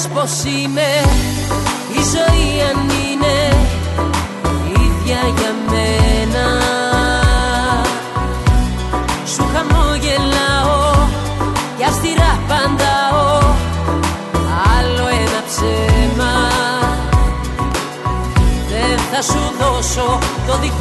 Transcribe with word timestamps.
ρωτάς 0.00 0.08
πως 0.08 0.52
είμαι 0.52 0.90
Η 1.92 2.02
ζωή 2.12 2.60
αν 2.70 2.88
είναι 2.88 3.56
ίδια 4.68 5.20
για 5.38 5.54
μένα. 5.70 6.46
Σου 9.26 9.44
χαμογελάω 9.52 11.06
και 11.78 11.84
αυστηρά 11.84 12.38
παντάω 12.48 13.38
Άλλο 14.78 15.08
ένα 15.08 15.42
ψέμα. 15.46 16.34
Δεν 18.68 18.98
θα 19.12 19.22
σου 19.22 19.52
δώσω 19.58 20.18
το 20.46 20.58
δικαίωμα 20.58 20.79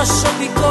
βαθιά 0.00 0.69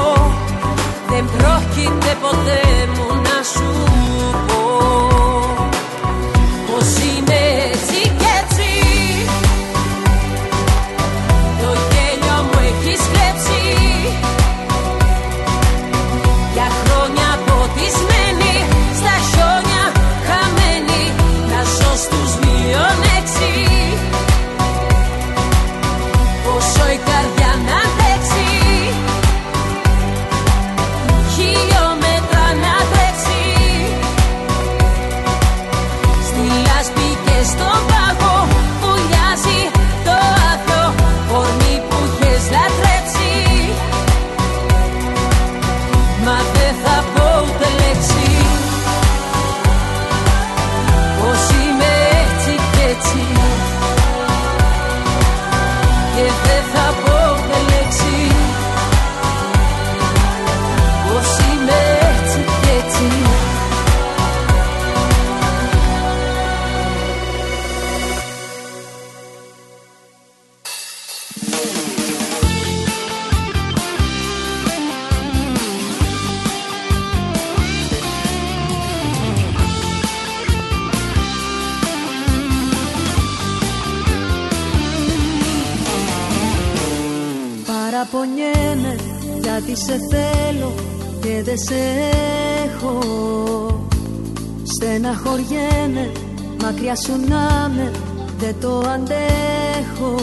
μακριά 96.72 96.96
σου 96.96 97.12
να 97.28 97.72
με 97.75 97.91
δεν 98.38 98.56
το 98.62 98.84
αντέχω. 98.94 100.16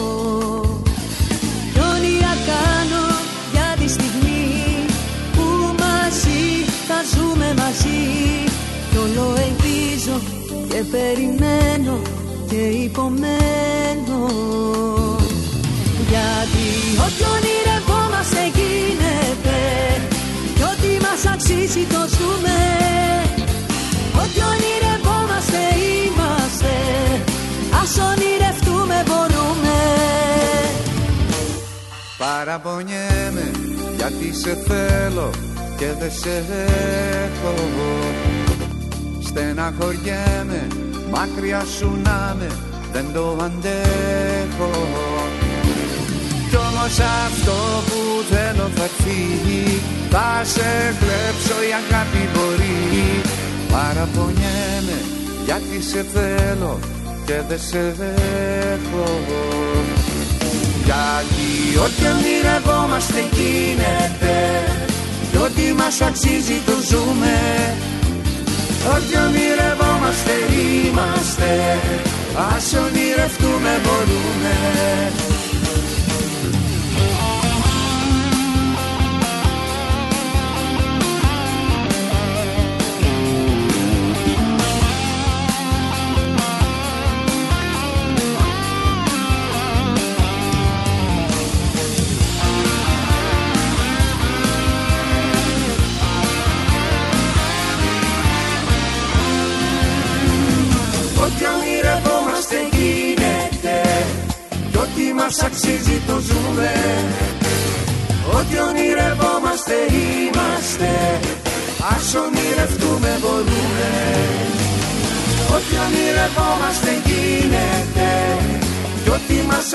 Κι 1.73 1.79
όνειρα 1.93 2.33
κάνω 2.49 3.05
για 3.51 3.69
τη 3.79 3.87
στιγμή 3.91 4.85
που 5.35 5.45
μαζί 5.83 6.45
θα 6.87 6.99
ζούμε 7.13 7.53
μαζί. 7.57 8.01
Κι 8.89 8.97
όλο 8.97 9.35
ελπίζω 9.45 10.15
και 10.69 10.83
περιμένω 10.91 12.01
και 12.49 12.61
υπομένω. 12.85 14.19
Γιατί 16.11 16.67
ό,τι 17.05 17.23
ονειρευόμαστε 17.35 18.41
γίνεται 18.57 19.59
Κι 20.55 20.63
ό,τι 20.63 21.05
μας 21.05 21.33
αξίζει 21.33 21.83
το 21.93 22.01
ζούμε 22.17 22.66
Ας 27.89 27.97
ονειρευτούμε 27.97 29.03
μπορούμε. 29.07 29.77
Παραπονιέμαι 32.17 33.51
γιατί 33.97 34.33
σε 34.33 34.57
θέλω 34.67 35.29
και 35.77 35.85
δεν 35.99 36.11
σε 36.11 36.45
έχω. 37.25 37.53
Στεναχωριέμαι 39.27 40.67
μακριά 41.11 41.63
σου 41.77 41.99
να 42.03 42.35
με 42.39 42.47
δεν 42.93 43.05
το 43.13 43.37
αντέχω. 43.41 44.71
Κι 46.49 46.55
όμως 46.55 46.99
αυτό 47.25 47.57
που 47.85 47.99
θέλω 48.29 48.69
θα 48.75 48.83
έρθει 48.83 49.81
Θα 50.09 50.41
σε 50.43 50.95
κλέψω 50.99 51.57
η 51.69 51.71
αγάπη 51.81 52.23
μπορεί. 52.33 53.21
Παραπονιέμαι 53.71 54.99
γιατί 55.45 55.81
σε 55.81 56.05
θέλω 56.13 56.79
και 57.27 57.41
δεν 57.47 57.59
σε 57.59 57.77
έχω 58.73 59.05
γιατί 60.83 61.77
ό,τι 61.85 62.03
ονειρευόμαστε 62.13 63.19
γίνεται 63.31 64.35
Κι 65.31 65.37
ό,τι 65.37 65.73
μας 65.73 66.01
αξίζει 66.01 66.61
το 66.65 66.71
ζούμε. 66.89 67.35
Ό,τι 68.95 69.13
ονειρευόμαστε 69.25 70.35
είμαστε. 70.51 71.49
Ας 72.55 72.73
ονειρευτούμε 72.73 73.71
μπορούμε 73.83 74.53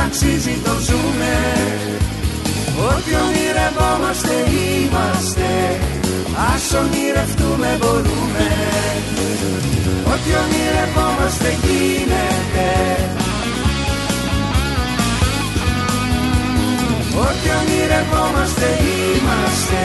αξίζει 0.06 0.56
το 0.64 0.74
ζούμε. 0.86 1.34
Ό,τι 2.90 3.12
ονειρευόμαστε 3.24 4.34
είμαστε. 4.54 5.50
Ας 6.52 6.64
ονειρευτούμε 6.80 7.78
μπορούμε. 7.80 8.48
Ό,τι 10.12 10.30
ονειρευόμαστε 10.42 11.48
γίνεται. 11.64 12.70
Ό,τι 17.26 17.48
ονειρευόμαστε 17.60 18.68
είμαστε. 18.82 19.84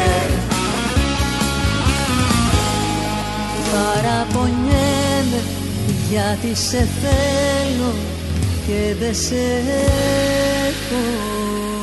Παραπονιέμαι 3.72 5.42
γιατί 6.10 6.56
σε 6.56 6.88
θέλω 7.02 8.07
και 8.68 8.96
δεν 9.00 9.16
σε 9.16 9.36
έχω 10.68 11.77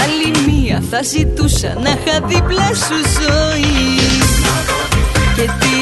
Άλλη 0.00 0.52
μία 0.52 0.82
θα 0.90 1.02
ζητούσα 1.02 1.74
να 1.82 1.90
είχα 1.90 2.20
δίπλα 2.26 2.66
σου 2.66 2.98
ζωή. 3.20 4.00
Γιατί, 5.34 5.76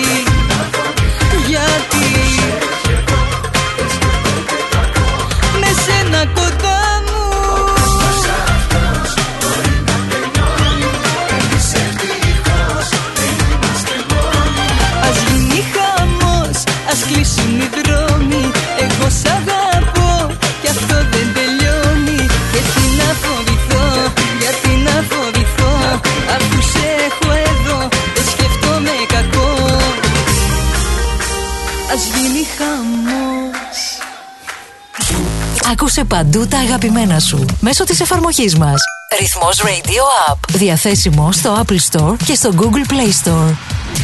γιατί 1.49 2.28
παντού 36.31 36.47
τα 36.47 36.59
αγαπημένα 36.59 37.19
σου 37.19 37.45
μέσω 37.61 37.85
της 37.85 38.01
εφαρμογής 38.01 38.57
μας. 38.57 38.83
Ρυθμός 39.21 39.63
Radio 39.63 40.33
App. 40.33 40.37
Διαθέσιμο 40.49 41.33
στο 41.33 41.63
Apple 41.63 41.79
Store 41.91 42.15
και 42.25 42.35
στο 42.35 42.51
Google 42.57 42.93
Play 42.93 43.13
Store 43.25 43.55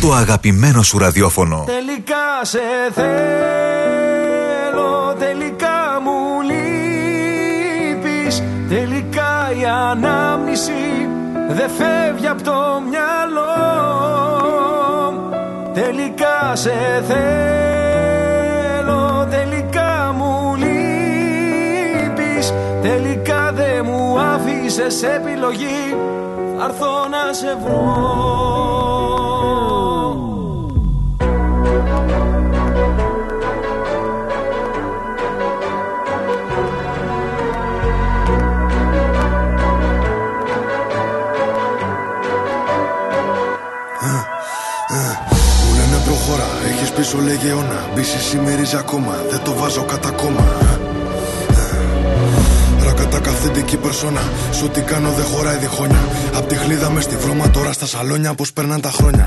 το 0.01 0.13
αγαπημένο 0.13 0.83
σου 0.83 0.99
ραδιόφωνο. 0.99 1.65
Τελικά 1.67 2.45
σε 2.45 2.59
θέλω, 2.95 3.15
τελικά 5.19 6.01
μου 6.05 6.41
λείπεις 6.51 8.43
Τελικά 8.69 9.53
η 9.61 9.65
ανάμνηση 9.91 11.09
δεν 11.49 11.71
φεύγει 11.79 12.27
από 12.27 12.43
το 12.43 12.83
μυαλό 12.91 13.55
Τελικά 15.75 16.57
σε 16.57 17.05
θέλω, 17.09 17.94
άφησες 24.79 25.03
επιλογή 25.03 25.97
θα 26.59 26.65
έρθω 26.65 27.09
να 27.09 27.33
σε 27.33 27.57
βρω 27.65 28.53
πίσω 46.97 47.19
λέγε 47.19 47.49
αιώνα. 47.49 47.91
Μπίση 47.95 48.19
σημερίζει 48.19 48.77
ακόμα, 48.77 49.15
δεν 49.31 49.41
το 49.45 49.53
βάζω 49.55 49.85
κατά 49.85 50.11
κόμμα. 50.11 50.84
Ρακατά 53.55 53.63
καθεντική 53.63 53.77
περσόνα. 53.77 54.23
Σου 54.59 54.69
τι 54.69 54.81
κάνω 54.81 55.11
δεν 55.19 55.25
χωράει 55.25 55.57
διχόνια. 55.57 56.03
Απ' 56.39 56.47
τη 56.49 56.55
χλίδα 56.55 56.91
μες 56.91 57.05
στη 57.05 57.17
βρώμα 57.17 57.51
τώρα 57.51 57.73
στα 57.73 57.87
σαλόνια 57.87 58.35
πώς 58.35 58.53
περνάνε 58.53 58.81
τα 58.81 58.91
χρόνια. 58.91 59.27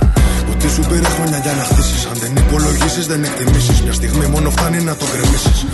Ότι 0.51 0.69
σου 0.69 0.81
πήρε 0.89 1.09
χρόνια 1.15 1.37
για 1.37 1.53
να 1.59 1.63
χτίσεις. 1.63 2.05
Αν 2.05 2.17
δεν 2.21 2.31
υπολογίσεις, 2.43 3.05
δεν 3.07 3.23
εκτιμήσεις. 3.23 3.81
Μια 3.81 3.93
στιγμή 3.93 4.25
μόνο 4.25 4.49
φτάνει 4.49 4.79
να 4.83 4.95
το 4.95 5.05
γκρεμίσεις. 5.11 5.65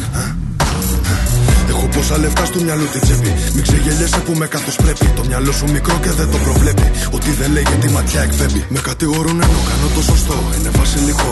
Έχω 1.69 1.85
πόσα 1.95 2.17
λεφτά 2.17 2.45
στο 2.45 2.59
μυαλό 2.65 2.85
τη 2.93 2.99
τσέπη. 2.99 3.31
Μην 3.53 3.63
ξεγελιέσαι 3.67 4.19
που 4.25 4.33
με 4.41 4.45
καθώ 4.47 4.71
πρέπει. 4.83 5.05
Το 5.17 5.23
μυαλό 5.29 5.51
σου 5.51 5.65
μικρό 5.71 5.95
και 6.03 6.11
δεν 6.19 6.27
το 6.31 6.37
προβλέπει. 6.37 6.87
Ότι 7.11 7.29
δεν 7.39 7.51
λέγεται 7.51 7.77
τη 7.83 7.89
ματιά 7.89 8.21
εκφεύγει. 8.21 8.65
Με 8.69 8.79
κατηγορούν 8.79 9.37
ενώ 9.45 9.59
κάνω 9.69 9.87
το 9.95 10.01
σωστό. 10.01 10.35
Είναι 10.55 10.71
βασιλικό. 10.79 11.31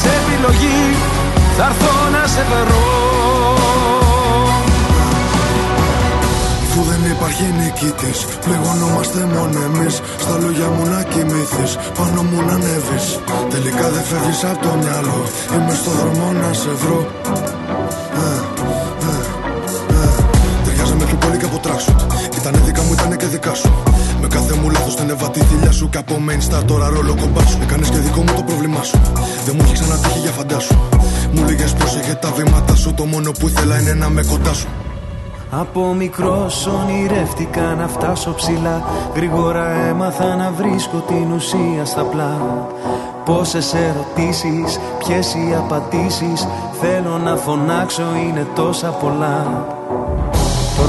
Σε 0.00 0.10
επιλογή 0.20 0.82
θα 1.56 1.64
έρθω 1.64 1.94
να 2.14 2.26
σε 2.26 2.42
βρω 2.50 3.12
Αφού 6.74 6.82
δεν 6.90 7.10
υπάρχει 7.10 7.44
νικητής, 7.60 8.18
πληγωνόμαστε 8.44 9.18
μόνο 9.34 9.58
εμείς. 9.68 9.94
Στα 10.18 10.38
λόγια 10.42 10.68
μου 10.74 10.84
να 10.92 11.02
κοιμηθείς, 11.02 11.72
πάνω 11.98 12.22
μου 12.22 12.38
να 12.46 12.52
ανέβεις. 12.52 13.06
Τελικά 13.50 13.86
δεν 13.94 14.02
φεύγεις 14.08 14.44
από 14.44 14.60
το 14.66 14.72
μυαλό. 14.82 15.20
Είμαι 15.54 15.74
στο 15.80 15.90
δρόμο 15.90 16.32
να 16.42 16.52
σε 16.52 16.72
βρω. 16.82 17.00
Ε, 18.22 18.26
ε, 19.08 19.14
ε, 19.96 20.08
Ταιριάζαμε 20.64 21.04
πιο 21.04 21.16
πολύ 21.16 21.36
και 21.36 21.44
από 21.44 21.58
τράξου. 21.58 21.94
Ήτανε 22.38 22.58
δικά 22.64 22.82
μου, 22.82 22.92
ήτανε 22.92 23.16
και 23.16 23.26
δικά 23.26 23.54
σου. 23.54 23.91
Με 24.32 24.38
κάθε 24.38 24.54
μου 24.60 24.70
λάθος 24.70 24.96
την 24.96 25.10
έβα 25.10 25.30
τη 25.30 25.40
θηλιά 25.40 25.72
σου. 25.72 25.88
Και 25.88 25.98
από 25.98 26.14
main 26.26 26.54
star 26.54 26.62
τώρα 26.66 26.88
ρόλο 26.88 27.14
κομπά 27.20 27.46
σου. 27.46 27.58
Έκανες 27.62 27.88
και 27.90 27.96
δικό 27.96 28.20
μου 28.20 28.32
το 28.36 28.42
πρόβλημά 28.42 28.82
σου. 28.82 29.00
Δεν 29.44 29.54
μου 29.56 29.62
έχει 29.64 29.72
ξανατύχει 29.72 30.18
για 30.18 30.30
φαντάσου. 30.30 30.74
Μου 31.32 31.44
λέγες 31.44 31.74
είχε 32.00 32.14
τα 32.14 32.30
βήματα 32.30 32.74
σου. 32.74 32.94
Το 32.94 33.04
μόνο 33.04 33.30
που 33.30 33.48
ήθελα 33.48 33.80
είναι 33.80 33.94
να 33.94 34.08
με 34.08 34.22
κοντά 34.30 34.52
σου. 34.52 34.68
Από 35.50 35.94
μικρός 35.94 36.66
ονειρεύτηκα 36.66 37.60
να 37.60 37.88
φτάσω 37.88 38.34
ψηλά. 38.34 38.82
Γρήγορα 39.14 39.70
έμαθα 39.88 40.36
να 40.36 40.50
βρίσκω 40.50 40.98
την 40.98 41.32
ουσία 41.32 41.84
στα 41.84 42.02
πλά. 42.02 42.36
Πόσες 43.24 43.74
ερωτήσεις, 43.74 44.78
ποιες 44.98 45.34
οι 45.34 45.54
απαντήσεις. 45.58 46.46
Θέλω 46.80 47.18
να 47.24 47.36
φωνάξω, 47.36 48.02
είναι 48.28 48.46
τόσα 48.54 48.88
πολλά. 48.88 49.66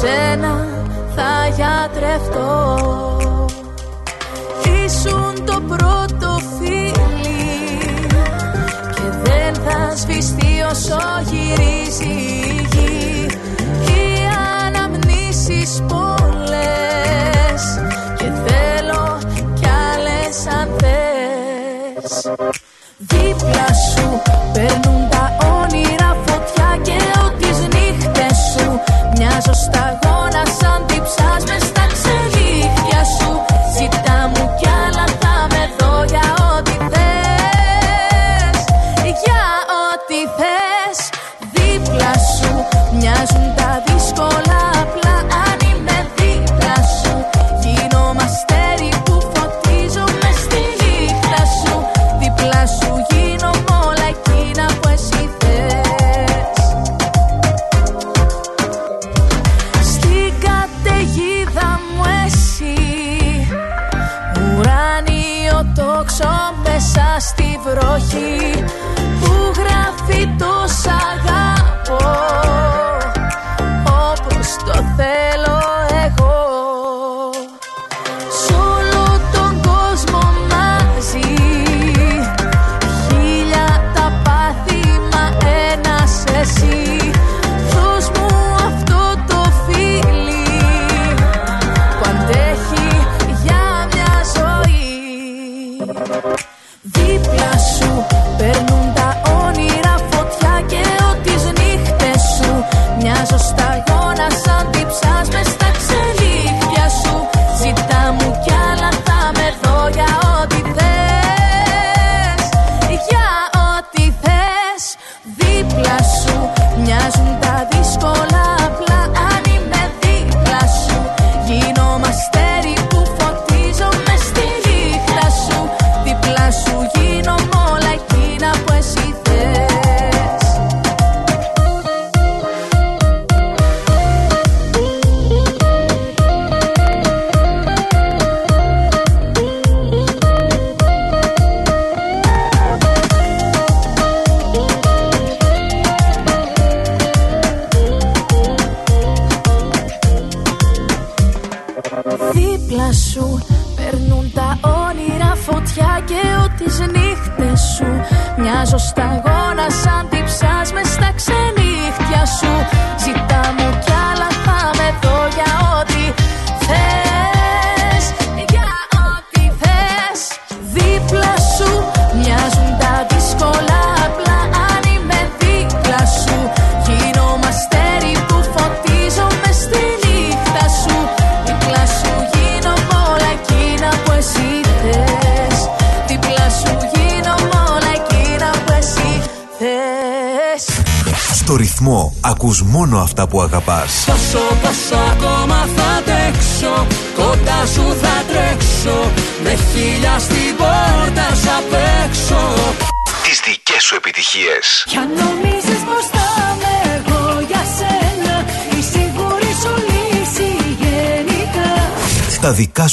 σένα 0.00 0.66
θα 1.14 1.48
γιατρευτώ. 1.56 2.75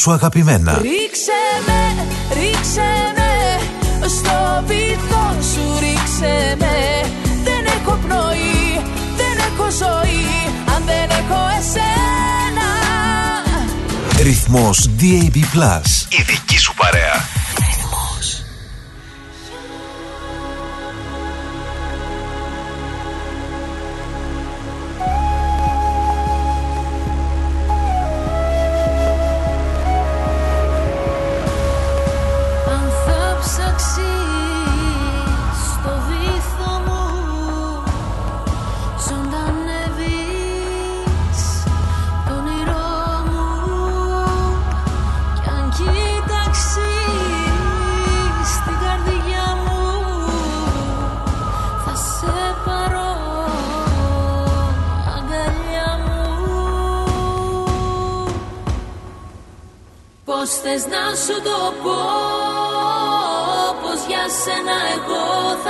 σου 0.03 0.12
αγαπημένα. 0.12 0.71
Ρίξε 0.82 1.41
με, 1.67 2.06
ρίξε 2.34 2.89
με, 3.17 3.32
στο 4.08 4.63
βυθό 4.65 5.25
σου 5.54 5.80
ρίξε 5.80 6.56
με. 6.60 7.08
Δεν 7.43 7.65
έχω 7.78 7.99
πνοή, 8.06 8.82
δεν 9.17 9.36
έχω 9.47 9.69
ζωή, 9.71 10.25
αν 10.75 10.84
δεν 10.86 11.10
έχω 11.10 11.39
εσένα. 11.60 12.69
Ρυθμός 14.23 14.89
DAB+. 14.99 15.38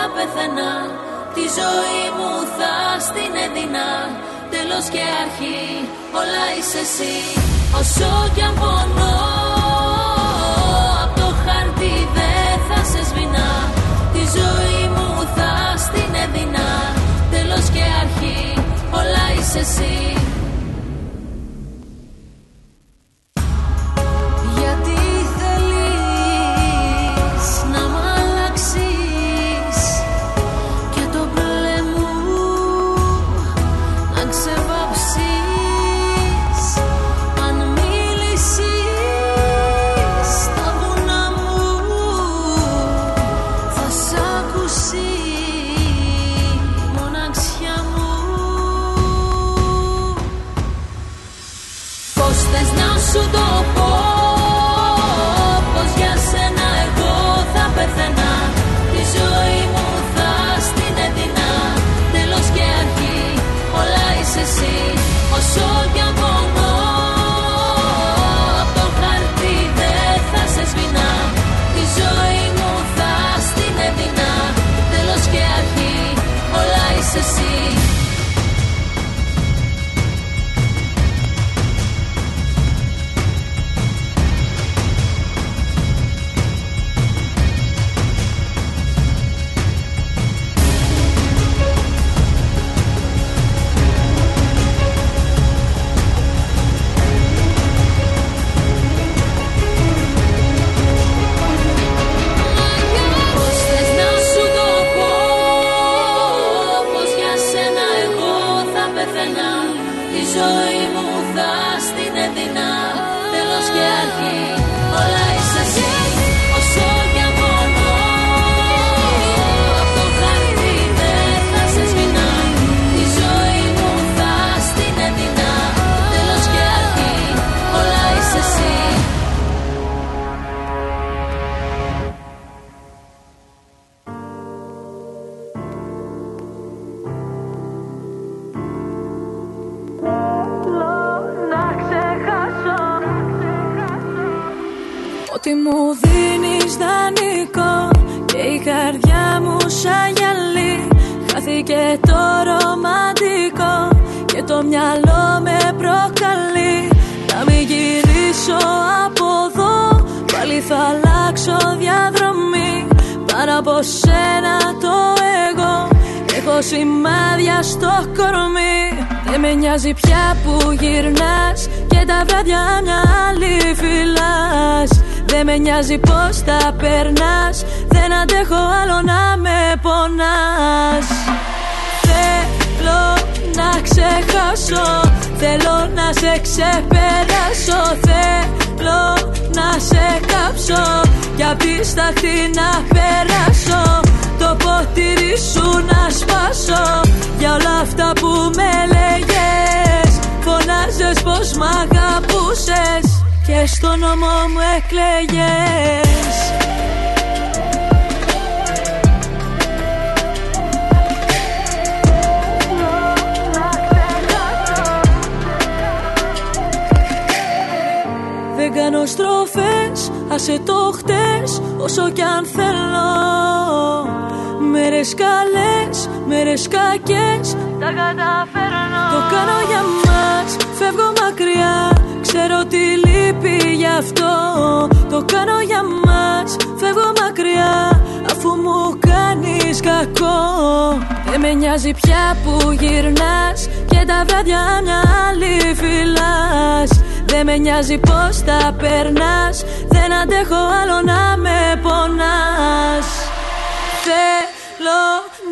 θα 0.03 0.45
Τη 1.33 1.41
ζωή 1.59 2.03
μου 2.17 2.31
θα 2.57 2.73
στην 3.07 3.31
έδινα. 3.45 3.89
Τέλος 4.53 4.85
και 4.93 5.03
αρχή 5.23 5.61
όλα 6.19 6.45
είσαι 6.57 6.79
εσύ. 6.87 7.15
Όσο 7.79 8.11
κι 8.35 8.41
αν 8.41 8.53
πονώ 8.61 9.17
Απ' 11.03 11.15
το 11.19 11.27
χαρτί 11.43 11.95
δεν 12.17 12.53
θα 12.67 12.79
σε 12.91 13.01
σβηνά 13.09 13.51
Τη 14.13 14.23
ζωή 14.37 14.81
μου 14.95 15.09
θα 15.35 15.51
στην 15.85 16.11
έδινα. 16.23 16.67
Τέλος 17.31 17.65
και 17.73 17.83
αρχή 18.01 18.41
όλα 18.99 19.25
είσαι 19.37 19.59
εσύ. 19.59 19.97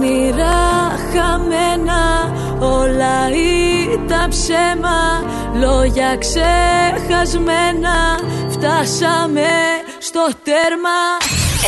όνειρα 0.00 0.88
χαμένα 1.12 2.32
όλα 2.60 3.28
ήταν 3.92 4.28
ψέμα 4.28 5.22
λόγια 5.54 6.16
ξεχασμένα 6.18 7.94
φτάσαμε 8.50 9.48
στο 9.98 10.28
τέρμα. 10.44 10.98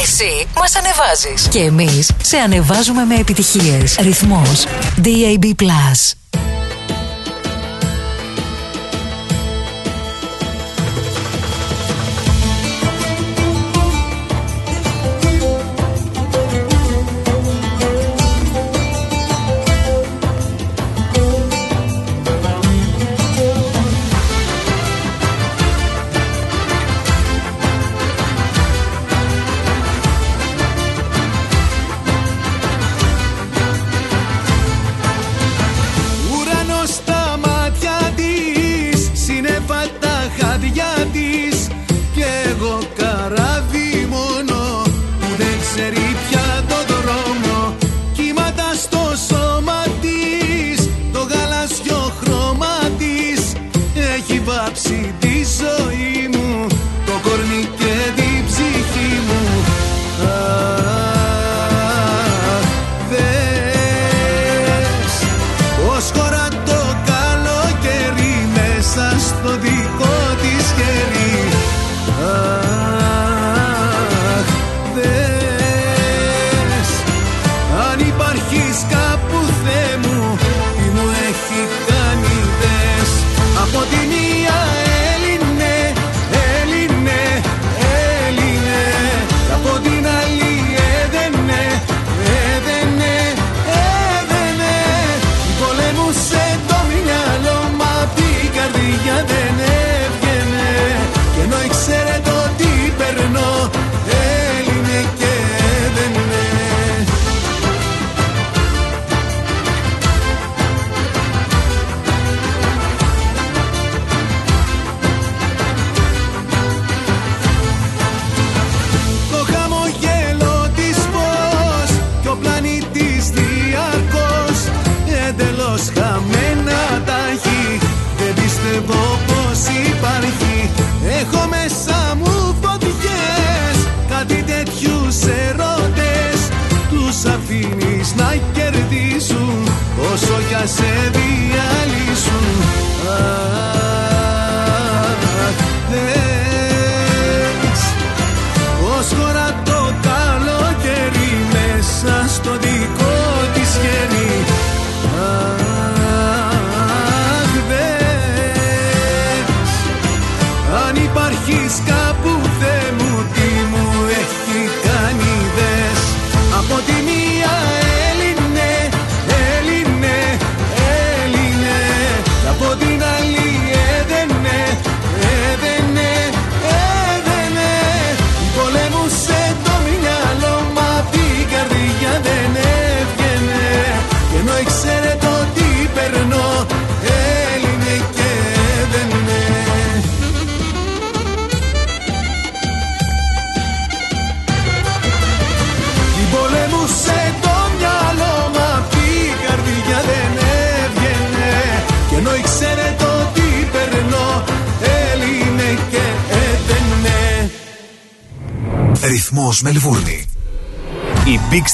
Εσύ 0.02 0.46
μας 0.56 0.76
ανεβάζεις. 0.76 1.48
Και 1.48 1.58
εμείς 1.58 2.10
σε 2.22 2.36
ανεβάζουμε 2.36 3.04
με 3.04 3.14
επιτυχίες. 3.14 3.96
Ρυθμός. 4.00 4.66
DAB+. 5.04 5.64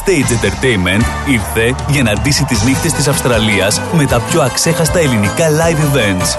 Stage 0.08 0.32
Entertainment 0.32 1.04
ήρθε 1.26 1.74
για 1.88 2.02
να 2.02 2.12
ντύσει 2.12 2.44
τις 2.44 2.62
νύχτες 2.62 2.92
της 2.92 3.08
Αυστραλίας 3.08 3.80
με 3.92 4.06
τα 4.06 4.20
πιο 4.20 4.42
αξέχαστα 4.42 4.98
ελληνικά 4.98 5.46
live 5.48 5.96
events. 5.96 6.38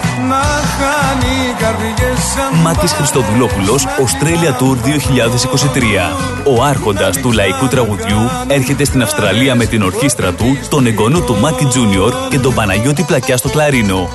Μάκης 2.64 2.92
Χριστοδουλόπουλος, 2.92 3.86
Australia 3.86 4.62
Tour 4.62 4.78
2023. 4.84 6.14
Ο 6.44 6.64
άρχοντας 6.64 7.18
του 7.18 7.32
λαϊκού 7.32 7.68
τραγουδιού 7.68 8.30
έρχεται 8.48 8.84
στην 8.84 9.02
Αυστραλία 9.02 9.56
με 9.56 9.66
την 9.66 9.82
ορχήστρα 9.82 10.34
του, 10.34 10.58
τον 10.70 10.86
εγγονό 10.86 11.20
του 11.20 11.40
Μάκη 11.40 11.66
Τζούνιορ 11.66 12.14
και 12.30 12.40
τον 12.40 12.54
Παναγιώτη 12.54 13.04
Πλακιά 13.04 13.38
στο 13.38 13.50
κλαρίνο. 13.50 14.10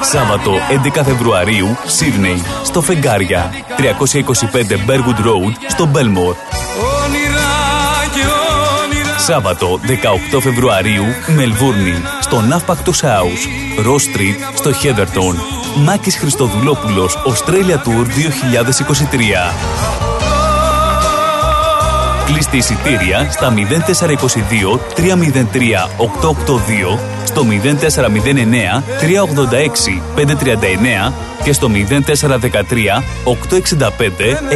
Σάββατο 0.00 0.52
11 0.94 1.02
Φεβρουαρίου, 1.04 1.76
Σίδνεϊ, 1.86 2.42
στο 2.64 2.80
Φεγγάρια. 2.80 3.50
325 3.76 4.76
Μπέργουντ 4.84 5.16
Road, 5.18 5.52
στο 5.68 5.86
Μπέλμορ. 5.86 6.34
Σάββατο 9.26 9.80
18 10.34 10.40
Φεβρουαρίου, 10.40 11.04
Μελβούρνη, 11.36 11.94
στο 12.20 12.40
Ναύπακτο 12.40 12.92
House. 12.92 13.82
Ρος 13.84 14.04
Street, 14.04 14.54
στο 14.54 14.72
Χέδερτον. 14.72 15.36
Μάκης 15.84 16.16
Χριστοδουλόπουλος, 16.16 17.18
Australia 17.26 17.76
Tour 17.76 18.06
2023. 18.06 19.52
Κλείστε 22.26 22.56
εισιτήρια 22.56 23.30
στα 23.30 23.52
0422 23.52 24.80
303 24.96 25.88
882 25.96 26.98
στο 27.24 27.44
0409 27.44 28.82
386 29.00 30.02
539 30.14 31.12
και 31.44 31.52
στο 31.52 31.68
0413 31.68 33.02
865 33.24 33.88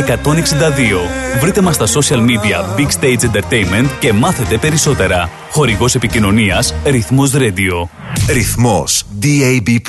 162. 0.07 1.41
Βρείτε 1.41 1.61
μας 1.61 1.75
στα 1.75 1.87
social 1.87 2.19
media 2.19 2.79
Big 2.79 2.89
Stage 3.01 3.25
Entertainment 3.31 3.89
και 3.99 4.13
μάθετε 4.13 4.59
περισσότερα. 4.59 5.31
Χορηγός 5.51 5.95
επικοινωνίας 5.95 6.75
Ρυθμός 6.85 7.33
Radio. 7.35 7.89
Ρυθμός 8.29 9.05
DAB+. 9.23 9.81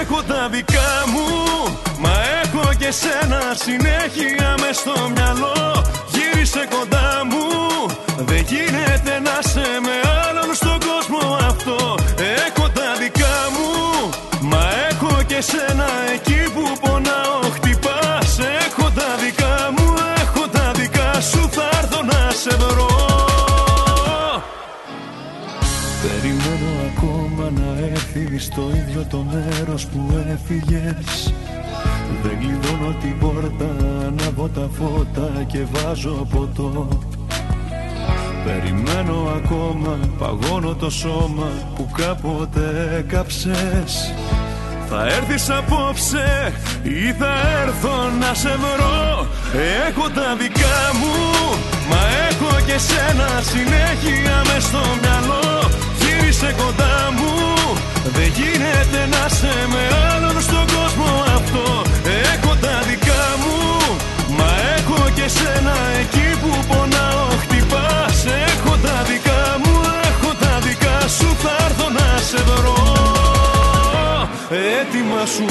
Έχω 0.00 0.22
τα 0.22 0.48
δικά 0.50 1.04
μου, 1.12 1.26
μα 1.98 2.12
έχω 2.42 2.72
και 2.78 2.90
σένα 2.90 3.40
συνέχεια 3.54 4.54
μες 4.60 4.76
στο 4.76 5.10
μυαλό. 5.14 5.84
Γύρισε 6.12 6.68
κοντά 6.70 7.22
μου, 7.30 7.46
δεν 8.16 8.44
γίνεται 8.48 9.20
να 9.20 9.48
σε 9.48 9.66
με 9.82 10.03
σένα 15.48 15.88
εκεί 16.14 16.40
που 16.54 16.64
πονάω 16.82 17.40
χτυπάς. 17.54 18.30
Έχω 18.64 18.86
τα 18.98 19.10
δικά 19.22 19.54
μου, 19.74 19.86
έχω 20.22 20.48
τα 20.48 20.66
δικά 20.78 21.20
σου. 21.20 21.48
Θα 21.56 21.66
έρθω 21.80 22.00
να 22.02 22.20
σε 22.42 22.56
βρω. 22.56 22.92
Περιμένω 26.02 26.70
ακόμα 26.90 27.44
να 27.60 27.70
έρθεις 27.92 28.44
στο 28.44 28.62
ίδιο 28.80 29.06
το 29.10 29.26
μέρος 29.32 29.86
που 29.86 30.00
έφυγες. 30.32 31.34
Δεν 32.22 32.38
κλειδώνω 32.38 32.94
την 33.00 33.18
πόρτα, 33.18 33.70
ανάβω 34.06 34.48
τα 34.48 34.68
φώτα 34.78 35.44
και 35.46 35.58
βάζω 35.72 36.26
ποτό. 36.30 36.88
Περιμένω 38.44 39.32
ακόμα, 39.36 39.98
παγώνω 40.18 40.74
το 40.74 40.90
σώμα 40.90 41.48
που 41.74 41.88
κάποτε 41.96 42.94
έκαψες 42.98 44.14
θα 44.96 45.06
έρθεις 45.18 45.50
απόψε 45.50 46.52
ή 46.82 47.12
θα 47.20 47.34
έρθω 47.62 47.96
να 48.20 48.34
σε 48.34 48.52
βρω. 48.62 49.26
Έχω 49.86 50.06
τα 50.18 50.28
δικά 50.40 50.80
μου, 50.98 51.16
μα 51.90 52.00
έχω 52.28 52.50
και 52.66 52.78
σένα. 52.88 53.28
Συνέχεια 53.52 54.36
μες 54.48 54.62
στο 54.68 54.82
μυαλό 55.00 55.48
Γύρισε 56.00 56.54
κοντά 56.60 56.96
μου, 57.16 57.32
δεν 58.16 58.28
γίνεται 58.38 59.00
να 59.14 59.22
σε 59.38 59.54
με 59.72 59.84
άλλον 60.12 60.36
στον 60.46 60.64
κόσμο 60.74 61.10
αυτό. 61.38 61.66
Έχω 62.32 62.52
τα 62.64 62.76
δικά 62.88 63.24
μου, 63.42 63.58
μα 64.38 64.50
έχω 64.76 64.98
και 65.16 65.26
σένα. 65.36 65.74
Εκεί 66.02 66.28
που 66.40 66.50
πονάω 66.68 67.26
χτυπάς. 67.42 68.18
Έχω 68.50 68.72
τα 68.86 68.96
δικά 69.08 69.42
μου, 69.62 69.74
έχω 70.08 70.30
τα 70.42 70.54
δικά 70.66 70.96
σου, 71.16 71.28
θα 71.42 71.63
έτοιμα 74.54 75.26
σου 75.26 75.44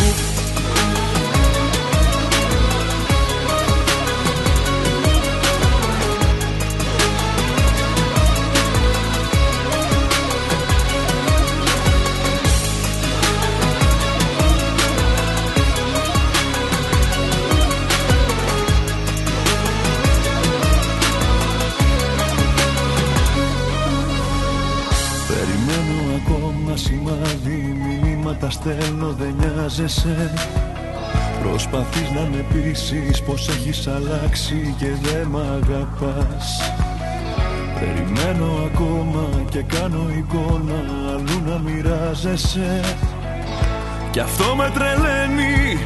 τα 28.44 28.50
στέλνω 28.50 29.16
δεν 29.20 29.36
νοιάζεσαι. 29.40 30.34
Προσπαθείς 31.44 32.10
να 32.12 32.22
με 32.22 32.46
πείσεις 32.54 33.22
πως 33.22 33.50
έχεις 33.50 33.88
αλλάξει 33.88 34.76
και 34.78 34.88
δεν 35.02 35.28
μ' 35.28 35.38
αγαπάς. 35.38 36.74
Περιμένω 37.80 38.70
ακόμα 38.72 39.30
και 39.50 39.62
κάνω 39.62 40.06
εικόνα 40.18 40.80
αλλού 41.14 41.42
να 41.46 41.58
μοιράζεσαι. 41.60 42.80
Κι 44.12 44.20
αυτό 44.20 44.56
με 44.56 44.72
τρελαίνει 44.74 45.78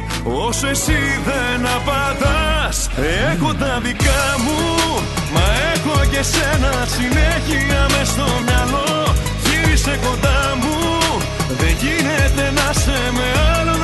όσο 0.46 0.66
εσύ 0.66 1.00
δεν 1.28 1.66
απαντάς. 1.76 2.88
Έχω 3.32 3.54
τα 3.54 3.80
δικά 3.82 4.24
μου 4.44 4.60
μα 5.34 5.46
έχω 5.74 6.10
και 6.10 6.22
σένα. 6.22 6.72
Συνέχεια 6.86 7.86
μες 7.90 8.08
στο 8.08 8.26
μυαλό 8.46 9.14
Γύρισε 9.44 9.98
κοντά 10.04 10.56
μου. 10.60 10.67
δεν 10.67 10.67
γίνεται 11.80 12.50
να 12.50 12.72
σε 12.72 13.10
με 13.12 13.58
άλλον 13.60 13.77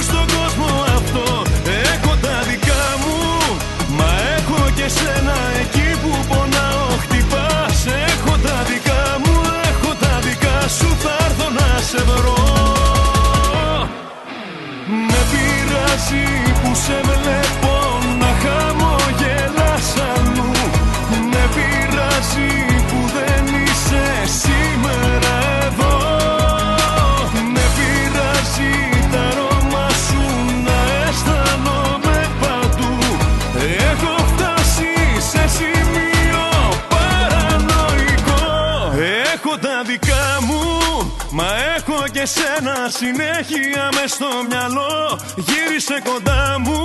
και 42.25 42.31
σένα 42.31 42.77
συνέχεια 43.01 43.85
μες 43.95 44.11
στο 44.11 44.31
μυαλό 44.49 45.21
Γύρισε 45.47 45.99
κοντά 46.09 46.57
μου 46.65 46.81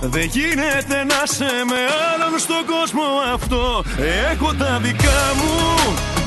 Δεν 0.00 0.26
γίνεται 0.34 0.98
να 1.10 1.20
σε 1.34 1.50
με 1.70 1.80
άλλον 2.10 2.34
στον 2.44 2.62
κόσμο 2.72 3.06
αυτό 3.34 3.84
Έχω 4.30 4.54
τα 4.54 4.78
δικά 4.84 5.22
μου 5.38 5.56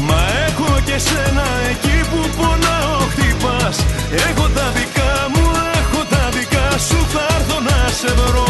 Μα 0.08 0.22
έχω 0.48 0.70
και 0.86 0.98
σένα 1.08 1.46
εκεί 1.72 1.98
που 2.10 2.20
πονάω 2.38 2.98
χτυπάς 3.12 3.78
Έχω 4.28 4.46
τα 4.58 4.68
δικά 4.78 5.14
μου, 5.34 5.44
έχω 5.80 6.02
τα 6.14 6.24
δικά 6.36 6.68
σου 6.88 7.00
Θα 7.14 7.24
έρθω 7.36 7.60
να 7.60 7.80
σε 8.00 8.14
βρω 8.14 8.46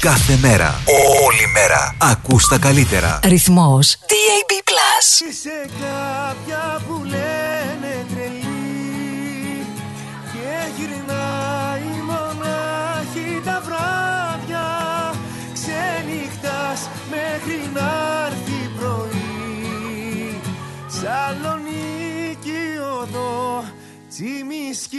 Κάθε 0.00 0.38
μέρα, 0.40 0.80
όλη 1.26 1.46
μέρα, 1.54 1.94
ακούς 1.98 2.48
τα 2.48 2.58
καλύτερα. 2.58 3.20
Ρυθμός 3.24 3.96
DAB+. 4.00 4.60
Είσαι 5.28 5.68
κάποια 5.80 6.80
που 6.86 7.04
λένε 7.04 7.29
Τσιμισκή 24.20 24.98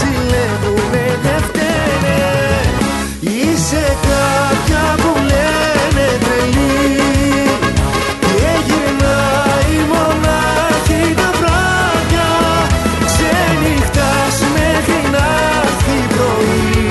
ζηλεύουνε 0.00 1.06
δεν 1.22 1.40
φταίνε 1.46 2.18
Είσαι 3.20 3.84
κάποια 4.08 4.84
που 4.96 5.12
λένε 5.30 6.06
τρελή. 6.24 7.48
Και 8.20 8.50
γυρνάει 8.66 9.76
μονάχη 9.92 11.14
τα 11.18 11.30
βράδια. 11.38 12.30
Ξενυχτάς 13.08 14.36
μέχρι 14.56 15.00
να 15.14 15.26
έρθει 15.62 15.98
πρωί. 16.12 16.88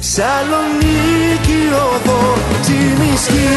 Σαλονίκη 0.00 1.62
οδό 1.88 2.22
τσιμισκή 2.62 3.48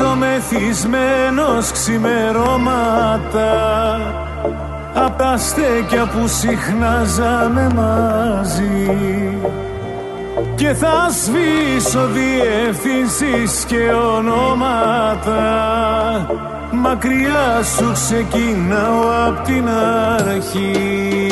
γυρίζω 0.00 0.16
μεθυσμένος 0.16 1.70
ξημερώματα. 1.72 3.50
Απ' 4.94 5.18
τα 5.18 5.36
στέκια 5.36 6.06
που 6.06 6.28
συχνάζαμε 6.28 7.70
μαζί. 7.74 8.98
Και 10.54 10.72
θα 10.72 11.08
σβήσω 11.10 12.06
διευθύνσεις 12.06 13.64
και 13.64 13.92
ονόματα. 14.16 15.40
Μακριά 16.72 17.62
σου 17.76 17.92
ξεκινάω 17.92 19.02
απ' 19.26 19.44
την 19.44 19.68
αρχή 19.68 21.29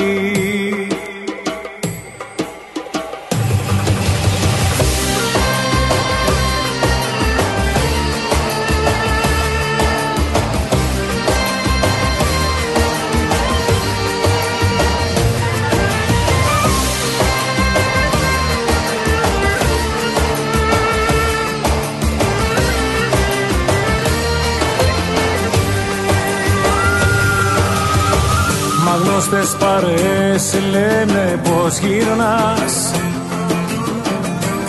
γνώστες 29.30 29.56
παρέες 29.58 30.54
λένε 30.70 31.40
πως 31.42 31.78
γυρνάς. 31.78 32.92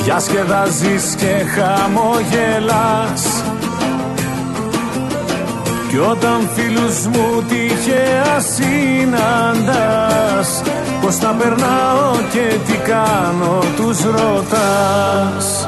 Διασκεδάζεις 0.04 1.16
και 1.18 1.46
χαμογελάς. 1.56 3.24
Κι 5.90 5.98
όταν 5.98 6.50
φίλους 6.56 7.06
μου 7.08 7.44
τυχαία 7.50 8.40
συναντάς 8.56 9.70
Πως 11.02 11.18
τα 11.18 11.36
περνάω 11.40 12.16
και 12.32 12.58
τι 12.66 12.74
κάνω 12.74 13.64
τους 13.76 14.04
ρωτάς. 14.04 15.68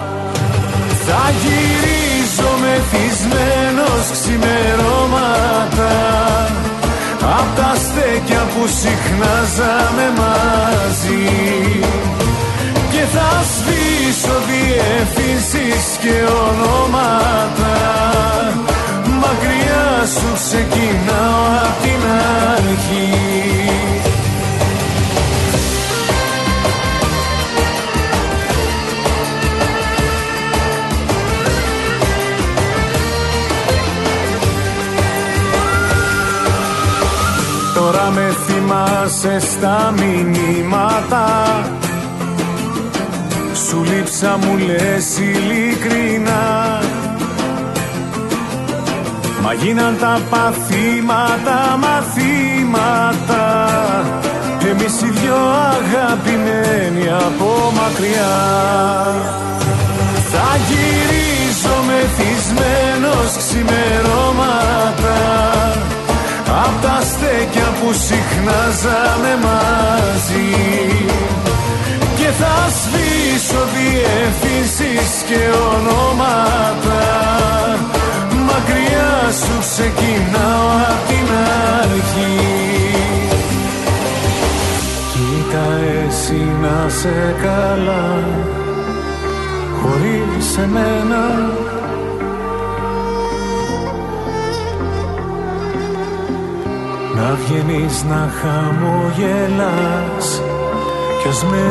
Θα 1.06 1.32
γυρίζω 1.42 2.52
μεθυσμένος 2.62 4.06
ξημερώματα 4.12 5.92
Απ' 7.22 7.56
τα 7.56 7.76
στέκια 7.76 8.42
που 8.54 8.68
συχνάζαμε 8.82 10.06
μαζί. 10.18 11.30
Και 12.92 13.04
θα 13.14 13.44
σβήσω 13.54 14.36
διευθύνσεις 14.50 15.98
και 16.02 16.16
ονόματα. 16.48 17.78
Μακριά 19.22 20.06
σου 20.16 20.34
ξεκινάω 20.34 21.44
απ' 21.64 21.82
την 21.82 22.02
αρχή 22.56 23.91
με 37.92 38.36
θυμάσαι 38.46 39.40
στα 39.40 39.94
μηνύματα. 39.98 41.26
Σου 43.68 43.84
λείψα 43.84 44.38
μου 44.42 44.58
λες 44.58 45.18
ειλικρινά. 45.18 46.80
Μα 49.44 49.54
γίναν 49.54 49.98
τα 50.00 50.20
παθήματα 50.30 51.78
μαθήματα. 51.80 53.46
Εμείς 54.70 55.02
οι 55.02 55.10
δυο 55.10 55.36
αγαπημένοι 55.78 57.10
από 57.10 57.72
μακριά. 57.76 58.38
Θα 60.32 60.58
γυρίζω 60.68 61.76
μεθυσμένος 61.88 63.38
ξημερώματα 63.38 64.52
Απ' 66.66 66.82
τα 66.82 67.02
στέκια 67.02 67.68
που 67.80 67.94
συχνάζαμε 68.08 69.34
μαζί. 69.48 70.50
Και 72.18 72.30
θα 72.40 72.56
σβήσω 72.80 73.62
διευθύνσεις 73.76 75.12
και 75.28 75.42
ονόματα. 75.74 77.04
Μακριά 78.50 79.14
σου 79.42 79.56
ξεκινάω 79.60 80.68
απ' 80.90 81.08
την 81.08 81.28
αρχή. 81.82 82.52
Κοίτα 85.12 85.68
εσύ 86.08 86.42
να 86.62 86.90
σε 86.90 87.36
καλά 87.42 88.24
Χωρίς 89.82 90.58
εμένα 90.58 91.52
Να 97.22 97.36
βγαίνεις 97.36 98.04
να 98.04 98.30
χαμογελάς 98.42 100.42
Κι 101.22 101.28
ας 101.28 101.44
με 101.44 101.68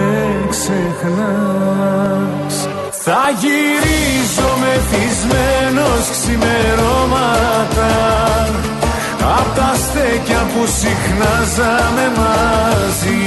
ξεχνάς. 0.51 2.55
Θα 2.91 3.23
γυρίζω 3.41 4.57
μεθυσμένος 4.61 6.11
ξημερώματα 6.11 7.93
Απ' 9.39 9.55
τα 9.57 9.75
στέκια 9.75 10.43
που 10.53 10.63
συχνάζαμε 10.81 12.07
μαζί. 12.21 13.23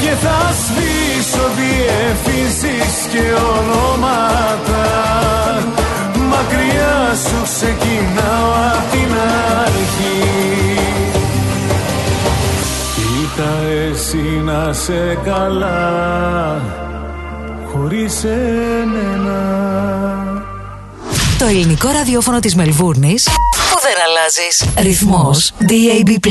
Και 0.00 0.12
θα 0.22 0.38
σβήσω 0.62 1.44
διευθύνσεις 1.58 2.94
και 3.12 3.24
ονόματα 3.56 4.84
Μακριά 6.42 7.14
σου 7.28 7.42
ξεκινάω 7.42 8.52
απ' 8.52 8.90
την 8.90 9.14
αρχή. 9.64 10.78
Κοίτα 12.94 13.52
εσύ 13.90 14.42
να 14.44 14.72
σε 14.72 15.18
καλά 15.24 16.60
χωρίς 17.72 18.24
εμένα. 18.24 19.38
Το 21.38 21.46
ελληνικό 21.46 21.88
ραδιόφωνο 21.88 22.38
της 22.38 22.54
Μελβούρνης 22.54 23.24
που 23.24 23.78
δεν 23.82 23.94
αλλάζεις. 24.06 24.64
Ρυθμός 24.78 25.52
DAB+. 25.60 26.30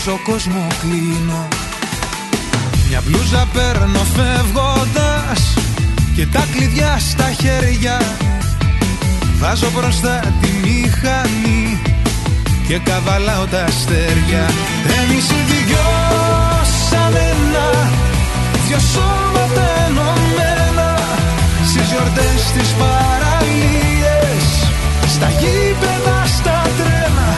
Στον 0.00 0.22
κόσμο 0.22 0.66
κλείνω. 0.80 1.48
Μια 2.88 3.02
μπλούζα 3.04 3.46
παίρνω 3.52 4.02
φεύγοντας 4.16 5.40
Και 6.14 6.26
τα 6.26 6.44
κλειδιά 6.52 6.98
στα 6.98 7.30
χέρια. 7.40 8.00
Βάζω 9.38 9.70
μπροστά 9.74 10.20
τη 10.40 10.48
μηχανή 10.62 11.80
Και 12.68 12.78
καβαλάω 12.78 13.44
τα 13.44 13.64
αστέρια. 13.64 14.44
Εμείς 14.98 15.30
οι 15.30 15.40
δυος 15.50 16.68
σαν 16.90 17.14
ένα 17.14 17.88
Δυο 18.66 18.78
σώματα 18.78 19.66
ενωμένα 19.86 20.98
Στις 21.68 21.86
γιορτές 21.90 22.40
τις 22.54 22.70
παραλίες. 22.80 24.44
Στα 25.14 25.28
γήπεδα 25.40 26.26
στα 26.36 26.62
τρένα 26.78 27.28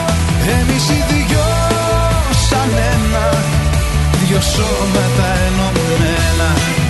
Εμείς 0.58 0.88
οι 0.88 1.04
δυος 1.08 1.51
δυο 4.32 4.40
σώματα 4.40 5.26
ενωμένα 5.46 6.81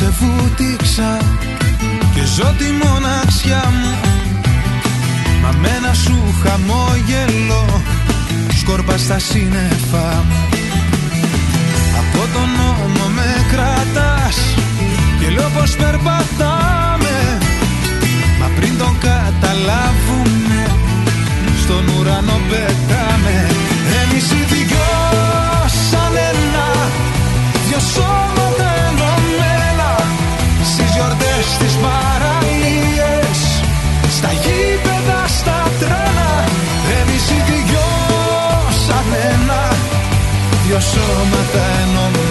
μου 0.00 0.06
απόψε 0.06 0.14
βούτυξα 0.18 1.16
Και 2.14 2.24
ζω 2.24 2.54
τη 2.58 2.86
μοναξιά 2.86 3.62
μου. 3.80 3.96
Μα 5.42 5.50
με 5.60 5.68
ένα 5.76 5.94
σου 5.94 6.34
χαμόγελο 6.42 7.82
Σκόρπα 8.60 8.96
στα 8.96 9.18
σύννεφα 9.18 10.24
μου. 10.28 10.48
Από 11.98 12.32
τον 12.32 12.48
νόμο 12.58 13.08
με 13.14 13.46
κρατάς 13.52 14.36
Και 15.20 15.30
λέω 15.30 15.50
πως 15.58 15.76
περπατάμε. 15.76 17.38
Μα 18.40 18.46
πριν 18.56 18.78
τον 18.78 18.98
καταλάβουμε 18.98 20.66
Στον 21.62 21.84
ουρανό 21.88 22.40
πετάμε. 22.48 23.46
Εμείς 24.02 24.30
οι 24.30 24.44
δυο 24.52 24.90
σαν 25.90 26.12
ένα 26.30 26.66
Δυο 27.68 27.78
σώματα 27.78 28.38
γιορτές 28.58 28.77
στις 31.54 31.74
παραλίες. 31.84 33.40
Στα 34.16 34.32
γήπεδα, 34.32 35.20
στα 35.38 35.58
τρένα 35.80 36.44
Εμείς 37.00 37.30
οι 37.30 37.40
δυο 37.48 37.88
σαν 38.86 39.08
ένα 39.32 39.62
Δυο 40.66 40.80
σώματα 40.80 41.64
ενωμένα 41.82 42.27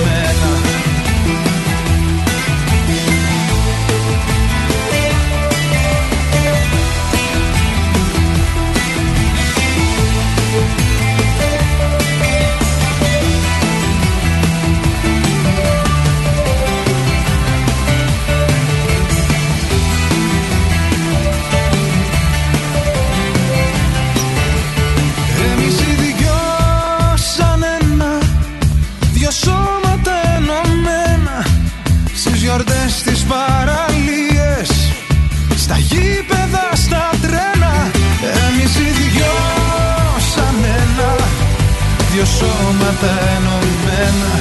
σώματα 42.37 43.13
ενωμένα. 43.35 44.31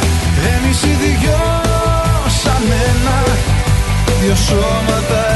Εμείς 0.54 0.82
οι 0.82 0.94
δυο 1.02 1.44
σαν 2.40 2.64
ένα. 2.88 3.16
Δυο 4.20 4.34
σώματα 4.34 5.35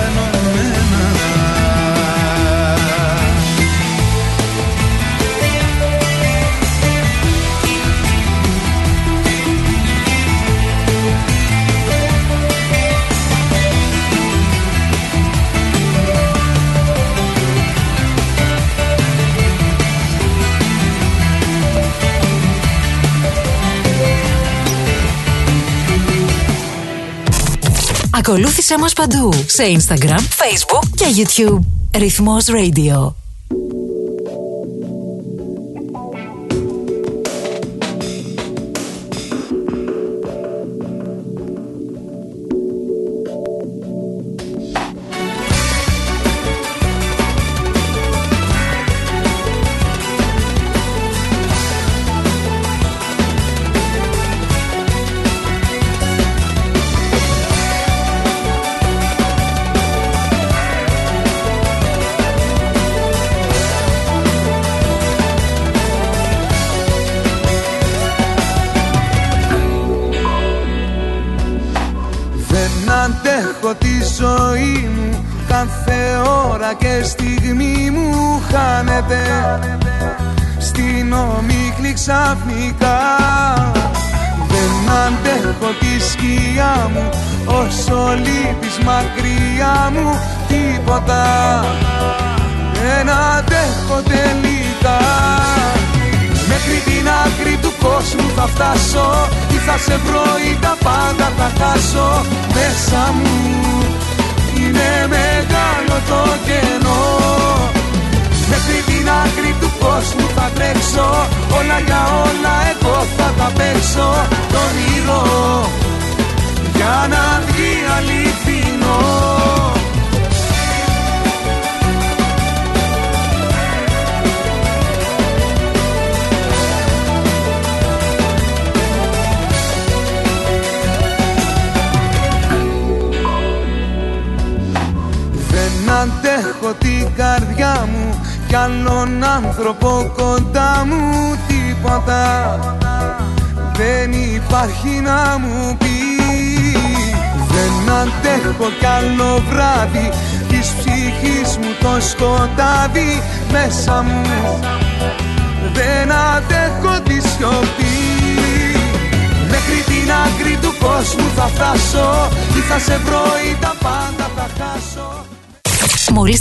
Ακολούθησέ 28.21 28.79
μας 28.79 28.93
παντού 28.93 29.33
σε 29.47 29.62
Instagram, 29.66 30.18
Facebook 30.18 30.89
και 30.95 31.05
YouTube. 31.16 31.59
Ρυθμός 31.97 32.45
Radio. 32.49 33.20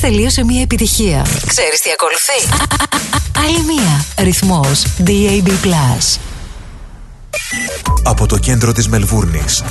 Τελείωσε 0.09 0.43
μια 0.43 0.61
επιτυχία. 0.61 1.25
Ξέρεις 1.47 1.79
τι 1.81 1.89
ακολουθεί; 1.91 2.53
Α, 2.53 2.65
α, 2.79 2.97
α, 3.15 3.45
Άλλη 3.45 3.63
μία. 3.63 4.05
Ρυθμός 4.17 4.85
DAB+. 5.05 5.49
Από 8.03 8.25
το 8.25 8.37
κέντρο 8.37 8.71
της 8.71 8.87
Μελβούρνης 8.87 9.63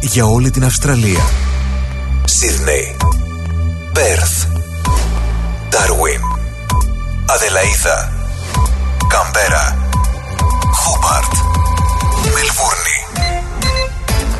για 0.00 0.24
όλη 0.26 0.50
την 0.50 0.64
Αυστραλία. 0.64 1.30
Σίδνεϊ, 2.24 2.96
Πέρθ, 3.92 4.44
Ντάρουιν, 5.68 6.20
Αδελαίδα, 7.26 8.19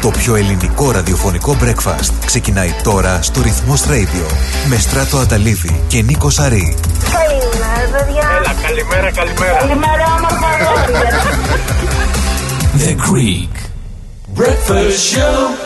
Το 0.01 0.09
πιο 0.11 0.35
ελληνικό 0.35 0.91
ραδιοφωνικό 0.91 1.57
breakfast 1.63 2.11
ξεκινάει 2.27 2.75
τώρα 2.83 3.23
στο 3.23 3.43
Ρυθμός 3.43 3.85
Radio 3.87 4.33
με 4.69 4.77
Στράτο 4.77 5.19
Αταλίδη 5.19 5.81
και 5.89 6.03
Νίκο 6.03 6.31
Σαρή. 6.31 6.77
Καλημέρα, 7.13 7.99
παιδιά. 7.99 8.29
Έλα, 8.39 8.55
καλημέρα, 8.63 9.11
καλημέρα. 9.11 9.59
Καλημέρα, 9.59 10.05
όμορφα 10.17 10.47
αγόρια. 10.47 11.21
The 12.79 12.95
Greek 12.97 13.55
Breakfast 14.39 15.17
Show. 15.17 15.60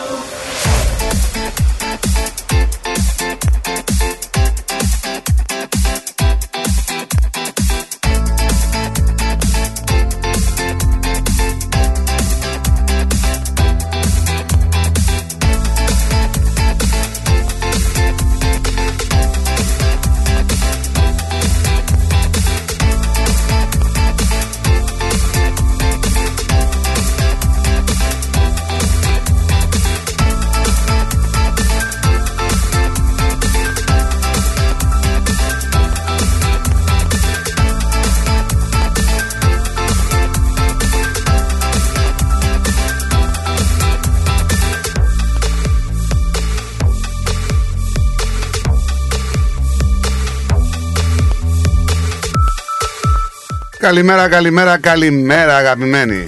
Καλημέρα, 53.85 54.27
καλημέρα, 54.27 54.77
καλημέρα 54.77 55.55
αγαπημένοι 55.55 56.27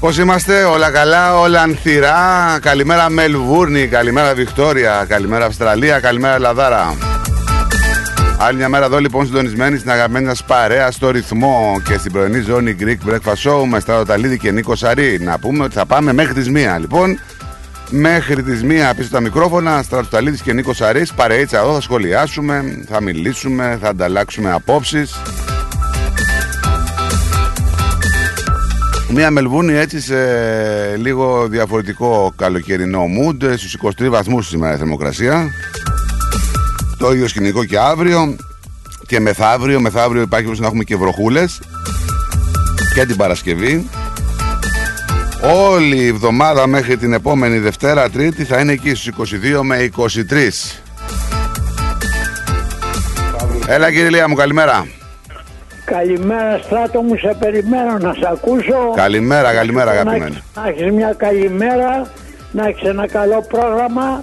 Πώς 0.00 0.18
είμαστε, 0.18 0.64
όλα 0.64 0.90
καλά, 0.90 1.38
όλα 1.38 1.62
ανθυρά 1.62 2.58
Καλημέρα 2.62 3.10
Μελβούρνη, 3.10 3.86
καλημέρα 3.86 4.34
Βικτόρια, 4.34 5.04
καλημέρα 5.08 5.44
Αυστραλία, 5.44 6.00
καλημέρα 6.00 6.34
Ελλαδάρα 6.34 6.94
Άλλη 8.38 8.56
μια 8.56 8.68
μέρα 8.68 8.84
εδώ 8.84 8.98
λοιπόν 8.98 9.26
συντονισμένοι 9.26 9.78
στην 9.78 9.90
αγαπημένη 9.90 10.26
σας 10.26 10.44
παρέα 10.44 10.90
στο 10.90 11.10
ρυθμό 11.10 11.80
και 11.88 11.98
στην 11.98 12.12
πρωινή 12.12 12.40
ζώνη 12.40 12.76
Greek 12.80 13.10
Breakfast 13.10 13.50
Show 13.50 13.64
με 13.68 13.80
Στράτο 13.80 14.04
Ταλίδη 14.04 14.38
και 14.38 14.50
Νίκο 14.50 14.74
Σαρή. 14.74 15.18
Να 15.20 15.38
πούμε 15.38 15.64
ότι 15.64 15.74
θα 15.74 15.86
πάμε 15.86 16.12
μέχρι 16.12 16.34
τις 16.34 16.50
μία 16.50 16.78
λοιπόν. 16.78 17.18
Μέχρι 17.90 18.42
τις 18.42 18.62
μία 18.62 18.94
πίσω 18.94 19.10
τα 19.10 19.20
μικρόφωνα, 19.20 19.82
Στράτο 19.82 20.06
Ταλίδης 20.06 20.42
και 20.42 20.52
Νίκος 20.52 20.76
Σαρής. 20.76 21.12
Παρείτσα 21.12 21.58
εδώ 21.58 21.74
θα 21.74 21.80
σχολιάσουμε, 21.80 22.84
θα 22.88 23.02
μιλήσουμε, 23.02 23.78
θα 23.80 23.88
ανταλλάξουμε 23.88 24.52
απόψεις. 24.52 25.14
Μια 29.10 29.30
Μελβούνη 29.30 29.72
έτσι 29.72 30.00
σε 30.00 30.16
λίγο 30.96 31.48
διαφορετικό 31.48 32.32
καλοκαιρινό 32.36 33.04
mood 33.04 33.56
Στους 33.56 33.76
23 33.98 34.08
βαθμούς 34.08 34.46
σήμερα 34.48 34.74
η 34.74 34.76
θερμοκρασία 34.76 35.50
Το 36.98 37.12
ίδιο 37.12 37.28
σκηνικό 37.28 37.64
και 37.64 37.78
αύριο 37.78 38.36
Και 39.06 39.20
μεθαύριο 39.20 39.80
Μεθαύριο 39.80 40.22
υπάρχει 40.22 40.46
όπως 40.46 40.58
να 40.58 40.66
έχουμε 40.66 40.84
και 40.84 40.96
βροχούλες 40.96 41.60
Και 42.94 43.06
την 43.06 43.16
Παρασκευή 43.16 43.88
Όλη 45.54 45.96
η 45.96 46.06
εβδομάδα 46.06 46.66
μέχρι 46.66 46.96
την 46.96 47.12
επόμενη 47.12 47.58
Δευτέρα 47.58 48.10
Τρίτη 48.10 48.44
θα 48.44 48.60
είναι 48.60 48.72
εκεί 48.72 48.94
στους 48.94 49.32
22 49.58 49.60
με 49.62 49.90
23 49.96 50.02
Έλα 53.68 53.90
κύριε 53.90 54.08
Λία 54.08 54.28
μου 54.28 54.34
καλημέρα 54.34 54.86
Καλημέρα 55.84 56.60
στράτο 56.64 57.02
μου, 57.02 57.16
σε 57.16 57.36
περιμένω 57.38 57.98
να 57.98 58.12
σε 58.12 58.28
ακούσω. 58.32 58.92
Καλημέρα, 58.94 59.52
καλημέρα 59.54 59.90
αγαπημένη. 59.90 60.42
Να 60.54 60.68
έχεις 60.68 60.92
μια 60.92 61.14
καλημέρα, 61.16 62.10
να 62.52 62.66
έχεις 62.66 62.88
ένα 62.88 63.08
καλό 63.08 63.46
πρόγραμμα 63.48 64.22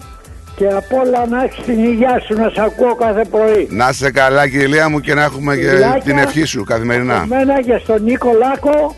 και 0.56 0.68
απ' 0.68 0.94
όλα 0.94 1.26
να 1.28 1.44
έχεις 1.44 1.64
την 1.66 1.84
υγεία 1.84 2.22
σου 2.28 2.34
να 2.34 2.50
σε 2.50 2.62
ακούω 2.62 2.96
κάθε 2.96 3.26
πρωί. 3.32 3.68
Να 3.72 3.92
σε 3.92 4.12
καλά 4.12 4.48
κυρία 4.48 4.90
μου 4.90 5.00
και 5.00 5.14
να 5.14 5.24
έχουμε 5.24 5.56
και 5.56 5.70
Φιλάκια. 5.70 6.02
την 6.02 6.18
ευχή 6.18 6.44
σου 6.44 6.64
καθημερινά. 6.64 7.22
Εμένα 7.24 7.62
και 7.62 7.80
στον 7.84 8.04
Νίκο 8.04 8.32
Λάκο, 8.38 8.96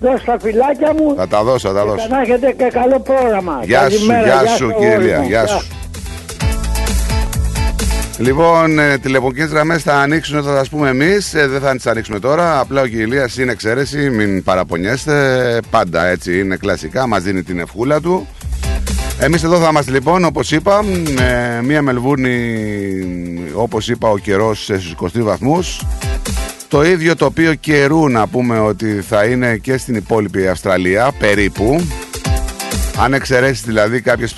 δώσ' 0.00 0.24
τα 0.24 0.36
φυλάκια 0.42 0.94
μου 0.98 1.14
Θα 1.16 1.26
τα 1.28 1.42
δώσω, 1.42 1.68
θα 1.68 1.74
τα 1.74 1.80
και 1.82 1.88
δώσω. 1.88 2.06
να 2.10 2.20
έχετε 2.20 2.52
και 2.58 2.68
καλό 2.72 3.00
πρόγραμμα. 3.00 3.60
Γεια 3.62 3.90
σου, 3.90 4.06
Καλημέρα, 4.06 4.22
γεια 4.42 4.46
σου 4.56 4.64
όλοι 4.64 4.74
κύριε 4.74 4.98
Λία, 4.98 5.20
μου. 5.20 5.26
γεια 5.28 5.46
σου. 5.46 5.66
Λοιπόν, 8.18 8.78
ε, 8.78 8.98
τηλεφωνικές 8.98 9.50
γραμμές 9.50 9.82
θα 9.82 9.94
ανοίξουν 9.94 10.38
όταν 10.38 10.54
θα 10.54 10.62
τι 10.62 10.68
πούμε 10.68 10.88
εμείς. 10.88 11.30
δεν 11.32 11.60
θα 11.60 11.74
τις 11.74 11.86
ανοίξουμε 11.86 12.18
τώρα. 12.18 12.60
Απλά 12.60 12.82
ο 12.82 12.86
Κυριλία 12.86 13.28
είναι 13.40 13.52
εξαίρεση, 13.52 14.10
μην 14.10 14.42
παραπονιέστε. 14.42 15.58
Πάντα 15.70 16.06
έτσι 16.06 16.38
είναι 16.40 16.56
κλασικά, 16.56 17.06
μας 17.06 17.22
δίνει 17.22 17.42
την 17.42 17.58
ευχούλα 17.58 18.00
του. 18.00 18.26
Εμείς 19.20 19.42
εδώ 19.42 19.56
θα 19.56 19.68
είμαστε 19.70 19.90
λοιπόν, 19.90 20.24
όπως 20.24 20.50
είπα, 20.52 20.82
με 21.16 21.60
μία 21.62 21.82
Μελβούρνη, 21.82 22.30
όπως 23.54 23.88
είπα, 23.88 24.08
ο 24.08 24.18
καιρός 24.18 24.64
στου 24.64 25.08
23 25.14 25.22
βαθμούς. 25.22 25.82
Το 26.70 26.84
ίδιο 26.84 27.16
τοπίο 27.16 27.54
καιρού 27.54 28.08
να 28.08 28.26
πούμε 28.26 28.60
ότι 28.60 29.00
θα 29.00 29.24
είναι 29.24 29.56
και 29.56 29.76
στην 29.76 29.94
υπόλοιπη 29.94 30.48
Αυστραλία, 30.48 31.12
περίπου. 31.18 31.80
Αν 33.00 33.14
εξαιρέσεις 33.14 33.64
δηλαδή 33.64 34.00
κάποιες 34.00 34.34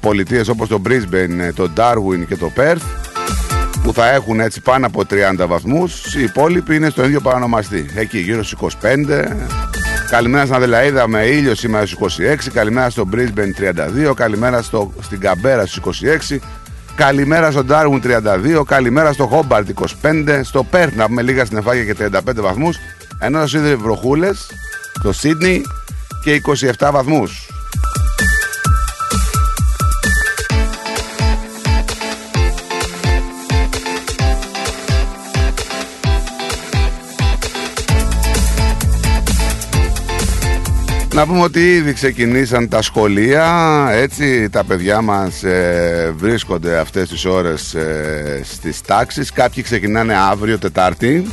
πολιτείες 0.00 0.48
όπως 0.48 0.68
το 0.68 0.82
Brisbane, 0.88 1.38
ε, 1.40 1.52
το 1.52 1.70
Darwin 1.76 2.26
και 2.28 2.36
το 2.36 2.52
Perth, 2.56 2.82
που 3.82 3.92
θα 3.92 4.10
έχουν 4.10 4.40
έτσι 4.40 4.60
πάνω 4.60 4.86
από 4.86 5.02
30 5.10 5.46
βαθμούς, 5.46 6.14
οι 6.14 6.22
υπόλοιποι 6.22 6.76
είναι 6.76 6.90
στο 6.90 7.04
ίδιο 7.04 7.20
παρανομαστή. 7.20 7.86
Εκεί 7.94 8.18
γύρω 8.18 8.42
στους 8.42 8.76
25. 8.82 9.36
Καλημέρα 10.10 10.42
στην 10.42 10.56
Αδελαίδα 10.56 11.08
με 11.08 11.24
ήλιο 11.24 11.54
σήμερα 11.54 11.86
στους 11.86 12.18
26. 12.18 12.36
Καλημέρα 12.52 12.90
στο 12.90 13.08
Brisbane 13.12 14.08
32. 14.10 14.14
Καλημέρα 14.14 14.62
στο, 14.62 14.92
στην 15.02 15.20
Καμπέρα 15.20 15.66
στους 15.66 16.00
26. 16.30 16.36
Καλημέρα 16.94 17.50
στο 17.50 17.64
Darwin 17.68 18.00
32. 18.58 18.62
Καλημέρα 18.66 19.12
στο 19.12 19.46
Hobart 19.48 19.64
25. 20.02 20.40
Στο 20.42 20.66
Perth 20.72 20.92
να 20.94 21.06
πούμε 21.06 21.22
λίγα 21.22 21.44
στην 21.44 21.58
Εφάγεια 21.58 21.84
και 21.94 22.10
35 22.16 22.20
βαθμούς. 22.34 22.76
Ενώ 23.18 23.38
στο 23.38 23.48
Σίδηρη 23.48 23.76
βροχούλες, 23.76 24.50
στο 24.98 25.10
Sydney 25.22 25.60
και 26.24 26.40
27 26.78 26.90
βαθμούς. 26.92 27.48
Να 41.14 41.26
πούμε 41.26 41.42
ότι 41.42 41.74
ήδη 41.74 41.92
ξεκινήσαν 41.92 42.68
τα 42.68 42.82
σχολεία, 42.82 43.88
έτσι 43.92 44.50
τα 44.50 44.64
παιδιά 44.64 45.00
μας 45.00 45.42
ε, 45.42 46.14
βρίσκονται 46.16 46.78
αυτές 46.78 47.08
τις 47.08 47.24
ώρες 47.24 47.74
ε, 47.74 48.40
στις 48.44 48.80
τάξεις. 48.80 49.32
Κάποιοι 49.32 49.62
ξεκινάνε 49.62 50.14
αύριο 50.14 50.58
Τετάρτη. 50.58 51.26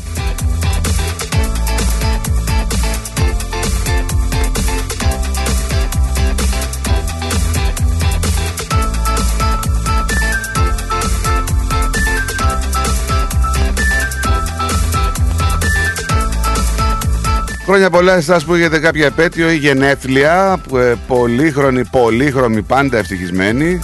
Χρόνια 17.70 17.90
πολλά 17.90 18.16
εσάς 18.16 18.46
που 18.46 18.54
έχετε 18.54 18.80
κάποια 18.80 19.06
επέτειο 19.06 19.50
ή 19.50 19.56
γενέθλια, 19.56 20.62
που, 20.68 20.78
ε, 20.78 20.98
πολύχρονοι, 21.08 21.86
πολύχρωμοι, 21.86 22.62
πάντα 22.62 22.98
ευτυχισμένοι. 22.98 23.80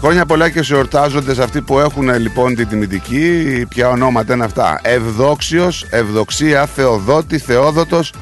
Χρόνια 0.00 0.26
πολλά 0.26 0.48
και 0.48 0.62
σε 0.62 0.74
ορτάζοντες 0.74 1.38
αυτοί 1.38 1.60
που 1.60 1.78
έχουν 1.78 2.08
ε, 2.08 2.18
λοιπόν 2.18 2.54
την 2.54 2.68
τιμητική. 2.68 3.64
Ποια 3.68 3.88
ονόματα 3.88 4.34
είναι 4.34 4.44
αυτά; 4.44 4.80
Ευδόξιος, 4.82 5.86
Ευδοξία, 5.90 6.66
Θεοδότη, 6.66 7.38
Θεόδοτος, 7.38 8.12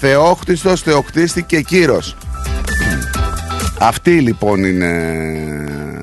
Θεόχτιστος, 0.00 0.82
Θεοκτίστη 0.82 1.42
και 1.42 1.60
Κύρος. 1.60 2.16
Αυτοί 3.78 4.20
λοιπόν 4.20 4.64
είναι... 4.64 4.92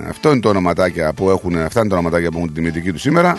Αυτό 0.09 0.31
είναι 0.31 0.39
το 0.39 0.49
ονοματάκια 0.49 1.13
που 1.13 1.29
έχουν, 1.29 1.57
αυτά 1.57 1.79
είναι 1.79 1.89
τα 1.89 1.95
ονοματάκια 1.95 2.29
που 2.31 2.37
έχουν 2.37 2.53
την 2.53 2.55
τιμητική 2.55 2.91
τους 2.91 3.01
σήμερα. 3.01 3.37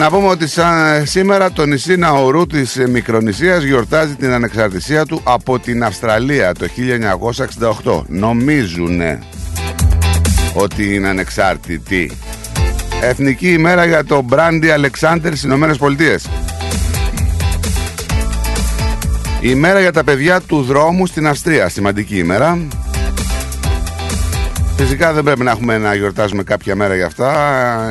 Να 0.00 0.10
πούμε 0.10 0.26
ότι 0.26 0.48
σαν 0.48 1.06
σήμερα 1.06 1.52
το 1.52 1.66
νησί 1.66 1.96
Ναουρού 1.96 2.46
της 2.46 2.76
ε, 2.76 2.88
Μικρονησίας 2.88 3.62
γιορτάζει 3.62 4.14
την 4.14 4.30
ανεξαρτησία 4.32 5.06
του 5.06 5.20
από 5.24 5.58
την 5.58 5.84
Αυστραλία 5.84 6.54
το 6.54 6.66
1968. 7.82 8.02
Νομίζουνε 8.06 9.22
ότι 10.54 10.94
είναι 10.94 11.08
ανεξάρτητη. 11.08 12.12
Εθνική 13.02 13.52
ημέρα 13.52 13.84
για 13.84 14.04
το 14.04 14.22
Μπράντι 14.22 14.70
Αλεξάνδρ 14.70 15.26
στις 15.26 15.42
Ηνωμένες 15.42 15.76
Πολιτείες. 15.76 16.28
Η 19.40 19.48
ημέρα 19.50 19.80
για 19.80 19.92
τα 19.92 20.04
παιδιά 20.04 20.40
του 20.40 20.62
δρόμου 20.62 21.06
στην 21.06 21.26
Αυστρία. 21.26 21.68
Σημαντική 21.68 22.16
ημέρα. 22.16 22.58
Φυσικά 24.80 25.12
δεν 25.12 25.24
πρέπει 25.24 25.42
να 25.42 25.50
έχουμε 25.50 25.78
να 25.78 25.94
γιορτάζουμε 25.94 26.42
κάποια 26.42 26.76
μέρα 26.76 26.94
για 26.94 27.06
αυτά. 27.06 27.32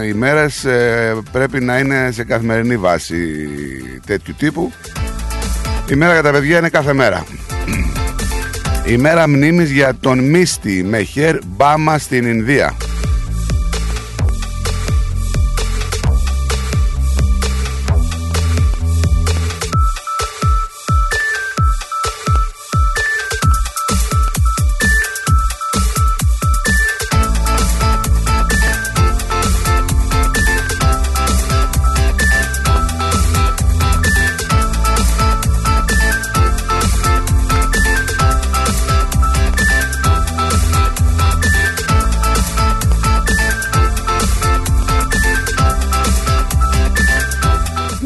Οι 0.06 0.14
μέρες 0.14 0.66
ε, 0.66 1.18
πρέπει 1.32 1.62
να 1.62 1.78
είναι 1.78 2.12
σε 2.12 2.24
καθημερινή 2.24 2.78
βάση 2.78 3.16
τέτοιου 4.06 4.34
τύπου. 4.38 4.72
Η 5.92 5.96
μέρα 5.96 6.14
για 6.14 6.22
τα 6.22 6.32
παιδιά 6.32 6.58
είναι 6.58 6.70
κάθε 6.70 6.94
μέρα. 6.94 7.24
Η 8.86 8.98
μέρα 8.98 9.28
μνήμης 9.28 9.72
για 9.72 9.96
τον 10.00 10.20
Μίστη 10.20 10.84
Μεχέρ 10.84 11.38
Μπάμα 11.46 11.98
στην 11.98 12.26
Ινδία. 12.26 12.89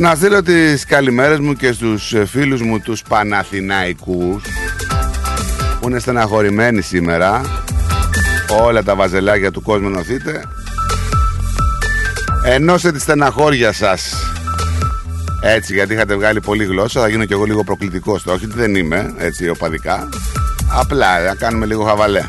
Να 0.03 0.15
στείλω 0.15 0.43
τις 0.43 0.85
καλημέρες 0.85 1.39
μου 1.39 1.53
και 1.53 1.71
στους 1.71 2.13
ε, 2.13 2.25
φίλους 2.25 2.61
μου 2.61 2.79
τους 2.79 3.01
Παναθηναϊκούς 3.01 4.43
που 5.79 5.89
είναι 5.89 5.99
στεναχωρημένοι 5.99 6.81
σήμερα. 6.81 7.41
Όλα 8.61 8.83
τα 8.83 8.95
βαζελάκια 8.95 9.51
του 9.51 9.61
κόσμου 9.61 9.87
ενωθείτε 9.87 10.43
ενώστε 12.45 12.91
τη 12.91 12.99
στεναχώρια 12.99 13.71
σας. 13.71 14.13
Έτσι 15.41 15.73
γιατί 15.73 15.93
είχατε 15.93 16.15
βγάλει 16.15 16.39
πολύ 16.39 16.63
γλώσσα 16.65 17.01
θα 17.01 17.07
γίνω 17.07 17.25
κι 17.25 17.33
εγώ 17.33 17.43
λίγο 17.43 17.63
προκλητικός. 17.63 18.25
Όχι 18.25 18.45
ότι 18.45 18.55
δεν 18.55 18.75
είμαι 18.75 19.13
έτσι 19.17 19.49
οπαδικά. 19.49 20.09
Απλά 20.79 21.23
να 21.23 21.35
κάνουμε 21.35 21.65
λίγο 21.65 21.83
χαβαλέ 21.83 22.23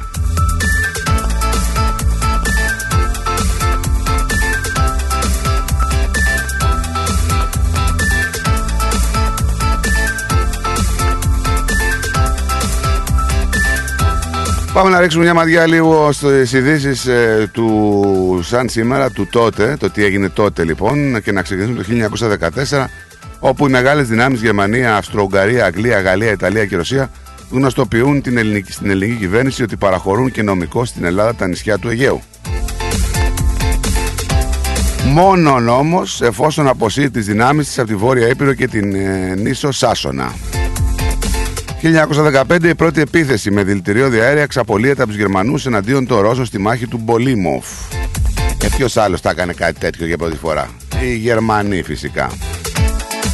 Πάμε 14.74 14.90
να 14.90 15.00
ρίξουμε 15.00 15.24
μια 15.24 15.34
ματιά 15.34 15.66
λίγο 15.66 16.12
στις 16.12 16.52
ειδήσεις 16.52 17.06
ε, 17.06 17.50
του 17.52 18.40
σαν 18.42 18.68
σήμερα, 18.68 19.10
του 19.10 19.26
τότε, 19.26 19.76
το 19.78 19.90
τι 19.90 20.04
έγινε 20.04 20.28
τότε 20.28 20.64
λοιπόν 20.64 21.22
και 21.22 21.32
να 21.32 21.42
ξεκινήσουμε 21.42 22.08
το 22.08 22.28
1914 22.70 22.84
όπου 23.40 23.66
οι 23.66 23.70
μεγάλες 23.70 24.08
δυνάμεις 24.08 24.40
Γερμανία, 24.40 24.96
Αυστρο-Ουγγαρία, 24.96 25.64
Αγγλία, 25.64 26.00
Γαλλία, 26.00 26.30
Ιταλία 26.30 26.66
και 26.66 26.76
Ρωσία 26.76 27.10
γνωστοποιούν 27.50 28.22
την 28.22 28.36
ελληνική, 28.36 28.72
στην 28.72 28.90
ελληνική 28.90 29.18
κυβέρνηση 29.18 29.62
ότι 29.62 29.76
παραχωρούν 29.76 30.30
και 30.30 30.42
νομικό 30.42 30.84
στην 30.84 31.04
Ελλάδα 31.04 31.34
τα 31.34 31.46
νησιά 31.46 31.78
του 31.78 31.88
Αιγαίου. 31.88 32.22
Μόνον 35.06 35.68
όμως 35.68 36.22
εφόσον 36.22 36.68
αποσύρει 36.68 37.10
τις 37.10 37.26
δυνάμεις 37.26 37.66
της 37.66 37.78
από 37.78 37.88
τη 37.88 37.94
Βόρεια 37.94 38.28
Ήπειρο 38.28 38.54
και 38.54 38.68
την 38.68 38.94
ε, 38.94 39.34
νήσο 39.34 39.72
Σάσονα. 39.72 40.32
1915 41.84 42.64
η 42.64 42.74
πρώτη 42.74 43.00
επίθεση 43.00 43.50
με 43.50 43.62
δηλητηριώδη 43.62 44.20
αέρια 44.20 44.42
εξαπολύεται 44.42 45.02
από 45.02 45.10
τους 45.10 45.20
Γερμανούς 45.20 45.66
εναντίον 45.66 46.06
των 46.06 46.20
Ρώσων 46.20 46.44
στη 46.44 46.58
μάχη 46.58 46.86
του 46.86 47.00
Μπολίμοφ. 47.02 47.66
Και 48.58 48.68
ποιος 48.76 48.96
άλλος 48.96 49.20
θα 49.20 49.30
έκανε 49.30 49.52
κάτι 49.52 49.78
τέτοιο 49.78 50.06
για 50.06 50.16
πρώτη 50.16 50.36
φορά; 50.36 50.68
Οι 51.02 51.14
Γερμανοί 51.14 51.82
φυσικά. 51.82 52.30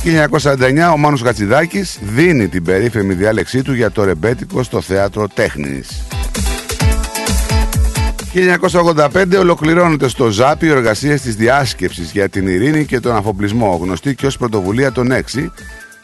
1949 0.04 0.92
ο 0.92 0.96
Μάνος 0.96 1.22
Χατσιδάκης 1.22 1.98
δίνει 2.02 2.48
την 2.48 2.64
περίφημη 2.64 3.14
διάλεξή 3.14 3.62
του 3.62 3.74
για 3.74 3.90
το 3.90 4.04
ρεμπέτικο 4.04 4.62
στο 4.62 4.80
θέατρο 4.80 5.28
τέχνης. 5.28 6.02
1985 8.32 9.38
ολοκληρώνεται 9.38 10.08
στο 10.08 10.30
ΖΑΠ 10.30 10.62
οι 10.62 10.68
εργασίες 10.68 11.20
της 11.20 11.36
διάσκεψης 11.36 12.10
για 12.10 12.28
την 12.28 12.46
ειρήνη 12.46 12.84
και 12.84 13.00
τον 13.00 13.16
αφοπλισμό, 13.16 13.78
γνωστή 13.82 14.14
και 14.14 14.26
ως 14.26 14.36
πρωτοβουλία 14.36 14.92
των 14.92 15.12
6. 15.12 15.50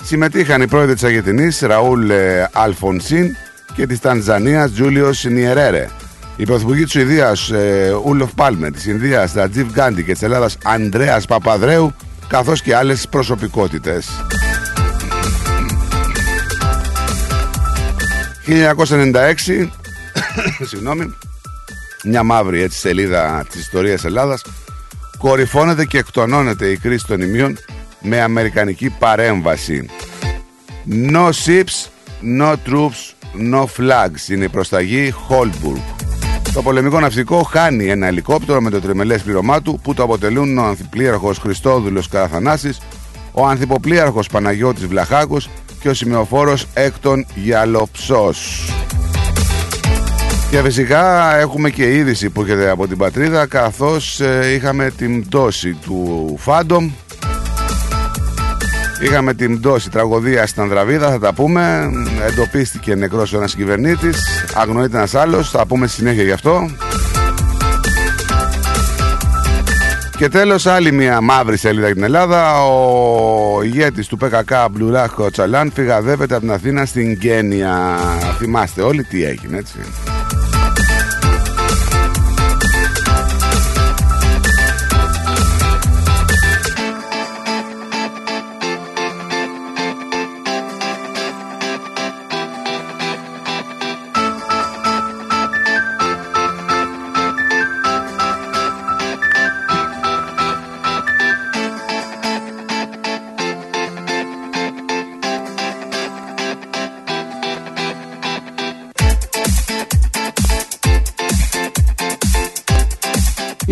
Συμμετείχαν 0.02 0.62
οι 0.62 0.68
πρόεδροι 0.68 0.94
της 0.94 1.04
Αργεντινή 1.04 1.48
Ραούλ 1.60 2.10
ε, 2.10 2.48
Αλφονσίν 2.52 3.36
και 3.74 3.86
της 3.86 4.00
Τανζανίας 4.00 4.72
Τζούλιος 4.72 5.24
Νιερέρε. 5.24 5.88
Οι 6.36 6.44
πρωθυπουργοί 6.44 6.82
της 6.82 6.92
Σουηδία 6.92 7.36
ε, 7.52 7.90
Ούλοφ 8.04 8.34
Πάλμε, 8.34 8.70
της 8.70 8.86
Ινδίας 8.86 9.32
Ρατζίβ 9.32 9.70
Γκάντι 9.72 10.04
και 10.04 10.12
της 10.12 10.22
Ελλάδας 10.22 10.58
Ανδρέας 10.64 11.26
Παπαδρέου, 11.26 11.94
καθώς 12.28 12.62
και 12.62 12.76
άλλες 12.76 13.08
προσωπικότητες. 13.08 14.08
1996 18.46 19.68
Συγγνώμη 20.68 21.14
μια 22.04 22.22
μαύρη 22.22 22.62
έτσι 22.62 22.78
σελίδα 22.78 23.46
της 23.50 23.60
ιστορίας 23.60 24.04
Ελλάδας 24.04 24.42
κορυφώνεται 25.18 25.84
και 25.84 25.98
εκτονώνεται 25.98 26.66
η 26.66 26.76
κρίση 26.76 27.06
των 27.06 27.20
ημείων 27.20 27.58
με 28.06 28.20
αμερικανική 28.20 28.90
παρέμβαση. 28.90 29.86
No 31.12 31.30
ships, 31.44 31.76
no 32.40 32.54
troops, 32.66 33.14
no 33.52 33.62
flags. 33.62 34.30
Είναι 34.30 34.44
η 34.44 34.48
προσταγή 34.48 35.14
Holburg 35.28 35.96
το 36.56 36.62
πολεμικό 36.62 37.00
ναυτικό 37.00 37.42
χάνει 37.42 37.86
ένα 37.86 38.06
ελικόπτερο 38.06 38.60
με 38.60 38.70
το 38.70 38.80
τριμελές 38.80 39.22
πληρωμά 39.22 39.62
του 39.62 39.80
που 39.82 39.94
το 39.94 40.02
αποτελούν 40.02 40.58
ο 40.58 40.64
ανθιπλήραρχος 40.64 41.38
Χριστόδουλος 41.38 42.08
Καραθανάσης, 42.08 42.80
ο 43.32 43.46
ανθιποπλήραρχος 43.46 44.28
Παναγιώτης 44.28 44.86
Βλαχάκος 44.86 45.48
και 45.80 45.88
ο 45.88 45.94
σημειοφόρος 45.94 46.66
Έκτον 46.74 47.26
Γιαλοψός. 47.34 48.70
Και 50.50 50.62
φυσικά 50.62 51.36
έχουμε 51.36 51.70
και 51.70 51.96
είδηση 51.96 52.30
που 52.30 52.40
έρχεται 52.40 52.70
από 52.70 52.86
την 52.86 52.96
πατρίδα 52.96 53.46
καθώς 53.46 54.20
ε, 54.20 54.52
είχαμε 54.54 54.90
την 54.90 55.26
πτώση 55.26 55.72
του 55.72 56.34
Φάντομ 56.38 56.90
Είχαμε 59.00 59.34
την 59.34 59.60
πτώση 59.60 59.90
τραγωδία 59.90 60.46
στην 60.46 60.62
Ανδραβίδα, 60.62 61.10
θα 61.10 61.18
τα 61.18 61.32
πούμε. 61.32 61.90
Εντοπίστηκε 62.26 62.94
νεκρός 62.94 63.34
ένας 63.34 63.54
κυβερνήτης, 63.54 64.44
αγνοείται 64.54 64.96
ένας 64.96 65.14
άλλος, 65.14 65.50
θα 65.50 65.66
πούμε 65.66 65.86
συνέχεια 65.86 66.22
γι' 66.22 66.32
αυτό. 66.32 66.70
Και 70.16 70.28
τέλος 70.28 70.66
άλλη 70.66 70.92
μια 70.92 71.20
μαύρη 71.20 71.56
σελίδα 71.56 71.86
για 71.86 71.94
την 71.94 72.04
Ελλάδα 72.04 72.64
Ο 72.64 73.62
ηγέτης 73.62 74.06
του 74.06 74.16
ΠΚΚ 74.16 74.50
Μπλουράχο 74.70 75.30
Τσαλάν 75.30 75.72
Φυγαδεύεται 75.74 76.34
από 76.34 76.44
την 76.44 76.52
Αθήνα 76.52 76.84
στην 76.84 77.18
Κένια 77.18 77.98
Θυμάστε 78.38 78.82
όλοι 78.82 79.02
τι 79.04 79.24
έγινε 79.24 79.56
έτσι 79.58 79.78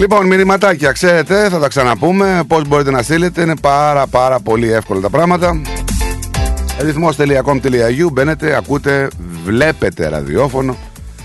Λοιπόν, 0.05 0.27
μηνυματάκια, 0.27 0.93
ξέρετε, 0.93 1.49
θα 1.49 1.59
τα 1.59 1.69
ξαναπούμε. 1.69 2.43
Πώς 2.47 2.69
μπορείτε 2.69 2.91
να 2.91 3.03
στείλετε, 3.03 3.43
είναι 3.43 3.57
πάρα 3.57 4.07
πάρα 4.07 4.41
πολύ 4.41 4.73
εύκολα 4.73 5.01
τα 5.01 5.11
πράγματα. 5.11 5.61
ρυθμός.com.au 6.81 8.13
Μπαίνετε, 8.13 8.57
ακούτε, 8.57 9.09
βλέπετε 9.45 10.09
ραδιόφωνο. 10.09 10.77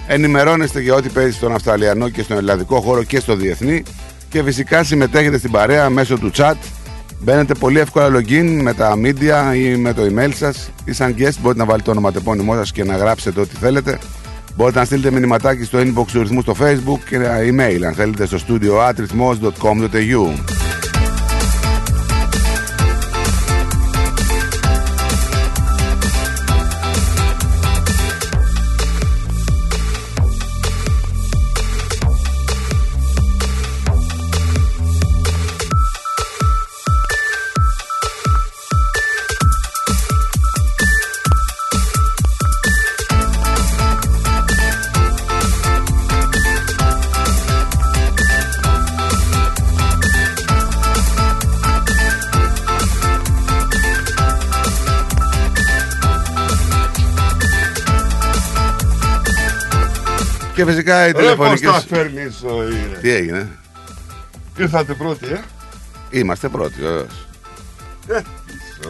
Ενημερώνεστε 0.07 0.79
για 0.81 0.95
ό,τι 0.95 1.09
παίζει 1.09 1.31
στον 1.31 1.53
Αυστραλιανό 1.53 2.09
και 2.09 2.21
στον 2.21 2.37
Ελλαδικό 2.37 2.81
χώρο 2.81 3.03
και 3.03 3.19
στο 3.19 3.35
διεθνή. 3.35 3.83
Και 4.29 4.43
φυσικά 4.43 4.83
συμμετέχετε 4.83 5.37
στην 5.37 5.51
παρέα 5.51 5.89
μέσω 5.89 6.17
του 6.17 6.31
chat. 6.35 6.55
Μπαίνετε 7.19 7.53
πολύ 7.53 7.79
εύκολα 7.79 8.07
login 8.17 8.59
με 8.61 8.73
τα 8.73 8.93
media 9.03 9.55
ή 9.55 9.75
με 9.75 9.93
το 9.93 10.01
email 10.01 10.31
σας. 10.35 10.69
Ή 10.85 10.91
σαν 10.91 11.15
guest 11.17 11.35
μπορείτε 11.41 11.59
να 11.59 11.65
βάλετε 11.65 11.83
το 11.83 11.91
ονοματεπώνυμό 11.91 12.53
σας 12.53 12.71
και 12.71 12.83
να 12.83 12.95
γράψετε 12.95 13.39
ό,τι 13.39 13.55
θέλετε. 13.55 13.97
Μπορείτε 14.59 14.79
να 14.79 14.85
στείλετε 14.85 15.11
μηνυματάκι 15.11 15.63
στο 15.63 15.79
inbox 15.79 16.05
του 16.11 16.21
ρυθμού 16.21 16.41
στο 16.41 16.55
facebook 16.59 16.99
και 17.09 17.15
ένα 17.15 17.37
email 17.39 17.81
αν 17.83 17.93
θέλετε 17.93 18.25
στο 18.25 18.37
studio 18.47 18.77
Και 60.59 60.65
φυσικά 60.65 61.07
οι 61.07 61.13
τηλεφωνικές... 61.13 61.59
Ρε 61.59 61.67
πώς 61.67 61.85
τα 61.85 61.95
φέρνεις 61.95 62.43
ο 62.43 62.63
Τι 63.01 63.09
έγινε; 63.09 63.49
Ήρθατε 64.57 64.93
πρώτοι, 64.93 65.25
ε; 65.25 65.39
Είμαστε 66.09 66.49
πρώτοι, 66.49 66.81
βεβαίως. 66.81 67.27
Ε, 68.07 68.21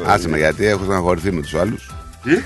Άσε 0.06 0.28
με 0.28 0.38
γιατί 0.38 0.66
έχω 0.66 0.84
στεναχωρηθεί 0.84 1.32
με 1.32 1.42
τους 1.42 1.54
άλλους. 1.54 1.92
Τι; 2.24 2.44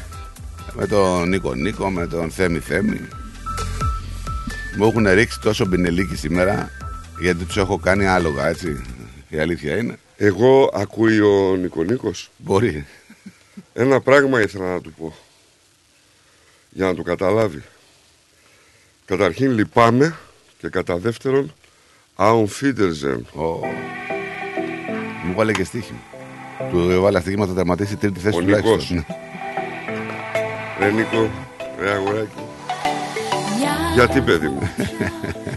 Με 0.73 0.87
τον 0.87 1.29
Νίκο 1.29 1.53
Νίκο, 1.53 1.89
με 1.89 2.07
τον 2.07 2.31
Θέμη 2.31 2.59
Θέμη. 2.59 3.07
Μου 4.77 4.85
έχουν 4.85 5.07
ρίξει 5.07 5.39
τόσο 5.39 5.65
μπινελίκι 5.65 6.15
σήμερα 6.15 6.71
γιατί 7.19 7.43
τους 7.45 7.57
έχω 7.57 7.77
κάνει 7.77 8.07
άλογα, 8.07 8.47
έτσι. 8.47 8.81
Η 9.29 9.39
αλήθεια 9.39 9.77
είναι. 9.77 9.97
Εγώ 10.17 10.71
ακούει 10.73 11.19
ο 11.19 11.55
Νικονίκος. 11.55 12.29
Μπορεί. 12.37 12.85
Ένα 13.73 14.01
πράγμα 14.01 14.41
ήθελα 14.41 14.73
να 14.73 14.81
του 14.81 14.93
πω. 14.93 15.15
Για 16.69 16.85
να 16.85 16.95
το 16.95 17.01
καταλάβει. 17.01 17.63
Καταρχήν 19.05 19.51
λυπάμαι 19.51 20.15
και 20.57 20.67
κατά 20.69 20.97
δεύτερον 20.97 21.53
Αουμφίτερζεν. 22.15 23.27
Μου 25.23 25.33
βάλε 25.35 25.51
και 25.51 25.63
στοίχημα. 25.63 25.99
Του 26.71 26.89
έβαλε 26.91 27.19
στοίχημα 27.19 27.45
θα 27.45 27.53
τερματίσει 27.53 27.95
τρίτη 27.95 28.19
θέση 28.19 28.37
Ο 28.37 28.39
τουλάχιστον. 28.41 28.71
Νικός. 28.71 28.89
Ναι. 28.89 29.05
Ρε 30.79 30.91
Νίκο, 30.91 31.29
ρε 31.79 31.89
αγοράκι. 31.91 32.41
Γιατί 33.93 34.21
παιδί 34.21 34.47
μου; 34.47 34.59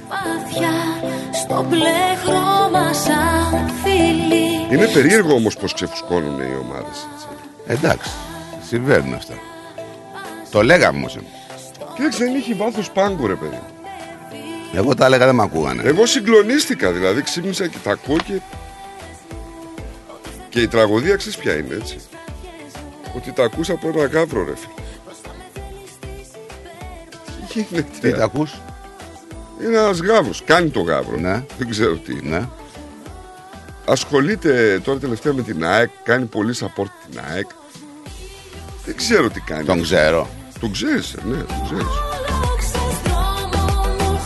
Βαθιά 0.08 0.72
στο 1.32 1.66
μπλε 1.68 2.16
χρώμα 2.24 2.92
σαν 2.92 3.70
φίλοι 3.82 4.74
Είναι 4.74 4.86
περίεργο 4.86 5.34
όμως 5.34 5.56
πως 5.56 5.72
ξεφουσκώνουν 5.74 6.40
οι 6.40 6.56
ομάδες. 6.60 7.06
έτσι. 7.14 7.26
Εντάξει, 7.66 8.10
συμβαίνουν 8.68 9.14
αυτά. 9.14 9.34
Το 10.50 10.62
λέγαμε 10.62 10.98
όμως. 10.98 11.16
εμείς. 11.16 11.28
Κοίταξε, 11.96 12.24
δεν 12.24 12.34
έχει 12.34 12.54
βάθος 12.54 12.90
πάγκου 12.90 13.26
ρε 13.26 13.34
παιδί. 13.34 13.60
Εγώ 14.74 14.94
τα 14.94 15.04
έλεγα 15.04 15.26
δεν 15.26 15.34
με 15.34 15.42
ακούγανε. 15.42 15.82
Εγώ 15.82 16.06
συγκλονίστηκα, 16.06 16.92
δηλαδή 16.92 17.22
ξύπνησα 17.22 17.66
και 17.66 17.78
τα 17.82 17.90
ακούω 17.90 18.16
και... 18.16 18.40
Και 20.48 20.60
η 20.60 20.68
τραγωδία 20.68 21.16
ξέρεις 21.16 21.38
ποια 21.38 21.56
είναι, 21.56 21.74
έτσι; 21.74 21.98
Ότι 23.16 23.32
τα 23.32 23.44
ακούς 23.44 23.70
από 23.70 23.88
ένα 23.88 24.06
γάβρο, 24.06 24.44
ρε 24.44 24.54
φίλε. 24.56 24.72
Τι 27.48 27.60
γίνεται. 27.60 27.98
Τι 28.00 28.16
τα 28.16 28.24
ακούς; 28.24 28.60
Είναι 29.62 29.78
ένας 29.78 29.98
γάβρος. 29.98 30.42
Κάνει 30.44 30.68
το 30.68 30.80
γάβρο. 30.80 31.16
Ναι. 31.16 31.44
Δεν 31.58 31.68
ξέρω 31.68 31.96
τι. 31.96 32.14
Ναι. 32.22 32.48
ασχολείται 33.84 34.80
τώρα 34.84 34.98
τελευταία 34.98 35.32
με 35.32 35.42
την 35.42 35.64
ΑΕΚ, 35.64 35.90
κάνει 36.02 36.24
πολύ 36.24 36.54
support 36.60 36.90
την 37.10 37.20
ΑΕΚ. 37.30 37.46
Δεν 38.84 38.96
ξέρω 38.96 39.30
τι 39.30 39.40
κάνει. 39.40 39.64
Τον 39.64 39.82
ξέρω. 39.82 40.28
Τον 40.60 40.72
ξέρεις, 40.72 41.12
ε, 41.12 41.18
ναι, 41.24 41.36
τον 41.36 41.64
ξέρεις. 41.64 41.86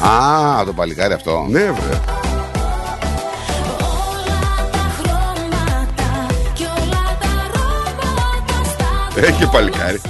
Α, 0.03 0.64
το 0.64 0.72
παλικάρι 0.72 1.12
αυτό. 1.12 1.47
Ναι, 1.49 1.61
βρε. 1.61 2.01
Έχει 9.16 9.39
και 9.39 9.47
παλικάρι. 9.47 10.01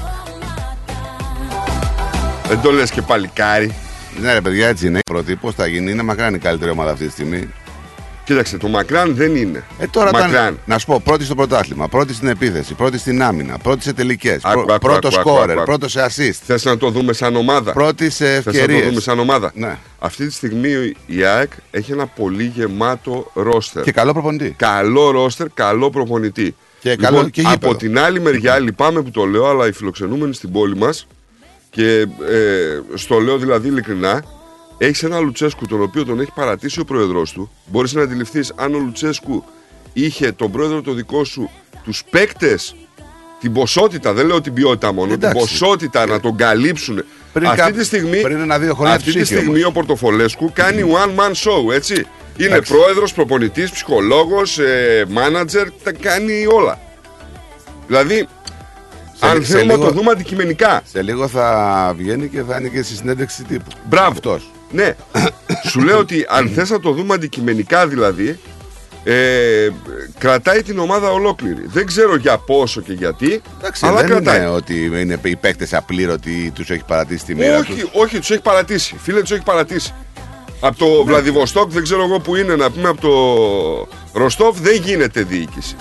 Δεν 2.48 2.60
το 2.60 2.70
λες 2.70 2.90
και 2.90 3.02
παλικάρι. 3.02 3.74
Ναι, 4.20 4.32
ρε 4.32 4.40
παιδιά, 4.40 4.68
έτσι 4.68 4.86
είναι. 4.86 4.98
Πρώτη, 5.10 5.36
πώ 5.36 5.52
θα 5.52 5.66
γίνει, 5.66 5.90
είναι 5.90 6.02
μακράν 6.02 6.34
η 6.34 6.38
καλύτερη 6.38 6.70
ομάδα 6.70 6.90
αυτή 6.90 7.06
τη 7.06 7.12
στιγμή. 7.12 7.50
Κοίταξε, 8.30 8.56
το 8.56 8.68
Μακράν 8.68 9.14
δεν 9.14 9.36
είναι. 9.36 9.64
Ε, 9.78 9.86
τώρα 9.86 10.10
Μακράν. 10.12 10.30
ήταν, 10.30 10.58
να 10.64 10.78
σου 10.78 10.86
πω, 10.86 11.00
πρώτη 11.04 11.24
στο 11.24 11.34
πρωτάθλημα, 11.34 11.88
πρώτη 11.88 12.14
στην 12.14 12.28
επίθεση, 12.28 12.74
πρώτη 12.74 12.98
στην 12.98 13.22
άμυνα, 13.22 13.58
πρώτη 13.58 13.82
σε 13.82 13.92
τελικές, 13.92 14.40
Άκου, 14.44 14.60
άκου, 14.60 14.78
πρώτο 14.78 15.08
άκου, 15.08 15.18
άκου, 15.20 15.28
σκόρερ, 15.30 15.56
άκου. 15.56 15.64
πρώτο 15.64 15.88
σε 15.88 16.06
assist, 16.08 16.38
Θες 16.46 16.64
να 16.64 16.76
το 16.76 16.90
δούμε 16.90 17.12
σαν 17.12 17.36
ομάδα; 17.36 17.72
πρώτη 17.72 18.10
σε 18.10 18.24
Θες 18.24 18.44
να 18.44 18.52
το 18.52 18.58
ευκαιρίες. 18.58 18.88
δούμε 18.88 19.00
σαν 19.00 19.18
ομάδα; 19.18 19.50
Ναι. 19.54 19.76
Αυτή 19.98 20.26
τη 20.26 20.32
στιγμή 20.32 20.92
η 21.06 21.24
ΑΕΚ 21.24 21.52
έχει 21.70 21.92
ένα 21.92 22.06
πολύ 22.06 22.52
γεμάτο 22.54 23.30
ρόστερ. 23.34 23.82
Και 23.82 23.92
καλό 23.92 24.12
προπονητή. 24.12 24.54
Καλό 24.58 25.10
ρόστερ, 25.10 25.46
καλό 25.54 25.90
προπονητή. 25.90 26.54
Και 26.80 26.96
καλό 26.96 27.28
και 27.28 27.40
γήπεδο. 27.40 27.54
από 27.70 27.76
την 27.78 27.98
άλλη 27.98 28.20
μεριά, 28.20 28.58
λυπάμαι 28.58 29.02
που 29.02 29.10
το 29.10 29.24
λέω, 29.24 29.46
αλλά 29.48 29.66
οι 29.66 29.72
φιλοξενούμενοι 29.72 30.34
στην 30.34 30.52
πόλη 30.52 30.76
μας 30.76 31.06
και 31.70 32.00
ε, 32.00 32.06
στο 32.94 33.18
λέω 33.18 33.38
δηλαδή 33.38 33.68
ειλικρινά, 33.68 34.24
έχεις 34.82 35.02
ένα 35.02 35.18
Λουτσέσκου 35.18 35.66
τον 35.66 35.82
οποίο 35.82 36.04
τον 36.04 36.20
έχει 36.20 36.30
παρατήσει 36.34 36.80
ο 36.80 36.84
πρόεδρό 36.84 37.22
του. 37.22 37.50
Μπορείς 37.66 37.92
να 37.92 38.02
αντιληφθείς 38.02 38.52
αν 38.56 38.74
ο 38.74 38.78
Λουτσέσκου 38.78 39.44
είχε 39.92 40.32
τον 40.32 40.50
πρόεδρο 40.50 40.82
το 40.82 40.92
δικό 40.92 41.24
σου, 41.24 41.50
τους 41.84 42.02
παίκτες, 42.10 42.74
την 43.40 43.52
ποσότητα, 43.52 44.12
δεν 44.12 44.26
λέω 44.26 44.40
την 44.40 44.52
ποιότητα 44.54 44.92
μόνο, 44.92 45.12
Εντάξει. 45.12 45.38
την 45.38 45.46
ποσότητα 45.48 46.06
να 46.06 46.20
τον 46.20 46.36
καλύψουν. 46.36 47.04
Πριν 47.32 47.46
αυτή 47.46 47.60
κά- 47.60 47.72
τη 47.72 47.84
στιγμή, 47.84 48.20
πριν 48.20 48.40
ένα-δύο 48.40 48.74
χρόνια 48.74 48.94
αυτή 48.94 49.04
τους 49.04 49.14
τη 49.14 49.20
είχε 49.20 49.34
στιγμή 49.34 49.54
όμως. 49.58 49.64
ο 49.68 49.72
Πορτοφολέσκου 49.72 50.50
κάνει 50.52 50.84
one 50.94 51.20
man 51.20 51.30
show, 51.30 51.72
έτσι. 51.72 52.06
Είναι 52.36 52.48
Εντάξει. 52.48 52.72
πρόεδρος, 52.72 53.12
προπονητής, 53.12 53.70
ψυχολόγος, 53.70 54.58
ε, 54.58 55.06
manager, 55.14 55.66
τα 55.82 55.92
κάνει 55.92 56.46
όλα. 56.46 56.78
Δηλαδή, 57.86 58.14
Σε- 59.14 59.26
αν 59.26 59.44
σε 59.44 59.52
θέλουμε 59.52 59.72
να 59.72 59.78
λίγο- 59.78 59.88
το 59.88 59.94
δούμε 59.98 60.10
αντικειμενικά. 60.10 60.82
Σε 60.92 61.02
λίγο 61.02 61.28
θα 61.28 61.94
βγαίνει 61.96 62.28
και 62.28 62.42
θα 62.42 62.56
είναι 62.58 62.68
και 62.68 62.82
στη 62.82 62.94
συνέντευξη 62.94 63.44
τύπου. 63.44 63.70
Μπράβο. 63.88 64.10
Αυτός. 64.10 64.50
Ναι. 64.70 64.94
Σου 65.68 65.80
λέω 65.80 65.98
ότι 65.98 66.26
αν 66.28 66.48
θες 66.48 66.70
να 66.70 66.80
το 66.80 66.90
δούμε 66.92 67.14
αντικειμενικά 67.14 67.86
δηλαδή, 67.86 68.38
ε, 69.04 69.68
κρατάει 70.18 70.62
την 70.62 70.78
ομάδα 70.78 71.10
ολόκληρη. 71.10 71.62
Δεν 71.66 71.86
ξέρω 71.86 72.16
για 72.16 72.38
πόσο 72.38 72.80
και 72.80 72.92
γιατί, 72.92 73.42
Εντάξει, 73.58 73.86
αλλά 73.86 73.96
δεν 73.96 74.06
κρατάει. 74.06 74.36
είναι 74.38 74.48
ότι 74.48 74.84
είναι 74.84 75.18
οι 75.22 75.36
παίκτες 75.36 75.74
απλήρωτοι 75.74 76.50
τους 76.54 76.70
έχει 76.70 76.84
παρατήσει 76.86 77.24
τη 77.24 77.34
μοίρα 77.34 77.58
Όχι, 77.58 77.72
τους. 77.72 77.90
όχι, 77.92 78.18
τους 78.18 78.30
έχει 78.30 78.42
παρατήσει. 78.42 78.96
Φίλε, 79.02 79.20
τους 79.20 79.30
έχει 79.30 79.42
παρατήσει. 79.42 79.94
Από 80.60 80.78
το 80.78 80.86
Ναι. 80.86 81.02
Βλαδιβοστόκ, 81.04 81.70
δεν 81.70 81.82
ξέρω 81.82 82.02
εγώ 82.04 82.20
που 82.20 82.36
είναι, 82.36 82.56
να 82.56 82.70
πούμε 82.70 82.88
από 82.88 83.00
το 83.00 84.20
Ροστόφ, 84.20 84.60
δεν 84.60 84.74
γίνεται 84.82 85.22
διοίκηση. 85.22 85.76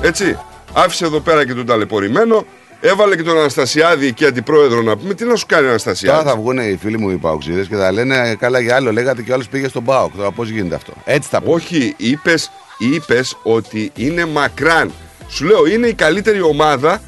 Έτσι. 0.00 0.38
Άφησε 0.72 1.04
εδώ 1.04 1.20
πέρα 1.20 1.46
και 1.46 1.54
τον 1.54 1.66
ταλαιπωρημένο, 1.66 2.44
έβαλε 2.80 3.16
και 3.16 3.22
τον 3.22 3.38
Αναστασιάδη 3.38 4.06
εκεί 4.06 4.24
αντιπρόεδρο 4.26 4.82
να 4.82 4.96
πούμε. 4.96 5.14
Τι 5.14 5.24
να 5.24 5.36
σου 5.36 5.46
κάνει 5.46 5.62
ο 5.62 5.64
Τώρα 5.64 5.70
Αναστασιάδη. 5.70 6.28
θα 6.28 6.36
βγουν 6.36 6.58
οι 6.58 6.78
φίλοι 6.82 6.98
μου 6.98 7.10
οι 7.10 7.16
παουξίδε 7.16 7.64
και 7.64 7.76
θα 7.76 7.92
λένε 7.92 8.36
καλά 8.38 8.60
για 8.60 8.74
άλλο. 8.76 8.92
Λέγατε 8.92 9.22
και 9.22 9.30
ο 9.30 9.34
άλλος 9.34 9.48
πήγε 9.48 9.68
στον 9.68 9.84
Πάοκ. 9.84 10.16
Τώρα 10.16 10.30
πώς 10.30 10.48
γίνεται 10.48 10.74
αυτό; 10.74 10.92
Έτσι 11.04 11.28
θα 11.28 11.40
πω. 11.40 11.52
Όχι, 11.52 11.94
είπες 11.96 12.50
είπες 12.78 13.36
ότι 13.42 13.90
είναι 13.94 14.26
μακράν. 14.26 14.92
Σου 15.28 15.44
λέω, 15.44 15.66
είναι 15.66 15.86
η 15.86 15.94
καλύτερη 15.94 16.40
ομάδα, 16.42 17.00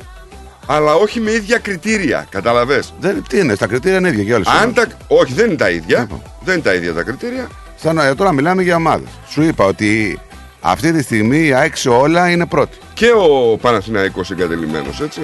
αλλά 0.66 0.94
όχι 0.94 1.20
με 1.20 1.30
ίδια 1.30 1.58
κριτήρια. 1.58 2.26
Καταλαβες; 2.30 2.94
Δεν, 3.00 3.24
τι 3.28 3.38
είναι, 3.38 3.54
στα 3.54 3.66
κριτήρια 3.66 3.98
είναι 3.98 4.08
ίδια 4.08 4.24
και 4.24 4.34
όλες. 4.34 4.46
Αν 4.62 4.74
τα... 4.74 4.86
Όχι, 5.08 5.32
δεν 5.32 5.46
είναι 5.46 5.56
τα 5.56 5.70
ίδια. 5.70 5.98
Λοιπόν. 6.00 6.22
Δεν 6.44 6.54
είναι 6.54 6.62
τα 6.62 6.74
ίδια 6.74 6.92
τα 6.94 7.02
κριτήρια. 7.02 7.48
Σαν, 7.76 7.98
ε, 7.98 8.14
τώρα 8.14 8.32
μιλάμε 8.32 8.62
για 8.62 8.76
ομάδες. 8.76 9.08
Σου 9.28 9.42
είπα 9.42 9.64
ότι 9.64 10.18
αυτή 10.60 10.92
τη 10.92 11.02
στιγμή 11.02 11.46
η 11.46 11.52
ΑΕΚ 11.52 11.76
σε 11.76 11.88
όλα 11.88 12.30
είναι 12.30 12.46
πρώτη. 12.46 12.76
Και 12.94 13.12
ο 13.16 13.56
Παναθηναϊκός 13.60 14.30
εγκατελειμμένος, 14.30 15.00
έτσι. 15.00 15.20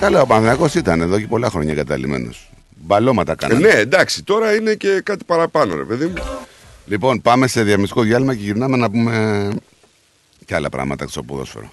Καλά, 0.00 0.20
ο 0.20 0.26
Παναθηναϊκός 0.26 0.74
ήταν 0.74 1.00
εδώ 1.00 1.20
και 1.20 1.26
πολλά 1.26 1.50
χρόνια 1.50 1.72
εγκαταλειμμένος. 1.72 2.50
Μπαλώματα 2.76 3.32
Ε, 3.32 3.34
κάνανε. 3.34 3.66
ναι, 3.66 3.72
εντάξει, 3.74 4.22
τώρα 4.22 4.54
είναι 4.54 4.74
και 4.74 5.00
κάτι 5.04 5.24
παραπάνω, 5.24 5.76
ρε 5.76 5.84
παιδί 5.84 6.06
μου. 6.06 6.14
Λοιπόν, 6.86 7.22
πάμε 7.22 7.46
σε 7.46 7.62
διαμιστικό 7.62 8.02
διάλειμμα 8.02 8.34
και 8.34 8.42
γυρνάμε 8.42 8.76
να 8.76 8.90
πούμε 8.90 9.50
και 10.44 10.54
άλλα 10.54 10.68
πράγματα 10.68 11.08
στο 11.08 11.22
ποδόσφαιρο. 11.22 11.72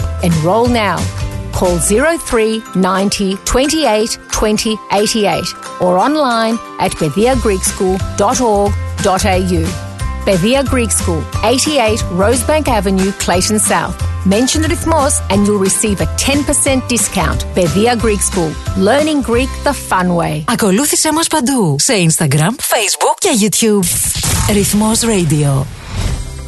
Enroll 0.22 0.68
now. 0.68 0.98
Call 1.52 1.78
03 1.78 2.62
90 2.74 3.36
28 3.44 4.18
20 4.30 4.76
88 4.92 5.44
or 5.80 5.98
online 5.98 6.58
at 6.80 6.92
pediagreekschool.org.au. 6.92 9.82
Pedia 10.26 10.64
Greek 10.64 10.90
School, 10.90 11.22
88 11.44 12.00
Rosebank 12.10 12.66
Avenue, 12.66 13.12
Clayton 13.12 13.60
South. 13.60 13.94
Mention 14.26 14.60
the 14.62 14.68
Rithmos 14.68 15.20
and 15.30 15.46
you'll 15.46 15.60
receive 15.60 16.00
a 16.00 16.06
10% 16.16 16.88
discount. 16.88 17.44
Pedia 17.54 17.96
Greek 17.96 18.20
School, 18.20 18.50
learning 18.76 19.22
Greek 19.22 19.48
the 19.62 19.72
fun 19.72 20.16
way. 20.16 20.44
Ακολούθησέ 20.48 21.12
μας 21.12 21.26
παντού 21.26 21.76
σε 21.78 21.92
Instagram, 21.94 22.54
Facebook 22.74 23.16
και 23.18 23.28
YouTube. 23.40 23.84
Ρυθμός 24.52 25.00
Radio. 25.00 25.64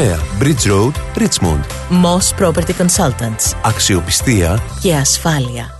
Bridge 0.00 0.66
Road, 0.66 0.94
Richmond. 1.16 1.62
Moss 1.90 2.34
Property 2.40 2.72
Consultants. 2.78 3.54
Αξιοπιστία 3.62 4.58
Και 4.80 4.94
ασφάλεια. 4.94 5.70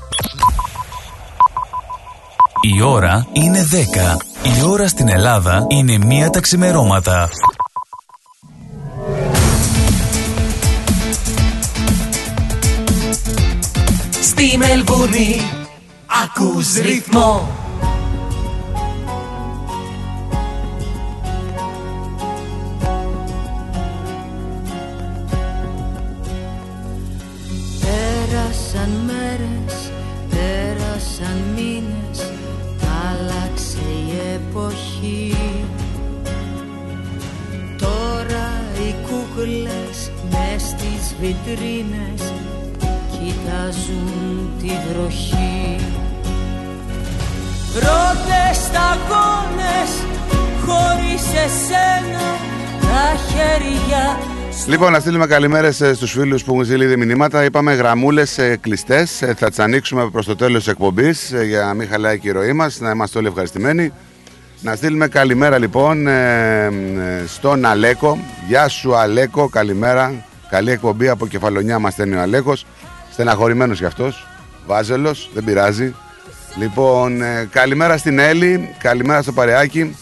Η 2.77 2.83
ώρα 2.83 3.27
είναι 3.33 3.66
10. 3.71 3.75
Η 4.59 4.62
ώρα 4.68 4.89
στην 4.89 5.09
Ελλάδα 5.09 5.66
είναι 5.68 5.99
μία 5.99 6.31
τα 6.31 6.41
ξημερώματα. 6.41 7.29
Στη 14.21 14.57
Μελβούνι 14.59 15.41
ακούς 16.25 16.75
ρυθμό 16.75 17.49
κούκλες 39.41 40.11
μες 40.30 40.62
στις 40.62 41.14
βιτρίνες 41.20 42.32
κοιτάζουν 43.11 44.51
τη 44.61 44.66
βροχή 44.66 45.76
Πρώτες 47.72 48.57
σταγόνες 48.57 49.91
χωρίς 50.64 51.22
εσένα 51.22 52.36
τα 52.80 53.16
χέρια 53.28 54.18
Λοιπόν, 54.66 54.93
να 54.93 55.01
στείλουμε 55.01 55.26
καλημέρες 55.26 55.76
στους 55.76 56.12
φίλους 56.12 56.45
που 56.45 56.53
έχουν 56.53 56.64
στείλει 56.64 56.84
ήδη 56.84 56.97
μηνύματα. 56.97 57.45
Είπαμε 57.45 57.74
γραμμούλες 57.74 58.38
κλειστές. 58.61 59.22
Θα 59.36 59.49
τις 59.49 59.59
ανοίξουμε 59.59 60.09
προς 60.11 60.26
το 60.26 60.36
τέλος 60.36 60.64
της 60.64 60.72
εκπομπής 60.72 61.32
για 61.47 61.64
να 61.64 61.74
μην 61.74 61.88
χαλάει 61.88 62.18
και 62.18 62.28
η 62.28 62.32
ροή 62.32 62.53
μας, 62.53 62.80
να 62.80 62.91
είμαστε 62.91 63.18
όλοι 63.18 63.26
ευχαριστημένοι. 63.26 63.93
Να 64.62 64.74
στείλουμε 64.74 65.08
καλημέρα 65.08 65.58
λοιπόν 65.58 66.06
ε, 66.06 66.64
ε, 66.64 66.70
στον 67.26 67.64
Αλέκο. 67.64 68.18
Γεια 68.48 68.68
σου 68.68 68.96
Αλέκο, 68.96 69.48
καλημέρα. 69.48 70.24
Καλή 70.50 70.70
εκπομπή 70.70 71.08
από 71.08 71.26
κεφαλονιά 71.26 71.78
μας 71.78 71.92
στέλνει 71.92 72.14
ο 72.14 72.20
Αλέκος. 72.20 72.66
Στεναχωρημένος 73.12 73.78
κι 73.78 73.84
αυτός. 73.84 74.26
Βάζελος, 74.66 75.30
δεν 75.34 75.44
πειράζει. 75.44 75.94
Λοιπόν, 76.56 77.22
ε, 77.22 77.48
καλημέρα 77.50 77.96
στην 77.96 78.18
Έλλη, 78.18 78.74
καλημέρα 78.78 79.22
στο 79.22 79.32
Παρεάκι. 79.32 79.96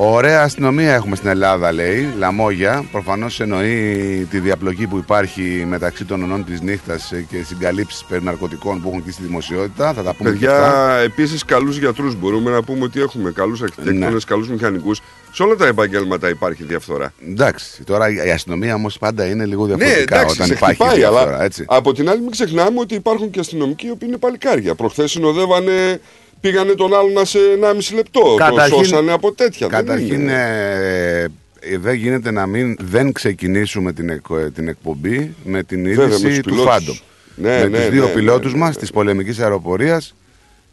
Ωραία 0.00 0.42
αστυνομία 0.42 0.94
έχουμε 0.94 1.16
στην 1.16 1.28
Ελλάδα, 1.28 1.72
λέει. 1.72 2.08
Λαμόγια. 2.18 2.84
Προφανώς 2.92 3.40
εννοεί 3.40 4.26
τη 4.30 4.38
διαπλοκή 4.38 4.86
που 4.86 4.96
υπάρχει 4.96 5.64
μεταξύ 5.68 6.04
των 6.04 6.22
ονών 6.22 6.44
της 6.44 6.60
νύχτας 6.60 7.12
και 7.30 7.42
συγκαλύψεις 7.42 8.04
περί 8.04 8.24
ναρκωτικών 8.24 8.82
που 8.82 8.88
έχουν 8.88 9.04
και 9.04 9.10
στη 9.10 9.22
δημοσιότητα. 9.22 9.92
Θα 9.92 10.02
τα 10.02 10.14
πούμε 10.14 10.30
Παιδιά, 10.30 10.96
επίσης 11.04 11.44
καλούς 11.44 11.78
γιατρούς 11.78 12.16
μπορούμε 12.16 12.50
να 12.50 12.62
πούμε 12.62 12.84
ότι 12.84 13.00
έχουμε. 13.00 13.30
Καλούς 13.30 13.62
αρχιτέκτονες, 13.62 14.12
ναι. 14.12 14.18
καλούς 14.26 14.48
μηχανικούς. 14.48 15.00
Σε 15.32 15.42
όλα 15.42 15.56
τα 15.56 15.66
επαγγέλματα 15.66 16.28
υπάρχει 16.28 16.64
διαφθορά. 16.64 17.12
Εντάξει. 17.28 17.84
Τώρα 17.84 18.08
η 18.26 18.30
αστυνομία 18.30 18.74
όμως 18.74 18.98
πάντα 18.98 19.26
είναι 19.26 19.44
λίγο 19.44 19.66
ναι, 19.66 19.74
διαφορετικά 19.74 20.16
ναι, 20.16 20.20
εντάξει, 20.20 20.42
όταν 20.42 20.56
υπάρχει 20.56 20.74
χτυπάει, 20.74 20.98
διαφθορά. 20.98 21.42
Έτσι. 21.42 21.64
Από 21.68 21.92
την 21.92 22.08
άλλη, 22.10 22.20
μην 22.20 22.30
ξεχνάμε 22.30 22.80
ότι 22.80 22.94
υπάρχουν 22.94 23.30
και 23.30 23.40
αστυνομικοί 23.40 23.86
οι 23.86 23.90
οποίοι 23.90 24.08
είναι 24.10 24.18
παλικάρια. 24.18 24.74
Προχθές 24.74 25.10
συνοδεύανε 25.10 26.00
πήγανε 26.40 26.72
τον 26.72 26.94
άλλο 26.94 27.08
να 27.08 27.24
σε 27.24 27.38
1,5 27.60 27.94
λεπτό. 27.94 28.34
Καταρχήν, 28.38 28.76
το 28.76 28.84
σώσανε 28.84 29.12
από 29.12 29.32
τέτοια. 29.32 29.66
Καταρχήν 29.66 30.26
δεν, 30.26 30.28
ε, 30.28 31.26
ε, 31.60 31.78
δεν 31.78 31.94
γίνεται 31.94 32.30
να 32.30 32.46
μην 32.46 32.76
δεν 32.80 33.12
ξεκινήσουμε 33.12 33.92
την, 33.92 34.22
την 34.54 34.68
εκπομπή 34.68 35.34
με 35.44 35.62
την 35.62 35.86
είδηση 35.86 36.40
τους 36.40 36.62
Φάντο. 36.62 36.96
Ναι, 37.34 37.48
με 37.48 37.68
ναι, 37.68 37.78
τους 37.78 37.88
δύο 37.88 38.06
ναι, 38.06 38.12
πιλότους 38.12 38.52
ναι, 38.52 38.58
μας 38.58 38.76
της 38.76 38.90
πολεμικής 38.90 39.38
αεροπορίας 39.38 40.14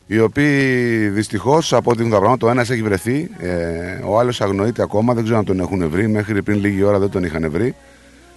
οι 0.07 0.19
οποίοι 0.19 1.07
δυστυχώς 1.09 1.73
από 1.73 1.91
ό,τι 1.91 2.03
τα 2.03 2.09
πράγματα, 2.09 2.37
το 2.37 2.49
ένας 2.49 2.69
έχει 2.69 2.81
βρεθεί, 2.81 3.29
ε, 3.37 3.99
ο 4.05 4.19
άλλος 4.19 4.41
αγνοείται 4.41 4.81
ακόμα, 4.81 5.13
δεν 5.13 5.23
ξέρω 5.23 5.37
αν 5.39 5.45
τον 5.45 5.59
έχουν 5.59 5.89
βρει. 5.89 6.07
Μέχρι 6.07 6.41
πριν 6.41 6.59
λίγη 6.59 6.83
ώρα 6.83 6.99
δεν 6.99 7.09
τον 7.09 7.23
είχαν 7.23 7.51
βρει. 7.51 7.75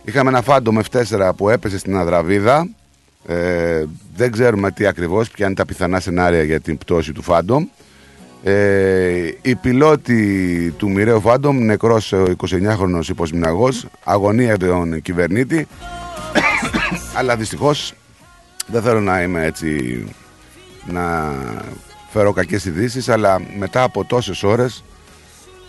Είχαμε 0.04 0.30
ένα 0.30 0.42
φάντο 0.42 0.72
F4 0.90 1.30
που 1.36 1.48
έπεσε 1.48 1.78
στην 1.78 1.96
Αδραβίδα, 1.96 2.68
ε, 3.26 3.84
δεν 4.16 4.32
ξέρουμε 4.32 4.70
τι 4.70 4.86
ακριβώς, 4.86 5.30
ποια 5.30 5.46
είναι 5.46 5.54
τα 5.54 5.64
πιθανά 5.64 6.00
σενάρια 6.00 6.42
για 6.42 6.60
την 6.60 6.78
πτώση 6.78 7.12
του 7.12 7.24
Phantom. 7.26 7.66
Ε, 8.42 9.30
η 9.42 9.54
πιλότη 9.54 10.74
του 10.76 10.90
μοιραίου 10.90 11.22
Phantom, 11.24 11.52
νεκρός 11.52 12.14
29χρονος 12.14 13.08
υποσμηναγός, 13.08 13.86
αγωνία 14.04 14.56
τον 14.56 15.02
κυβερνήτη. 15.02 15.66
Αλλά 17.18 17.36
δυστυχώς 17.36 17.94
δεν 18.66 18.82
θέλω 18.82 19.00
να 19.00 19.22
είμαι 19.22 19.44
έτσι 19.44 20.04
να 20.86 21.34
φέρω 22.10 22.32
κακές 22.32 22.64
ειδήσεις, 22.64 23.08
αλλά 23.08 23.40
μετά 23.58 23.82
από 23.82 24.04
τόσες 24.04 24.42
ώρες 24.42 24.84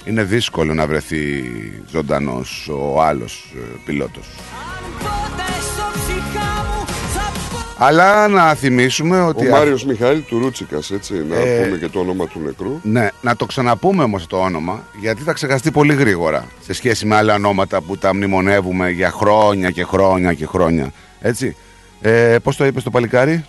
είναι 0.05 0.23
δύσκολο 0.23 0.73
να 0.73 0.87
βρεθεί 0.87 1.43
ζωντανός 1.89 2.69
ο 2.71 3.01
άλλος 3.01 3.53
ε, 3.55 3.79
πιλότος. 3.85 4.27
Αλλά 7.81 8.27
να 8.27 8.53
θυμίσουμε 8.53 9.21
ότι. 9.21 9.47
Ο 9.47 9.49
Μάριος 9.49 9.85
Μιχαήλ 9.85 10.23
του 10.25 10.39
Ρούτσικα, 10.39 10.79
έτσι. 10.93 11.25
Να 11.29 11.35
ε, 11.35 11.63
πούμε 11.63 11.77
και 11.77 11.87
το 11.87 11.99
όνομα 11.99 12.27
του 12.27 12.39
νεκρού. 12.45 12.79
Ναι, 12.83 13.07
να 13.21 13.35
το 13.35 13.45
ξαναπούμε 13.45 14.03
όμως 14.03 14.27
το 14.27 14.37
όνομα, 14.37 14.83
γιατί 14.99 15.21
θα 15.21 15.33
ξεχαστεί 15.33 15.71
πολύ 15.71 15.93
γρήγορα 15.93 16.47
σε 16.61 16.73
σχέση 16.73 17.05
με 17.05 17.15
άλλα 17.15 17.33
ονόματα 17.33 17.81
που 17.81 17.97
τα 17.97 18.15
μνημονεύουμε 18.15 18.89
για 18.89 19.11
χρόνια 19.11 19.71
και 19.71 19.83
χρόνια 19.83 20.33
και 20.33 20.45
χρόνια. 20.45 20.91
Έτσι. 21.21 21.55
Ε, 22.01 22.37
Πώς 22.43 22.55
το 22.55 22.65
είπες 22.65 22.83
το 22.83 22.89
παλικάρι, 22.89 23.45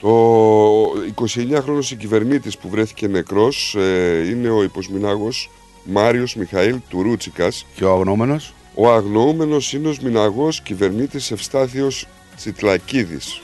Το 0.00 0.08
29χρονο 1.14 1.96
κυβερνήτη 1.98 2.50
που 2.60 2.68
βρέθηκε 2.68 3.08
νεκρός 3.08 3.74
ε, 3.74 4.28
είναι 4.28 4.48
ο 4.48 4.62
υποσμηνάγος 4.62 5.50
Μάριος 5.84 6.34
Μιχαήλ 6.34 6.76
του 6.88 7.02
Ρούτσικα. 7.02 7.48
Και 7.74 7.84
ο 7.84 7.92
αγνοούμενος; 7.92 8.54
Ο 8.74 8.92
αγνοούμενος 8.92 9.72
είναι 9.72 9.88
ο 9.88 9.94
μηναγό 10.02 10.48
κυβερνήτης 10.62 11.30
Ευστάθιος 11.30 12.06
Τσιτλακίδης. 12.36 13.40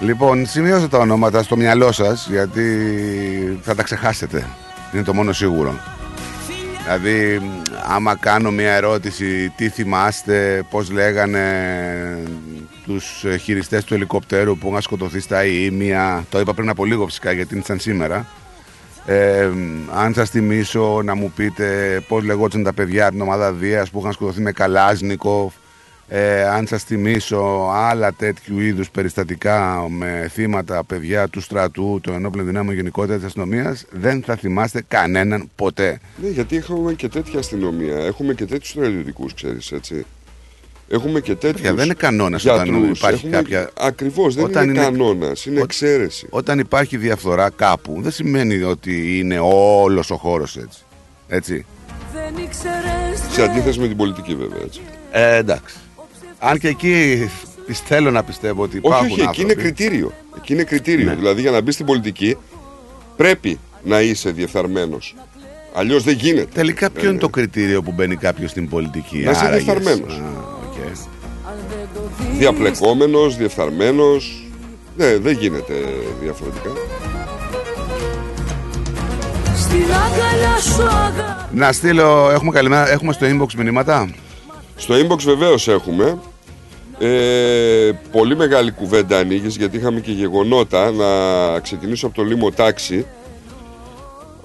Λοιπόν, 0.00 0.46
σημειώστε 0.46 0.88
τα 0.88 0.98
ονόματα 0.98 1.42
στο 1.42 1.56
μυαλό 1.56 1.92
σας 1.92 2.28
γιατί 2.30 2.64
θα 3.62 3.74
τα 3.74 3.82
ξεχάσετε. 3.82 4.46
Είναι 4.94 5.02
το 5.02 5.14
μόνο 5.14 5.32
σίγουρο. 5.32 5.74
Δηλαδή, 6.82 7.40
άμα 7.88 8.16
κάνω 8.16 8.50
μια 8.50 8.72
ερώτηση, 8.72 9.52
τι 9.56 9.68
θυμάστε, 9.68 10.62
πώς 10.70 10.90
λέγανε 10.90 11.42
τους 12.84 13.24
χειριστές 13.40 13.84
του 13.84 13.94
ελικοπτέρου 13.94 14.58
που 14.58 14.68
είχαν 14.68 14.82
σκοτωθεί 14.82 15.20
στα 15.20 15.44
Ιήμια, 15.44 16.24
το 16.30 16.40
είπα 16.40 16.54
πριν 16.54 16.68
από 16.68 16.84
λίγο 16.84 17.06
φυσικά 17.06 17.32
γιατί 17.32 17.54
είναι 17.54 17.64
σαν 17.66 17.78
σήμερα. 17.78 18.26
Ε, 19.06 19.50
αν 19.94 20.14
σας 20.14 20.30
θυμίσω 20.30 21.00
να 21.04 21.14
μου 21.14 21.32
πείτε 21.36 22.00
πώς 22.08 22.24
λεγόταν 22.24 22.62
τα 22.62 22.72
παιδιά 22.72 23.02
από 23.02 23.12
την 23.12 23.22
ομάδα 23.22 23.52
Δίας 23.52 23.90
που 23.90 23.98
είχαν 24.00 24.12
σκοτωθεί 24.12 24.40
με 24.40 24.52
Καλάζνικοφ, 24.52 25.52
ε, 26.08 26.42
αν 26.42 26.66
σας 26.66 26.82
θυμίσω 26.82 27.70
άλλα 27.72 28.12
τέτοιου 28.12 28.60
είδους 28.60 28.90
περιστατικά 28.90 29.86
με 29.88 30.30
θύματα 30.32 30.84
παιδιά 30.84 31.28
του 31.28 31.40
στρατού, 31.40 32.00
των 32.02 32.14
ενόπλων 32.14 32.46
δυνάμεων 32.46 32.76
γενικότερα 32.76 33.16
της 33.16 33.26
αστυνομίας, 33.26 33.84
δεν 33.90 34.22
θα 34.22 34.36
θυμάστε 34.36 34.82
κανέναν 34.88 35.50
ποτέ. 35.54 36.00
Ναι, 36.22 36.28
γιατί 36.28 36.56
έχουμε 36.56 36.92
και 36.92 37.08
τέτοια 37.08 37.38
αστυνομία. 37.38 37.96
Έχουμε 37.96 38.34
και 38.34 38.44
τέτοιους 38.44 38.68
στρατιωτικούς, 38.68 39.34
ξέρεις, 39.34 39.72
έτσι. 39.72 40.06
Έχουμε 40.88 41.20
και 41.20 41.34
τέτοιους. 41.34 41.74
Δεν 41.74 41.84
είναι 41.84 41.94
κανόνας 41.94 42.44
όταν 42.44 42.90
υπάρχει 42.90 43.26
έχουμε... 43.26 43.42
κάποια. 43.42 43.70
Ακριβώς, 43.78 44.34
δεν 44.34 44.44
όταν 44.44 44.62
είναι, 44.62 44.72
είναι... 44.72 44.82
κανόνας, 44.82 45.46
είναι 45.46 45.60
εξαίρεση. 45.60 46.26
Όταν 46.30 46.58
υπάρχει 46.58 46.96
διαφθορά 46.96 47.50
κάπου, 47.50 47.98
δεν 48.02 48.10
σημαίνει 48.10 48.62
ότι 48.62 49.18
είναι 49.18 49.38
όλος 49.42 50.10
ο 50.10 50.16
χώρος 50.16 50.56
έτσι. 50.56 50.78
Έτσι. 51.28 51.66
Σε 53.32 53.42
αντίθεση 53.42 53.78
με 53.80 53.86
την 53.88 53.96
πολιτική, 53.96 54.34
βέβαια. 54.34 54.62
Έτσι. 54.64 54.80
Ε, 55.10 55.36
εντάξει. 55.36 55.76
Αν 56.38 56.58
και 56.58 56.68
εκεί 56.68 57.28
θέλω 57.84 58.10
να 58.10 58.22
πιστεύω 58.22 58.62
ότι 58.62 58.76
υπάρχουν. 58.76 59.06
Όχι, 59.06 59.20
όχι, 59.20 59.28
εκεί 59.28 59.40
είναι 59.42 59.54
κριτήριο. 59.54 60.12
Εκεί 60.36 60.52
είναι 60.52 60.62
κριτήριο. 60.62 61.04
Ναι. 61.04 61.14
Δηλαδή 61.14 61.40
για 61.40 61.50
να 61.50 61.60
μπει 61.60 61.72
στην 61.72 61.86
πολιτική 61.86 62.36
πρέπει 63.16 63.58
να 63.84 64.00
είσαι 64.00 64.30
διεφθαρμένος. 64.30 65.14
Αλλιώς 65.74 66.02
δεν 66.02 66.14
γίνεται. 66.14 66.48
Τελικά, 66.54 66.90
ποιο 66.90 67.08
είναι 67.08 67.18
το 67.18 67.28
κριτήριο 67.28 67.82
που 67.82 67.92
μπαίνει 67.92 68.16
κάποιος 68.16 68.50
στην 68.50 68.68
πολιτική, 68.68 69.18
Να 69.18 69.30
είσαι 69.30 69.48
διεφθαρμένος. 69.48 70.22
Okay. 70.72 71.08
Διαπλεκόμενος, 72.38 73.36
διεφθαρμένος. 73.36 74.42
Ναι, 74.96 75.16
δεν 75.16 75.36
γίνεται 75.36 75.74
διαφορετικά. 76.22 76.70
Να 81.52 81.72
στείλω, 81.72 82.30
έχουμε 82.30 82.50
καλημέρα, 82.50 82.90
έχουμε 82.90 83.12
στο 83.12 83.26
inbox 83.26 83.54
μηνύματα; 83.54 84.10
Στο 84.78 84.94
inbox 84.94 85.18
βεβαίως 85.24 85.68
έχουμε. 85.68 86.18
Ε, 86.98 87.90
πολύ 88.12 88.36
μεγάλη 88.36 88.70
κουβέντα 88.70 89.18
ανοίγεις 89.18 89.56
γιατί 89.56 89.76
είχαμε 89.76 90.00
και 90.00 90.12
γεγονότα. 90.12 90.90
Να 90.90 91.06
ξεκινήσω 91.60 92.06
από 92.06 92.14
το 92.14 92.22
Λίμο 92.22 92.50
Τάξη, 92.50 93.06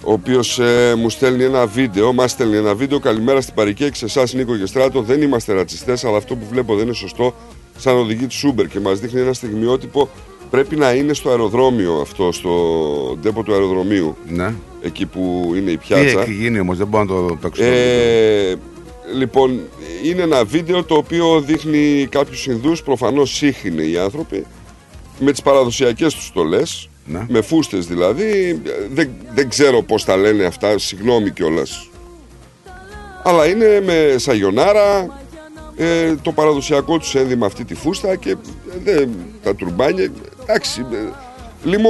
ο 0.04 0.12
οποίος 0.12 0.60
ε, 0.60 0.94
μου 0.98 1.10
στέλνει 1.10 1.44
ένα 1.44 1.66
βίντεο. 1.66 2.14
Μας 2.14 2.32
στέλνει 2.32 2.56
ένα 2.58 2.76
βίντεο. 2.76 3.00
Καλημέρα 3.00 3.42
στην 3.42 3.54
Παρικέ 3.54 3.90
και 3.90 3.96
σε 3.96 4.06
εσάς, 4.06 4.34
Νίκο 4.34 4.58
και 4.58 4.66
Στράτο. 4.66 5.02
Δεν 5.02 5.22
είμαστε 5.22 5.54
ρατσιστές, 5.54 6.06
αλλά 6.06 6.18
αυτό 6.18 6.36
που 6.36 6.46
βλέπω 6.50 6.76
δεν 6.76 6.86
είναι 6.86 6.96
σωστό. 6.96 7.36
Σαν 7.78 7.98
οδηγή 7.98 8.28
του 8.28 8.54
Uber 8.56 8.68
και 8.68 8.80
μας 8.80 9.00
δείχνει 9.00 9.22
ένα 9.22 9.34
στιγμιότυπο. 9.34 10.10
Πρέπει 10.50 10.76
να 10.76 10.94
είναι 10.94 11.14
στο 11.14 11.30
αεροδρόμιο 11.30 11.94
αυτό, 12.02 12.32
στο 12.32 12.52
ντέπο 13.22 13.44
του 13.44 13.54
αεροδρομίου. 13.54 14.16
Ναι. 14.28 14.54
Εκεί 14.82 15.06
που 15.06 15.54
είναι 15.56 15.72
η 15.72 15.78
πιάτσα. 15.78 16.06
Τι 16.06 16.32
έχει 16.32 16.34
γίνει 16.34 16.60
όμως, 16.60 16.78
δεν 16.78 16.88
μπορώ 16.88 17.04
να 17.04 17.28
το 17.28 17.38
παίξω. 17.42 17.64
Ε, 17.64 18.56
Λοιπόν, 19.16 19.60
είναι 20.04 20.22
ένα 20.22 20.46
βίντεο 20.46 20.84
το 20.84 20.96
οποίο 20.96 21.42
δείχνει 21.42 22.08
κάποιους 22.12 22.46
Ινδούς, 22.46 22.84
προφανώς 22.84 23.36
σύγχρονοι 23.36 23.92
οι 23.92 23.98
άνθρωποι, 23.98 24.46
με 25.20 25.32
τις 25.32 25.42
παραδοσιακές 25.42 26.14
τους 26.14 26.26
στολές, 26.26 26.90
ναι. 27.06 27.26
με 27.30 27.42
φούστες 27.42 27.88
δηλαδή, 27.88 28.62
δεν, 28.94 29.10
δεν 29.34 29.50
ξέρω 29.50 29.82
πώς 29.82 30.06
τα 30.06 30.18
λένε 30.18 30.44
αυτά, 30.46 30.78
συγγνώμη 30.78 31.32
κιόλας. 31.32 31.90
Αλλά 33.24 33.48
είναι 33.48 33.82
με 33.86 34.16
σαγιονάρα, 34.18 35.22
ε, 35.76 36.16
το 36.22 36.32
παραδοσιακό 36.32 36.98
τους 36.98 37.16
ένδυμα 37.16 37.46
αυτή 37.46 37.66
τη 37.66 37.76
φούστα 37.76 38.16
και 38.16 38.36
ε, 38.84 39.06
τα 39.44 39.56
τουρμπάνια, 39.56 40.12
εντάξει, 40.44 40.86
ε, 40.92 40.98
Λίμω 41.64 41.90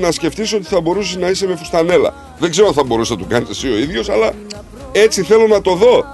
να 0.00 0.10
σκεφτείς 0.10 0.52
ότι 0.52 0.64
θα 0.64 0.80
μπορούσε 0.80 1.18
να 1.18 1.28
είσαι 1.28 1.46
με 1.46 1.56
φουστανέλα. 1.56 2.34
Δεν 2.38 2.50
ξέρω 2.50 2.66
αν 2.66 2.74
θα 2.74 2.84
μπορούσε 2.84 3.12
να 3.12 3.18
το 3.18 3.24
κάνεις 3.28 3.48
εσύ 3.48 3.68
ο 3.68 3.76
ίδιος, 3.76 4.08
αλλά 4.08 4.32
έτσι 4.92 5.22
θέλω 5.22 5.46
να 5.46 5.60
το 5.60 5.74
δω. 5.74 6.04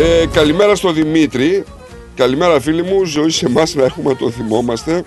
Ε, 0.00 0.26
καλημέρα 0.32 0.74
στο 0.74 0.92
Δημήτρη. 0.92 1.64
Καλημέρα 2.14 2.60
φίλοι 2.60 2.82
μου. 2.82 3.04
Ζωή 3.04 3.30
σε 3.30 3.46
εμάς 3.46 3.74
να 3.74 3.84
έχουμε 3.84 4.10
να 4.10 4.16
το 4.16 4.30
θυμόμαστε. 4.30 5.02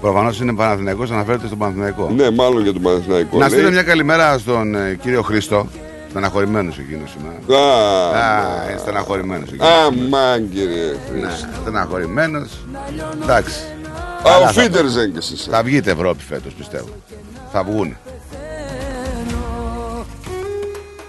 Προφανώς 0.00 0.40
είναι 0.40 0.54
Παναθηναϊκός, 0.54 1.10
αναφέρεται 1.10 1.46
στον 1.46 1.58
Παναθηναϊκό. 1.58 2.10
Ναι, 2.16 2.30
μάλλον 2.30 2.62
για 2.62 2.72
τον 2.72 2.82
Παναθηναϊκό. 2.82 3.38
Να 3.38 3.48
λέει. 3.48 3.58
στείλω 3.58 3.70
μια 3.72 3.82
καλημέρα 3.82 4.38
στον 4.38 4.74
ε, 4.74 4.98
κύριο 5.02 5.22
Χρήστο. 5.22 5.66
Στεναχωρημένος 6.10 6.78
εκείνος 6.78 7.10
σήμερα. 7.10 7.62
Α, 7.62 7.78
Α, 8.18 8.70
είναι 8.70 8.78
στεναχωρημένος 8.78 9.48
εκείνος. 9.48 9.68
Αμάν 9.68 10.50
κύριε 10.52 10.84
Ναι, 11.14 11.20
Χρήστο. 11.28 11.46
στεναχωρημένος. 11.60 12.48
Εντάξει. 13.22 13.60
Α, 13.60 14.22
Καλά 14.22 14.36
ο 14.36 14.52
θα 14.52 14.62
Φίντερ 14.62 14.82
το- 14.82 14.88
Ζέγκε 14.88 15.18
είσαι. 15.18 15.50
Θα 15.50 15.62
βγείτε 15.62 15.90
Ευρώπη 15.90 16.22
φέτος 16.22 16.52
πιστεύω. 16.52 16.88
Θα 17.52 17.62
βγουν. 17.64 17.96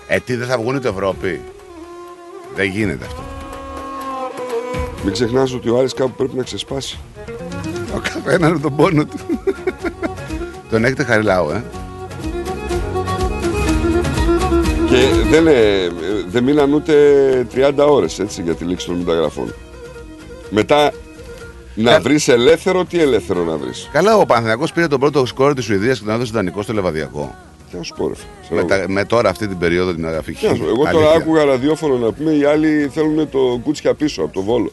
Ε, 0.07 0.19
τι 0.19 0.35
δεν 0.35 0.47
θα 0.47 0.57
βγουν 0.57 0.81
το 0.81 0.87
Ευρώπη; 0.87 1.41
Δεν 2.57 2.69
γίνεται 2.69 3.05
αυτό. 3.05 3.21
Μην 5.03 5.13
ξεχνάς 5.13 5.53
ότι 5.53 5.69
ο 5.69 5.77
Άρης 5.77 5.93
κάπου 5.93 6.11
πρέπει 6.17 6.35
να 6.37 6.43
ξεσπάσει. 6.43 6.99
Ο 7.95 7.99
καθένας 8.13 8.51
με 8.51 8.59
τον 8.59 8.75
πόνο 8.75 9.05
του. 9.05 9.17
τον 10.69 10.85
έχετε 10.85 11.03
χαριλάω, 11.03 11.51
ε. 11.51 11.63
Και 14.89 14.95
δεν, 15.29 15.47
ε, 15.47 15.53
δεν 16.27 16.43
μείναν 16.43 16.73
ούτε 16.73 16.93
30 17.53 17.87
ώρες 17.89 18.19
έτσι 18.19 18.41
για 18.41 18.55
τη 18.55 18.63
λήξη 18.63 18.85
των 18.85 18.95
μεταγραφών. 18.95 19.53
Μετά 20.49 20.91
να 21.75 21.93
Ε. 21.93 21.99
βρεις 21.99 22.27
ελεύθερο, 22.27 22.85
τι 22.85 22.99
ελεύθερο 23.01 23.43
να 23.43 23.57
βρεις. 23.57 23.89
Καλά, 23.91 24.17
ο 24.17 24.25
Παναθηναϊκός 24.25 24.71
πήρε 24.71 24.87
τον 24.87 24.99
πρώτο 24.99 25.25
σκόρ 25.25 25.53
της 25.53 25.65
Σουηδίας 25.65 25.99
και 25.99 26.05
τον 26.05 26.13
έδωσε 26.13 26.31
δανεικό 26.33 26.61
στο 26.61 26.73
Λεβαδιακό. 26.73 27.35
Τι 27.71 27.77
να 27.77 27.83
σου 27.83 27.93
πω, 27.97 28.07
ρε 28.07 28.13
φίλε. 28.47 28.61
Με, 28.61 28.67
τα- 28.67 28.85
με 28.87 29.05
τώρα 29.05 29.29
αυτή 29.29 29.47
την 29.47 29.57
περίοδο 29.57 29.93
την 29.93 30.05
αγραφική. 30.05 30.39
Τι 30.39 30.47
να 30.47 30.55
σου 30.55 30.61
πω, 30.63 30.67
Εγώ 30.69 30.83
τώρα 30.91 31.11
άκουγα 31.11 31.43
ραδιόφωνο 31.45 31.97
να 31.97 32.11
πούμε 32.11 32.31
οι 32.31 32.43
άλλοι 32.43 32.89
θέλουν 32.93 33.29
το 33.29 33.59
Κούτσια 33.63 33.93
πίσω 33.93 34.21
από 34.23 34.33
το 34.33 34.41
Βόλο. 34.41 34.71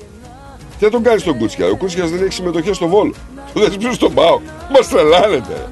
Τι 0.79 0.85
θα 0.85 0.91
τον 0.91 1.03
κάνεις 1.03 1.23
τον 1.23 1.39
Κούτσια. 1.39 1.67
Ο 1.67 1.77
Κούτσιας 1.77 2.11
δεν 2.11 2.23
έχει 2.23 2.33
συμμετοχέ 2.33 2.73
στο 2.73 2.87
Βόλο. 2.89 3.15
Το 3.55 3.61
δεν 3.61 3.77
πίσω 3.79 3.93
στον 3.93 4.15
Πάο. 4.15 4.41
Μας 4.73 4.89
τρελάνετε. 4.89 5.69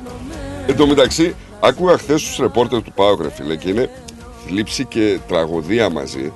Εν 0.66 0.76
τω 0.76 0.86
μεταξύ, 0.86 1.34
άκουγα 1.60 1.98
χθες 1.98 2.22
τους 2.22 2.36
ρεπόρτερ 2.36 2.82
του 2.82 2.92
Πάο, 2.92 3.16
ρε 3.22 3.30
φίλε, 3.30 3.56
και 3.56 3.68
είναι 3.68 3.90
θλίψη 4.46 4.84
και 4.84 5.18
τραγωδία 5.28 5.90
μαζί 5.90 6.32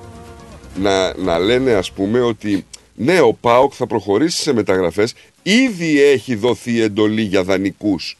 να, 0.75 1.13
να 1.17 1.39
λένε, 1.39 1.71
ας 1.73 1.91
πούμε, 1.91 2.19
ότι 2.21 2.65
ναι, 2.95 3.21
ο 3.21 3.33
Πάοκ 3.41 3.73
θα 3.75 3.87
προχωρήσει 3.87 4.41
σε 4.41 4.53
μεταγραφές. 4.53 5.13
Ήδη 5.43 6.01
έχει 6.01 6.35
δοθεί 6.35 6.81
εντολή 6.81 7.21
για 7.21 7.43
δανεικούς. 7.43 8.17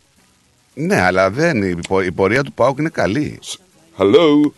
Ναι, 0.79 1.01
αλλά 1.01 1.29
δεν, 1.31 1.61
η, 1.63 1.75
πο- 1.87 2.01
η 2.01 2.11
πορεία 2.11 2.43
του 2.43 2.53
Πάουκ 2.53 2.77
είναι 2.79 2.89
καλή. 2.89 3.39
Hello. 3.97 4.51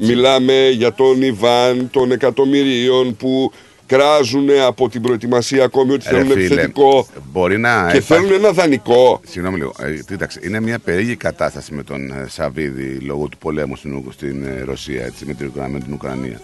Μιλάμε 0.00 0.68
για 0.68 0.92
τον 0.92 1.22
Ιβάν 1.22 1.88
των 1.90 2.12
εκατομμυρίων 2.12 3.16
που 3.16 3.52
κράζουν 3.86 4.48
από 4.66 4.88
την 4.88 5.02
προετοιμασία 5.02 5.64
ακόμη 5.64 5.92
ότι 5.92 6.04
Ρε 6.10 6.16
θέλουν 6.16 6.30
φίλε, 6.32 6.44
επιθετικό 6.44 7.06
Μπορεί 7.32 7.58
να. 7.58 7.88
και 7.90 7.96
υπάρχει- 7.96 8.02
θέλουν 8.26 8.32
ένα 8.44 8.52
δανεικό. 8.52 9.20
Συγγνώμη 9.28 9.56
λίγο. 9.56 9.72
Ε, 9.80 9.90
κοίταξε, 10.06 10.40
είναι 10.42 10.60
μια 10.60 10.78
περίεργη 10.78 11.16
κατάσταση 11.16 11.74
με 11.74 11.82
τον 11.82 12.10
ε, 12.10 12.26
Σαββίδη 12.28 12.98
λόγω 12.98 13.28
του 13.28 13.38
πολέμου 13.38 13.76
στην, 13.76 13.94
Ουκ- 13.94 14.12
στην 14.12 14.44
ε, 14.46 14.62
Ρωσία, 14.62 15.04
έτσι, 15.04 15.24
με 15.26 15.34
την, 15.34 15.46
Ουκρα- 15.46 15.68
με 15.68 15.78
την 15.80 15.92
Ουκρανία. 15.92 16.40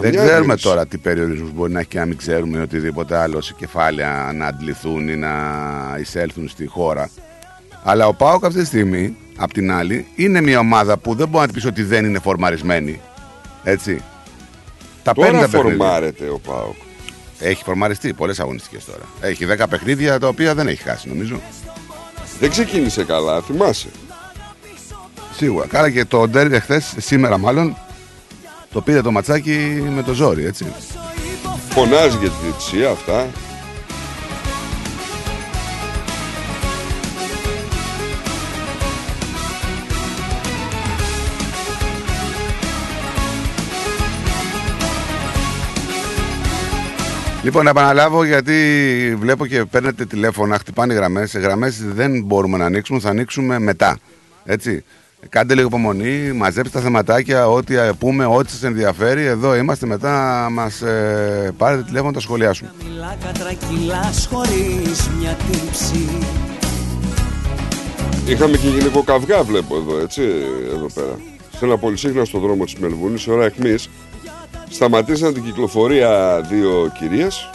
Δεν 0.00 0.10
ξέρουμε 0.14 0.34
αντίληψη. 0.36 0.64
τώρα 0.64 0.86
τι 0.86 0.98
περιορισμού 0.98 1.50
μπορεί 1.54 1.72
να 1.72 1.78
έχει 1.80 1.88
και 1.88 1.98
να 1.98 2.06
μην 2.06 2.16
ξέρουμε 2.16 2.60
οτιδήποτε 2.60 3.16
άλλο 3.16 3.40
σε 3.40 3.54
κεφάλαια 3.58 4.32
να 4.34 4.46
αντληθούν 4.46 5.08
ή 5.08 5.16
να 5.16 5.32
εισέλθουν 6.00 6.48
στη 6.48 6.66
χώρα. 6.66 7.10
Αλλά 7.82 8.06
ο 8.06 8.14
Πάοκ 8.14 8.44
αυτή 8.44 8.60
τη 8.60 8.66
στιγμή, 8.66 9.16
απ' 9.36 9.52
την 9.52 9.72
άλλη, 9.72 10.06
είναι 10.14 10.40
μια 10.40 10.58
ομάδα 10.58 10.96
που 10.96 11.14
δεν 11.14 11.28
μπορεί 11.28 11.46
να 11.46 11.52
της 11.52 11.54
πεις 11.54 11.64
ότι 11.64 11.82
δεν 11.82 12.04
είναι 12.04 12.18
φορμαρισμένη. 12.18 13.00
Έτσι. 13.64 14.02
Τα 15.02 15.14
παίρνει 15.14 15.30
Τώρα 15.30 15.46
τα 15.46 15.50
παιχνίδια. 15.50 15.84
φορμάρεται 15.84 16.28
ο 16.28 16.38
Πάοκ. 16.38 16.74
Έχει 17.38 17.62
φορμαριστεί 17.64 18.12
πολλές 18.12 18.40
αγωνιστικές 18.40 18.84
τώρα. 18.84 19.02
Έχει 19.20 19.46
10 19.58 19.68
παιχνίδια 19.68 20.18
τα 20.18 20.28
οποία 20.28 20.54
δεν 20.54 20.68
έχει 20.68 20.82
χάσει 20.82 21.08
νομίζω. 21.08 21.40
Δεν 22.40 22.50
ξεκίνησε 22.50 23.04
καλά, 23.04 23.40
θυμάσαι. 23.40 23.88
Σίγουρα. 25.36 25.66
Κάρα 25.66 25.90
και 25.90 26.04
το 26.04 26.28
ντέρμπι 26.28 26.60
χθε, 26.60 26.82
σήμερα 26.96 27.38
μάλλον, 27.38 27.76
το 28.72 28.80
πήρε 28.80 29.00
το 29.00 29.10
ματσάκι 29.10 29.84
με 29.94 30.02
το 30.02 30.12
ζόρι, 30.12 30.44
έτσι. 30.44 30.66
Φωνάζει 31.68 32.16
για 32.20 32.28
τη 32.28 32.34
διετησία 32.42 32.90
αυτά. 32.90 33.26
Λοιπόν, 47.46 47.64
να 47.64 47.70
επαναλάβω 47.70 48.24
γιατί 48.24 48.54
βλέπω 49.18 49.46
και 49.46 49.64
παίρνετε 49.64 50.04
τηλέφωνα, 50.04 50.58
χτυπάνε 50.58 50.94
γραμμές. 50.94 51.30
Σε 51.30 51.38
γραμμές 51.38 51.84
δεν 51.94 52.22
μπορούμε 52.24 52.56
να 52.56 52.64
ανοίξουμε, 52.64 53.00
θα 53.00 53.08
ανοίξουμε 53.08 53.58
μετά. 53.58 53.98
Έτσι. 54.44 54.84
Κάντε 55.28 55.54
λίγο 55.54 55.66
υπομονή, 55.66 56.32
μαζέψτε 56.32 56.78
τα 56.78 56.84
θεματάκια, 56.84 57.48
ό,τι 57.48 57.76
ε, 57.76 57.92
πούμε, 57.98 58.24
ό,τι 58.24 58.50
σας 58.50 58.62
ενδιαφέρει. 58.62 59.24
Εδώ 59.24 59.56
είμαστε 59.56 59.86
μετά, 59.86 60.48
μας 60.50 60.82
ε, 60.82 61.52
πάρετε 61.56 61.82
τηλέφωνο, 61.82 62.12
τα 62.12 62.20
σχολιάσουμε. 62.20 62.72
Μιλά 62.84 63.16
κατρακυλάς 63.24 64.28
χωρίς 64.32 65.10
μια 65.18 65.36
τύψη 65.50 66.08
Είχαμε 68.26 68.56
και 68.56 68.68
γυναικό 68.68 69.02
καυγά, 69.02 69.42
βλέπω 69.42 69.76
εδώ, 69.76 69.98
έτσι, 69.98 70.22
εδώ 70.74 70.86
πέρα. 70.94 71.18
Σε 71.58 71.64
ένα 71.64 71.76
πολυσύχναστο 71.76 72.38
δρόμο 72.38 72.64
της 72.64 72.74
Μελβούνης, 72.74 73.22
σε 73.22 73.30
ώρα 73.30 73.44
αιχμής, 73.44 73.88
σταματήσαν 74.70 75.34
την 75.34 75.44
κυκλοφορία 75.44 76.40
δύο 76.50 76.92
κυρίες 76.98 77.50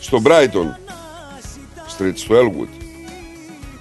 στο 0.00 0.22
Brighton 0.24 0.76
Street, 1.98 2.12
στο 2.14 2.34
Elwood. 2.34 2.68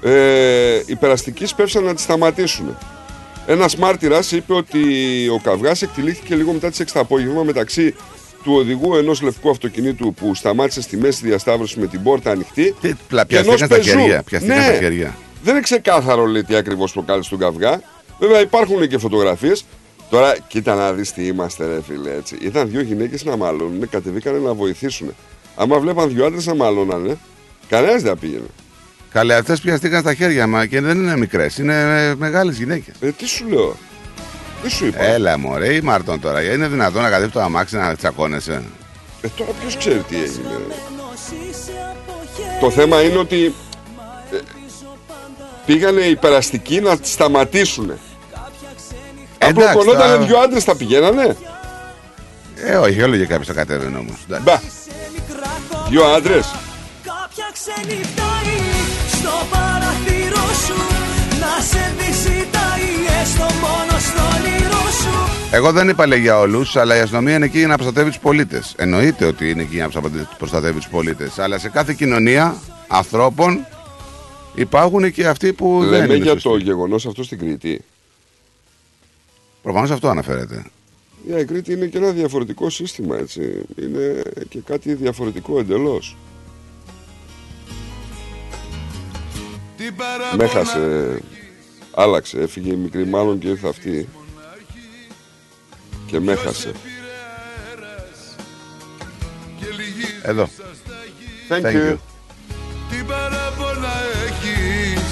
Ε, 0.09 0.81
οι 0.85 0.95
περαστικοί 0.95 1.45
σπεύσαν 1.45 1.83
να 1.83 1.93
τις 1.93 2.03
σταματήσουν. 2.03 2.77
Ένας 3.47 3.75
μάρτυρας 3.75 4.31
είπε 4.31 4.53
ότι 4.53 4.79
ο 5.29 5.39
καυγάς 5.43 5.81
εκτελήθηκε 5.81 6.35
λίγο 6.35 6.51
μετά 6.51 6.69
τις 6.69 6.79
6 6.79 6.93
το 6.93 6.99
απόγευμα 6.99 7.43
μεταξύ 7.43 7.95
του 8.43 8.53
οδηγού 8.53 8.95
ενός 8.95 9.21
λευκού 9.21 9.49
αυτοκινήτου 9.49 10.13
που 10.13 10.35
σταμάτησε 10.35 10.81
στη 10.81 10.97
μέση 10.97 11.27
διασταύρωσης 11.27 11.75
με 11.77 11.87
την 11.87 12.03
πόρτα 12.03 12.31
ανοιχτή 12.31 12.75
Τι, 12.81 12.93
πλα- 13.07 13.25
και 13.25 13.37
ενός 13.37 13.55
πιαστήκαν 13.55 13.83
στα 13.83 13.91
πεζού. 13.91 13.99
χέρια. 13.99 14.23
Πιαστήκαν 14.23 14.57
Ναι. 14.57 14.63
στα 14.63 14.73
χέρια. 14.73 15.15
Δεν 15.43 15.53
είναι 15.53 15.63
ξεκάθαρο 15.63 16.25
λέει 16.25 16.43
τι 16.43 16.55
ακριβώς 16.55 16.91
προκάλεσε 16.91 17.29
τον 17.29 17.39
καυγά. 17.39 17.81
Βέβαια 18.19 18.41
υπάρχουν 18.41 18.87
και 18.87 18.97
φωτογραφίες. 18.97 19.65
Τώρα 20.13 20.35
κοίτα 20.47 20.75
να 20.75 20.93
δεις 20.93 21.13
τι 21.13 21.25
είμαστε, 21.25 21.65
ρε 21.67 21.81
φίλε. 21.81 22.11
Έτσι. 22.11 22.37
Ήταν 22.41 22.69
δύο 22.69 22.81
γυναίκες 22.81 23.23
να 23.23 23.37
μαλώνουν, 23.37 23.89
κατεβήκανε 23.89 24.37
να 24.37 24.53
βοηθήσουν. 24.53 25.15
Άμα 25.55 25.79
βλέπαν 25.79 26.09
δύο 26.13 26.25
άντρες 26.25 26.45
να 26.45 26.55
μαλώνανε, 26.55 27.17
κανένας 27.69 28.01
δεν 28.01 28.11
θα 28.11 28.17
πήγαινε. 28.17 28.45
Καλέ, 29.11 29.35
αυτές 29.35 29.61
πιαστήκαν 29.61 30.01
στα 30.01 30.13
χέρια 30.13 30.47
μα 30.47 30.65
και 30.65 30.81
δεν 30.81 30.97
είναι 30.97 31.17
μικρές, 31.17 31.57
είναι 31.57 32.15
μεγάλες 32.15 32.57
γυναίκες. 32.57 32.95
Ε, 32.99 33.11
τι 33.11 33.25
σου 33.25 33.47
λέω; 33.47 33.75
Τι 34.63 34.69
σου 34.69 34.85
είπα; 34.85 35.03
Έλα, 35.03 35.37
μωρέ, 35.37 35.73
ή 35.73 35.81
Μάρτον 35.81 36.19
τώρα. 36.19 36.41
Είναι 36.41 36.67
δυνατόν 36.67 37.01
να 37.01 37.09
κατέβει 37.09 37.31
το 37.31 37.41
αμάξι 37.41 37.75
να 37.75 37.95
τσακώνεσαι; 37.95 38.63
Ε, 39.21 39.27
τώρα 39.37 39.51
ποιος 39.61 39.77
ξέρει 39.77 39.99
τι 39.99 40.15
έγινε. 40.15 40.57
Το 42.59 42.71
θέμα 42.71 43.01
είναι 43.01 43.17
ότι 43.17 43.53
ε, 44.31 44.37
πήγανε 45.65 46.01
οι 46.01 46.15
περαστικοί 46.15 46.81
να 46.81 46.97
τις 46.97 47.11
σταματήσουν. 47.11 47.91
Αν 49.43 49.49
Εντάξει, 49.49 49.73
προκονότανε 49.73 50.13
τώρα- 50.13 50.25
δύο 50.25 50.37
άντρες, 50.37 50.63
θα 50.63 50.75
πηγαίνανε. 50.75 51.35
Ε, 52.65 52.75
όχι, 52.75 53.01
όλο 53.01 53.17
και 53.17 53.25
κάποιος 53.25 53.47
το 53.47 53.53
κατέβαινε 53.53 53.97
όμως. 53.97 54.17
Μπα. 54.43 54.59
Δύο 55.89 56.03
άντρες. 56.05 56.55
Κάποια 57.03 57.45
ξένη 57.53 58.01
φτάνει 58.03 58.57
στο 59.11 59.45
παραθυρό 59.51 60.47
σου 60.65 60.77
Να 61.39 61.63
σε 61.63 61.93
δει 61.97 62.11
ζητάει 62.13 63.21
έστω 63.21 63.43
μόνο 63.43 63.99
στο 63.99 64.21
όνειρό 64.37 64.91
σου 65.01 65.31
Εγώ 65.51 65.71
δεν 65.71 65.89
είπα 65.89 66.07
λέει 66.07 66.19
για 66.19 66.39
όλους, 66.39 66.75
αλλά 66.75 66.95
η 66.97 66.99
αστυνομία 66.99 67.35
είναι 67.35 67.45
εκεί 67.45 67.57
για 67.57 67.67
να 67.67 67.75
προστατεύει 67.75 68.09
τους 68.09 68.19
πολίτες. 68.19 68.73
Εννοείται 68.77 69.25
ότι 69.25 69.49
είναι 69.49 69.61
εκεί 69.61 69.75
για 69.75 69.89
να 69.93 70.01
προστατεύει 70.37 70.75
τους 70.75 70.87
πολίτες. 70.87 71.39
Αλλά 71.39 71.57
σε 71.59 71.69
κάθε 71.69 71.93
κοινωνία 71.93 72.55
ανθρώπων 72.87 73.65
υπάρχουν 74.55 75.11
και 75.11 75.27
αυτοί 75.27 75.53
που 75.53 75.79
δεν 75.81 75.89
Λέμε 75.89 76.03
είναι 76.13 76.23
για 76.23 76.31
σωστοί. 76.31 76.49
το 76.49 76.55
γεγονός 76.57 77.05
αυτό 77.05 77.23
στην 77.23 77.39
Κρήτη. 77.39 77.81
Προφανώς 79.63 79.91
αυτό 79.91 80.07
αναφέρεται. 80.07 80.65
Για 81.25 81.39
η 81.39 81.45
Κρήτη 81.45 81.73
είναι 81.73 81.85
και 81.85 81.97
ένα 81.97 82.11
διαφορετικό 82.11 82.69
σύστημα, 82.69 83.17
έτσι. 83.17 83.65
Είναι 83.81 84.21
και 84.49 84.59
κάτι 84.59 84.93
διαφορετικό 84.93 85.59
εντελώς. 85.59 86.17
Με 90.37 90.43
έχασε. 90.43 91.19
Άλλαξε. 91.91 92.39
Έφυγε 92.39 92.71
η 92.71 92.75
μικρή 92.75 93.05
μάλλον 93.05 93.39
και 93.39 93.47
ήρθε 93.47 93.67
αυτή. 93.67 94.07
Και 96.05 96.19
με 96.19 96.31
έχασε. 96.31 96.71
Εδώ. 100.23 100.49
Thank, 101.49 101.61
Thank 101.61 101.73
you. 101.73 101.91
you. 101.91 101.97
Τι 102.89 103.03
παράπονα 103.07 103.93
έχεις 104.25 105.03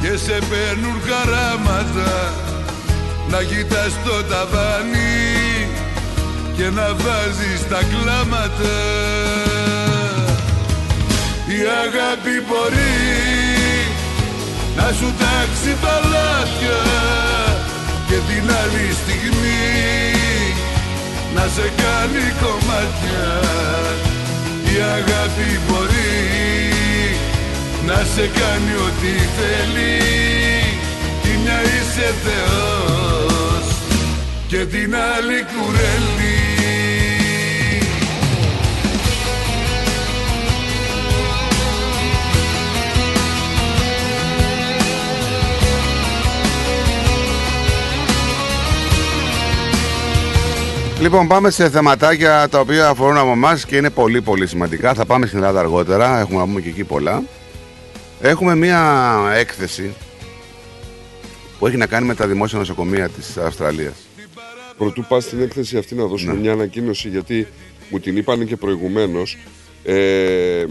και 0.00 0.16
σε 0.16 0.38
παίρνουν 0.50 1.00
χαράματα 1.00 2.34
να 3.34 3.42
κοιτάς 3.42 3.92
το 4.04 4.16
ταβάνι 4.30 5.68
και 6.56 6.66
να 6.78 6.88
βάζεις 7.02 7.60
τα 7.70 7.80
κλάματα. 7.90 8.76
Η 11.56 11.60
αγάπη 11.84 12.34
μπορεί 12.46 12.96
να 14.76 14.86
σου 14.98 15.08
τάξει 15.22 15.72
τα 15.82 15.96
λάθια 16.12 16.80
και 18.08 18.18
την 18.28 18.44
άλλη 18.60 18.86
στιγμή 19.02 19.64
να 21.34 21.44
σε 21.54 21.66
κάνει 21.82 22.24
κομμάτια. 22.44 23.28
Η 24.74 24.76
αγάπη 24.98 25.48
μπορεί 25.66 26.22
να 27.86 27.98
σε 28.14 28.30
κάνει 28.40 28.74
ό,τι 28.86 29.12
θέλει. 29.36 29.98
Τη 31.22 31.30
μια 31.42 31.60
είσαι 31.62 32.14
Θεός 32.24 33.23
και 34.54 34.64
την 34.64 34.94
άλλη 34.94 35.44
κουρέλι 35.44 36.32
Λοιπόν, 51.00 51.28
πάμε 51.28 51.50
σε 51.50 51.70
θεματάκια 51.70 52.48
τα 52.48 52.60
οποία 52.60 52.88
αφορούν 52.88 53.16
από 53.16 53.30
εμάς 53.30 53.64
και 53.64 53.76
είναι 53.76 53.90
πολύ 53.90 54.22
πολύ 54.22 54.46
σημαντικά. 54.46 54.94
Θα 54.94 55.06
πάμε 55.06 55.26
στην 55.26 55.38
Ελλάδα 55.38 55.60
αργότερα, 55.60 56.18
έχουμε 56.18 56.38
να 56.38 56.44
πούμε 56.44 56.60
και 56.60 56.68
εκεί 56.68 56.84
πολλά. 56.84 57.22
Έχουμε 58.20 58.54
μία 58.54 59.14
έκθεση 59.34 59.94
που 61.58 61.66
έχει 61.66 61.76
να 61.76 61.86
κάνει 61.86 62.06
με 62.06 62.14
τα 62.14 62.26
δημόσια 62.26 62.58
νοσοκομεία 62.58 63.08
της 63.08 63.36
Αυστραλίας. 63.36 63.94
Πρωτού 64.78 65.04
πας 65.08 65.24
στην 65.24 65.42
έκθεση 65.42 65.76
αυτή 65.76 65.94
να 65.94 66.06
δώσουμε 66.06 66.34
μια 66.34 66.52
ανακοίνωση 66.52 67.08
γιατί 67.08 67.46
μου 67.90 68.00
την 68.00 68.16
είπαν 68.16 68.46
και 68.46 68.56
προηγουμένως. 68.56 69.38
Ε, 69.84 70.64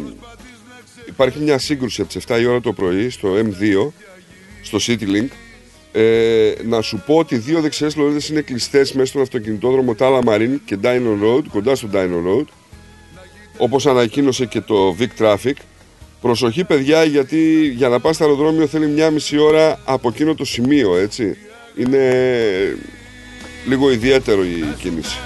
υπάρχει 1.08 1.40
μια 1.40 1.58
σύγκρουση 1.58 2.02
από 2.02 2.14
τις 2.14 2.24
7 2.28 2.40
η 2.42 2.46
ώρα 2.46 2.62
το 2.62 2.74
πρωί 2.74 3.10
στο 3.10 3.30
M2, 3.36 3.92
στο 4.62 4.78
CityLink. 4.82 5.28
Ε, 5.92 6.54
να 6.66 6.82
σου 6.82 7.04
πω 7.06 7.16
ότι 7.16 7.38
δύο 7.38 7.62
δεξιές 7.62 7.96
λωρίδες 7.96 8.30
είναι 8.30 8.42
κλειστές 8.42 8.94
μέσα 8.94 9.08
στον 9.08 9.22
αυτοκινητόδρομο 9.22 9.94
Τάλα 9.96 10.24
Μαρίν 10.24 10.62
και 10.66 10.78
Dino 10.84 11.24
Road, 11.24 11.44
κοντά 11.52 11.76
στο 11.76 11.90
Dino 11.94 12.28
Road. 12.28 12.46
Όπως 13.58 13.86
ανακοίνωσε 13.86 14.46
και 14.46 14.62
το 14.62 14.96
Vic 15.00 15.24
Traffic. 15.24 15.54
Προσοχή, 16.22 16.64
παιδιά, 16.64 17.04
γιατί 17.04 17.72
για 17.76 17.90
να 17.90 18.00
πας 18.00 18.16
στο 18.16 18.24
αεροδρόμιο 18.24 18.68
θέλει 18.68 18.88
μια 18.88 19.10
μισή 19.12 19.38
ώρα 19.38 19.80
από 19.86 20.10
εκείνο 20.10 20.36
το 20.36 20.46
σημείο, 20.46 20.96
έτσι. 20.96 21.38
Είναι 21.76 22.00
λίγο 23.66 23.92
ιδιαίτερο 23.92 24.44
η 24.44 24.76
κίνηση. 24.78 25.18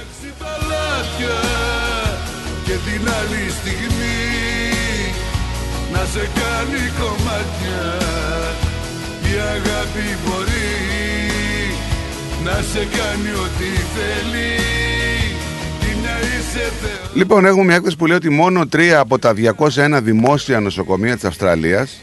και 2.63 2.73
την 2.73 3.09
άλλη 3.09 3.51
στιγμή 3.61 4.17
να 5.91 5.99
σε 6.05 6.19
κάνει 6.19 6.91
κομμάτια 6.99 7.97
η 9.23 9.39
αγάπη 9.39 10.17
μπορεί 10.25 10.77
να 12.43 12.51
σε 12.51 12.79
κάνει 12.79 13.29
ό,τι 13.29 13.65
θέλει 13.95 14.55
Τη 15.79 15.99
μια 15.99 16.19
είσαι 16.19 16.71
Θεός 16.81 17.11
Λοιπόν, 17.13 17.45
έχουμε 17.45 17.63
μια 17.63 17.75
έκθεση 17.75 17.95
που 17.97 18.05
λέει 18.05 18.17
ότι 18.17 18.29
μόνο 18.29 18.67
τρία 18.67 18.99
από 18.99 19.19
τα 19.19 19.33
201 19.69 19.99
δημόσια 20.03 20.59
νοσοκομεία 20.59 21.15
της 21.15 21.23
Αυστραλίας 21.23 22.01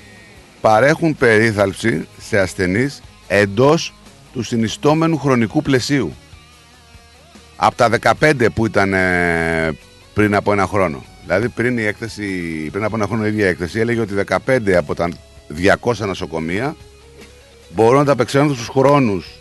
παρέχουν 0.60 1.16
περίθαλψη 1.16 2.06
σε 2.28 2.38
ασθενείς 2.38 3.02
εντός 3.26 3.94
του 4.32 4.42
συνιστόμενου 4.42 5.18
χρονικού 5.18 5.62
πλαισίου. 5.62 6.14
Από 7.56 7.76
τα 7.76 7.90
15 8.20 8.46
που 8.54 8.66
ήταν 8.66 8.92
ε, 8.92 9.76
πριν 10.14 10.34
από 10.34 10.52
ένα 10.52 10.66
χρόνο. 10.66 11.04
Δηλαδή 11.24 11.48
πριν, 11.48 11.78
η 11.78 11.82
έκθεση, 11.82 12.24
πριν 12.72 12.84
από 12.84 12.96
ένα 12.96 13.06
χρόνο 13.06 13.24
η 13.24 13.28
ίδια 13.28 13.48
έκθεση 13.48 13.80
έλεγε 13.80 14.00
ότι 14.00 14.14
15 14.46 14.70
από 14.70 14.94
τα 14.94 15.08
200 15.80 15.92
νοσοκομεία 16.06 16.76
μπορούν 17.74 17.98
να 17.98 18.04
τα 18.04 18.12
απεξέλθουν 18.12 18.54
στους 18.54 18.68
χρόνους 18.68 19.38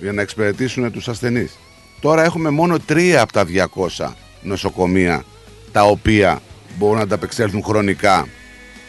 για 0.00 0.12
να 0.12 0.22
εξυπηρετήσουν 0.22 0.92
τους 0.92 1.08
ασθενείς. 1.08 1.58
Τώρα 2.00 2.24
έχουμε 2.24 2.50
μόνο 2.50 2.78
τρία 2.78 3.22
από 3.22 3.32
τα 3.32 3.44
200 3.96 4.10
νοσοκομεία 4.42 5.24
τα 5.72 5.82
οποία 5.82 6.40
μπορούν 6.78 6.96
να 6.96 7.02
ανταπεξέλθουν 7.02 7.62
χρονικά 7.62 8.26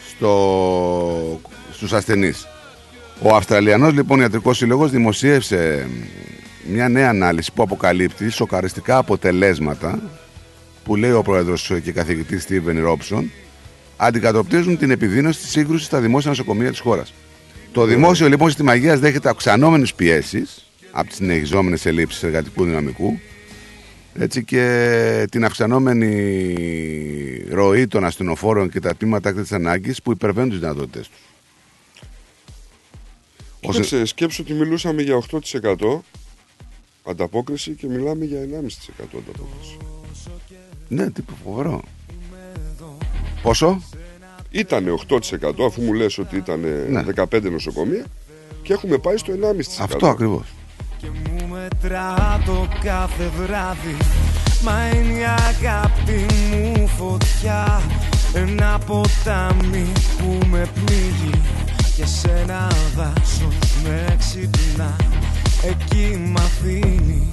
στο, 0.08 1.40
στους 1.72 1.92
ασθενείς. 1.92 2.46
Ο 3.22 3.34
Αυστραλιανός 3.34 3.92
λοιπόν 3.92 4.20
Ιατρικός 4.20 4.56
Σύλλογος 4.56 4.90
δημοσίευσε 4.90 5.88
μια 6.66 6.88
νέα 6.88 7.08
ανάλυση 7.08 7.52
που 7.52 7.62
αποκαλύπτει 7.62 8.28
σοκαριστικά 8.28 8.96
αποτελέσματα 8.96 9.98
που 10.84 10.96
λέει 10.96 11.12
ο 11.12 11.22
πρόεδρος 11.22 11.72
και 11.84 11.92
καθηγητής 11.92 12.42
Στίβεν 12.42 12.80
Ρόψον 12.80 13.30
αντικατοπτρίζουν 13.96 14.78
την 14.78 14.90
επιδείνωση 14.90 15.40
της 15.40 15.50
σύγκρουσης 15.50 15.86
στα 15.86 16.00
δημόσια 16.00 16.30
νοσοκομεία 16.30 16.70
της 16.70 16.80
χώρας. 16.80 17.12
Το 17.72 17.84
δημόσιο 17.84 18.28
λοιπόν 18.28 18.48
σύστημα 18.48 18.74
υγείας 18.74 18.98
δέχεται 18.98 19.28
αυξανόμενες 19.28 19.94
πιέσεις 19.94 20.70
από 20.90 21.08
τις 21.08 21.16
συνεχιζόμενες 21.16 21.86
ελλείψεις 21.86 22.22
εργατικού 22.22 22.64
δυναμικού 22.64 23.18
έτσι 24.14 24.44
και 24.44 25.26
την 25.30 25.44
αυξανόμενη 25.44 26.14
ροή 27.50 27.86
των 27.86 28.04
ασθενοφόρων 28.04 28.70
και 28.70 28.80
τα 28.80 28.96
τμήματα 28.96 29.28
έκτακτης 29.28 29.52
ανάγκης 29.52 30.02
που 30.02 30.12
υπερβαίνουν 30.12 30.50
τις 30.50 30.58
δυνατότητες 30.58 31.08
τους. 31.08 31.18
Κοίταξε, 33.60 34.04
σκέψου 34.04 34.42
ότι 34.44 34.52
μιλούσαμε 34.52 35.02
για 35.02 35.16
8% 35.16 36.00
ανταπόκριση 37.02 37.70
και 37.74 37.86
μιλάμε 37.86 38.24
για 38.24 38.38
1,5% 38.40 38.44
ανταπόκριση. 38.98 39.76
Ναι, 40.88 41.10
τι 41.10 41.22
φοβερό. 41.44 41.82
Πόσο; 43.42 43.82
Ήταν 44.50 44.98
8% 45.08 45.64
αφού 45.66 45.82
μου 45.82 45.92
λες 45.92 46.18
ότι 46.18 46.36
ήταν 46.36 46.60
Ναι. 46.88 47.04
15 47.16 47.50
νοσοκομεία 47.50 48.04
και 48.62 48.72
έχουμε 48.72 48.98
πάει 48.98 49.16
στο 49.16 49.32
1,5%. 49.32 49.82
Αυτό 49.82 50.06
ακριβώς. 50.06 50.46
Και 50.98 51.06
μου 51.06 51.48
μετρά 51.48 52.42
το 52.46 52.68
κάθε 52.82 53.30
βράδυ 53.36 53.96
Μα 54.64 54.88
είναι 54.88 55.18
η 55.18 55.22
αγάπη 55.24 56.26
μου 56.50 56.88
φωτιά 56.88 57.82
Ένα 58.34 58.78
ποτάμι 58.86 59.92
που 60.18 60.46
με 60.46 60.68
πνίγει 60.74 61.40
Και 61.96 62.06
σε 62.06 62.30
ένα 62.30 62.68
δάσος 62.96 63.56
με 63.84 64.16
ξυπνά 64.18 64.96
Εκεί 65.64 66.16
μ' 66.16 66.36
αφήνει 66.36 67.28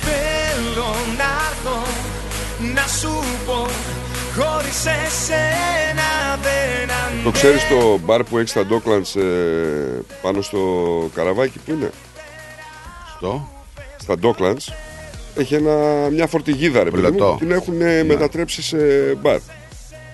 Θέλω 0.00 0.94
να 1.16 1.24
έρθω 1.50 1.82
να 2.74 2.86
σου 2.86 3.10
πω 3.46 3.66
Χωρίς 4.36 4.86
εσένα 4.86 6.36
δεν 6.42 6.90
αντέχω 7.04 7.22
Το 7.24 7.30
ξέρεις 7.30 7.68
το 7.68 7.98
μπαρ 7.98 8.22
που 8.24 8.38
έχεις 8.38 8.50
στα 8.50 8.66
Docklands 8.70 9.20
ε, 9.20 9.98
πάνω 10.22 10.42
στο 10.42 10.60
καραβάκι 11.14 11.58
που 11.58 11.70
είναι; 11.72 11.90
Στο; 13.16 13.48
Στα 14.00 14.14
Docklands 14.22 14.72
έχει 15.36 15.54
ένα, 15.54 15.72
μια 16.10 16.26
φορτηγίδα 16.26 16.82
ρε 16.84 16.90
παιδί 16.90 17.02
μου, 17.02 17.10
Πιλωτό. 17.10 17.32
που 17.32 17.38
την 17.38 17.50
έχουν 17.50 17.80
ε, 17.80 18.02
μετατρέψει 18.02 18.62
σε 18.62 18.76
μπαρ. 19.20 19.38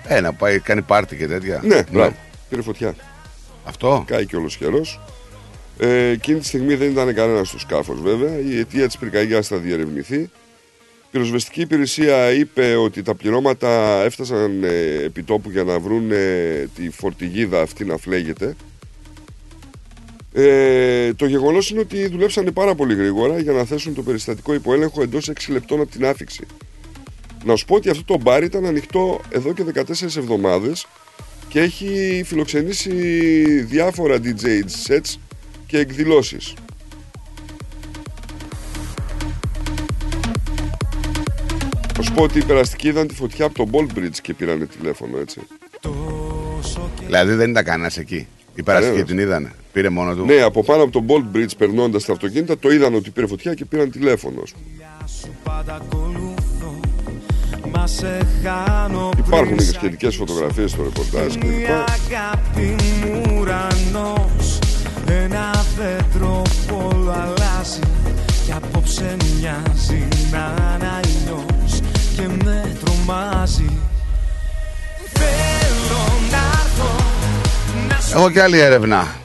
Ε, 0.07 0.19
να 0.19 0.33
πάει, 0.33 0.59
κάνει 0.59 0.81
πάρτι 0.81 1.15
και 1.15 1.27
τέτοια. 1.27 1.59
Ναι, 1.63 1.83
μπράβο. 1.91 2.15
Πήρε 2.49 2.61
φωτιά. 2.61 2.95
Αυτό; 3.65 4.03
Κάει 4.07 4.25
και 4.25 4.35
όλος 4.35 4.57
καιρός. 4.57 4.99
Ε, 5.83 6.09
εκείνη 6.09 6.39
τη 6.39 6.45
στιγμή 6.45 6.75
δεν 6.75 6.91
ήταν 6.91 7.13
κανένας 7.13 7.47
στο 7.47 7.59
σκάφος 7.59 8.01
βέβαια. 8.01 8.39
Η 8.39 8.59
αιτία 8.59 8.85
της 8.85 8.97
πυρκαγιάς 8.97 9.47
θα 9.47 9.57
διερευνηθεί. 9.57 10.15
Η 10.15 10.29
πυροσβεστική 11.11 11.61
υπηρεσία 11.61 12.31
είπε 12.31 12.75
ότι 12.75 13.01
τα 13.01 13.15
πληρώματα 13.15 14.01
έφτασαν 14.03 14.63
ε, 14.63 15.03
επί 15.03 15.23
τόπου 15.23 15.49
για 15.49 15.63
να 15.63 15.79
βρουν 15.79 16.11
ε, 16.11 16.69
τη 16.75 16.89
φορτηγίδα 16.89 17.61
αυτή 17.61 17.85
να 17.85 17.97
φλέγεται. 17.97 18.55
Ε, 20.33 21.13
το 21.13 21.25
γεγονός 21.25 21.69
είναι 21.69 21.79
ότι 21.79 22.07
δουλέψανε 22.07 22.51
πάρα 22.51 22.75
πολύ 22.75 22.95
γρήγορα 22.95 23.39
για 23.39 23.51
να 23.51 23.63
θέσουν 23.63 23.93
το 23.93 24.01
περιστατικό 24.01 24.53
υπό 24.53 24.73
έλεγχο 24.73 25.01
εντός 25.01 25.31
6 25.47 25.51
λεπτών 25.51 25.81
από 25.81 25.91
την 25.91 26.05
άφηξη. 26.05 26.47
Να 27.45 27.55
σου 27.55 27.65
πω 27.65 27.75
ότι 27.75 27.89
αυτό 27.89 28.03
το 28.03 28.17
μπαρ 28.21 28.43
ήταν 28.43 28.65
ανοιχτό 28.65 29.21
εδώ 29.29 29.53
και 29.53 29.63
14 29.75 29.89
εβδομάδες 30.01 30.87
και 31.47 31.59
έχει 31.59 32.23
φιλοξενήσει 32.25 32.91
διάφορα 33.61 34.17
DJ 34.23 34.45
sets 34.87 35.17
και 35.73 35.79
εκδηλώσεις. 35.79 36.53
Να 41.97 42.03
σου 42.03 42.13
πω 42.13 42.23
ότι 42.23 42.39
οι 42.39 42.43
περαστικοί 42.43 42.87
είδαν 42.87 43.07
τη 43.07 43.15
φωτιά 43.15 43.45
από 43.45 43.55
το 43.65 43.69
Bolt 43.71 43.97
Bridge 43.97 44.17
και 44.21 44.33
πήρανε 44.33 44.65
τηλέφωνο, 44.65 45.17
έτσι. 45.17 45.39
Δηλαδή 47.05 47.33
δεν 47.33 47.49
ήταν 47.49 47.63
κανένας 47.63 47.97
εκεί. 47.97 48.27
Η 48.55 48.63
περαστική 48.63 48.89
Κανένας. 48.95 49.09
την 49.09 49.19
είδανε. 49.19 49.51
Πήρε 49.73 49.89
μόνο 49.89 50.15
του. 50.15 50.25
Ναι, 50.25 50.41
από 50.41 50.63
πάνω 50.63 50.83
από 50.83 50.91
το 50.91 51.05
Bolt 51.07 51.37
Bridge 51.37 51.57
περνώντας 51.57 52.05
τα 52.05 52.13
αυτοκίνητα, 52.13 52.57
το 52.59 52.71
είδαν 52.71 52.93
ότι 52.95 53.09
πήρε 53.09 53.27
φωτιά 53.27 53.53
και 53.53 53.65
πήραν 53.65 53.91
τηλέφωνο. 53.91 54.41
ας 54.41 54.51
πούμε. 54.51 55.33
πάντα 55.43 55.75
ακολουθώ 55.75 56.79
Μα 57.71 57.87
σε 57.87 58.27
χάνω 58.43 59.09
Υπάρχουν 59.17 59.55
πριν 59.55 59.67
και 59.67 59.73
σχετικέ 59.77 60.09
φωτογραφίε 60.09 60.67
στο 60.67 60.83
ρεπορτάζ 60.83 61.35
Η 61.35 61.39
κλπ. 65.05 65.11
αγάπη 65.11 65.11
μου 65.11 65.11
ουρανός 65.11 65.23
Ένα 65.23 65.65
δέντρο 65.77 66.41
που 66.67 66.89
όλο 66.93 67.11
αλλάζει 67.11 67.79
Κι 68.45 68.51
απόψε 68.51 69.17
μοιάζει 69.19 70.07
να 70.31 70.53
είναι 72.19 72.73
μαζί 73.05 73.79
Θέλω 75.13 76.03
να 76.31 76.37
έρθω 76.37 76.95
να 77.89 78.01
σου 78.01 78.17
Έχω 78.17 78.31
και 78.31 78.41
άλλη 78.41 78.59
έρευνα. 78.59 79.15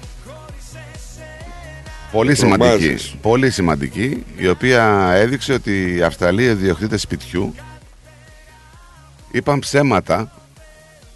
Πολύ 2.13 2.35
σημαντική. 2.35 2.69
Τρομάζεις. 2.69 3.15
Πολύ 3.21 3.51
σημαντική, 3.51 4.25
η 4.37 4.49
οποία 4.49 5.11
έδειξε 5.15 5.53
ότι 5.53 5.95
οι 5.95 6.03
Αυστραλοί 6.03 6.45
ιδιοκτήτες 6.45 7.01
σπιτιού 7.01 7.55
είπαν 9.31 9.59
ψέματα 9.59 10.33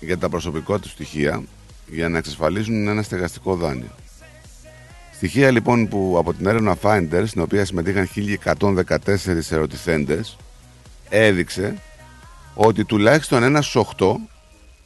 για 0.01 0.19
τα 0.19 0.29
προσωπικά 0.29 0.79
τους 0.79 0.91
στοιχεία 0.91 1.43
για 1.87 2.09
να 2.09 2.19
εξασφαλίσουν 2.19 2.89
ένα 2.89 3.03
στεγαστικό 3.03 3.55
δάνειο. 3.55 3.91
Στοιχεία 5.23 5.51
λοιπόν 5.51 5.89
που 5.89 6.15
από 6.19 6.35
την 6.35 6.47
έρευνα 6.47 6.77
Finders, 6.83 7.25
στην 7.27 7.43
οποία 7.43 7.65
συμμετείχαν 7.65 8.09
1114 8.45 8.97
ερωτηθέντες, 9.51 10.37
έδειξε 11.09 11.79
ότι 12.55 12.85
τουλάχιστον 12.85 13.43
ένας 13.43 13.67
στους 13.67 13.87
8 13.99 14.15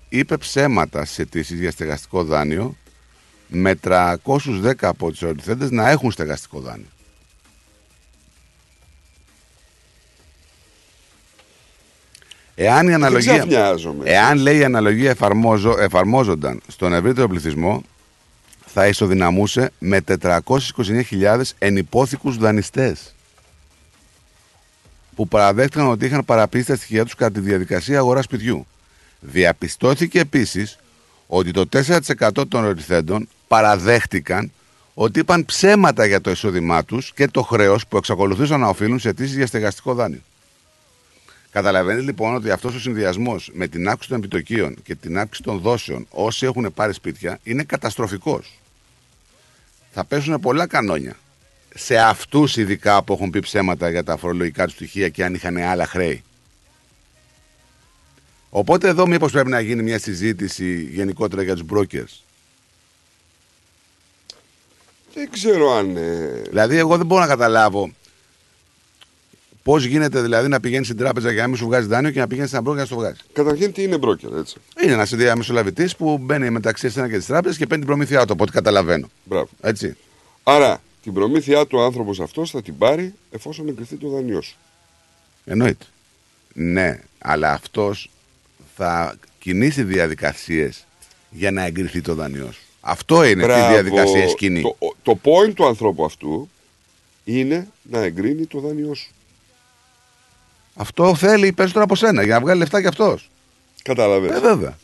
είπε 0.09 0.37
ψέματα 0.37 1.05
σε 1.05 1.23
αιτήσεις 1.23 1.61
για 1.61 1.71
στεγαστικό 1.71 2.25
δάνειο 2.25 2.77
με 3.49 3.79
310 3.85 4.73
από 4.81 5.11
τους 5.11 5.23
ερωτηθέντες 5.23 5.71
να 5.71 5.91
έχουν 5.91 6.11
στεγαστικό 6.11 6.61
δάνειο. 6.61 6.89
Εάν 12.55 12.89
η 12.89 12.95
αναλογία, 12.95 13.33
ξαφνιάζομαι. 13.33 14.11
εάν 14.11 14.39
λέει 14.39 14.59
η 14.59 14.65
αναλογία 14.65 15.11
εφαρμόζω, 15.11 15.79
εφαρμόζονταν 15.79 16.61
στον 16.67 16.93
ευρύτερο 16.93 17.29
πληθυσμό, 17.29 17.83
θα 18.79 18.87
ισοδυναμούσε 18.87 19.71
με 19.79 20.01
429.000 20.21 21.41
ενυπόθηκους 21.59 22.37
δανειστές 22.37 23.15
που 25.15 25.29
παραδέχτηκαν 25.29 25.87
ότι 25.87 26.05
είχαν 26.05 26.25
παραποιήσει 26.25 26.67
τα 26.67 26.77
στοιχεία 26.77 27.05
τους 27.05 27.15
κατά 27.15 27.33
τη 27.33 27.41
διαδικασία 27.41 27.99
αγοράς 27.99 28.25
σπιτιού. 28.25 28.67
Διαπιστώθηκε 29.21 30.21
επίσης 30.21 30.79
ότι 31.27 31.51
το 31.51 31.69
4% 31.73 32.49
των 32.49 32.65
ερωτηθέντων 32.65 33.29
παραδέχτηκαν 33.49 34.53
ότι 34.95 35.19
είπαν 35.19 35.45
ψέματα 35.45 36.07
για 36.07 36.21
το 36.21 36.31
εισόδημά 36.31 36.85
τους 36.85 37.13
και 37.13 37.29
το 37.29 37.43
χρέος 37.43 37.87
που 37.87 37.97
εξακολουθούσαν 37.97 38.61
να 38.61 38.69
οφείλουν 38.69 38.99
σε 38.99 39.09
αιτήσεις 39.09 39.37
για 39.37 39.47
στεγαστικό 39.47 39.95
δάνειο. 39.95 40.23
Καταλαβαίνει 41.51 42.03
λοιπόν 42.03 42.35
ότι 42.35 42.51
αυτός 42.51 42.75
ο 42.75 42.81
συνδυασμός 42.81 43.51
με 43.53 43.69
την 43.69 43.89
αύξηση 43.89 44.09
των 44.09 44.19
επιτοκίων 44.19 44.77
και 44.83 44.95
την 44.95 45.19
αύξηση 45.19 45.43
των 45.43 45.59
δόσεων 45.59 46.07
όσοι 46.11 46.47
έχουν 46.47 46.73
πάρει 46.75 46.93
σπίτια 46.93 47.39
είναι 47.43 47.63
καταστροφικός. 47.63 48.61
Θα 49.99 50.05
πέσουν 50.05 50.41
πολλά 50.41 50.67
κανόνια 50.67 51.17
σε 51.75 51.97
αυτούς 51.99 52.57
ειδικά 52.57 53.03
που 53.03 53.13
έχουν 53.13 53.31
πει 53.31 53.41
ψέματα 53.41 53.91
για 53.91 54.05
τα 54.05 54.17
φορολογικά 54.17 54.65
τους 54.65 54.75
στοιχεία 54.75 55.09
και 55.09 55.25
αν 55.25 55.35
είχαν 55.35 55.57
άλλα 55.57 55.87
χρέη. 55.87 56.25
Οπότε 58.51 58.89
εδώ 58.89 59.07
μήπως 59.07 59.33
πρέπει 59.33 59.49
να 59.51 59.61
γίνει 59.61 59.83
μια 59.83 59.99
συζήτηση 59.99 60.83
γενικότερα 60.83 61.43
για 61.43 61.55
τους 61.57 61.65
brokers; 61.71 62.23
Δεν 65.15 65.31
ξέρω 65.31 65.73
αν. 65.73 65.97
ε, 65.97 66.43
Δηλαδή 66.49 66.77
εγώ 66.77 66.97
δεν 66.97 67.07
μπορώ 67.07 67.21
να 67.21 67.27
καταλάβω 67.27 67.91
πώς 69.67 69.85
γίνεται 69.85 70.21
δηλαδή 70.21 70.49
να 70.49 70.61
πηγαίνεις 70.61 70.87
στην 70.87 70.99
τράπεζα 70.99 71.33
για 71.33 71.43
να 71.43 71.49
μην 71.49 71.57
σου 71.57 71.67
βγάζει 71.67 71.87
δάνειο 71.87 72.11
και 72.11 72.19
να 72.19 72.27
πηγαίνεις 72.27 72.51
στην 72.51 72.63
broker 72.65 72.75
να 72.75 72.85
σου 72.85 72.95
το 72.95 73.01
βγάζει; 73.01 73.19
Καταρχήν 73.33 73.73
τι 73.73 73.83
είναι 73.83 73.99
broker, 74.01 74.39
έτσι; 74.39 74.57
Είναι 74.83 74.93
ένας 74.93 75.15
διαμεσολαβητής 75.15 75.97
που 75.97 76.19
μπαίνει 76.19 76.51
μεταξύ 76.51 76.87
εσένα 76.87 77.09
και 77.09 77.17
της 77.17 77.27
τράπεζας 77.27 77.57
και 77.57 77.67
παίρνει 77.67 77.85
την 77.85 77.93
προμήθειά 77.93 78.27
του, 78.27 78.33
από 78.33 78.43
ό,τι 78.43 78.53
καταλαβαίνω. 78.53 79.09
Μπράβο. 79.25 79.49
Έτσι. 79.61 79.97
Άρα 80.43 80.81
την 81.03 81.13
προμήθειά 81.13 81.67
του 81.67 81.79
ο 81.79 81.85
άνθρωπος 81.85 82.21
αυτός 82.21 82.51
θα 82.51 82.63
την 82.63 82.79
πάρει 82.79 83.15
εφόσον 83.31 83.69
εγκριθεί 83.69 83.97
το 83.97 84.09
δανειό 84.09 84.41
σου. 84.41 84.57
Εννοείται. 85.45 85.85
Ναι, 86.53 87.01
αλλά 87.19 87.53
αυτός 87.53 88.11
θα 88.77 89.17
κινήσει 89.39 89.83
διαδικασίες 89.83 90.87
για 91.31 91.51
να 91.51 91.65
εγκριθεί 91.65 92.01
το 92.01 92.15
δανειό 92.15 92.53
σου. 92.53 92.63
Αυτό 92.81 93.25
είναι 93.25 93.35
τις 93.35 93.55
Μπράβο. 93.55 93.73
διαδικασία 93.73 94.29
σκηνή. 94.29 94.61
Το, 94.61 94.77
το 95.03 95.19
point 95.23 95.53
του 95.55 95.67
ανθρώπου 95.67 96.05
αυτού 96.05 96.49
είναι 97.25 97.69
να 97.83 97.99
εγκρίνει 97.99 98.47
το 98.47 98.61
δάνειό 98.61 98.95
σου. 98.95 99.11
Αυτό 100.77 101.15
θέλει 101.15 101.53
περισσότερο 101.53 101.85
από 101.85 101.95
σένα 101.97 102.23
για 102.25 102.35
να 102.35 102.41
βγάλει 102.41 102.59
λεφτά 102.59 102.81
κι 102.81 102.87
αυτός. 102.87 103.31
Κατάλαβες. 103.83 104.31
Ε, 104.37 104.41
βέβαια. 104.41 104.77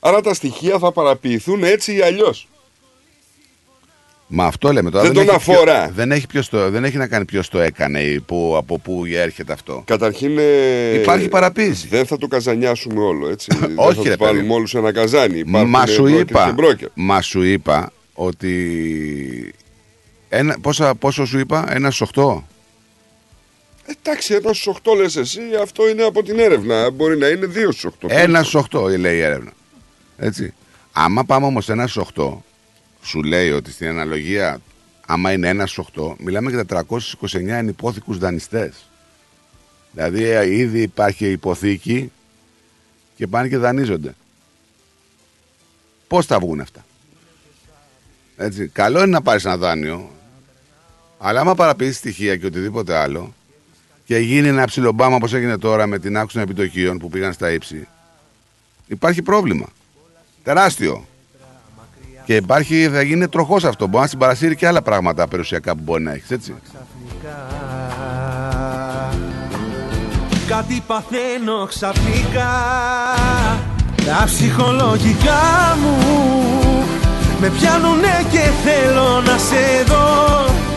Άρα 0.00 0.20
τα 0.20 0.34
στοιχεία 0.34 0.78
θα 0.78 0.92
παραποιηθούν 0.92 1.64
έτσι 1.64 1.94
ή 1.94 2.00
αλλιώς. 2.00 2.48
Μα 4.28 4.44
αυτό 4.44 4.72
λέμε 4.72 4.90
τώρα. 4.90 5.04
Δεν 5.04 5.12
τον 5.12 5.28
έχει 5.28 5.38
ποιο- 5.38 5.54
αφορά. 5.54 5.88
δεν, 5.94 6.12
έχει 6.12 6.26
ποιος 6.26 6.48
το, 6.48 6.70
δεν 6.70 6.84
έχει 6.84 6.96
να 6.96 7.06
κάνει 7.06 7.24
ποιος 7.24 7.48
το 7.48 7.58
έκανε 7.58 8.00
ή 8.00 8.20
που, 8.20 8.54
από 8.56 8.78
πού 8.78 9.02
έρχεται 9.14 9.52
αυτό. 9.52 9.82
Καταρχήν. 9.86 10.38
ε, 10.38 10.94
Υπάρχει 11.00 11.28
παραποίηση. 11.28 11.86
Δεν 11.88 12.06
θα 12.06 12.18
το 12.18 12.26
καζανιάσουμε 12.26 13.00
όλο, 13.00 13.28
έτσι. 13.28 13.48
δεν 13.60 13.72
Όχι, 13.76 13.94
θα 13.96 14.02
ρε 14.02 14.10
το 14.10 14.16
παιδί 14.16 14.16
βάλουμε 14.24 14.42
μου. 14.46 14.54
όλους 14.54 14.70
σε 14.70 14.78
ένα 14.78 14.92
καζάνι. 14.92 15.38
Υπάρχουν 15.38 15.70
Μα 15.70 15.86
σου, 15.86 16.04
broker 16.04 16.18
είπα, 16.18 16.54
και 16.56 16.62
broker. 16.86 16.88
μα 16.94 17.20
σου 17.22 17.42
είπα 17.42 17.92
ότι. 18.14 19.54
Ένα, 20.28 20.56
πόσα, 20.60 20.94
πόσο 20.94 21.24
σου 21.26 21.38
είπα, 21.38 21.72
ένας 21.74 21.94
στου 21.94 22.06
8. 22.14 22.42
Εντάξει, 23.86 24.34
ένα 24.34 24.52
στου 24.52 24.76
8 24.84 24.96
λες 24.96 25.16
εσύ, 25.16 25.40
αυτό 25.62 25.88
είναι 25.88 26.02
από 26.02 26.22
την 26.22 26.38
έρευνα. 26.38 26.90
Μπορεί 26.90 27.18
να 27.18 27.28
είναι 27.28 27.46
2 27.46 27.72
στου 27.72 27.92
8. 28.00 28.06
Ένας 28.08 28.46
στου 28.46 28.64
8 28.70 28.98
λέει 28.98 29.16
η 29.16 29.20
έρευνα. 29.20 29.52
Έτσι. 30.16 30.54
Άμα 30.92 31.24
πάμε 31.24 31.46
όμως 31.46 31.68
ένας 31.68 31.90
στου 31.90 32.06
8, 32.14 32.32
σου 33.02 33.22
λέει 33.22 33.50
ότι 33.50 33.70
στην 33.70 33.88
αναλογία, 33.88 34.60
άμα 35.06 35.32
είναι 35.32 35.48
ένας 35.48 35.70
στου 35.70 35.86
8, 35.96 36.14
μιλάμε 36.18 36.50
για 36.50 36.64
429 36.64 37.46
ενυπόθηκους 37.46 38.18
δανειστές. 38.18 38.90
Δηλαδή 39.92 40.24
ε, 40.24 40.56
ήδη 40.56 40.82
υπάρχει 40.82 41.30
υποθήκη 41.30 42.12
και 43.16 43.26
πάνε 43.26 43.48
και 43.48 43.56
δανείζονται. 43.56 44.14
Πώς 46.06 46.26
θα 46.26 46.38
βγουν 46.38 46.60
αυτά; 46.60 46.84
Έτσι. 48.36 48.68
Καλό 48.68 48.98
είναι 48.98 49.06
να 49.06 49.22
πάρεις 49.22 49.44
ένα 49.44 49.56
δάνειο, 49.56 50.10
αλλά 51.18 51.40
άμα 51.40 51.54
παραποιήσει 51.54 51.92
στοιχεία 51.92 52.36
και 52.36 52.46
οτιδήποτε 52.46 52.96
άλλο 52.96 53.34
και 54.06 54.18
γίνει 54.18 54.48
ένα 54.48 54.64
ψιλομπάμα 54.64 55.16
όπως 55.16 55.32
έγινε 55.34 55.58
τώρα 55.58 55.86
με 55.86 55.98
την 55.98 56.18
άξονα 56.18 56.42
επιτοκίων 56.44 56.98
που 56.98 57.08
πήγαν 57.08 57.32
στα 57.32 57.52
ύψη, 57.52 57.88
υπάρχει 58.86 59.22
πρόβλημα. 59.22 59.66
Τεράστιο. 60.42 61.06
Και 62.24 62.36
υπάρχει, 62.36 62.88
θα 62.88 63.02
γίνει 63.02 63.28
τροχός 63.28 63.64
αυτό. 63.64 63.86
Μπορεί 63.86 64.02
να 64.02 64.08
συμπαρασύρει 64.08 64.56
και 64.56 64.66
άλλα 64.66 64.82
πράγματα 64.82 65.28
περιουσιακά 65.28 65.74
που 65.74 65.82
μπορεί 65.82 66.02
να 66.02 66.12
έχεις, 66.12 66.30
έτσι. 66.30 66.54
Κάτι 70.46 70.82
παθαίνω 70.86 71.66
ξαφνικά 71.68 72.52
Τα 74.06 74.22
ψυχολογικά 74.26 75.76
μου 75.80 75.96
Με 77.40 77.50
πιάνουνε 77.50 78.26
και 78.30 78.50
θέλω 78.64 79.20
να 79.20 79.38
σε 79.38 79.84
δω 79.86 80.75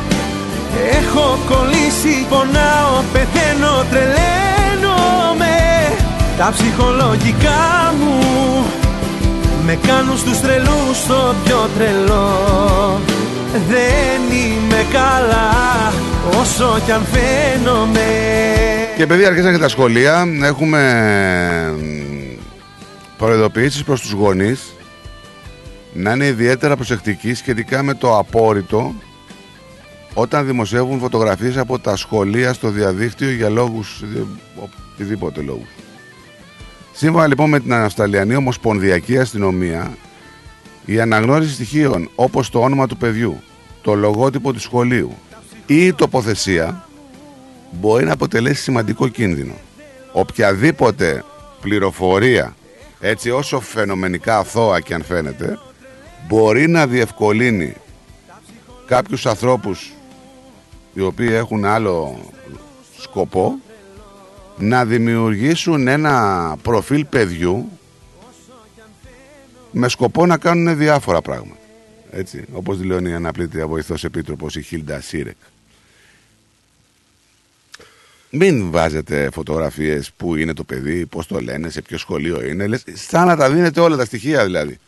Έχω 0.92 1.40
κολλήσει, 1.50 2.26
πονάω, 2.30 3.04
πεθαίνω, 3.14 3.86
τρελαίνομαι. 3.90 5.58
Τα 6.38 6.52
ψυχολογικά 6.52 7.94
μου 8.00 8.66
Με 9.66 9.78
κάνουν 9.88 10.18
στους 10.18 10.40
τρελούς 10.42 11.06
το 11.08 11.36
πιο 11.44 11.70
τρελό. 11.78 13.00
Δεν 13.70 14.38
είμαι 14.38 14.86
καλά 14.92 15.52
όσο 16.40 16.80
κι 16.86 16.92
αν 16.92 17.02
φαίνομαι. 17.12 18.08
Και 18.96 19.04
επειδή 19.04 19.26
αρχίσαν 19.26 19.52
και 19.52 19.58
τα 19.58 19.68
σχολεία, 19.68 20.28
έχουμε 20.44 20.82
μ, 21.78 22.42
προειδοποιήσεις 23.18 23.84
προς 23.84 24.02
τους 24.02 24.12
γονείς 24.12 24.74
να 25.94 26.12
είναι 26.12 26.26
ιδιαίτερα 26.26 26.76
προσεκτικοί 26.76 27.34
σχετικά 27.34 27.84
με 27.84 27.94
το 27.94 28.18
απόρριτο 28.18 28.94
όταν 30.14 30.46
δημοσιεύουν 30.46 31.00
φωτογραφίες 31.00 31.58
από 31.58 31.80
τα 31.80 31.96
σχολεία 31.96 32.54
στο 32.54 32.70
διαδίκτυο 32.70 33.32
για 33.32 33.50
λόγους, 33.50 34.02
ε, 34.02 34.24
οτιδήποτε 34.94 35.42
λόγους. 35.42 35.68
Σύμφωνα 36.94 37.28
λοιπόν 37.28 37.50
με 37.50 37.60
την 37.60 37.74
Αυστραλιανή 37.74 38.36
Ομοσπονδιακή 38.36 39.18
Αστυνομία, 39.18 39.98
η 40.86 41.00
αναγνώριση 41.00 41.54
στοιχείων 41.54 42.10
όπως 42.16 42.50
το 42.50 42.60
όνομα 42.60 42.88
του 42.88 42.98
παιδιού, 42.98 43.40
το 43.82 43.94
λογότυπο 43.94 44.54
του 44.54 44.60
σχολείου 44.60 45.18
ή 45.66 45.86
η 45.86 45.94
τοποθεσία 45.94 46.88
μπορεί 47.72 48.06
να 48.06 48.14
αποτελέσει 48.14 48.62
σημαντικό 48.62 49.08
κίνδυνο. 49.08 49.54
Οποιαδήποτε 50.12 51.24
πληροφορία, 51.62 52.56
έτσι 53.00 53.30
όσο 53.30 53.60
φαινομενικά 53.60 54.38
αθώα 54.38 54.80
και 54.80 54.94
αν 54.94 55.04
φαίνεται, 55.04 55.60
μπορεί 56.28 56.68
να 56.68 56.88
διευκολύνει 56.88 57.74
κάποιους 58.86 59.26
ανθρώπους 59.26 59.94
οι 61.00 61.02
οποίοι 61.02 61.30
έχουν 61.32 61.66
άλλο 61.66 62.20
σκοπό 63.00 63.60
να 64.58 64.86
δημιουργήσουν 64.86 65.88
ένα 65.88 66.56
προφίλ 66.62 67.06
παιδιού 67.06 67.70
με 69.72 69.90
σκοπό 69.90 70.26
να 70.26 70.38
κάνουν 70.38 70.78
διάφορα 70.78 71.22
πράγματα. 71.22 71.60
Έτσι, 72.12 72.46
όπως 72.52 72.78
δηλώνει 72.78 73.10
η 73.10 73.14
αναπλήτρια 73.14 73.68
βοηθός 73.68 74.04
επίτροπος 74.04 74.56
η 74.56 74.62
Χίλντα 74.62 75.02
Σίρεκ. 75.02 75.36
Μην 78.30 78.72
βάζετε 78.72 79.30
φωτογραφίες 79.34 80.12
που 80.18 80.36
είναι 80.36 80.54
το 80.54 80.64
παιδί, 80.64 81.06
πώς 81.06 81.28
το 81.28 81.40
λένε, 81.40 81.70
σε 81.70 81.82
ποιο 81.82 81.98
σχολείο 81.98 82.46
είναι. 82.46 82.68
Λες, 82.68 82.84
σαν 82.94 83.28
να 83.28 83.36
τα 83.36 83.52
δίνετε 83.52 83.80
όλα 83.80 83.96
τα 83.96 84.06
στοιχεία 84.06 84.46
δηλαδή. 84.46 84.80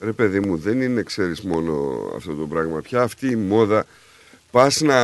Ρε 0.00 0.12
παιδί 0.12 0.40
μου, 0.40 0.56
δεν 0.56 0.82
είναι, 0.82 1.02
ξέρεις, 1.02 1.40
μόνο 1.40 2.02
αυτό 2.16 2.34
το 2.34 2.46
πράγμα. 2.46 2.80
Πια 2.80 3.02
αυτή 3.02 3.30
η 3.30 3.36
μόδα, 3.36 3.86
πας 4.54 4.80
να... 4.80 4.98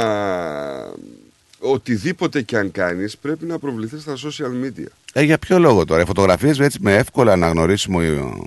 Οτιδήποτε 1.58 2.42
και 2.42 2.56
αν 2.56 2.70
κάνεις, 2.70 3.16
πρέπει 3.16 3.46
να 3.46 3.58
προβληθείς 3.58 4.02
στα 4.02 4.16
social 4.16 4.64
media. 4.64 4.86
Ε, 5.12 5.22
για 5.22 5.38
ποιο 5.38 5.58
λόγο 5.58 5.84
τώρα, 5.84 6.06
φωτογραφίες 6.06 6.58
έτσι 6.58 6.78
με 6.80 6.96
εύκολα 6.96 7.32
αναγνωρίσιμο 7.32 8.02
υλικό. 8.02 8.40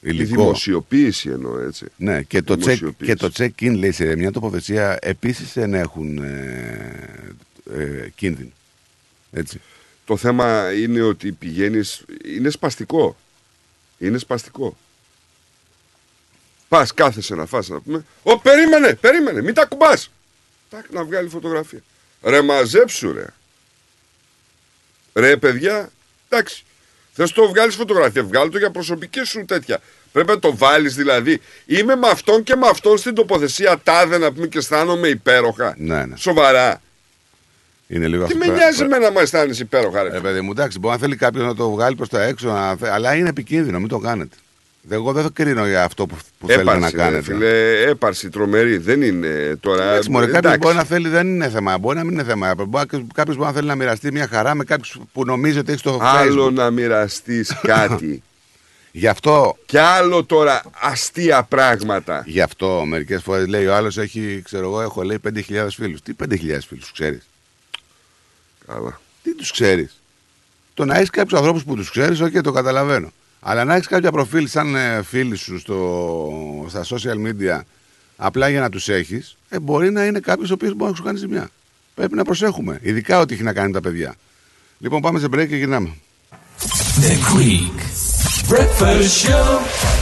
Η 0.00 0.24
δημοσιοποίηση 0.24 1.28
εννοώ 1.28 1.58
έτσι. 1.58 1.86
Ναι, 1.96 2.22
και 2.22 2.42
το, 2.42 2.56
check, 2.64 2.90
και 3.04 3.14
το 3.14 3.30
check-in 3.36 3.76
λέει 3.78 3.90
σε 3.92 4.16
μια 4.16 4.32
τοποθεσία 4.32 4.98
επίσης 5.00 5.56
ενέχουν 5.56 6.18
ε, 6.18 7.34
ε, 7.74 8.08
κίνδυνο. 8.14 8.50
Έτσι. 9.32 9.60
Το 10.04 10.16
θέμα 10.16 10.72
είναι 10.72 11.02
ότι 11.02 11.32
πηγαίνεις, 11.32 12.04
είναι 12.36 12.50
σπαστικό. 12.50 13.16
Είναι 13.98 14.18
σπαστικό. 14.18 14.76
Πας 16.68 16.94
κάθεσαι 16.94 17.34
να 17.34 17.46
φας 17.46 17.68
να 17.68 17.80
πούμε, 17.80 18.04
Ω 18.22 18.38
περίμενε, 18.38 18.94
περίμενε, 18.94 19.42
μην 19.42 19.54
τα 19.54 19.64
κουμπάς. 19.64 20.10
Τάκ 20.72 20.84
να 20.90 21.04
βγάλει 21.04 21.28
φωτογραφία. 21.28 21.80
Ρε 22.22 22.42
μαζέψου 22.42 23.12
ρε. 23.12 23.24
Ρε 25.14 25.36
παιδιά, 25.36 25.90
εντάξει. 26.28 26.64
Θες 27.12 27.32
το 27.32 27.48
βγάλεις 27.48 27.74
φωτογραφία, 27.74 28.24
βγάλει 28.24 28.50
το 28.50 28.58
για 28.58 28.70
προσωπική 28.70 29.24
σου 29.24 29.44
τέτοια. 29.44 29.78
Πρέπει 30.12 30.28
να 30.28 30.38
το 30.38 30.56
βάλεις 30.56 30.94
δηλαδή. 30.94 31.40
Είμαι 31.66 31.96
με 31.96 32.08
αυτόν 32.08 32.42
και 32.42 32.56
με 32.56 32.66
αυτόν 32.66 32.98
στην 32.98 33.14
τοποθεσία 33.14 33.80
τάδε 33.82 34.18
να 34.18 34.32
πούμε 34.32 34.46
και 34.46 34.58
αισθάνομαι 34.58 35.08
υπέροχα. 35.08 35.74
Ναι, 35.78 36.04
ναι. 36.04 36.16
Σοβαρά. 36.16 36.80
Είναι 37.88 38.08
λίγο 38.08 38.26
Τι 38.26 38.32
αυτό. 38.32 38.46
με 38.46 38.56
νοιάζει 38.56 38.84
με 38.84 38.98
να 38.98 39.10
με 39.10 39.20
αισθάνεσαι 39.20 39.62
υπέροχα, 39.62 40.02
ρε. 40.02 40.16
Ε, 40.16 40.20
παιδί 40.20 40.40
μου, 40.40 40.50
εντάξει, 40.50 40.78
μπορεί 40.78 40.94
να 40.94 41.00
θέλει 41.00 41.16
κάποιος 41.16 41.44
να 41.44 41.54
το 41.54 41.70
βγάλει 41.70 41.96
προς 41.96 42.08
τα 42.08 42.22
έξω, 42.22 42.48
να 42.48 42.76
θε- 42.76 42.90
αλλά 42.90 43.14
είναι 43.14 43.28
επικίνδυνο, 43.28 43.78
μην 43.78 43.88
το 43.88 43.98
κάνετε. 43.98 44.36
Εγώ 44.88 45.12
δεν 45.12 45.22
θα 45.22 45.30
κρίνω 45.32 45.66
για 45.66 45.84
αυτό 45.84 46.06
που, 46.06 46.16
που 46.38 46.46
θέλετε 46.46 46.64
να 46.64 46.72
Έπαρση, 46.76 46.96
ρε 46.96 47.02
κάνετε. 47.02 47.22
φίλε, 47.22 47.80
έπαρση 47.82 48.28
τρομερή. 48.28 48.76
Δεν 48.76 49.02
είναι 49.02 49.56
τώρα. 49.60 49.82
Εντάξει, 49.90 50.10
μωρέ, 50.10 50.24
κάποιος 50.26 50.38
εντάξει. 50.40 50.58
μπορεί 50.58 50.74
να 50.74 50.84
θέλει, 50.84 51.08
δεν 51.08 51.26
είναι 51.26 51.48
θέμα. 51.48 51.78
Μπορεί 51.78 51.96
να 51.96 52.04
μην 52.04 52.12
είναι 52.12 52.24
θέμα. 52.24 52.54
Κάποιος 53.14 53.36
μπορεί 53.36 53.48
να 53.48 53.52
θέλει 53.52 53.66
να 53.66 53.74
μοιραστεί 53.74 54.12
μια 54.12 54.28
χαρά 54.28 54.54
με 54.54 54.64
κάποιους 54.64 54.98
που 55.12 55.24
νομίζει 55.24 55.58
ότι 55.58 55.68
έχεις 55.68 55.80
στο 55.80 55.98
Άλλο 56.00 56.46
Facebook. 56.46 56.52
να 56.52 56.70
μοιραστείς 56.70 57.56
κάτι. 57.62 58.22
Γι' 58.94 59.06
αυτό, 59.08 59.56
και 59.66 59.80
άλλο 59.80 60.24
τώρα 60.24 60.62
αστεία 60.80 61.42
πράγματα. 61.42 62.22
γι 62.26 62.40
αυτό 62.40 62.84
μερικές 62.86 63.22
φορές 63.22 63.46
λέει 63.46 63.66
ο 63.66 63.74
άλλος 63.74 63.98
έχει, 63.98 64.42
ξέρω 64.44 64.64
εγώ, 64.64 64.80
έχω 64.80 65.02
λέει 65.02 65.18
5.000 65.34 65.66
φίλους. 65.70 66.02
Τι 66.02 66.12
5.000 66.28 66.36
φίλους, 66.68 66.92
ξέρεις; 66.92 67.28
Καλά. 68.66 69.00
Τι 69.22 69.34
τους 69.34 69.50
ξέρεις; 69.50 70.00
Το 70.74 70.84
να 70.84 70.96
έχεις 70.96 71.10
κάποιους 71.10 71.38
ανθρώπους 71.38 71.64
που 71.64 71.74
τους 71.74 71.90
ξέρεις, 71.90 72.20
όχι, 72.20 72.40
το 72.40 72.52
καταλαβαίνω. 72.52 73.12
Αλλά 73.44 73.64
να 73.64 73.74
έχεις 73.74 73.86
κάποια 73.86 74.12
προφίλ 74.12 74.48
σαν 74.48 74.74
ε, 74.74 75.02
φίλοι 75.02 75.36
σου 75.36 75.58
στο, 75.58 76.66
στα 76.68 76.84
social 76.84 77.26
media 77.26 77.60
απλά 78.16 78.48
για 78.48 78.60
να 78.60 78.68
τους 78.68 78.88
έχεις, 78.88 79.36
ε, 79.48 79.58
μπορεί 79.58 79.90
να 79.90 80.04
είναι 80.04 80.20
κάποιος 80.20 80.50
ο 80.50 80.54
οποίος 80.54 80.74
μπορεί 80.74 80.90
να 80.90 80.96
σου 80.96 81.02
κάνει 81.02 81.18
ζημιά. 81.18 81.48
Πρέπει 81.94 82.14
να 82.14 82.24
προσέχουμε. 82.24 82.78
Ειδικά 82.82 83.18
ό,τι 83.18 83.34
έχει 83.34 83.42
να 83.42 83.52
κάνει 83.52 83.66
με 83.66 83.72
τα 83.72 83.80
παιδιά. 83.80 84.14
Λοιπόν, 84.78 85.00
πάμε 85.00 85.18
σε 85.18 85.26
break 85.26 85.48
και 85.48 85.56
γυρνάμε. 85.56 85.94
The 87.00 87.14
Greek 87.34 87.78
Breakfast 88.48 89.10
Show. 89.22 90.01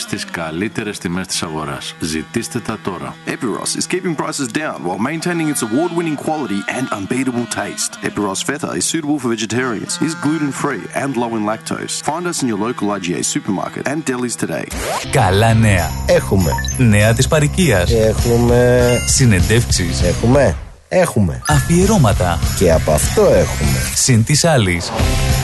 στις 0.00 0.24
καλύτερες 0.24 0.98
τιμές 0.98 1.26
της 1.26 1.42
αγοράς. 1.42 1.94
Ζητήστε 2.00 2.60
τα 2.60 2.78
τώρα. 2.82 3.14
Epiros 3.26 3.78
is 3.78 3.86
keeping 3.94 4.14
prices 4.16 4.48
down 4.60 4.78
while 4.86 4.98
maintaining 5.10 5.48
its 5.52 5.62
award-winning 5.62 6.16
quality 6.26 6.60
and 6.78 6.86
unbeatable 6.98 7.46
taste. 7.60 7.90
Epiros 8.08 8.40
Feta 8.48 8.70
is 8.80 8.84
suitable 8.92 9.18
for 9.22 9.28
vegetarians, 9.36 9.92
is 10.08 10.14
gluten-free 10.24 10.84
and 11.02 11.10
low 11.22 11.32
in 11.38 11.42
lactose. 11.50 11.94
Find 12.10 12.24
us 12.30 12.38
in 12.42 12.46
your 12.52 12.60
local 12.68 12.86
IGA 12.96 13.20
supermarket 13.34 13.82
and 13.90 13.98
delis 14.08 14.34
today. 14.44 14.66
Καλά 15.10 15.54
νέα. 15.54 15.90
Έχουμε. 16.06 16.50
Νέα 16.78 17.14
της 17.14 17.28
παροικίας. 17.28 17.90
Έχουμε. 17.92 18.92
Συνεντεύξεις. 19.06 20.02
Έχουμε. 20.02 20.69
Έχουμε. 20.92 21.42
Αφιερώματα. 21.48 22.38
Και 22.58 22.72
από 22.72 22.92
αυτό 22.92 23.22
έχουμε. 23.22 23.78
Συν 23.94 24.24
της 24.24 24.44
άλλης. 24.44 24.90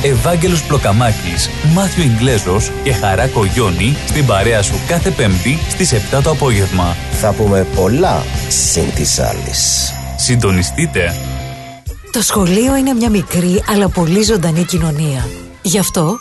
Ευάγγελος 0.02 0.62
Πλοκαμάκης, 0.62 1.50
Μάθιο 1.74 2.04
Ιγκλέζος 2.04 2.70
και 2.84 2.92
Χαράκο 2.92 3.44
Γιόνι 3.44 3.96
στην 4.08 4.26
παρέα 4.26 4.62
σου 4.62 4.74
κάθε 4.88 5.10
Πέμπτη 5.10 5.58
στις 5.68 5.92
7 5.92 6.22
το 6.22 6.30
απόγευμα. 6.30 6.96
Θα 7.12 7.32
πούμε 7.32 7.66
πολλά 7.74 8.22
συν 8.48 8.94
της 8.94 9.18
άλλης. 9.18 9.92
Συντονιστείτε. 10.16 11.14
Το 12.12 12.22
σχολείο 12.22 12.76
είναι 12.76 12.92
μια 12.92 13.10
μικρή 13.10 13.62
αλλά 13.68 13.88
πολύ 13.88 14.22
ζωντανή 14.22 14.64
κοινωνία. 14.64 15.28
Γι' 15.62 15.78
αυτό, 15.78 16.20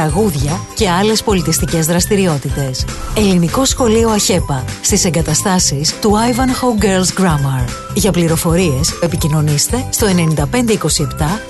Τραγούδια 0.01 0.59
και 0.75 0.89
άλλες 0.89 1.23
πολιτιστικές 1.23 1.85
δραστηριότητες. 1.85 2.85
Ελληνικό 3.17 3.65
σχολείο 3.65 4.09
ΑΧΕΠΑ 4.09 4.63
στις 4.81 5.05
εγκαταστάσεις 5.05 5.99
του 5.99 6.11
Ivanhoe 6.11 6.83
Girls 6.83 7.21
Grammar. 7.21 7.67
Για 7.93 8.11
πληροφορίες 8.11 8.99
επικοινωνήστε 9.01 9.87
στο 9.89 10.07
9527 10.07 10.49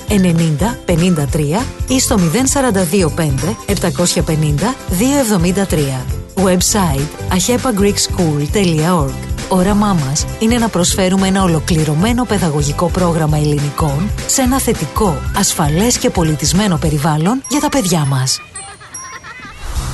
90 0.07 0.15
53 0.85 1.65
ή 1.87 1.99
στο 1.99 2.17
0425 2.17 3.55
750 3.67 4.75
273. 5.69 6.21
Website 6.35 7.09
ahepagreekschool.org 7.33 9.31
Όραμά 9.49 9.93
μας 9.93 10.25
είναι 10.39 10.57
να 10.57 10.69
προσφέρουμε 10.69 11.27
ένα 11.27 11.43
ολοκληρωμένο 11.43 12.23
παιδαγωγικό 12.25 12.89
πρόγραμμα 12.89 13.37
ελληνικών 13.37 14.11
σε 14.27 14.41
ένα 14.41 14.59
θετικό, 14.59 15.21
ασφαλές 15.37 15.97
και 15.97 16.09
πολιτισμένο 16.09 16.77
περιβάλλον 16.77 17.41
για 17.49 17.59
τα 17.59 17.69
παιδιά 17.69 18.05
μας. 18.05 18.39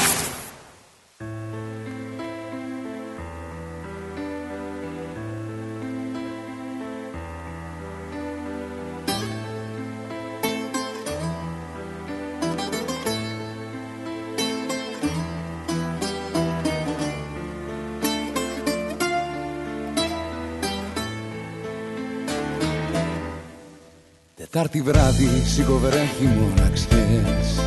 Τετάρτη 24.64 24.92
βράδυ 24.92 25.44
σιγοβρέχει 25.46 26.30
μοναξιές. 26.40 27.60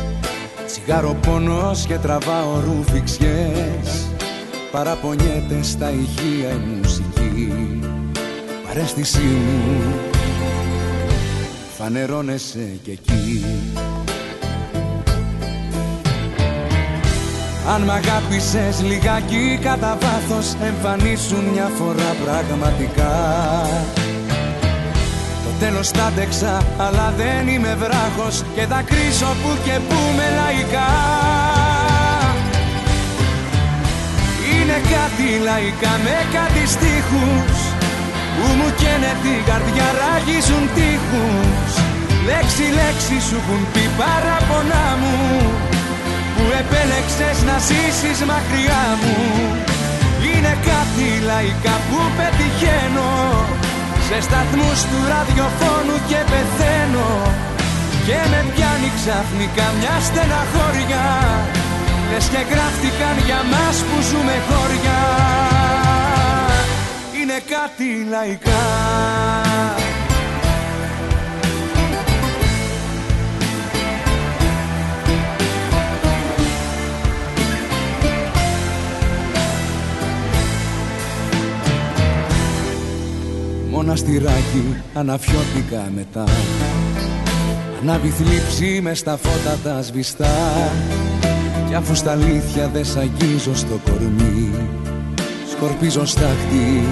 Τσιγάρο 0.65 1.13
πόνος 1.13 1.85
και 1.85 1.97
τραβάω 1.97 2.59
ρουφιξιές. 2.59 4.07
Παραπονιέται 4.71 5.61
στα 5.61 5.91
ηχεία 5.91 6.49
η 6.49 6.77
μουσική. 6.77 7.81
Παρέστησή 8.67 9.19
μου 9.19 9.93
Φανερώνεσαι 11.77 12.79
κι 12.83 12.91
εκεί. 12.91 13.45
Αν 17.73 17.81
μ' 17.81 17.89
αγάπησες 17.89 18.81
λιγάκι 18.83 19.59
κατά 19.61 19.97
βάθος 20.01 20.53
Εμφανίσουν 20.61 21.43
μια 21.43 21.67
φορά 21.67 22.15
πραγματικά 22.23 23.15
Τέλος 25.59 25.91
τα 25.91 26.03
άντεξα, 26.03 26.61
αλλά 26.77 27.13
δεν 27.17 27.47
είμαι 27.47 27.77
βράχος 27.81 28.43
Και 28.55 28.65
θα 28.71 28.81
κρίσω 28.89 29.29
που 29.41 29.51
και 29.65 29.75
που 29.87 29.99
με 30.17 30.27
λαϊκά. 30.39 30.91
Είναι 34.51 34.77
κάτι 34.93 35.27
λαϊκά 35.47 35.93
με 36.05 36.17
κάτι 36.35 36.63
στίχους 36.73 37.57
Που 38.35 38.47
μου 38.57 38.69
καίνε 38.79 39.11
την 39.23 39.39
καρδιά 39.49 39.87
ράγιζουν 39.99 40.63
τείχους. 40.75 41.71
Λέξη 42.29 42.65
λέξη 42.79 43.17
σου 43.27 43.37
έχουν 43.41 43.61
πει 43.73 43.83
παραπονά 43.99 44.87
μου 45.01 45.17
Που 46.35 46.43
επέλεξες 46.61 47.37
να 47.49 47.55
ζήσεις 47.67 48.19
μακριά 48.31 48.83
μου. 49.01 49.15
Είναι 50.27 50.53
κάτι 50.69 51.07
λαϊκά 51.29 51.75
που 51.87 51.99
πετυχαίνω 52.17 53.11
σε 54.07 54.21
σταθμούς 54.21 54.79
του 54.89 54.99
ραδιοφώνου 55.11 55.97
και 56.09 56.19
πεθαίνω. 56.31 57.09
Και 58.05 58.19
με 58.31 58.39
πιάνει 58.53 58.89
ξαφνικά 58.99 59.65
μια 59.79 59.95
στεναχώρια. 60.07 61.05
Λες 62.11 62.25
και 62.33 62.41
γράφτηκαν 62.51 63.15
για 63.25 63.41
μας 63.51 63.77
που 63.87 63.97
ζούμε 64.09 64.35
χώρια. 64.47 64.99
Είναι 67.19 67.39
κάτι 67.53 68.07
λαϊκά 68.09 69.46
μοναστηράκι 83.77 84.83
αναφιώτικα 84.93 85.91
μετά. 85.95 86.23
Ανάβει 87.81 88.09
θλίψη 88.09 88.79
με 88.81 88.93
στα 88.93 89.17
φώτα 89.17 89.57
τα 89.63 89.81
σβηστά. 89.81 90.27
Κι 91.67 91.73
αφού 91.73 91.95
στα 91.95 92.11
αλήθεια 92.11 92.69
δεν 92.73 92.85
σ' 92.85 92.95
αγγίζω 92.95 93.55
στο 93.55 93.79
κορμί 93.89 94.51
Σκορπίζω 95.51 96.05
στάχτη 96.05 96.83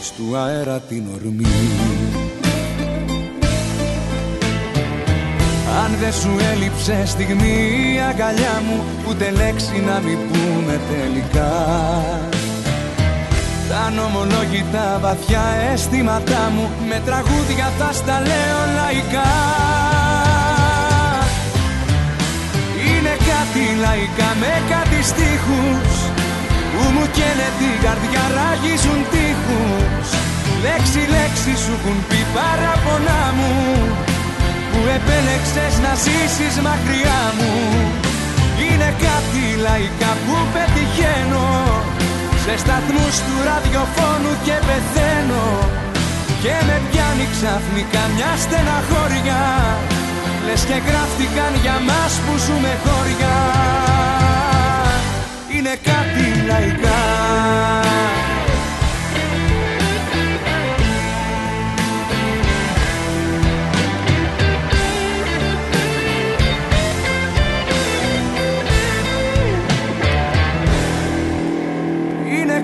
Στου 0.00 0.36
αέρα 0.36 0.78
την 0.80 1.02
ορμή. 1.14 1.46
Αν 5.84 5.96
δεν 6.00 6.12
σου 6.12 6.30
έλειψε 6.52 7.02
στιγμή 7.06 7.94
η 7.94 8.00
αγκαλιά 8.10 8.62
μου 8.66 8.82
Ούτε 9.08 9.30
λέξη 9.30 9.80
να 9.86 10.00
μην 10.00 10.18
πούμε 10.28 10.80
τελικά 10.90 12.29
τα 13.70 13.90
νομολόγητα 13.98 14.86
βαθιά 15.04 15.44
αισθήματά 15.70 16.42
μου 16.54 16.64
Με 16.88 16.98
τραγούδια 17.06 17.66
θα 17.78 17.90
στα 17.98 18.16
λέω 18.28 18.60
λαϊκά. 18.78 19.32
Είναι 22.86 23.14
κάτι 23.30 23.64
λαϊκά 23.84 24.30
με 24.40 24.52
κάτι 24.72 24.98
στίχους 25.10 25.92
Που 26.72 26.82
μου 26.94 27.04
καίνε 27.16 27.48
την 27.60 27.74
καρδιά 27.84 28.24
ράγιζουν 28.36 29.00
τείχους. 29.12 30.08
Λέξη 30.64 31.02
λέξη 31.14 31.52
σου 31.62 31.72
έχουν 31.78 31.96
πει 32.08 32.20
παραπονά 32.36 33.22
μου 33.38 33.54
Που 34.70 34.80
επέλεξες 34.96 35.74
να 35.84 35.92
ζήσεις 36.04 36.54
μακριά 36.66 37.22
μου. 37.38 37.52
Είναι 38.64 38.90
κάτι 39.06 39.42
λαϊκά 39.66 40.12
που 40.24 40.34
πετυχαίνω 40.52 41.48
σε 42.44 42.54
σταθμούς 42.62 43.14
του 43.24 43.34
ραδιοφώνου 43.48 44.32
και 44.46 44.56
πεθαίνω. 44.66 45.46
Και 46.42 46.54
με 46.66 46.76
πιάνει 46.88 47.26
ξαφνικά 47.34 48.02
μια 48.14 48.32
στεναχώρια. 48.44 49.40
Λες 50.46 50.62
και 50.68 50.78
γράφτηκαν 50.88 51.52
για 51.64 51.76
μας 51.88 52.12
που 52.24 52.32
ζούμε 52.44 52.72
χώρια. 52.84 53.34
Είναι 55.54 55.74
κάτι 55.90 56.26
λαϊκά 56.48 57.00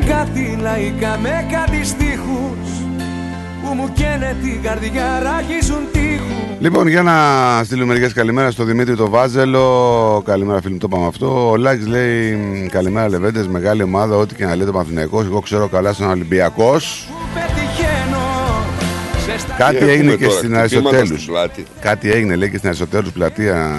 κάτι 0.08 0.58
λαϊκά 0.60 1.18
με 1.22 1.46
κάτι 1.50 1.84
στίχους 1.84 2.68
που 3.62 3.74
μου 3.74 3.92
καίνε 3.94 4.36
την 4.42 4.62
καρδιά 4.62 5.22
ράγιζουν 5.22 5.88
τείχους. 5.92 6.36
Λοιπόν, 6.58 6.88
για 6.88 7.02
να 7.02 7.14
στείλουμε 7.64 7.86
μερικές 7.86 8.12
καλημέρα 8.12 8.50
στο 8.50 8.64
Δημήτρη 8.64 8.96
το 8.96 9.10
Βάζελο. 9.10 10.22
Καλημέρα, 10.24 10.60
φίλοι 10.60 10.72
μου, 10.72 10.78
το 10.78 10.86
είπαμε 10.90 11.06
αυτό. 11.06 11.50
Ο 11.50 11.56
Λάκης 11.56 11.86
λέει 11.86 12.38
Καλημέρα, 12.70 13.08
Λεβέντες, 13.08 13.46
μεγάλη 13.46 13.82
ομάδα. 13.82 14.16
Ό,τι 14.16 14.34
και 14.34 14.44
να 14.44 14.56
λέτε 14.56 14.70
Παναθυναϊκό. 14.70 15.20
Εγώ 15.20 15.40
ξέρω 15.40 15.68
καλά 15.68 15.92
στον 15.92 16.10
Ολυμπιακός. 16.10 17.08
Κάτι 19.58 19.88
έγινε 19.88 20.14
και 20.14 20.28
στην 20.28 20.56
Αριστοτέλους. 20.56 21.28
Κάτι 21.80 22.12
έγινε 22.12 22.36
λέει 22.36 22.50
και 22.50 22.56
στην 22.56 22.68
Αριστοτέλους 22.68 23.12
πλατεία. 23.12 23.70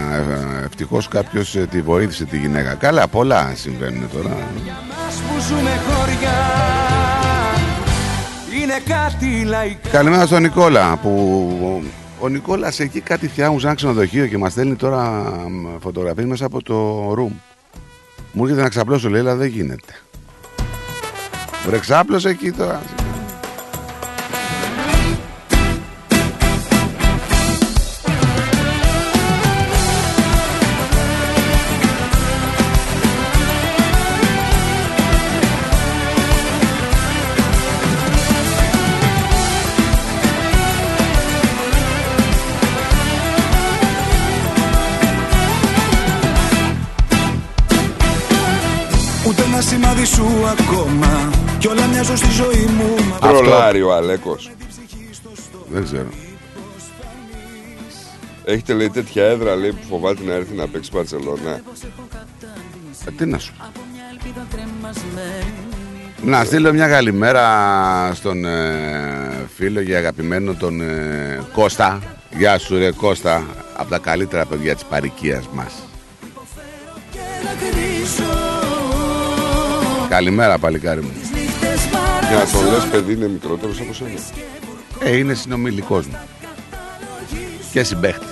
Ευτυχώς 0.65 1.07
κάποιος 1.07 1.55
ε, 1.55 1.67
τη 1.71 1.81
βοήθησε 1.81 2.25
τη 2.25 2.37
γυναίκα. 2.37 2.73
Καλά, 2.73 3.07
πολλά 3.07 3.51
συμβαίνουν 3.55 4.09
τώρα 4.13 4.37
που 5.47 5.53
ζούμε 5.53 5.69
χωριά. 5.87 6.37
Είναι 8.61 8.79
κάτι 8.85 9.43
λαϊκά 9.43 9.89
Καλημέρα 9.89 10.25
στον 10.25 10.41
Νικόλα 10.41 10.97
που 10.97 11.83
ο 12.19 12.27
Νικόλας 12.27 12.79
εκεί 12.79 12.99
κάτι 12.99 13.27
φτιάχνουν 13.27 13.59
σαν 13.59 13.75
ξενοδοχείο 13.75 14.27
και 14.27 14.37
μας 14.37 14.51
στέλνει 14.51 14.75
τώρα 14.75 15.33
φωτογραφίες 15.79 16.25
μέσα 16.27 16.45
από 16.45 16.63
το 16.63 17.11
room. 17.11 17.31
Μου 18.31 18.43
έρχεται 18.43 18.61
να 18.61 18.69
ξαπλώσω 18.69 19.09
λέει 19.09 19.21
αλλά 19.21 19.35
δεν 19.35 19.47
γίνεται. 19.47 19.93
Βρε 21.65 21.79
ξάπλωσε 21.79 22.29
εκεί 22.29 22.51
τώρα 22.51 22.81
σου 50.07 50.25
ακόμα 50.59 51.29
Κι 51.57 51.67
όλα 51.67 51.87
μοιάζουν 51.87 52.17
στη 52.17 52.31
ζωή 52.31 52.65
μου 52.65 52.95
Τρολάρει 53.19 53.81
ο 53.81 53.93
Αλέκος. 53.93 54.51
Δεν 55.71 55.83
ξέρω. 55.83 56.07
Έχετε 58.43 58.73
λέει 58.73 58.89
τέτοια 58.89 59.25
έδρα 59.25 59.55
λέει, 59.55 59.71
που 59.71 59.87
φοβάται 59.89 60.23
να 60.23 60.33
έρθει 60.33 60.53
να 60.53 60.67
παίξει 60.67 60.89
Μπαρσελόνα. 60.93 61.61
Ε, 63.05 63.11
τι 63.17 63.25
να 63.25 63.37
σου 63.37 63.53
πω. 63.57 63.65
Να 66.21 66.43
στείλω 66.43 66.73
μια 66.73 66.87
καλημέρα 66.87 68.11
στον 68.13 68.45
ε, 68.45 69.47
φίλο 69.55 69.83
και 69.83 69.95
αγαπημένο 69.95 70.53
τον 70.53 70.81
ε, 70.81 71.45
Κώστα. 71.53 72.01
Γεια 72.37 72.57
σου 72.57 72.77
ρε 72.77 72.91
Κώστα, 72.91 73.43
από 73.75 73.89
τα 73.89 73.97
καλύτερα 73.97 74.45
παιδιά 74.45 74.73
της 74.73 74.83
παρικίας 74.83 75.47
μας. 75.53 75.73
Καλημέρα 80.09 80.57
παλικάρι 80.57 81.01
μου. 81.01 81.11
Για 82.27 82.37
να 82.37 82.45
το 82.45 82.71
λες 82.71 82.85
παιδί 82.91 83.13
είναι 83.13 83.27
μικρότερος 83.27 83.79
από 83.79 83.93
σένα. 83.93 84.19
Ε, 84.99 85.17
είναι 85.17 85.33
συνομιλικός 85.33 86.05
μου. 86.05 86.17
Και 87.71 87.83
συμπαίχτης. 87.83 88.27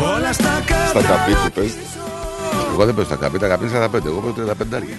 Όλα 0.00 0.32
στα 0.32 0.62
Στα 0.88 1.02
καπί 1.02 1.32
που 1.32 1.50
παίζει. 1.54 1.74
Εγώ 2.72 2.84
δεν 2.84 2.94
παίζω 2.94 3.06
στα 3.06 3.16
καπί, 3.16 3.38
τα 3.38 3.48
καπί 3.48 3.64
είναι 3.66 3.84
45, 3.84 4.04
εγώ 4.06 4.20
παίζω 4.20 4.34
35 4.34 4.74
άρια. 4.74 4.98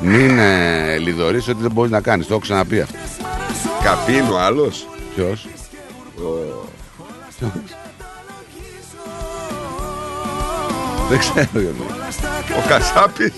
Μην 0.00 0.38
ε, 0.38 0.98
λιδωρείς 0.98 1.48
ότι 1.48 1.62
δεν 1.62 1.70
μπορείς 1.70 1.90
να 1.90 2.00
κάνεις, 2.00 2.26
το 2.26 2.32
έχω 2.32 2.42
ξαναπεί 2.42 2.80
αυτό. 2.80 2.98
Καπί 3.82 4.12
είναι 4.12 4.30
ο 4.30 4.38
άλλος; 4.38 4.86
Ποιος; 5.14 5.46
Δεν 11.08 11.18
ξέρω 11.18 11.46
Γιώργο. 11.52 11.86
Ο 12.58 12.68
Κασάπης 12.68 13.32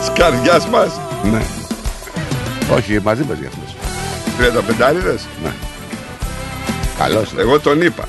της 0.00 0.10
καρδιάς 0.14 0.66
μας. 0.68 1.00
Ναι. 1.32 1.42
Όχι, 2.76 3.00
μαζί 3.02 3.22
πες 3.22 3.38
για 3.38 3.48
αυτός. 3.48 3.76
35 4.38 5.20
Ναι. 5.42 5.52
Καλός. 6.98 7.32
ε. 7.36 7.40
Εγώ 7.40 7.60
τον 7.60 7.80
είπα. 7.82 8.04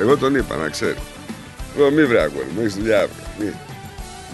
Εγώ 0.00 0.16
τον 0.16 0.34
είπα 0.34 0.56
να 0.56 0.68
ξέρει. 0.68 0.96
Εγώ 1.78 1.90
μη 1.90 2.04
βρε 2.04 2.20
αγόρι, 2.20 2.46
μου 2.54 2.60
έχεις 2.60 2.74
δουλειά. 2.74 3.06
Μη. 3.38 3.52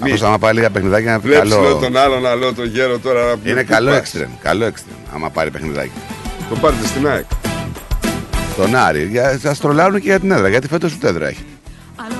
Αυτός 0.02 0.22
άμα 0.22 0.38
πάει 0.38 0.52
λίγα 0.54 0.70
παιχνιδάκια 0.70 1.10
είναι 1.12 1.20
Βλέπεις 1.22 1.48
λέω 1.50 1.62
καλό. 1.62 1.74
τον 1.76 1.96
άλλο 1.96 2.18
να 2.20 2.34
λέω 2.34 2.54
τον 2.54 2.66
γέρο 2.66 2.98
τώρα 2.98 3.24
να 3.24 3.50
Είναι 3.50 3.62
πού 3.64 3.70
καλό 3.72 3.90
πας. 3.90 3.98
έξτρεμ. 3.98 4.30
Καλό 4.42 4.64
έξτρεμ. 4.64 4.96
Άμα 5.14 5.30
πάρει 5.30 5.50
παιχνιδάκι. 5.50 5.90
Το 6.48 6.56
πάρετε 6.56 6.86
στην 6.86 7.08
ΑΕΚ. 7.08 7.24
Τον 8.56 8.76
Άρη. 8.76 9.04
Για, 9.06 9.38
σας 9.42 9.58
τρολάρουν 9.58 10.00
και 10.00 10.08
για 10.08 10.20
την 10.20 10.30
έδρα. 10.30 10.48
Γιατί 10.48 10.68
φέτος 10.68 10.92
ούτε 10.94 11.08
έδρα 11.08 11.26
έχει. 11.28 11.44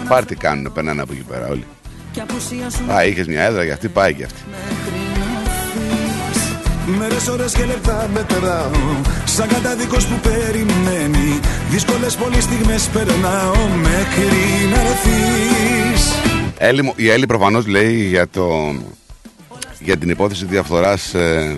Πάρτι 0.08 0.34
κάνουν, 0.34 0.72
περνάνε 0.72 1.02
από 1.02 1.12
εκεί 1.12 1.22
πέρα 1.22 1.46
όλοι. 1.48 1.64
Α, 2.92 3.04
είχες 3.04 3.26
μια 3.26 3.42
έδρα 3.42 3.64
για 3.64 3.72
αυτή, 3.72 3.88
πάει 3.88 4.14
και 4.14 4.24
αυτή. 4.24 4.40
Μέρες, 6.98 7.28
ώρες 7.28 7.52
και 7.52 7.64
λεπτά 7.64 8.10
μετράω 8.12 8.70
Σαν 9.24 9.48
καταδικός 9.48 10.06
που 10.06 10.14
περιμένει 10.22 11.40
Δύσκολες 11.70 12.14
πολλές 12.16 12.42
στιγμές 12.44 12.86
περνάω 12.88 13.54
Μέχρι 13.82 14.68
να 14.74 14.80
έρθεις 14.80 16.12
Έλλη, 16.58 16.82
μου- 16.82 16.92
η 16.96 17.08
Έλλη 17.10 17.26
προφανώς 17.26 17.66
λέει 17.66 17.94
για, 18.04 18.28
το, 18.28 18.74
για 19.80 19.96
την 19.96 20.08
υπόθεση 20.08 20.44
διαφθοράς 20.44 21.14
ε, 21.14 21.56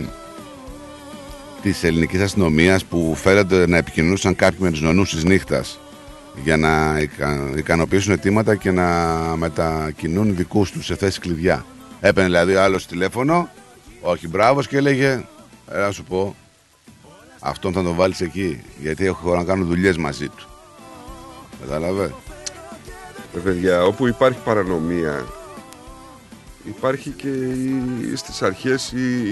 της 1.62 1.84
ελληνικής 1.84 2.20
αστυνομίας 2.20 2.84
που 2.84 3.16
φέρεται 3.22 3.66
να 3.68 3.76
επικοινωνούσαν 3.76 4.36
κάποιοι 4.36 4.58
με 4.60 4.70
τους 4.70 4.80
νονούς 4.80 5.10
της 5.14 5.24
νύχτας 5.24 5.78
για 6.42 6.56
να 6.56 6.98
ικα, 7.00 7.52
ικανοποιήσουν 7.56 8.12
αιτήματα 8.12 8.54
και 8.54 8.70
να 8.70 8.86
μετακινούν 9.36 10.36
δικούς 10.36 10.70
τους 10.70 10.84
σε 10.84 10.96
θέση 10.96 11.20
κλειδιά. 11.20 11.64
Έπαιρνε 12.00 12.28
δηλαδή 12.28 12.54
άλλος 12.54 12.86
τηλέφωνο, 12.86 13.48
όχι 14.00 14.28
μπράβος 14.28 14.68
και 14.68 14.76
έλεγε, 14.76 15.24
«Ε, 15.70 15.78
να 15.78 15.90
σου 15.90 16.04
πω, 16.04 16.36
αυτόν 17.40 17.72
θα 17.72 17.82
τον 17.82 17.94
βάλεις 17.94 18.20
εκεί, 18.20 18.62
γιατί 18.80 19.06
έχω 19.06 19.36
να 19.36 19.44
κάνω 19.44 19.64
δουλειές 19.64 19.96
μαζί 19.96 20.28
του. 20.28 20.48
Κατάλαβε; 21.60 22.14
Ε, 23.36 23.38
παιδιά, 23.38 23.84
όπου 23.84 24.06
υπάρχει 24.06 24.38
παρανομία 24.44 25.24
υπάρχει 26.64 27.10
και 27.10 27.28
η, 27.28 28.16
στις 28.16 28.42
αρχές 28.42 28.92
η, 28.92 29.22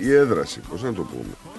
η 0.00 0.12
έδραση, 0.12 0.60
πώς 0.70 0.82
να 0.82 0.92
το 0.92 1.02
πούμε. 1.02 1.49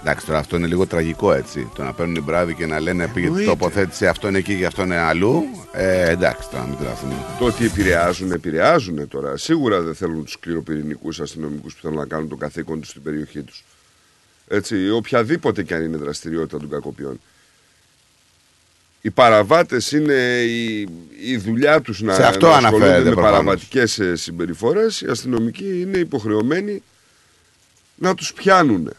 Εντάξει, 0.00 0.26
τώρα 0.26 0.38
αυτό 0.38 0.56
είναι 0.56 0.66
λίγο 0.66 0.86
τραγικό 0.86 1.32
έτσι. 1.32 1.70
Το 1.74 1.82
να 1.82 1.92
παίρνουν 1.92 2.14
οι 2.14 2.20
μπράβοι 2.20 2.54
και 2.54 2.66
να 2.66 2.80
λένε 2.80 3.08
πήγε 3.08 3.26
Εννοείται. 3.26 3.48
τοποθέτηση 3.48 4.06
αυτό 4.06 4.28
είναι 4.28 4.38
εκεί 4.38 4.56
και 4.58 4.66
αυτό 4.66 4.82
είναι 4.82 4.96
αλλού. 4.98 5.42
Ε, 5.72 6.10
εντάξει, 6.10 6.48
τώρα 6.50 6.64
μην 6.64 6.76
τραθούμε. 6.78 7.14
Το 7.38 7.44
ότι 7.44 7.64
επηρεάζουν, 7.64 8.32
επηρεάζουν 8.32 9.08
τώρα. 9.08 9.36
Σίγουρα 9.36 9.80
δεν 9.80 9.94
θέλουν 9.94 10.24
τους 10.24 10.32
σκληροπυρηνικού 10.32 11.08
αστυνομικούς 11.22 11.74
που 11.74 11.80
θέλουν 11.82 11.96
να 11.96 12.06
κάνουν 12.06 12.28
το 12.28 12.36
καθήκον 12.36 12.80
τους 12.80 12.88
στην 12.90 13.02
περιοχή 13.02 13.42
τους. 13.42 13.64
Έτσι, 14.48 14.90
οποιαδήποτε 14.90 15.62
και 15.62 15.74
αν 15.74 15.84
είναι 15.84 15.96
δραστηριότητα 15.96 16.58
των 16.58 16.68
κακοποιών. 16.70 17.20
Οι 19.00 19.10
παραβάτες 19.10 19.92
είναι 19.92 20.42
η, 20.42 20.80
η 21.24 21.36
δουλειά 21.36 21.80
τους 21.80 22.00
να, 22.02 22.14
Σε 22.14 22.22
αυτό 22.26 22.46
να 22.46 22.52
ασχολούνται 22.56 22.76
αναφέρεται 22.84 23.08
με 23.08 23.14
προφανώς. 23.14 23.30
παραβατικές 23.38 24.00
συμπεριφορές. 24.12 25.00
Οι 25.00 25.06
αστυνομικοί 25.10 25.80
είναι 25.80 25.98
υποχρεωμένοι 25.98 26.82
να 27.94 28.14
τους 28.14 28.32
πιάνουν. 28.32 28.90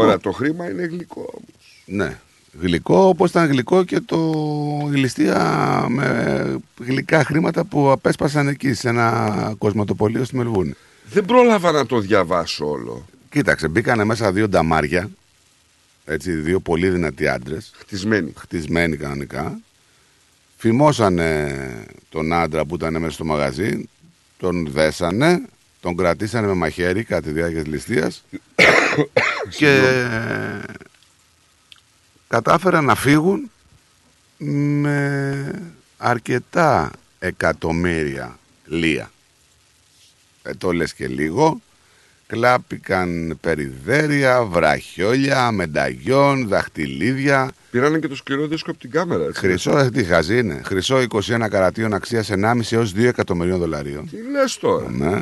Τώρα 0.00 0.18
το 0.18 0.30
χρήμα 0.32 0.70
είναι 0.70 0.82
γλυκό 0.82 1.20
όμως. 1.20 1.80
Ναι. 1.84 2.18
Γλυκό 2.60 3.08
όπως 3.08 3.30
ήταν 3.30 3.46
γλυκό 3.46 3.84
και 3.84 4.00
το 4.00 4.18
η 4.92 4.96
ληστεία 4.96 5.84
με 5.88 6.58
γλυκά 6.80 7.24
χρήματα 7.24 7.64
που 7.64 7.90
απέσπασαν 7.90 8.48
εκεί 8.48 8.74
σε 8.74 8.88
ένα 8.88 9.54
κοσματοπολείο 9.58 10.24
στη 10.24 10.36
Μελβούνη. 10.36 10.74
Δεν 11.10 11.24
πρόλαβα 11.24 11.72
να 11.72 11.86
το 11.86 11.98
διαβάσω 11.98 12.70
όλο. 12.70 13.06
Κοίταξε, 13.30 13.68
μπήκανε 13.68 14.04
μέσα 14.04 14.32
δύο 14.32 14.48
νταμάρια. 14.48 15.10
Έτσι, 16.04 16.32
δύο 16.32 16.60
πολύ 16.60 16.88
δυνατοί 16.88 17.28
άντρες. 17.28 17.72
Χτισμένοι. 17.78 18.32
Χτισμένοι 18.36 18.96
κανονικά. 18.96 19.58
Φημώσανε 20.56 21.56
τον 22.08 22.32
άντρα 22.32 22.64
που 22.64 22.74
ήταν 22.74 23.00
μέσα 23.00 23.12
στο 23.12 23.24
μαγαζί. 23.24 23.88
Τον 24.38 24.68
δέσανε. 24.70 25.42
Τον 25.80 25.96
κρατήσανε 25.96 26.46
με 26.46 26.54
μαχαίρι 26.54 27.04
κατά 27.04 27.22
τη 27.22 27.30
διάρκεια 27.30 27.62
της 27.62 27.72
ληστείας. 27.72 28.24
και 29.58 29.80
κατάφεραν 32.28 32.84
να 32.84 32.94
φύγουν 32.94 33.50
με 34.38 35.70
αρκετά 35.96 36.90
εκατομμύρια 37.18 38.38
λία. 38.66 39.10
Ε, 40.42 40.54
το 40.54 40.72
λες 40.72 40.94
και 40.94 41.06
λίγο. 41.06 41.60
Κλάπηκαν 42.26 43.38
περιδέρια, 43.40 44.42
βραχιόλια, 44.42 45.50
μενταγιόν, 45.50 46.48
δαχτυλίδια. 46.48 47.50
Πήρανε 47.70 47.98
και 47.98 48.08
το 48.08 48.16
σκληρό 48.16 48.46
δίσκο 48.46 48.70
από 48.70 48.80
την 48.80 48.90
κάμερα. 48.90 49.24
Έτσι. 49.24 49.40
Χρυσό, 49.40 49.78
ε, 49.78 49.90
τι 49.90 50.04
χαζή 50.04 50.38
είναι. 50.38 50.60
Χρυσό 50.64 51.00
21 51.00 51.48
καρατίων 51.50 51.94
αξίας 51.94 52.30
1,5 52.30 52.76
έως 52.76 52.92
2 52.92 53.04
εκατομμυρίων 53.04 53.58
δολαρίων. 53.58 54.08
Τι 54.10 54.16
λες 54.30 54.56
τώρα. 54.56 54.90
Ναι. 54.90 55.20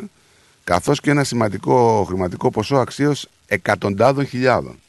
Καθώς 0.63 0.99
και 0.99 1.09
ένα 1.09 1.23
σημαντικό 1.23 2.03
χρηματικό 2.07 2.49
ποσό 2.49 2.75
αξίως 2.75 3.27
εκατοντάδων 3.47 4.25
χιλιάδων. 4.27 4.79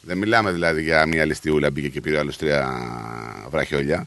Δεν 0.00 0.18
μιλάμε 0.18 0.50
δηλαδή 0.52 0.82
για 0.82 1.06
μια 1.06 1.24
ληστιούλα 1.24 1.70
μπήκε 1.70 1.88
και 1.88 2.00
πήρε 2.00 2.18
άλλους 2.18 2.36
τρία 2.36 2.82
βραχιόλια. 3.50 4.06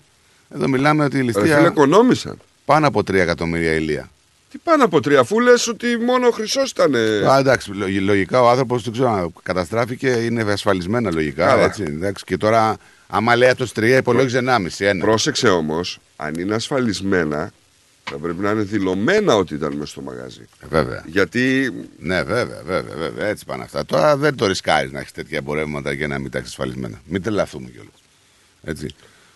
Εδώ 0.55 0.67
μιλάμε 0.67 1.03
ότι 1.03 1.17
η 1.17 1.21
Ρε 1.25 1.31
φίλε, 1.31 1.41
ληστεία 1.45 1.65
οικονόμησαν. 1.67 2.37
πάνω 2.65 2.87
από 2.87 2.99
3 2.99 3.13
εκατομμύρια 3.13 3.71
ηλία. 3.73 4.09
Τι 4.51 4.57
πάνω 4.57 4.83
από 4.83 4.99
τρία, 5.01 5.19
αφού 5.19 5.39
λες 5.39 5.67
ότι 5.67 5.97
μόνο 5.97 6.27
ο 6.27 6.31
χρυσός 6.31 6.71
ήταν. 6.71 6.95
Α, 7.29 7.37
εντάξει, 7.39 7.71
λο- 7.71 7.87
λογικά 8.01 8.41
ο 8.41 8.49
άνθρωπος 8.49 8.83
δεν 8.83 8.93
ξέρω, 8.93 9.31
καταστράφηκε, 9.43 10.07
είναι 10.09 10.51
ασφαλισμένα 10.51 11.11
λογικά. 11.11 11.45
Καλά. 11.45 11.63
Έτσι, 11.63 11.83
εντάξει, 11.83 12.23
και 12.23 12.37
τώρα, 12.37 12.77
άμα 13.07 13.35
λέει 13.35 13.49
αυτός 13.49 13.71
τρία, 13.71 13.97
υπολόγιζε 13.97 14.37
1,5. 14.37 14.85
Ένα. 14.85 15.05
Πρόσεξε 15.05 15.47
όμως, 15.49 15.99
αν 16.15 16.33
είναι 16.33 16.55
ασφαλισμένα, 16.55 17.51
θα 18.09 18.17
πρέπει 18.17 18.41
να 18.41 18.51
είναι 18.51 18.61
δηλωμένα 18.61 19.35
ότι 19.35 19.53
ήταν 19.53 19.73
μέσα 19.73 19.91
στο 19.91 20.01
μαγαζί. 20.01 20.47
Ε, 20.63 20.67
Βέβαια. 20.69 21.03
Γιατί 21.07 21.71
Ναι, 21.99 22.23
βέβαια, 22.23 22.61
βέβαια, 22.65 22.95
βέβαια. 22.95 23.27
Έτσι 23.27 23.45
πάνε 23.45 23.63
αυτά. 23.63 23.85
Τώρα 23.85 24.17
δεν 24.17 24.35
το 24.35 24.47
ρισκάρεις 24.47 24.91
να 24.91 24.99
έχεις 24.99 25.11
τέτοια 25.11 25.37
εμπορεύματα 25.37 25.91
για 25.91 26.07
να 26.07 26.19
μην 26.19 26.31
τα 26.31 26.37
έχεις 26.37 26.49
ασφαλισμένα. 26.49 27.01
Μην 27.05 27.21
τρελαθούμε 27.21 27.69
κιόλας. 27.69 27.93
Έτσι. 28.63 28.87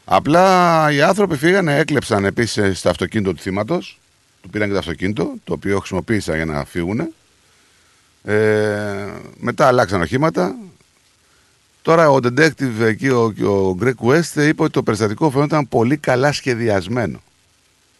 Απλά 0.06 0.92
οι 0.92 1.02
άνθρωποι 1.02 1.38
φύγανε, 1.38 1.78
έκλεψαν 1.78 2.26
επίσης 2.26 2.80
στο 2.80 2.90
αυτοκίνητο 2.90 3.34
του 3.34 3.40
θύματος. 3.42 4.00
Του 4.42 4.50
πήραν 4.50 4.68
και 4.68 4.74
το 4.74 4.80
αυτοκίνητο, 4.80 5.34
το 5.44 5.54
οποίο 5.54 5.78
χρησιμοποίησαν 5.80 6.36
για 6.36 6.46
να 6.46 6.66
φύγουν. 6.66 7.14
Ε, 8.24 9.08
μετά 9.38 9.68
αλλάξαν 9.68 10.02
οχήματα. 10.02 10.56
Τώρα 11.82 12.10
ο 12.10 12.16
detective 12.16 12.80
εκεί, 12.82 13.10
ο, 13.10 13.34
ο 13.44 13.78
Greg 13.82 14.08
West, 14.08 14.42
είπε 14.48 14.64
ότι 14.64 14.72
το 14.72 14.84
περιστατικό 14.84 15.30
φαίνονταν 15.30 15.68
πολύ 15.68 15.98
καλά 15.98 16.32
σχεδιασμένο. 16.32 17.22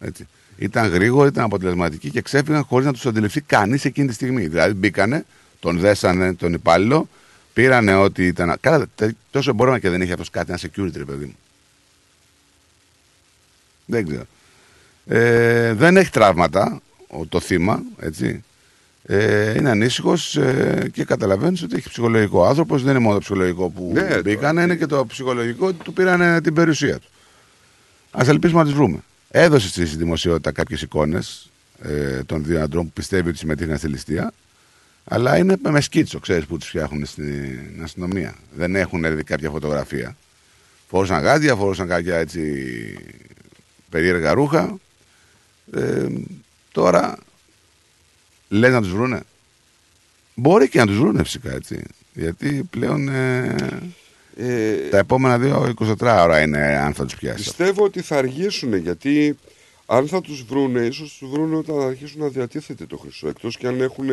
Έτσι. 0.00 0.28
Ήταν 0.62 0.86
γρήγοροι, 0.88 1.28
ήταν 1.28 1.44
αποτελεσματικοί 1.44 2.10
και 2.10 2.20
ξέφυγαν 2.22 2.62
χωρίς 2.64 2.86
να 2.86 2.92
τους 2.92 3.06
αντιληφθεί 3.06 3.40
κανείς 3.40 3.84
εκείνη 3.84 4.06
τη 4.08 4.14
στιγμή. 4.14 4.46
Δηλαδή 4.46 4.74
μπήκανε, 4.74 5.24
τον 5.60 5.78
δέσανε 5.78 6.34
τον 6.34 6.52
υπάλληλο, 6.52 7.08
πήρανε 7.52 7.94
ότι 7.94 8.26
ήταν. 8.26 8.56
Καλά, 8.60 8.84
τε- 8.94 9.14
τόσο 9.30 9.50
εμπόρευμα 9.50 9.78
και 9.78 9.90
δεν 9.90 10.00
είχε 10.02 10.12
αυτός 10.12 10.30
κάτι, 10.30 10.50
ένα 10.52 10.58
security, 10.62 10.96
ρε 10.96 11.04
παιδί 11.04 11.24
μου. 11.24 11.36
Δεν 13.86 14.06
ξέρω. 14.08 14.24
Ε, 15.06 15.72
δεν 15.72 15.96
έχει 15.96 16.10
τραύματα 16.10 16.80
ο- 17.08 17.26
το 17.26 17.40
θύμα, 17.40 17.82
έτσι. 18.00 18.44
Ε, 19.06 19.54
είναι 19.58 19.70
ανήσυχος 19.70 20.38
και 20.92 21.04
καταλαβαίνεις 21.04 21.62
ότι 21.62 21.76
έχει 21.76 21.88
ψυχολογικό 21.88 22.44
άνθρωπος. 22.44 22.82
Δεν 22.82 22.90
είναι 22.90 23.02
μόνο 23.02 23.14
το 23.14 23.20
ψυχολογικό 23.20 23.68
που 23.68 23.90
Ναι, 23.94 24.20
μπήκαν, 24.22 24.56
είναι 24.56 24.76
και 24.76 24.86
το 24.86 25.06
ψυχολογικό 25.06 25.66
ότι 25.66 25.84
του 25.84 25.92
πήραν 25.92 26.42
την 26.42 26.54
περιουσία 26.54 26.98
του. 26.98 27.08
Α 28.10 28.24
ελπίσουμε 28.28 28.58
να 28.60 28.64
τις 28.66 28.74
βρούμε. 28.74 28.98
Έδωσε 29.34 29.68
στη 29.68 29.84
δημοσιότητα 29.84 30.52
κάποιες 30.52 30.82
εικόνες 30.82 31.50
ε, 31.82 32.22
των 32.22 32.44
δύο 32.44 32.62
αντρών 32.62 32.84
που 32.84 32.92
πιστεύει 32.92 33.28
ότι 33.28 33.38
συμμετείχαν 33.38 33.78
στη 33.78 33.88
ληστεία. 33.88 34.32
Αλλά 35.04 35.36
είναι 35.36 35.56
με 35.60 35.80
σκίτσο, 35.80 36.18
ξέρεις 36.18 36.46
που 36.46 36.58
τους 36.58 36.68
φτιάχνουν 36.68 37.06
στην 37.06 37.80
αστυνομία. 37.82 38.34
Δεν 38.56 38.76
έχουν 38.76 39.16
δει 39.16 39.22
κάποια 39.22 39.50
φωτογραφία. 39.50 40.16
Φορούσαν 40.88 41.22
γάντια, 41.22 41.56
φορούσαν 41.56 41.88
κάποια 41.88 42.16
έτσι 42.16 42.96
περίεργα 43.90 44.32
ρούχα. 44.32 44.78
Ε, 45.72 46.06
τώρα 46.72 47.18
λες 48.48 48.72
να 48.72 48.80
τους 48.80 48.92
βρούνε; 48.92 49.20
Μπορεί 50.34 50.68
και 50.68 50.78
να 50.78 50.86
τους 50.86 50.98
βρούνε 50.98 51.22
φυσικά 51.22 51.52
έτσι. 51.52 51.82
Γιατί 52.14 52.68
πλέον 52.70 53.08
ε, 53.08 53.78
τα 54.90 54.98
επόμενα 54.98 55.38
δύο 55.38 55.74
24 55.78 55.94
ώρα 56.00 56.40
είναι 56.40 56.76
αν 56.76 56.94
θα 56.94 57.04
τους 57.04 57.14
πιάσει. 57.16 57.42
Πιστεύω 57.42 57.84
ότι 57.84 58.00
θα 58.00 58.16
αργήσουν 58.16 58.74
γιατί 58.74 59.36
αν 59.86 60.08
θα 60.08 60.20
τους 60.20 60.42
βρούνε, 60.42 60.80
ίσως 60.80 61.16
τους 61.18 61.28
βρούνε 61.30 61.56
όταν 61.56 61.80
αρχίσουν 61.80 62.20
να 62.20 62.28
διατίθεται 62.28 62.86
το 62.86 62.96
χρυσό. 62.96 63.28
Εκτός 63.28 63.56
και 63.56 63.66
αν 63.66 63.80
έχουν 63.80 64.08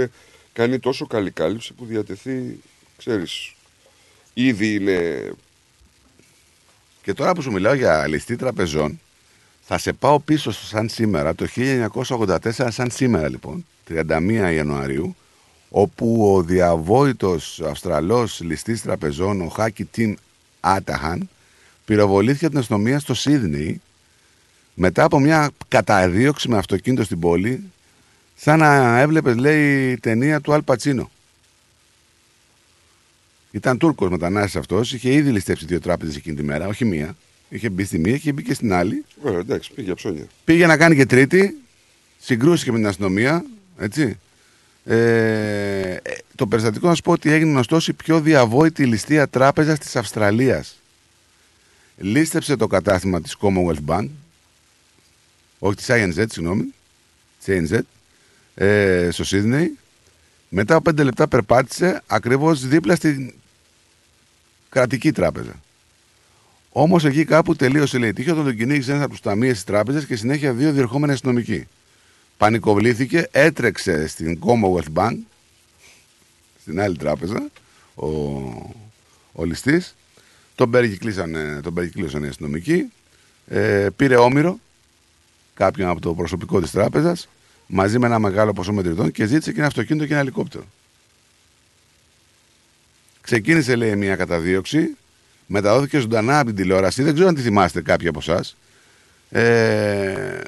κάνει 0.54 0.80
τόσο 0.80 1.08
καλή 1.08 1.32
κάλυψη 1.32 1.74
που 1.74 1.86
διατεθεί, 1.86 2.60
ξέρεις, 2.98 3.56
ήδη 4.34 4.74
είναι... 4.74 5.32
Και 7.02 7.14
τώρα 7.14 7.34
που 7.34 7.42
σου 7.42 7.52
μιλάω 7.52 7.74
για 7.74 8.08
ληστή 8.08 8.36
τραπεζών, 8.36 9.00
θα 9.62 9.78
σε 9.78 9.94
πάω 9.94 10.20
πίσω 10.20 10.52
στο 10.52 10.66
σαν 10.66 10.90
σήμερα, 10.90 11.36
το 11.36 11.48
1984 12.06 12.38
σαν 12.52 12.92
σήμερα 12.92 13.30
λοιπόν, 13.30 13.66
31 13.90 14.52
Ιανουαρίου, 14.54 15.16
όπου 15.70 16.36
ο 16.36 16.42
διαβόητος 16.44 17.62
Αυστραλός 17.66 18.42
ληστής 18.42 18.82
τραπεζών, 18.82 19.42
ο 19.42 19.48
Χάκη 19.48 19.86
Τιμ 19.86 20.14
Άταχαν, 20.60 21.30
πυροβολήθηκε 21.86 22.46
από 22.46 22.54
την 22.54 22.64
αστυνομία 22.64 23.00
στο 23.00 23.14
Σίδνεϊ 23.14 23.82
μετά 24.74 25.04
από 25.04 25.20
μια 25.20 25.50
καταδίωξη 25.68 26.50
με 26.50 26.58
αυτοκίνητο 26.58 27.04
στην 27.04 27.20
πόλη, 27.20 27.64
σαν 28.36 28.60
να 28.60 29.00
έβλεπες 29.00 29.36
λέει 29.36 29.98
ταινία 29.98 30.42
του 30.42 30.54
Αλ 30.54 30.62
Πατσίνο. 30.62 31.12
Ήταν 33.52 33.78
Τούρκος 33.78 34.10
μετανάστης 34.10 34.56
αυτός, 34.56 34.94
είχε 34.94 35.14
ήδη 35.14 35.32
ληστεύσει 35.32 35.66
δύο 35.66 35.80
τράπεζες 35.80 36.16
εκείνη 36.16 36.36
τη 36.36 36.44
μέρα, 36.44 36.68
όχι 36.68 36.86
μία. 36.86 37.16
Είχε 37.50 37.70
μπει 37.70 37.84
στη 37.84 38.00
μία, 38.00 38.14
είχε 38.14 38.32
μπει 38.32 38.44
και 38.44 38.54
στην 38.54 38.74
άλλη. 38.74 39.06
Ωραία, 39.22 39.40
εντάξει, 39.40 39.72
πήγε 39.74 39.86
για 39.86 39.96
ψώνια. 39.96 40.28
Πήγε 40.44 40.66
να 40.66 40.78
κάνει 40.78 40.96
και 40.96 41.06
τρίτη, 41.06 41.58
συγκρούστηκε 42.20 42.72
με 42.72 42.78
την 42.78 42.88
αστυνομία. 42.88 43.46
Έτσι. 43.78 44.18
Ε, 44.86 45.94
ε, 45.94 46.00
το 46.36 46.48
περιστατικό 46.48 46.88
να 46.88 46.96
σου 46.96 47.02
πω 47.02 47.12
ότι 47.12 47.32
έγινε 47.32 47.52
γνωστός 47.52 47.88
η 47.88 47.94
πιο 47.94 48.22
διαβόητη 48.22 48.86
ληστεία 48.86 49.28
τράπεζας 49.28 49.80
της 49.80 49.96
Αυστραλίας. 49.96 50.80
Λίστεψε 51.98 52.56
το 52.56 52.68
κατάστημα 52.68 53.22
της 53.22 53.36
Commonwealth 53.40 53.86
Bank, 53.86 54.08
όχι 55.60 55.76
της 55.76 55.88
INZ, 55.90 56.26
συγγνώμη, 56.30 56.74
της 57.44 57.72
INZ, 57.72 57.80
ε, 58.56 59.10
στο 59.12 59.24
Σίδνεϊ. 59.24 59.78
Μετά 60.50 60.74
από 60.76 60.84
πέντε 60.84 61.04
λεπτά 61.04 61.28
περπάτησε 61.28 62.02
ακριβώς 62.08 62.68
δίπλα 62.68 62.96
στην 62.96 63.34
κρατική 64.70 65.12
τράπεζα. 65.12 65.62
Όμως 66.72 67.06
εκεί 67.06 67.26
κάπου 67.26 67.56
τελείωσε 67.56 67.98
λέει 67.98 68.14
τύχη 68.14 68.32
όταν 68.32 68.44
τον 68.44 68.56
κυνήγησε 68.56 68.92
ένα 68.92 69.02
από 69.04 69.12
τους 69.12 69.22
ταμείες 69.22 69.54
της 69.54 69.64
τράπεζας 69.64 70.06
και 70.06 70.16
συνέχεια 70.16 70.54
δύο 70.54 70.72
διερχόμενοι 70.72 71.14
αστυνομικοί. 71.14 71.68
Πανικοβλήθηκε, 72.40 73.28
έτρεξε 73.32 74.08
στην 74.08 74.40
Commonwealth 74.46 74.94
Bank, 74.94 75.18
στην 76.62 76.82
άλλη 76.82 76.98
τράπεζα, 76.98 77.50
ο, 77.96 78.08
ο 79.32 79.44
ληστής. 79.44 79.96
Τον 80.56 80.70
περικυκλήσαν, 80.70 81.60
τον 81.64 81.74
περικυκλώσαν 81.74 82.24
οι 82.24 82.28
αστυνομικοί. 82.28 82.92
Ε, 83.48 83.88
πήρε 83.96 84.16
όμοιρο 84.16 84.60
κάποιον 85.54 85.90
από 85.90 86.02
το 86.02 86.14
προσωπικό 86.14 86.62
της 86.62 86.72
τράπεζας 86.72 87.30
μαζί 87.68 88.00
με 88.00 88.06
ένα 88.06 88.20
μεγάλο 88.20 88.54
ποσό 88.54 88.74
μετρητών 88.74 89.12
και 89.12 89.26
ζήτησε 89.26 89.52
και 89.52 89.58
ένα 89.58 89.68
αυτοκίνητο 89.68 90.06
και 90.06 90.12
ένα 90.12 90.22
ελικόπτερο. 90.22 90.64
Ξεκίνησε, 93.22 93.76
λέει, 93.76 93.96
μια 93.96 94.16
καταδίωξη. 94.16 94.98
Μεταδόθηκε 95.46 96.00
ζωντανά 96.00 96.38
από 96.38 96.48
την 96.48 96.56
τηλεόραση. 96.56 97.04
Δεν 97.04 97.14
ξέρω 97.14 97.28
αν 97.28 97.36
τη 97.36 97.42
θυμάστε 97.42 97.82
κάποιοι 97.82 98.08
από 98.08 98.20
εσάς. 98.20 98.58
Ε, 99.30 100.42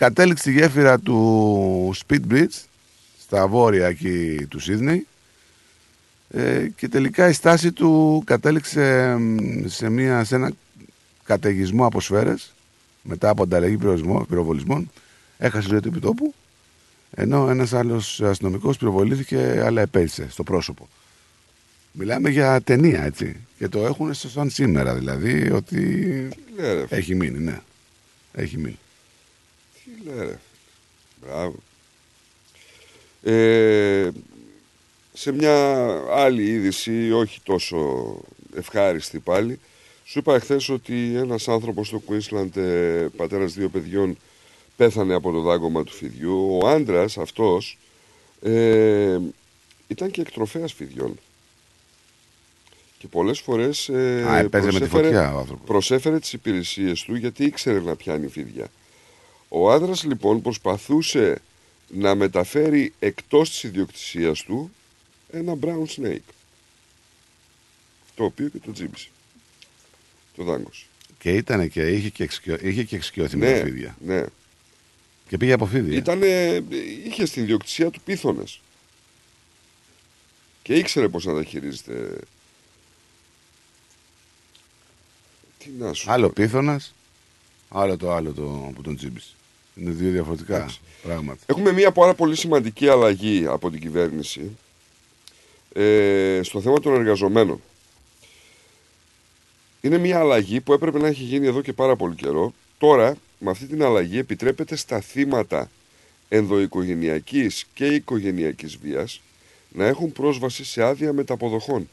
κατέληξε 0.00 0.42
στη 0.42 0.52
γέφυρα 0.52 0.98
του 0.98 1.94
Speedbridge, 2.06 2.64
στα 3.20 3.46
βόρεια 3.46 3.86
εκεί 3.86 4.46
του 4.48 4.58
Σίδνεϊ. 4.58 5.06
Ε, 6.30 6.68
και 6.76 6.88
τελικά 6.88 7.28
η 7.28 7.32
στάση 7.32 7.72
του 7.72 8.22
κατέληξε 8.26 9.16
μ, 9.18 9.36
σε, 9.66 9.88
μια, 9.88 10.24
σε 10.24 10.34
ένα 10.34 10.52
καταιγισμό 11.24 11.86
από 11.86 12.00
σφαίρες 12.00 12.54
μετά 13.02 13.28
από 13.28 13.42
ανταλλαγή 13.42 13.76
πυροβολισμών- 13.76 14.26
πυροβολισμών 14.28 14.90
έχασε 15.38 15.62
τη 15.62 15.70
ζωή 15.70 15.80
του 15.80 15.88
επιτόπου 15.88 16.34
ενώ 17.14 17.48
ένας 17.48 17.72
άλλος 17.72 18.20
αστυνομικός 18.20 18.76
πυροβολήθηκε 18.76 19.62
αλλά 19.64 19.80
επέλυσε 19.80 20.26
στο 20.30 20.42
πρόσωπο. 20.42 20.88
Μιλάμε 21.92 22.30
για 22.30 22.60
ταινία 22.60 23.02
έτσι 23.04 23.36
και 23.58 23.68
το 23.68 23.86
έχουν 23.86 24.14
στο 24.14 24.28
σαν 24.28 24.50
σήμερα 24.50 24.94
δηλαδή 24.94 25.50
ότι 25.50 25.78
λέει, 26.56 26.74
ρε, 26.74 26.86
έχει 26.88 27.14
μείνει, 27.14 27.38
ναι. 27.38 27.60
Έχει 28.32 28.56
μείνει. 28.58 28.78
Τι 29.98 30.08
λέει 30.08 30.26
ρε. 30.26 30.38
Μπράβο. 31.22 31.54
Ε, 33.22 34.10
σε 35.12 35.32
μια 35.32 35.86
άλλη 36.10 36.42
είδηση, 36.42 37.12
όχι 37.12 37.40
τόσο 37.42 38.16
ευχάριστη 38.56 39.18
πάλι, 39.18 39.58
σου 40.04 40.18
είπα 40.18 40.34
εχθές 40.34 40.68
ότι 40.68 41.14
ένας 41.16 41.48
άνθρωπος 41.48 41.86
στο 41.86 42.02
Queensland, 42.08 42.56
ε, 42.56 43.06
πατέρας 43.16 43.52
δύο 43.52 43.68
παιδιών, 43.68 44.16
πέθανε 44.76 45.14
από 45.14 45.32
το 45.32 45.40
δάγκωμα 45.40 45.84
του 45.84 45.92
φιδιού. 45.92 46.58
Ο 46.60 46.68
άντρας 46.68 47.18
αυτός 47.18 47.78
ε, 48.42 49.18
ήταν 49.86 50.10
και 50.10 50.20
εκτροφέας 50.20 50.72
φιδιών. 50.72 51.18
Και 52.98 53.06
πολλές 53.08 53.40
φορές 53.40 53.88
ε, 53.88 54.26
Α, 54.28 54.38
έπαιζε 54.38 54.72
με 54.72 54.80
τη 54.80 54.88
φωτιά 54.88 55.34
ο 55.34 55.38
άνθρωπος. 55.38 55.66
προσέφερε 55.66 56.18
τις 56.18 56.32
υπηρεσίες 56.32 57.02
του 57.02 57.14
γιατί 57.14 57.44
ήξερε 57.44 57.80
να 57.80 57.96
πιάνει 57.96 58.28
φίδια. 58.28 58.68
Ο 59.52 59.70
άντρας 59.72 60.04
λοιπόν 60.04 60.42
προσπαθούσε 60.42 61.40
να 61.88 62.14
μεταφέρει 62.14 62.92
εκτός 62.98 63.50
της 63.50 63.62
ιδιοκτησίας 63.62 64.42
του 64.42 64.70
ένα 65.30 65.54
brown 65.60 65.84
snake. 65.96 66.28
Το 68.14 68.24
οποίο 68.24 68.48
και 68.48 68.58
το 68.58 68.72
τζίμπησε. 68.72 69.08
Το 70.36 70.44
δάγκωσε. 70.44 70.84
Και 71.18 71.30
ήταν 71.36 71.70
και 71.70 71.88
είχε 71.88 72.08
και, 72.08 72.22
εξοικειω... 72.22 72.58
είχε 72.62 72.84
και 72.84 72.96
εξοικειωθεί 72.96 73.36
με 73.36 73.50
Ναι, 73.50 73.58
τα 73.60 73.64
φίδια. 73.66 73.96
ναι. 74.04 74.24
Και 75.28 75.36
πήγε 75.36 75.52
από 75.52 75.66
φίδια. 75.66 75.96
Ήτανε, 75.98 76.62
είχε 77.04 77.26
στην 77.26 77.42
ιδιοκτησία 77.42 77.90
του 77.90 78.00
πίθωνες. 78.00 78.60
Και 80.62 80.74
ήξερε 80.74 81.08
πώς 81.08 81.24
να 81.24 81.34
τα 81.34 81.44
χειρίζεται. 81.44 82.18
Τι 85.58 85.70
να 85.78 85.92
σου 85.92 86.10
Άλλο 86.10 86.26
πω. 86.26 86.32
πίθωνας, 86.32 86.94
άλλο 87.68 87.96
το 87.96 88.12
άλλο 88.12 88.32
το, 88.32 88.72
που 88.74 88.82
τον 88.82 88.96
τσίμπησε. 88.96 89.34
Είναι 89.80 89.90
δύο 89.90 90.10
διαφορετικά 90.10 90.70
πράγματα. 91.02 91.40
Έχουμε 91.46 91.72
μια 91.72 91.92
πάρα 91.92 92.14
πολύ 92.14 92.36
σημαντική 92.36 92.88
αλλαγή 92.88 93.46
από 93.46 93.70
την 93.70 93.80
κυβέρνηση 93.80 94.56
ε, 95.72 96.40
στο 96.42 96.60
θέμα 96.60 96.80
των 96.80 96.94
εργαζομένων. 96.94 97.60
Είναι 99.80 99.98
μια 99.98 100.18
αλλαγή 100.18 100.60
που 100.60 100.72
έπρεπε 100.72 100.98
να 100.98 101.06
έχει 101.06 101.22
γίνει 101.22 101.46
εδώ 101.46 101.60
και 101.60 101.72
πάρα 101.72 101.96
πολύ 101.96 102.14
καιρό. 102.14 102.52
Τώρα, 102.78 103.16
με 103.38 103.50
αυτή 103.50 103.66
την 103.66 103.82
αλλαγή, 103.82 104.18
επιτρέπεται 104.18 104.76
στα 104.76 105.00
θύματα 105.00 105.70
ενδοοικογενειακής 106.28 107.66
και 107.74 107.86
οικογενειακής 107.86 108.76
βίας 108.76 109.20
να 109.68 109.86
έχουν 109.86 110.12
πρόσβαση 110.12 110.64
σε 110.64 110.82
άδεια 110.82 111.12
μεταποδοχών. 111.12 111.88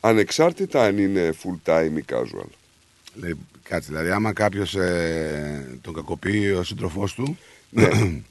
Ανεξάρτητα 0.00 0.82
αν 0.82 0.98
είναι 0.98 1.34
full 1.42 1.70
time 1.70 1.92
ή 1.96 2.04
casual. 2.08 2.48
Λέει, 3.14 3.38
κάτσε, 3.68 3.88
δηλαδή 3.88 4.10
άμα 4.10 4.32
κάποιος 4.32 4.74
ε, 4.74 5.78
τον 5.82 5.94
κακοποιεί 5.94 6.54
ο 6.58 6.62
σύντροφός 6.62 7.14
του. 7.14 7.38
Ναι. 7.70 7.88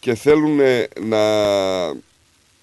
και 0.00 0.14
θέλουν 0.14 0.60
ε, 0.60 0.88
να, 1.00 1.22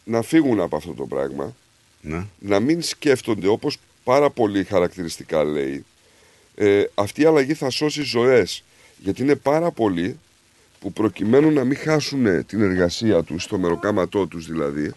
να 0.04 0.22
φύγουν 0.22 0.60
από 0.60 0.76
αυτό 0.76 0.94
το 0.94 1.06
πράγμα. 1.06 1.56
Ναι. 2.02 2.26
Να 2.40 2.60
μην 2.60 2.82
σκέφτονται 2.82 3.48
όπως 3.48 3.78
πάρα 4.04 4.30
πολύ 4.30 4.64
χαρακτηριστικά 4.64 5.44
λέει. 5.44 5.86
Ε, 6.56 6.84
αυτή 6.94 7.22
η 7.22 7.26
αλλαγή 7.26 7.54
θα 7.54 7.70
σώσει 7.70 8.02
ζωές. 8.02 8.64
Γιατί 8.98 9.22
είναι 9.22 9.36
πάρα 9.36 9.72
πολλοί 9.72 10.20
που 10.80 10.94
προκειμένου 10.94 11.52
να 11.52 11.64
μην 11.64 11.78
χάσουν 11.78 12.46
την 12.46 12.62
εργασία 12.62 13.24
τους, 13.24 13.48
το 13.48 13.58
μεροκάματό 13.58 14.28
τους 14.28 14.48
δηλαδή, 14.48 14.92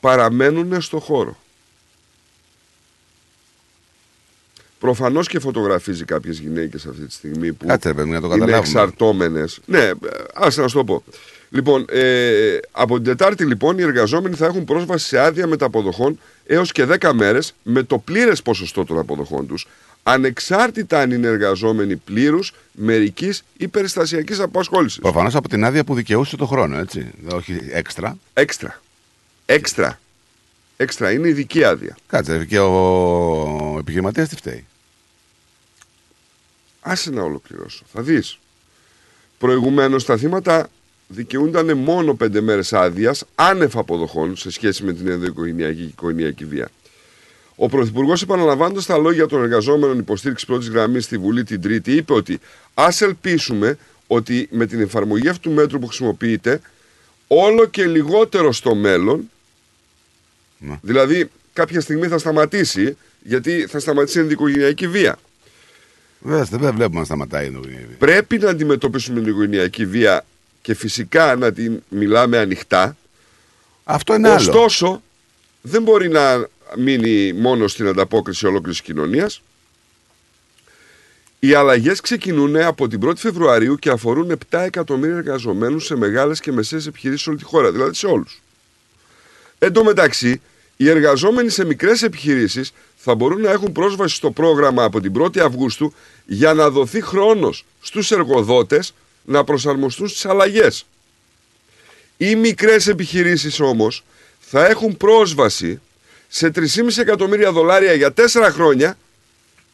παραμένουν 0.00 0.80
στο 0.80 1.00
χώρο. 1.00 1.36
Προφανώς 4.78 5.28
και 5.28 5.38
φωτογραφίζει 5.38 6.04
κάποιες 6.04 6.38
γυναίκες 6.38 6.86
αυτή 6.86 7.06
τη 7.06 7.12
στιγμή 7.12 7.52
που 7.52 7.66
Κάτσε, 7.66 7.88
ρε 7.88 7.94
παιδί 7.94 8.06
μου, 8.08 8.12
να 8.14 8.20
το 8.20 8.26
είναι 8.26 8.38
καταλάβουμε. 8.38 8.68
εξαρτώμενες. 8.68 9.58
Ναι, 9.64 9.90
άσε 10.34 10.60
να 10.60 10.68
σου 10.68 10.76
το 10.76 10.84
πω. 10.84 11.02
Λοιπόν, 11.50 11.84
ε, 11.90 12.58
από 12.70 12.94
την 12.94 13.04
Τετάρτη 13.04 13.44
λοιπόν 13.44 13.78
οι 13.78 13.82
εργαζόμενοι 13.82 14.34
θα 14.34 14.46
έχουν 14.46 14.64
πρόσβαση 14.64 15.06
σε 15.06 15.18
άδεια 15.18 15.46
μεταποδοχών 15.46 16.18
έως 16.46 16.72
και 16.72 16.84
10 17.00 17.10
μέρες 17.14 17.54
με 17.62 17.82
το 17.82 17.98
πλήρες 17.98 18.42
ποσοστό 18.42 18.84
των 18.84 18.98
αποδοχών 18.98 19.46
τους, 19.46 19.66
ανεξάρτητα 20.02 21.00
αν 21.00 21.10
είναι 21.10 21.26
εργαζόμενοι 21.26 21.96
πλήρους, 21.96 22.52
μερικής 22.72 23.42
ή 23.56 23.68
περιστασιακή 23.68 24.42
απασχόλησης. 24.42 24.98
Προφανώς 24.98 25.34
από 25.34 25.48
την 25.48 25.64
άδεια 25.64 25.84
που 25.84 25.94
δικαιούσε 25.94 26.36
το 26.36 26.46
χρόνο, 26.46 26.78
έτσι. 26.78 27.10
Όχι 27.32 27.60
έξτρα. 27.72 28.18
Έξτρα. 28.34 28.80
Έξτρα. 29.46 30.00
Έξτρα. 30.80 31.12
Είναι 31.12 31.28
ειδική 31.28 31.64
άδεια. 31.64 31.96
Κάτσε, 32.06 32.44
και 32.44 32.58
ο 32.58 33.76
επιχειρηματίας 33.78 34.28
τι 34.28 34.36
φταίει; 34.36 34.66
Άσε 36.80 37.10
να 37.10 37.22
ολοκληρώσω. 37.22 37.84
Θα 37.92 38.02
δεις. 38.02 38.38
Προηγουμένως 39.38 40.04
τα 40.04 40.16
θύματα 40.16 40.68
δικαιούνταν 41.08 41.78
μόνο 41.78 42.14
πέντε 42.14 42.40
μέρες 42.40 42.72
άδειας 42.72 43.24
άνευ 43.34 43.78
αποδοχών 43.78 44.36
σε 44.36 44.50
σχέση 44.50 44.84
με 44.84 44.92
την 44.92 45.08
ενδοοικογενειακή 45.08 45.80
και 45.80 45.82
οικογενειακή 45.82 46.44
βία. 46.44 46.70
Ο 47.54 47.68
Πρωθυπουργός, 47.68 48.22
επαναλαμβάνοντας 48.22 48.86
τα 48.86 48.96
λόγια 48.96 49.26
των 49.26 49.42
εργαζόμενων 49.42 49.98
υποστήριξη 49.98 50.46
πρώτης 50.46 50.68
γραμμής 50.68 51.04
στη 51.04 51.18
Βουλή 51.18 51.44
την 51.44 51.60
Τρίτη, 51.60 51.92
είπε 51.92 52.12
ότι 52.12 52.40
ας 52.74 53.00
ελπίσουμε 53.00 53.78
ότι 54.06 54.48
με 54.50 54.66
την 54.66 54.80
εφαρμογή 54.80 55.28
αυτού 55.28 55.48
του 55.48 55.54
μέτρου 55.54 55.78
που 55.78 55.86
χρησιμοποιείται, 55.86 56.60
όλο 57.26 57.66
και 57.66 57.86
λιγότερο 57.86 58.52
στο 58.52 58.74
μέλλον, 58.74 59.30
δηλαδή 60.80 61.30
κάποια 61.52 61.80
στιγμή 61.80 62.08
θα 62.08 62.18
σταματήσει, 62.18 62.96
γιατί 63.22 63.66
θα 63.66 63.78
σταματήσει 63.78 64.18
η 64.18 64.20
ενδοοικογενειακή 64.20 64.88
βία. 64.88 65.18
Βέβαια, 66.20 66.44
δεν 66.44 66.74
βλέπουμε 66.74 66.98
να 66.98 67.04
σταματάει 67.04 67.44
η 67.44 67.46
ενδοοικογενειακή 67.46 67.86
βία. 67.88 67.96
Πρέπει 67.98 68.38
να 68.38 68.50
αντιμετωπίσουμε 68.50 69.20
την 69.20 69.28
οικογενειακή 69.28 69.86
βία 69.86 70.24
και 70.62 70.74
φυσικά 70.74 71.36
να 71.36 71.52
την 71.52 71.82
μιλάμε 71.88 72.38
ανοιχτά. 72.38 72.96
Αυτό 73.84 74.14
είναι 74.14 74.28
άλλο. 74.28 74.38
Ωστόσο, 74.38 75.02
δεν 75.60 75.82
μπορεί 75.82 76.08
να 76.08 76.48
μείνει 76.76 77.32
μόνο 77.32 77.68
στην 77.68 77.86
ανταπόκριση 77.86 78.46
ολόκληρης 78.46 78.82
κοινωνίας. 78.82 79.42
Οι 81.38 81.54
αλλαγές 81.54 82.00
ξεκινούν 82.00 82.56
από 82.56 82.88
την 82.88 83.00
1η 83.04 83.16
Φεβρουαρίου 83.16 83.76
και 83.76 83.90
αφορούν 83.90 84.30
7 84.30 84.58
εκατομμύρια 84.58 85.16
εργαζομένους 85.16 85.84
σε 85.84 85.96
μεγάλες 85.96 86.40
και 86.40 86.52
μεσαίες 86.52 86.86
επιχειρήσεις 86.86 87.22
σε 87.22 87.30
όλη 87.30 87.38
τη 87.38 87.44
χώρα, 87.44 87.72
δηλαδή 87.72 87.94
σε 87.94 88.06
όλους. 88.06 88.42
Εν 89.58 89.72
τω 89.72 89.84
μεταξύ, 89.84 90.40
οι 90.76 90.88
εργαζόμενοι 90.88 91.48
σε 91.48 91.64
μικρές 91.64 92.02
επιχειρήσεις 92.02 92.72
θα 92.96 93.14
μπορούν 93.14 93.40
να 93.40 93.50
έχουν 93.50 93.72
πρόσβαση 93.72 94.14
στο 94.14 94.30
πρόγραμμα 94.30 94.84
από 94.84 95.00
την 95.00 95.12
1η 95.18 95.38
Αυγούστου 95.38 95.92
για 96.26 96.54
να 96.54 96.70
δοθεί 96.70 97.00
χρόνος 97.00 97.64
στους 97.80 98.10
εργοδότες 98.10 98.94
να 99.24 99.44
προσαρμοστούν 99.44 100.08
στις 100.08 100.24
αλλαγές. 100.26 100.86
Οι 102.16 102.34
μικρές 102.36 102.86
επιχειρήσεις 102.86 103.60
όμως 103.60 104.04
θα 104.40 104.66
έχουν 104.66 104.96
πρόσβαση 104.96 105.80
σε 106.28 106.50
3,5 106.54 106.64
εκατομμύρια 106.98 107.52
δολάρια 107.52 107.92
για 107.92 108.12
4 108.16 108.22
χρόνια 108.50 108.98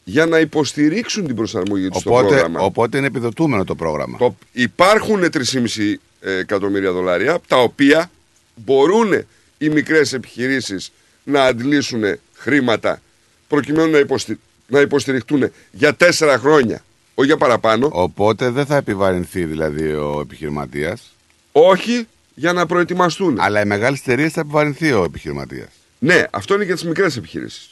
για 0.03 0.25
να 0.25 0.39
υποστηρίξουν 0.39 1.25
την 1.25 1.35
προσαρμογή 1.35 1.89
τους 1.89 2.01
στο 2.01 2.09
Οπότε, 2.09 2.27
πρόγραμμα. 2.27 2.59
οπότε 2.59 2.97
είναι 2.97 3.07
επιδοτούμενο 3.07 3.63
το 3.63 3.75
πρόγραμμα. 3.75 4.17
Το, 4.17 4.35
υπάρχουν 4.51 5.23
3,5 5.23 5.93
εκατομμύρια 6.19 6.91
δολάρια, 6.91 7.39
τα 7.47 7.57
οποία 7.57 8.11
μπορούν 8.55 9.25
οι 9.57 9.69
μικρές 9.69 10.13
επιχειρήσεις 10.13 10.91
να 11.23 11.43
αντλήσουν 11.43 12.03
χρήματα 12.33 13.01
προκειμένου 13.47 13.91
να, 13.91 13.97
υποστη... 13.97 14.39
να 14.67 14.79
υποστηριχτούν 14.79 15.51
για 15.71 15.93
τέσσερα 15.95 16.37
χρόνια, 16.37 16.83
όχι 17.13 17.27
για 17.27 17.37
παραπάνω. 17.37 17.89
Οπότε 17.91 18.49
δεν 18.49 18.65
θα 18.65 18.75
επιβαρυνθεί 18.75 19.43
δηλαδή 19.43 19.91
ο 19.91 20.19
επιχειρηματίας; 20.21 21.15
Όχι 21.51 22.07
για 22.35 22.53
να 22.53 22.65
προετοιμαστούν. 22.65 23.39
Αλλά 23.39 23.61
οι 23.61 23.65
μεγάλες 23.65 23.99
εταιρείες 23.99 24.31
θα 24.31 24.41
επιβαρυνθεί 24.41 24.91
ο 24.91 25.03
επιχειρηματίας; 25.03 25.69
Ναι, 25.99 26.23
αυτό 26.29 26.53
είναι 26.53 26.63
για 26.63 26.73
τις 26.73 26.83
μικρές 26.83 27.17
επιχειρήσεις. 27.17 27.69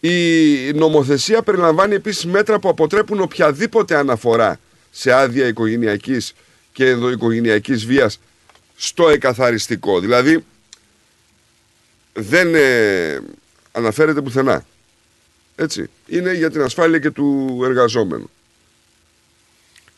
Η 0.00 0.72
νομοθεσία 0.74 1.42
περιλαμβάνει 1.42 1.94
επίσης 1.94 2.26
μέτρα 2.26 2.58
που 2.58 2.68
αποτρέπουν 2.68 3.20
οποιαδήποτε 3.20 3.96
αναφορά 3.96 4.60
σε 4.90 5.12
άδεια 5.12 5.46
οικογενειακής 5.46 6.32
και 6.72 6.88
ενδοοικογενειακής 6.88 7.86
βίας 7.86 8.20
στο 8.76 9.08
εκαθαριστικό. 9.08 10.00
Δηλαδή 10.00 10.44
δεν 12.16 12.54
ε, 12.54 13.20
αναφέρεται 13.72 14.20
πουθενά. 14.22 14.64
Έτσι. 15.56 15.90
Είναι 16.06 16.32
για 16.34 16.50
την 16.50 16.60
ασφάλεια 16.60 16.98
και 16.98 17.10
του 17.10 17.60
εργαζόμενου. 17.64 18.30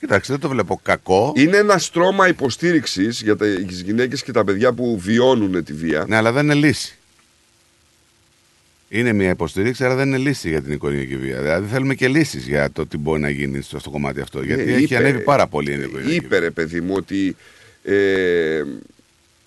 Κοιτάξτε, 0.01 0.32
δεν 0.32 0.43
το 0.43 0.49
βλέπω 0.49 0.81
κακό. 0.82 1.32
Είναι 1.36 1.57
ένα 1.57 1.78
στρώμα 1.78 2.28
υποστήριξης 2.28 3.23
για 3.23 3.36
τις 3.36 3.81
γυναίκες 3.81 4.23
και 4.23 4.32
τα 4.32 4.45
παιδιά 4.45 4.73
που 4.73 4.99
βιώνουν 4.99 5.65
τη 5.65 5.73
βία. 5.73 6.05
Ναι, 6.09 6.16
αλλά 6.16 6.32
δεν 6.32 6.45
είναι 6.45 6.55
λύση. 6.55 6.93
Είναι 8.89 9.12
μια 9.12 9.31
υποστήριξη, 9.31 9.85
αλλά 9.85 9.95
δεν 9.95 10.07
είναι 10.09 10.16
λύση 10.19 10.49
για 10.49 10.62
την 10.62 10.73
οικογενειακή 10.73 11.16
βία. 11.16 11.40
Δηλαδή 11.43 11.69
θέλουμε 11.69 11.95
και 11.95 12.09
λύσεις 12.09 12.47
για 12.47 12.70
το 12.73 12.86
τι 12.86 12.97
μπορεί 12.99 13.20
να 13.20 13.31
γίνει 13.31 13.61
στο, 13.62 13.78
στο 13.78 13.90
κομμάτι 13.90 14.20
αυτό. 14.20 14.43
Γιατί 14.43 14.65
Ναι, 14.65 14.73
έχει 14.73 14.82
είπε- 14.82 14.97
ανέβει 14.97 15.20
πάρα 15.20 15.47
πολύ 15.47 15.70
η 15.70 15.74
οικογενειακή 15.74 16.15
Είπε 16.15 16.39
ρε 16.39 16.51
παιδί 16.51 16.81
μου 16.81 16.95
ότι 16.97 17.36
ε, 17.82 18.62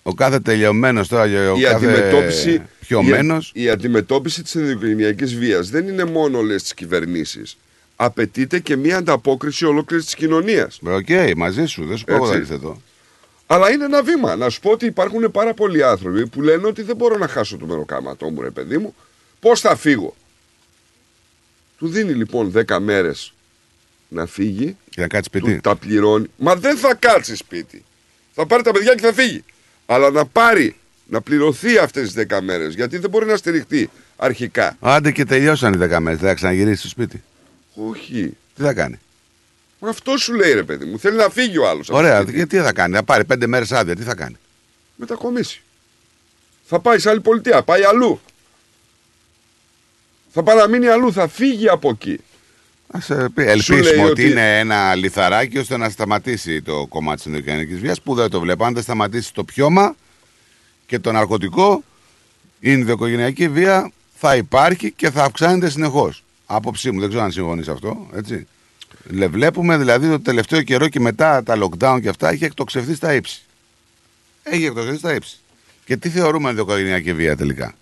Ο 0.03 0.13
κάθε 0.13 0.39
τελειωμένος 0.39 1.07
τώρα, 1.07 1.51
ο 1.51 1.57
η 1.57 1.61
κάθε 1.61 1.75
αντιμετώπιση, 1.75 2.61
πιωμένος. 2.79 3.51
η, 3.53 3.63
η 3.63 3.69
αντιμετώπιση 3.69 4.43
της 4.43 4.55
ενδοικογενειακής 4.55 5.35
βίας 5.35 5.69
δεν 5.69 5.87
είναι 5.87 6.03
μόνο 6.03 6.41
λες 6.41 6.61
τις 6.61 6.73
κυβερνήσεις. 6.73 7.57
Απαιτείται 7.95 8.59
και 8.59 8.75
μια 8.75 8.97
ανταπόκριση 8.97 9.65
ολόκληρης 9.65 10.05
της 10.05 10.15
κοινωνίας. 10.15 10.79
Οκ, 10.83 11.35
μαζί 11.35 11.65
σου, 11.65 11.85
δεν 11.85 11.97
σου 11.97 12.05
πω 12.05 12.13
εγώ 12.13 12.23
Έτσι. 12.23 12.37
να 12.37 12.43
είσαι 12.43 12.53
εδώ. 12.53 12.81
Αλλά 13.47 13.71
είναι 13.71 13.85
ένα 13.85 14.03
βήμα. 14.03 14.35
Να 14.35 14.49
σου 14.49 14.59
πω 14.59 14.71
ότι 14.71 14.85
υπάρχουν 14.85 15.31
πάρα 15.31 15.53
πολλοί 15.53 15.83
άνθρωποι 15.83 16.27
που 16.27 16.41
λένε 16.41 16.67
ότι 16.67 16.81
δεν 16.81 16.95
μπορώ 16.95 17.17
να 17.17 17.27
χάσω 17.27 17.57
το 17.57 17.65
μεροκάματό 17.65 18.29
μου, 18.29 18.41
ρε 18.41 18.49
παιδί 18.51 18.77
μου. 18.77 18.95
Πώς 19.39 19.59
θα 19.59 19.75
φύγω; 19.75 20.15
Του 21.77 21.87
δίνει 21.87 22.13
λοιπόν 22.13 22.53
10 22.67 22.77
μέρες 22.79 23.33
να 24.07 24.25
φύγει. 24.25 24.77
Και 24.89 25.01
να 25.01 25.07
κάτσει 25.07 25.29
σπίτι. 25.33 25.55
Του 25.55 25.61
τα 25.61 25.75
πληρώνει. 25.75 26.27
Μα 26.37 26.55
δεν 26.55 26.77
θα 26.77 26.95
κάτσει 26.95 27.35
σπίτι. 27.35 27.83
Θα 28.33 28.45
πάρει 28.45 28.63
τα 28.63 28.71
παιδιά 28.71 28.95
και 28.95 29.01
θα 29.01 29.13
φύγει. 29.13 29.43
Αλλά 29.91 30.09
να 30.09 30.25
πάρει, 30.25 30.75
να 31.05 31.21
πληρωθεί 31.21 31.77
αυτές 31.77 32.13
τις 32.13 32.25
10 32.29 32.41
μέρες. 32.41 32.73
Γιατί 32.73 32.97
δεν 32.97 33.09
μπορεί 33.09 33.25
να 33.25 33.35
στηριχτεί 33.35 33.89
αρχικά. 34.15 34.77
Άντε 34.79 35.11
και 35.11 35.25
τελειώσαν 35.25 35.73
οι 35.73 35.77
10 35.77 35.99
μέρες. 35.99 36.19
Δεν 36.19 36.29
θα 36.29 36.33
ξαναγυρίσει 36.33 36.79
στο 36.79 36.87
σπίτι. 36.87 37.23
Όχι. 37.75 38.37
Τι 38.55 38.61
θα 38.61 38.73
κάνει; 38.73 38.99
Μα 39.79 39.89
αυτό 39.89 40.17
σου 40.17 40.33
λέει 40.33 40.53
ρε 40.53 40.63
παιδί 40.63 40.85
μου. 40.85 40.99
Θέλει 40.99 41.17
να 41.17 41.29
φύγει 41.29 41.57
ο 41.57 41.69
άλλος. 41.69 41.89
Ωραία, 41.89 42.23
και 42.23 42.45
τι 42.45 42.57
θα 42.57 42.73
κάνει. 42.73 42.95
Θα 42.95 43.03
πάρει 43.03 43.23
5 43.33 43.47
μέρες 43.47 43.71
άδεια, 43.71 43.95
τι 43.95 44.03
θα 44.03 44.15
κάνει; 44.15 44.35
μετακομίσει. 44.95 45.61
Θα 46.65 46.79
πάει 46.79 46.99
σε 46.99 47.09
άλλη 47.09 47.21
πολιτεία, 47.21 47.63
πάει 47.63 47.83
αλλού. 47.83 48.21
Θα 50.33 50.43
παραμείνει 50.43 50.87
αλλού, 50.87 51.13
θα 51.13 51.27
φύγει 51.27 51.69
από 51.69 51.89
εκεί. 51.89 52.19
Ας 52.93 53.09
ε, 53.09 53.29
πει, 53.33 53.41
Σου 53.43 53.49
ελπίσουμε 53.49 53.81
λέει 53.81 53.99
ότι, 53.99 54.09
ότι- 54.11 54.29
είναι 54.29 54.59
ένα 54.59 54.95
λιθαράκι 54.95 55.57
ώστε 55.57 55.77
να 55.77 55.89
σταματήσει 55.89 56.61
το 56.61 56.85
κομμάτι 56.87 57.17
της 57.17 57.25
ενδοκινητική 57.25 57.75
βίας 57.75 58.01
που 58.01 58.15
δεν 58.15 58.29
το 58.29 58.39
βλέπω. 58.39 58.65
Αν 58.65 58.73
δεν 58.73 58.83
σταματήσει 58.83 59.33
το 59.33 59.43
πιώμα 59.43 59.95
και 60.85 60.99
το 60.99 61.11
ναρκωτικό, 61.11 61.83
η 62.59 62.71
ενδοκογενειακή 62.71 63.49
βία 63.49 63.91
θα 64.15 64.35
υπάρχει 64.35 64.91
και 64.91 65.09
θα 65.11 65.23
αυξάνεται 65.23 65.69
συνεχώς. 65.69 66.23
Άποψή 66.45 66.91
μου, 66.91 66.99
δεν 66.99 67.09
ξέρω 67.09 67.23
αν 67.23 67.31
συμφωνείς 67.31 67.67
αυτό. 67.67 68.07
Έτσι. 68.15 68.47
Λε- 69.09 69.29
Βλέπουμε 69.29 69.77
δηλαδή 69.77 70.09
το 70.09 70.19
τελευταίο 70.19 70.61
καιρό 70.61 70.87
και 70.89 70.99
μετά 70.99 71.43
τα 71.43 71.57
lockdown 71.63 71.99
και 72.01 72.09
αυτά 72.09 72.29
έχει 72.29 72.43
εκτοξευθεί 72.45 72.95
στα 72.95 73.13
ύψη. 73.13 73.41
Έχει 74.43 74.65
εκτοξευθεί 74.65 74.97
στα 74.97 75.13
ύψη. 75.15 75.37
Και 75.85 75.97
τι 75.97 76.09
θεωρούμε 76.09 76.49
ενδοκογενειακή 76.49 77.13
βία 77.13 77.35
τελικά; 77.35 77.73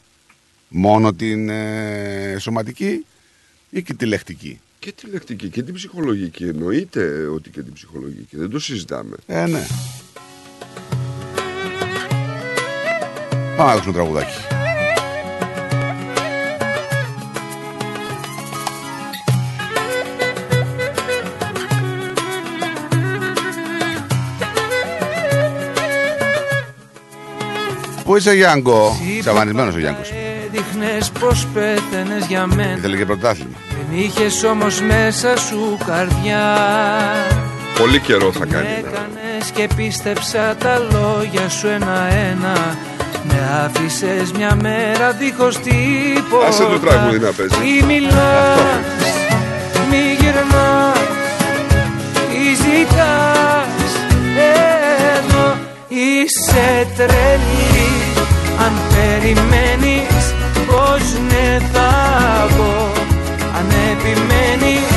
Μόνο 0.67 1.13
την 1.13 1.49
ε, 1.49 2.35
σωματική 2.39 3.05
ή 3.69 3.81
και 3.81 3.93
τη 3.93 4.05
λεκτική; 4.05 4.59
Και 4.79 4.91
τη 4.91 5.07
λεκτική 5.07 5.49
και 5.49 5.63
την 5.63 5.73
ψυχολογική. 5.73 6.43
Εννοείται 6.43 7.25
ότι 7.33 7.49
και 7.49 7.61
την 7.61 7.73
ψυχολογική. 7.73 8.37
Δεν 8.37 8.49
το 8.49 8.59
συζητάμε. 8.59 9.15
Ε, 9.25 9.45
ναι. 9.45 9.65
Πάμε 13.57 13.69
να 13.69 13.71
ακούσουμε 13.71 13.93
τραγουδάκι. 13.93 14.33
Πού 28.03 28.15
είσαι 28.15 28.33
Γιάνγκο, 28.33 28.97
Ξαφανισμένος 29.19 29.75
ο 29.75 29.79
Γιάνγκος. 29.79 30.11
Έδειχνες 30.45 31.11
πως 31.11 31.47
πέθαινες 31.53 32.25
για 32.25 32.47
μένα 32.47 32.77
Ήθελε 32.77 32.97
και 32.97 33.05
πρωτάθλημα. 33.05 33.68
Δεν 33.87 33.99
είχες 33.99 34.43
όμως 34.43 34.81
μέσα 34.81 35.37
σου 35.37 35.77
καρδιά 35.85 36.57
Πολύ 37.79 37.99
καιρό 37.99 38.31
θα 38.31 38.45
κάνει. 38.45 38.65
ναι. 38.67 38.77
Έκανες 38.79 39.51
και 39.53 39.67
πίστεψα 39.75 40.55
τα 40.59 40.77
λόγια 40.91 41.49
σου 41.49 41.67
ένα-ένα 41.67 42.77
Με 43.23 43.63
άφησες 43.65 44.31
μια 44.31 44.55
μέρα 44.61 45.11
δίχως 45.11 45.57
τίποτα 45.57 46.47
Άσε 46.47 46.63
το 46.63 46.79
τραγούδι 46.79 47.19
να 47.19 47.31
παίζει. 47.31 47.55
Μη 47.63 47.93
μιλάς, 47.93 48.59
μη 49.89 49.97
γυρνάς 50.19 50.99
Τι 52.29 52.53
ζητάς 52.55 53.91
εδώ 55.15 55.55
Είσαι 55.87 56.87
τρελή 56.95 57.89
Αν 58.65 58.71
περιμένεις 58.93 60.33
πως 60.67 61.01
ναι 61.29 61.57
θα 61.73 61.89
πω 62.57 62.88
Αν 63.59 63.69
επιμένεις 63.91 64.95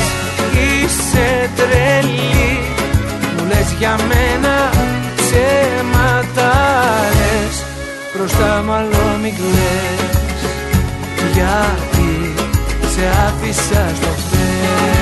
είσαι 0.52 1.50
τρελή. 1.56 2.58
Μου 3.36 3.46
λες 3.48 3.72
για 3.78 3.98
μένα 4.08 4.70
ψέματα 5.16 6.52
λες 7.18 7.64
Μπροστά 8.14 8.62
μάλλον 8.66 9.20
μην 9.22 9.34
κλαις 9.34 10.12
Γιατί 11.32 12.34
σε 12.94 13.02
άφησα 13.26 13.90
στο 13.96 14.08
χθες 14.08 15.01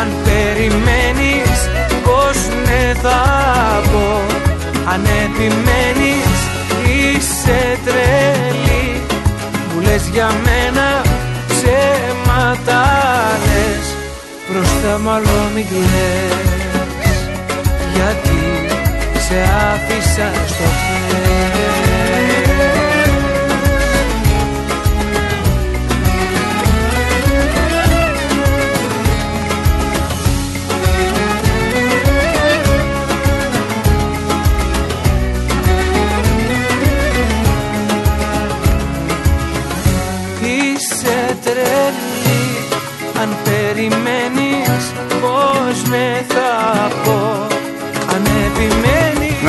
Αν 0.00 0.08
περιμένεις 0.24 1.58
πως 2.04 2.36
ναι 2.64 2.92
θα 3.02 3.22
πω. 3.92 4.20
Αν 4.92 5.06
επιμένεις 5.24 6.34
είσαι 6.88 7.78
τρελή. 7.84 9.02
Μου 9.68 9.80
λες 9.80 10.02
για 10.12 10.30
μένα 10.44 11.02
ψέματα 11.48 12.82
λες. 13.46 13.86
Μπροστά 14.48 14.98
μάλλον 14.98 15.44
μην 15.54 15.66
κλαις. 15.68 17.18
Γιατί 17.94 18.40
σε 19.28 19.38
άφησα 19.72 20.28
στο 20.46 20.64
χέρι 20.64 21.63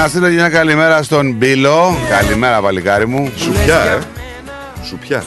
Να 0.06 0.12
στείλω 0.12 0.28
και 0.28 0.34
μια 0.34 0.50
καλημέρα 0.50 1.04
στον 1.04 1.32
Μπίλο. 1.34 1.98
Καλημέρα, 2.10 2.62
παλικάρι 2.62 3.08
μου. 3.08 3.32
Σου 3.36 3.52
πια, 3.52 3.82
ε. 3.82 4.00
Σου 4.84 4.98
πια. 4.98 5.24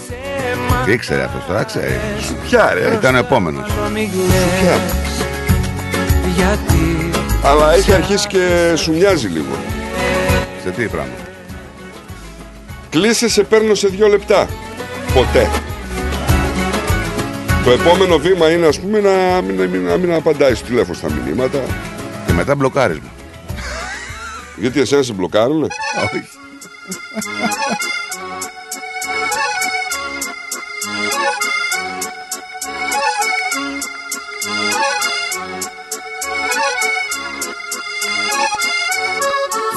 Τι 0.85 0.93
ήξερε 0.93 1.23
αυτός 1.23 1.47
τώρα, 1.47 1.63
ξέρει. 1.63 2.01
Σου 2.21 2.37
πια, 2.45 2.73
ρε. 2.75 2.95
Ήταν 2.95 3.15
ο 3.15 3.19
επόμενος. 3.19 3.71
Μην 3.93 4.09
Σου 4.11 4.19
πια. 4.61 4.79
κλαις 4.79 6.37
Γιατί; 6.37 7.11
Αλλά 7.45 7.75
έχει 7.75 7.93
αρχίσει 7.93 8.27
και 8.27 8.73
σου 8.77 8.93
μοιάζει 8.93 9.27
λίγο. 9.27 9.57
Σε 10.63 10.71
τι 10.71 10.87
πράγμα. 10.87 11.13
Κλείσε 12.91 13.29
σε 13.29 13.43
παίρνω 13.43 13.75
σε 13.75 13.89
δύο 13.89 14.09
λεπτά. 14.09 14.47
Ποτέ. 15.15 15.51
Το 17.65 17.71
επόμενο 17.71 18.19
βήμα 18.19 18.51
είναι 18.51 18.67
ας 18.67 18.81
πούμε 18.81 19.01
να 19.01 19.43
μην, 19.43 19.71
μην, 19.71 19.83
να 19.85 19.97
μην 19.97 20.13
απαντάεις 20.13 20.59
στο 20.59 20.67
τηλέφωνο 20.67 20.95
στα 20.95 21.09
μηνύματα. 21.11 21.59
Και 22.27 22.33
μετά 22.33 22.55
μπλοκάρισμα. 22.55 23.09
Γιατί 24.61 24.81
εσένα 24.81 25.03
σε 25.03 25.13
μπλοκάρουνε; 25.13 25.67
Όχι. 26.05 26.25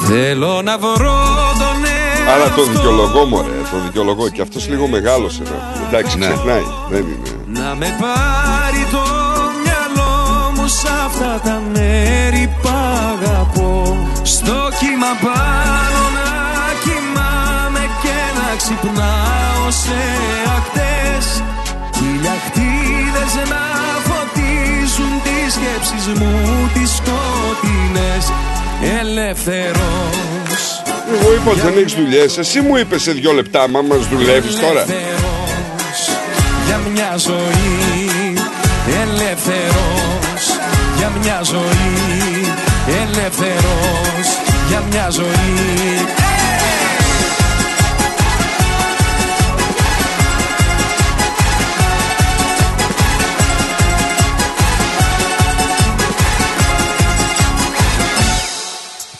Θέλω 0.06 0.62
να 0.62 0.78
βρω 0.78 0.94
τον 1.58 1.82
Αλλά 2.32 2.54
το 2.56 2.62
δικαιολογώ 2.64 3.24
μωρέ, 3.24 3.48
το 3.70 3.78
δικαιολογώ 3.84 4.28
και 4.28 4.40
αυτός 4.40 4.68
λίγο 4.68 4.86
μεγάλος 4.86 5.36
είναι. 5.36 5.48
Εντάξει, 5.88 6.18
Ναι. 6.18 6.26
ξεχνάει. 6.26 6.62
Δεν 6.90 7.00
είναι. 7.00 7.60
Να 7.60 7.74
με 7.74 7.96
πάρει 8.00 8.86
το 8.90 9.02
μυαλό 9.62 10.52
μου 10.56 10.66
σ' 10.68 10.84
αυτά 10.84 11.40
τα 11.44 11.62
μέρη 11.72 12.54
που 12.62 12.68
αγαπώ 12.68 13.96
Στο 14.36 14.60
κύμα 14.80 15.12
πάνω 15.26 16.02
να 16.18 16.30
κοιμάμαι 16.84 17.84
και 18.02 18.18
να 18.38 18.48
ξυπνάω 18.56 19.70
σε 19.82 20.00
ακτές. 20.56 21.26
Χιλιακτίδες 21.96 23.32
να 23.52 23.64
φωτίζουν 24.08 25.12
τις 25.24 25.52
σκέψεις 25.56 26.04
μου 26.18 26.34
τις 26.74 26.90
σκοτεινές. 26.98 28.24
Ελεύθερος. 29.00 30.62
Εγώ 31.14 31.32
είπα 31.34 31.50
ότι 31.50 31.60
δεν 31.60 31.78
έχεις 31.78 31.94
δουλειές. 31.94 32.38
Εσύ 32.38 32.60
μου 32.60 32.76
είπες 32.76 33.02
σε 33.02 33.12
δύο 33.12 33.32
λεπτά, 33.32 33.68
μα 33.68 33.80
μας 33.80 34.08
δουλεύεις 34.08 34.54
τώρα. 34.60 34.82
Ελεύθερος 34.82 36.00
για 36.66 36.80
μια 36.92 37.16
ζωή. 37.16 38.34
Ελεύθερος 39.02 40.44
για 40.96 41.12
μια 41.20 41.40
ζωή 41.42 42.41
Ελεύθερος 42.86 44.28
για 44.68 44.82
μια 44.90 45.10
ζωή. 45.10 46.06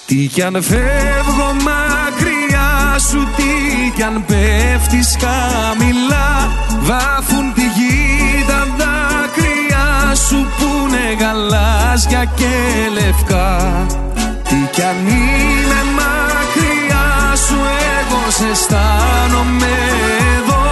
Τι 0.06 0.26
κι 0.26 0.42
αν 0.42 0.62
φεύγω 0.62 1.52
μακριά 1.52 2.98
σου 2.98 3.28
Τι 3.36 3.90
κι 3.94 4.02
αν 4.02 4.24
πέφτεις 4.26 5.16
χαμηλά 5.20 6.50
Βάφουν 6.80 7.52
τη 7.54 7.61
γη 7.61 7.61
τα 7.61 7.61
δάκρυα 7.61 7.61
σου 10.14 10.46
Που 10.56 10.64
είναι 10.88 11.16
γαλάζια 11.20 12.24
και 12.24 12.54
λευκά. 12.92 13.86
Τι 14.48 14.56
κι 14.72 14.82
αν 14.82 15.06
είμαι 15.06 15.80
μακριά 15.98 17.36
σου 17.46 17.58
Εγώ 17.98 18.30
σε 18.30 18.46
αισθάνομαι 18.52 19.74
εδώ. 20.36 20.64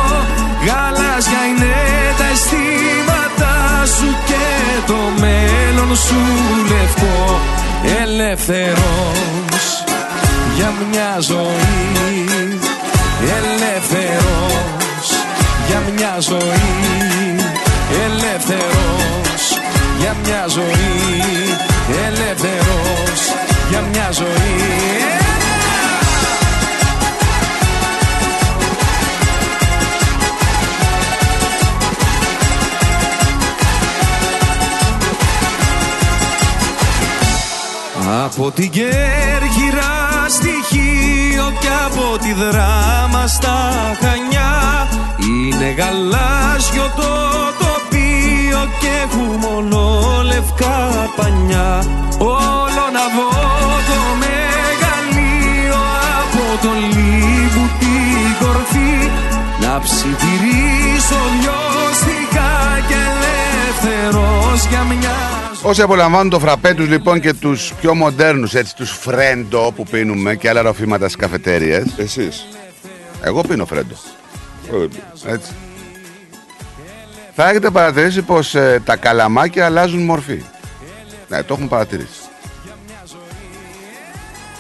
Γαλάζια 0.66 1.42
είναι 1.48 1.74
τα 2.18 2.24
αισθήματά 2.32 3.86
σου 3.96 4.08
Και 4.26 4.46
το 4.86 4.98
μέλλον 5.20 5.96
σου 5.96 6.20
λευκό 6.70 7.40
Ελεύθερος. 8.02 9.66
Για 10.56 10.72
μια 10.90 11.16
ζωή 11.20 12.24
Ελεύθερος. 13.38 15.06
Για 15.66 15.82
μια 15.96 16.16
ζωή 16.20 16.98
Ελεύθερος 18.04 19.29
για 20.00 20.16
μια 20.24 20.46
ζωή 20.48 21.56
ελεύθερος 22.06 23.20
για 23.70 23.80
μια 23.92 24.10
ζωή 24.12 25.20
Από 38.24 38.50
την 38.50 38.70
Κέρκυρα 38.70 40.26
στη 40.28 40.50
Χίο 40.68 41.52
και 41.60 41.68
από 41.86 42.18
τη 42.18 42.32
Δράμα 42.32 43.26
στα 43.26 43.70
Χανιά 44.00 44.88
είναι 45.18 45.70
γαλάζιο 45.70 46.92
το 46.96 47.30
τοπίο 48.20 48.60
και 48.80 48.88
έχουμε 49.02 49.36
μόνο 49.36 50.00
λευκά 50.24 51.10
πανιά. 51.16 51.84
Όλο 52.18 52.84
να 52.96 53.04
δω 53.16 53.30
το 53.88 54.00
μεγαλείο 54.22 55.80
από 56.20 56.62
το 56.62 56.72
λίγου 56.94 57.66
την 57.80 58.46
κορφή. 58.46 59.10
Να 59.60 59.80
ψιθυρίσω 59.80 61.20
λιώστηκα 61.40 62.50
και 62.88 62.94
ελεύθερος 62.94 64.66
για 64.68 64.82
μια 64.82 65.18
Όσοι 65.62 65.82
απολαμβάνουν 65.82 66.30
το 66.30 66.38
φραπέ 66.38 66.74
τους 66.74 66.88
λοιπόν 66.88 67.20
και 67.20 67.32
τους 67.32 67.72
πιο 67.80 67.94
μοντέρνους 67.94 68.54
έτσι 68.54 68.76
τους 68.76 68.90
φρέντο 68.90 69.72
που 69.76 69.84
πίνουμε 69.90 70.34
και 70.34 70.48
άλλα 70.48 70.62
ροφήματα 70.62 71.04
στις 71.04 71.16
καφετέριες. 71.16 71.84
Εσείς. 71.96 72.46
Εγώ 73.22 73.40
πίνω 73.40 73.66
φρέντο. 73.66 73.94
Εγώ 74.68 74.78
δεν 74.78 74.88
πίνω. 74.88 75.32
Έτσι 75.34 75.50
Θα 77.42 77.48
έχετε 77.48 77.70
παρατηρήσει 77.70 78.22
πως 78.22 78.54
ε, 78.54 78.82
τα 78.84 78.96
καλαμάκια 78.96 79.64
αλλάζουν 79.64 80.04
μορφή 80.04 80.42
Ναι 81.28 81.42
το 81.42 81.52
έχουμε 81.54 81.68
παρατηρήσει 81.68 82.20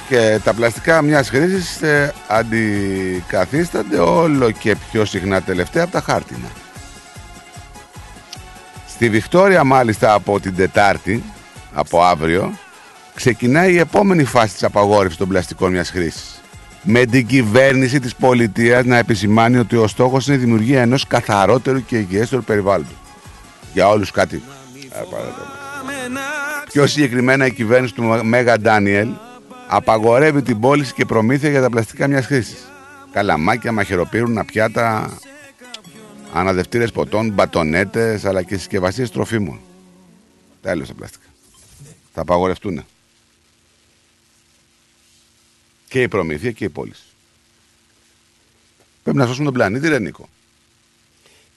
και 0.08 0.40
τα 0.44 0.54
πλαστικά 0.54 1.02
μιας 1.02 1.28
χρήσης 1.28 1.82
ε, 1.82 2.14
αντικαθίστανται 2.28 3.98
όλο 3.98 4.50
και 4.50 4.76
πιο 4.90 5.04
συχνά 5.04 5.42
τελευταία 5.42 5.82
από 5.82 5.92
τα 5.92 6.00
χάρτινα. 6.00 6.48
Στη 8.88 9.10
Βικτόρια 9.10 9.64
μάλιστα 9.64 10.12
από 10.12 10.40
την 10.40 10.56
Τετάρτη, 10.56 11.22
από 11.74 12.02
αύριο, 12.02 12.52
ξεκινάει 13.14 13.72
η 13.72 13.78
επόμενη 13.78 14.24
φάση 14.24 14.52
της 14.52 14.62
απαγόρευσης 14.62 15.18
των 15.18 15.28
πλαστικών 15.28 15.70
μιας 15.72 15.90
χρήσης. 15.90 16.39
Με 16.82 17.04
την 17.04 17.26
κυβέρνηση 17.26 18.00
της 18.00 18.14
πολιτείας 18.14 18.84
να 18.84 18.96
επισημάνει 18.96 19.56
ότι 19.56 19.76
ο 19.76 19.86
στόχος 19.86 20.26
είναι 20.26 20.36
η 20.36 20.38
δημιουργία 20.38 20.80
ενός 20.80 21.06
καθαρότερου 21.06 21.84
και 21.84 21.98
υγιέστερου 21.98 22.42
περιβάλλοντος. 22.42 22.94
Για 23.72 23.88
όλους 23.88 24.10
κάτι. 24.10 24.42
Πιο 26.72 26.86
συγκεκριμένα 26.86 27.46
η 27.46 27.52
κυβέρνηση 27.52 27.94
του 27.94 28.20
Μέγα 28.22 28.58
Ντάνιελ 28.58 29.08
απαγορεύει 29.66 30.42
την 30.42 30.60
πώληση 30.60 30.92
και 30.92 31.04
προμήθεια 31.04 31.50
για 31.50 31.60
τα 31.60 31.70
πλαστικά 31.70 32.06
μιας 32.06 32.26
χρήσης. 32.26 32.68
Καλαμάκια, 33.12 33.72
μαχαιροπύρουνα, 33.72 34.44
πιάτα, 34.44 35.18
αναδευτήρες 36.32 36.92
ποτών, 36.92 37.30
μπατονέτες 37.30 38.24
αλλά 38.24 38.42
και 38.42 38.56
συσκευασίες 38.56 39.10
τροφίμων. 39.10 39.60
Τέλος 40.62 40.88
τα 40.88 40.94
πλαστικά. 40.94 41.24
Θα 42.14 42.20
απαγορευτούν. 42.20 42.84
Και 45.90 46.02
η 46.02 46.08
προμήθεια 46.08 46.50
και 46.50 46.64
η 46.64 46.68
πώληση. 46.68 47.02
Πρέπει 49.02 49.18
να 49.18 49.26
σώσουμε 49.26 49.44
τον 49.44 49.54
πλανήτη, 49.54 49.88
ρε 49.88 49.98
Νίκο. 49.98 50.28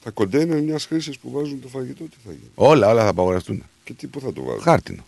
Τα 0.04 0.10
κοντέινερ 0.10 0.62
μιας 0.62 0.84
χρήσης 0.84 1.18
που 1.18 1.30
βάζουν 1.30 1.60
το 1.60 1.68
φαγητό, 1.68 2.04
τι 2.04 2.16
θα 2.24 2.30
γίνει; 2.30 2.50
Όλα, 2.54 2.88
όλα 2.88 3.02
θα 3.02 3.08
απαγορευτούν. 3.08 3.64
Και 3.84 3.92
τι, 3.92 4.06
πού 4.06 4.20
θα 4.20 4.32
το 4.32 4.42
βάζουν. 4.42 4.62
Χάρτινο. 4.62 5.04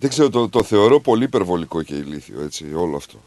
Δεν 0.00 0.10
ξέρω, 0.10 0.30
το, 0.30 0.48
το 0.48 0.62
θεωρώ 0.62 1.00
πολύ 1.00 1.24
υπερβολικό 1.24 1.82
και 1.82 1.94
ηλίθιο, 1.94 2.40
έτσι, 2.42 2.74
όλο 2.74 2.96
αυτό. 2.96 3.22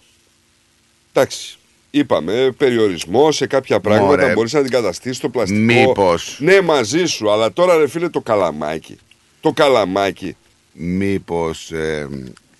Εντάξει. 1.13 1.57
Είπαμε, 1.91 2.51
περιορισμός 2.57 3.35
σε 3.35 3.47
κάποια 3.47 3.79
πράγματα 3.79 4.21
Μωρέ. 4.21 4.33
μπορείς 4.33 4.53
να 4.53 4.59
αντικαταστήσει 4.59 5.19
το 5.21 5.29
πλαστικό. 5.29 5.59
Μήπως. 5.59 6.37
Ναι, 6.39 6.61
μαζί 6.61 7.05
σου, 7.05 7.31
αλλά 7.31 7.53
τώρα 7.53 7.77
ρε 7.77 7.87
φίλε 7.87 8.09
το 8.09 8.21
καλαμάκι. 8.21 8.97
Το 9.41 9.51
καλαμάκι. 9.53 10.35
Μήπως 10.73 11.71
ε, 11.71 12.09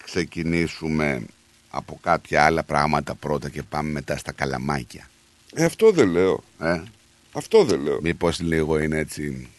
ξεκινήσουμε 0.03 1.25
από 1.69 1.99
κάποια 2.01 2.45
άλλα 2.45 2.63
πράγματα 2.63 3.15
πρώτα 3.15 3.49
και 3.49 3.63
πάμε 3.63 3.89
μετά 3.89 4.17
στα 4.17 4.31
καλαμάκια; 4.31 5.09
Ε, 5.53 5.63
αυτό 5.65 5.91
δεν 5.91 6.09
λέω. 6.09 6.43
Ε; 6.59 6.81
Αυτό 7.31 7.63
δεν 7.63 7.81
λέω. 7.81 7.99
Μήπως 8.01 8.39
λίγο 8.39 8.79
είναι 8.79 8.97
έτσι 8.97 9.49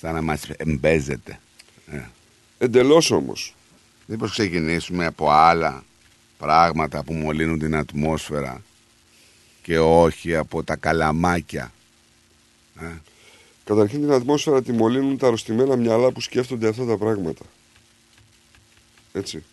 σαν 0.00 0.14
να 0.14 0.22
μας 0.22 0.48
εμπέζεται. 0.56 1.40
Ε. 1.90 2.00
Εντελώς 2.58 3.10
όμως. 3.10 3.54
Μήπως 4.06 4.30
ξεκινήσουμε 4.30 5.06
από 5.06 5.30
άλλα 5.30 5.84
πράγματα 6.38 7.02
που 7.02 7.12
μολύνουν 7.12 7.58
την 7.58 7.76
ατμόσφαιρα 7.76 8.62
και 9.62 9.78
όχι 9.78 10.36
από 10.36 10.62
τα 10.62 10.76
καλαμάκια. 10.76 11.72
Ε. 12.80 12.86
Καταρχήν 13.66 14.00
την 14.00 14.12
ατμόσφαιρα 14.12 14.62
τη 14.62 14.72
μολύνουν 14.72 15.18
τα 15.18 15.26
αρρωστημένα 15.26 15.76
μυαλά 15.76 16.10
που 16.10 16.20
σκέφτονται 16.20 16.68
αυτά 16.68 16.84
τα 16.84 16.96
πράγματα. 16.96 17.44
Έτσι. 19.12 19.44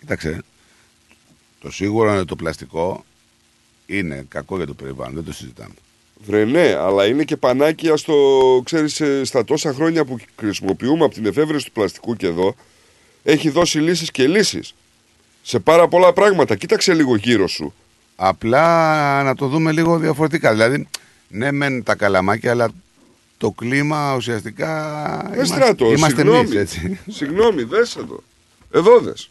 Κοίταξε, 0.00 0.42
το 1.60 1.70
σίγουρο 1.70 2.12
είναι 2.12 2.24
το 2.24 2.36
πλαστικό 2.36 3.04
είναι 3.86 4.24
κακό 4.28 4.56
για 4.56 4.66
το 4.66 4.74
περιβάλλον, 4.74 5.14
δεν 5.14 5.24
το 5.24 5.32
συζητάμε. 5.32 5.74
Βρε 6.24 6.44
ναι, 6.44 6.74
αλλά 6.74 7.06
είναι 7.06 7.24
και 7.24 7.36
πανάκια 7.36 7.96
στο, 7.96 8.14
ξέρεις, 8.64 9.00
ε, 9.00 9.24
στα 9.24 9.44
τόσα 9.44 9.72
χρόνια 9.72 10.04
που 10.04 10.16
χρησιμοποιούμε 10.36 11.04
από 11.04 11.14
την 11.14 11.26
εφεύρεση 11.26 11.64
του 11.64 11.72
πλαστικού 11.72 12.16
και 12.16 12.26
εδώ, 12.26 12.54
έχει 13.22 13.50
δώσει 13.50 13.78
λύσεις 13.78 14.10
και 14.10 14.26
λύσεις. 14.26 14.74
Σε 15.42 15.58
πάρα 15.58 15.88
πολλά 15.88 16.12
πράγματα. 16.12 16.56
Κοίταξε 16.56 16.94
λίγο 16.94 17.16
γύρω 17.16 17.48
σου. 17.48 17.74
Απλά 18.16 19.22
να 19.22 19.34
το 19.34 19.46
δούμε 19.46 19.72
λίγο 19.72 19.98
διαφορετικά. 19.98 20.52
Δηλαδή, 20.52 20.88
ναι, 21.28 21.52
μεν 21.52 21.82
τα 21.82 21.94
καλαμάκια, 21.94 22.50
αλλά 22.50 22.70
το 23.38 23.50
κλίμα 23.50 24.14
ουσιαστικά. 24.16 24.70
Ε, 25.30 25.34
είμαστε, 25.34 25.54
στράτο, 25.54 25.92
είμαστε 25.92 26.20
συγγνώμη. 26.20 26.38
εμείς, 26.38 26.54
έτσι. 26.54 27.00
Συγγνώμη, 27.10 27.62
δες 27.62 27.96
εδώ. 27.96 28.22
Εδώ 28.72 28.98
δες. 29.00 29.30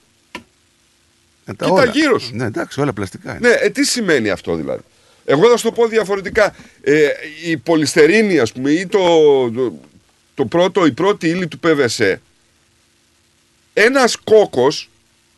Ε, 1.46 1.54
τα 1.54 1.66
Κοίτα 1.66 1.72
όλα. 1.72 1.86
γύρω 1.86 2.20
σου. 2.20 2.36
Ναι, 2.36 2.46
εντάξει, 2.46 2.82
όλα 2.82 2.94
πλαστικά 2.94 3.38
είναι. 3.38 3.48
Ναι, 3.48 3.56
ε, 3.56 3.70
τι 3.70 3.86
σημαίνει 3.86 4.30
αυτό 4.30 4.56
δηλαδή; 4.56 4.82
Εγώ 5.26 5.50
θα 5.50 5.58
σου 5.58 5.64
το 5.64 5.72
πω 5.72 5.88
διαφορετικά. 5.88 6.56
Ε, 6.82 7.08
η 7.46 7.58
πολυστερίνη, 7.58 8.40
ας 8.40 8.52
πούμε, 8.52 8.72
ή 8.72 8.88
το, 8.88 9.00
το, 9.52 9.80
το 10.36 10.46
πρώτο, 10.46 10.86
η 10.86 10.92
πρώτη 10.92 11.28
ύλη 11.28 11.48
του 11.48 11.60
PVC, 11.64 12.16
ένας 13.74 14.16
κόκος 14.16 14.90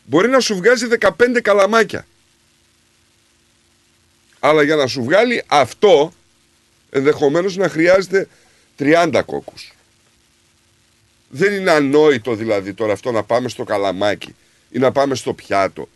μπορεί 0.04 0.28
να 0.28 0.40
σου 0.40 0.56
βγάζει 0.56 0.88
15 1.00 1.10
καλαμάκια. 1.42 2.06
Αλλά 4.40 4.64
για 4.64 4.76
να 4.76 4.88
σου 4.88 5.04
βγάλει 5.04 5.44
αυτό, 5.48 6.14
ενδεχομένως 6.90 7.56
να 7.56 7.70
χρειάζεται 7.70 8.28
30 8.80 9.22
κόκκους. 9.26 9.74
Δεν 11.30 11.54
είναι 11.54 11.72
ανόητο 11.72 12.36
δηλαδή 12.36 12.74
τώρα 12.74 12.94
αυτό 12.94 13.12
να 13.12 13.24
πάμε 13.24 13.50
στο 13.50 13.64
καλαμάκι 13.64 14.36
ή 14.70 14.80
να 14.80 14.92
πάμε 14.92 15.16
στο 15.16 15.34
πιάτο. 15.34 15.90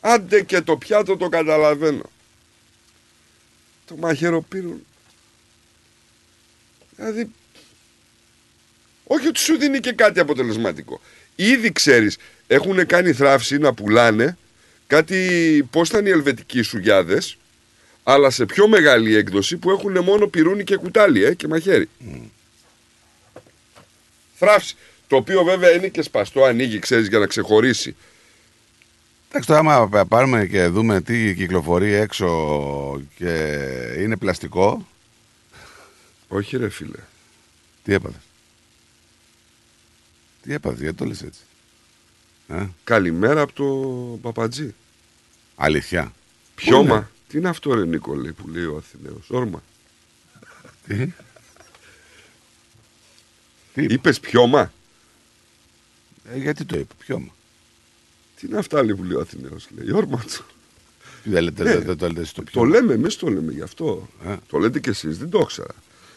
Άντε 0.00 0.42
και 0.42 0.60
το 0.60 0.76
πιάτο 0.76 1.16
το 1.16 1.28
καταλαβαίνω. 1.28 2.10
Το 3.86 3.96
μαχαιροπύρουν. 3.96 4.86
Δηλαδή, 6.96 7.30
όχι 9.04 9.26
ότι 9.26 9.38
σου 9.38 9.56
δίνει 9.58 9.80
και 9.80 9.92
κάτι 9.92 10.20
αποτελεσματικό. 10.20 11.00
Ήδη 11.36 11.72
ξέρεις, 11.72 12.16
έχουν 12.46 12.86
κάνει 12.86 13.12
θράψη 13.12 13.58
να 13.58 13.74
πουλάνε 13.74 14.38
κάτι, 14.86 15.68
πώς 15.70 15.88
ήταν 15.88 16.06
οι 16.06 16.10
ελβετικοί 16.10 16.62
σουγιάδες, 16.62 17.38
αλλά 18.08 18.30
σε 18.30 18.46
πιο 18.46 18.68
μεγάλη 18.68 19.16
έκδοση 19.16 19.56
που 19.56 19.70
έχουν 19.70 19.98
μόνο 19.98 20.26
πυρούνι 20.26 20.64
και 20.64 20.76
κουτάλι 20.76 21.24
ε, 21.24 21.34
και 21.34 21.48
μαχαίρι. 21.48 21.88
Θράψη. 24.34 24.76
Το 25.08 25.16
οποίο 25.16 25.44
βέβαια 25.44 25.70
είναι 25.70 25.88
και 25.88 26.02
σπαστό, 26.02 26.44
ανοίγει, 26.44 26.78
ξέρεις, 26.78 27.08
για 27.08 27.18
να 27.18 27.26
ξεχωρίσει. 27.26 27.96
Εντάξει, 29.28 29.48
τώρα 29.48 29.60
άμα 29.60 30.06
πάρουμε 30.06 30.46
και 30.46 30.66
δούμε 30.66 31.00
τι 31.00 31.34
κυκλοφορεί 31.34 31.92
έξω 31.92 33.02
και 33.16 33.32
είναι 33.98 34.16
πλαστικό. 34.16 34.86
Όχι 36.28 36.56
ρε 36.56 36.68
φίλε. 36.68 36.98
Τι 37.84 37.92
έπαθε; 37.92 38.20
Τι 40.42 40.52
έπαθε, 40.52 40.82
γιατί 40.82 40.96
το 40.96 41.04
λες 41.04 41.22
έτσι; 41.22 41.40
Ε; 42.48 42.66
Καλημέρα 42.84 43.40
από 43.40 43.52
το 43.52 43.64
Παπατζή. 44.22 44.74
Αλήθεια. 45.56 46.12
Πιώμα. 46.54 47.10
Τι 47.28 47.38
είναι 47.38 47.48
αυτό 47.48 47.74
ρε 47.74 47.84
Νίκολε 47.84 48.32
που 48.32 48.48
λέει 48.48 48.64
ο 48.64 48.76
Αθηναίος. 48.76 49.30
Όρμα; 49.30 49.62
Τι; 50.86 51.12
Είπες 53.84 54.20
πιώμα; 54.20 54.72
Ε, 56.32 56.38
γιατί 56.38 56.64
το 56.64 56.78
είπε, 56.78 56.94
πιώμα. 56.98 57.34
Τι 58.36 58.46
είναι 58.46 58.58
αυτά 58.58 58.82
λέει, 58.84 58.94
που 58.94 59.04
λέει 59.04 59.16
ο 59.16 59.20
Αθηναίος. 59.20 59.66
Λέει 59.76 59.92
όρμα 59.92 60.18
του. 60.18 60.44
Δεν 61.24 61.42
λέτε, 61.42 61.62
Ναι. 61.62 61.72
δεν- 61.72 61.82
δεν 61.84 61.96
το 61.98 62.06
λέτε 62.08 62.24
στο 62.24 62.42
Το 62.42 62.50
πιώμα; 62.50 62.68
λέμε, 62.68 62.94
εμείς 62.94 63.16
το 63.16 63.28
λέμε 63.28 63.52
γι' 63.52 63.62
αυτό. 63.62 64.08
Το 64.48 64.58
λέτε 64.58 64.80
κι 64.80 64.88
εσείς, 64.88 65.18
δεν 65.18 65.30
το 65.30 65.38
ήξερα. 65.42 65.74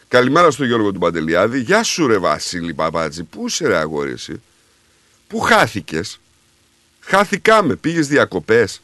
Καλημέρα 0.08 0.50
στον 0.50 0.66
Γιώργο 0.66 0.92
του 0.92 0.98
Παντελιάδη. 0.98 1.60
Γεια 1.60 1.82
σου, 1.82 2.06
ρε 2.06 2.18
Βασίλη 2.18 2.74
Παπάτζη. 2.74 3.22
Πού 3.22 3.46
είσαι, 3.46 3.66
ρε 3.66 3.76
αγόρι, 3.76 4.12
εσύ; 4.12 4.40
Πού 5.26 5.38
χάθηκες; 5.40 6.20
Χάθηκαμε, 7.00 7.76
πήγες 7.76 8.08
διακοπές; 8.08 8.80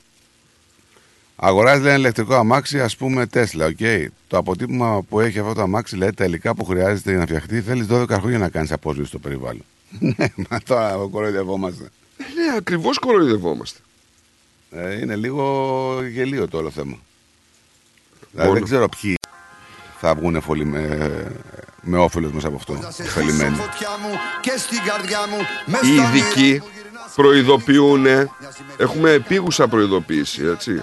Αγοράζει 1.37 1.83
λέει 1.83 1.95
ηλεκτρικό 1.97 2.35
αμάξι, 2.35 2.81
ας 2.81 2.97
πούμε 2.97 3.27
Τέσλα. 3.27 3.67
Οκ. 3.67 3.79
Το 4.29 4.37
αποτύπωμα 4.37 5.03
που 5.03 5.21
έχει 5.21 5.39
αυτό 5.39 5.53
το 5.53 5.63
αμάξι 5.63 5.97
λέει 5.97 6.13
τα 6.13 6.25
υλικά 6.25 6.55
που 6.55 6.65
χρειάζεται 6.65 7.11
για 7.11 7.19
να 7.19 7.27
φτιαχτεί 7.27 7.61
θέλεις 7.61 7.87
12 7.91 8.09
χρόνια 8.11 8.39
να 8.39 8.49
κάνεις 8.49 8.73
απόσβεση 8.73 9.09
στο 9.09 9.19
περιβάλλον. 9.19 9.65
Ναι, 10.17 10.27
μα 10.51 10.59
τώρα 10.61 11.09
κοροϊδευόμαστε. 11.11 11.89
Ναι, 12.17 12.57
ακριβώς 12.57 12.99
κοροϊδευόμαστε. 12.99 13.79
Ε, 14.71 15.01
είναι 15.01 15.17
λίγο 15.17 15.99
γελίο 16.13 16.49
το 16.49 16.59
όλο 16.59 16.71
θέμα. 16.71 16.99
Δηλαδή 18.31 18.49
Μόνο. 18.49 18.53
δεν 18.53 18.63
ξέρω 18.63 18.89
ποιοι 19.01 19.15
θα 19.99 20.15
βγουν 20.15 20.41
ωφελημέ-, 20.41 21.27
με 21.83 21.99
όφελος 21.99 22.33
μέσα 22.33 22.47
από 22.49 22.57
αυτό. 22.57 22.79
Ωφελημένοι. 23.03 23.57
Οι 25.83 25.95
ειδικοί 25.95 26.63
προειδοποιούν, 27.15 28.07
έχουμε 28.77 29.11
επίγουσα 29.11 29.69
προειδοποίηση, 29.69 30.45
έτσι, 30.45 30.83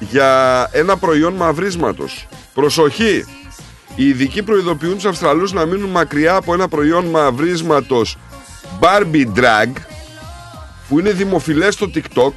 για 0.00 0.68
ένα 0.72 0.96
προϊόν 0.96 1.32
μαυρίσματος. 1.34 2.28
Προσοχή! 2.54 3.24
Οι 3.94 4.08
ειδικοί 4.08 4.42
προειδοποιούν 4.42 4.94
τους 4.94 5.04
Αυστραλούς 5.04 5.52
να 5.52 5.66
μείνουν 5.66 5.90
μακριά 5.90 6.34
από 6.34 6.54
ένα 6.54 6.68
προϊόν 6.68 7.04
μαυρίσματος 7.04 8.16
Barbie 8.80 9.26
Drag 9.34 9.72
που 10.88 10.98
είναι 10.98 11.10
δημοφιλές 11.10 11.74
στο 11.74 11.90
TikTok 11.94 12.32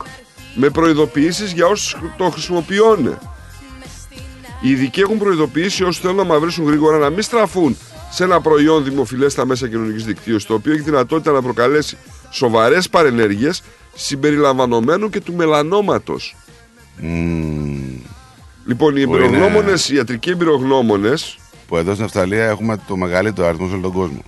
με 0.56 0.69
προειδοποιήσεις 0.69 1.52
για 1.52 1.65
όσους 1.65 1.98
το 2.18 2.30
χρησιμοποιούν. 2.30 3.18
Οι 4.61 4.69
ειδικοί 4.69 5.02
έχουν 5.02 5.18
προειδοποιήσει 5.18 5.84
όσους 5.84 6.02
θέλουν 6.02 6.15
να 6.15 6.23
μαυρίσουν 6.23 6.65
γρήγορα 6.65 6.98
να 6.98 7.10
μην 7.10 7.22
στραφούν 7.22 7.77
σε 8.11 8.23
ένα 8.23 8.41
προϊόν 8.41 8.84
δημοφιλές 8.84 9.31
στα 9.31 9.45
μέσα 9.45 9.68
κοινωνικής 9.68 10.06
δικτύωσης, 10.06 10.45
το 10.48 10.53
οποίο 10.53 10.73
έχει 10.73 10.81
δυνατότητα 10.81 11.31
να 11.31 11.41
προκαλέσει 11.41 11.98
σοβαρές 12.30 12.90
παρενέργειες 12.90 13.64
συμπεριλαμβανομένου 13.95 15.10
και 15.10 15.22
του 15.22 15.34
μελανόματος. 15.34 16.35
Λοιπόν, 18.65 18.95
οι 18.95 19.06
Που 19.06 19.15
είναι- 19.15 19.26
εμπειρογνώμονες, 19.26 19.90
οι 19.90 19.95
ιατρικοί 19.95 20.30
εμπειρογνώμονε, 20.30 21.14
Που 21.68 21.78
εδώ 21.78 21.94
στην 21.94 22.03
Αυστραλία 22.06 22.45
έχουμε 22.45 22.78
το 22.88 22.95
μεγαλύτερο 22.98 23.48
αριθμό 23.48 23.68
σε 23.68 23.74
όλο 23.74 23.82
τον 23.82 23.91
κόσμο. 23.91 24.22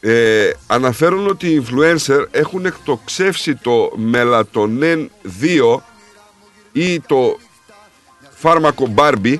ε, 0.00 0.50
αναφέρουν 0.66 1.26
ότι 1.28 1.48
οι 1.48 1.64
influencer 1.66 2.24
έχουν 2.30 2.64
εκτοξεύσει 2.66 3.54
το 3.54 3.90
melatonin 4.12 5.06
2 5.40 5.82
ή 6.72 7.00
το 7.00 7.38
φάρμακο 8.30 8.94
Barbie 8.96 9.36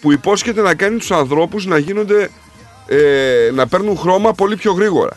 που 0.00 0.12
υπόσχεται 0.12 0.60
να 0.60 0.74
κάνει 0.74 0.98
τους 0.98 1.10
ανθρώπους 1.10 1.66
να 1.66 1.78
γίνονται 1.78 2.30
ε, 2.86 3.50
να 3.54 3.66
παίρνουν 3.66 3.96
χρώμα 3.96 4.32
πολύ 4.32 4.56
πιο 4.56 4.72
γρήγορα. 4.72 5.16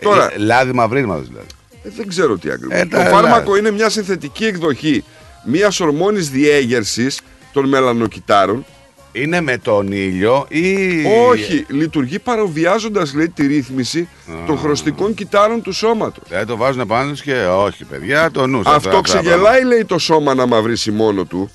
Τώρα, 0.00 0.32
Ε, 0.32 0.38
λάδι 0.38 0.72
μαυρίσματο 0.72 1.22
δηλαδή. 1.22 1.46
Ε, 1.86 1.90
δεν 1.96 2.08
ξέρω 2.08 2.38
τι 2.38 2.50
ακριβώς. 2.50 2.78
Ε, 2.78 2.82
το 2.86 2.96
τα- 2.96 3.04
φάρμακο 3.04 3.56
είναι 3.56 3.70
μια 3.70 3.88
συνθετική 3.88 4.44
εκδοχή 4.44 5.04
μιας 5.44 5.80
ορμόνης 5.80 6.30
διέγερσης 6.30 7.20
των 7.52 7.68
μελανοκυτάρων 7.68 8.64
Είναι 9.12 9.40
με 9.40 9.58
τον 9.58 9.92
ήλιο 9.92 10.46
ή. 10.48 11.04
Όχι, 11.28 11.64
λειτουργεί 11.68 12.18
παροβιάζοντας 12.18 13.14
λέει 13.14 13.28
τη 13.28 13.46
ρύθμιση 13.46 14.08
των 14.46 14.58
χρωστικών 14.58 15.14
κυτάρων 15.14 15.62
του 15.62 15.72
σώματος. 15.72 16.24
Δεν 16.28 16.46
το 16.46 16.56
βάζουν 16.56 16.86
πάνω 16.86 17.10
τους 17.10 17.22
και 17.22 17.34
όχι, 17.34 17.84
παιδιά, 17.84 18.30
το 18.30 18.46
νου. 18.46 18.62
σας, 18.62 18.74
Αυτό 18.74 18.88
αυτά 18.98 19.00
τα 19.12 19.18
ξεγελάει 19.20 19.64
λέει 19.64 19.84
το 19.84 19.98
σώμα 19.98 20.34
να 20.34 20.46
μαυρίσει 20.46 20.90
μόνο 20.90 21.24
του. 21.24 21.50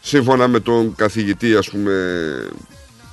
Σύμφωνα 0.00 0.48
με 0.48 0.60
τον 0.60 0.94
καθηγητή 0.96 1.54
ας 1.56 1.70
πούμε 1.70 1.92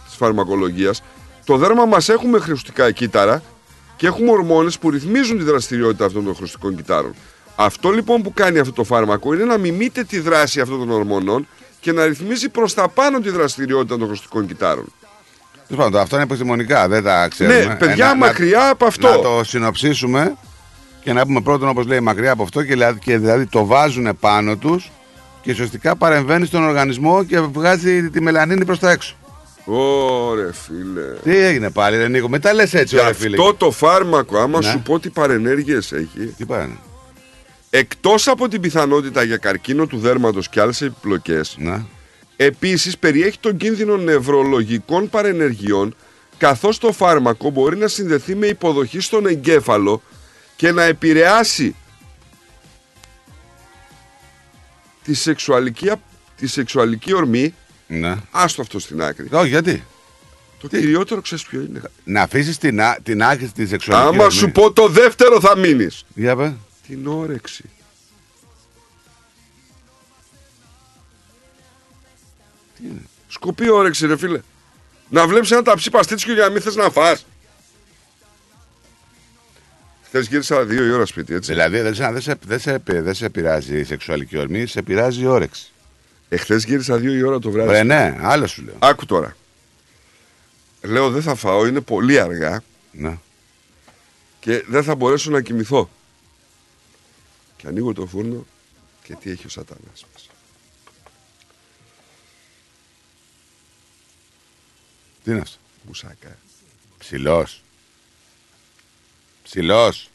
της 0.08 0.16
φαρμακολογίας. 0.16 1.04
Το 1.46 1.58
δέρμα 1.58 1.86
μας 1.86 2.10
έχουμε 2.10 2.40
χρωστικά 2.40 2.92
κύτταρα 2.92 3.44
και 3.96 4.08
έχουμε 4.08 4.32
ορμόνες 4.32 4.78
που 4.78 4.90
ρυθμίζουν 4.90 5.38
τη 5.38 5.44
δραστηριότητα 5.44 6.06
αυτών 6.06 6.24
των 6.26 6.36
χρωστικών 6.36 6.76
κυτάρων. 6.76 7.16
Αυτό 7.56 7.90
λοιπόν 7.90 8.22
που 8.22 8.34
κάνει 8.34 8.60
αυτό 8.60 8.74
το 8.74 8.84
φάρμακο 8.84 9.34
είναι 9.34 9.44
να 9.44 9.58
μιμείται 9.58 10.04
τη 10.04 10.20
δράση 10.20 10.60
αυτών 10.62 10.80
των 10.80 10.92
ορμονών 10.92 11.48
και 11.80 11.92
να 11.92 12.06
ρυθμίζει 12.06 12.50
προς 12.50 12.74
τα 12.74 12.90
πάνω 12.90 13.20
τη 13.20 13.30
δραστηριότητα 13.30 13.98
των 13.98 14.08
χρωστικών 14.08 14.48
κυτάρων. 14.48 14.94
Τέλος 15.68 15.84
πάντων, 15.84 16.02
αυτό 16.02 16.16
είναι 16.16 16.24
επιστημονικά, 16.26 16.88
δεν 16.88 17.04
τα 17.04 17.28
ξέρουμε. 17.28 17.66
Ναι, 17.66 17.76
παιδιά, 17.76 18.06
Ε, 18.06 18.08
να- 18.08 18.16
μακριά 18.16 18.70
από 18.70 18.86
αυτό. 18.86 19.10
Να 19.10 19.20
το 19.20 19.42
συνοψίσουμε 19.44 20.36
και 21.02 21.14
να 21.14 21.26
πούμε 21.26 21.42
πρώτον, 21.42 21.68
όπως 21.70 21.86
λέει, 21.86 22.00
μακριά 22.00 22.32
από 22.32 22.44
αυτό 22.44 22.62
και 22.64 22.68
δηλαδή, 22.74 23.00
και 23.00 23.18
δηλαδή 23.18 23.46
το 23.46 23.66
βάζουν 23.66 24.18
πάνω 24.20 24.56
τους 24.58 24.92
και 25.42 25.52
ουσιαστικά 25.52 25.96
παρεμβαίνει 25.96 26.46
στον 26.46 26.64
οργανισμό 26.64 27.24
και 27.24 27.40
βγάζει 27.40 28.10
τη 28.10 28.22
μελανίνη 28.22 28.66
προς 28.66 28.80
τα 28.80 28.92
έξω. 28.92 29.16
Ωρε 29.66 30.54
φίλε. 30.54 31.02
Τι 31.24 31.38
έγινε 31.38 31.70
πάλι, 31.72 31.98
ρε 31.98 32.08
Νίκο, 32.08 32.30
μετά 32.30 32.54
λες 32.54 32.74
έτσι, 32.74 32.96
Και 32.96 33.02
ωραία 33.02 33.14
φίλε. 33.14 33.38
αυτό 33.40 33.54
το 33.54 33.72
φάρμακο, 33.72 34.38
άμα 34.38 34.60
Ναι. 34.60 34.70
σου 34.70 34.82
πω 34.82 35.00
τι 35.00 35.10
παρενέργειες 35.10 35.92
έχει, 35.92 36.34
Τι 36.38 36.46
πάνε. 36.46 36.78
εκτός 37.70 38.28
από 38.28 38.48
την 38.48 38.62
πιθανότητα 38.62 39.24
για 39.24 39.38
καρκίνο 39.38 39.88
του 39.88 39.98
δέρματος 39.98 40.50
και 40.50 40.62
άλλες 40.62 40.82
επιπλοκές, 40.82 41.56
Ναι. 41.60 41.82
επίσης 42.36 42.98
περιέχει 42.98 43.38
τον 43.40 43.58
κίνδυνο 43.58 43.98
νευρολογικών 43.98 45.10
παρενεργειών, 45.10 45.96
καθώς 46.38 46.78
το 46.78 46.92
φάρμακο 46.92 47.50
μπορεί 47.50 47.78
να 47.78 47.88
συνδεθεί 47.88 48.36
με 48.36 48.48
υποδοχή 48.48 49.00
στον 49.00 49.26
εγκέφαλο 49.26 50.02
και 50.56 50.72
να 50.72 50.84
επηρεάσει 50.84 51.76
τη 55.04 55.14
σεξουαλική, 55.14 55.90
απ- 55.90 56.00
τη 56.38 56.48
σεξουαλική 56.48 57.14
ορμή. 57.14 57.54
Ναι. 57.88 58.16
Άστο 58.32 58.62
αυτό 58.62 58.80
στην 58.80 59.02
άκρη. 59.02 59.28
Όχι, 59.32 59.48
γιατί; 59.48 59.84
Το 60.62 60.68
κυριότερο 60.68 61.22
ξέρεις 61.22 61.46
ποιο 61.46 61.62
είναι; 61.62 61.82
Να 62.04 62.22
αφήσεις 62.22 62.58
την, 62.58 62.82
ά- 62.82 62.98
την 63.04 63.24
άκρη 63.24 63.48
της 63.48 63.70
σεξουαλικής. 63.70 64.14
Άμα 64.14 64.24
ορμή. 64.24 64.38
σου 64.38 64.52
πω 64.52 64.72
το 64.72 64.88
δεύτερο 64.88 65.40
θα 65.40 65.58
μείνεις. 65.58 66.06
Για 66.16 66.36
πέ. 66.36 66.56
Την 66.88 67.08
όρεξη. 67.08 67.64
Σκοπή 73.28 73.70
όρεξη, 73.70 74.08
ρε 74.08 74.18
φίλε. 74.18 74.40
Να 75.10 75.28
βλέπεις 75.28 75.52
ένα 75.52 75.62
ταψί 75.62 75.90
παστίτσιο 75.90 76.34
για 76.34 76.44
να 76.44 76.50
μην 76.50 76.62
θες 76.62 76.76
να 76.76 76.90
φας. 76.90 77.26
Χθες 80.04 80.28
γύρισα 80.28 80.66
δύο 80.66 80.86
η 80.86 80.92
ώρα 80.92 81.06
σπίτι, 81.06 81.34
έτσι. 81.34 81.52
Δηλαδή 81.52 81.80
δεν 81.80 81.96
σε, 81.96 82.10
δεν 82.12 82.22
σε, 82.22 82.38
δεν 82.46 82.60
σε, 82.60 82.82
δεν 82.86 83.14
σε 83.14 83.30
πειράζει 83.30 83.80
η 83.80 83.84
σεξουαλική 83.84 84.38
ορμή, 84.38 84.66
σε 84.66 84.82
πειράζει 84.82 85.22
η 85.22 85.26
όρεξη. 85.26 85.72
Εχθές 86.36 86.64
γύρισα 86.64 86.98
δύο 86.98 87.14
η 87.14 87.22
ώρα 87.24 87.40
το 87.40 87.52
βράδυ. 87.52 87.72
Ρε, 87.72 87.84
ναι, 87.84 88.18
άλλο 88.22 88.48
σου 88.48 88.64
λέω. 88.64 88.76
Άκου 88.80 89.06
τώρα. 89.06 89.36
Λέω 90.82 91.10
δεν 91.10 91.22
θα 91.22 91.36
φάω, 91.36 91.66
είναι 91.66 91.82
πολύ 91.82 92.20
αργά 92.20 92.64
Ναι. 92.92 93.18
και 94.40 94.64
δεν 94.68 94.84
θα 94.84 94.96
μπορέσω 94.96 95.32
να 95.32 95.42
κοιμηθώ. 95.42 95.90
Και 97.58 97.68
ανοίγω 97.68 97.94
το 97.94 98.06
φούρνο 98.06 98.46
και 99.04 99.16
τι 99.16 99.30
έχει 99.30 99.46
ο 99.46 99.50
σατανάς 99.50 100.06
μας. 100.14 100.30
Τι 105.24 105.32
είναι 105.32 105.40
αυτό. 105.40 105.58
Μουσάκα; 105.88 106.38
Ψηλός. 106.98 107.62
Ψηλός. 109.44 110.10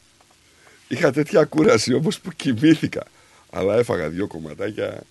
Είχα 0.87 1.11
τέτοια 1.11 1.45
κούραση 1.45 1.93
όμως 1.93 2.19
που 2.19 2.31
κοιμήθηκα. 2.31 3.03
Αλλά 3.51 3.75
έφαγα 3.75 4.09
δύο 4.09 4.27
κομματάκια 4.27 5.03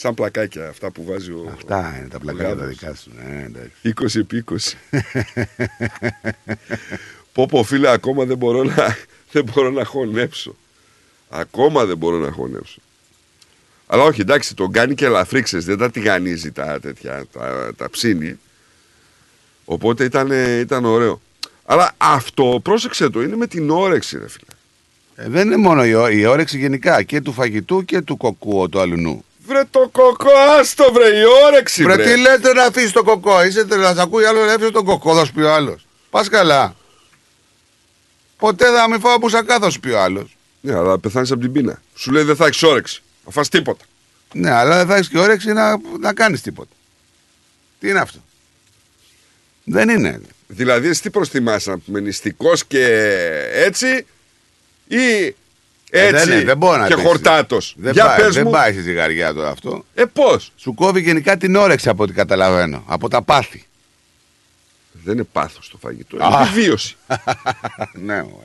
σαν 0.00 0.14
πλακάκια 0.14 0.68
αυτά 0.68 0.90
που 0.90 1.04
βάζει 1.04 1.30
ο 1.30 1.50
Αυτά 1.54 1.96
είναι 1.98 2.08
τα 2.08 2.18
πλακάκια 2.18 2.48
τα 2.48 2.54
γάδος. 2.54 2.68
δικά 2.78 2.94
σου. 2.94 3.10
Ναι, 3.28 3.44
εντάξει. 3.44 4.16
20 4.16 4.20
επί 4.20 4.44
20. 4.50 4.56
πω 7.32 7.46
πω 7.46 7.62
φίλε 7.62 7.90
ακόμα 7.90 8.24
δεν 8.24 8.36
μπορώ 8.36 8.62
να, 8.64 8.96
δεν 9.32 9.44
μπορώ 9.44 9.70
να 9.70 9.84
χωνέψω. 9.84 10.56
Ακόμα 11.28 11.84
δεν 11.84 11.96
μπορώ 11.96 12.18
να 12.18 12.30
χωνέψω. 12.30 12.80
Αλλά 13.86 14.02
όχι 14.02 14.20
εντάξει 14.20 14.54
τον 14.54 14.72
κάνει 14.72 14.94
και 14.94 15.04
ελαφρύξες 15.04 15.64
δεν 15.64 15.78
τα 15.78 15.90
τηγανίζει 15.90 16.52
τα 16.52 16.80
τέτοια 16.80 17.24
τα, 17.32 17.72
τα 17.76 17.90
ψήνει. 17.90 18.38
Οπότε 19.64 20.04
ήταν, 20.04 20.30
ήταν 20.60 20.84
ωραίο. 20.84 21.20
Αλλά 21.64 21.92
αυτό 21.96 22.60
πρόσεξε 22.62 23.08
το 23.10 23.22
είναι 23.22 23.36
με 23.36 23.46
την 23.46 23.70
όρεξη 23.70 24.18
ρε 24.18 24.28
φίλε. 24.28 24.50
Ε, 25.14 25.28
δεν 25.28 25.46
είναι 25.46 25.56
μόνο 25.56 25.84
η, 25.84 25.94
ό- 25.94 26.08
η 26.08 26.24
όρεξη 26.26 26.58
γενικά 26.58 27.02
και 27.02 27.20
του 27.20 27.32
φαγητού 27.32 27.84
και 27.84 28.00
του 28.00 28.16
κοκκού 28.16 28.68
του 28.68 28.80
αλουνού. 28.80 29.24
Βρε 29.50 29.64
το 29.70 29.88
κοκό, 29.92 30.30
άστο 30.58 30.92
βρε, 30.92 31.08
η 31.18 31.22
όρεξη 31.46 31.82
Βρε, 31.82 31.94
βρε. 31.94 32.04
τι 32.04 32.20
λέτε 32.20 32.52
να 32.52 32.64
αφήσεις 32.64 32.92
τον 32.92 33.04
κοκό. 33.04 33.44
Είσαι 33.44 33.64
τρελά. 33.64 33.94
Θα 33.94 34.02
ακούει 34.02 34.24
άλλος 34.24 34.50
έφυγε 34.50 34.70
τον 34.70 34.84
κοκό, 34.84 35.14
θα 35.16 35.24
σου 35.24 35.32
πει 35.32 35.40
ο 35.40 35.52
άλλος. 35.54 35.86
Πας 36.10 36.28
καλά. 36.28 36.74
Ποτέ 38.36 38.64
θα 38.66 38.88
μην 38.88 39.00
φάω 39.00 39.18
πουσακά, 39.18 39.58
θα 39.58 39.70
σου 39.70 39.80
πει 39.80 39.90
ο 39.90 40.00
άλλος. 40.02 40.36
Ναι, 40.60 40.74
αλλά 40.74 40.98
πεθάνεις 40.98 41.30
από 41.30 41.40
την 41.40 41.52
πείνα. 41.52 41.82
Σου 41.94 42.10
λέει 42.12 42.22
δεν 42.22 42.36
θα 42.36 42.46
έχεις 42.46 42.62
όρεξη. 42.62 43.02
Θα 43.24 43.30
φας 43.30 43.48
τίποτα. 43.48 43.84
Ναι, 44.34 44.50
αλλά 44.50 44.76
δεν 44.76 44.86
θα 44.86 44.94
έχεις 44.94 45.08
και 45.08 45.18
όρεξη 45.18 45.52
να, 45.52 45.76
να 46.00 46.12
κάνεις 46.14 46.40
τίποτα. 46.40 46.74
Τι 47.80 47.88
είναι 47.88 47.98
αυτό; 48.00 48.18
Δεν 49.64 49.88
είναι. 49.88 50.20
Δηλαδή, 50.46 50.88
εσύ 50.88 51.02
τι 51.02 51.10
προτιμάς 51.10 51.66
να 51.66 51.78
πούμε, 51.78 52.00
νηστικός 52.00 52.64
και 52.66 52.86
έτσι 53.52 54.06
ή 54.88 55.24
Ε, 55.24 55.34
έτσι 55.90 56.24
δεν, 56.26 56.34
είναι, 56.36 56.44
δεν 56.44 56.56
μπορεί 56.56 56.78
να 56.80 56.86
και 56.88 56.94
πεις. 56.94 57.04
χορτάτος. 57.04 57.74
Δεν, 57.78 57.92
Για 57.92 58.04
πάει, 58.04 58.18
πες 58.20 58.34
δεν 58.34 58.44
μου. 58.44 58.50
πάει 58.50 58.72
στη 58.72 58.82
ζυγαριά 58.82 59.32
τώρα 59.34 59.50
αυτό. 59.50 59.84
Ε, 59.94 60.04
πώς; 60.04 60.52
Σου 60.56 60.74
κόβει 60.74 61.00
γενικά 61.00 61.36
την 61.36 61.56
όρεξη 61.56 61.88
από 61.88 62.02
ό,τι 62.02 62.12
καταλαβαίνω. 62.12 62.84
Από 62.86 63.08
τα 63.08 63.22
πάθη. 63.22 63.64
Δεν 64.92 65.14
είναι 65.14 65.24
πάθος 65.32 65.68
το 65.70 65.78
φαγητό. 65.78 66.16
Α. 66.24 66.26
Είναι 66.28 66.42
επιβίωση. 66.42 66.96
ναι, 68.06 68.20
ο- 68.20 68.42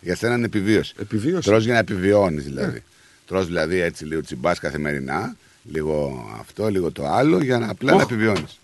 για 0.00 0.16
σένα 0.16 0.34
είναι 0.34 0.44
επιβίωση. 0.44 0.94
Επιβίωση. 1.00 1.48
Τρως 1.48 1.64
για 1.64 1.72
να 1.72 1.78
επιβιώνεις 1.78 2.44
δηλαδή. 2.44 2.82
Τρως 3.26 3.46
δηλαδή 3.46 3.80
έτσι 3.80 4.04
λίγο 4.04 4.20
τσιμπάς 4.22 4.58
καθημερινά, 4.58 5.36
λίγο 5.72 6.26
αυτό, 6.40 6.68
λίγο 6.68 6.90
το 6.92 7.06
άλλο, 7.08 7.42
για 7.42 7.58
να 7.58 7.70
απλά 7.70 7.90
να 7.90 7.96
Οχ. 7.96 8.02
επιβιώνεις. 8.02 8.58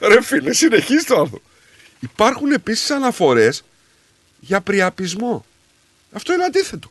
Ρε 0.00 0.22
φίλε, 0.22 0.52
συνεχίζει 0.52 1.04
το 1.04 1.20
άρθρο. 1.20 1.40
Υπάρχουν 2.00 2.52
επίσης 2.52 2.90
αναφορές 2.90 3.62
για 4.40 4.60
πριαπισμό. 4.60 5.44
Αυτό 6.12 6.32
είναι 6.32 6.44
αντίθετο. 6.44 6.90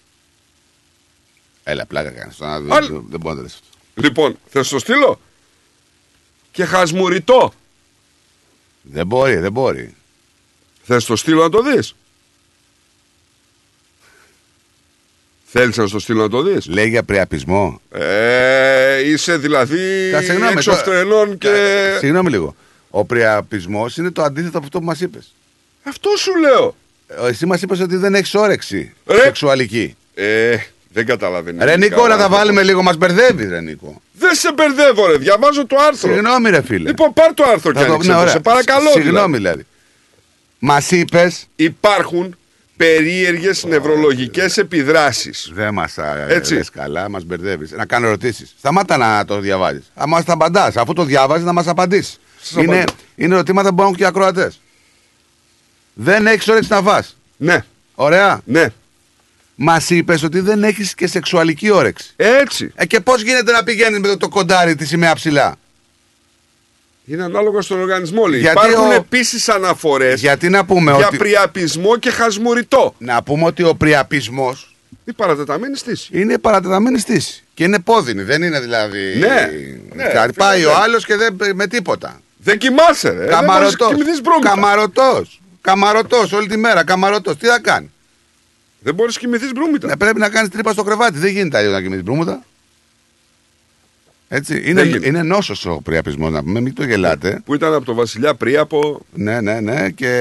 Έλα, 1.68 1.86
πλάκα 1.86 2.10
κάνεις. 2.10 2.42
Άλλ- 2.42 2.64
Δεν, 2.68 3.06
δεν 3.10 3.20
μπορώ 3.20 3.30
να 3.30 3.36
το 3.36 3.42
λες 3.42 3.54
αυτό. 3.54 3.68
Λοιπόν, 4.08 4.38
θα 4.50 4.64
σου 4.64 4.72
το 4.74 4.80
στείλω; 4.80 5.20
Και 6.52 6.66
χασμουριτό. 6.66 7.54
Δεν 8.82 9.08
μπορεί, 9.08 9.36
δεν 9.36 9.52
μπορεί. 9.52 9.96
Θα 10.84 11.00
σου 11.00 11.08
το 11.08 11.16
στείλω 11.16 11.42
να 11.42 11.50
το 11.50 11.62
δεις; 11.62 11.96
Θέλεις 15.46 15.78
να 15.78 15.86
σου 15.88 15.94
το 15.94 16.00
στείλω 16.00 16.22
να 16.22 16.30
το 16.30 16.42
δεις; 16.42 16.66
Λέει 16.68 16.90
για 16.90 17.04
πριαπισμό. 17.04 17.82
Ε, 17.92 19.10
είσαι 19.10 19.38
δηλαδή 19.38 20.10
Κα- 20.12 20.22
συγγνώμη, 20.22 20.52
έξω 20.52 20.72
το- 20.72 20.78
φθρενών 20.78 21.38
και. 21.38 21.48
Κα- 21.48 21.98
Συγγνώμη 22.00 22.30
λίγο. 22.30 22.56
Ο 22.90 23.06
πριαπισμός 23.06 23.98
είναι 23.98 24.12
το 24.12 24.24
αντίθετο 24.24 24.58
από 24.58 24.66
αυτό 24.66 24.80
που 24.80 24.86
μας 24.86 25.02
είπες. 25.02 25.34
Αυτό 25.84 26.10
σου 26.18 26.36
λέω. 26.40 26.76
Εσύ 27.28 27.46
μας 27.46 27.62
είπες 27.62 27.80
ότι 27.80 27.96
δεν 27.96 28.16
έχεις 28.16 28.34
όρεξη 28.36 28.94
Ρε. 29.06 29.22
σεξουαλική. 29.22 29.96
Ε, 30.14 30.58
δεν 30.96 31.06
καταλαβαίνεις. 31.06 31.64
Ρε 31.64 31.78
Νίκο, 31.78 32.08
να 32.08 32.18
τα 32.18 32.30
βάλουμε 32.30 32.64
λίγο, 32.64 32.84
μας 32.84 32.98
μπερδεύεις, 32.98 33.50
Ρε 33.50 33.62
Νίκο. 33.62 34.02
Δεν 34.14 34.36
σε 34.36 34.52
μπερδεύω, 34.54 35.08
ρε. 35.08 35.18
Διαβάζω 35.18 35.66
το 35.68 35.76
άρθρο. 35.88 36.10
Συγγνώμη, 36.14 36.50
ρε 36.50 36.62
φίλε. 36.62 36.88
Λοιπόν, 36.90 37.14
πάρ 37.14 37.34
το 37.34 37.44
άρθρο 37.44 37.72
και 37.72 37.80
Θα 37.80 37.86
το- 37.86 37.92
άνοιξε 37.92 38.08
ναι, 38.10 38.14
το. 38.16 38.20
ωραία. 38.20 38.32
Σε 38.34 38.40
παρακαλώ. 38.40 38.90
Συγγνώμη, 38.90 39.38
δηλαδή. 39.38 39.66
Μας 40.60 40.92
είπε. 40.92 41.32
Υπάρχουν 41.56 42.36
περίεργες 42.78 43.64
νευρολογικές 43.64 44.58
επιδράσεις. 44.58 45.50
Δεν 45.54 45.74
μας 45.74 45.96
Έτσι. 46.28 46.54
λες 46.54 46.70
καλά, 46.70 47.10
μας 47.10 47.24
μπερδεύεις. 47.24 47.72
Να 47.72 47.86
κάνω 47.86 48.08
ερωτήσεις. 48.08 48.56
Σταμάτα 48.58 48.98
να 48.98 49.26
το 49.26 49.40
διαβάζεις. 49.40 49.92
Αν 49.96 50.06
μα 50.08 50.24
τα 50.24 50.34
απαντάς, 50.34 50.78
αφού 50.78 50.94
το 50.94 51.04
διάβαζε, 51.04 51.44
να 51.44 51.54
μας 51.54 51.68
απαντήσεις. 51.68 52.20
Σας 52.42 52.64
Είναι, 52.64 52.76
απαντώ. 52.76 52.94
είναι 53.16 53.34
ερωτήματα 53.34 53.74
που 53.74 53.82
έχουν 53.82 53.96
και 53.96 54.04
οι 54.04 54.06
ακροατές. 54.06 54.60
Δεν 55.94 56.28
έχεις 56.28 56.48
όρεξη 56.48 56.70
να 56.72 56.82
φας. 56.82 57.18
Ναι. 57.38 57.64
Ωραία. 57.96 58.42
Ναι. 58.46 58.68
Μας 59.56 59.90
είπες 59.90 60.24
ότι 60.24 60.40
δεν 60.40 60.64
έχεις 60.64 60.96
και 60.96 61.08
σεξουαλική 61.08 61.70
όρεξη. 61.70 62.14
Έτσι. 62.16 62.72
Ε, 62.76 62.86
και 62.86 63.00
πώς 63.00 63.22
γίνεται 63.22 63.52
να 63.52 63.64
πηγαίνεις 63.64 64.00
με 64.00 64.08
το, 64.08 64.18
το 64.18 64.30
κοντάρι 64.30 64.76
της 64.76 64.88
σημαία 64.88 65.16
ψηλά; 65.16 65.56
Είναι 67.06 67.24
ανάλογα 67.24 67.62
στον 67.62 67.80
οργανισμό, 67.80 68.26
λέει. 68.26 68.40
Γιατί 68.40 68.58
Υπάρχουν 68.68 68.90
ο- 68.90 68.94
επίσης 68.94 69.50
αναφορές 69.50 70.20
Γιατί 70.20 70.50
να 70.50 70.66
πούμε 70.66 70.92
για 70.96 71.08
ότι. 71.08 71.18
πριαπισμό 71.18 71.98
και 71.98 72.10
χασμουριτό. 72.10 72.96
Να 72.98 73.24
πούμε 73.24 73.46
ότι 73.46 73.64
ο 73.64 73.76
πριαπισμός 73.76 74.76
Η 75.06 75.14
παρατεταμένη 75.14 75.78
στήση. 75.78 76.10
είναι 76.20 76.38
παρατεταμένη 76.38 77.00
στήση. 77.00 77.44
Και 77.54 77.64
είναι 77.64 77.80
πόδινη, 77.80 78.22
δεν 78.24 78.44
είναι 78.44 78.60
δηλαδή. 78.60 79.16
Ναι, 79.20 79.50
ναι, 79.96 80.04
Κάτι 80.04 80.34
φίλε, 80.34 80.46
πάει 80.46 80.60
ναι. 80.60 80.66
ο 80.66 80.76
άλλος 80.76 81.06
και 81.06 81.16
δεν 81.16 81.38
με 81.54 81.68
τίποτα. 81.68 82.22
Δεν 82.38 82.58
κοιμάσαι, 82.58 83.10
ρε. 83.10 83.26
Καμαρωτό. 83.26 83.36
Δεν 83.36 83.46
μπορείς 83.68 83.80
να 83.80 83.88
κοιμηθείς 83.88 84.22
μπρούμητα. 84.22 84.50
Καμαρωτός. 84.50 85.42
Καμαρωτός 85.62 86.32
όλη 86.32 86.48
τη 86.48 86.58
μέρα. 86.58 86.84
Καμαρωτός. 86.84 87.38
Τι 87.38 87.48
θα 87.48 87.60
κάνει; 87.60 87.92
Δεν 88.86 88.96
μπορείς 88.96 89.16
να 89.16 89.22
κοιμηθείς 89.22 89.52
μπρούμητα. 89.52 89.88
Ναι, 89.88 89.98
πρέπει 89.98 90.20
να 90.20 90.30
κάνεις 90.30 90.50
τρύπα 90.50 90.72
στο 90.72 90.84
κρεβάτι. 90.84 91.18
Δεν 91.18 91.32
γίνεται 91.32 91.58
αλλιώς 91.58 91.74
να 91.74 91.82
κοιμηθείς 91.82 92.04
μπρούμητα. 92.04 92.44
Έτσι. 94.28 94.62
Είναι, 94.66 94.82
Δεν 94.82 94.88
γίνεται. 94.88 95.08
είναι 95.08 95.24
νόσος 95.24 95.66
ο 95.66 95.82
πριαπισμός 95.84 96.32
να 96.32 96.44
πούμε, 96.44 96.60
μην 96.60 96.74
το 96.74 96.84
γελάτε. 96.84 97.42
Που 97.46 97.54
ήταν 97.54 97.74
από 97.74 97.86
το 97.86 97.94
Βασιλιά 97.94 98.36
Πρίαπο. 98.36 99.06
Ναι, 99.14 99.42
ναι, 99.42 99.60
ναι. 99.60 99.90
Και 99.90 100.12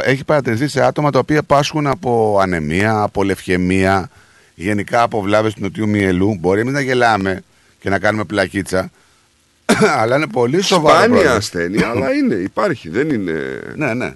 έχει 0.00 0.24
παρατηρηθεί 0.24 0.68
σε 0.68 0.84
άτομα 0.84 1.10
τα 1.10 1.18
οποία 1.18 1.42
πάσχουν 1.42 1.86
από 1.86 2.38
ανεμία, 2.40 3.02
από 3.02 3.22
λευχαιμία, 3.22 4.10
γενικά 4.54 5.02
από 5.02 5.20
βλάβες 5.20 5.54
του 5.54 5.60
νοτιού 5.62 5.88
μυελού. 5.88 6.36
Μπορεί 6.40 6.60
εμείς 6.60 6.72
να 6.72 6.80
γελάμε 6.80 7.42
και 7.80 7.88
να 7.88 7.98
κάνουμε 7.98 8.24
πλακίτσα. 8.24 8.90
αλλά 10.00 10.16
είναι 10.16 10.28
πολύ 10.28 10.62
σοβαρό. 10.62 10.96
Σπάνια 10.96 11.08
πρόβλημα. 11.14 11.36
ασθένεια, 11.36 11.88
αλλά 11.88 12.12
είναι, 12.12 12.34
υπάρχει, 12.34 12.88
δεν 12.88 13.10
είναι. 13.10 13.60
Ναι, 13.76 13.94
ναι. 13.94 14.14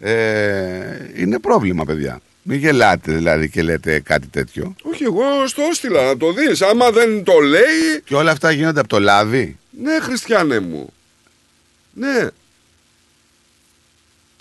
Ε, 0.00 1.10
είναι 1.16 1.38
πρόβλημα, 1.38 1.84
παιδιά. 1.84 2.20
Μην 2.50 2.58
γελάτε 2.58 3.12
δηλαδή 3.12 3.50
και 3.50 3.62
λέτε 3.62 4.00
κάτι 4.00 4.26
τέτοιο. 4.26 4.74
Όχι, 4.82 5.04
εγώ 5.04 5.46
στο 5.46 5.62
έστειλα 5.70 6.04
να 6.04 6.16
το 6.16 6.32
δεις. 6.32 6.62
Άμα 6.62 6.90
δεν 6.90 7.24
το 7.24 7.38
λέει. 7.38 8.00
Και 8.04 8.14
όλα 8.14 8.30
αυτά 8.30 8.50
γίνονται 8.50 8.80
από 8.80 8.88
το 8.88 9.00
λάδι; 9.00 9.58
Ναι, 9.82 9.98
Χριστιανέ 10.00 10.58
μου. 10.60 10.92
Ναι. 11.92 12.26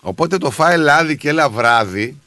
Οπότε 0.02 0.38
το 0.38 0.52
φάει 0.52 0.78
λάδι 0.78 1.18
και 1.18 1.30
έλα 1.30 1.50
βράδυ 1.50 2.18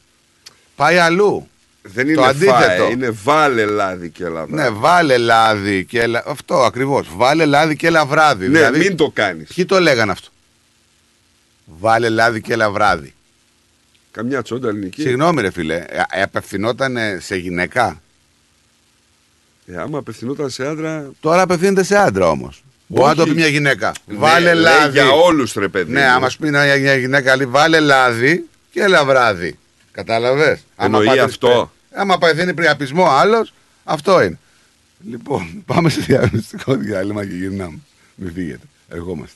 πάει 0.75 0.97
αλλού. 0.97 1.49
Δεν 1.81 2.05
Το 2.05 2.11
είναι 2.11 2.25
αντίθετο. 2.25 2.51
φάε, 2.53 2.89
είναι 2.91 3.09
βάλε 3.23 3.65
λάδι 3.65 4.09
και 4.09 4.27
λαδάκι. 4.27 4.53
Ναι, 4.53 4.69
βάλε 4.69 5.17
λάδι 5.17 5.85
και 5.85 6.01
έλα. 6.01 6.23
Αυτό 6.25 6.55
ακριβώς. 6.63 7.07
Βάλε 7.15 7.45
λάδι 7.45 7.75
και 7.75 7.87
έλα 7.87 8.05
βράδυ. 8.05 8.47
Ναι, 8.47 8.57
δηλαδή, 8.57 8.79
μην 8.79 8.95
το 8.95 9.09
κάνεις. 9.13 9.53
Ποιοι 9.53 9.65
το 9.65 9.79
λέγανε 9.79 10.11
αυτό; 10.11 10.29
Βάλε 11.65 12.09
λάδι 12.09 12.41
και 12.41 12.53
έλα 12.53 12.71
βράδυ. 12.71 13.13
Καμιά 14.11 14.41
τσόντα 14.41 14.67
ελληνική. 14.69 15.01
Συγγνώμη, 15.01 15.41
ρε 15.41 15.51
φίλε. 15.51 15.75
Ε, 15.75 16.21
απευθυνόταν 16.21 16.97
σε 17.19 17.35
γυναίκα; 17.35 18.01
Ε, 19.65 19.77
άμα 19.77 19.97
απευθυνόταν 19.97 20.49
σε 20.49 20.67
άντρα. 20.67 21.11
Τώρα 21.19 21.41
απευθύνεται 21.41 21.83
σε 21.83 21.97
άντρα 21.97 22.29
όμως. 22.29 22.63
Μπορεί 22.87 23.07
να 23.07 23.15
το 23.15 23.23
πει 23.23 23.33
μια 23.33 23.47
γυναίκα. 23.47 23.93
Ναι, 24.05 24.17
βάλε 24.17 24.53
λέει 24.53 24.63
λάδι. 24.63 24.91
Για 24.91 25.09
όλους 25.11 25.53
ρε 25.53 25.67
παιδί. 25.67 25.91
Ναι, 25.91 26.01
μου. 26.01 26.07
άμα 26.11 26.29
σου 26.29 26.37
πει 26.37 26.49
μια 26.49 26.77
μια 26.77 26.95
γυναίκα, 26.95 27.35
λέει, 27.35 27.45
βάλε 27.45 27.79
λάδι 27.79 28.47
και 28.71 28.81
έλα 28.81 29.05
βράδυ. 29.05 29.57
Κατάλαβες; 29.91 30.65
Εννοεί 30.77 31.19
αυτό. 31.19 31.71
Άμα 31.93 32.17
παθαίνει 32.17 32.53
πριαπισμό 32.53 33.05
άλλος, 33.09 33.53
αυτό 33.83 34.21
είναι. 34.21 34.39
Λοιπόν, 35.09 35.63
πάμε 35.65 35.89
σε 35.89 36.01
διαγνωστικό 36.01 36.75
διάλειμμα 36.75 37.25
και 37.25 37.33
γυρνάμε. 37.33 37.79
Μην 38.15 38.33
φύγετε. 38.33 38.65
Ερχόμαστε. 38.89 39.35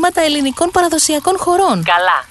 ελληνικών 0.21 0.69
παραδοσιακών 0.71 1.37
χορών. 1.37 1.83
Καλά. 1.83 2.30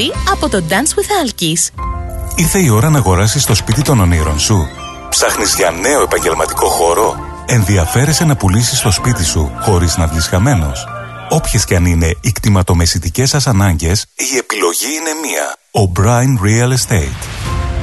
από 0.31 0.49
το 0.49 0.63
Dance 0.69 0.73
with 0.73 1.25
Alkis. 1.25 1.83
Ήρθε 2.35 2.59
η 2.59 2.69
ώρα 2.69 2.89
να 2.89 2.97
αγοράσεις 2.97 3.45
το 3.45 3.55
σπίτι 3.55 3.81
των 3.81 3.99
ονείρων 3.99 4.39
σου. 4.39 4.67
Ψάχνεις 5.09 5.55
για 5.55 5.71
νέο 5.71 6.01
επαγγελματικό 6.01 6.67
χώρο; 6.67 7.15
Ενδιαφέρεσαι 7.45 8.25
να 8.25 8.35
πουλήσεις 8.35 8.81
το 8.81 8.91
σπίτι 8.91 9.23
σου 9.23 9.51
χωρίς 9.61 9.97
να 9.97 10.07
βγεις 10.07 10.27
χαμένος; 10.27 10.87
Όποιες 11.29 11.65
και 11.65 11.75
αν 11.75 11.85
είναι 11.85 12.17
οι 12.21 12.31
κτηματομεσητικές 12.31 13.29
σας 13.29 13.47
ανάγκες, 13.47 14.05
η 14.15 14.37
επιλογή 14.37 14.87
είναι 14.99 15.13
μία. 15.21 15.55
O'Brien 15.81 16.45
Real 16.45 16.71
Estate. 16.77 17.19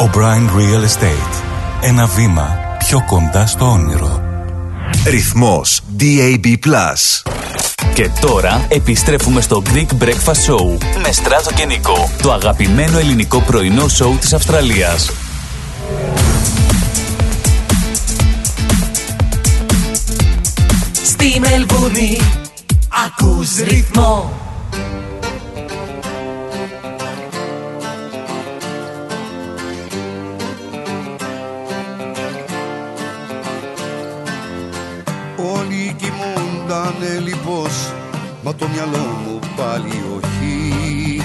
O'Brien 0.00 0.48
Real 0.56 0.82
Estate. 0.82 1.42
Ένα 1.80 2.06
βήμα 2.06 2.58
πιο 2.78 3.04
κοντά 3.06 3.46
στο 3.46 3.70
όνειρο. 3.70 4.22
Ρυθμός 5.06 5.80
DAB+. 5.98 6.56
Και 7.94 8.10
τώρα 8.20 8.66
επιστρέφουμε 8.68 9.40
στο 9.40 9.62
Greek 9.66 10.04
Breakfast 10.04 10.46
Show 10.46 10.78
με 11.02 11.12
Στράτο 11.12 11.52
και 11.52 11.64
Νικό, 11.64 12.10
το 12.22 12.32
αγαπημένο 12.32 12.98
ελληνικό 12.98 13.40
πρωινό 13.40 13.88
σοου 13.88 14.16
της 14.20 14.32
Αυστραλίας. 14.32 15.10
Στη 21.04 21.40
Μελβούνι 21.40 22.20
ακούς 23.06 23.56
ρυθμό 23.56 24.32
Όλοι 35.60 35.96
κοιμούντανε 35.96 37.18
λιπός 37.24 37.92
Μα 38.42 38.54
το 38.54 38.68
μυαλό 38.68 39.06
μου 39.24 39.38
πάλι 39.56 40.04
όχι. 40.16 41.22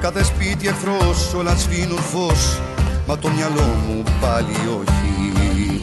Κάθε 0.00 0.24
σπίτι 0.24 0.68
εχθρός 0.68 1.34
όλα 1.34 1.56
σβήνουν 1.56 1.98
φως 1.98 2.60
Μα 3.06 3.18
το 3.18 3.28
μυαλό 3.28 3.76
μου 3.86 4.02
πάλι 4.20 4.56
όχι. 4.80 5.80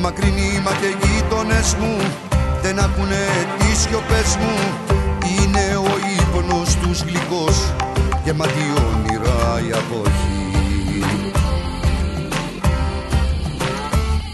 Μακρινοί 0.00 0.60
μα 0.64 0.70
και 0.70 1.06
γείτονες 1.06 1.74
μου 1.74 1.96
Δεν 2.62 2.78
ακούνε 2.78 3.26
τις 3.58 3.78
σιωπές 3.78 4.36
μου. 4.36 4.54
Είναι 5.24 5.76
ο 5.76 5.92
ύπνος 6.20 6.76
τους 6.76 7.00
γλυκός 7.02 7.72
Γεμάτη 8.24 8.72
όνειρα 9.22 9.60
η 9.68 9.72
αποχή. 9.72 10.40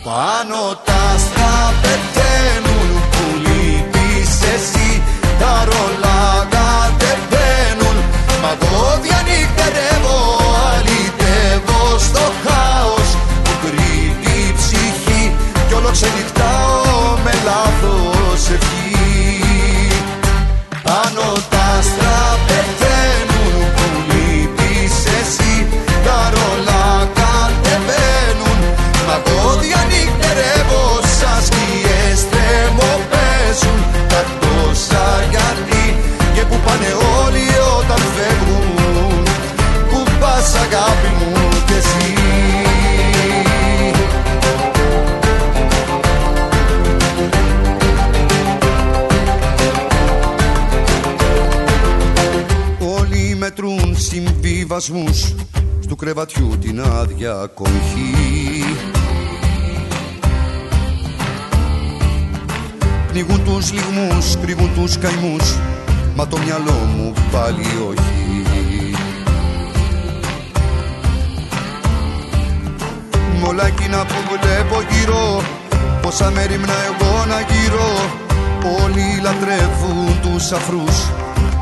Πάνω 0.05 0.61
τα 0.85 0.99
άστρα 1.15 1.75
πεταίνουν 1.83 2.91
που 3.11 3.25
λείπεις 3.45 4.33
εσύ. 4.55 5.03
Τα 5.41 5.65
ρολά 5.69 6.47
κατεβαίνουν 6.55 7.97
Μα 8.43 8.51
εγώ 8.61 8.99
διανυκτερεύω 9.03 10.19
αλυτεύω 10.73 11.99
στο 11.99 12.25
χάος 12.45 13.09
Που 13.45 13.53
κρύβει 13.63 14.49
η 14.49 14.53
ψυχή. 14.59 15.37
Κι 15.69 15.75
όλο 15.75 15.91
ξενυχτάω 15.91 17.17
με 17.25 17.33
λάθος 17.45 18.43
ευχή. 18.57 18.89
Πάνω 20.83 21.27
τα 21.51 21.65
άστρα 21.79 22.48
συμβιβασμούς 54.81 55.35
Στου 55.81 55.97
κρεβατιού 55.97 56.59
την 56.61 56.81
άδεια 56.81 57.51
κοχή 57.55 58.65
Πνίγουν 63.09 63.45
τους 63.45 63.73
λιγμούς, 63.73 64.37
κρύβουν 64.41 64.75
τους 64.75 64.99
καημούς 64.99 65.57
Μα 66.15 66.27
το 66.27 66.39
μυαλό 66.39 66.73
μου 66.97 67.13
πάλι 67.33 67.67
όχι. 67.89 68.93
Μ' 73.41 73.47
όλα 73.47 73.67
εκείνα 73.67 74.05
που 74.05 74.15
βλέπω 74.29 74.83
γύρω 74.91 75.43
Πόσα 76.03 76.31
μέρημνα 76.31 76.75
εγώ 76.85 77.25
να 77.27 77.41
γύρω 77.41 77.91
Όλοι 78.85 79.21
λατρεύουν 79.23 80.21
τους 80.23 80.53
αφρούς 80.53 81.11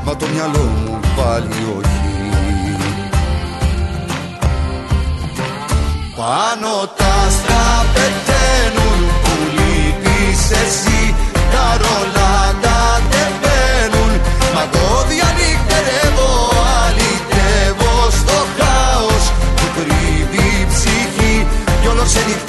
Μα 0.05 0.16
το 0.16 0.26
μυαλό 0.34 0.62
μου 0.62 1.01
πάλι 1.16 1.78
όχι 1.78 1.95
Πάνω 6.16 6.72
τα 6.97 7.10
άστρα 7.26 7.66
πεταίνουν 7.94 9.01
που 9.22 9.34
λείπεις 9.56 10.43
εσύ. 10.62 11.14
Τα 11.52 11.66
ρολά 11.80 12.36
κατεβαίνουν. 12.64 14.12
Μα 14.55 14.62
εγώ 14.68 15.05
διανυκτερεύω 15.09 16.30
αλυτεύω 16.80 17.94
στο 18.18 18.38
χάος. 18.56 19.24
Που 19.56 19.66
κρύβει 19.76 20.47
η 20.62 20.66
ψυχή 20.72 21.47
κι 21.80 21.88
όλος 21.88 22.09
ξενυχτάω 22.12 22.45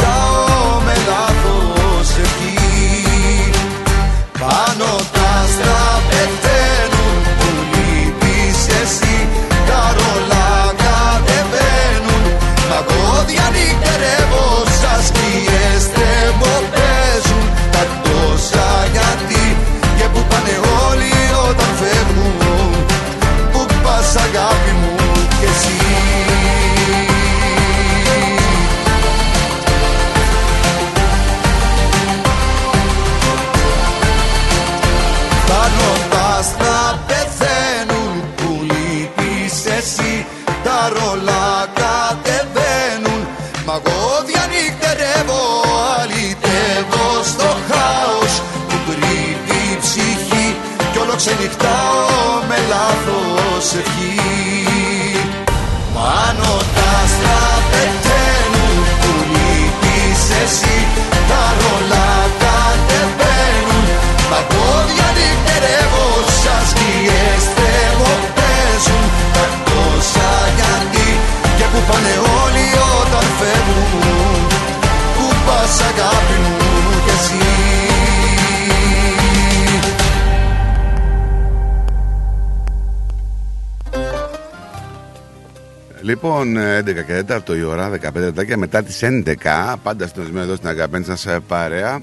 Λοιπόν, 86.43 86.57
11 86.57 87.05
και 87.05 87.23
4 87.53 87.57
η 87.57 87.63
ώρα, 87.63 87.89
15 87.89 88.13
λεπτάκια 88.13 88.57
μετά 88.57 88.83
τις 88.83 89.03
11, 89.03 89.75
πάντα 89.83 90.07
συντονισμένο 90.07 90.45
εδώ 90.45 90.55
στην 90.55 90.67
αγαπημένη 90.67 91.05
σας 91.05 91.25
ε, 91.25 91.39
παρέα. 91.47 92.01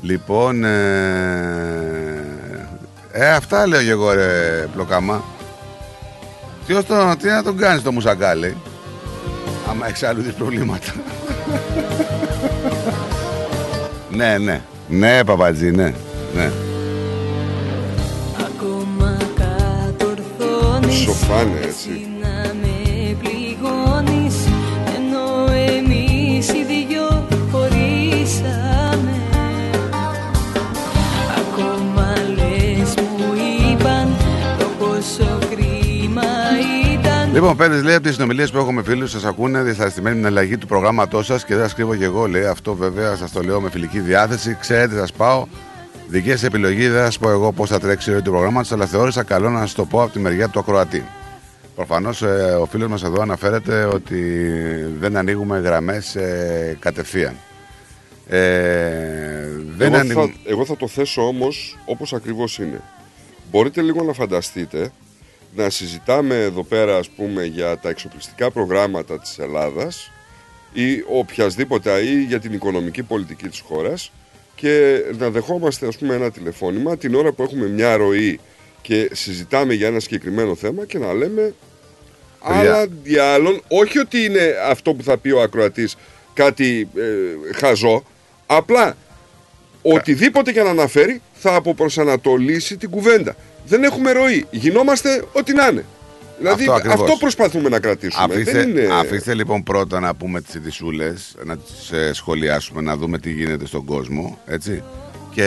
Λοιπόν, 0.00 0.64
ε, 0.64 2.24
ε, 3.12 3.28
αυτά 3.28 3.66
λέω 3.66 3.82
και 3.82 3.90
εγώ 3.90 4.12
ρε 4.12 4.66
πλοκάμα. 4.74 5.24
Τι, 6.66 6.72
ως 6.72 6.84
το, 6.84 7.16
τι 7.18 7.28
να 7.28 7.42
τον 7.42 7.56
κάνεις 7.56 7.82
το 7.82 7.92
μουσακάλι, 7.92 8.56
άμα 9.70 9.86
έχεις 9.86 10.02
άλλου 10.02 10.22
προβλήματα. 10.38 10.92
ναι, 14.16 14.38
ναι, 14.38 14.60
ναι 14.88 15.24
παπατζή, 15.24 15.70
ναι, 15.70 15.94
ναι. 16.34 16.50
Ακόμα 18.46 19.16
κατορθώνεις 19.34 20.94
Σοφάνε 20.94 21.60
έτσι. 21.62 22.15
Λοιπόν, 37.36 37.56
πέντες 37.56 37.82
λέει 37.82 37.94
από 37.94 38.04
τις 38.04 38.14
συνομιλίες 38.14 38.50
που 38.50 38.58
έχω 38.58 38.72
με 38.72 38.82
φίλους, 38.82 39.10
σας 39.10 39.24
ακούνε 39.24 39.62
δυσαρεστημένοι 39.62 40.14
με 40.14 40.20
την 40.20 40.30
αλλαγή 40.30 40.58
του 40.58 40.66
προγράμματός 40.66 41.26
σας 41.26 41.44
και 41.44 41.54
δεν 41.54 41.62
σας 41.64 41.74
κρύβω 41.74 41.96
και 41.96 42.04
εγώ. 42.04 42.26
Λέει 42.26 42.44
αυτό 42.44 42.74
βέβαια 42.74 43.16
σας 43.16 43.32
το 43.32 43.42
λέω 43.42 43.60
με 43.60 43.70
φιλική 43.70 44.00
διάθεση. 44.00 44.56
Ξέρετε, 44.60 44.96
σας 44.96 45.12
πάω. 45.12 45.46
Δικέ 46.08 46.36
επιλογή 46.42 46.88
δεν 46.88 46.98
θα 46.98 47.04
σας 47.04 47.18
πω 47.18 47.30
εγώ 47.30 47.52
πώς 47.52 47.68
θα 47.68 47.80
τρέξει 47.80 48.10
η 48.10 48.12
ροή 48.12 48.22
του 48.22 48.30
προγράμματος, 48.30 48.72
αλλά 48.72 48.86
θεώρησα 48.86 49.22
καλό 49.22 49.50
να 49.50 49.60
σας 49.60 49.72
το 49.72 49.84
πω 49.84 50.02
από 50.02 50.12
τη 50.12 50.18
μεριά 50.18 50.48
του 50.48 50.58
ακροατή. 50.58 51.04
Προφανώς 51.74 52.22
ο 52.60 52.66
φίλος 52.66 52.88
μας 52.88 53.02
εδώ 53.02 53.22
αναφέρεται 53.22 53.84
ότι 53.84 54.22
δεν 54.98 55.16
ανοίγουμε 55.16 55.58
γραμμές 55.58 56.16
κατευθείαν. 56.78 57.34
Ε, 58.28 58.38
δεν 59.76 59.92
εγώ, 59.92 60.00
ανοίγουμε... 60.00 60.26
θα, 60.26 60.32
εγώ 60.44 60.64
θα 60.64 60.76
το 60.76 60.88
θέσω 60.88 61.26
όμως 61.26 61.78
όπως 61.84 62.12
ακριβώς 62.12 62.58
είναι. 62.58 62.80
Μπορείτε 63.50 63.80
λίγο 63.82 64.04
να 64.04 64.12
φανταστείτε 64.12 64.90
να 65.56 65.70
συζητάμε 65.70 66.34
εδώ 66.34 66.62
πέρα 66.62 66.96
ας 66.96 67.08
πούμε 67.08 67.44
για 67.44 67.78
τα 67.78 67.88
εξοπλιστικά 67.88 68.50
προγράμματα 68.50 69.18
της 69.18 69.38
Ελλάδας 69.38 70.12
ή 70.72 71.04
οποιασδήποτε 71.08 72.00
ή 72.00 72.22
για 72.22 72.40
την 72.40 72.52
οικονομική 72.52 73.02
πολιτική 73.02 73.48
της 73.48 73.60
χώρας 73.60 74.12
και 74.54 75.02
να 75.18 75.30
δεχόμαστε 75.30 75.86
ας 75.86 75.96
πούμε 75.96 76.14
ένα 76.14 76.30
τηλεφώνημα 76.30 76.96
την 76.96 77.14
ώρα 77.14 77.32
που 77.32 77.42
έχουμε 77.42 77.66
μια 77.66 77.96
ροή 77.96 78.40
και 78.82 79.10
συζητάμε 79.12 79.74
για 79.74 79.86
ένα 79.86 80.00
συγκεκριμένο 80.00 80.54
θέμα 80.54 80.84
και 80.84 80.98
να 80.98 81.12
λέμε 81.12 81.54
άλλα 82.40 82.86
διάλλον 83.02 83.62
όχι 83.68 83.98
ότι 83.98 84.24
είναι 84.24 84.54
αυτό 84.68 84.94
που 84.94 85.02
θα 85.02 85.18
πει 85.18 85.30
ο 85.30 85.42
ακροατής 85.42 85.96
κάτι 86.34 86.88
ε, 86.96 87.54
χαζό 87.54 88.04
απλά 88.46 88.96
οτιδήποτε 89.82 90.52
και 90.52 90.62
να 90.62 90.70
αναφέρει 90.70 91.20
θα 91.32 91.54
αποπροσανατολίσει 91.54 92.76
την 92.76 92.90
κουβέντα 92.90 93.36
δεν 93.66 93.84
έχουμε 93.84 94.12
ροή. 94.12 94.46
Γινόμαστε 94.50 95.24
ό,τι 95.32 95.52
να 95.54 95.66
είναι. 95.66 95.84
Δηλαδή 96.38 96.62
Αυτό 96.62 96.72
αυτό, 96.72 96.92
ακριβώς. 96.92 97.18
προσπαθούμε 97.18 97.68
να 97.68 97.80
κρατήσουμε. 97.80 98.24
Αφήστε, 98.24 98.52
δεν 98.52 98.68
είναι... 98.68 98.88
αφήστε 98.92 99.34
λοιπόν 99.34 99.62
πρώτα 99.62 100.00
να 100.00 100.14
πούμε 100.14 100.40
τις 100.40 100.54
ειδισούλες, 100.54 101.34
να 101.44 101.56
τις 101.56 101.90
ε, 101.92 102.12
σχολιάσουμε, 102.12 102.80
να 102.80 102.96
δούμε 102.96 103.18
τι 103.18 103.30
γίνεται 103.30 103.66
στον 103.66 103.84
κόσμο, 103.84 104.38
έτσι. 104.46 104.82
Και 105.30 105.42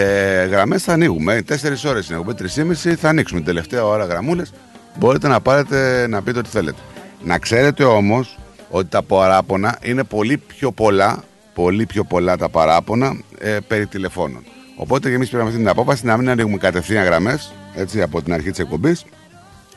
γραμμές 0.51 0.83
θα 0.83 0.93
ανοίγουμε, 0.93 1.41
τέσσερις 1.41 1.83
ώρες 1.83 2.07
είναι, 2.07 2.17
έχουμε 2.17 2.33
τρεις 2.33 2.63
θα 2.99 3.09
ανοίξουμε. 3.09 3.39
Την 3.39 3.49
τελευταία 3.49 3.85
ώρα 3.85 4.05
γραμμούλες 4.05 4.51
μπορείτε 4.97 5.27
να 5.27 5.41
πάρετε 5.41 6.07
να 6.07 6.21
πείτε 6.21 6.39
ό,τι 6.39 6.49
θέλετε. 6.49 6.79
Να 7.23 7.37
ξέρετε 7.37 7.83
όμως 7.83 8.37
ότι 8.69 8.89
τα 8.89 9.03
παράπονα 9.03 9.77
είναι 9.81 10.03
πολύ 10.03 10.37
πιο 10.37 10.71
πολλά, 10.71 11.23
πολύ 11.53 11.85
πιο 11.85 12.03
πολλά 12.03 12.37
τα 12.37 12.49
παράπονα 12.49 13.21
ε, 13.39 13.57
περί 13.67 13.85
τηλεφώνων. 13.85 14.43
Οπότε 14.75 15.09
και 15.09 15.15
εμείς 15.15 15.29
πήραμε 15.29 15.47
αυτή 15.47 15.61
την 15.61 15.69
απόφαση 15.69 16.05
να 16.05 16.17
μην 16.17 16.29
ανοίγουμε 16.29 16.57
κατευθείαν 16.57 17.05
γραμμές, 17.05 17.53
έτσι, 17.79 18.01
από 18.01 18.21
την 18.21 18.33
αρχή 18.33 18.49
της 18.49 18.59
εκπομπής, 18.59 19.05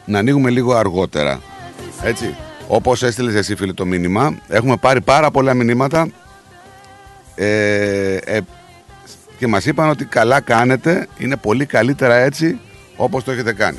να 0.04 0.18
ανοίγουμε 0.18 0.50
λίγο 0.50 0.74
αργότερα. 0.74 1.40
Έτσι. 2.02 2.34
Όπως 2.68 3.02
έστειλες 3.02 3.34
εσύ, 3.34 3.56
φίλε, 3.56 3.72
το 3.72 3.84
μήνυμα, 3.84 4.38
έχουμε 4.48 4.76
πάρει 4.76 5.00
πάρα 5.00 5.30
πολλά 5.30 5.54
μηνύματα 5.54 6.08
ε, 7.34 8.16
ε, 8.16 8.40
και 9.38 9.46
μας 9.46 9.66
είπαν 9.66 9.88
ότι 9.88 10.04
καλά 10.04 10.40
κάνετε, 10.40 11.08
είναι 11.18 11.36
πολύ 11.36 11.66
καλύτερα 11.66 12.14
έτσι 12.14 12.60
όπως 12.96 13.24
το 13.24 13.30
έχετε 13.30 13.52
κάνει. 13.52 13.78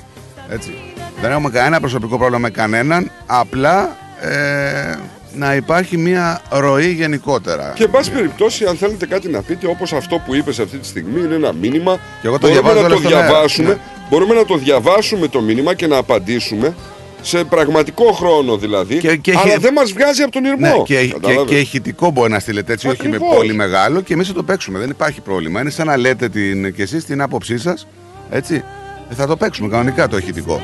Έτσι. 0.50 0.74
Δεν 1.22 1.32
έχουμε 1.32 1.50
κανένα 1.50 1.80
προσωπικό 1.80 2.18
πρόβλημα 2.18 2.40
με 2.40 2.50
κανέναν, 2.50 3.12
απλά 3.26 3.98
ε, 4.22 4.96
να 5.36 5.56
υπάρχει 5.56 5.98
μια 5.98 6.42
ροή 6.50 6.92
γενικότερα. 6.92 7.72
Και 7.76 7.84
εν 7.84 7.90
πάση 7.90 8.12
περιπτώσει, 8.12 8.66
αν 8.66 8.76
θέλετε 8.76 9.06
κάτι 9.06 9.30
να 9.30 9.42
πείτε, 9.42 9.68
όπως 9.68 9.94
αυτό 9.94 10.22
που 10.26 10.36
είπες 10.36 10.60
αυτή 10.60 10.78
τη 10.78 10.88
στιγμή, 10.88 11.20
είναι 11.24 11.36
ένα 11.36 11.54
μήνυμα. 11.54 12.00
Και 12.22 12.28
εγώ 12.28 12.38
το 12.40 12.48
μπορούμε 12.48 12.62
διαβάζω 12.62 12.82
να 12.82 12.88
το 12.88 12.94
όλο 12.96 13.04
στον 13.04 13.14
αέρα. 13.18 13.28
διαβάσουμε. 13.28 13.68
Ναι. 13.70 13.78
Μπορούμε 14.10 14.34
να 14.34 14.46
το 14.46 14.58
διαβάσουμε 14.58 15.28
το 15.28 15.42
μήνυμα 15.42 15.74
και 15.74 15.88
να 15.88 15.98
απαντήσουμε 15.98 16.76
σε 17.22 17.44
πραγματικό 17.44 18.12
χρόνο 18.12 18.58
δηλαδή. 18.58 18.98
Και- 18.98 19.16
και 19.16 19.32
αλλά 19.32 19.52
έχει- 19.52 19.60
δεν 19.62 19.74
μας 19.74 19.92
βγάζει 19.92 20.22
από 20.22 20.32
τον 20.32 20.44
ήρμό. 20.46 20.58
Ναι, 20.68 20.84
και, 20.86 21.06
και, 21.06 21.14
Κατάλαβες; 21.14 21.46
και 21.50 21.60
ηχητικό 21.60 22.12
μπορεί 22.12 22.32
να 22.32 22.40
στείλετε 22.40 22.74
έτσι, 22.74 22.88
όχι 22.88 23.02
με 23.08 23.16
Ακριβώς. 23.16 23.36
πολύ 23.36 23.54
μεγάλο 23.54 24.02
και 24.02 24.14
εμείς 24.14 24.28
θα 24.28 24.34
το 24.34 24.44
παίξουμε. 24.44 24.80
Δεν 24.80 24.90
υπάρχει 24.90 25.22
πρόβλημα. 25.22 25.62
Είναι 25.62 25.70
σαν 25.70 25.86
να 25.88 25.98
λέτε 25.98 26.30
την, 26.30 26.74
και 26.74 26.82
εσείς 26.82 27.06
την 27.06 27.22
άποψή 27.22 27.58
σας. 27.58 27.88
Έτσι. 28.32 28.64
Ε, 29.12 29.16
Θα 29.16 29.28
το 29.28 29.36
παίξουμε 29.38 29.70
κανονικά 29.70 30.08
το 30.08 30.18
ηχητικό. 30.18 30.62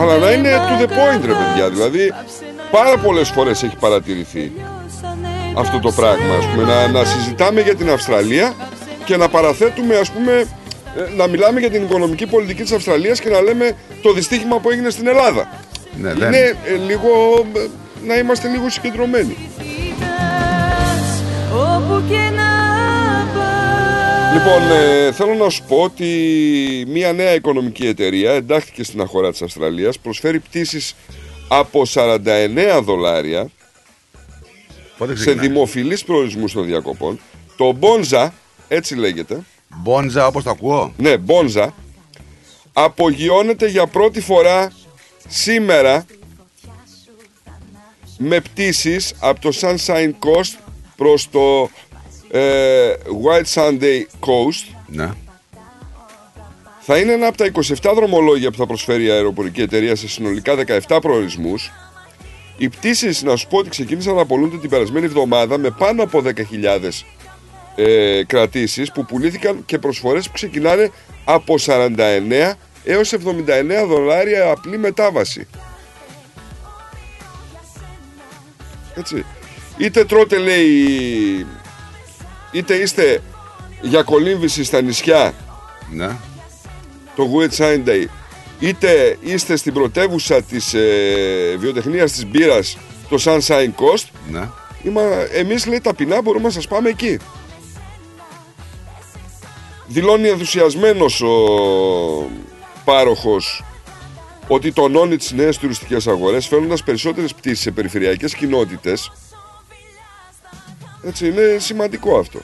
Αλλά 0.00 0.16
να 0.16 0.32
είναι 0.32 0.50
to 0.56 0.82
the 0.82 0.86
point, 0.86 1.20
ρε 1.26 1.32
παιδιά. 1.32 1.70
Δηλαδή, 1.70 2.12
πάρα 2.70 2.98
πολλές 2.98 3.28
φορές 3.28 3.62
έχει 3.62 3.76
παρατηρηθεί 3.76 4.52
αυτό 5.56 5.78
το 5.78 5.92
πράγμα. 5.92 6.34
Ας 6.34 6.46
πούμε, 6.46 6.62
να, 6.62 6.88
να 6.88 7.04
συζητάμε 7.04 7.60
για 7.60 7.74
την 7.74 7.90
Αυστραλία 7.90 8.54
και 9.04 9.16
να 9.16 9.28
παραθέτουμε, 9.28 9.96
ας 9.96 10.10
πούμε, 10.10 10.32
ε, 10.32 11.16
να 11.16 11.26
μιλάμε 11.26 11.60
για 11.60 11.70
την 11.70 11.82
οικονομική 11.82 12.26
πολιτική 12.26 12.62
της 12.62 12.72
Αυστραλίας 12.72 13.20
και 13.20 13.28
να 13.28 13.40
λέμε 13.40 13.72
το 14.02 14.12
δυστύχημα 14.12 14.58
που 14.58 14.70
έγινε 14.70 14.90
στην 14.90 15.06
Ελλάδα. 15.06 15.48
Ναι, 16.00 16.12
δεν. 16.12 16.28
Είναι 16.28 16.56
ε, 16.64 16.76
λίγο. 16.86 17.08
ε, 17.56 17.66
να 18.06 18.16
είμαστε 18.18 18.48
λίγο 18.48 18.70
συγκεντρωμένοι. 18.70 19.36
Όπου 21.52 22.02
και 22.08 22.30
να 22.36 22.48
πας 23.34 24.32
Λοιπόν, 24.32 24.70
ε, 24.70 25.12
θέλω 25.12 25.34
να 25.34 25.48
σου 25.48 25.62
πω 25.68 25.76
ότι 25.76 26.06
μια 26.88 27.12
νέα 27.12 27.34
οικονομική 27.34 27.86
εταιρεία 27.86 28.32
εντάχθηκε 28.32 28.84
στην 28.84 29.00
αγορά 29.00 29.30
της 29.30 29.42
Αυστραλίας, 29.42 29.98
προσφέρει 29.98 30.38
πτήσεις 30.38 30.94
από 31.48 31.82
49 31.94 32.80
δολάρια 32.82 33.50
Πότε 34.98 35.16
σε 35.16 35.24
ξεκινάει; 35.24 35.46
δημοφιλείς 35.48 36.04
προορισμούς 36.04 36.52
των 36.52 36.64
διακοπών. 36.64 37.20
Το 37.56 37.76
Bonza, 37.80 38.28
έτσι 38.68 38.94
λέγεται, 38.94 39.42
Μπόντζα 39.68 40.26
όπως 40.26 40.42
το 40.44 40.50
ακούω. 40.50 40.92
ναι, 40.96 41.14
Bonza, 41.26 41.68
απογειώνεται 42.72 43.66
για 43.68 43.86
πρώτη 43.86 44.20
φορά 44.20 44.72
σήμερα 45.28 46.04
με 48.18 48.40
πτήσεις 48.40 49.14
από 49.20 49.40
το 49.40 49.50
Sunshine 49.60 50.10
Coast 50.10 50.58
προς 50.96 51.30
το 51.30 51.70
ε, 52.30 52.94
White 53.24 53.54
Sunday 53.54 54.02
Coast 54.20 54.74
Ναι. 54.86 55.10
Θα 56.88 56.98
είναι 56.98 57.12
ένα 57.12 57.26
από 57.26 57.36
τα 57.36 57.50
27 57.90 57.92
δρομολόγια 57.94 58.50
που 58.50 58.56
θα 58.56 58.66
προσφέρει 58.66 59.04
η 59.04 59.10
αεροπορική 59.10 59.60
εταιρεία 59.60 59.96
σε 59.96 60.08
συνολικά 60.08 60.54
17 60.88 60.98
προορισμούς. 61.00 61.72
Οι 62.56 62.68
πτήσεις, 62.68 63.22
να 63.22 63.36
σου 63.36 63.48
πω 63.48 63.58
ότι 63.58 63.68
ξεκίνησαν 63.68 64.14
να 64.14 64.20
απολούνται 64.20 64.56
την 64.56 64.70
περασμένη 64.70 65.06
εβδομάδα 65.06 65.58
με 65.58 65.70
πάνω 65.70 66.02
από 66.02 66.22
10.000 66.24 66.32
ε, 67.76 68.24
κρατήσεις 68.24 68.92
που 68.92 69.04
πουλήθηκαν 69.04 69.62
και 69.66 69.78
προσφορές 69.78 70.26
που 70.26 70.32
ξεκινάνε 70.32 70.90
από 71.24 71.54
49 71.66 72.52
έως 72.84 73.12
79 73.12 73.16
δολάρια 73.88 74.50
απλή 74.50 74.78
μετάβαση. 74.78 75.46
Έτσι. 78.94 79.24
Είτε 79.76 80.04
τρώτε 80.04 80.38
λέει, 80.38 81.46
είτε 82.52 82.74
είστε 82.74 83.22
για 83.80 84.02
κολύμβηση 84.02 84.64
στα 84.64 84.80
νησιά 84.80 85.34
Ναι. 85.90 86.16
Το 87.16 87.30
Wet 87.34 87.56
Sunday, 87.56 88.04
είτε 88.58 89.16
είστε 89.20 89.56
στην 89.56 89.72
πρωτεύουσα 89.72 90.42
της 90.42 90.74
ε, 90.74 91.56
βιοτεχνίας 91.58 92.12
της 92.12 92.26
μπύρας, 92.26 92.78
το 93.08 93.22
Sunshine 93.24 93.70
Coast, 93.74 94.04
Ναι. 94.30 94.48
Είμα, 94.82 95.02
εμείς 95.32 95.66
λέει 95.66 95.80
ταπεινά 95.80 96.22
μπορούμε 96.22 96.44
να 96.44 96.50
σας 96.50 96.66
πάμε 96.68 96.88
εκεί. 96.88 97.18
Δηλώνει 99.86 100.28
ενθουσιασμένος 100.28 101.20
ο 101.20 101.34
πάροχος 102.84 103.64
ότι 104.48 104.72
τονώνει 104.72 105.16
τις 105.16 105.32
νέες 105.32 105.58
τουριστικές 105.58 106.06
αγορές 106.06 106.46
φέρνοντας 106.46 106.82
περισσότερες 106.82 107.34
πτήσεις 107.34 107.60
σε 107.60 107.70
περιφερειακές 107.70 108.34
κοινότητες. 108.34 109.12
Έτσι 111.04 111.26
είναι 111.26 111.56
σημαντικό 111.58 112.18
αυτό. 112.18 112.38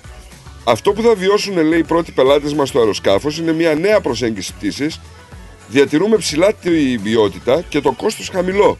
Αυτό 0.65 0.92
που 0.92 1.02
θα 1.02 1.15
βιώσουν 1.15 1.66
λέει 1.66 1.78
οι 1.78 1.84
πρώτοι 1.84 2.12
πελάτες 2.12 2.55
μας 2.55 2.68
στο 2.68 2.78
αεροσκάφος 2.78 3.39
είναι 3.39 3.52
μια 3.52 3.74
νέα 3.74 4.00
προσέγγιση 4.00 4.52
πτήσης. 4.52 5.00
Διατηρούμε 5.68 6.16
ψηλά 6.16 6.52
τη 6.52 6.99
ποιότητα 6.99 7.62
και 7.68 7.81
το 7.81 7.92
κόστος 7.92 8.28
χαμηλό. 8.28 8.78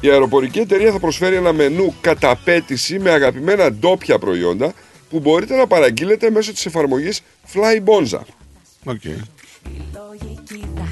Η 0.00 0.10
αεροπορική 0.10 0.58
εταιρεία 0.58 0.92
θα 0.92 0.98
προσφέρει 0.98 1.36
ένα 1.36 1.52
μενού 1.52 1.94
κατά 2.00 2.30
απέτηση 2.30 2.98
με 2.98 3.10
αγαπημένα 3.10 3.72
ντόπια 3.72 4.18
προϊόντα 4.18 4.72
που 5.10 5.20
μπορείτε 5.20 5.56
να 5.56 5.66
παραγγείλετε 5.66 6.30
μέσω 6.30 6.52
της 6.52 6.66
εφαρμογής 6.66 7.22
Flybonza. 7.52 8.20
Okay. 8.84 9.16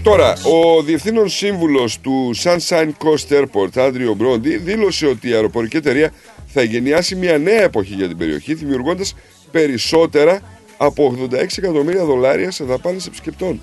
Τώρα, 0.02 0.33
ο 0.33 0.83
διευθύνων 0.83 1.28
σύμβουλος 1.28 2.00
του 2.00 2.31
Sunshine 2.42 2.91
Coast 3.02 3.41
Airport, 3.41 3.76
Άντριο 3.76 4.15
Μπρόντι, 4.15 4.57
δήλωσε 4.57 5.07
ότι 5.07 5.28
η 5.28 5.33
αεροπορική 5.33 5.76
εταιρεία 5.76 6.12
θα 6.47 6.60
εγκαινιάσει 6.60 7.15
μια 7.15 7.39
νέα 7.39 7.62
εποχή 7.62 7.94
για 7.94 8.08
την 8.08 8.17
περιοχή, 8.17 8.55
δημιουργώντας 8.55 9.15
περισσότερα 9.51 10.41
από 10.77 11.28
86 11.31 11.35
εκατομμύρια 11.57 12.05
δολάρια 12.05 12.51
σε 12.51 12.65
δαπάνες 12.65 13.07
επισκεπτών. 13.07 13.60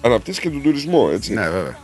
Αναπτύσσει 0.00 0.40
και 0.40 0.50
τον 0.50 0.62
τουρισμό, 0.62 1.08
έτσι. 1.12 1.34
Ναι, 1.34 1.48
βέβαια. 1.48 1.78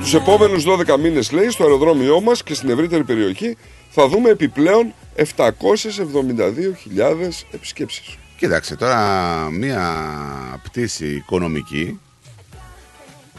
Τους 0.00 0.14
επόμενους 0.14 0.64
12 0.64 0.98
μήνες, 0.98 1.32
λέει, 1.32 1.50
στο 1.50 1.64
αεροδρόμιό 1.64 2.20
μας 2.20 2.42
και 2.42 2.54
στην 2.54 2.70
ευρύτερη 2.70 3.04
περιοχή 3.04 3.56
θα 3.90 4.08
δούμε 4.08 4.30
επιπλέον 4.30 4.94
772.000 5.16 7.46
επισκέψεις. 7.50 8.18
Κοίταξε, 8.36 8.76
τώρα 8.76 8.98
μία 9.50 10.06
πτήση 10.62 11.06
οικονομική 11.06 12.00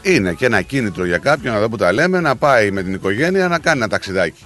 είναι 0.02 0.32
και 0.32 0.46
ένα 0.46 0.62
κίνητρο 0.62 1.04
για 1.04 1.18
κάποιον, 1.18 1.54
εδώ 1.54 1.68
που 1.68 1.76
τα 1.76 1.92
λέμε, 1.92 2.20
να 2.20 2.36
πάει 2.36 2.70
με 2.70 2.82
την 2.82 2.94
οικογένεια 2.94 3.48
να 3.48 3.58
κάνει 3.58 3.78
ένα 3.78 3.88
ταξιδάκι. 3.88 4.44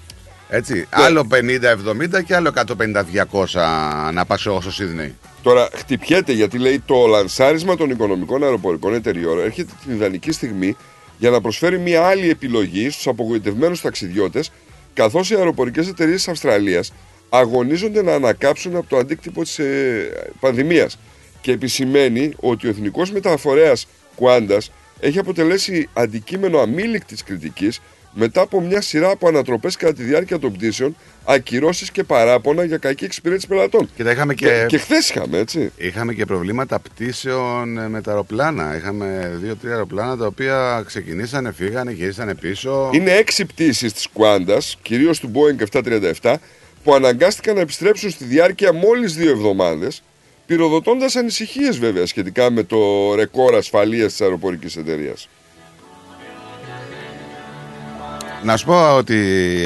Έτσι, 0.54 0.86
άλλο 0.90 1.26
50-70 1.30 2.24
και 2.24 2.34
άλλο 2.34 2.52
150-200 2.54 4.12
να 4.12 4.24
πάει 4.24 4.38
στο 4.38 4.70
Σίδνεϊ. 4.70 5.14
Τώρα 5.42 5.68
χτυπιέται 5.74 6.32
γιατί 6.32 6.58
λέει 6.58 6.82
το 6.86 7.06
λανσάρισμα 7.06 7.76
των 7.76 7.90
οικονομικών 7.90 8.42
αεροπορικών 8.42 8.94
εταιριών 8.94 9.40
έρχεται 9.40 9.72
την 9.84 9.94
ιδανική 9.94 10.32
στιγμή 10.32 10.76
για 11.18 11.30
να 11.30 11.40
προσφέρει 11.40 11.78
μια 11.78 12.02
άλλη 12.06 12.30
επιλογή 12.30 12.90
στους 12.90 13.06
απογοητευμένους 13.06 13.80
ταξιδιώτες 13.80 14.52
καθώς 14.94 15.30
οι 15.30 15.34
αεροπορικές 15.34 15.88
εταιρείες 15.88 16.16
της 16.16 16.28
Αυστραλίας 16.28 16.92
αγωνίζονται 17.28 18.02
να 18.02 18.14
ανακάψουν 18.14 18.76
από 18.76 18.86
το 18.88 18.96
αντίκτυπο 18.96 19.42
της 19.42 19.58
ε, 19.58 20.32
πανδημίας 20.40 20.98
και 21.40 21.52
επισημαίνει 21.52 22.32
ότι 22.40 22.66
ο 22.66 22.70
εθνικός 22.70 23.12
μεταφορέας 23.12 23.86
Qantas 24.20 24.66
έχει 25.00 25.18
αποτελέσει 25.18 25.88
αντικείμενο 25.92 26.58
αμήλικτης 26.58 27.22
κριτικής 27.22 27.80
μετά 28.12 28.40
από 28.40 28.60
μια 28.60 28.80
σειρά 28.80 29.10
από 29.10 29.28
ανατροπές 29.28 29.76
κατά 29.76 29.92
τη 29.92 30.02
διάρκεια 30.02 30.38
των 30.38 30.52
πτήσεων, 30.52 30.96
ακυρώσεις 31.24 31.90
και 31.90 32.04
παράπονα 32.04 32.64
για 32.64 32.76
κακή 32.76 33.04
εξυπηρέτηση 33.04 33.46
πελατών. 33.46 33.88
Και, 33.96 34.04
τα 34.04 34.10
είχαμε 34.10 34.34
και, 34.34 34.46
Και, 34.46 34.64
και 34.68 34.78
χθες 34.78 35.10
είχαμε, 35.10 35.38
έτσι. 35.38 35.72
είχαμε 35.76 36.14
και 36.14 36.24
προβλήματα 36.24 36.78
πτήσεων 36.80 37.78
ε, 37.78 37.88
με 37.88 38.00
τα 38.00 38.10
αεροπλάνα. 38.10 38.76
Είχαμε 38.76 39.32
δύο-τρία 39.42 39.72
αεροπλάνα 39.72 40.16
τα 40.16 40.26
οποία 40.26 40.82
ξεκινήσανε, 40.86 41.52
φύγανε, 41.52 41.92
γυρίσανε 41.92 42.34
πίσω. 42.34 42.90
Είναι 42.92 43.12
έξι 43.12 43.44
πτήσεις 43.44 43.92
της 43.92 44.08
Qantas, 44.14 44.72
κυρίως 44.82 45.20
του 45.20 45.30
Boeing 45.34 45.80
737, 46.22 46.34
που 46.84 46.94
αναγκάστηκαν 46.94 47.54
να 47.54 47.60
επιστρέψουν 47.60 48.10
στη 48.10 48.24
διάρκεια 48.24 48.72
μόλις 48.72 49.14
δύο 49.14 49.30
εβδομάδες, 49.30 50.02
πυροδοτώντας 50.46 51.16
ανησυχίες 51.16 51.78
βέβαια 51.78 52.06
σχετικά 52.06 52.50
με 52.50 52.62
το 52.62 53.14
ρεκόρ 53.14 53.54
ασφαλείας 53.54 54.10
της 54.10 54.20
αεροπορικής 54.20 54.76
εταιρείας. 54.76 55.28
Να 58.42 58.56
σου 58.56 58.66
πω 58.66 58.96
ότι 58.96 59.16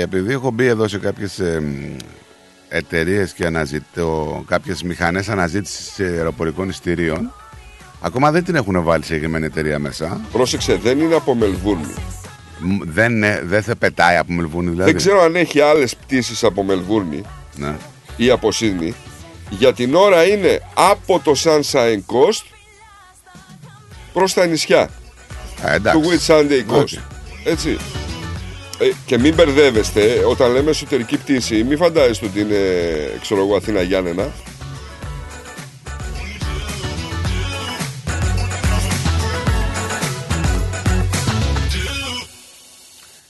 επειδή 0.00 0.32
έχω 0.32 0.50
μπει 0.50 0.66
εδώ 0.66 0.88
σε 0.88 0.98
κάποιες 0.98 1.38
ε, 1.38 1.62
εταιρείες 2.68 3.32
και 3.32 3.46
αναζητώ 3.46 4.44
κάποιες 4.46 4.82
μηχανές 4.82 5.28
αναζήτησης 5.28 6.00
αεροπορικών 6.00 6.68
ειστηρίων 6.68 7.32
ακόμα 8.00 8.30
δεν 8.30 8.44
την 8.44 8.54
έχουν 8.54 8.82
βάλει 8.82 9.02
σε 9.02 9.08
συγκεκριμένη 9.08 9.44
εταιρεία 9.44 9.78
μέσα. 9.78 10.20
Πρόσεξε, 10.32 10.74
δεν 10.76 11.00
είναι 11.00 11.14
από 11.14 11.34
Μελβούρνη. 11.34 11.94
Μ, 12.58 12.76
Δεν, 12.82 13.22
ε, 13.22 13.40
δεν 13.44 13.62
θα 13.62 13.76
πετάει 13.76 14.16
από 14.16 14.32
Μελβούνι 14.32 14.70
δηλαδή. 14.70 14.90
Δεν 14.90 15.00
ξέρω 15.00 15.22
αν 15.22 15.36
έχει 15.36 15.60
άλλες 15.60 15.96
πτήσεις 15.96 16.44
από 16.44 16.62
Μελβούρνη 16.62 17.22
Ναι. 17.56 17.76
ή 18.16 18.30
από 18.30 18.52
Σίδνη. 18.52 18.94
Για 19.50 19.72
την 19.72 19.94
ώρα 19.94 20.24
είναι 20.26 20.60
από 20.74 21.20
το 21.24 21.32
Sunshine 21.44 21.98
Coast 22.06 22.44
προς 24.12 24.34
τα 24.34 24.46
νησιά. 24.46 24.80
Α, 25.66 25.72
εντάξει. 25.72 26.00
του 26.00 26.08
Whit 26.08 26.26
Sunday 26.32 26.74
Coast. 26.74 26.82
Όχι. 26.82 27.00
Έτσι. 27.44 27.76
Ε, 28.78 28.90
και 29.06 29.18
μην 29.18 29.34
μπερδεύεστε, 29.34 30.24
όταν 30.28 30.52
λέμε 30.52 30.70
εσωτερική 30.70 31.16
πτήση, 31.16 31.64
μην 31.64 31.76
φαντάζεστε 31.76 32.26
ότι 32.26 32.40
είναι, 32.40 32.56
ξέρω 33.20 33.40
εγώ, 33.40 33.56
Αθήνα 33.56 33.82
Γιάννενα. 33.82 34.32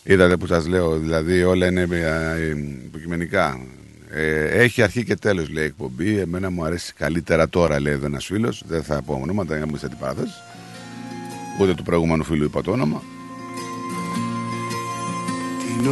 Είδατε 0.02 0.36
που 0.36 0.46
σας 0.46 0.66
λέω, 0.66 0.98
δηλαδή 0.98 1.44
όλα 1.44 1.66
είναι 1.66 1.88
ε, 1.90 1.96
ε, 2.40 2.56
υποκειμενικά. 2.84 3.60
Ε, 4.10 4.44
έχει 4.44 4.82
αρχή 4.82 5.04
και 5.04 5.16
τέλος 5.16 5.48
λέει 5.48 5.64
η 5.64 5.66
εκπομπή. 5.66 6.18
Εμένα 6.18 6.50
μου 6.50 6.64
αρέσει 6.64 6.92
καλύτερα 6.92 7.48
τώρα 7.48 7.80
λέει 7.80 7.92
εδώ 7.92 8.06
ένας 8.06 8.24
φίλος. 8.24 8.62
Δεν 8.66 8.82
θα 8.82 9.02
πω 9.02 9.18
ονόματα 9.22 9.56
για 9.56 9.66
να 9.66 9.72
μην 9.72 9.80
την 9.80 9.98
παράθεση. 9.98 10.34
Ούτε 11.60 11.74
του 11.74 11.82
προηγούμενου 11.82 12.24
φίλου 12.24 12.44
είπα 12.44 12.62
το 12.62 12.70
όνομα. 12.70 13.02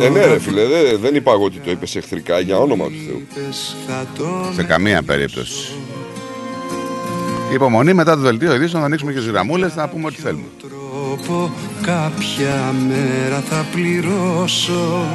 Ε, 0.00 0.08
ναι, 0.08 0.24
ρε 0.24 0.38
φίλε, 0.38 0.64
δεν, 0.64 0.98
δεν 1.00 1.14
είπα 1.14 1.32
εγώ 1.32 1.44
ότι 1.44 1.58
το 1.58 1.70
είπες 1.70 1.96
εχθρικά 1.96 2.40
για 2.40 2.58
όνομα 2.58 2.84
του 2.84 2.96
Θεού. 3.06 3.22
Σε 4.54 4.62
καμία 4.62 5.02
περίπτωση. 5.02 5.72
Υπομονή 7.52 7.92
μετά 7.92 8.14
το 8.14 8.20
δελτίο 8.20 8.54
ειδήσεων 8.54 8.80
θα 8.80 8.86
ανοίξουμε 8.86 9.12
και 9.12 9.18
τις 9.18 9.28
γραμμούλες 9.28 9.74
να 9.74 9.88
πούμε 9.88 10.06
ό,τι 10.06 10.20
θέλουμε. 10.20 10.44
τρόπο 10.60 11.52
κάποια 11.82 12.74
μέρα 12.88 13.42
θα 13.48 13.66
πληρώσω 13.72 15.06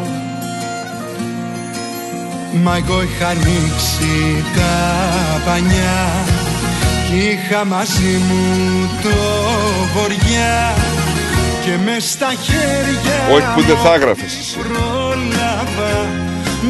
Μα 2.64 2.76
εγώ 2.76 3.02
είχα 3.02 3.28
ανοίξει 3.28 4.44
τα 4.56 5.42
πανιά 5.46 6.26
Κι 7.08 7.18
είχα 7.18 7.66
μαζί 7.66 8.18
μου 8.28 8.90
το 9.04 9.10
βοριά 9.94 10.76
Και 11.70 11.78
μες 11.78 12.10
στα 12.10 12.28
χέρια 12.34 13.34
Όχι 13.34 13.46
που 13.56 13.62
δεν 13.62 13.78
θα 13.78 13.94
έγραφες 13.94 14.38
εσύ. 14.38 14.58
πρόλαβα 14.58 16.08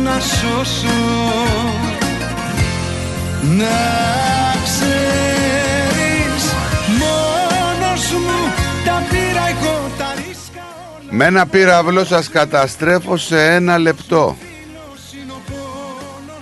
να 0.04 0.20
σώσω 0.20 0.88
Να 3.58 3.78
ξέρεις 4.64 6.44
μόνος 7.00 8.12
μου 8.12 8.52
τα 8.86 9.04
πήρα 9.10 9.48
εγώ 9.50 9.90
τα 9.98 10.14
ρίσκα 10.16 10.64
Με 11.10 11.26
ένα 11.26 11.46
πύραυλο 11.48 12.06
σας 12.06 12.30
καταστρέφω 12.30 13.18
σε 13.18 13.54
ένα 13.54 13.78
λεπτό. 13.78 14.38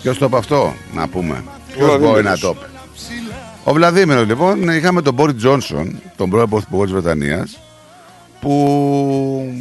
Ποιος 0.02 0.18
το 0.18 0.26
είπε 0.26 0.38
αυτό, 0.38 0.74
να 0.94 1.08
πούμε. 1.08 1.44
Ποιος 1.68 1.86
Βλαδίμηρος. 1.86 2.11
μπορεί 2.11 2.24
να 2.24 2.38
το 2.38 2.56
είπε. 2.58 2.66
Ο 3.64 3.74
Βλαδίμηρος, 3.74 4.26
λοιπόν, 4.26 4.69
είχαμε 4.69 5.02
τον 5.02 5.14
Μπόρι 5.14 5.34
Τζόνσον, 5.34 6.02
τον 6.16 6.30
πρώην 6.30 6.50
πρωθυπουργό 6.50 6.84
της 6.84 6.92
Βρετανίας, 6.94 7.60
που 8.48 9.53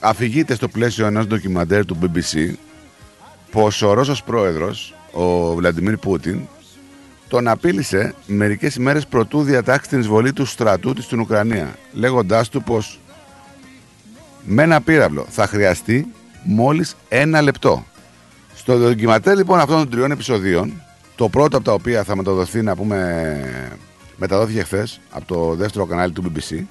αφηγείται 0.00 0.54
στο 0.54 0.68
πλαίσιο 0.68 1.06
ενός 1.06 1.26
ντοκιμαντέρ 1.26 1.86
του 1.86 1.98
BBC 2.02 2.52
πως 3.50 3.82
ο 3.82 3.92
Ρώσος 3.92 4.22
πρόεδρος, 4.22 4.94
ο 5.12 5.54
Βλαντιμίρ 5.54 5.96
Πούτιν, 5.96 6.40
τον 7.28 7.48
απείλησε 7.48 8.14
μερικές 8.26 8.74
ημέρες 8.74 9.06
προτού 9.06 9.42
διατάξει 9.42 9.88
την 9.88 10.00
εισβολή 10.00 10.32
του 10.32 10.44
στρατού 10.44 10.92
της 10.92 11.04
στην 11.04 11.20
Ουκρανία, 11.20 11.76
λέγοντάς 11.92 12.48
του 12.48 12.62
πως 12.62 13.00
με 14.44 14.62
ένα 14.62 14.80
πύραυλο 14.80 15.26
θα 15.28 15.46
χρειαστεί 15.46 16.06
μόλις 16.42 16.96
ένα 17.08 17.42
λεπτό. 17.42 17.84
Στο 18.54 18.78
ντοκιματέρ 18.78 19.36
λοιπόν 19.36 19.58
αυτών 19.58 19.76
των 19.76 19.90
τριών 19.90 20.10
επεισοδίων, 20.10 20.82
το 21.16 21.28
πρώτο 21.28 21.56
από 21.56 21.66
τα 21.66 21.72
οποία 21.72 22.04
θα 22.04 22.16
μεταδοθεί 22.16 22.62
να 22.62 22.76
πούμε 22.76 23.70
μεταδόθηκε 24.16 24.62
χθες 24.62 25.00
από 25.10 25.26
το 25.26 25.54
δεύτερο 25.54 25.86
κανάλι 25.86 26.12
του 26.12 26.32
BBC, 26.32 26.64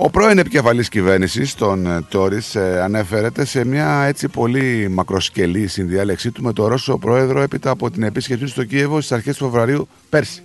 ο 0.00 0.10
πρώην 0.10 0.38
επικεφαλής 0.38 0.88
κυβέρνησης 0.88 1.54
των 1.54 1.86
ε, 1.86 2.02
Τόρις 2.08 2.54
ε, 2.54 2.80
ανέφερεται 2.82 3.44
σε 3.44 3.64
μια 3.64 4.02
έτσι 4.02 4.28
πολύ 4.28 4.88
μακροσκελή 4.88 5.66
συνδιάλεξή 5.66 6.30
του 6.30 6.42
με 6.42 6.52
τον 6.52 6.66
Ρώσο 6.66 6.98
πρόεδρο 6.98 7.40
έπειτα 7.40 7.70
από 7.70 7.90
την 7.90 8.02
επίσκεψή 8.02 8.44
του 8.44 8.50
στο 8.50 8.64
Κίεβο 8.64 8.96
στις 9.00 9.12
αρχές 9.12 9.36
του 9.36 9.44
Φεβρουαρίου 9.44 9.88
πέρσι, 10.08 10.42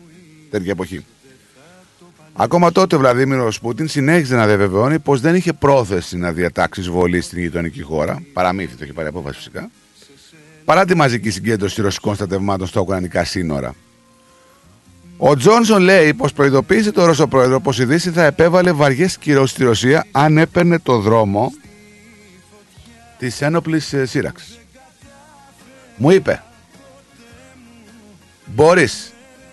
τέτοια 0.49 0.71
εποχή. 0.71 1.05
Ακόμα 2.33 2.71
τότε 2.71 2.95
ο 2.95 2.99
Βλαδίμηρος 2.99 3.59
Πούτιν 3.59 3.87
συνέχιζε 3.87 4.35
να 4.35 4.47
διαβεβαιώνει 4.47 4.99
πως 4.99 5.21
δεν 5.21 5.35
είχε 5.35 5.53
πρόθεση 5.53 6.17
να 6.17 6.31
διατάξει 6.31 6.79
εισβολή 6.79 7.21
στην 7.21 7.39
γειτονική 7.39 7.81
χώρα. 7.81 8.23
Παραμύθι, 8.33 8.75
το 8.75 8.83
είχε 8.83 8.93
πάρει 8.93 9.07
απόφαση 9.07 9.37
φυσικά. 9.37 9.69
Παρά 10.65 10.85
τη 10.85 10.95
μαζική 10.95 11.29
συγκέντρωση 11.29 11.81
ρωσικών 11.81 12.15
στρατευμάτων 12.15 12.67
στα 12.67 12.81
Ουκρανικά 12.81 13.23
σύνορα. 13.23 13.75
Ο 15.25 15.35
Τζόνσον 15.35 15.81
λέει 15.81 16.13
πως 16.13 16.33
προειδοποίησε 16.33 16.91
τον 16.91 17.05
Ρώσο 17.05 17.27
πρόεδρο 17.27 17.59
πως 17.61 17.79
η 17.79 17.85
Δύση 17.85 18.11
θα 18.11 18.23
επέβαλε 18.23 18.71
βαριές 18.71 19.17
κυρώσεις 19.17 19.51
στη 19.51 19.63
Ρωσία 19.63 20.05
αν 20.11 20.37
έπαιρνε 20.37 20.79
το 20.79 20.97
δρόμο 20.97 21.51
της 23.17 23.41
ένοπλης 23.41 23.93
σύραξης. 24.03 24.59
Μου 25.95 26.11
είπε, 26.11 26.43
Μπορεί, 28.45 28.87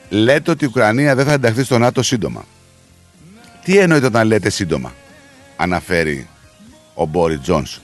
λέτε 0.08 0.50
ότι 0.50 0.64
η 0.64 0.66
Ουκρανία 0.66 1.14
δεν 1.14 1.26
θα 1.26 1.32
ενταχθεί 1.32 1.64
στο 1.64 1.78
ΝΑΤΟ 1.78 2.02
σύντομα. 2.02 2.44
Τι 3.64 3.78
εννοείται 3.78 4.06
όταν 4.06 4.26
λέτε 4.26 4.50
σύντομα, 4.50 4.94
αναφέρει 5.56 6.28
ο 6.94 7.04
Μπόρις 7.04 7.40
Τζόνσον. 7.40 7.82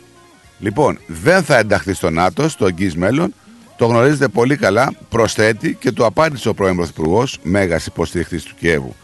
Λοιπόν, 0.58 0.98
δεν 1.06 1.42
θα 1.44 1.56
ενταχθεί 1.56 1.92
στο 1.92 2.10
ΝΑΤΟ 2.10 2.48
στο 2.48 2.66
εγγύς 2.66 2.96
μέλλον. 2.96 3.34
Το 3.76 3.86
γνωρίζετε 3.86 4.28
πολύ 4.28 4.56
καλά. 4.56 4.92
Προσθέτει 5.08 5.74
και 5.74 5.92
το 5.92 6.04
απάντησε 6.06 6.48
ο 6.48 6.54
πρώην 6.54 6.76
Πρωθυπουργός, 6.76 7.38
μέγας 7.42 7.86
υποστηριχτής 7.86 8.42
του 8.42 8.54
Κιέβου. 8.54 8.94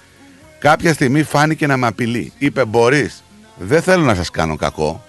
Κάποια 0.58 0.92
στιγμή 0.92 1.22
φάνηκε 1.22 1.66
να 1.66 1.76
με 1.76 1.86
απειλεί. 1.86 2.32
Είπε: 2.38 2.64
Μπορείς, 2.64 3.22
δεν 3.58 3.82
θέλω 3.82 4.04
να 4.04 4.14
σας 4.14 4.30
κάνω 4.30 4.56
κακό. 4.56 5.04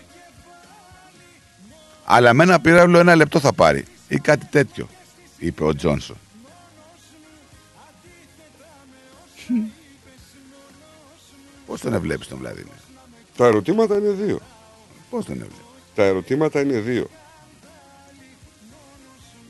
Αλλά 2.05 2.33
με 2.33 2.43
ένα 2.43 2.59
πύραυλο 2.59 2.99
ένα 2.99 3.15
λεπτό 3.15 3.39
θα 3.39 3.53
πάρει. 3.53 3.85
Ή 4.07 4.19
κάτι 4.19 4.45
τέτοιο, 4.45 4.87
είπε 5.37 5.63
ο 5.63 5.75
Τζόνσον. 5.75 6.17
Πώς 11.65 11.81
τον 11.81 11.93
ευλέπεις 11.93 12.27
τον 12.27 12.39
Βλαδίμir. 12.43 12.79
Τα 13.37 13.45
ερωτήματα 13.45 13.97
είναι 13.97 14.09
δύο. 14.09 14.39
Πώς 15.09 15.25
τον 15.25 15.35
ευλέπεις; 15.35 15.57
Τα 15.95 16.03
ερωτήματα 16.03 16.61
είναι 16.61 16.79
δύο. 16.79 17.09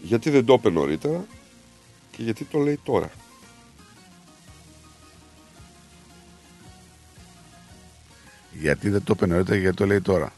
Γιατί 0.06 0.30
δεν 0.30 0.46
το 0.46 0.54
είπε 0.54 0.70
νωρίτερα 0.70 1.26
και 2.12 2.24
γιατί 2.24 2.44
το 2.44 2.60
λέει 2.60 2.80
τώρα. 2.84 3.12
Γιατί 8.52 8.90
δεν 8.90 9.04
το 9.04 9.14
είπε 9.16 9.26
νωρίτερα 9.26 9.56
και 9.56 9.62
γιατί 9.62 9.78
το 9.78 9.86
λέει 9.86 10.02
τώρα. 10.02 10.34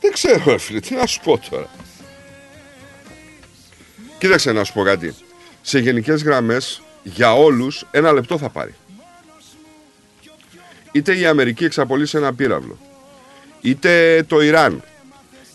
Δεν 0.00 0.12
ξέρω, 0.12 0.58
φίλε, 0.58 0.80
τι 0.80 0.94
να 0.94 1.06
σου 1.06 1.20
πω 1.20 1.38
τώρα. 1.50 1.70
Κοίταξε 4.18 4.52
να 4.52 4.64
σου 4.64 4.72
πω 4.72 4.82
κάτι. 4.82 5.14
Σε 5.62 5.78
γενικές 5.78 6.22
γραμμές, 6.22 6.82
για 7.02 7.34
όλους, 7.34 7.86
ένα 7.90 8.12
λεπτό 8.12 8.38
θα 8.38 8.48
πάρει. 8.48 8.74
Είτε 10.94 11.18
η 11.18 11.26
Αμερική 11.26 11.64
εξαπολύσει 11.64 12.16
ένα 12.16 12.34
πύραυλο, 12.34 12.78
είτε 13.60 14.22
το 14.28 14.40
Ιράν, 14.40 14.82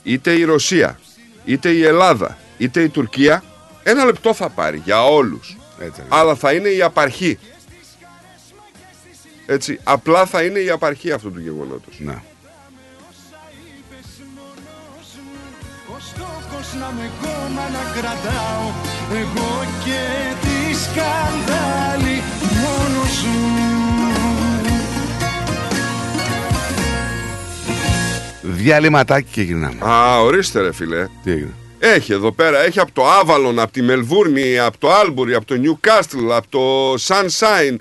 είτε 0.03 0.31
η 0.31 0.43
Ρωσία, 0.43 0.99
είτε 1.45 1.69
η 1.69 1.83
Ελλάδα, 1.83 2.37
είτε 2.57 2.81
η 2.81 2.89
Τουρκία, 2.89 3.43
ένα 3.83 4.05
λεπτό 4.05 4.33
θα 4.33 4.49
πάρει 4.49 4.81
για 4.85 5.05
όλους. 5.05 5.57
Έτσι, 5.79 6.01
Αλλά 6.09 6.35
θα 6.35 6.53
είναι 6.53 6.69
η 6.69 6.81
απαρχή. 6.81 7.39
Έτσι, 9.45 9.79
απλά 9.83 10.25
θα 10.25 10.43
είναι 10.43 10.59
η 10.59 10.69
απαρχή 10.69 11.11
αυτού 11.11 11.31
του 11.31 11.39
γεγονότος. 11.39 11.95
Ναι. 11.99 12.21
Ο 15.87 15.99
στόχος 15.99 16.73
να 16.79 16.91
με 16.91 17.09
κόμμα 17.21 17.69
να 17.69 17.99
κρατάω 17.99 18.71
Εγώ 19.13 19.65
και 19.85 20.33
τη 20.41 20.75
σκανδάλη 20.75 22.23
μόνος 22.61 23.23
μου 23.23 23.68
Διαλυματάκι 28.49 29.27
και 29.31 29.41
γυρνάμε. 29.41 29.85
Α, 29.85 30.21
ορίστε 30.21 30.61
ρε 30.61 30.71
φίλε. 30.73 31.07
Τι 31.23 31.31
έγινε; 31.31 31.53
Έχει 31.79 32.13
εδώ 32.13 32.31
πέρα, 32.31 32.59
έχει 32.59 32.79
από 32.79 32.91
το 32.91 33.07
Άβαλον, 33.09 33.59
από 33.59 33.71
τη 33.71 33.81
Μελβούρνη, 33.81 34.59
από 34.59 34.77
το 34.77 34.91
Άλμπουρι, 34.91 35.33
από 35.33 35.45
το 35.45 35.55
Νιουκάστλ, 35.55 36.31
από 36.31 36.47
το 36.49 36.93
Sunshine. 37.07 37.75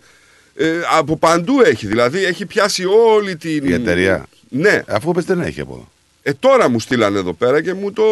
Ε, 0.54 0.80
από 0.90 1.16
παντού 1.16 1.60
έχει, 1.60 1.86
δηλαδή 1.86 2.24
έχει 2.24 2.46
πιάσει 2.46 2.84
όλη 2.84 3.36
την. 3.36 3.66
Η 3.66 3.72
εταιρεία. 3.72 4.26
Ναι. 4.48 4.82
Αφού 4.86 5.12
πες 5.12 5.24
δεν 5.24 5.40
έχει 5.40 5.60
από 5.60 5.72
εδώ. 5.72 5.88
Ε, 6.22 6.32
τώρα 6.32 6.68
μου 6.68 6.80
στείλανε 6.80 7.18
εδώ 7.18 7.32
πέρα 7.32 7.62
και 7.62 7.74
μου 7.74 7.92
το. 7.92 8.04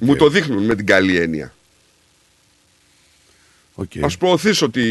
Μου 0.00 0.16
το 0.16 0.28
δείχνουν 0.28 0.64
με 0.64 0.74
την 0.74 0.86
καλή 0.86 1.16
έννοια. 1.16 1.54
Okay. 3.76 4.00
Ας 4.00 4.16
προωθήσω 4.16 4.70
τη 4.70 4.82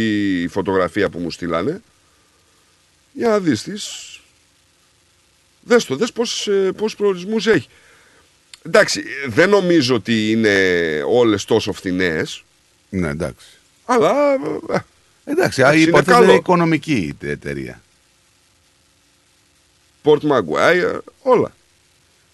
φωτογραφία 0.47 1.09
που 1.09 1.19
μου 1.19 1.31
στείλανε 1.31 1.81
για 3.13 3.27
να 3.29 3.39
δεις 3.39 3.63
τις... 3.63 4.12
Δες 5.63 5.85
το, 5.85 5.95
δες 5.95 6.11
πώς, 6.11 6.47
ε, 6.47 6.71
πώς 6.77 6.95
προορισμούς 6.95 7.47
έχει. 7.47 7.67
Εντάξει, 8.65 9.03
δεν 9.27 9.49
νομίζω 9.49 9.95
ότι 9.95 10.31
είναι 10.31 10.57
όλες 11.07 11.45
τόσο 11.45 11.73
φθηνές. 11.73 12.43
Ναι, 12.89 13.07
εντάξει. 13.09 13.45
Αλλά... 13.85 14.11
ε, 14.73 14.77
Εντάξει, 15.25 15.61
Εντάξει, 15.61 15.79
η 15.79 15.81
είναι 15.81 15.89
υπόθεση 15.89 16.09
καλό. 16.11 16.23
είναι 16.23 16.33
οικονομική 16.33 17.15
η 17.21 17.29
εταιρεία. 17.29 17.81
Port 20.03 20.19
Maguire, 20.19 20.99
όλα. 21.21 21.55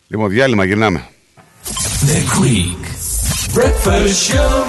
Λοιπόν, 0.08 0.30
διάλειμμα, 0.30 0.66
γυρνάμε. 0.66 1.08
The 2.06 2.42
Greek 2.42 2.84
Breakfast 3.58 4.34
Show. 4.34 4.64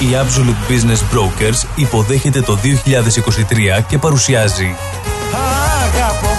Η 0.00 0.06
Absolute 0.12 0.70
Business 0.72 1.16
Brokers 1.16 1.66
υποδέχεται 1.76 2.40
το 2.40 2.58
2023 2.64 3.84
και 3.88 3.98
παρουσιάζει 3.98 4.74
Αγαπώ, 5.32 5.98
αγαπώ 5.98 6.29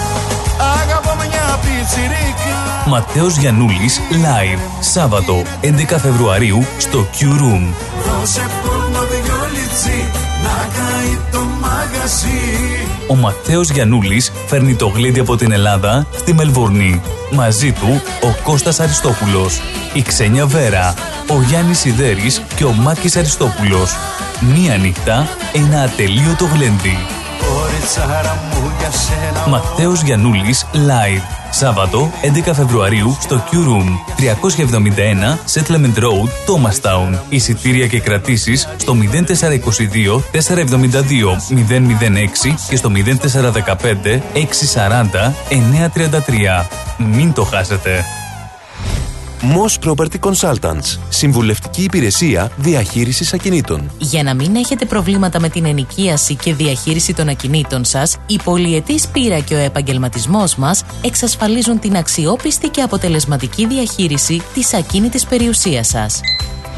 Ματέος 2.92 3.36
Γιαννούλης 3.36 4.00
Live 4.10 4.58
Σάββατο 4.80 5.42
11 5.62 5.98
Φεβρουαρίου 5.98 6.64
στο 6.78 7.06
Q 7.18 7.24
Room. 7.24 7.72
Δώσε 8.04 8.46
πόρνο 8.62 9.06
δυο 9.10 9.34
λιτσί 9.52 10.10
να 10.42 10.68
καεί 10.74 11.18
το 11.30 11.38
μαγαζί 11.60 12.28
Ο 13.08 13.14
Ματέος 13.14 13.70
Γιαννούλης 13.70 14.32
φέρνει 14.46 14.74
το 14.74 14.86
γλέντι 14.86 15.20
από 15.20 15.36
την 15.36 15.52
Ελλάδα 15.52 16.06
στη 16.16 16.34
Μελβούρνη. 16.34 17.00
Μαζί 17.30 17.72
του 17.72 18.02
ο 18.22 18.42
Κώστας 18.42 18.80
Αριστόπουλος, 18.80 19.60
η 19.92 20.02
Ξένια 20.02 20.46
Βέρα, 20.46 20.94
ο 21.28 21.42
Γιάννης 21.42 21.78
Σιδέρης 21.78 22.42
και 22.56 22.64
ο 22.64 22.72
Μάκης 22.72 23.16
Αριστόπουλος. 23.16 23.96
Μία 24.54 24.76
νύχτα, 24.76 25.28
ένα 25.52 25.82
ατελείωτο 25.82 26.44
γλέντι. 26.44 26.96
Ματέος 29.48 30.02
Γιαννούλης 30.02 30.66
Live. 30.72 31.22
Σάββατο 31.50 32.10
11 32.46 32.52
Φεβρουαρίου 32.54 33.16
στο 33.20 33.44
Q 33.50 33.54
Room 33.54 33.88
371 34.16 35.38
Settlement 35.54 35.98
Road, 35.98 36.28
Thomastown. 36.46 37.18
Εισιτήρια 37.28 37.86
και 37.86 38.00
κρατήσεις 38.00 38.68
στο 38.76 38.94
0422 38.94 40.22
472 40.32 41.36
006 41.48 42.54
και 42.68 42.76
στο 42.76 42.90
0415 42.94 44.20
640 44.74 45.32
933. 45.50 46.66
Μην 46.98 47.32
το 47.32 47.44
χάσετε. 47.44 48.04
Moss 49.42 49.88
Property 49.88 50.18
Consultants. 50.20 50.98
Συμβουλευτική 51.08 51.82
υπηρεσία 51.82 52.50
διαχείρισης 52.56 53.32
ακινήτων. 53.32 53.90
Για 53.98 54.22
να 54.22 54.34
μην 54.34 54.56
έχετε 54.56 54.84
προβλήματα 54.84 55.40
με 55.40 55.48
την 55.48 55.64
ενοικίαση 55.64 56.34
και 56.34 56.54
διαχείριση 56.54 57.14
των 57.14 57.28
ακινήτων 57.28 57.84
σας, 57.84 58.16
η 58.26 58.40
πολυετής 58.44 59.08
πείρα 59.08 59.38
και 59.38 59.54
ο 59.54 59.58
επαγγελματισμός 59.58 60.56
μας 60.56 60.84
εξασφαλίζουν 61.04 61.78
την 61.78 61.96
αξιόπιστη 61.96 62.68
και 62.68 62.82
αποτελεσματική 62.82 63.66
διαχείριση 63.66 64.42
της 64.54 64.74
ακίνητης 64.74 65.26
περιουσίας 65.26 65.86
σας. 65.86 66.20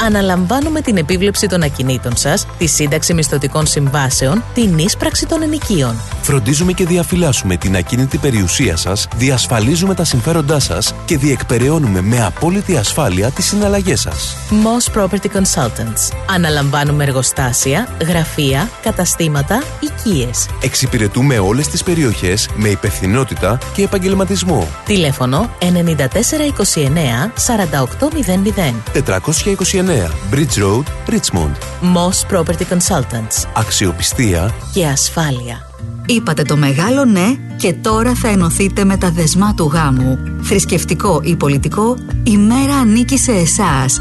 Αναλαμβάνουμε 0.01 0.81
την 0.81 0.97
επίβλεψη 0.97 1.47
των 1.47 1.63
ακινήτων 1.63 2.17
σας, 2.17 2.47
τη 2.59 2.67
σύνταξη 2.67 3.15
μισθωτικών 3.15 3.67
συμβάσεων, 3.67 4.45
την 4.55 4.79
ίσπραξη 4.79 5.27
των 5.27 5.43
ενοικίων. 5.43 5.97
Φροντίζουμε 6.25 6.73
και 6.73 6.87
διαφυλάσσουμε 6.87 7.57
την 7.57 7.77
ακίνητη 7.77 8.19
περιουσία 8.19 8.77
σας, 8.77 9.09
διασφαλίζουμε 9.17 9.95
τα 9.95 10.05
συμφέροντά 10.05 10.59
σας 10.59 10.95
και 11.05 11.19
διεκπεραιώνουμε 11.19 12.01
με 12.01 12.25
απόλυτη 12.25 12.77
ασφάλεια 12.77 13.31
τις 13.31 13.45
συναλλαγές 13.45 14.01
σας. 14.01 14.37
Moss 14.51 14.99
Property 14.99 15.27
Consultants. 15.37 16.17
Αναλαμβάνουμε 16.31 17.05
εργοστάσια, 17.05 17.89
γραφεία, 18.07 18.71
καταστήματα, 18.83 19.63
οικίες. 19.81 20.49
Εξυπηρετούμε 20.63 21.39
όλες 21.39 21.69
τις 21.69 21.83
περιοχές 21.83 22.49
με 22.55 22.69
υπευθυνότητα 22.69 23.59
και 23.75 23.83
επαγγελματισμό. 23.83 24.69
Τηλέφωνο 24.85 25.51
9429 25.59 27.33
4800. 27.35 28.75
429 28.93 30.11
Bridge 30.33 30.57
Road, 30.63 30.85
Richmond. 31.09 31.55
Moss 31.95 32.37
Property 32.37 32.65
Consultants. 32.73 33.47
Αξιοπιστία 33.55 34.55
Και 34.73 34.87
ασφάλεια. 34.87 35.69
Είπατε 36.07 36.43
το 36.43 36.57
μεγάλο 36.57 37.05
ναι 37.05 37.37
και 37.57 37.73
τώρα 37.73 38.15
θα 38.15 38.29
ενωθείτε 38.29 38.85
με 38.85 38.97
τα 38.97 39.11
δεσμά 39.11 39.55
του 39.55 39.71
γάμου. 39.73 40.19
Θρησκευτικό 40.43 41.21
ή 41.25 41.37
πολιτικό, 41.37 41.97
η 42.23 42.37
μέρα 42.37 42.75
ανήκει 42.75 43.19
σε 43.19 43.33
εσάς. 43.33 44.01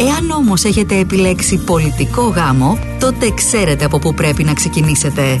Εάν 0.00 0.30
όμως 0.30 0.64
έχετε 0.64 0.98
επιλέξει 0.98 1.56
πολιτικό 1.64 2.22
γάμο, 2.22 2.78
τότε 3.00 3.30
ξέρετε 3.30 3.84
από 3.84 3.98
πού 3.98 4.14
πρέπει 4.14 4.44
να 4.44 4.54
ξεκινήσετε. 4.54 5.40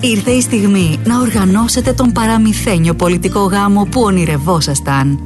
Ήρθε 0.00 0.30
η 0.30 0.40
στιγμή 0.40 1.00
να 1.04 1.20
οργανώσετε 1.20 1.92
τον 1.92 2.12
παραμυθένιο 2.12 2.94
πολιτικό 2.94 3.40
γάμο 3.40 3.88
που 3.90 4.00
ονειρευόσασταν. 4.00 5.18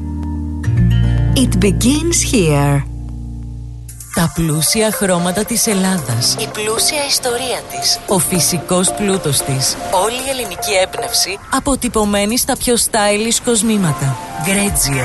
It 1.37 1.65
begins 1.65 2.35
here. 2.35 2.83
Τα 4.15 4.33
πλούσια 4.35 4.93
χρώματα 4.93 5.45
της 5.45 5.67
Ελλάδας. 5.67 6.37
Η 6.41 6.49
πλούσια 6.53 7.07
ιστορία 7.09 7.61
της. 7.71 7.99
Ο 8.09 8.19
φυσικός 8.19 8.93
πλούτος 8.95 9.41
της. 9.43 9.77
Όλη 10.05 10.15
η 10.15 10.31
ελληνική 10.31 10.73
έμπνευση 10.83 11.39
αποτυπωμένη 11.51 12.39
στα 12.39 12.57
πιο 12.57 12.75
stylish 12.75 13.41
κοσμήματα. 13.45 14.17
Γκρέτζιο. 14.45 15.05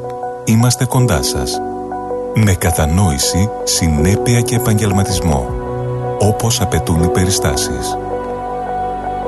είμαστε 0.45 0.85
κοντά 0.85 1.23
σας. 1.23 1.61
Με 2.35 2.53
κατανόηση, 2.53 3.49
συνέπεια 3.63 4.41
και 4.41 4.55
επαγγελματισμό. 4.55 5.49
Όπως 6.19 6.61
απαιτούν 6.61 7.03
οι 7.03 7.07
περιστάσεις. 7.07 7.97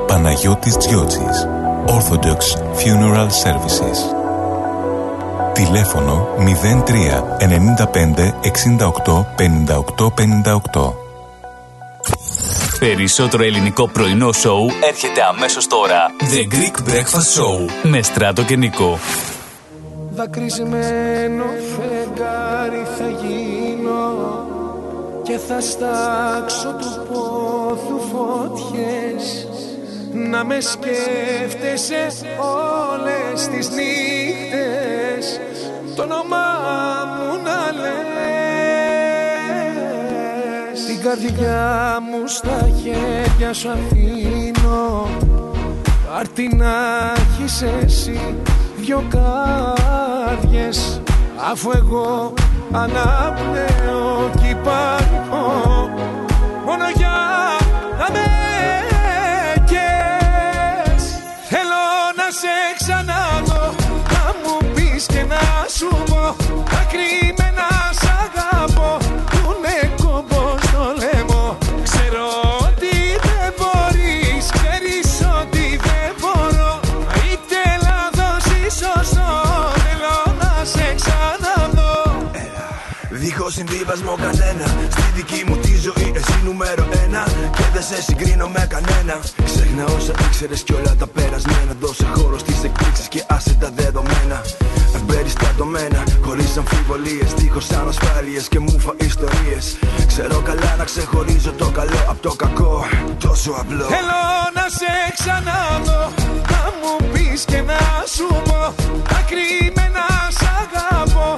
Παναγιώτης 0.06 0.76
Τζιότσης. 0.76 1.48
Orthodox 1.86 2.40
Funeral 2.80 3.28
Services. 3.44 3.98
Τηλέφωνο 5.52 6.28
03 6.38 7.24
95 7.38 8.34
68 8.40 9.26
58 9.36 10.12
58. 10.74 10.92
Περισσότερο 12.78 13.42
ελληνικό 13.42 13.88
πρωινό 13.88 14.32
σοου 14.32 14.66
έρχεται 14.88 15.22
αμέσως 15.22 15.66
τώρα. 15.66 16.06
The 16.20 16.54
Greek 16.54 16.90
Breakfast 16.90 17.40
Show 17.40 17.70
με 17.82 18.02
Στράτο 18.02 18.42
και 18.42 18.56
Νικό. 18.56 18.98
Δακρυσμένο 20.16 21.44
φεγγάρι 21.44 22.86
θα 22.98 23.08
γίνω 23.08 24.12
και 25.22 25.38
θα 25.38 25.60
στάξω 25.60 26.74
του 26.78 27.06
πόθου 27.08 28.00
φωτιές. 28.00 29.48
Να 30.12 30.44
με 30.44 30.60
σκέφτεσαι 30.60 32.06
όλες 32.38 33.48
τις 33.48 33.68
νύχτες 33.70 35.40
το 35.96 36.02
όνομά 36.02 36.46
μου 37.16 37.42
να 37.44 37.72
λες. 37.80 37.94
Την 40.86 41.00
καρδιά 41.02 41.98
μου 42.00 42.26
στα 42.26 42.68
χέρια 42.82 43.52
σου 43.52 43.70
αφήνω 43.70 45.08
πάρτι 46.08 46.56
να 46.56 46.74
έχεις 47.16 47.62
εσύ 47.62 48.34
δυο 48.76 49.04
κάρδιες 50.34 51.00
αφού 51.50 51.70
εγώ 51.70 52.32
αναπνέω 52.72 54.30
κι 54.40 54.48
υπάρχω. 54.48 55.42
Μόνο 56.66 56.84
για 56.96 57.16
να 57.98 58.06
με 58.12 58.26
κες 59.64 61.04
Θέλω 61.48 61.82
να 62.16 62.26
σε 62.40 62.56
ξαναδώ 62.78 63.74
να 64.12 64.24
μου 64.42 64.72
πεις 64.74 65.06
και 65.06 65.24
να 65.28 65.68
σου 65.76 65.88
πω 66.10 66.36
τα 66.70 66.86
κρυμμένα 66.90 67.73
Δίχως 83.84 83.98
συμβίβασμο 83.98 84.14
κανένα. 84.26 84.66
Στη 84.90 85.02
δική 85.14 85.40
μου 85.46 85.56
τη 85.56 85.72
ζωή 85.86 86.12
εσύ 86.18 86.36
νούμερο 86.44 86.84
ένα. 87.04 87.22
Και 87.56 87.64
δεν 87.72 87.82
σε 87.82 88.02
συγκρίνω 88.02 88.48
με 88.48 88.66
κανένα. 88.74 89.16
Ξέχνα 89.44 89.84
όσα 89.96 90.12
ήξερες 90.26 90.62
κι 90.62 90.72
όλα 90.72 90.94
τα 90.98 91.06
περασμένα. 91.06 91.72
Δώσε 91.80 92.06
χώρο 92.14 92.38
στις 92.38 92.64
εκπλήξεις 92.64 93.08
και 93.08 93.24
άσε 93.28 93.54
τα 93.60 93.70
δεδομένα. 93.74 94.38
Εμπεριστατωμένα, 94.96 96.00
χωρίς 96.24 96.56
αμφιβολίες. 96.56 97.28
Δίχως 97.34 97.70
ανασφάλειες 97.70 98.48
και 98.48 98.58
μουφα 98.58 98.92
ιστορίες. 99.08 99.66
Ξέρω 100.06 100.38
καλά 100.40 100.74
να 100.78 100.84
ξεχωρίζω 100.84 101.52
το 101.52 101.68
καλό 101.78 102.00
από 102.10 102.20
το 102.28 102.32
κακό. 102.42 102.86
Τόσο 103.24 103.50
απλό. 103.62 103.86
Θέλω 103.96 104.22
να 104.58 104.66
σε 104.78 104.92
ξαναδώ. 105.18 106.02
Να 106.52 106.62
μου 106.80 106.92
πεις 107.12 107.44
και 107.50 107.60
να 107.70 107.80
σου 108.14 108.26
πω. 108.48 108.60
Τα 109.10 109.20
κρυμμένα 109.30 110.04
σ' 110.38 110.46
αγαπώ 110.62 111.36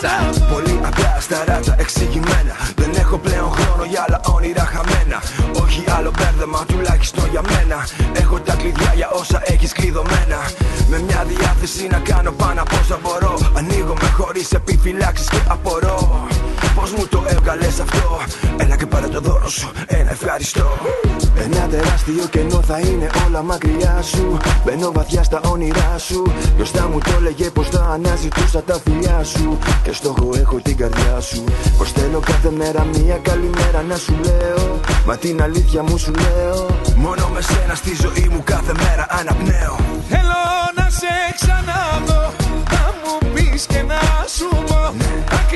ξαναδώ 0.00 0.54
Πολύ 0.54 0.80
απλά 0.84 1.16
στα 1.20 1.44
ράτσα 1.46 1.74
εξηγημένα. 1.78 2.54
Δεν 2.76 2.90
έχω 2.94 3.18
πλέον 3.18 3.50
χρόνο 3.50 3.84
για 3.84 4.04
άλλα 4.06 4.20
όνειρα 4.34 4.64
χαμένα. 4.64 5.18
Όχι 5.62 5.84
άλλο 5.96 6.10
μπέρδεμα 6.16 6.64
τουλάχιστον 6.66 7.28
για 7.30 7.42
μένα. 7.50 7.78
Έχω 8.12 8.40
τα 8.40 8.54
κλειδιά 8.54 8.92
για 8.94 9.10
όσα 9.10 9.42
έχεις 9.44 9.72
κλειδωμένα 9.72 10.38
Με 10.90 10.98
μια 11.06 11.24
διάθεση 11.24 11.86
να 11.90 11.98
κάνω 11.98 12.32
πάνω 12.32 12.60
από 12.62 12.76
όσα 12.82 12.98
μπορώ. 13.02 13.38
Ανοίγω 13.56 13.94
με 14.02 14.08
χωρίς 14.16 14.52
επιφυλάξεις 14.52 15.28
και 15.28 15.40
απορώ. 15.48 16.28
Πώς 16.74 16.92
μου 16.92 17.06
το 17.06 17.24
έβγαλες 17.26 17.80
αυτό; 17.80 18.18
Έλα 18.56 18.76
και 18.76 18.86
πάρε 18.86 19.06
το 19.06 19.20
δώρο 19.20 19.48
σου 19.48 19.70
Ένα 19.86 20.10
ευχαριστώ 20.10 20.78
Ένα 21.34 21.66
τεράστιο 21.68 22.24
κενό 22.30 22.62
θα 22.62 22.78
είναι 22.78 23.10
όλα 23.26 23.42
μακριά 23.42 24.02
σου. 24.02 24.36
Μπαίνω 24.64 24.92
βαθιά 24.92 25.22
στα 25.22 25.40
όνειρά 25.40 25.94
σου. 25.98 26.32
Μπροστά 26.56 26.88
μου 26.88 26.98
το 26.98 27.10
έλεγε 27.18 27.50
πως 27.50 27.68
θα 27.68 27.80
αναζητούσα 27.92 28.62
τα 28.62 28.80
φιλιά 28.84 29.24
σου. 29.24 29.58
Και 29.82 29.92
στόχο 29.92 30.30
έχω 30.34 30.56
την 30.62 30.76
καρδιά 30.76 31.20
σου. 31.20 31.44
Πως 31.78 31.92
θέλω 31.92 32.20
κάθε 32.20 32.50
μέρα 32.50 32.84
μια 32.84 33.16
καλημέρα 33.16 33.82
να 33.88 33.96
σου 33.96 34.14
λέω. 34.24 34.80
Μα 35.06 35.16
την 35.16 35.42
αλήθεια 35.42 35.82
μου 35.82 35.98
σου 35.98 36.12
λέω. 36.12 36.66
Μόνο 36.96 37.28
με 37.28 37.40
σένα 37.40 37.74
στη 37.74 37.96
ζωή 38.02 38.28
μου 38.30 38.42
κάθε 38.44 38.72
μέρα 38.72 39.06
αναπνέω. 39.08 39.76
Θέλω 40.08 40.40
να 40.76 40.79
σε 40.90 41.34
ξαναδώ. 41.34 42.32
Να 42.70 42.84
μου 43.00 43.32
πεις 43.34 43.66
και 43.66 43.82
να 43.82 44.00
σου 44.36 44.48
πω. 44.48 44.94
Τα 45.30 45.46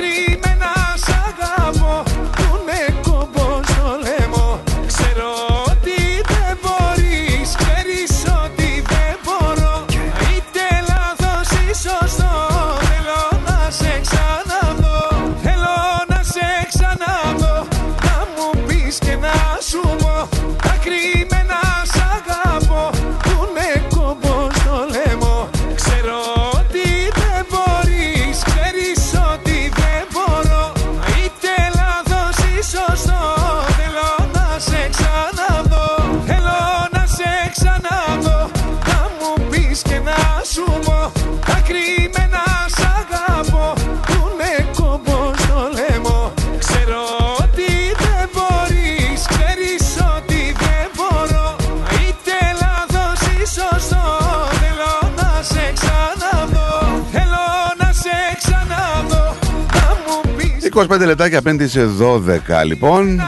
25 60.75 60.99
λεπτάκια 61.05 61.41
πριν 61.41 61.57
τις 61.57 61.75
12 61.99 62.65
λοιπόν. 62.65 63.21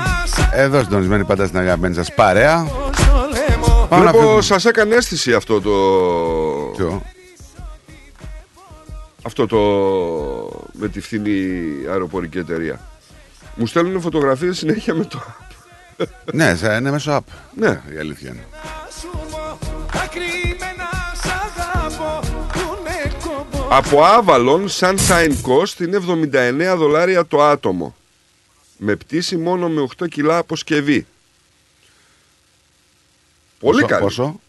Εδώ 0.53 0.79
συντονισμένοι 0.83 1.23
πάντα 1.25 1.45
στην 1.45 1.59
αγαπημένη 1.59 1.95
σας 1.95 2.13
παρέα. 2.13 2.67
Πάμε 3.89 4.03
να 4.03 4.11
Βλέπω 4.11 4.19
φύγουμε. 4.25 4.41
σας 4.41 4.65
έκανε 4.65 4.95
αίσθηση 4.95 5.33
αυτό 5.33 5.61
το... 5.61 5.73
Αυτό 9.21 9.47
το... 9.47 9.57
με 10.71 10.87
τη 10.87 11.01
φθηνή 11.01 11.49
αεροπορική 11.91 12.37
εταιρεία. 12.37 12.79
Μου 13.55 13.65
στέλνουν 13.67 14.01
φωτογραφίες 14.01 14.57
συνέχεια 14.57 14.93
με 14.93 15.03
το... 15.05 15.19
ναι, 16.33 16.55
σε- 16.55 16.73
είναι 16.79 16.91
μέσω 16.91 17.11
app. 17.17 17.33
Ναι. 17.55 17.81
Η 17.95 17.97
αλήθεια 17.99 18.29
είναι. 18.29 18.43
Από 23.69 23.99
Avalon 24.03 24.65
Sunshine 24.79 25.33
Coast 25.43 25.79
είναι 25.79 25.99
79 26.73 26.75
δολάρια 26.77 27.25
το 27.25 27.43
άτομο. 27.43 27.95
Με 28.77 28.95
πτήση 28.95 29.37
μόνο 29.37 29.69
με 29.69 29.87
8 29.99 30.07
κιλά 30.09 30.37
αποσκευή. 30.37 31.05
Πολύ 33.59 33.73
Πόσο- 33.81 33.85
καλή. 33.87 34.01
πόσο; 34.03 34.39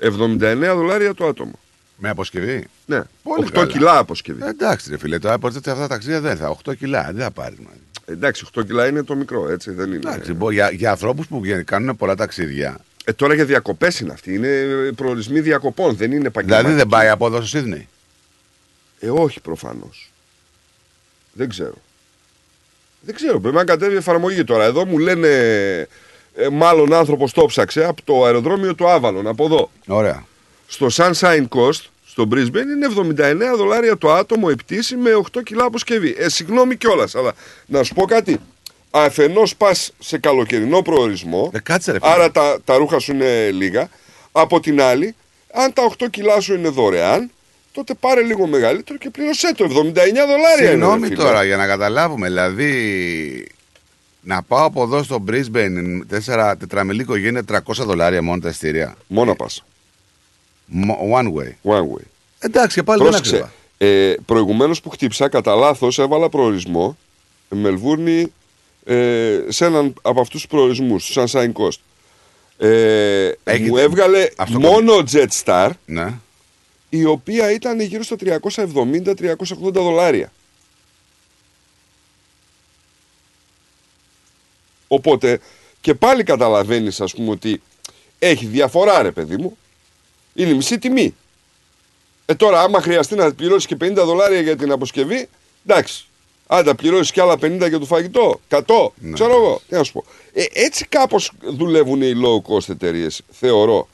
79 0.00 0.74
δολάρια 0.74 1.14
το 1.14 1.26
άτομο. 1.26 1.58
Με 1.96 2.08
αποσκευή; 2.08 2.66
Ναι, 2.86 3.00
Πολύ 3.22 3.44
8 3.46 3.50
καλά. 3.52 3.66
κιλά 3.66 3.98
αποσκευή. 3.98 4.42
Ε, 4.42 4.48
εντάξει, 4.48 4.90
ρε 4.90 4.98
φίλε, 4.98 5.18
τώρα 5.18 5.34
από 5.34 5.46
αυτά 5.46 5.60
τα 5.74 5.86
ταξίδια 5.86 6.20
δεν 6.20 6.36
θα. 6.36 6.48
8 6.48 6.74
κιλά, 6.74 7.02
δεν 7.12 7.22
θα 7.22 7.30
πάρει. 7.30 7.56
Εντάξει, 8.04 8.44
8 8.54 8.62
κιλά 8.64 8.86
είναι 8.86 9.02
το 9.02 9.14
μικρό, 9.14 9.48
έτσι 9.50 9.70
δεν 9.70 9.86
είναι. 9.86 9.96
Εντάξει, 9.96 10.32
μπο- 10.32 10.50
για, 10.50 10.70
για 10.70 10.90
ανθρώπους 10.90 11.26
που 11.26 11.40
βγαίνουν- 11.40 11.64
κάνουν 11.64 11.96
πολλά 11.96 12.14
ταξίδια. 12.14 12.78
Ε, 13.04 13.12
τώρα 13.12 13.34
για 13.34 13.44
διακοπές 13.44 14.00
είναι 14.00 14.12
αυτή. 14.12 14.34
Είναι 14.34 14.48
προορισμοί 14.96 15.40
διακοπών, 15.40 15.96
δεν 15.96 16.12
είναι 16.12 16.26
επαγγελματικοί. 16.26 16.68
Δηλαδή 16.68 16.82
δεν 16.82 16.88
πάει 16.98 17.08
από 17.08 17.26
εδώ 17.26 17.36
στο 17.36 17.46
Σίδνεϊ. 17.46 17.88
Ε, 19.00 19.08
όχι 19.10 19.40
προφανώς. 19.40 20.10
Δεν 21.32 21.48
ξέρω. 21.48 21.74
Δεν 23.00 23.14
ξέρω. 23.14 23.40
Πρέπει 23.40 23.56
να 23.56 23.64
κατέβει 23.64 23.94
η 23.94 23.96
εφαρμογή 23.96 24.44
τώρα. 24.44 24.64
Εδώ 24.64 24.86
μου 24.86 24.98
λένε 24.98 25.28
ε, 26.34 26.48
μάλλον 26.48 26.92
άνθρωπος 26.92 27.32
το 27.32 27.44
ψάξε 27.44 27.84
από 27.84 28.02
το 28.04 28.24
αεροδρόμιο 28.24 28.74
του 28.74 28.88
Άβαλον, 28.88 29.26
από 29.26 29.44
εδώ. 29.44 29.70
Ωραία. 29.86 30.26
Στο 30.66 30.86
Sunshine 30.92 31.48
Coast, 31.48 31.80
στο 32.06 32.28
Brisbane, 32.32 32.54
είναι 32.54 33.14
79 33.52 33.56
δολάρια 33.56 33.98
το 33.98 34.12
άτομο 34.12 34.46
η 34.50 34.56
πτήση 34.56 34.96
με 34.96 35.10
8 35.36 35.42
κιλά 35.42 35.64
αποσκευή. 35.64 36.14
Ε, 36.18 36.28
συγγνώμη 36.28 36.76
κιόλας, 36.76 37.14
αλλά 37.14 37.32
να 37.66 37.82
σου 37.82 37.94
πω 37.94 38.04
κάτι. 38.04 38.40
Αφενός 38.90 39.56
πας 39.56 39.92
σε 39.98 40.18
καλοκαιρινό 40.18 40.82
προορισμό, 40.82 41.50
Ε, 41.54 41.58
κάτσε 41.58 41.92
ρε 41.92 41.98
φίλε. 41.98 42.12
άρα 42.12 42.30
τα, 42.30 42.58
τα 42.64 42.76
ρούχα 42.76 42.98
σου 42.98 43.12
είναι 43.12 43.50
λίγα. 43.50 43.88
Από 44.32 44.60
την 44.60 44.80
άλλη, 44.80 45.14
αν 45.52 45.72
τα 45.72 45.82
8 45.98 46.06
κιλά 46.10 46.40
σου 46.40 46.54
είναι 46.54 46.68
δωρεάν, 46.68 47.30
τότε 47.76 47.94
πάρε 48.00 48.22
λίγο 48.22 48.46
μεγαλύτερο 48.46 48.98
και 48.98 49.10
πλήρωσέ 49.10 49.54
το. 49.54 49.64
79 49.64 49.68
δολάρια 49.70 50.56
είναι. 50.58 50.66
Συγγνώμη 50.68 51.00
ρε 51.00 51.06
φίλε. 51.06 51.22
τώρα 51.22 51.44
για 51.44 51.56
να 51.56 51.66
καταλάβουμε. 51.66 52.26
Δηλαδή, 52.26 53.48
να 54.20 54.42
πάω 54.42 54.64
από 54.66 54.82
εδώ 54.82 55.02
στο 55.02 55.24
Brisbane, 55.28 56.00
τέσσερα 56.08 56.56
τετραμελή 56.56 57.00
οικογένεια, 57.00 57.42
300 57.52 57.58
δολάρια 57.74 58.22
μόνο 58.22 58.40
τα 58.40 58.48
εισιτήρια. 58.48 58.94
Μόνο 59.06 59.34
πας. 59.34 59.64
One 61.14 61.26
way. 61.26 61.72
One 61.72 61.80
way. 61.82 62.04
Εντάξει, 62.38 62.76
και 62.76 62.82
πάλι 62.82 63.02
δεν 63.02 63.08
Πρόσεξε. 63.10 63.36
άκουσα. 63.36 63.52
Ε, 63.78 64.14
Προηγουμένως 64.26 64.80
που 64.80 64.90
χτύψα, 64.90 65.28
κατά 65.28 65.54
λάθος 65.54 65.98
έβαλα 65.98 66.28
προορισμό 66.28 66.96
Μελβούρνη 67.48 68.32
ε, 68.84 69.38
σε 69.48 69.64
έναν 69.64 69.94
από 70.02 70.20
αυτούς 70.20 70.40
τους 70.40 70.50
προορισμούς, 70.50 71.04
τους 71.06 71.16
Sunshine 71.32 71.52
Coast. 71.52 71.78
Ε, 72.66 73.30
μου 73.68 73.76
έβγαλε 73.76 74.28
μόνο 74.48 74.92
Jetstar, 75.12 75.70
Ναι. 75.84 76.08
Η 76.96 77.04
οποία 77.04 77.50
ήταν 77.50 77.80
γύρω 77.80 78.02
στα 78.02 78.16
370-380 78.20 79.72
δολάρια. 79.72 80.32
Οπότε 84.88 85.40
και 85.80 85.94
πάλι 85.94 86.22
καταλαβαίνεις, 86.22 87.00
ας 87.00 87.14
πούμε, 87.14 87.30
ότι 87.30 87.62
έχει 88.18 88.46
διαφορά, 88.46 89.02
ρε 89.02 89.10
παιδί 89.10 89.36
μου. 89.36 89.56
Είναι 90.34 90.50
η 90.50 90.54
μισή 90.54 90.78
τιμή. 90.78 91.14
Ε, 92.26 92.34
τώρα, 92.34 92.60
άμα 92.60 92.80
χρειαστεί 92.80 93.14
να 93.14 93.34
πληρώσεις 93.34 93.66
και 93.66 93.76
50 93.80 93.92
δολάρια 93.94 94.40
για 94.40 94.56
την 94.56 94.72
αποσκευή, 94.72 95.28
εντάξει. 95.66 96.06
Αν 96.46 96.64
τα 96.64 96.74
πληρώσεις 96.74 97.12
και 97.12 97.20
άλλα 97.20 97.34
50 97.34 97.68
για 97.68 97.78
το 97.78 97.84
φαγητό, 97.84 98.40
100, 98.48 98.62
ξέρω 99.12 99.32
εγώ. 99.32 99.60
Τι 99.68 99.74
να 99.74 99.82
σου 99.82 99.92
πω. 99.92 100.04
Ε, 100.32 100.44
έτσι 100.52 100.86
κάπως 100.86 101.32
δουλεύουν 101.40 102.02
οι 102.02 102.12
low 102.24 102.52
cost 102.52 102.68
εταιρείες, 102.68 103.22
θεωρώ. 103.30 103.88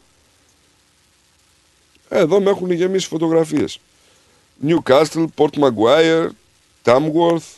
Ε, 2.12 2.18
Εδώ 2.18 2.40
με 2.40 2.50
έχουν 2.50 2.70
γεμίσει 2.70 3.06
φωτογραφίες. 3.06 3.80
Newcastle, 4.66 5.26
Port 5.36 5.50
Maguire, 5.58 6.28
Tamworth. 6.84 7.56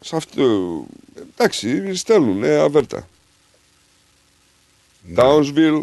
Σε 0.00 0.16
αυτό. 0.16 0.84
Εντάξει, 1.30 1.94
στέλνουν, 1.94 2.44
ε, 2.44 2.56
αβέρτα. 2.56 3.08
Townsville. 5.16 5.82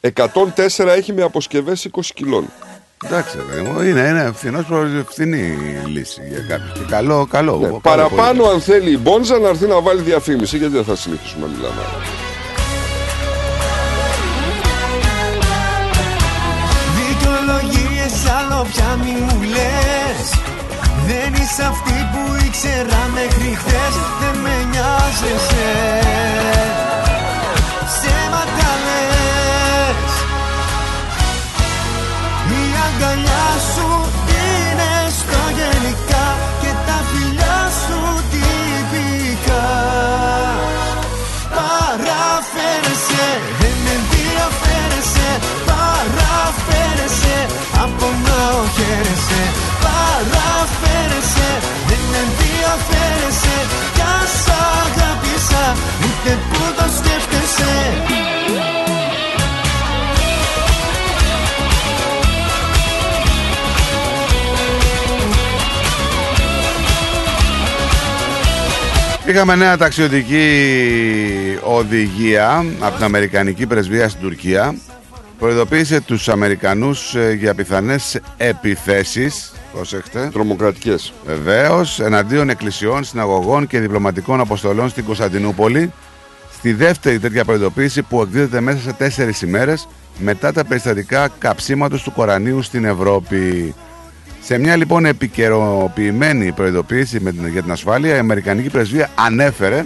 «104 0.00 0.86
έχει 0.88 1.12
με 1.12 1.22
αποσκευές 1.22 1.84
20 1.84 2.12
κιλών. 2.14 2.50
Εντάξει, 3.04 3.36
ρε 3.36 3.42
παιδί 3.42 3.60
μου, 3.68 3.80
είναι, 3.82 4.00
είναι 4.00 4.32
φθηνός 4.34 4.64
προ- 4.64 4.86
φθηνή 5.08 5.56
λύση 5.86 6.22
για 6.28 6.40
κάποιους. 6.48 6.72
Και 6.72 6.84
καλό, 6.90 7.26
καλό. 7.30 7.56
Ναι, 7.56 7.62
καλό 7.66 7.80
παραπάνω 7.82 8.44
αν 8.44 8.60
θέλει 8.60 8.90
η 8.90 8.98
Μπόντζα 9.02 9.38
να 9.38 9.48
έρθει 9.48 9.66
να 9.66 9.80
βάλει 9.80 10.00
διαφήμιση 10.00 10.56
γιατί 10.56 10.72
δεν 10.74 10.84
θα 10.84 10.96
συνεχίσουμε 10.96 11.46
να 11.46 11.52
μιλάμε. 11.52 11.82
Δικαιολογίες 16.98 18.14
άλλο 18.38 18.66
πια 18.72 18.98
μη 19.02 19.12
μου 19.24 19.42
λες 19.42 20.20
Δεν 21.06 21.32
είσαι 21.42 21.62
αυτή 21.72 21.96
που 22.12 22.44
ήξερα 22.46 23.00
μέχρι 23.14 23.54
χθες 23.56 23.94
Δεν 24.20 24.40
με 24.42 24.54
νοιάζεσαι 24.70 25.68
ενδιαφέρεσαι 53.32 53.66
Κι 53.94 54.00
ας 54.00 54.46
αγάπησα, 54.48 55.76
ούτε 55.98 56.38
που 56.50 56.58
το 56.76 56.84
σκέφτεσαι 56.96 57.72
Είχαμε 69.26 69.54
νέα 69.54 69.76
ταξιδιωτική 69.76 71.58
οδηγία 71.62 72.64
από 72.80 72.94
την 72.96 73.04
Αμερικανική 73.04 73.66
Πρεσβεία 73.66 74.08
στην 74.08 74.22
Τουρκία. 74.22 74.74
Προειδοποίησε 75.38 76.00
τους 76.00 76.28
Αμερικανούς 76.28 77.14
ε, 77.14 77.32
για 77.32 77.54
πιθανές 77.54 78.20
επιθέσεις. 78.36 79.52
Προσέξτε. 79.72 80.28
Τρομοκρατικές. 80.32 81.12
Βεβαίως, 81.26 82.00
εναντίον 82.00 82.48
εκκλησιών, 82.48 83.04
συναγωγών 83.04 83.66
και 83.66 83.80
διπλωματικών 83.80 84.40
αποστολών 84.40 84.88
στην 84.88 85.04
Κωνσταντινούπολη. 85.04 85.92
Στη 86.52 86.72
δεύτερη 86.72 87.18
τέτοια 87.18 87.44
προειδοποίηση 87.44 88.02
που 88.02 88.20
εκδίδεται 88.20 88.60
μέσα 88.60 88.78
σε 88.78 88.92
τέσσερις 88.92 89.42
ημέρες 89.42 89.88
μετά 90.18 90.52
τα 90.52 90.64
περιστατικά 90.64 91.28
καψίματος 91.38 92.02
του 92.02 92.12
Κορανίου 92.12 92.62
στην 92.62 92.84
Ευρώπη. 92.84 93.74
Σε 94.42 94.58
μια 94.58 94.76
λοιπόν 94.76 95.04
επικαιροποιημένη 95.04 96.52
προειδοποίηση 96.52 97.20
με 97.20 97.32
την, 97.32 97.46
για 97.46 97.62
την 97.62 97.70
ασφάλεια, 97.70 98.14
η 98.14 98.18
Αμερικανική 98.18 98.70
Πρεσβεία 98.70 99.10
ανέφερε 99.14 99.84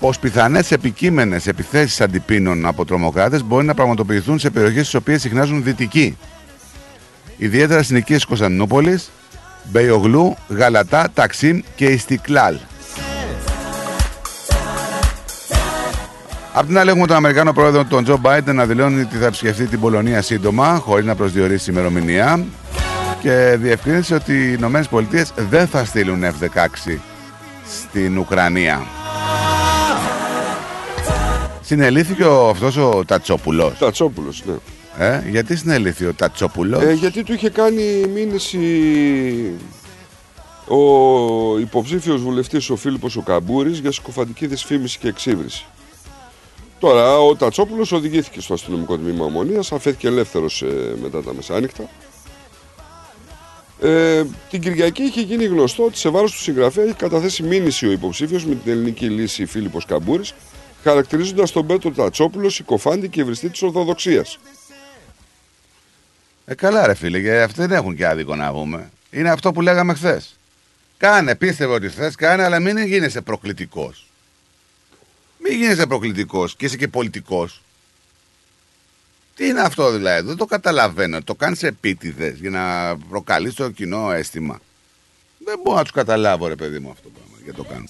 πως 0.00 0.18
πιθανές 0.18 0.70
επικείμενες 0.70 1.46
επιθέσεις 1.46 2.00
αντιπίνων 2.00 2.66
από 2.66 2.84
τρομοκράτες 2.84 3.44
μπορεί 3.44 3.66
να 3.66 3.74
πραγματοποιηθούν 3.74 4.38
σε 4.38 4.50
περιοχές 4.50 4.80
στις 4.80 4.94
οποίες 4.94 5.20
συχνάζουν 5.20 5.62
δυτικοί. 5.62 6.16
Ιδιαίτερα 7.36 7.82
στι 7.82 7.92
νοικίε 7.94 8.16
της 8.16 8.24
Κωνσταντινούπολης, 8.24 9.10
Μπεϊογλού, 9.64 10.36
Γαλατά, 10.48 11.08
Ταξίμ 11.14 11.60
και 11.76 11.84
Ιστικλάλ. 11.84 12.56
Απ' 16.56 16.66
την 16.66 16.78
άλλη, 16.78 16.90
έχουμε 16.90 17.06
τον 17.06 17.16
Αμερικάνο 17.16 17.52
πρόεδρο, 17.52 17.84
τον 17.84 18.04
Τζο 18.04 18.16
Μπάιντεν, 18.16 18.54
να 18.54 18.66
δηλώνει 18.66 19.00
ότι 19.00 19.16
θα 19.16 19.26
επισκεφτεί 19.26 19.66
την 19.66 19.80
Πολωνία 19.80 20.22
σύντομα, 20.22 20.76
χωρίς 20.76 21.04
να 21.04 21.14
προσδιορίσει 21.14 21.70
ημερομηνία. 21.70 22.44
Και 23.20 23.56
διευκρίνησε 23.60 24.14
ότι 24.14 24.32
οι 24.32 24.54
Ηνωμένες 24.58 24.88
Πολιτείες 24.88 25.32
δεν 25.36 25.66
θα 25.66 25.84
στείλουν 25.84 26.24
F-16 26.24 26.98
στην 27.68 28.18
Ουκρανία. 28.18 28.82
Συνελήφθηκε 31.60 32.24
ο, 32.24 32.48
αυτός 32.48 32.76
ο 32.76 33.04
Τατσόπουλος. 33.06 33.78
Τατσόπουλος, 33.78 34.42
ναι. 34.46 34.54
Ε, 34.98 35.22
γιατί 35.28 35.56
συνελήφθη 35.56 36.06
ο 36.06 36.14
Τατσόπουλος; 36.14 36.82
Ε, 36.82 36.92
γιατί 36.92 37.22
του 37.22 37.32
είχε 37.32 37.50
κάνει 37.50 38.06
μήνυση 38.14 39.52
ο 40.68 41.58
υποψήφιος 41.58 42.20
βουλευτής 42.20 42.70
ο 42.70 42.76
Φίλιππος 42.76 43.16
ο 43.16 43.20
Καμπούρης 43.22 43.78
για 43.78 43.92
συκοφαντική 43.92 44.46
δυσφήμιση 44.46 44.98
και 44.98 45.08
εξύβριση. 45.08 45.66
Τώρα 46.78 47.18
ο 47.18 47.36
Τατσόπουλος 47.36 47.92
οδηγήθηκε 47.92 48.40
στο 48.40 48.54
αστυνομικό 48.54 48.98
τμήμα 48.98 49.24
Ομονίας, 49.24 49.72
αφέθηκε 49.72 50.06
ελεύθερος 50.06 50.62
ε, 50.62 50.94
μετά 51.02 51.22
τα 51.22 51.34
μεσάνυχτα. 51.34 51.88
Ε, 53.80 54.24
την 54.50 54.60
Κυριακή 54.60 55.02
είχε 55.02 55.20
γίνει 55.20 55.44
γνωστό 55.44 55.84
ότι 55.84 55.98
σε 55.98 56.08
βάρος 56.08 56.32
του 56.32 56.38
συγγραφέα 56.38 56.84
έχει 56.84 56.94
καταθέσει 56.94 57.42
μήνυση 57.42 57.86
ο 57.86 57.90
υποψήφιος 57.90 58.44
με 58.44 58.54
την 58.54 58.72
ελληνική 58.72 59.06
λύση 59.06 59.46
Φίλιππος 59.46 59.84
Καμπούρης, 59.84 60.34
χαρακτηρίζοντας 60.82 61.52
τον 61.52 61.66
Πέτρο 61.66 61.90
Τατσόπουλο 61.90 62.48
συκοφάντη 62.48 63.08
και 63.08 63.20
ευριστή 63.20 63.48
της 63.48 63.62
Ορθοδοξίας. 63.62 64.38
Ε, 66.46 66.54
καλά 66.54 66.86
ρε 66.86 66.94
φίλε, 66.94 67.18
γιατί 67.18 67.38
αυτοί 67.38 67.60
δεν 67.60 67.70
έχουν 67.70 67.96
και 67.96 68.06
άδικο 68.06 68.36
να 68.36 68.52
πούμε. 68.52 68.90
Είναι 69.10 69.30
αυτό 69.30 69.52
που 69.52 69.60
λέγαμε 69.60 69.94
χθες. 69.94 70.38
Κάνε, 70.96 71.34
πίστευε 71.34 71.74
ότι 71.74 71.88
θε, 71.88 72.10
κάνε, 72.16 72.44
αλλά 72.44 72.60
μην 72.60 72.78
γίνεσαι 72.78 73.20
προκλητικός. 73.20 74.06
Μην 75.38 75.58
γίνεσαι 75.58 75.86
προκλητικός 75.86 76.56
και 76.56 76.64
είσαι 76.64 76.76
και 76.76 76.88
πολιτικός. 76.88 77.62
Τι 79.34 79.46
είναι 79.46 79.60
αυτό 79.60 79.90
δηλαδή, 79.90 80.26
δεν 80.26 80.36
το 80.36 80.44
καταλαβαίνω. 80.44 81.22
Το 81.22 81.34
κάνεις 81.34 81.62
επίτηδες 81.62 82.38
για 82.38 82.50
να 82.50 82.96
προκαλείς 83.08 83.54
το 83.54 83.70
κοινό 83.70 84.12
αίσθημα. 84.12 84.60
Δεν 85.38 85.60
μπορώ 85.62 85.76
να 85.76 85.82
τους 85.82 85.92
καταλάβω, 85.92 86.46
ρε 86.46 86.54
παιδί 86.54 86.78
μου, 86.78 86.90
αυτό 86.90 87.02
το 87.02 87.10
πράγμα 87.14 87.38
για 87.44 87.54
το 87.54 87.64
κάνω. 87.64 87.84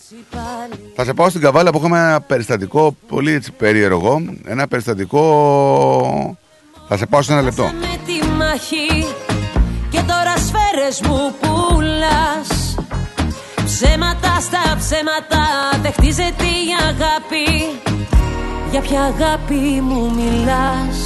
Θα 0.95 1.05
σε 1.05 1.15
πάω 1.15 1.29
στην 1.29 1.41
Καβάλα 1.41 1.71
που 1.71 1.79
έχουμε 1.79 1.99
ένα 1.99 2.21
περιστατικό 2.21 2.97
πολύ 3.07 3.33
έτσι, 3.33 3.53
περίεργο. 3.53 4.37
Ένα 4.45 4.69
περιστατικό. 4.69 6.39
Θα 6.89 6.97
σε 6.97 7.07
πάω 7.07 7.23
σε 7.23 7.33
ένα 7.33 7.43
λεπτό. 7.43 7.73
Με 8.35 8.45
τη 8.45 8.51
μάχη 8.51 9.15
και 9.91 10.01
τώρα 10.07 10.35
σφαίρες 10.37 11.01
μου 11.01 11.35
πουλάς. 11.41 12.75
Ψέματα 13.65 14.41
στα 14.41 14.77
ψέματα 14.79 15.45
δεν 15.83 15.93
χτίζεται 15.93 16.45
η 16.45 16.75
αγάπη. 16.89 17.79
Για 18.71 18.81
ποια 18.81 19.03
αγάπη 19.03 19.81
μου 19.83 20.15
μιλάς; 20.15 20.99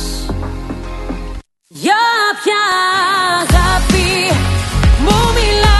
Για 1.68 2.02
ποια 2.42 2.62
αγάπη 3.40 4.32
μου 4.98 5.16
μιλάς; 5.34 5.77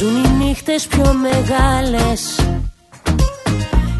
Μοιάζουν 0.00 0.24
οι 0.24 0.44
νύχτες 0.44 0.86
πιο 0.86 1.12
μεγάλες. 1.12 2.40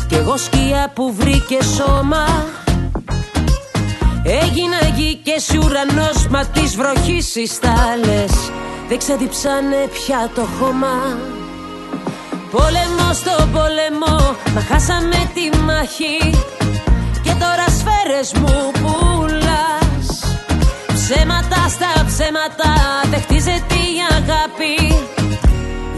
Κι 0.08 0.14
εγώ 0.14 0.36
σκιά 0.36 0.92
που 0.94 1.14
βρήκε 1.18 1.58
σώμα. 1.62 2.26
Έγινα 4.24 4.78
γη 4.97 5.14
και 5.14 5.32
εσύ 5.36 5.56
ουρανός 5.56 6.26
Μα 6.31 6.47
της 6.47 6.76
βροχής 6.76 7.34
οι 7.34 7.47
στάλες 7.47 8.32
Δεν 8.89 8.98
ξαδιψάνε 8.98 9.89
πια 9.92 10.31
το 10.34 10.47
χώμα. 10.58 11.18
Πόλεμο 12.50 13.12
στο 13.12 13.48
πόλεμο 13.52 14.36
Μα 14.55 14.60
χάσαμε 14.60 15.31
τη 15.34 15.58
μάχη. 15.58 16.31
Και 17.23 17.34
τώρα 17.40 17.66
σφαίρες 17.78 18.32
μου 18.32 18.70
πουλάς. 18.81 20.06
Ψέματα 20.94 21.68
στα 21.68 22.05
ψέματα 22.06 22.70
Δεν 23.10 23.20
χτίζεται 23.20 23.74
η 23.74 23.98
αγάπη 24.10 25.14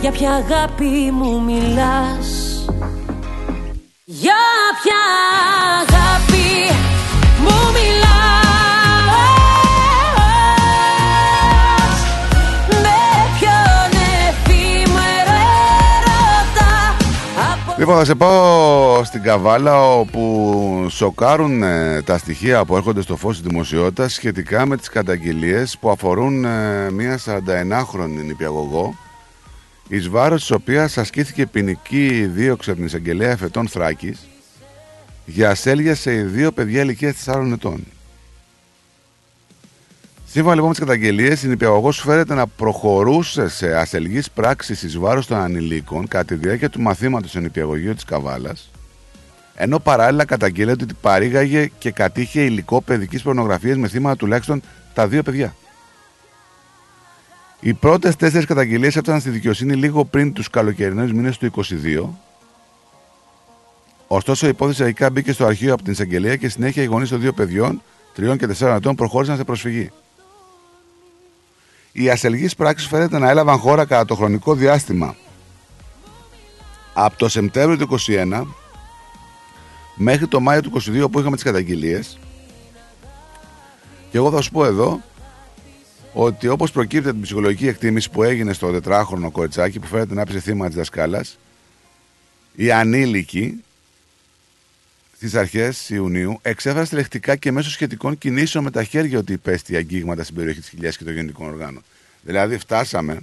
Για 0.07 0.15
ποια 0.15 0.33
αγάπη 0.33 1.11
μου 1.13 1.43
μιλάς; 1.43 2.65
Για 4.05 4.35
ποια 4.83 5.03
αγάπη 5.79 6.75
μου 7.39 7.73
μιλάς; 7.73 8.07
Με 12.69 12.99
ποιον 13.39 14.01
εφήμερο 14.29 15.39
έρωτα 15.97 16.97
Λοιπόν, 17.79 17.97
θα 17.97 18.05
σε 18.05 18.15
πάω 18.15 19.05
στην 19.05 19.23
Καβάλα 19.23 19.93
όπου 19.93 20.87
σοκάρουν 20.91 21.63
ε, 21.63 22.03
τα 22.03 22.19
στοιχεία 22.19 22.65
που 22.65 22.77
έρχονται 22.77 23.03
στο 23.03 23.17
φως 23.17 23.41
της 23.41 23.47
δημοσιότητας 23.49 24.13
σχετικά 24.13 24.67
με 24.67 24.77
τις 24.77 24.89
καταγγελίες 24.89 25.79
που 25.81 25.91
αφορούν 25.91 26.45
ε, 26.45 26.91
μια 26.91 27.19
41χρονη 27.19 28.25
νηπιαγωγό 28.25 28.95
εις 29.89 30.09
βάρος 30.09 30.41
της 30.41 30.51
οποίας 30.51 30.99
ασκήθηκε 30.99 31.47
ποινική 31.47 32.31
δίωξη 32.35 32.71
από 32.71 32.79
την 32.79 32.89
εισαγγελέα 32.89 33.31
εφετών 33.31 33.69
Θράκης 33.69 34.27
για 35.25 35.51
ασέλγεια 35.51 35.95
σε 35.95 36.11
δύο 36.11 36.53
παιδιά 36.53 36.83
ηλικίας 36.83 37.25
4 37.27 37.51
ετών. 37.53 37.85
Σύμφωνα 40.27 40.55
λοιπόν 40.55 40.69
με 40.69 40.77
τις 40.77 40.85
καταγγελίες, 40.85 41.43
η 41.43 41.49
νηπιαγωγός 41.49 42.01
φέρεται 42.01 42.35
να 42.35 42.47
προχωρούσε 42.47 43.49
σε 43.49 43.77
ασελγής 43.77 44.31
πράξης 44.31 44.83
εις 44.83 44.99
βάρος 44.99 45.27
των 45.27 45.39
ανηλίκων 45.39 46.09
κατά 46.09 46.25
τη 46.25 46.35
διάρκεια 46.35 46.71
του 46.71 46.81
μαθήματος 46.81 47.31
στο 47.31 47.41
νηπιαγωγείο 47.41 47.95
της 47.95 48.05
Καβάλας, 48.05 48.71
ενώ 49.55 49.79
παράλληλα 49.79 50.25
καταγγέλλεται 50.25 50.85
ότι 50.85 50.95
παρήγαγε 51.01 51.71
και 51.79 51.91
κατήχε 51.91 52.41
υλικό 52.41 52.81
παιδικής 52.81 53.23
πορνογραφίας 53.23 53.77
με 53.77 53.89
θύματα 53.89 54.17
τουλάχιστον 54.17 54.63
τα 54.95 55.09
δύο 55.09 55.23
παιδιά. 55.23 55.55
Οι 57.67 57.75
πρώτες 57.75 58.17
τέσσερις 58.17 58.47
καταγγελίες 58.47 58.97
έφτασαν 58.97 59.21
στη 59.21 59.31
δικαιοσύνη 59.31 59.75
λίγο 59.75 60.05
πριν 60.05 60.33
τους 60.33 60.51
καλοκαιρινούς 60.51 61.13
μήνες 61.13 61.39
του 61.39 61.47
22. 61.47 62.09
Ωστόσο, 64.07 64.47
η 64.47 64.49
υπόθεση 64.49 64.83
αρχικά 64.83 65.11
μπήκε 65.11 65.33
στο 65.33 65.47
αρχείο 65.47 65.73
από 65.75 65.83
την 65.83 65.93
εισαγγελία 65.93 66.37
και 66.37 66.49
συνέχεια 66.49 66.83
οι 66.83 66.87
γονείς 66.87 67.09
των 67.09 67.21
δύο 67.21 67.33
παιδιών, 67.33 67.83
τριών 68.15 68.39
και 68.39 68.47
τεσσάρων 68.47 68.77
ετών, 68.77 68.95
προχώρησαν 68.95 69.37
σε 69.37 69.45
προσφυγή. 69.45 69.91
Οι 71.93 72.11
ασελγείς 72.11 72.55
πράξεις 72.55 72.89
φαίνεται 72.89 73.19
να 73.19 73.31
έλαβαν 73.31 73.59
χώρα 73.59 73.85
κατά 73.85 74.05
το 74.05 74.15
χρονικό 74.15 74.55
διάστημα 74.55 75.17
από 76.95 77.19
το 77.19 77.29
Σεπτέμβριο 77.29 77.87
του 77.87 77.99
21 78.07 78.43
μέχρι 79.95 80.27
το 80.27 80.41
Μάιο 80.41 80.61
του 80.63 80.73
22 81.05 81.11
που 81.11 81.19
είχαμε 81.19 81.35
τις 81.35 81.45
καταγγελίες 81.45 82.19
και 84.11 84.17
εγώ 84.17 84.31
θα 84.31 84.41
σου 84.41 84.51
πω 84.51 84.65
εδώ 84.65 85.01
ότι 86.19 86.49
όπως 86.49 86.71
προκύπτει 86.71 87.05
από 87.09 87.13
την 87.17 87.23
ψυχολογική 87.23 87.69
εκτίμηση 87.69 88.11
που 88.11 88.23
έγινε 88.23 88.53
στο 88.53 88.73
τετράχρονο 88.73 89.31
κοριτσάκι 89.31 89.81
που 89.81 89.87
φαίνεται 89.87 90.15
να 90.15 90.21
έπεσε 90.21 90.41
θύμα 90.41 90.67
της 90.67 90.77
δασκάλας 90.77 91.39
οι 92.55 92.71
ανήλικοι 92.73 93.65
στις 95.17 95.35
αρχές 95.35 95.91
Ιουνίου 95.91 96.39
εξέφρασε 96.43 96.97
λεκτικά 96.97 97.37
και 97.37 97.53
μέσω 97.53 97.71
σχετικών 97.71 98.19
κινήσεων 98.19 98.65
με 98.65 98.71
τα 98.71 98.85
χέρια 98.85 99.19
ότι 99.19 99.33
υπέστη 99.33 99.77
αγγίγματα 99.77 100.23
στην 100.23 100.35
περιοχή 100.35 100.61
της 100.61 100.69
χιλιάς 100.69 100.97
και 100.97 101.05
των 101.05 101.15
γενικών 101.15 101.49
οργάνων. 101.49 101.83
Δηλαδή 102.23 102.59
φτάσαμε 102.59 103.21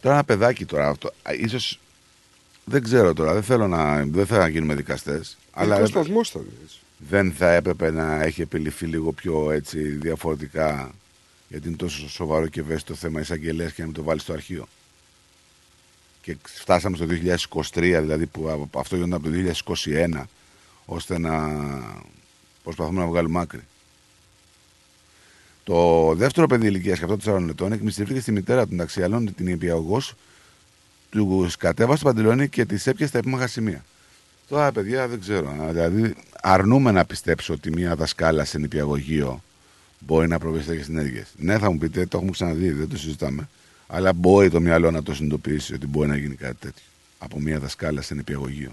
τώρα 0.00 0.14
ένα 0.14 0.24
παιδάκι 0.24 0.64
τώρα 0.64 0.88
αυτό, 0.88 1.12
α, 1.22 1.34
ίσως 1.34 1.80
δεν 2.64 2.82
ξέρω 2.82 3.12
τώρα, 3.12 3.32
δεν 3.32 3.42
θέλω 3.42 3.68
να, 3.68 4.04
δεν 4.04 4.26
θα 4.26 4.48
γίνουμε 4.48 4.74
δικαστές 4.74 5.38
αλλά 5.52 5.74
Αλλά 5.74 5.86
σταθμό 5.86 6.20
ήταν. 6.28 6.46
έτσι. 6.64 6.78
δεν 6.98 7.32
θα 7.32 7.50
έπρεπε 7.52 7.90
να 7.90 8.22
έχει 8.22 8.42
επιληφθεί 8.42 8.86
λίγο 8.86 9.12
πιο 9.12 9.50
έτσι 9.50 9.78
διαφορετικά 9.78 10.94
Γιατί 11.50 11.68
είναι 11.68 11.76
τόσο 11.76 12.08
σοβαρό 12.08 12.46
και 12.46 12.60
ευαίσθητο 12.60 12.94
θέμα 12.94 13.20
εισαγγελέας 13.20 13.72
και 13.72 13.80
να 13.80 13.86
μην 13.86 13.96
το 13.96 14.02
βάλεις 14.02 14.22
στο 14.22 14.32
αρχείο. 14.32 14.68
Και 16.22 16.36
φτάσαμε 16.42 16.96
στο 16.96 17.06
2023, 17.06 17.98
δηλαδή 18.00 18.26
που 18.26 18.48
α- 18.48 18.80
αυτό 18.80 18.96
γινόταν 18.96 19.14
από 19.14 19.24
το 19.24 19.30
2021, 19.30 20.22
ώστε 20.84 21.18
να 21.18 21.48
προσπαθούμε 22.62 23.00
να 23.00 23.06
βγάλουμε 23.06 23.40
άκρη. 23.40 23.60
Το 25.64 26.14
δεύτερο 26.14 26.46
παιδί 26.46 26.66
ηλικίας 26.66 26.98
και 26.98 27.04
αυτό 27.04 27.16
των 27.16 27.46
4 27.46 27.50
ετών 27.50 27.72
εκμυστηρήθηκε 27.72 28.20
στη 28.20 28.32
μητέρα 28.32 28.64
του 28.66 28.70
μεταξύ 28.70 29.02
άλλων 29.02 29.34
την 29.34 29.46
υπηαγωγό 29.46 30.02
του 31.10 31.48
κατέβασε 31.58 32.02
το 32.02 32.08
παντελόνι 32.08 32.48
και 32.48 32.64
της 32.64 32.86
έπιασε 32.86 33.10
στα 33.10 33.18
επίμαχα 33.18 33.46
σημεία. 33.46 33.84
Τώρα, 34.48 34.72
παιδιά, 34.72 35.08
δεν 35.08 35.20
ξέρω. 35.20 35.48
α, 35.48 35.72
Δηλαδή, 35.72 36.14
αρνούμε 36.40 36.90
να 36.90 37.04
πιστέψω 37.04 37.52
ότι 37.52 37.70
μια 37.70 37.96
δασκάλα 37.96 38.44
σε 38.44 38.58
νηπιαγωγείο 38.58 39.42
μπορεί 40.00 40.28
να 40.28 40.38
προβεί 40.38 40.60
σε 40.60 40.66
τέτοιες 40.66 40.88
ενέργειε. 40.88 41.24
Ναι, 41.36 41.58
θα 41.58 41.70
μου 41.70 41.78
πείτε, 41.78 42.06
το 42.06 42.16
έχουμε 42.16 42.30
ξαναδεί, 42.32 42.70
δεν 42.70 42.88
το 42.88 42.96
συζητάμε. 42.96 43.48
Αλλά 43.86 44.12
μπορεί 44.12 44.50
το 44.50 44.60
μυαλό 44.60 44.90
να 44.90 45.02
το 45.02 45.14
συνειδητοποιήσει 45.14 45.74
ότι 45.74 45.86
μπορεί 45.86 46.08
να 46.08 46.16
γίνει 46.16 46.34
κάτι 46.34 46.56
τέτοιο. 46.60 46.84
Από 47.18 47.40
μια 47.40 47.58
δασκάλα 47.58 48.02
σε 48.02 48.14
νηπιαγωγείο. 48.14 48.70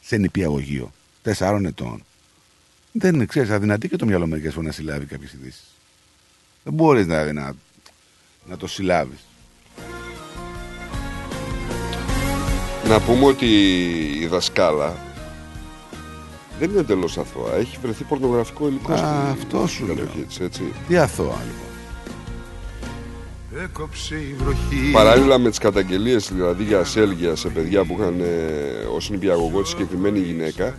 Σε 0.00 0.16
νηπιαγωγείο. 0.16 0.92
Τεσσάρων 1.22 1.66
ετών. 1.66 2.04
Δεν 2.92 3.14
είναι, 3.14 3.24
ξέρεις, 3.24 3.50
αδυνατή 3.50 3.88
και 3.88 3.96
το 3.96 4.06
μυαλό 4.06 4.26
μερικές 4.26 4.52
φορές 4.52 4.68
να 4.68 4.74
συλλάβει 4.74 5.06
κάποιες 5.06 5.32
ειδήσεις. 5.32 5.64
Δεν 6.64 6.72
μπορείς 6.72 7.04
δηλαδή 7.04 7.32
να, 7.32 7.54
να 8.48 8.56
το 8.56 8.66
συλλάβεις. 8.66 9.18
Να 12.88 13.00
πούμε 13.00 13.24
ότι 13.24 13.46
η 14.20 14.26
δασκάλα 14.26 15.07
δεν 16.58 16.70
είναι 16.70 16.80
εντελώς 16.80 17.18
αθώα. 17.18 17.54
Έχει 17.54 17.78
βρεθεί 17.82 18.04
πορνογραφικό 18.04 18.68
υλικό 18.68 18.92
Α, 18.92 18.96
στην 18.96 19.06
αυτό 19.40 19.66
σου 19.66 19.86
λέω. 19.86 19.94
κατοχή 19.94 20.20
της, 20.22 20.40
έτσι. 20.40 20.62
Τι 20.88 20.96
αθώα 20.96 21.24
λοιπόν. 21.26 21.66
Έκοψε 23.64 24.14
η 24.14 24.34
βροχή. 24.38 24.90
Παράλληλα 24.92 25.38
με 25.38 25.48
τις 25.48 25.58
καταγγελίες 25.58 26.32
δηλαδή 26.32 26.64
για 26.64 26.78
ασέλγεια 26.78 27.36
σε 27.36 27.48
παιδιά 27.48 27.84
που 27.84 27.96
είχαν 27.98 28.20
ε, 28.20 28.24
ως 28.94 29.10
νηπιαγωγό 29.10 29.62
τη 29.62 29.68
συγκεκριμένη 29.68 30.18
γυναίκα, 30.18 30.74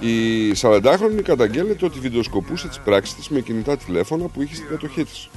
η 0.00 0.50
40χρονη 0.60 1.22
καταγγέλλεται 1.22 1.84
ότι 1.84 1.98
βιντεοσκοπούσε 1.98 2.68
τις 2.68 2.78
πράξεις 2.80 3.14
της 3.14 3.28
με 3.28 3.40
κινητά 3.40 3.76
τηλέφωνα 3.76 4.24
που 4.26 4.42
είχε 4.42 4.54
στην 4.54 4.68
κατοχή 4.68 5.04
της. 5.04 5.28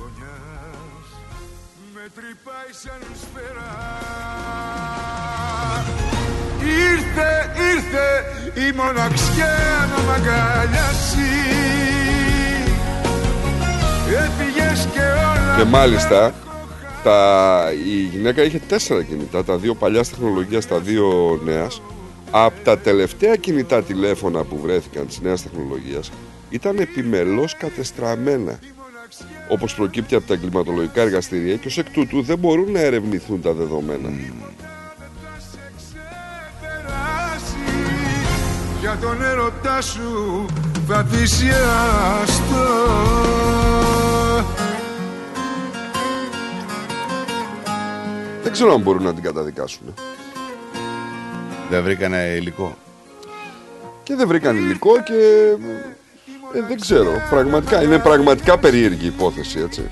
Ήρθε, 6.62 7.52
ήρθε 7.74 8.06
η 8.56 8.72
μοναξιά 8.76 9.56
να 9.96 10.04
μ' 10.04 10.10
αγκαλιάσει 10.10 11.34
Έφυγες 14.08 14.88
και 14.94 15.00
όλα 15.00 15.56
Και 15.58 15.64
μάλιστα 15.64 16.34
τα, 17.04 17.72
η 17.86 18.18
γυναίκα 18.18 18.44
είχε 18.44 18.60
τέσσερα 18.68 19.04
κινητά, 19.04 19.44
τα 19.44 19.58
δύο 19.58 19.76
παλιάς 19.76 20.10
τεχνολογίας, 20.10 20.68
τα 20.68 20.80
δύο 20.80 21.40
νέας. 21.44 21.82
Από 22.32 22.60
τα 22.64 22.78
τελευταία 22.78 23.36
κινητά 23.36 23.84
τηλέφωνα 23.84 24.44
που 24.44 24.60
βρέθηκαν 24.60 25.08
της 25.08 25.22
νέας 25.22 25.44
τεχνολογίας 25.44 26.12
ήταν 26.50 26.78
επιμελώς 26.78 27.58
κατεστραμμένα. 27.58 28.60
Όπως 29.50 29.76
προκύπτει 29.76 30.16
από 30.16 30.28
τα 30.28 30.34
εγκληματολογικά 30.34 31.02
εργαστήρια 31.02 31.56
και 31.56 31.68
ως 31.68 31.78
εκ 31.78 31.90
τούτου 31.90 32.22
δεν 32.22 32.38
μπορούν 32.38 32.72
να 32.72 32.80
ερευνηθούν 32.80 33.42
τα 33.42 33.54
δεδομένα. 33.54 34.10
Για 38.86 38.98
τον 39.02 39.24
έρωτά 39.24 39.82
σου 39.82 40.46
θα 40.88 41.04
θυσιαστώ 41.04 42.66
Δεν 48.44 48.52
ξέρω 48.52 48.74
αν 48.74 48.82
μπορούν 48.82 49.04
να 49.04 49.14
την 49.14 49.24
καταδικάσουν. 49.24 49.94
Δεν 51.70 51.84
βρήκανε 51.84 52.18
υλικό. 52.18 52.78
Και 54.04 54.16
δεν 54.16 54.28
βρήκαν 54.28 54.56
υλικό 54.56 54.92
και 55.04 55.14
ε, 56.54 56.62
δεν 56.68 56.80
ξέρω. 56.80 57.12
Πραγματικά 57.30 57.84
είναι 57.84 58.00
πραγματικά 58.00 58.58
περίεργη 58.58 59.08
υπόθεση, 59.08 59.60
έτσι. 59.60 59.90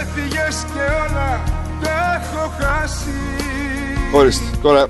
Έφυγες 0.00 0.64
και 0.74 0.80
όλα 0.80 1.42
τα 1.80 2.22
έχω 2.22 2.52
χάσει 2.58 3.10
Ορίστε, 4.12 4.44
τώρα 4.62 4.86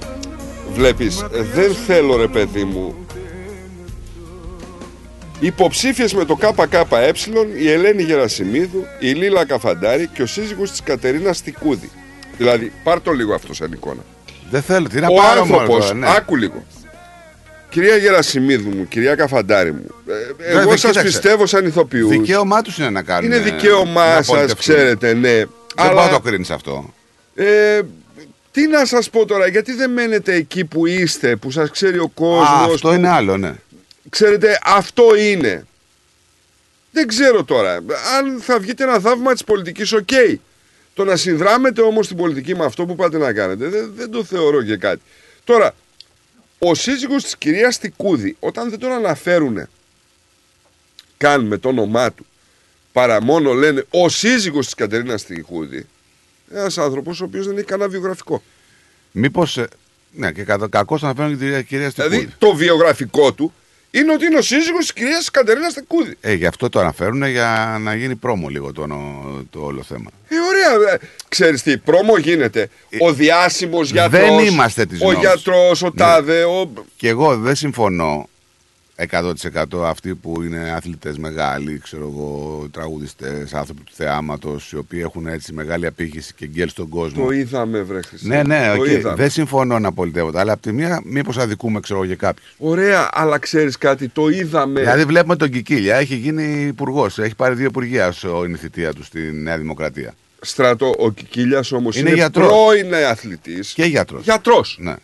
βλέπεις, 0.79 1.21
ε, 1.21 1.43
δεν 1.55 1.75
θέλω 1.87 2.17
ρε 2.17 2.27
παιδί 2.29 2.65
μου 2.65 2.95
Υποψήφιες 5.41 6.15
με 6.15 6.25
το 6.25 6.35
ΚΚΕ 6.37 7.13
η 7.59 7.71
Ελένη 7.71 8.03
Γερασιμίδου, 8.03 8.85
η 8.99 9.11
Λίλα 9.11 9.45
Καφαντάρη 9.45 10.07
και 10.07 10.23
ο 10.23 10.27
σύζυγος 10.27 10.71
της 10.71 10.83
Κατερίνας 10.83 11.37
Στικούδη. 11.37 11.91
Δηλαδή, 12.37 12.73
πάρ 12.83 13.01
το 13.01 13.13
λίγο 13.13 13.35
αυτό 13.35 13.55
σαν 13.55 13.73
εικόνα. 13.73 14.01
Δεν 14.51 14.63
θέλω, 14.63 14.89
τι 14.89 15.01
να 15.01 15.07
Ο 15.09 15.15
πάρω 15.15 15.45
μόνο 15.45 15.61
άνθρωπος, 15.61 15.87
τώρα, 15.87 15.99
ναι. 15.99 16.07
άκου 16.17 16.37
λίγο. 16.37 16.65
Κυρία 17.71 17.97
Γερασιμίδου 17.97 18.69
μου, 18.71 18.89
κυρία 18.89 19.15
Καφαντάρη 19.15 19.73
μου, 19.73 19.85
ε, 20.09 20.13
εγώ 20.51 20.59
Βέβαια, 20.59 20.77
σας 20.77 20.81
κοίταξε. 20.91 21.03
πιστεύω 21.03 21.47
σαν 21.47 21.67
ηθοποιούς. 21.67 22.09
Δικαίωμά 22.09 22.63
τους 22.63 22.79
είναι 22.79 22.91
να 22.91 23.03
κάνουν. 23.03 23.25
Είναι 23.25 23.37
ε, 23.37 23.51
δικαίωμά 23.51 24.07
να 24.07 24.15
σας, 24.15 24.27
πολιτευτούν. 24.27 24.75
ξέρετε, 24.75 25.15
ναι. 25.15 25.29
Δεν 25.29 25.49
Αλλά- 25.77 25.93
πάω 25.95 26.05
να 26.07 26.11
το 26.13 26.21
κρίνεις 26.21 26.51
αυτό. 26.51 26.95
Ε, 27.35 27.81
τι 28.53 28.67
να 28.67 28.85
σας 28.85 29.11
πω 29.11 29.25
τώρα, 29.27 29.47
γιατί 29.47 29.73
δεν 29.73 29.91
μένετε 29.91 30.35
εκεί 30.35 30.65
που 30.65 30.87
είστε, 30.87 31.37
που 31.37 31.51
σας 31.51 31.71
ξέρει 31.71 31.99
ο 31.99 32.09
κόσμος. 32.09 32.49
Α, 32.49 32.65
αυτό 32.65 32.89
που- 32.89 32.95
είναι 32.95 33.09
άλλο, 33.09 33.37
ναι. 33.37 33.55
Ξέρετε, 34.09 34.59
αυτό 34.65 35.15
είναι. 35.17 35.67
Δεν 36.91 37.07
ξέρω 37.07 37.45
τώρα. 37.45 37.75
Αν 38.19 38.41
θα 38.41 38.59
βγείτε 38.59 38.85
ένα 38.85 38.99
θαύμα 39.01 39.33
της 39.33 39.45
πολιτικής, 39.45 39.93
οκ. 39.93 40.09
Το 40.95 41.05
να 41.05 41.17
συνδράμετε 41.17 41.83
όμως 41.83 42.07
την 42.09 42.17
πολιτική 42.17 42.57
με 42.57 42.65
αυτό 42.65 42.87
που 42.87 42.95
πάτε 42.97 43.19
να 43.19 43.33
κάνετε, 43.33 43.69
δεν, 43.69 43.93
δεν 43.97 44.11
το 44.11 44.25
θεωρώ 44.25 44.63
και 44.63 44.77
κάτι. 44.77 45.01
Τώρα, 45.45 45.75
ο 46.59 46.75
σύζυγος 46.75 47.23
της 47.23 47.37
κυρίας 47.37 47.79
Τικούδη, 47.79 48.37
όταν 48.41 48.71
δεν 48.71 48.79
τον 48.79 48.93
αναφέρουν 48.93 49.69
καν 51.17 51.45
με 51.47 51.57
το 51.59 51.69
όνομά 51.69 52.13
του, 52.13 52.27
παρά 52.93 53.23
μόνο 53.23 53.53
λένε 53.53 53.85
ο 53.91 54.09
σύζυγος 54.09 54.65
της 54.65 54.75
Κατερίνας 54.75 55.25
Τικούδη, 55.25 55.87
ένας 56.55 56.79
άνθρωπος 56.79 57.21
ο 57.21 57.25
οποίος 57.25 57.47
δεν 57.47 57.57
έχει 57.57 57.67
κανένα 57.67 57.89
βιογραφικό. 57.89 58.43
Μήπως. 59.13 59.61
Ναι, 60.13 60.33
και 60.33 60.43
κακώ 60.71 60.99
αναφέρουν 61.03 61.39
και 61.39 61.45
την 61.45 61.67
κυρία 61.67 61.91
Στικούδη. 61.91 62.17
Δηλαδή, 62.17 62.35
το 62.39 62.55
βιογραφικό 62.55 63.33
του 63.33 63.53
είναι 63.91 64.13
ότι 64.13 64.25
είναι 64.27 64.37
ο 64.39 64.43
σύζυγος 64.43 64.81
της 64.81 64.93
κυρίας 64.93 65.31
Κατερίνας 65.31 65.75
Τικούδη. 65.75 66.17
Ε, 66.21 66.33
γι' 66.33 66.47
αυτό 66.47 66.69
το 66.69 66.81
αναφέρουν 66.81 67.27
για 67.27 67.77
να 67.81 67.95
γίνει 67.95 68.15
πρόμο 68.17 68.49
λίγο 68.49 68.73
το, 68.73 68.87
το 69.51 69.61
όλο 69.61 69.83
θέμα. 69.83 70.11
Ε, 70.29 70.35
ωραία. 70.49 70.93
ε, 70.93 70.99
Ξέρεις 71.29 71.63
τι, 71.63 71.79
πρόμο 71.79 72.17
γίνεται. 72.17 72.69
Ο 73.01 73.13
διάσημος 73.13 73.91
γιατρός, 73.91 74.21
Ε, 74.23 74.25
Δεν 74.37 74.39
είμαστε 74.47 74.87
της 74.87 75.01
ο 75.01 75.05
γνώσης. 75.05 75.21
γιατρός, 75.21 75.83
ο 75.83 75.87
Ναι. 75.87 75.93
τάδε, 75.97 76.45
ο... 76.45 76.73
Και 76.97 77.09
εγώ 77.09 77.37
δεν 77.37 77.55
συμφωνώ 77.55 78.29
100% 79.11 79.33
αυτοί 79.85 80.15
που 80.15 80.43
είναι 80.43 80.73
αθλητές 80.77 81.19
μεγάλοι, 81.19 81.79
ξέρω 81.79 82.03
εγώ, 82.03 82.69
τραγουδιστές, 82.73 83.55
άνθρωποι 83.55 83.83
του 83.83 83.93
θεάματος, 83.95 84.73
οι 84.73 84.77
οποίοι 84.77 85.01
έχουν 85.05 85.27
έτσι 85.27 85.53
μεγάλη 85.53 85.87
απήχηση 85.87 86.35
και 86.35 86.47
γκέλ 86.47 86.69
στον 86.69 86.89
κόσμο. 86.89 87.25
Το 87.25 87.31
είδαμε 87.31 87.83
βρε 87.83 88.03
Χρήστο. 88.03 88.29
Ναι, 88.29 88.43
ναι, 88.43 88.73
Το 88.77 88.81
οκ. 88.83 88.87
είδαμε. 88.87 89.17
δεν 89.17 89.31
συμφωνώ 89.31 89.79
να 89.79 89.93
πολιτεύονται. 89.93 90.39
Αλλά 90.41 90.53
από 90.53 90.63
τη 90.63 90.73
μία, 90.73 91.01
μήπως 91.05 91.37
αδικούμε, 91.39 91.81
ξέρω 91.81 91.99
εγώ, 91.99 92.07
για 92.07 92.17
κάποιους. 92.17 92.55
Ωραία, 92.59 93.09
αλλά 93.13 93.39
ξέρεις 93.39 93.79
κάτι, 93.79 94.09
το 94.09 94.29
είδαμε. 94.29 94.81
Δηλαδή, 94.81 95.05
βλέπουμε 95.05 95.37
τον 95.37 95.51
Κικίλια, 95.51 95.97
έχει 95.97 96.15
γίνει 96.17 96.63
υπουργός, 96.67 97.19
έχει 97.19 97.35
πάρει 97.35 97.55
δύο 97.55 97.67
υπουργεία 97.67 98.09
όσο 98.09 98.45
είναι 98.45 98.55
η 98.57 98.61
θητεία 98.61 98.93
του 98.93 99.05
στη 99.05 99.21
Νέα 99.33 99.59
Δημοκρατία. 99.59 100.15
Στρατό, 100.41 100.95
ο 100.99 101.11
Κικίλιας 101.11 101.73
όμως 101.73 101.97
Είναι 101.97 102.09
είναι, 102.09 102.19
γιατρός. 102.19 102.47
πρώην 102.47 102.95
αθλητής. 102.95 103.73
Και 103.73 103.85
γιατρός. 103.85 104.23
Γιατρός. 104.25 104.77
Ναι. 104.81 104.95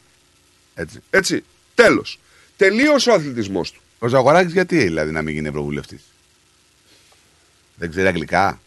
Έτσι. 0.74 1.00
Έτσι, 1.10 1.44
τέλος. 1.74 2.18
Τελείωσε 2.56 3.10
ο 3.10 3.14
αθλητισμός 3.14 3.72
του. 3.72 3.80
Ο 4.04 4.08
Ζαγοράκης 4.08 4.52
γιατί 4.52 4.76
δηλαδή 4.76 5.12
να 5.12 5.22
μην 5.22 5.34
γίνει 5.34 5.48
ευρωβουλευτής; 5.48 6.00
Δεν 7.76 7.90
ξέρει 7.90 8.06
αγγλικά; 8.06 8.60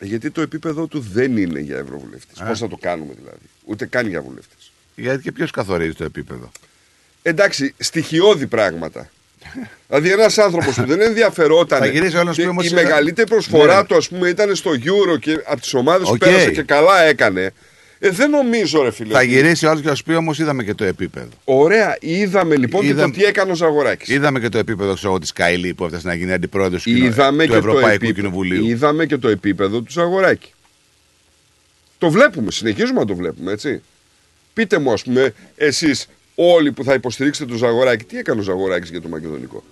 Γιατί 0.00 0.30
το 0.30 0.40
επίπεδο 0.40 0.86
του 0.86 1.00
δεν 1.12 1.36
είναι 1.36 1.60
για 1.60 1.76
ευρωβουλευτής. 1.76 2.40
Α. 2.40 2.44
Πώς 2.46 2.58
θα 2.58 2.68
το 2.68 2.76
κάνουμε 2.76 3.12
δηλαδή; 3.18 3.44
Ούτε 3.64 3.86
καν 3.86 4.06
για 4.08 4.22
βουλευτής. 4.22 4.72
Γιατί 4.96 5.22
και 5.22 5.32
ποιος 5.32 5.50
καθορίζει 5.50 5.92
το 5.92 6.04
επίπεδο; 6.04 6.50
Εντάξει, 7.22 7.74
στοιχειώδη 7.78 8.46
πράγματα. 8.46 9.10
δηλαδή 9.88 10.10
ένας 10.12 10.38
άνθρωπος 10.38 10.74
που 10.74 10.84
δεν 10.84 11.00
ενδιαφερόταν. 11.00 11.78
Θα 11.78 11.86
γυρίσει 11.86 12.16
ο 12.16 12.20
άλλος 12.20 12.36
και 12.36 12.42
που 12.42 12.48
όμως 12.48 12.64
η 12.64 12.68
είναι- 12.72 12.82
μεγαλύτερη 12.82 13.28
προσφορά 13.28 13.76
Ναι. 13.80 13.84
του, 13.86 13.96
ας 13.96 14.08
πούμε, 14.08 14.28
ήταν 14.28 14.54
στο 14.56 14.70
Euro 14.70 15.18
και 15.20 15.32
από 15.46 15.60
τις 15.60 15.74
ομάδες 15.74 16.06
που 16.08 16.12
Οκ. 16.12 16.18
πέρασε 16.18 16.50
και 16.50 16.62
καλά 16.62 17.02
έκανε. 17.02 17.52
Ε, 18.02 18.10
δεν 18.10 18.30
νομίζω, 18.30 18.82
ρε 18.82 18.90
φίλε. 18.90 19.12
Θα 19.12 19.18
ότι- 19.18 19.28
γυρίσει 19.28 19.66
ο 19.66 19.68
άλλος 19.70 19.82
και 19.82 19.88
θα 19.88 19.94
σου 19.94 20.02
πει 20.02 20.12
όμως 20.14 20.38
είδαμε 20.38 20.64
και 20.64 20.74
το 20.74 20.84
επίπεδο. 20.84 21.28
Ωραία, 21.44 21.96
είδαμε 22.00 22.56
λοιπόν 22.56 22.80
και 22.80 22.86
Είδαμε- 22.86 23.14
το 23.14 23.20
τι 23.20 23.26
έκανε 23.26 23.50
ο 23.52 23.54
Ζαγοράκης. 23.54 24.08
Είδαμε 24.08 24.40
και 24.40 24.48
το 24.48 24.58
επίπεδο 24.58 24.94
ξέρω, 24.94 25.18
της 25.18 25.32
Καηλή 25.32 25.74
που 25.74 25.84
έφτασε 25.84 26.06
να 26.06 26.14
γίνει 26.14 26.32
αντιπρόεδρος 26.32 26.82
του, 26.82 26.90
κοινο- 26.90 27.04
Είδαμε 27.06 27.42
του 27.42 27.48
και, 27.52 27.52
το 27.52 27.58
Ευρωπαϊκού 27.58 27.88
επίπεδο, 28.04 28.12
Κοινοβουλίου. 28.14 28.64
είδαμε 28.66 29.06
και 29.06 29.16
το 29.16 29.28
επίπεδο 29.28 29.80
του 29.80 29.92
Ζαγοράκη. 29.92 30.52
Το 31.98 32.10
βλέπουμε, 32.10 32.50
συνεχίζουμε 32.50 33.00
να 33.00 33.06
το 33.06 33.14
βλέπουμε, 33.14 33.52
έτσι. 33.52 33.82
Πείτε 34.52 34.78
μου, 34.78 34.92
ας 34.92 35.02
πούμε, 35.02 35.32
εσείς 35.56 36.06
όλοι 36.34 36.72
που 36.72 36.84
θα 36.84 36.94
υποστηρίξετε 36.94 37.48
τον 37.48 37.58
Ζαγοράκη, 37.58 38.04
τι 38.04 38.18
έκανε 38.18 38.40
ο 38.40 38.42
Ζαγοράκης 38.42 38.90
για 38.90 39.00
το 39.00 39.08
Μακεδονικό; 39.08 39.64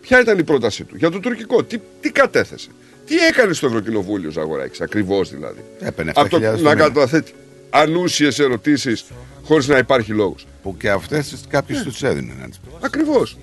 Ποια 0.00 0.20
ήταν 0.20 0.38
η 0.38 0.42
πρότασή 0.44 0.84
του 0.84 0.96
για 0.96 1.10
το 1.10 1.20
τουρκικό, 1.20 1.62
τι, 1.64 1.78
τι 2.00 2.10
κατέθεσε; 2.10 2.68
Τι 3.06 3.16
έκανε 3.16 3.52
στο 3.52 3.66
Ευρωκοινοβούλιο 3.66 4.30
Ζαγοράκης, 4.30 4.80
ακριβώς 4.80 5.30
δηλαδή; 5.30 5.60
Έπαιρνε 5.80 6.12
Από 6.14 6.28
το 6.28 6.36
7.000 6.36 6.40
το 6.56 6.62
να 6.62 6.70
μήνα. 6.74 6.74
καταθέτει 6.74 7.32
ανούσιες 7.74 8.38
ερωτήσεις 8.38 9.04
χωρίς 9.44 9.68
να 9.68 9.78
υπάρχει 9.78 10.12
λόγος. 10.12 10.46
Που 10.62 10.76
και 10.76 10.90
αυτές 10.90 11.34
κάποιο 11.48 11.82
τους 11.82 12.02
έδινε. 12.02 12.32
να 12.40 12.48
τις 12.48 12.58
πω. 12.58 12.78
Ακριβώς. 12.80 13.38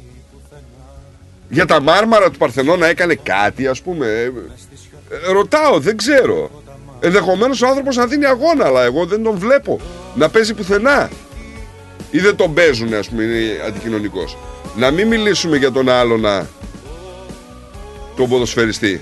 Για 1.50 1.66
τα 1.66 1.82
μάρμαρα 1.82 2.32
του 2.32 2.38
Παρθενώνα 2.38 2.88
έκανε 2.88 3.16
κάτι, 3.16 3.68
ας 3.68 3.82
πούμε. 3.82 4.08
Ε, 4.08 4.24
ε, 4.24 5.32
ρωτάω, 5.32 5.80
δεν 5.80 5.98
ξέρω. 5.98 6.64
Ενδεχομένως 7.00 7.62
ο 7.62 7.68
άνθρωπος 7.68 7.96
να 7.96 8.08
δίνει 8.08 8.26
αγώνα, 8.26 8.66
αλλά 8.66 8.84
εγώ 8.84 9.06
δεν 9.06 9.24
τον 9.24 9.38
βλέπω 9.38 9.80
να 10.16 10.30
παίζει 10.30 10.54
πουθενά. 10.54 11.10
Ή 12.12 12.20
δεν 12.20 12.36
τον 12.36 12.54
παίζουν, 12.54 12.94
ας 12.94 13.10
πούμε, 13.10 13.24
είναι 13.24 13.62
αντικοινωνικό. 13.68 14.24
Να 14.78 14.92
μην 14.92 15.08
μιλήσουμε 15.08 15.58
για 15.58 15.72
τον 15.72 15.90
άλλονα 15.90 16.48
τον 18.16 18.30
ποδοσφαιριστή. 18.30 19.02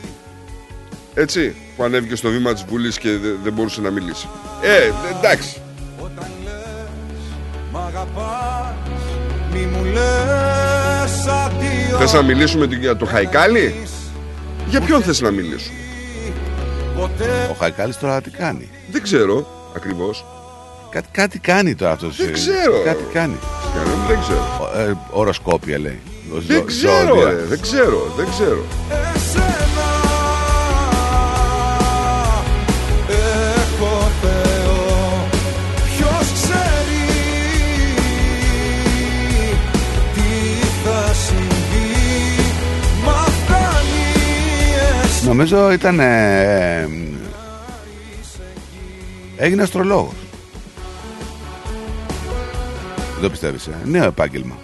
Έτσι, 1.13 1.55
που 1.79 1.85
ανέβηκε 1.85 2.15
στο 2.15 2.29
βήμα 2.29 2.53
της 2.53 2.63
Βουλής 2.69 2.97
και 2.97 3.09
δε- 3.09 3.33
δεν 3.43 3.53
μπορούσε 3.53 3.81
να 3.81 3.89
μιλήσει. 3.89 4.27
Ε, 4.61 4.91
εντάξει. 5.17 5.61
Μ' 7.71 7.77
αγαπάς, 7.77 8.73
μη 9.53 9.59
μου 9.59 9.83
λες 9.83 11.25
αντίο 11.27 11.97
Θες 11.97 12.13
να 12.13 12.21
μιλήσουμε 12.21 12.65
για 12.65 12.95
το 12.97 13.05
Χαϊκάλι; 13.05 13.75
Για 14.67 14.81
ποιον 14.81 15.01
θες 15.01 15.21
να 15.21 15.31
μιλήσουμε; 15.31 15.77
Ο 17.51 17.53
Χαϊκάλης 17.59 17.97
τώρα 17.97 18.21
τι 18.21 18.29
κάνει; 18.29 18.69
Δεν 18.91 19.01
ξέρω 19.01 19.47
ακριβώς. 19.75 20.25
Κάτι, 20.89 21.07
κάτι 21.11 21.39
κάνει 21.39 21.75
τώρα 21.75 21.91
αυτός. 21.91 22.17
Δεν 22.17 22.33
ξέρω. 22.33 22.83
Κάτι 22.85 23.03
κάνει. 23.13 23.35
Δεν 24.07 24.19
ξέρω. 24.19 24.71
Ε, 24.89 24.93
οροσκόπια 25.11 25.79
λέει. 25.79 25.99
Ζω- 26.33 26.41
Δεν 26.47 26.65
ξέρω, 26.65 27.07
ζώδια. 27.07 27.25
ρε, 27.29 27.35
δεν 27.49 27.61
ξέρω, 27.61 28.13
δεν 28.17 28.27
ξέρω. 28.29 28.63
Νομίζω 45.25 45.71
ήταν. 45.71 45.99
ε, 45.99 46.81
ε, 46.81 46.87
έγινε 49.37 49.61
αστρολόγος. 49.61 50.13
Δεν 53.13 53.21
το 53.21 53.29
πιστεύεις, 53.29 53.67
ε. 53.67 53.71
Νέο 53.85 54.03
επάγγελμα. 54.05 54.55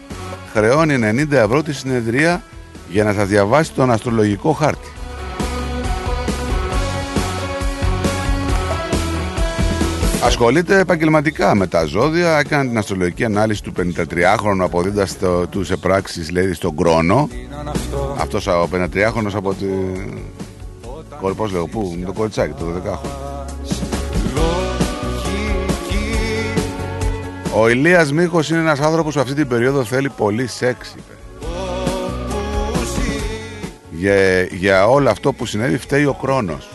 Χρεώνει 0.54 0.98
90 1.30 1.32
ευρώ 1.32 1.64
τη 1.64 1.74
συνεδρία 1.74 2.44
για 2.90 3.04
να 3.04 3.14
σας 3.14 3.28
διαβάσει 3.28 3.72
τον 3.74 3.92
αστρολογικό 3.92 4.52
χάρτη. 4.52 4.88
Ασχολείται 10.24 10.80
επαγγελματικά 10.80 11.56
με 11.56 11.68
τα 11.68 11.86
ζώδια. 11.86 12.40
Έκανε 12.40 12.70
την 12.70 12.78
αστρολογική 12.78 13.26
ανάλυση 13.26 13.64
του 13.64 13.72
53χρονου 13.78 14.60
αποδίδοντας 14.60 15.18
τους 15.50 15.68
σε 15.68 15.76
πράξει 15.76 16.32
λέει 16.32 16.54
στον 16.54 16.76
Κρόνο. 16.76 17.30
Αυτό; 18.18 18.62
Ο 18.62 18.68
53χρονο 18.74 19.32
από 19.34 19.54
τη. 19.54 19.66
Πώ 21.22 21.48
λέγω, 21.48 21.68
πού, 21.68 21.96
με 22.00 22.06
το 22.06 22.14
κοριτσάκι, 22.14 22.54
το 22.54 22.66
12χρονο. 22.66 23.26
Ο 27.58 27.70
Ηλίας 27.70 28.12
Μίχος 28.12 28.50
είναι 28.50 28.60
ένας 28.60 28.80
άνθρωπος 28.80 29.14
που 29.14 29.20
αυτή 29.20 29.34
την 29.34 29.48
περίοδο 29.48 29.84
θέλει 29.84 30.10
πολύ 30.10 30.48
σεξ, 30.48 30.96
είπε. 30.98 31.14
Για, 33.92 34.44
για 34.44 34.88
όλο 34.88 35.10
αυτό 35.10 35.34
που 35.34 35.46
συνέβη 35.46 35.78
φταίει 35.78 36.06
ο 36.06 36.14
Κρόνος. 36.14 36.70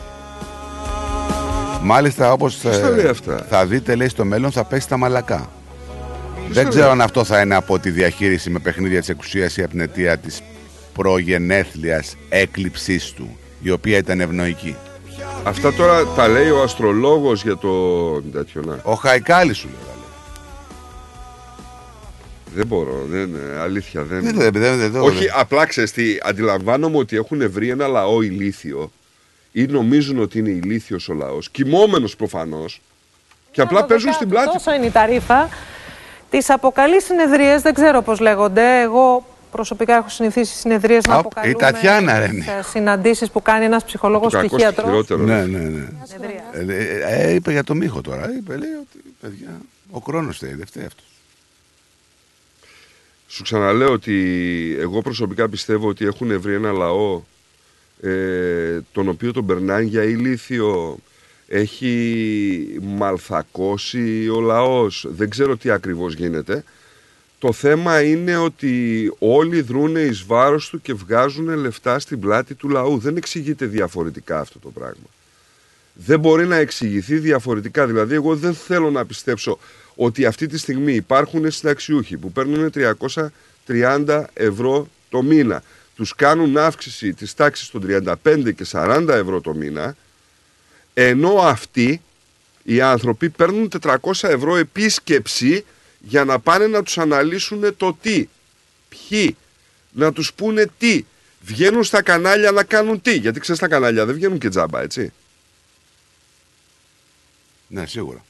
Μάλιστα 1.83 2.33
όπως 2.33 2.57
Ποιος 2.57 2.81
τα 2.81 2.87
ε, 2.87 2.91
λέει 2.91 3.07
αυτά; 3.07 3.47
θα 3.49 3.67
δείτε 3.67 3.95
λέει 3.95 4.09
στο 4.09 4.25
μέλλον 4.25 4.53
θα 4.53 4.65
πέσει 4.65 4.89
τα 4.89 4.97
μαλακά. 4.97 5.49
Ποιος 6.35 6.55
Δεν 6.55 6.65
τα 6.65 6.69
ξέρω 6.69 6.85
λέει; 6.85 6.93
αν 6.93 7.01
αυτό 7.01 7.25
θα 7.25 7.41
είναι 7.41 7.55
από 7.55 7.79
τη 7.79 7.91
διαχείριση 7.91 8.51
με 8.51 8.59
παιχνίδια 8.59 8.99
της 9.01 9.09
εξουσίας 9.09 9.57
ή 9.57 9.61
από 9.61 9.71
την 9.71 9.81
αιτία 9.81 10.19
της 10.19 10.43
προγενέθλιας 10.93 12.17
έκλειψής 12.29 13.13
του, 13.13 13.37
η 13.63 13.71
οποία 13.71 13.97
ήταν 13.97 14.21
ευνοϊκή. 14.21 14.77
Αυτά 15.45 15.73
τώρα 15.73 16.07
τα 16.07 16.29
λέει 16.29 16.51
ο 16.51 16.63
αστρολόγος 16.63 17.43
για 17.43 17.57
το 17.57 17.71
τέτοιο 18.23 18.63
να. 18.67 18.81
Ο 18.83 18.93
Χαϊκάλης 18.95 19.57
σου 19.57 19.67
λέει. 19.69 19.79
Δεν 22.55 22.67
μπορώ, 22.67 23.05
δεν, 23.09 23.31
αλήθεια 23.61 24.03
δεν. 24.03 24.23
Δεν- 24.23 24.35
δεν- 24.37 24.53
δεν- 24.53 24.91
δεν- 24.93 25.03
Όχι, 25.03 25.19
δεν- 25.25 25.33
απλά 25.35 25.67
ξέρεις 25.67 25.93
τι, 25.93 26.05
αντιλαμβάνομαι 26.23 26.97
ότι 26.99 27.17
έχουν 27.17 27.51
βρει 27.51 27.69
ένα 27.69 27.87
λαό 27.87 28.23
ηλίθιο 28.23 28.91
ή 29.53 29.67
νομίζουν 29.67 30.19
ότι 30.19 30.39
είναι 30.39 30.51
ηλίθιος 30.51 31.09
ο 31.09 31.13
λαός, 31.15 31.51
κοιμόμενος 31.51 32.17
προφανώς, 32.17 32.81
και 33.51 33.61
απλά 33.61 33.85
παίζουν 33.85 34.13
στην 34.13 34.29
πλάτη. 34.29 34.53
Τόσο 34.53 34.75
είναι 34.75 34.87
η 34.87 34.91
ταρήφα. 34.91 35.49
Τις 36.31 36.51
αποκαλείς 36.51 37.05
συνεδρίες, 37.05 37.63
δεν 37.63 37.75
ξέρω 37.75 38.03
πώς 38.03 38.21
λέγονται. 38.21 38.81
Εγώ 38.81 39.27
προσωπικά 39.51 39.97
έχω 39.97 40.09
συνηθίσει 40.09 40.55
συνεδρίες 40.57 41.07
να 41.07 41.15
Απ, 41.15 41.19
αποκαλούμε 41.21 41.53
η 41.53 41.57
Τατιάνα, 41.59 42.19
ρε, 42.19 42.27
ναι. 42.27 42.33
τις, 42.39 42.47
ε, 42.47 42.63
συναντήσεις 42.71 43.31
που 43.31 43.43
κάνει 43.43 43.65
ένας 43.65 43.85
ψυχολόγος 43.85 44.33
Το 44.33 44.39
κακό 44.39 44.57
ψυχίατρος. 44.57 44.87
χειρότερο. 44.89 45.23
Ναι, 45.23 45.45
ναι, 45.47 45.59
ναι. 45.59 45.89
Ε, 46.53 46.73
ε, 46.73 47.29
ε, 47.29 47.35
είπε 47.35 47.51
για 47.53 47.65
το 47.65 47.75
Μίχο 47.75 48.01
τώρα. 48.01 48.35
Είπε, 48.37 48.57
λέει 48.57 48.71
ότι 48.81 49.15
παιδιά, 49.21 49.61
ο 49.91 49.99
χρόνος 49.99 50.39
θέλει, 50.39 50.55
δεν 50.55 50.67
φταίει 50.67 50.85
αυτός. 50.85 51.05
Σου 53.29 53.43
ξαναλέω 53.43 53.93
ότι 53.93 54.17
εγώ 54.81 55.03
προσωπικά 55.03 55.49
πιστεύω 55.49 55.89
ότι 55.89 56.05
έχουν 56.05 56.41
βρει 56.41 56.55
ένα 56.55 56.73
λαό 56.73 57.23
ε, 58.03 58.81
τον 58.93 59.09
οποίο 59.09 59.33
τον 59.33 59.47
περνάει 59.47 59.85
για 59.87 60.03
ηλίθιο. 60.03 60.99
Έχει 61.53 62.79
μαλθακώσει 62.83 64.29
ο 64.29 64.41
λαός. 64.41 65.07
Δεν 65.09 65.31
ξέρω 65.31 65.57
τι 65.57 65.71
ακριβώς 65.71 66.15
γίνεται. 66.15 66.65
Το 67.41 67.53
θέμα 67.53 68.03
είναι 68.03 68.37
ότι 68.37 69.13
όλοι 69.19 69.61
δρούνε 69.61 70.01
εις 70.01 70.25
βάρος 70.25 70.69
του 70.69 70.81
και 70.81 70.95
βγάζουν 70.95 71.57
λεφτά 71.57 71.99
στην 71.99 72.21
πλάτη 72.21 72.55
του 72.55 72.69
λαού. 72.69 72.99
Δεν 72.99 73.17
εξηγείται 73.17 73.67
διαφορετικά 73.67 74.41
αυτό 74.41 74.59
το 74.59 74.69
πράγμα. 74.69 75.07
Δεν 75.93 76.21
μπορεί 76.21 76.47
να 76.47 76.57
εξηγηθεί 76.57 77.19
διαφορετικά. 77.19 77.87
Δηλαδή, 77.87 78.15
εγώ 78.15 78.37
δεν 78.37 78.55
θέλω 78.55 78.91
να 78.91 79.07
πιστέψω 79.07 79.59
ότι 79.95 80.25
αυτή 80.25 80.47
τη 80.47 80.59
στιγμή 80.59 80.95
υπάρχουν 80.95 81.51
συνταξιούχοι 81.51 82.17
που 82.17 82.33
παίρνουν 82.33 82.71
330 83.67 84.25
ευρώ 84.33 84.89
το 85.09 85.23
μήνα. 85.23 85.63
Τους 85.97 86.15
κάνουν 86.15 86.57
αύξηση 86.57 87.15
της 87.15 87.35
τάξης 87.35 87.71
των 87.71 87.83
35 88.25 88.53
και 88.55 88.67
40 88.71 89.09
ευρώ 89.09 89.41
το 89.41 89.55
μήνα, 89.55 89.97
ενώ 90.95 91.35
αυτοί 91.43 92.01
οι 92.63 92.81
άνθρωποι 92.81 93.29
παίρνουν 93.29 93.71
400 93.83 93.99
ευρώ 94.21 94.57
επίσκεψη 94.57 95.65
για 96.01 96.25
να 96.25 96.39
πάνε 96.39 96.67
να 96.67 96.83
τους 96.83 96.99
αναλύσουν 96.99 97.77
το 97.77 97.97
τι, 98.03 98.29
ποιοι, 98.89 99.37
να 99.93 100.13
τους 100.13 100.33
πούνε 100.33 100.67
τι. 100.79 101.05
Βγαίνουν 101.43 101.85
στα 101.85 102.03
κανάλια 102.03 102.51
να 102.51 102.65
κάνουν 102.65 103.01
τι, 103.01 103.15
γιατί 103.17 103.41
ξέρεις 103.41 103.61
τα 103.61 103.69
κανάλια 103.69 104.05
δεν 104.07 104.15
βγαίνουν 104.15 104.39
και 104.39 104.49
τζάμπα, 104.49 104.81
έτσι. 104.81 105.13
Ναι, 107.69 107.87
σίγουρα. 107.87 108.25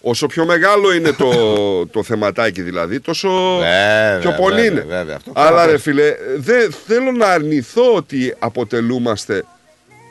Όσο 0.00 0.26
πιο 0.26 0.44
μεγάλο 0.44 0.92
είναι 0.92 1.12
το, 1.12 1.30
το 1.94 2.02
θεματάκι 2.02 2.62
δηλαδή, 2.62 3.00
τόσο 3.00 3.56
Βέβαια, 3.58 4.18
πιο 4.18 4.32
πολύ 4.32 4.54
βέβαια, 4.54 4.70
είναι. 4.70 4.80
βέβαια, 4.80 5.16
αυτό 5.16 5.32
Αλλά 5.34 5.48
καλά 5.48 5.66
ρε 5.66 5.72
πες. 5.72 5.82
φίλε, 5.82 6.16
δεν 6.36 6.72
θέλω 6.86 7.12
να 7.12 7.26
αρνηθώ 7.26 7.94
ότι 7.94 8.34
αποτελούμαστε 8.38 9.44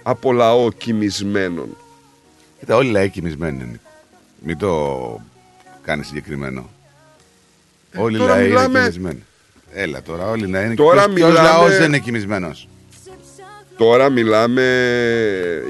από 0.04 0.32
λαό 0.34 0.72
κοιμισμένων. 0.72 1.78
Κοίτα, 2.60 2.76
όλοι 2.76 2.88
οι 2.88 2.92
λαοί 2.92 3.10
κοιμισμένοι 3.10 3.64
είναι. 3.64 3.80
Μην 4.40 4.58
το 4.58 5.22
κάνει 5.86 6.04
συγκεκριμένο. 6.04 6.70
όλοι 7.98 8.14
οι 8.14 8.16
Ε, 8.16 8.20
τώρα 8.20 8.36
λαοί 8.36 8.48
μιλάμε- 8.48 8.80
είναι 8.80 8.90
κοιμισμένοι. 8.90 9.24
Έλα 9.74 10.02
τώρα, 10.02 10.30
όλοι 10.30 10.44
οι 10.46 10.50
λαοί 10.50 10.66
είναι 10.66 10.76
Τώρα 10.76 10.94
Ποιος- 11.04 11.14
ποιος 11.14 11.30
μιλάμε- 11.30 11.50
λαός 11.50 11.78
δεν 11.78 11.88
είναι 11.88 12.00
κοιμισμένος. 12.00 12.68
Τώρα 13.78 14.10
μιλάμε 14.10 14.64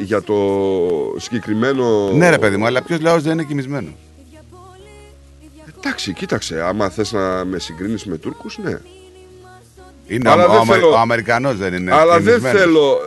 για 0.03 0.22
το 0.22 0.35
συγκεκριμένο... 1.17 2.11
Ναι, 2.11 2.30
ρε 2.30 2.38
παιδί 2.38 2.58
μου, 2.58 2.66
αλλά 2.66 2.82
ποιος 2.83 3.00
λαός 3.01 3.24
δεν 3.24 3.32
είναι 3.33 3.43
κοιμισμένος; 3.43 3.93
Εντάξει, 5.77 6.14
κοίταξε, 6.14 6.61
άμα 6.64 6.90
θες 6.90 7.11
να 7.11 7.45
με 7.45 7.59
συγκρίνεις 7.59 8.06
με 8.06 8.17
Τούρκους, 8.17 8.58
ναι. 8.58 8.80
Είναι 10.08 10.30
Αλλά 10.30 10.45
ο, 10.45 10.51
δεν 10.51 10.59
ο, 10.59 10.66
θέλω- 10.66 10.92
ο 10.92 10.98
Αμερικανός 10.98 11.58
δεν 11.58 11.74
είναι. 11.74 11.93
Αλλά 11.93 12.14
δεν 12.19 12.24
κοιμισμένος. 12.35 12.59
θέλω... 12.61 12.98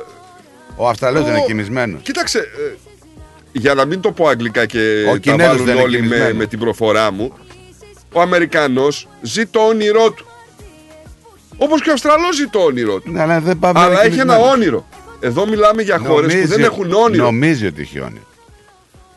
Ο 0.77 0.89
Αυστραλός 0.89 1.25
δεν 1.25 1.33
Ο- 1.33 1.37
είναι 1.37 1.47
κοιμισμένος. 1.47 2.03
Κοίταξε, 2.03 2.39
ε, 2.39 2.75
για 3.59 3.75
να 3.75 3.85
μην 3.85 4.01
το 4.01 4.13
πω 4.13 4.29
αγγλικά 4.29 4.67
και 4.67 5.05
Ο 5.09 5.13
τα 5.13 5.19
Κινέζος 5.19 5.51
βάλουν 5.53 5.65
δεν 5.65 5.75
είναι 5.75 5.83
όλοι 5.85 5.97
με, 6.01 6.03
κοιμισμένος. 6.07 6.37
με 6.37 6.47
την 6.47 6.59
προφορά 6.59 7.11
μου, 7.13 7.33
ο 8.13 8.21
Αμερικανός 8.21 9.09
ζει 9.23 9.47
το 9.47 9.61
όνειρό 9.61 10.11
του. 10.11 10.27
Όπως 11.57 11.83
και 11.83 11.91
ο 11.91 11.93
Αυστραλός 11.93 12.37
ζει 12.37 12.47
το 12.47 12.59
όνειρό 12.59 13.01
του. 13.01 13.11
Ναι, 13.13 13.21
αλλά 13.23 13.41
δεν 13.41 13.59
πάμε 13.59 13.79
Αλλά 13.79 13.89
να 13.89 13.93
είναι 13.95 14.01
έχει 14.13 14.19
ένα 14.21 14.33
κοιμισμένος. 14.35 14.53
όνειρο. 14.55 14.87
Εδώ 15.21 15.47
μιλάμε 15.47 15.83
για 15.83 15.99
χώρες 15.99 16.31
που 16.33 16.37
Νομίζει- 16.39 16.55
δεν 16.57 16.65
έχουν 16.65 16.93
όνειρο. 16.93 17.25
Νομίζει 17.25 17.67
ότι 17.67 17.81
έχει 17.81 18.01
όνειρο. 18.01 18.25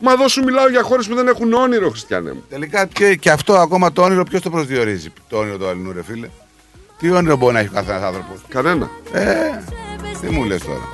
Μα 0.02 0.12
εδώ 0.12 0.28
σου 0.28 0.42
μιλάω 0.44 0.68
για 0.68 0.82
χώρες 0.82 1.06
που 1.08 1.14
δεν 1.14 1.28
έχουν 1.28 1.52
όνειρο, 1.52 1.90
Χριστιανέ 1.90 2.32
μου. 2.32 2.42
Τελικά 2.48 2.86
και, 2.86 3.14
και 3.14 3.30
αυτό 3.30 3.52
ακόμα 3.54 3.92
το 3.92 4.02
όνειρο 4.02 4.24
ποιος 4.24 4.40
το 4.42 4.50
προσδιορίζει; 4.50 5.08
Το 5.28 5.36
όνειρο 5.38 5.56
του 5.58 5.66
αλληνού, 5.68 5.92
ρε 5.92 6.02
φίλε. 6.02 6.28
Τι 6.98 7.10
όνειρο 7.10 7.36
μπορεί 7.36 7.52
να 7.52 7.58
έχει 7.58 7.68
ο 7.68 7.72
καθένας 7.74 8.02
άνθρωπος; 8.02 8.40
Κανένα. 8.48 8.90
Ε, 9.12 9.24
τι 10.20 10.26
μου 10.30 10.44
λες 10.44 10.60
τώρα; 10.62 10.88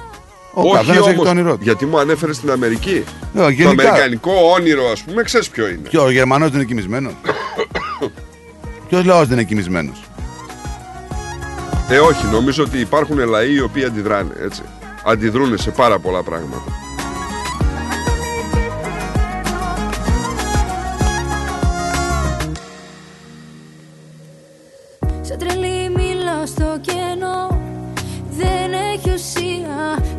Ο 0.59 0.61
Όχι 0.63 0.73
καθένας 0.77 0.99
έχει 1.07 1.09
όμως, 1.11 1.25
το 1.25 1.31
όνειρό 1.31 1.53
του. 1.57 1.63
γιατί 1.63 1.87
μου 1.87 1.99
ανέφερε 1.99 2.33
στην 2.33 2.51
Αμερική. 2.51 3.05
Ε, 3.35 3.39
Το 3.41 3.49
γενικά. 3.49 3.71
αμερικανικό 3.89 4.33
όνειρο, 4.59 4.91
ας 4.91 5.03
πούμε, 5.03 5.23
ξέρεις 5.23 5.49
ποιο 5.49 5.69
είναι. 5.69 5.89
Και 5.89 5.99
ο 5.99 6.11
Γερμανός 6.11 6.49
δεν 6.51 6.59
είναι 6.59 6.69
κοιμισμένος. 6.69 7.13
Ποιος 8.89 9.05
λαός 9.05 9.27
δεν 9.29 9.37
είναι 9.39 9.47
κοιμισμένος. 9.47 10.03
Ε, 11.89 11.99
όχι, 11.99 12.27
νομίζω 12.27 12.65
ότι 12.65 12.79
υπάρχουν 12.79 13.19
λαοί 13.19 13.55
οι 13.55 13.61
οποίοι 13.61 13.85
αντιδράνε, 13.85 14.31
έτσι. 14.45 14.63
Αντιδρούν 15.05 15.59
σε 15.59 15.71
πάρα 15.71 15.99
πολλά 15.99 16.23
πράγματα. 16.23 16.63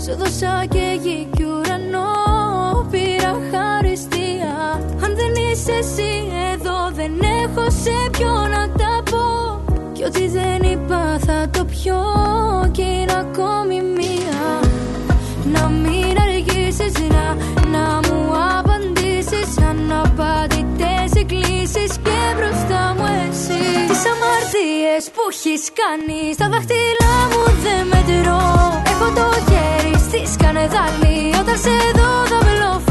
Σου 0.07 0.15
δώσα 0.15 0.65
και 0.69 0.99
γη 1.03 1.27
κι 1.35 1.43
ουρανό 1.43 2.11
Πήρα 2.91 3.33
χαριστία. 3.51 4.53
Αν 5.03 5.15
δεν 5.15 5.33
είσαι 5.35 5.71
εσύ 5.71 6.11
εδώ 6.53 6.91
Δεν 6.93 7.11
έχω 7.43 7.69
σε 7.69 8.09
ποιο 8.11 8.31
να 8.31 8.69
τα 8.69 9.03
πω. 9.11 9.25
Κι 9.93 10.03
ό,τι 10.03 10.27
δεν 10.27 10.71
είπα 10.71 11.19
θα 11.25 11.49
το 11.49 11.65
πιω 11.65 12.01
Κι 12.71 12.81
είναι 12.81 13.13
ακόμη 13.25 13.81
μία. 13.81 14.43
Να 15.53 15.67
μην 15.67 16.15
αργήσεις 16.21 16.93
να, 17.09 17.25
να 17.69 17.99
μου 18.07 18.31
απαντήσεις. 18.57 19.57
Αναπαντητές 19.69 21.21
εκκλήσεις 21.21 21.97
και 22.03 22.19
μπροστά 22.35 22.95
μου 22.97 23.05
εσύ 23.29 23.36
Τις 23.97 24.05
αμαρτίες 24.05 25.03
που 25.13 25.21
έχεις 25.31 25.63
κάνει 25.79 26.33
Στα 26.33 26.49
δάχτυλά 26.49 27.15
μου 27.31 27.43
δεν 27.63 27.81
μετρώ. 27.91 28.43
Έχω 28.91 29.07
το 29.17 29.27
χέρι 29.47 29.95
στη 30.07 30.31
σκανεδάλη 30.33 31.17
Όταν 31.41 31.57
σε 31.57 31.75
δω 31.97 32.11
θα 32.31 32.39
βλοφορώ 32.47 32.86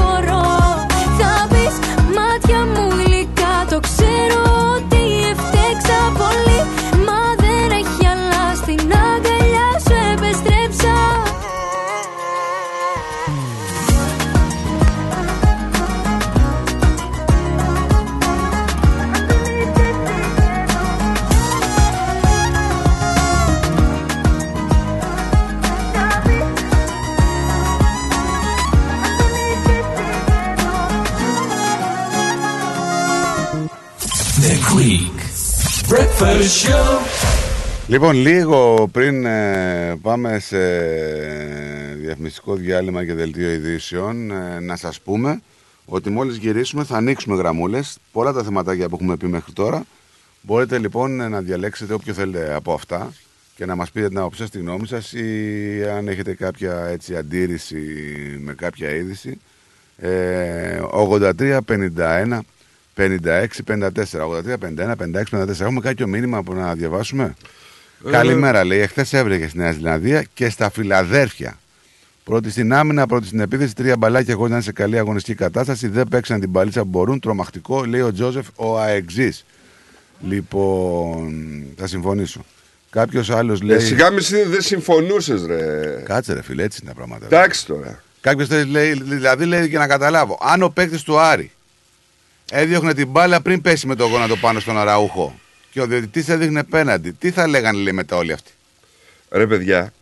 Λοιπόν, 37.89 38.15
λίγο 38.15 38.89
πριν 38.93 39.25
ε, 39.25 39.97
πάμε 40.03 40.39
σε 40.39 40.59
διαφημιστικό 41.95 42.55
διάλειμμα 42.55 43.05
και 43.05 43.15
δελτίο 43.15 43.51
ειδήσεων, 43.51 44.31
ε, 44.31 44.61
να 44.61 44.77
σας 44.77 45.01
πούμε 45.01 45.43
ότι 45.85 46.11
μόλις 46.11 46.37
γυρίσουμε 46.37 46.85
θα 46.85 46.97
ανοίξουμε 46.97 47.37
γραμμούλες. 47.37 47.99
Πολλά 48.13 48.33
τα 48.33 48.43
θεματάκια 48.43 48.89
που 48.89 48.95
έχουμε 48.95 49.17
πει 49.17 49.27
μέχρι 49.27 49.53
τώρα. 49.53 49.85
Μπορείτε 50.41 50.79
λοιπόν 50.79 51.21
ε, 51.21 51.29
να 51.29 51.41
διαλέξετε 51.41 51.93
όποιο 51.93 52.15
θέλετε 52.15 52.55
από 52.55 52.73
αυτά 52.73 53.13
και 53.57 53.67
να 53.67 53.75
μας 53.75 53.91
πείτε 53.91 54.09
την 54.09 54.19
άποψη 54.19 54.41
σας, 54.41 54.51
τη 54.51 54.59
γνώμη 54.59 54.87
σας 54.87 55.13
ή 55.13 55.85
αν 55.97 56.09
έχετε 56.09 56.35
κάποια 56.35 56.87
έτσι, 56.87 57.17
αντίρρηση 57.17 57.77
με 58.41 58.55
κάποια 58.55 58.91
είδηση. 58.91 59.41
Ε, 59.97 60.81
83, 60.91 61.59
51, 61.67 62.39
56, 62.97 63.63
54. 63.67 64.27
83, 64.27 64.57
51, 64.59 64.95
56, 64.97 65.23
54. 65.31 65.61
Έχουμε 65.61 65.81
κάποιο 65.81 66.07
μήνυμα 66.07 66.43
που 66.43 66.55
να 66.55 66.75
διαβάσουμε; 66.75 67.35
Ε, 68.07 68.11
Καλημέρα, 68.11 68.65
λέει. 68.65 68.79
Εχθές 68.81 69.13
έβρεχε 69.13 69.49
στη 69.49 69.59
Νέα 69.59 69.73
Ζηλανδία 69.73 70.25
και 70.35 70.51
στα 70.51 70.71
Φιλαδέρφια. 70.71 71.59
Πρώτη 72.25 72.51
στην 72.51 72.73
άμυνα, 72.73 73.07
πρώτη 73.07 73.27
στην 73.27 73.41
επίθεση. 73.41 73.75
Τρία 73.75 73.97
μπαλάκια 73.97 74.33
εγώ 74.33 74.47
ήταν 74.47 74.63
σε 74.63 74.73
καλή 74.73 74.99
αγωνιστική 74.99 75.39
κατάσταση. 75.39 75.89
Δεν 75.89 76.09
παίξαν 76.09 76.41
την 76.41 76.53
παλίτσα 76.53 76.81
που 76.81 76.87
μπορούν. 76.89 77.21
Τρομακτικό, 77.21 77.85
λέει 77.85 78.01
ο 78.01 78.13
Τζόζεφ, 78.13 78.47
ο 78.57 78.79
Αεξής. 78.79 79.45
Λοιπόν, 80.29 81.35
θα 81.77 81.87
συμφωνήσω. 81.87 82.45
Κάποιος 82.91 83.31
άλλος 83.31 83.63
λέει. 83.63 83.77
Ε, 83.77 83.81
σιγά 83.81 84.11
μη 84.11 84.21
συ- 84.21 84.47
δεν 84.49 84.61
συμφωνούσες, 84.63 85.47
ρε. 85.47 85.57
Κάτσε, 86.05 86.33
ρε 86.33 86.43
φίλε, 86.43 86.63
έτσι 86.63 86.79
είναι 86.83 86.91
τα 86.91 86.97
πράγματα. 86.97 87.27
Εντάξει 87.27 87.67
τώρα. 87.67 88.03
Κάποιος 88.21 88.49
λέει, 88.67 88.93
δηλαδή 89.03 89.45
λέει 89.45 89.69
και 89.69 89.79
να 89.79 89.87
καταλάβω, 89.87 90.39
αν 90.43 90.63
ο 90.63 90.69
παίκτης 90.69 91.03
του 91.03 91.19
Άρη 91.19 91.51
έδιωχνε 92.51 92.95
την 92.95 93.09
μπάλα 93.09 93.41
πριν 93.41 93.61
πέσει 93.61 93.87
με 93.87 93.95
το 93.95 94.07
γόνατο 94.07 94.37
πάνω 94.37 94.61
στον 94.61 94.79
Αραούχο 94.79 95.39
και 95.71 95.81
ο 95.81 95.87
διαιτητής 95.87 96.29
έδειχνε 96.29 96.65
πέναντι, 96.65 97.13
τι 97.13 97.31
θα 97.31 97.47
λέγανε 97.47 97.79
λέει 97.79 97.93
μετά 97.93 98.17
όλοι 98.17 98.33
αυτοί; 98.33 98.51
Ρε 99.31 99.47
παιδιά. 99.47 99.93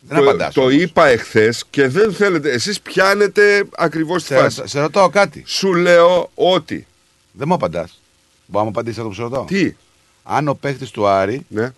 Δεν 0.00 0.16
το, 0.18 0.22
απαντάς 0.22 0.54
το 0.54 0.60
όμως. 0.60 0.74
είπα 0.74 1.06
εχθές 1.06 1.64
και 1.70 1.88
δεν 1.88 2.12
θέλετε. 2.14 2.50
Εσείς 2.50 2.80
πιάνετε 2.80 3.64
ακριβώς 3.76 4.22
τη 4.22 4.28
Σε, 4.28 4.38
φάση. 4.40 4.62
σε 4.64 4.80
ρωτάω 4.80 5.08
κάτι. 5.08 5.42
Σου 5.46 5.74
λέω 5.74 6.30
ότι. 6.34 6.86
Δεν 7.32 7.48
μου 7.48 7.54
απαντάς. 7.54 8.00
Μπορεί 8.46 8.56
να 8.56 8.62
μου 8.62 8.68
απαντήσεις 8.68 8.98
αυτό 8.98 9.08
που 9.08 9.14
σε 9.14 9.22
ρωτάω. 9.22 9.44
Τι; 9.44 9.74
Αν 10.22 10.48
ο 10.48 10.54
παίκτη 10.54 10.90
του 10.90 11.06
Άρη 11.06 11.46
ναι. 11.48 11.72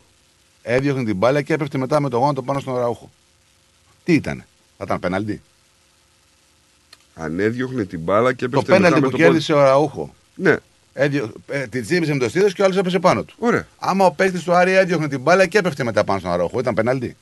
έδιωχνε 0.63 1.05
την 1.05 1.17
μπάλα 1.17 1.43
και 1.43 1.53
έπεφτε 1.53 1.79
μετά 1.79 2.01
με 2.01 2.09
το 2.09 2.19
γόνατο 2.19 2.43
πάνω 2.43 2.61
στον 2.61 2.77
Αραούχο. 2.77 3.11
Τι 4.05 4.13
ήταν, 4.13 4.45
θα 4.77 4.85
ήταν 4.85 4.99
πέναλτι; 5.01 5.43
Αν 7.23 7.41
έδιωχνε 7.41 7.85
την 7.85 8.01
μπάλα 8.01 8.33
και 8.33 8.49
Το 8.49 8.59
έπεφτε 8.59 8.73
μετά 8.73 8.75
πέναλτι 8.77 9.01
με 9.01 9.07
που 9.07 9.11
το 9.11 9.17
πόδι. 9.17 9.23
κέρδισε 9.29 9.53
ο 9.53 9.61
Αραούχο. 9.61 10.15
Ναι. 10.35 10.57
Έδιο, 10.93 11.33
ε, 11.49 11.67
την 11.67 11.83
τσίπησε 11.85 12.13
με 12.13 12.19
το 12.19 12.29
στήθος 12.29 12.53
και 12.53 12.63
ο 12.63 12.65
άλλος 12.65 12.77
έπεσε 12.77 12.99
πάνω 12.99 13.23
του. 13.23 13.35
Ωραία. 13.39 13.67
Άμα 13.79 14.05
ο 14.07 14.11
παίκτης 14.13 14.43
του 14.43 14.53
Άρη 14.53 14.73
έδιωχνε 14.73 15.09
την 15.09 15.21
μπάλα 15.21 15.47
και 15.47 15.59
έπεφτε 15.59 15.85
μετά 15.85 16.05
πάνω 16.05 16.19
στον 16.21 16.33
Αραούχο, 16.33 16.59
ήταν 16.59 16.75
πέναλτι. 16.75 17.17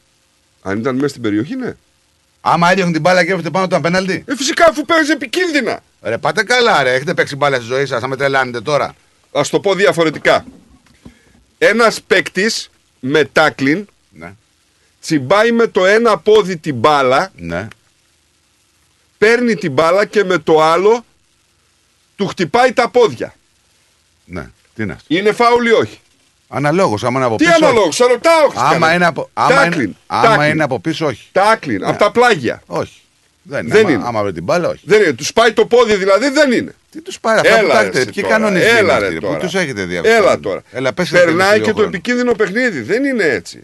Αν 0.63 0.79
ήταν 0.79 0.95
μέσα 0.95 1.09
στην 1.09 1.23
περιοχή, 1.23 1.57
ναι. 1.57 1.73
Άμα 2.41 2.71
έδιωχνε 2.71 2.93
την 2.93 3.01
μπάλα 3.01 3.25
και 3.25 3.31
έπεφτε 3.33 3.51
πάνω 3.51 3.65
του, 3.67 3.71
ήταν 3.77 3.83
πέναλτι. 3.93 4.25
Ε, 4.27 4.37
φυσικά 4.37 4.67
αφού 4.71 4.85
παίζει 4.85 5.11
επικίνδυνα. 5.11 5.81
Ρε, 6.03 6.19
πάτε 6.19 6.43
καλά, 6.43 6.83
ρε. 6.83 6.93
Έχετε 6.95 7.15
παίξει 7.15 7.37
μπάλα 7.37 7.57
στη 7.57 7.65
ζωή 7.65 7.87
σας, 7.87 8.01
θα 8.01 8.09
με 8.09 8.17
τρελάνετε 8.17 8.61
τώρα. 8.61 8.95
Α 9.33 9.41
το 9.51 9.61
πω 9.61 9.75
διαφορετικά. 9.75 10.45
Ένας 11.59 12.03
παίκτης 12.03 12.71
με 13.01 13.25
τάκλιν 13.25 13.87
Ναι. 14.11 14.33
τσιμπάει 15.01 15.53
με 15.53 15.67
το 15.67 15.87
ένα 15.87 16.19
πόδι 16.19 16.57
την 16.57 16.75
μπάλα, 16.75 17.31
Ναι. 17.37 17.69
Παίρνει 19.19 19.55
την 19.55 19.73
μπάλα 19.73 20.05
και 20.05 20.25
με 20.25 20.39
το 20.39 20.63
άλλο 20.63 21.05
του 22.17 22.27
χτυπάει 22.27 22.73
τα 22.73 22.89
πόδια. 22.91 23.35
Ναι. 24.25 24.47
Τι 24.75 24.83
είναι 24.83 24.93
αυτό; 24.93 25.15
Είναι 25.15 25.33
φάουλ 25.33 25.67
ή 25.67 25.71
όχι; 25.73 26.01
Αναλόγως, 26.49 27.05
άμα 27.05 27.17
είναι 27.19 27.27
από 27.27 27.37
Τι 27.37 27.45
πίσω. 27.45 27.55
όχι. 27.57 27.65
αναλόγως, 27.65 27.95
σε 27.95 28.05
ρωτάω. 28.05 28.47
Άμα 28.55 28.69
Χριστιανέ. 28.69 28.95
είναι 28.95 29.07
από, 29.07 29.31
άμα 29.35 29.55
Τάκλιν, 29.55 29.81
είναι, 29.83 29.95
άμα 30.07 30.23
τάκλιν. 30.29 30.51
είναι 30.51 30.63
από 30.63 30.81
πίσω, 30.81 31.07
όχι. 31.07 31.29
Τάκλιν, 31.33 31.85
από 31.85 31.99
τα 31.99 32.11
πλάγια. 32.11 32.63
Όχι. 32.67 32.93
Δεν 33.43 33.65
είναι. 33.67 33.75
Δεν 33.75 33.85
άμα, 33.85 33.93
είναι. 33.95 34.03
άμα 34.07 34.23
βρει 34.23 34.33
την 34.33 34.43
μπάλα, 34.43 34.69
όχι. 34.69 34.81
Δεν 34.85 35.03
είναι. 35.03 35.13
Τους 35.13 35.27
σπάει 35.27 35.53
το 35.53 35.67
πόδι 35.67 35.95
δηλαδή, 35.95 36.29
δεν 36.29 36.53
είναι. 36.53 36.75
Τι 36.91 37.01
τους 37.01 37.21
πάρει 37.21 37.39
αυτά 37.39 37.59
που 37.59 37.65
Έλα, 37.65 37.75
τα 37.75 37.81
ρε, 37.81 37.85
έχετε. 37.87 37.99
εσύ 38.01 38.11
Ποιοι 38.13 38.23
τώρα. 38.23 38.35
κανονισμοί 38.35 38.69
Έλα, 38.69 38.79
είναι 38.81 38.89
ρε, 38.99 39.05
αυτοί, 39.05 39.15
ρε, 39.15 39.21
τώρα. 39.21 39.35
Πού 39.37 39.45
τους 39.45 39.55
έχετε 39.55 39.85
διαβάσει. 39.85 40.15
Έλα 40.15 40.41
τώρα. 40.41 40.63
Έλα, 40.71 40.93
πες 40.93 41.09
Περνάει 41.11 41.61
και 41.61 41.73
το 41.73 41.83
επικίνδυνο 41.83 42.33
παιχνίδι. 42.33 42.81
Δεν 42.81 43.05
είναι 43.05 43.25
έτσι. 43.25 43.63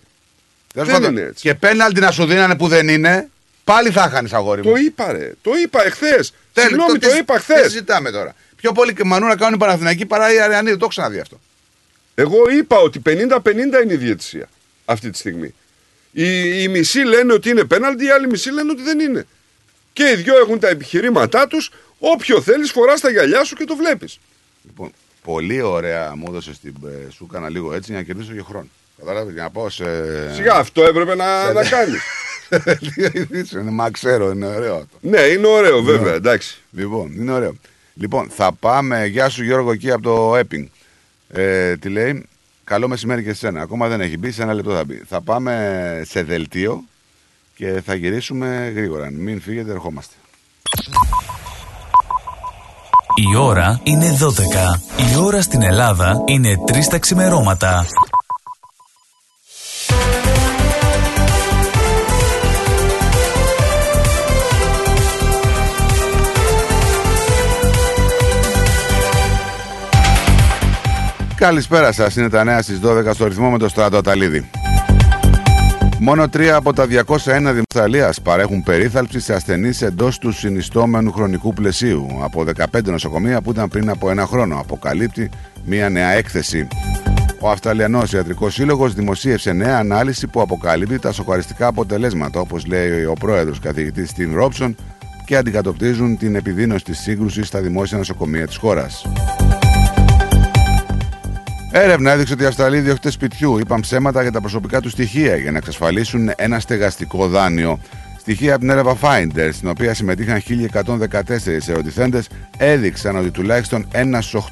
Δεν 0.74 0.84
δεν 0.84 1.02
είναι 1.02 1.20
έτσι. 1.20 1.42
Και 1.42 1.54
πέναλτι 1.54 2.00
να 2.00 2.10
σου 2.10 2.24
δίνανε 2.26 2.56
που 2.56 2.68
δεν 2.68 2.88
είναι, 2.88 3.28
πάλι 3.64 3.90
θα 3.90 4.08
χάνει 4.08 4.28
αγόρι 4.32 4.62
μου. 4.62 4.70
Το 4.70 4.76
είπα, 4.76 5.12
ρε. 5.12 5.32
Το 5.42 5.50
είπα 5.62 5.84
εχθές. 5.84 6.32
Τέλει, 6.52 6.66
Συγγνώμη, 6.66 6.98
το 6.98 7.08
τι- 7.08 7.18
είπα 7.18 7.34
Τι 7.34 7.40
χθες. 7.40 7.60
συζητάμε 7.62 8.10
τώρα. 8.10 8.34
Πιο 8.56 8.72
πολύ 8.72 8.94
και 8.94 9.04
μανούρα 9.04 9.36
κάνουν 9.36 9.54
οι 9.54 9.58
Παναθηναϊκοί 9.58 10.06
παρά 10.06 10.32
οι 10.34 10.40
Αρεανοί. 10.40 10.70
Το 10.70 10.76
έχω 10.80 10.88
ξαναδεί 10.88 11.18
αυτό. 11.20 11.40
Εγώ 12.14 12.50
είπα 12.58 12.76
ότι 12.78 13.00
50-50 13.06 13.82
είναι 13.82 13.92
η 13.92 13.96
διαιτησία 13.96 14.48
αυτή 14.84 15.10
τη 15.10 15.18
στιγμή. 15.18 15.54
Οι, 16.12 16.62
οι 16.62 16.68
μισοί 16.68 16.98
λένε 17.04 17.32
ότι 17.32 17.48
είναι 17.50 17.64
πέναλτι, 17.64 18.04
οι 18.04 18.10
άλλοι 18.10 18.26
μισοί 18.26 18.50
λένε 18.52 18.70
ότι 18.70 18.82
δεν 18.82 19.00
είναι. 19.00 19.26
Και 19.92 20.08
οι 20.10 20.14
δυο 20.14 20.38
έχουν 20.38 20.58
τα 20.58 20.68
επιχειρήματά 20.68 21.46
τους. 21.46 21.70
Όποιο 21.98 22.40
θέλεις, 22.40 22.70
φοράς 22.70 23.00
τα 23.00 23.10
γυαλιά 23.10 23.44
σου 23.44 23.54
και 23.56 23.64
το 23.64 23.76
βλέπεις. 23.76 24.18
Λοιπόν, 24.64 24.92
πολύ 25.24 25.60
ωραία 25.62 26.16
μου 26.16 26.24
έδωσες 26.28 26.58
την. 26.58 26.74
ε, 26.86 27.10
Σου 27.10 27.26
έκανα 27.30 27.48
λίγο 27.48 27.74
έτσι 27.74 27.90
για 27.90 28.00
να 28.00 28.06
κερδίσω 28.06 28.32
και 28.32 28.42
χρόνο. 28.42 28.68
Κατάλαβες 28.98 29.32
για 29.34 29.42
να 29.42 29.50
πάω 29.50 29.70
σε. 29.70 29.84
Σιγά, 30.34 30.54
αυτό 30.54 30.84
έπρεπε 30.84 31.14
να, 31.14 31.42
σε- 31.46 31.52
να 31.52 31.64
κάνεις. 31.64 32.00
Δύο 32.94 33.10
ειδήσεων. 33.12 33.74
Μα 33.74 33.90
ξέρω, 33.90 34.30
είναι 34.30 34.46
ωραίο 34.46 34.74
αυτό. 34.74 34.96
ναι, 35.00 35.20
είναι 35.20 35.46
ωραίο, 35.46 35.82
βέβαια, 35.82 36.14
εντάξει. 36.14 36.56
Λοιπόν, 36.70 37.12
είναι 37.12 37.32
ωραίο. 37.32 37.54
Λοιπόν, 37.94 38.28
θα 38.30 38.52
πάμε. 38.52 39.06
Γεια 39.06 39.28
σου 39.28 39.44
Γιώργο 39.44 39.72
εκεί 39.72 39.90
από 39.90 40.02
το 40.02 40.38
Epping. 40.38 40.66
Ε, 41.28 41.76
τι 41.76 41.88
λέει. 41.88 42.26
Καλό 42.64 42.88
μεσημέρι 42.88 43.22
και 43.22 43.32
σε 43.32 43.36
σένα. 43.38 43.60
Ακόμα 43.62 43.88
δεν 43.88 44.00
έχει 44.00 44.18
μπει, 44.18 44.30
σε 44.30 44.42
ένα 44.42 44.54
λεπτό 44.54 44.70
θα 44.74 44.84
μπει. 44.84 45.02
Θα 45.08 45.20
πάμε 45.20 46.02
σε 46.06 46.22
δελτίο 46.22 46.84
και 47.54 47.82
θα 47.84 47.94
γυρίσουμε 47.94 48.72
γρήγορα. 48.74 49.10
Μην 49.10 49.40
φύγετε, 49.40 49.70
ερχόμαστε. 49.70 50.14
Η 53.32 53.36
ώρα 53.36 53.80
είναι 53.82 54.16
12. 54.20 55.12
Η 55.12 55.16
ώρα 55.22 55.42
στην 55.42 55.62
Ελλάδα 55.62 56.22
είναι 56.26 56.54
3 56.66 56.72
τα 56.90 56.98
ξημερώματα. 56.98 57.86
Καλησπέρα 71.44 71.92
σας. 71.92 72.16
Είναι 72.16 72.28
τα 72.28 72.44
νέα 72.44 72.62
στις 72.62 72.80
12 72.82 73.14
στο 73.14 73.26
ρυθμό 73.26 73.50
με 73.50 73.58
το 73.58 73.68
στράτο 73.68 73.96
Αταλίδη. 73.96 74.50
Μόνο 75.98 76.28
τρία 76.28 76.56
από 76.56 76.72
τα 76.72 76.86
201 76.86 77.52
δημοσιαλία 77.52 78.14
παρέχουν 78.22 78.62
περίθαλψη 78.62 79.20
σε 79.20 79.34
ασθενείς 79.34 79.82
εντός 79.82 80.18
του 80.18 80.32
συνιστόμενου 80.32 81.12
χρονικού 81.12 81.52
πλαισίου 81.52 82.06
από 82.22 82.44
15 82.72 82.84
νοσοκομεία 82.84 83.42
που 83.42 83.50
ήταν 83.50 83.68
πριν 83.68 83.90
από 83.90 84.10
ένα 84.10 84.26
χρόνο. 84.26 84.58
Αποκαλύπτει 84.58 85.30
μια 85.64 85.88
νέα 85.88 86.10
έκθεση. 86.10 86.68
Ο 87.40 87.50
Αυστραλιανό 87.50 88.02
Ιατρικός 88.14 88.54
Σύλλογος 88.54 88.94
δημοσίευσε 88.94 89.52
νέα 89.52 89.78
ανάλυση 89.78 90.26
που 90.26 90.40
αποκαλύπτει 90.40 90.98
τα 90.98 91.12
σοκαριστικά 91.12 91.66
αποτελέσματα, 91.66 92.40
όπως 92.40 92.66
λέει 92.66 93.04
ο 93.04 93.12
πρόεδρος 93.12 93.60
καθηγητής 93.60 94.12
Steve 94.16 94.42
Robson, 94.42 94.74
και 95.24 95.36
αντικατοπτρίζουν 95.36 96.16
την 96.18 96.34
επιδείνωση 96.34 96.84
της 96.84 96.98
σύγκρουσης 96.98 97.46
στα 97.46 97.60
δημόσια 97.60 97.98
νοσοκομεία 97.98 98.46
της 98.46 98.56
χώρας. 98.56 99.04
Έρευνα 101.76 102.10
έδειξε 102.10 102.32
ότι 102.32 102.42
οι 102.42 102.46
Αυστραλοί 102.46 102.80
διοχτέ 102.80 103.10
σπιτιού 103.10 103.58
είπαν 103.58 103.80
ψέματα 103.80 104.22
για 104.22 104.32
τα 104.32 104.40
προσωπικά 104.40 104.80
τους 104.80 104.92
στοιχεία 104.92 105.36
για 105.36 105.50
να 105.50 105.58
εξασφαλίσουν 105.58 106.30
ένα 106.36 106.60
στεγαστικό 106.60 107.28
δάνειο. 107.28 107.78
Στοιχεία 108.18 108.50
από 108.50 108.60
την 108.60 108.70
έρευνα 108.70 108.96
Finder, 109.00 109.48
στην 109.52 109.68
οποία 109.68 109.94
συμμετείχαν 109.94 110.42
1.114 110.72 111.68
ερωτηθέντες, 111.68 112.28
έδειξαν 112.56 113.16
ότι 113.16 113.30
τουλάχιστον 113.30 113.86
ένας 113.92 114.24
στου 114.24 114.44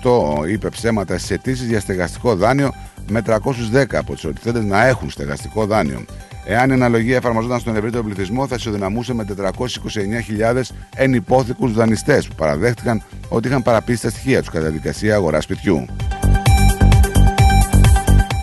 8 0.42 0.48
είπε 0.48 0.68
ψέματα 0.68 1.18
στι 1.18 1.34
αιτήσεις 1.34 1.66
για 1.66 1.80
στεγαστικό 1.80 2.34
δάνειο, 2.34 2.74
με 3.08 3.22
310 3.26 3.84
από 3.92 4.12
τους 4.12 4.24
ερωτηθέντες 4.24 4.64
να 4.64 4.86
έχουν 4.86 5.10
στεγαστικό 5.10 5.66
δάνειο. 5.66 6.04
Εάν 6.44 6.70
η 6.70 6.72
αναλογία 6.72 7.16
εφαρμοζόταν 7.16 7.60
στον 7.60 7.76
ευρύτερο 7.76 8.02
πληθυσμό, 8.02 8.46
θα 8.46 8.54
ισοδυναμούσε 8.54 9.14
με 9.14 9.24
429.000 9.24 10.62
ενυπόθηκους 10.96 11.72
δανειστές 11.72 12.28
που 12.28 12.34
παραδέχτηκαν 12.34 13.02
ότι 13.28 13.48
είχαν 13.48 13.62
παραπείσει 13.62 14.02
τα 14.02 14.10
στοιχεία 14.10 14.38
τους 14.38 14.48
κατά 14.48 14.60
διαδικασία 14.60 15.14
αγοράς 15.14 15.44
σπιτιού. 15.44 15.86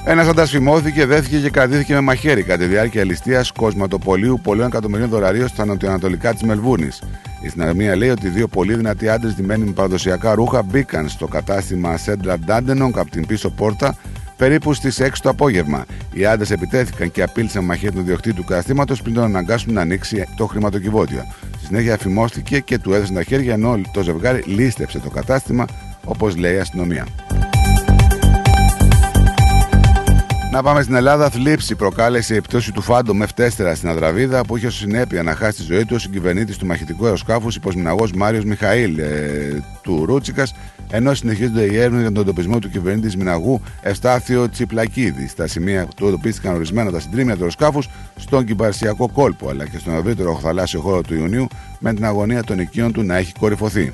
Ένας 0.06 0.28
άντρα 0.28 0.46
φημώθηκε, 0.46 1.06
δέθηκε 1.06 1.40
και 1.40 1.50
κρατήθηκε 1.50 1.94
με 1.94 2.02
μαχαίρι 2.02 2.44
κατά 2.44 2.58
τη 2.58 2.66
διάρκεια 2.66 3.04
ληστείας 3.04 3.52
κοσματοπολίου 3.52 4.40
πολλών 4.44 4.66
εκατομμυρίων 4.66 5.10
δολαρίων 5.10 5.48
στα 5.48 5.66
νοτιοανατολικά 5.66 6.34
της 6.34 6.44
Μελβούνης. 6.44 7.02
Η 7.42 7.46
αστυνομία 7.46 7.96
λέει 7.96 8.10
ότι 8.10 8.28
δύο 8.28 8.48
πολύ 8.48 8.76
δυνατοί 8.76 9.10
άντρες 9.10 9.36
ντυμένοι 9.36 9.66
με 9.66 9.72
παραδοσιακά 9.72 10.34
ρούχα 10.34 10.62
μπήκαν 10.62 11.10
στο 11.10 11.28
κατάστημα 11.28 11.98
Σέντρα 11.98 12.40
Ντάντενονγκ 12.40 12.98
από 12.98 13.12
την 13.12 13.26
πίσω 13.26 13.50
πόρτα 13.50 13.96
περίπου 14.38 14.74
στις 14.74 15.02
6 15.02 15.10
το 15.22 15.30
απόγευμα. 15.30 15.86
Οι 16.14 16.26
άντρες 16.26 16.52
επιτέθηκαν 16.52 17.12
και 17.12 17.24
απείλησαν 17.24 17.64
μαχαίρι 17.64 17.96
τον 17.96 18.06
διοκτήτη 18.06 18.36
του 18.36 18.44
καταστήματος 18.44 19.02
πριν 19.02 19.14
τον 19.14 19.24
αναγκάσουν 19.24 19.74
να 19.74 19.82
ανοίξει 19.82 20.28
το 20.36 20.46
χρηματοκιβώτιο. 20.46 21.24
Στη 21.58 21.66
συνέχεια 21.66 21.98
φημώστηκε 21.98 22.60
και 22.60 22.78
του 22.78 22.94
έδωσαν 22.94 23.16
τα 23.16 23.24
χέρια 23.24 23.54
ενώ 23.54 23.82
το 23.94 24.02
ζευγάρι 24.02 24.44
λίστεψε 24.46 25.00
το 25.00 25.10
κατάστημα, 25.10 25.66
όπως 26.06 26.38
λέει 26.38 26.56
η 26.56 26.60
αστυνομία. 26.60 27.06
Να 30.52 30.64
πάμε 30.64 30.82
στην 30.82 30.96
Ελλάδα. 30.96 31.30
Θλίψη 31.30 31.76
προκάλεσε 31.76 32.36
η 32.36 32.42
πτώση 32.42 32.72
του 32.72 32.82
Φάντομ 32.82 33.20
F4 33.22 33.72
στην 33.76 33.90
Αδραβίδα 33.90 34.46
που 34.46 34.58
είχε 34.58 34.68
ως 34.68 34.76
συνέπεια 34.76 35.24
να 35.24 35.36
χάσει 35.36 35.58
τη 35.58 35.64
ζωή 35.64 35.86
του 35.86 35.94
ο 35.96 36.00
συγκυβερνήτης 36.00 36.58
του 36.58 36.66
μαχητικού 36.66 37.06
αεροσκάφους 37.06 37.56
υποσμηναγός 37.56 38.12
Μάριος 38.12 38.44
Μιχαήλ 38.44 38.98
ε, 38.98 39.64
του 39.82 40.06
Ρούτσικας, 40.06 40.54
ενώ 40.92 41.14
συνεχίζονται 41.14 41.64
οι 41.64 41.78
έρευνες 41.78 42.02
για 42.02 42.12
τον 42.12 42.22
εντοπισμό 42.22 42.60
του 42.60 42.70
κυβερνήτη 42.70 43.18
Μιναγού 43.18 43.62
Ευστάθιο 43.82 44.50
Τσιπλακίδη. 44.50 45.28
Στα 45.28 45.48
σημεία 45.48 45.88
του 45.96 46.08
εντοπίστηκαν 46.08 46.54
ορισμένα 46.54 46.92
τα 46.92 47.00
συντρίμια 47.00 47.34
του 47.34 47.40
αεροσκάφους 47.40 47.90
στον 48.16 48.46
κυμπαρσιακό 48.46 49.10
κόλπο 49.10 49.50
αλλά 49.50 49.68
και 49.68 49.78
στον 49.78 49.94
ευρύτερο 49.94 50.40
θαλάσσιο 50.42 50.80
χώρο 50.80 51.02
του 51.02 51.16
Ιουνίου 51.16 51.48
με 51.80 51.94
την 51.94 52.06
αγωνία 52.06 52.44
των 52.44 52.60
οικείων 52.60 52.92
του 52.92 53.04
να 53.04 53.18
έχει 53.18 53.34
κορυφωθεί. 53.40 53.92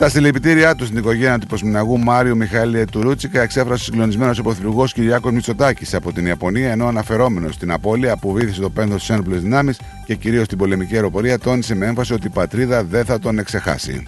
Τα 0.00 0.08
συλληπιτήριά 0.08 0.74
τους 0.74 0.86
στην 0.86 0.98
οικογένεια 0.98 1.38
του 1.38 1.46
Ποσμιναγού 1.46 1.98
Μάριο 1.98 2.36
Μιχαήλ 2.36 2.84
Τουρούτσικα 2.90 3.42
εξέφρασε 3.42 3.84
συγκλονισμένος 3.84 4.38
ο 4.38 4.42
Πρωθυπουργός 4.42 4.92
Κυριάκος 4.92 5.32
Μητσοτάκης 5.32 5.94
από 5.94 6.12
την 6.12 6.26
Ιαπωνία, 6.26 6.70
ενώ 6.70 6.86
αναφερόμενος 6.86 7.54
στην 7.54 7.70
απώλεια 7.70 8.16
που 8.16 8.32
βήθησε 8.32 8.60
το 8.60 8.70
πένθος 8.70 9.02
στις 9.02 9.14
ένοπλες 9.14 9.40
δυνάμεις 9.40 9.80
και 10.06 10.14
κυρίως 10.14 10.44
στην 10.44 10.58
πολεμική 10.58 10.94
αεροπορία, 10.94 11.38
τόνισε 11.38 11.74
με 11.74 11.86
έμφαση 11.86 12.12
ότι 12.12 12.26
η 12.26 12.30
πατρίδα 12.30 12.84
δεν 12.84 13.04
θα 13.04 13.18
τον 13.18 13.38
εξεχάσει. 13.38 14.06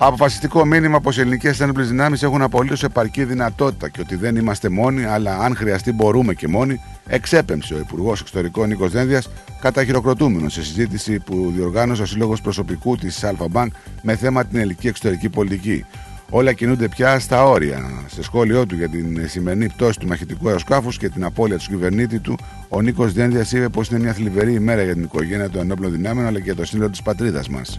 Αποφασιστικό 0.00 0.64
μήνυμα 0.64 1.00
πως 1.00 1.16
οι 1.16 1.20
ελληνικές 1.20 1.60
ένοπλες 1.60 1.88
δυνάμεις 1.88 2.22
έχουν 2.22 2.42
απολύτως 2.42 2.82
επαρκή 2.82 3.24
δυνατότητα 3.24 3.88
και 3.88 4.00
ότι 4.00 4.16
δεν 4.16 4.36
είμαστε 4.36 4.68
μόνοι, 4.68 5.04
αλλά 5.04 5.38
αν 5.38 5.56
χρειαστεί 5.56 5.92
μπορούμε 5.92 6.34
και 6.34 6.48
μόνοι, 6.48 6.80
εξέπεμψε 7.06 7.74
ο 7.74 7.78
Υπουργός 7.78 8.20
Εξωτερικών 8.20 8.68
Νίκος 8.68 8.90
Δένδιας, 8.90 9.30
καταχειροκροτούμενος 9.60 10.52
σε 10.52 10.64
συζήτηση 10.64 11.18
που 11.18 11.52
διοργάνωσε 11.56 12.02
ο 12.02 12.06
Σύλλογος 12.06 12.40
Προσωπικού 12.40 12.96
της 12.96 13.24
ΑΛΦΑΜΠΑΝΚ 13.24 13.72
με 14.02 14.16
θέμα 14.16 14.44
την 14.44 14.58
ελληνική 14.58 14.88
εξωτερική 14.88 15.28
πολιτική. 15.28 15.84
Όλα 16.30 16.52
κινούνται 16.52 16.88
πια 16.88 17.18
στα 17.18 17.44
όρια. 17.44 17.90
Σε 18.06 18.22
σχόλιο 18.22 18.66
του 18.66 18.74
για 18.74 18.88
την 18.88 19.28
σημερινή 19.28 19.68
πτώση 19.68 19.98
του 19.98 20.06
μαχητικού 20.06 20.46
αεροσκάφους 20.46 20.98
και 20.98 21.08
την 21.08 21.24
απώλεια 21.24 21.58
του 21.58 21.64
κυβερνήτη 21.68 22.18
του, 22.18 22.38
ο 22.68 22.80
Νίκος 22.80 23.12
Δένδιας 23.12 23.52
είπε 23.52 23.68
πως 23.68 23.88
είναι 23.88 23.98
μια 23.98 24.12
θλιβερή 24.12 24.52
ημέρα 24.52 24.82
για 24.82 24.94
την 24.94 25.02
οικογένεια 25.02 25.50
των 25.50 25.60
ενόπλων 25.60 25.90
δυνάμεων 25.92 26.26
αλλά 26.26 26.38
και 26.38 26.44
για 26.44 26.54
το 26.54 26.64
σύνολο 26.64 26.90
της 26.90 27.02
πατρίδας 27.02 27.48
μας. 27.48 27.78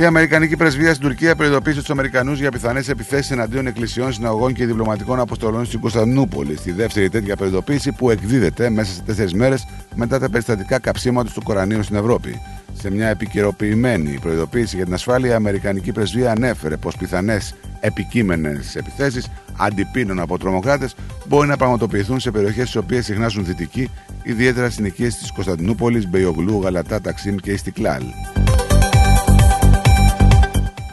Η 0.00 0.04
Αμερικανική 0.04 0.56
πρεσβεία 0.56 0.94
στην 0.94 1.08
Τουρκία 1.08 1.36
προειδοποίησε 1.36 1.78
τους 1.78 1.90
Αμερικανούς 1.90 2.40
για 2.40 2.50
πιθανές 2.50 2.88
επιθέσεις 2.88 3.30
εναντίον 3.30 3.66
εκκλησιών, 3.66 4.12
συναγωγών 4.12 4.52
και 4.52 4.66
διπλωματικών 4.66 5.20
αποστολών 5.20 5.64
στην 5.64 5.80
Κωνσταντινούπολη. 5.80 6.56
Στη 6.56 6.72
δεύτερη 6.72 7.08
τέτοια 7.08 7.36
προειδοποίηση 7.36 7.92
που 7.92 8.10
εκδίδεται 8.10 8.70
μέσα 8.70 8.92
σε 8.92 9.02
τέσσερις 9.02 9.34
μέρες 9.34 9.66
μετά 9.94 10.18
τα 10.18 10.30
περιστατικά 10.30 10.78
καψίματος 10.78 11.32
του 11.32 11.42
Κορανίου 11.42 11.82
στην 11.82 11.96
Ευρώπη. 11.96 12.40
Σε 12.72 12.90
μια 12.90 13.08
επικαιροποιημένη 13.08 14.18
προειδοποίηση 14.20 14.76
για 14.76 14.84
την 14.84 14.94
ασφάλεια, 14.94 15.30
η 15.30 15.34
Αμερικανική 15.34 15.92
πρεσβεία 15.92 16.30
ανέφερε 16.30 16.76
πως 16.76 16.96
πιθανές 16.96 17.54
επικείμενες 17.80 18.76
επιθέσεις 18.76 19.28
αντιπίνων 19.56 20.20
από 20.20 20.38
τρομοκράτες 20.38 20.94
μπορεί 21.28 21.48
να 21.48 21.56
πραγματοποιηθούν 21.56 22.20
σε 22.20 22.30
περιοχές 22.30 22.68
στις 22.68 22.76
οποίες 22.76 23.04
συχνάζουν 23.04 23.44
δυτικοί, 23.44 23.90
ιδιαίτερα 24.22 24.66
στις 24.66 24.78
νοικίε 24.78 25.08
της 25.08 25.32
Κωνσταντινούπολης, 25.34 26.08
Μπεϊογλού, 26.08 26.60
Γαλατά, 26.62 27.00
Ταξίμ 27.00 27.36
και 27.36 27.50
Ιστικλάλ. 27.50 28.02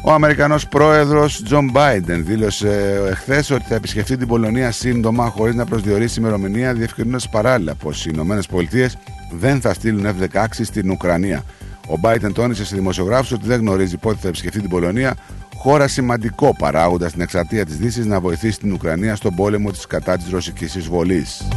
Ο 0.07 0.11
Αμερικανός 0.11 0.67
πρόεδρος 0.67 1.43
Τζον 1.43 1.69
Μπάιντεν 1.71 2.25
δήλωσε 2.25 3.01
εχθές 3.09 3.49
ότι 3.51 3.63
θα 3.63 3.75
επισκεφτεί 3.75 4.17
την 4.17 4.27
Πολωνία 4.27 4.71
σύντομα 4.71 5.29
χωρίς 5.29 5.55
να 5.55 5.65
προσδιορίσει 5.65 6.19
ημερομηνία, 6.19 6.73
διευκρινώνοντας 6.73 7.29
παράλληλα 7.29 7.75
πως 7.75 8.05
οι 8.05 8.09
Ηνωμένες 8.13 8.47
Πολιτείες 8.47 8.97
δεν 9.31 9.61
θα 9.61 9.73
στείλουν 9.73 10.05
F-16 10.05 10.45
στην 10.51 10.91
Ουκρανία. 10.91 11.43
Ο 11.87 11.97
Μπάιντεν 11.97 12.33
τόνισε 12.33 12.65
σε 12.65 12.75
δημοσιογράφους 12.75 13.31
ότι 13.31 13.47
δεν 13.47 13.59
γνωρίζει 13.59 13.97
πότε 13.97 14.17
θα 14.21 14.27
επισκεφτεί 14.27 14.59
την 14.59 14.69
Πολωνία, 14.69 15.15
χώρα 15.55 15.87
σημαντικός 15.87 16.55
παράγοντας 16.59 17.09
στην 17.09 17.21
εκστρατεία 17.21 17.65
της 17.65 17.77
Δύσης 17.77 18.05
να 18.05 18.19
βοηθήσει 18.19 18.59
την 18.59 18.73
Ουκρανία 18.73 19.15
στον 19.15 19.35
πόλεμο 19.35 19.71
της 19.71 19.87
κατά 19.87 20.17
της 20.17 20.29
ρωσικής 20.29 20.75
εισβολής. 20.75 21.47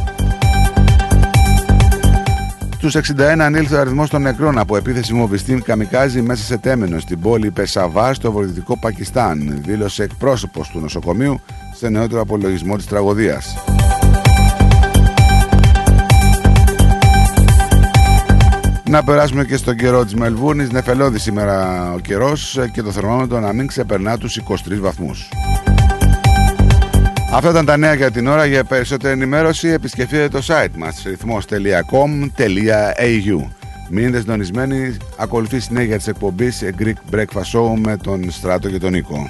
Στους 2.83 2.95
61 2.95 3.39
ανήλθε 3.39 3.75
ο 3.75 3.79
αριθμός 3.79 4.09
των 4.09 4.21
νεκρών 4.21 4.57
από 4.57 4.77
επίθεση 4.77 5.13
βομβιστή 5.13 5.61
καμικάζι 5.65 6.21
μέσα 6.21 6.43
σε 6.43 6.57
τέμενος 6.57 6.99
στην 6.99 7.19
πόλη 7.19 7.51
Πεσαβάρ 7.51 8.13
στο 8.13 8.31
βορειοδυτικό 8.31 8.77
Πακιστάν, 8.77 9.61
δήλωσε 9.65 10.03
εκπρόσωπος 10.03 10.69
του 10.69 10.79
νοσοκομείου 10.79 11.39
σε 11.75 11.89
νεότερο 11.89 12.21
απολογισμό 12.21 12.75
της 12.75 12.85
τραγωδίας. 12.85 13.55
Να 18.89 19.03
περάσουμε 19.03 19.45
και 19.45 19.57
στον 19.57 19.75
καιρό 19.75 20.03
της 20.03 20.13
Μελβούρνη. 20.13 20.67
Νεφελώδης 20.71 21.21
σήμερα 21.21 21.91
ο 21.93 21.99
καιρός 21.99 22.59
και 22.73 22.81
το 22.81 22.91
θερμόμετρο 22.91 23.39
να 23.39 23.53
μην 23.53 23.67
ξεπερνά 23.67 24.17
τους 24.17 24.37
23 24.37 24.79
βαθμούς. 24.79 25.29
Αυτά 27.33 27.49
ήταν 27.49 27.65
τα 27.65 27.77
νέα 27.77 27.93
για 27.93 28.11
την 28.11 28.27
ώρα. 28.27 28.45
Για 28.45 28.63
περισσότερη 28.63 29.13
ενημέρωση 29.13 29.67
επισκεφτείτε 29.67 30.27
το 30.27 30.41
site 30.47 30.71
μας 30.75 31.03
ρυθμός.com.au 31.05 33.47
Μείνετε 33.89 34.19
συντονισμένοι. 34.19 34.97
Ακολουθεί 35.17 35.59
συνέχεια 35.59 35.97
της 35.97 36.07
εκπομπής 36.07 36.63
Greek 36.79 36.93
Breakfast 37.15 37.51
Show 37.53 37.73
με 37.77 37.97
τον 37.97 38.31
Στράτο 38.31 38.69
και 38.69 38.77
τον 38.77 38.91
Νίκο. 38.91 39.29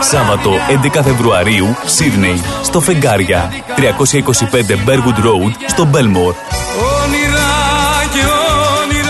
Σάββατο 0.00 0.50
11 0.94 1.00
Φεβρουαρίου, 1.04 1.76
Σίδνεϊ, 1.84 2.42
στο 2.62 2.80
Φεγγάρια, 2.80 3.50
325 3.76 3.80
Bergwood 4.86 5.18
Road, 5.18 5.52
στο 5.66 5.84
Μπέλμορ. 5.84 6.34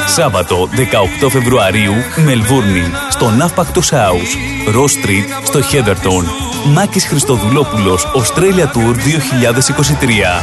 Σάββατο 0.07 0.69
18 1.23 1.29
Φεβρουαρίου, 1.31 1.93
Μελβούρνη, 2.25 2.91
στο 3.11 3.31
Ναύπακτο 3.31 3.81
House, 3.81 4.75
Ross 4.77 5.07
Street, 5.07 5.43
στο 5.45 5.63
Χέδερτον. 5.63 6.25
Μάκης 6.73 7.07
Χριστοδουλόπουλος, 7.07 8.07
Australia 8.15 8.65
Tour 8.65 8.97
2023. 8.97 10.43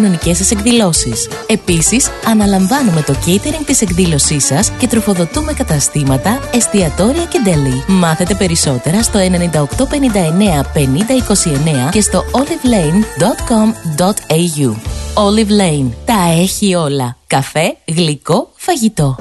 κοινωνικές 0.00 0.36
σας 0.36 0.50
εκδηλώσεις. 0.50 1.28
Επίσης, 1.46 2.10
αναλαμβάνουμε 2.26 3.02
το 3.02 3.14
catering 3.26 3.64
της 3.66 3.80
εκδήλωσής 3.80 4.44
σας 4.44 4.70
και 4.78 4.86
τροφοδοτούμε 4.86 5.52
καταστήματα, 5.52 6.38
εστιατόρια 6.54 7.24
και 7.24 7.38
deli. 7.44 7.82
Μάθετε 7.86 8.34
περισσότερα 8.34 9.02
στο 9.02 9.18
9859 9.18 10.64
5029 10.74 11.90
και 11.90 12.00
στο 12.00 12.24
olivelane.com.au. 12.30 14.74
Olive 15.14 15.50
Lane. 15.60 15.90
Τα 16.04 16.32
έχει 16.40 16.74
όλα. 16.74 17.16
Καφέ, 17.26 17.76
γλυκό, 17.84 18.50
φαγητό. 18.56 19.16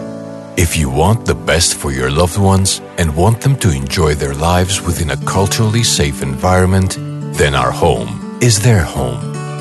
If 0.55 0.75
you 0.81 0.89
want 1.03 1.19
the 1.25 1.37
best 1.51 1.69
for 1.81 1.91
your 1.99 2.11
loved 2.21 2.37
ones 2.53 2.69
and 2.99 3.07
want 3.15 3.37
them 3.43 3.55
to 3.63 3.69
enjoy 3.81 4.11
their 4.15 4.35
lives 4.49 4.75
within 4.87 5.09
a 5.11 5.17
culturally 5.35 5.85
safe 5.97 6.17
environment, 6.31 6.91
then 7.39 7.53
our 7.61 7.73
home 7.85 8.09
is 8.41 8.55
their 8.67 8.83
home. 8.97 9.28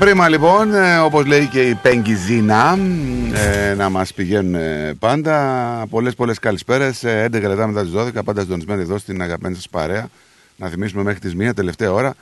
Πρίμα 0.00 0.28
λοιπόν, 0.28 0.74
ε, 0.74 0.98
όπως 0.98 1.26
λέει 1.26 1.46
και 1.46 1.68
η 1.68 1.74
Πέγκιζίνα, 1.74 2.78
ε, 3.32 3.74
να 3.74 3.88
μας 3.88 4.14
πηγαίνουν 4.14 4.54
ε, 4.54 4.94
πάντα. 4.98 5.86
Πολλές 5.90 6.14
πολλές 6.14 6.38
καλησπέρες, 6.38 7.04
ε, 7.04 7.28
11 7.32 7.48
λεπτά 7.48 7.66
μετά 7.66 7.82
τις 7.82 7.90
12, 7.90 8.22
πάντα 8.24 8.40
συντονισμένοι 8.40 8.82
εδώ 8.82 8.98
στην 8.98 9.22
αγαπημένη 9.22 9.54
σας 9.54 9.68
παρέα. 9.68 10.08
Να 10.56 10.68
θυμίσουμε 10.68 11.02
μέχρι 11.02 11.20
τις 11.20 11.34
1 11.34 11.54
τελευταία 11.54 11.92
ώρα. 11.92 12.14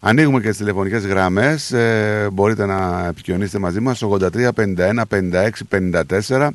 Ανοίγουμε 0.00 0.40
και 0.40 0.48
τις 0.48 0.56
τηλεφωνικές 0.56 1.06
γραμμές, 1.06 1.72
ε, 1.72 2.28
μπορείτε 2.32 2.66
να 2.66 3.06
επικοινωνήσετε 3.08 3.58
μαζί 3.58 3.80
μας, 3.80 4.02
83 4.02 4.52
51 4.52 5.06
56 5.06 5.64
54. 5.64 6.50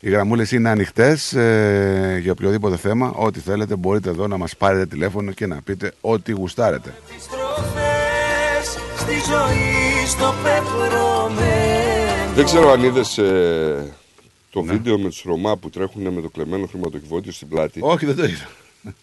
Οι 0.00 0.10
γραμμούλες 0.10 0.52
είναι 0.52 0.68
ανοιχτές 0.68 1.32
ε, 1.32 2.18
για 2.22 2.32
οποιοδήποτε 2.32 2.76
θέμα, 2.76 3.12
ό,τι 3.16 3.40
θέλετε 3.40 3.76
μπορείτε 3.76 4.08
εδώ 4.08 4.26
να 4.26 4.36
μας 4.36 4.56
πάρετε 4.56 4.86
τηλέφωνο 4.86 5.30
και 5.30 5.46
να 5.46 5.60
πείτε 5.64 5.92
ό,τι 6.00 6.32
γουστάρετε. 6.32 6.94
Στροφές 7.18 8.78
στη 8.96 9.14
ζωή 9.30 9.91
στο 10.06 10.34
πεπρωμένο 10.42 12.34
Δεν 12.34 12.44
ξέρω 12.44 12.70
αν 12.70 12.82
είδες 12.82 13.14
το 14.50 14.62
βίντεο 14.62 14.98
με 14.98 15.08
τους 15.08 15.22
Ρωμά 15.22 15.56
που 15.56 15.70
τρέχουν 15.70 16.12
με 16.12 16.20
το 16.20 16.28
κλεμμένο 16.28 16.66
χρηματοκιβώτιο 16.66 17.32
στην 17.32 17.48
πλάτη. 17.48 17.80
Όχι, 17.82 18.06
δεν 18.06 18.16
το 18.16 18.24
είδα. 18.24 18.48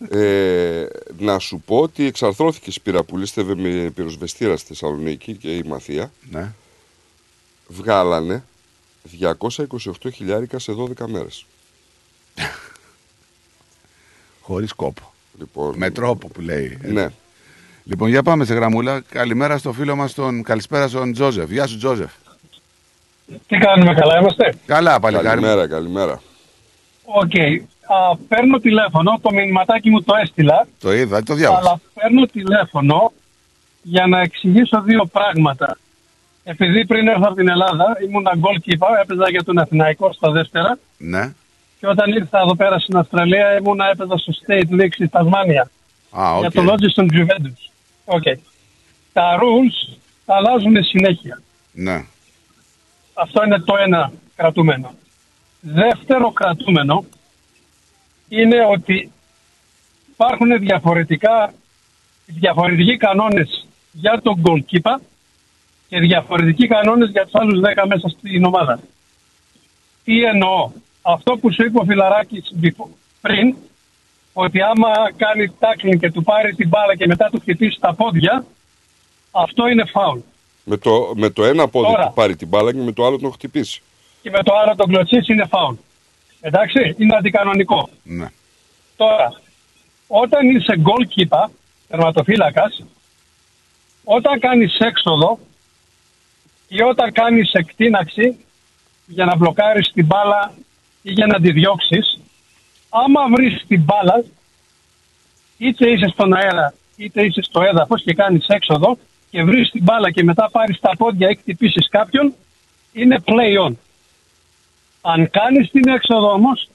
Ε, 0.10 0.88
να 1.18 1.40
σου 1.40 1.62
πω 1.66 1.80
ότι 1.80 2.06
εξαρθρώθηκες 2.06 2.68
η 2.68 2.72
σπήρα 2.72 3.04
που 3.04 3.18
λίστευε 3.18 3.56
με 3.56 3.92
πυροσβεστήρα 3.96 4.58
στη 4.58 4.68
Θεσσαλονίκη 4.68 5.36
και 5.36 5.56
η 5.56 5.64
Μαθία. 5.64 6.12
Ναι. 6.32 6.54
Βγάλανε 7.68 8.44
228 9.20 9.92
χιλιάρικα 10.14 10.60
σε 10.60 10.72
12 10.72 11.08
μέρες. 11.08 11.46
Χωρίς 14.42 14.74
κόπο. 14.74 15.14
Λοιπόν, 15.40 15.78
Με 15.78 15.92
τρόπο 15.92 16.28
που 16.28 16.42
λέει. 16.42 16.78
Ναι. 16.82 17.10
Λοιπόν, 17.90 18.10
για 18.10 18.24
πάμε 18.24 18.46
σε 18.46 18.54
γραμμούλα. 18.54 19.02
Καλημέρα 19.10 19.58
στο 19.58 19.72
φίλο 19.74 19.96
μας 19.96 20.14
τον 20.14 20.44
Καλησπέρα 20.44 20.88
στον 20.88 21.14
Joseph. 21.14 21.50
Γεια 21.52 21.68
σου, 21.68 21.78
Joseph. 21.78 22.12
Τι 23.48 23.58
κάνουμε, 23.58 23.94
καλά 23.94 24.20
είμαστε; 24.20 24.54
Καλά, 24.66 25.00
παλικάρι. 25.00 25.40
μου. 25.40 25.46
Καλημέρα, 25.46 25.68
καλημέρα. 25.68 26.22
Οκ. 27.04 27.32
Α, 27.92 28.16
παίρνω 28.28 28.58
τηλέφωνο, 28.60 29.20
το 29.22 29.32
μηνυματάκι 29.34 29.90
μου 29.90 30.04
το 30.04 30.14
έστειλα, 30.22 30.68
Το 30.80 30.94
είδα, 30.94 31.24
το 31.24 31.34
διάβασα. 31.34 31.60
αλλά 31.70 31.80
παίρνω 31.94 32.26
τηλέφωνο 32.26 33.12
για 33.82 34.08
να 34.08 34.22
εξηγήσω 34.22 34.82
δύο 34.82 35.06
πράγματα. 35.06 35.78
Επειδή 36.44 36.86
πριν 36.86 37.08
έρθω 37.08 37.24
από 37.26 37.36
την 37.36 37.50
Ελλάδα 37.50 37.98
ήμουν 38.08 38.26
goalkeeper, 38.42 39.02
έπαιζα 39.02 39.30
για 39.30 39.44
τον 39.44 39.58
Αθηναϊκό 39.58 40.14
στα 40.14 40.32
δεύτερα 40.32 40.78
Ναι. 40.98 41.34
και 41.80 41.88
όταν 41.88 42.12
ήρθα 42.14 42.40
εδώ 42.40 42.56
πέρα 42.56 42.80
στην 42.80 42.98
Αυστραλία 42.98 43.58
ήμουν 43.58 43.80
έπαιζα 43.92 44.18
στο 44.18 44.34
State 44.46 44.82
League 44.82 44.94
στη 44.94 45.08
Τασμάνια 45.08 45.70
Α, 46.12 46.34
οκ. 46.36 46.40
για 46.40 46.52
το 46.52 46.64
Launceston 46.74 47.08
Juventus. 47.14 47.69
Οκ. 48.12 48.24
Τα 49.14 49.40
rules 49.42 49.98
τα 50.26 50.36
αλλάζουν 50.36 50.84
συνέχεια. 50.84 51.42
Ναι. 51.72 52.06
Αυτό 53.14 53.44
είναι 53.44 53.60
το 53.60 53.78
ένα 53.78 54.12
κρατούμενο. 54.36 54.94
Δεύτερο 55.62 56.32
κρατούμενο 56.32 57.06
είναι 58.30 58.66
ότι 58.66 59.12
υπάρχουν 60.12 60.60
διαφορετικά, 60.60 61.54
διαφορετικοί 62.26 62.98
κανόνες 62.98 63.68
για 63.92 64.22
τον 64.24 64.42
goalkeeper 64.46 65.00
και 65.88 66.00
διαφορετικοί 66.00 66.68
κανόνες 66.68 67.10
για 67.10 67.24
τους 67.24 67.36
άλλους 67.36 67.60
10 67.60 67.86
μέσα 67.88 68.08
στην 68.08 68.44
ομάδα. 68.46 68.80
Τι 70.04 70.24
εννοώ; 70.24 70.72
Αυτό 71.02 71.38
που 71.38 71.54
σου 71.54 71.66
είπε 71.66 71.80
ο 71.80 71.84
Φιλαράκης 71.84 72.52
befo- 72.62 72.90
πριν, 73.22 73.56
ότι 74.34 74.62
άμα 74.62 74.92
κάνει 75.18 75.52
tackling 75.60 75.98
και 76.00 76.12
του 76.12 76.24
πάρει 76.24 76.56
την 76.56 76.68
μπάλα 76.68 76.96
και 76.96 77.08
μετά 77.08 77.30
του 77.30 77.40
χτυπήσει 77.40 77.80
τα 77.80 77.94
πόδια, 77.94 78.46
αυτό 79.32 79.68
είναι 79.68 79.84
foul. 79.94 80.20
Με 80.64 80.78
το, 80.78 81.14
με 81.16 81.30
το 81.30 81.44
ένα 81.44 81.68
πόδι 81.68 81.92
Τώρα. 81.92 82.08
του 82.08 82.14
πάρει 82.14 82.36
την 82.36 82.48
μπάλα 82.48 82.72
και 82.72 82.80
με 82.80 82.92
το 82.92 83.06
άλλο 83.06 83.18
τον 83.20 83.32
χτυπήσει. 83.32 83.82
Και 84.22 84.30
με 84.30 84.44
το 84.44 84.54
άλλο 84.56 84.76
τον 84.76 84.88
κλωτσίσει 84.88 85.34
είναι 85.34 85.50
foul. 85.52 85.76
Εντάξει, 86.42 86.96
είναι 86.98 87.16
αντικανονικό. 87.16 87.90
Ναι. 88.04 88.28
Τώρα, 88.96 89.42
όταν 90.08 90.50
είσαι 90.50 90.82
goalkeeper, 90.84 91.50
τερματοφύλακας, 91.88 92.84
όταν 94.04 94.40
κάνεις 94.40 94.78
έξοδο 94.78 95.40
ή 96.68 96.82
όταν 96.82 97.12
κάνεις 97.12 97.52
εκτείναξη 97.52 98.38
για 99.06 99.26
να 99.26 99.36
μπλοκάρεις 99.36 99.92
την 99.92 100.06
μπάλα 100.06 100.54
ή 101.02 101.12
για 101.12 101.26
να 101.26 101.40
τη 101.40 101.52
διώξεις, 101.52 102.20
άμα 102.90 103.30
βρεις 103.36 103.64
την 103.68 103.82
μπάλα, 103.82 104.24
είτε 105.58 105.90
είσαι 105.90 106.08
στον 106.08 106.34
αέρα 106.34 106.74
είτε 107.00 107.26
είσαι 107.26 107.42
στο 107.42 107.62
έδαφος 107.62 108.04
και 108.04 108.14
κάνεις 108.14 108.48
έξοδο 108.48 108.98
και 109.30 109.44
βρεις 109.44 109.70
την 109.70 109.84
μπάλα 109.84 110.12
και 110.12 110.24
μετά 110.24 110.50
πάρεις 110.52 110.80
τα 110.80 110.96
πόδια 110.98 111.30
ή 111.30 111.36
χτυπήσεις 111.36 111.90
κάποιον, 111.90 112.34
είναι 112.94 113.24
play 113.26 113.68
on. 113.68 113.74
Αν 115.02 115.30
κάνεις 115.30 115.72
την 115.72 115.88
έξοδο 115.88 116.32
όμως 116.32 116.70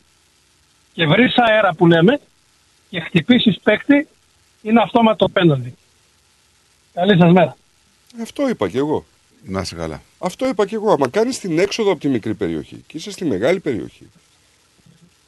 και 0.92 1.06
βρεις 1.06 1.34
αέρα 1.36 1.74
που 1.74 1.86
λέμε 1.86 2.20
και 2.88 3.00
χτυπήσεις 3.00 3.60
παίκτη, 3.62 4.08
είναι 4.62 4.80
αυτόματο 4.80 5.28
πέναλτι. 5.28 5.74
Καλή 6.92 7.18
σας 7.18 7.32
μέρα. 7.32 7.56
Αυτό 8.22 8.48
είπα 8.48 8.68
και 8.68 8.78
εγώ. 8.78 9.04
Να 9.42 9.60
είσαι 9.60 9.74
καλά. 9.74 10.02
Αυτό 10.18 10.48
είπα 10.48 10.66
και 10.66 10.74
εγώ. 10.74 10.92
Άμα 10.92 11.08
κάνεις 11.08 11.38
την 11.38 11.58
έξοδο 11.58 11.90
από 11.90 12.00
τη 12.00 12.08
μικρή 12.08 12.34
περιοχή 12.34 12.84
και 12.86 12.96
είσαι 12.96 13.10
στη 13.10 13.24
μεγάλη 13.24 13.60
περιοχή, 13.60 14.10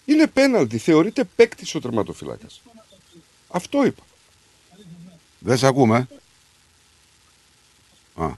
είναι 0.06 0.26
πέναλτι. 0.26 0.78
Θεωρείται 0.78 1.24
παίκτη 1.36 1.76
ο 1.76 1.80
τερματοφύλακα. 1.80 2.46
Αυτό 3.48 3.84
είπα. 3.84 4.02
Δεν 5.38 5.58
σε 5.58 5.66
ακούμε. 5.66 6.08
Α, 8.14 8.30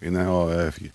είναι 0.00 0.26
ο 0.26 0.50
έφυγε. 0.50 0.92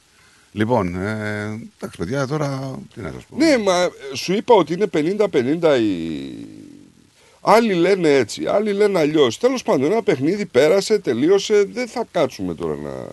Λοιπόν, 0.52 0.96
ε, 0.96 1.44
εντάξει 1.78 1.98
παιδιά, 1.98 2.28
τώρα 2.28 2.80
τι 2.94 3.02
να 3.02 3.12
σας 3.12 3.24
πω. 3.26 3.36
Ναι, 3.38 3.58
μα 3.58 3.82
ε, 3.84 3.92
σου 4.16 4.34
είπα 4.34 4.54
ότι 4.56 4.74
είναι 4.74 4.90
50-50 4.94 5.80
οι. 5.82 6.64
Άλλοι 7.42 7.74
λένε 7.74 8.10
έτσι, 8.10 8.46
άλλοι 8.46 8.72
λένε 8.72 9.00
αλλιώς. 9.00 9.38
Τέλος 9.38 9.64
πάντων, 9.64 9.92
ένα 9.92 10.04
παιχνίδι 10.04 10.46
πέρασε, 10.46 11.00
τελείωσε. 11.00 11.64
Δεν 11.64 11.88
θα 11.88 12.08
κάτσουμε 12.12 12.56
τώρα 12.56 12.76
να. 12.76 13.08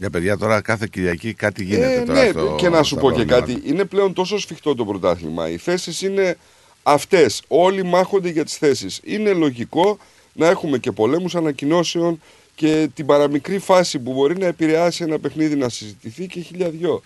Για 0.00 0.10
παιδιά 0.10 0.36
τώρα 0.36 0.60
κάθε 0.60 0.86
Κυριακή 0.90 1.34
κάτι 1.34 1.64
γίνεται 1.64 1.94
Ε, 2.00 2.04
τώρα 2.04 2.22
ναι, 2.24 2.30
στο, 2.30 2.54
και 2.58 2.68
να 2.68 2.82
σου 2.82 2.94
στα 2.94 3.00
πω 3.00 3.10
και 3.10 3.24
προγράμματα. 3.24 3.52
κάτι. 3.52 3.68
Είναι 3.68 3.84
πλέον 3.84 4.12
τόσο 4.12 4.38
σφιχτό 4.38 4.74
το 4.74 4.84
πρωτάθλημα. 4.84 5.48
Οι 5.50 5.56
θέσεις 5.56 6.02
είναι 6.02 6.36
αυτές 6.82 7.42
όλοι 7.48 7.82
μάχονται 7.84 8.28
για 8.28 8.44
τις 8.44 8.56
θέσεις. 8.56 9.00
Είναι 9.04 9.32
λογικό 9.32 9.98
να 10.32 10.46
έχουμε 10.48 10.78
και 10.78 10.92
πολέμους 10.92 11.34
ανακοινώσεων 11.34 12.20
και 12.54 12.88
την 12.94 13.06
παραμικρή 13.06 13.58
φάση 13.58 13.98
που 13.98 14.12
μπορεί 14.12 14.38
να 14.38 14.46
επηρεάσει 14.46 15.02
ένα 15.04 15.18
παιχνίδι 15.18 15.56
να 15.56 15.68
συζητηθεί 15.68 16.26
και 16.26 16.40
χίλια 16.40 16.70
δυο. 16.70 17.02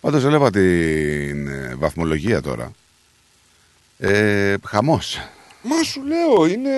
Πάντως 0.00 0.24
έλεγα 0.24 0.50
την 0.50 1.48
ε, 1.48 1.74
βαθμολογία 1.78 2.40
τώρα. 2.42 2.72
Ε, 3.98 4.54
χαμός. 4.66 5.18
Μα 5.62 5.82
σου 5.82 6.02
λέω, 6.04 6.46
είναι 6.46 6.70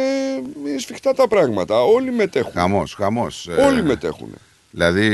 σφιχτά 0.78 1.12
τα 1.15 1.28
πράγματα. 1.28 1.83
Όλοι 1.83 2.10
μετέχουν. 2.12 2.52
Χαμός, 2.52 2.94
χαμός. 2.94 3.49
Όλοι 3.67 3.78
Ε, 3.78 3.83
μετέχουν. 3.83 4.34
Δηλαδή 4.71 5.07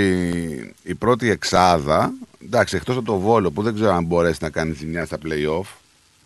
η 0.82 0.94
πρώτη 0.94 1.30
εξάδα, 1.30 2.12
εντάξει, 2.42 2.76
εκτός 2.76 2.96
από 2.96 3.04
το 3.06 3.18
Βόλο 3.18 3.50
που 3.50 3.62
δεν 3.62 3.74
ξέρω 3.74 3.92
αν 3.92 4.04
μπορέσει 4.04 4.38
να 4.40 4.50
κάνει 4.50 4.72
ζημιά 4.72 5.04
στα 5.06 5.18
play-off. 5.24 5.66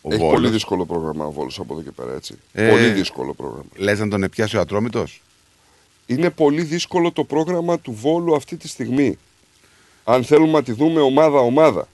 Ο 0.01 0.09
Έχει 0.13 0.17
Βόλος. 0.19 0.33
πολύ 0.33 0.49
δύσκολο 0.49 0.85
πρόγραμμα 0.85 1.25
ο 1.25 1.31
Βόλος 1.31 1.59
από 1.59 1.73
εδώ 1.73 1.81
και 1.83 1.91
πέρα, 1.91 2.13
έτσι. 2.13 2.35
Ε, 2.53 2.69
Πολύ 2.69 2.89
δύσκολο 2.89 3.33
πρόγραμμα. 3.33 3.63
Λες 3.75 3.99
να 3.99 4.07
τον 4.07 4.23
επιάσει 4.23 4.57
ο 4.57 4.59
Ατρόμητος; 4.59 5.21
Είναι 6.05 6.29
πολύ 6.29 6.61
δύσκολο 6.61 7.11
το 7.11 7.23
πρόγραμμα 7.23 7.79
του 7.79 7.93
Βόλου 7.93 8.35
αυτή 8.35 8.57
τη 8.57 8.67
στιγμή. 8.67 9.17
Αν 10.03 10.23
θέλουμε 10.23 10.51
να 10.51 10.63
τη 10.63 10.71
δούμε 10.71 10.99
ομάδα-ομάδα. 11.01 11.87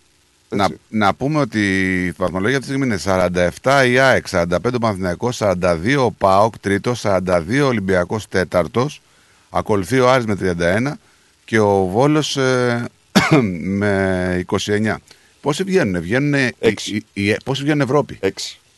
Να, 0.50 0.68
να 0.90 1.14
πούμε 1.14 1.40
ότι 1.40 1.60
η 2.06 2.12
βαθμολογία 2.12 2.58
αυτή 2.58 2.70
τη 2.72 2.76
στιγμή 2.78 2.96
είναι 2.96 3.52
47 3.64 3.84
η 3.88 4.00
ΑΕΚ, 4.00 4.26
45 4.32 4.46
ο 4.74 4.78
Παναθηναϊκός, 4.80 5.38
42 5.42 5.98
ο 6.06 6.12
ΠΑΟΚ 6.12 6.58
τρίτος, 6.60 7.02
42 7.06 7.62
ο 7.64 7.66
Ολυμπιακός 7.68 8.28
τέταρτος, 8.28 9.02
ακολουθεί 9.50 10.00
ο 10.00 10.10
Άρης 10.12 10.26
με 10.26 10.36
31 10.36 10.98
και 11.46 11.60
ο 11.60 11.86
Βόλος 11.86 12.38
ε, 12.38 12.86
με 13.80 14.46
29. 14.66 14.96
Πόσοι 15.42 15.64
βγαίνουν, 15.64 16.02
βγαίνουν, 16.02 16.34
οι- 16.34 17.04
οι- 17.14 17.36
πόσοι 17.46 17.64
βγαίνουν 17.64 17.82
Ευρώπη; 17.82 18.20
6. 18.22 18.30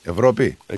Ευρώπη; 0.03 0.57
6. 0.73 0.75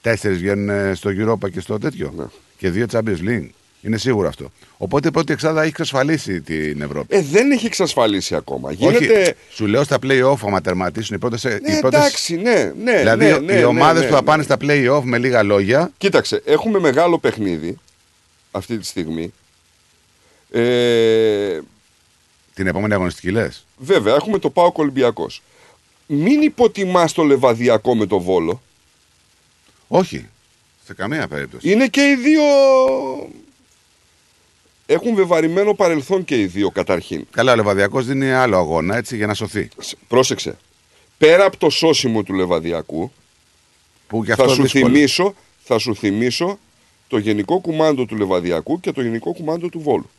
Τέσσερις 0.00 0.38
βγαίνουν 0.38 0.94
στο 0.94 1.10
Europa 1.10 1.50
και 1.50 1.60
στο 1.60 1.78
τέτοιο. 1.78 2.12
Ναι. 2.16 2.24
Και 2.58 2.70
δύο 2.70 2.86
Champions 2.92 3.28
League. 3.28 3.48
Είναι 3.82 3.96
σίγουρο 3.96 4.28
αυτό. 4.28 4.52
Οπότε 4.76 5.08
η 5.08 5.10
πρώτη 5.10 5.32
εξάδα 5.32 5.60
έχει 5.60 5.68
εξασφαλίσει 5.68 6.40
την 6.40 6.82
Ευρώπη. 6.82 7.16
Ε, 7.16 7.22
δεν 7.22 7.50
έχει 7.50 7.66
εξασφαλίσει 7.66 8.34
ακόμα. 8.34 8.68
Όχι, 8.68 8.76
Γίνεται. 8.84 9.34
σου 9.50 9.66
λέω 9.66 9.84
στα 9.84 9.98
play-off, 10.02 10.36
άμα 10.46 10.60
τερματίσουν 10.60 11.16
οι 11.16 11.18
πρώτε. 11.18 11.60
Ναι, 11.62 11.78
εντάξει, 11.84 12.36
ναι, 12.36 12.72
ναι. 12.84 12.98
δηλαδή, 12.98 13.24
ναι, 13.24 13.38
ναι, 13.38 13.52
οι 13.52 13.56
ναι, 13.56 13.64
ομάδες 13.64 14.02
ναι, 14.02 14.08
που 14.08 14.14
θα 14.14 14.20
ναι. 14.20 14.26
πάνε 14.26 14.42
στα 14.42 14.56
play-off 14.60 15.00
με 15.02 15.18
λίγα 15.18 15.42
λόγια. 15.42 15.90
Κοίταξε, 15.98 16.42
έχουμε 16.44 16.78
μεγάλο 16.78 17.18
παιχνίδι 17.18 17.78
αυτή 18.50 18.78
τη 18.78 18.86
στιγμή. 18.86 19.32
Ε, 20.50 21.60
Την 22.54 22.66
επόμενη 22.66 22.94
αγωνιστική 22.94 23.30
λες; 23.30 23.66
βέβαια, 23.76 24.14
έχουμε 24.14 24.38
το 24.38 24.50
Πάο 24.50 24.72
Ολυμπιακός. 24.74 25.42
Μην 26.06 26.42
υποτιμάς 26.42 27.12
το 27.12 27.22
λεβαδιακό 27.22 27.94
με 27.96 28.06
το 28.06 28.20
βόλο. 28.20 28.62
Όχι. 29.88 30.28
Σε 30.84 30.94
καμία 30.94 31.28
περίπτωση. 31.28 31.70
Είναι 31.70 31.88
και 31.88 32.00
οι 32.08 32.14
δύο. 32.14 32.42
Έχουν 34.86 35.14
βεβαρημένο 35.14 35.74
παρελθόν 35.74 36.24
και 36.24 36.40
οι 36.40 36.46
δύο 36.46 36.70
καταρχήν. 36.70 37.26
Καλά, 37.30 37.52
ο 37.52 37.56
Λεβαδιακός 37.56 38.06
δίνει 38.06 38.32
άλλο 38.32 38.56
αγώνα 38.56 38.96
έτσι 38.96 39.16
για 39.16 39.26
να 39.26 39.34
σωθεί. 39.34 39.68
Πρόσεξε. 40.08 40.56
Πέρα 41.18 41.44
από 41.44 41.56
το 41.56 41.70
σώσιμο 41.70 42.22
του 42.22 42.32
Λεβαδιακού, 42.34 43.12
Που 44.06 44.24
και 44.24 44.34
θα 44.34 44.42
αυτό 44.42 44.54
σου, 44.54 44.62
δύσκολο. 44.62 44.84
θυμίσω, 44.84 45.34
θα 45.64 45.78
σου 45.78 45.96
θυμίσω 45.96 46.58
το 47.08 47.18
γενικό 47.18 47.58
κουμάντο 47.60 48.04
του 48.04 48.16
Λεβαδιακού 48.16 48.80
και 48.80 48.92
το 48.92 49.02
γενικό 49.02 49.32
κουμάντο 49.32 49.68
του 49.68 49.80
Βόλου. 49.80 50.10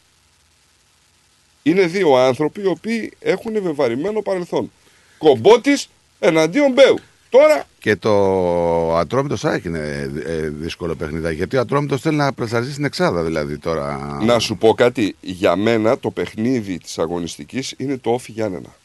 Είναι 1.63 1.85
δύο 1.85 2.15
άνθρωποι 2.15 2.61
οι 2.61 2.65
οποίοι 2.65 3.11
έχουν 3.19 3.61
βεβαρημένο 3.61 4.21
παρελθόν. 4.21 4.71
Κομπότης 5.17 5.89
εναντίον 6.19 6.71
Μπέου. 6.71 6.95
Τώρα 7.29 7.63
Και 7.79 7.95
το 7.95 8.95
Ατρόμητος 8.95 9.39
Σάικ 9.39 9.63
είναι 9.65 10.11
ε, 10.25 10.49
δύσκολο 10.49 10.95
παιχνίδι. 10.95 11.33
Γιατί 11.35 11.57
ο 11.57 11.59
Ατρόμητος 11.59 12.01
θέλει 12.01 12.15
να 12.15 12.33
πλασαριστεί 12.33 12.71
στην 12.73 12.85
Εξάδα 12.85 13.23
δηλαδή 13.23 13.57
τώρα. 13.57 14.17
να 14.23 14.39
σου 14.39 14.57
πω 14.57 14.73
κάτι. 14.73 15.15
Για 15.21 15.55
μένα 15.55 15.97
το 15.97 16.11
παιχνίδι 16.11 16.77
της 16.77 16.97
αγωνιστικής 16.99 17.73
είναι 17.77 17.97
το 17.97 18.09
Όφη 18.11 18.31
Γιάννενα. 18.31 18.75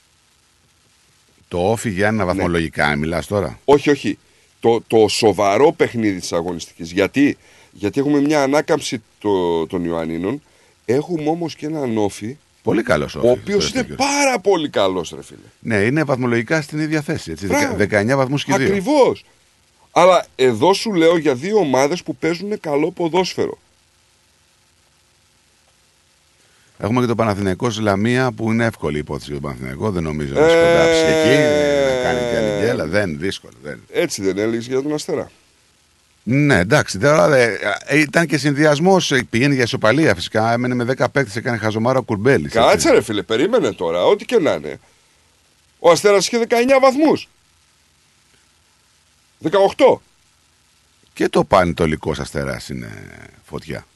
Το 1.48 1.70
όφι 1.70 1.90
για 1.90 2.10
Ναι. 2.10 2.16
ένα 2.16 2.24
βαθμολογικά, 2.24 2.96
μιλάς 2.96 3.26
τώρα. 3.26 3.58
Όχι, 3.64 3.90
όχι. 3.90 4.18
Το, 4.60 4.80
το 4.86 5.08
σοβαρό 5.08 5.72
παιχνίδι 5.72 6.20
της 6.20 6.32
αγωνιστικής. 6.32 6.92
Γιατί, 6.92 7.36
Γιατί 7.72 8.00
έχουμε 8.00 8.20
μια 8.20 8.42
ανάκαμψη 8.42 9.02
το, 9.18 9.66
των 9.66 9.84
Ιωαννίνων. 9.84 10.42
Έχουμε 10.84 11.28
όμως 11.28 11.54
και 11.54 11.66
έναν 11.66 11.98
Όφη 11.98 12.36
Πολύ 12.64 12.82
καλός 12.82 13.14
ο 13.14 13.20
οποίος 13.30 13.70
είναι 13.70 13.82
πάρα 13.82 14.38
πολύ 14.40 14.68
καλός, 14.68 15.12
ρε 15.16 15.22
φίλε. 15.22 15.38
Ναι, 15.58 15.76
είναι 15.76 16.02
βαθμολογικά 16.04 16.62
στην 16.62 16.78
ίδια 16.78 17.00
θέση. 17.02 17.30
Έτσι. 17.30 17.46
Μπράβο. 17.46 17.76
19 17.78 18.16
βαθμούς 18.16 18.44
και 18.44 18.54
δύο. 18.56 18.66
Ακριβώς. 18.66 19.24
Αλλά 19.90 20.26
εδώ 20.36 20.72
σου 20.72 20.92
λέω 20.92 21.16
για 21.16 21.34
δύο 21.34 21.56
ομάδες 21.58 22.02
που 22.02 22.16
παίζουν 22.16 22.60
καλό 22.60 22.90
ποδόσφαιρο. 22.90 23.58
Έχουμε 26.78 27.00
και 27.00 27.06
το 27.06 27.14
Παναθηναϊκό 27.14 27.68
Λαμία 27.80 28.32
που 28.32 28.52
είναι 28.52 28.64
εύκολη 28.64 28.96
η 28.96 28.98
υπόθεση 28.98 29.30
για 29.30 29.40
τον 29.40 29.42
Παναθηναϊκό. 29.50 29.90
Δεν 29.90 30.02
νομίζω 30.02 30.34
να 30.34 30.40
Ε, 30.40 30.50
σκοντάψει 30.50 31.02
εκεί, 31.02 31.42
να 31.96 32.02
κάνει 32.02 32.30
και 32.30 32.36
ανηγέλα. 32.36 32.86
Δεν, 32.86 33.18
δύσκολο. 33.18 33.52
Δεν. 33.62 33.82
Έτσι 33.92 34.22
δεν 34.22 34.38
έλεγες 34.38 34.66
για 34.66 34.82
τον 34.82 34.94
Αστέρα. 34.94 35.30
Ναι, 36.26 36.58
εντάξει. 36.58 36.98
Τώρα, 36.98 37.36
ε, 37.36 37.58
ε, 37.84 37.98
ήταν 37.98 38.26
και 38.26 38.38
συνδυασμός. 38.38 39.12
Πηγαίνει 39.30 39.54
για 39.54 39.62
ισοπαλία 39.62 40.14
φυσικά. 40.14 40.52
Έμενε 40.52 40.74
με 40.74 40.84
10 40.84 41.10
παίκτες, 41.12 41.36
έκανε 41.36 41.56
χαζομάρα 41.56 41.98
ο 41.98 42.02
Κουρμπέλης. 42.02 42.52
Κάτσε 42.52 42.90
ρε 42.90 43.02
φίλε, 43.02 43.22
περίμενε 43.22 43.72
τώρα, 43.72 44.04
ό,τι 44.04 44.24
και 44.24 44.38
να 44.38 44.52
είναι. 44.52 44.80
Ο 45.78 45.90
Αστέρας 45.90 46.26
είχε 46.26 46.38
19 46.38 46.78
βαθμούς. 46.80 47.28
18. 49.42 50.00
Και 51.12 51.28
το 51.28 51.44
Πανετολικός 51.44 52.18
Αστέρας 52.18 52.68
είναι 52.68 52.90
φωτιά. 53.44 53.86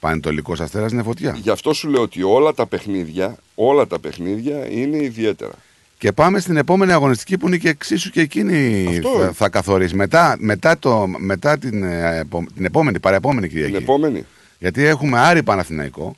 Πανετολικός 0.00 0.60
Αστέρας 0.60 0.92
είναι 0.92 1.02
φωτιά. 1.02 1.36
Γι' 1.40 1.50
αυτό 1.50 1.72
σου 1.72 1.88
λέω 1.88 2.02
ότι 2.02 2.22
όλα 2.22 2.54
τα 2.54 2.66
παιχνίδια, 2.66 3.36
όλα 3.54 3.86
τα 3.86 3.98
παιχνίδια 3.98 4.70
είναι 4.70 4.96
ιδιαίτερα. 4.96 5.54
Και 5.98 6.12
πάμε 6.12 6.40
στην 6.40 6.56
επόμενη 6.56 6.92
αγωνιστική 6.92 7.38
που 7.38 7.46
είναι 7.46 7.56
και 7.56 7.68
εξίσου 7.68 8.10
και 8.10 8.20
εκείνη 8.20 8.86
Αυτό. 8.88 9.18
θα, 9.18 9.32
θα 9.32 9.48
καθορίσει. 9.48 9.94
Μετά, 9.94 10.36
μετά, 10.38 10.78
το, 10.78 11.06
μετά 11.18 11.58
την, 11.58 11.82
ε, 11.82 12.18
επο- 12.18 12.46
την 12.54 12.64
επόμενη, 12.64 13.00
παρεπόμενη 13.00 13.48
Κυριακή. 13.48 13.72
Την 13.72 13.82
επόμενη. 13.82 14.24
Γιατί 14.58 14.84
έχουμε 14.84 15.18
Άρη 15.18 15.42
Παναθηναϊκό. 15.42 16.16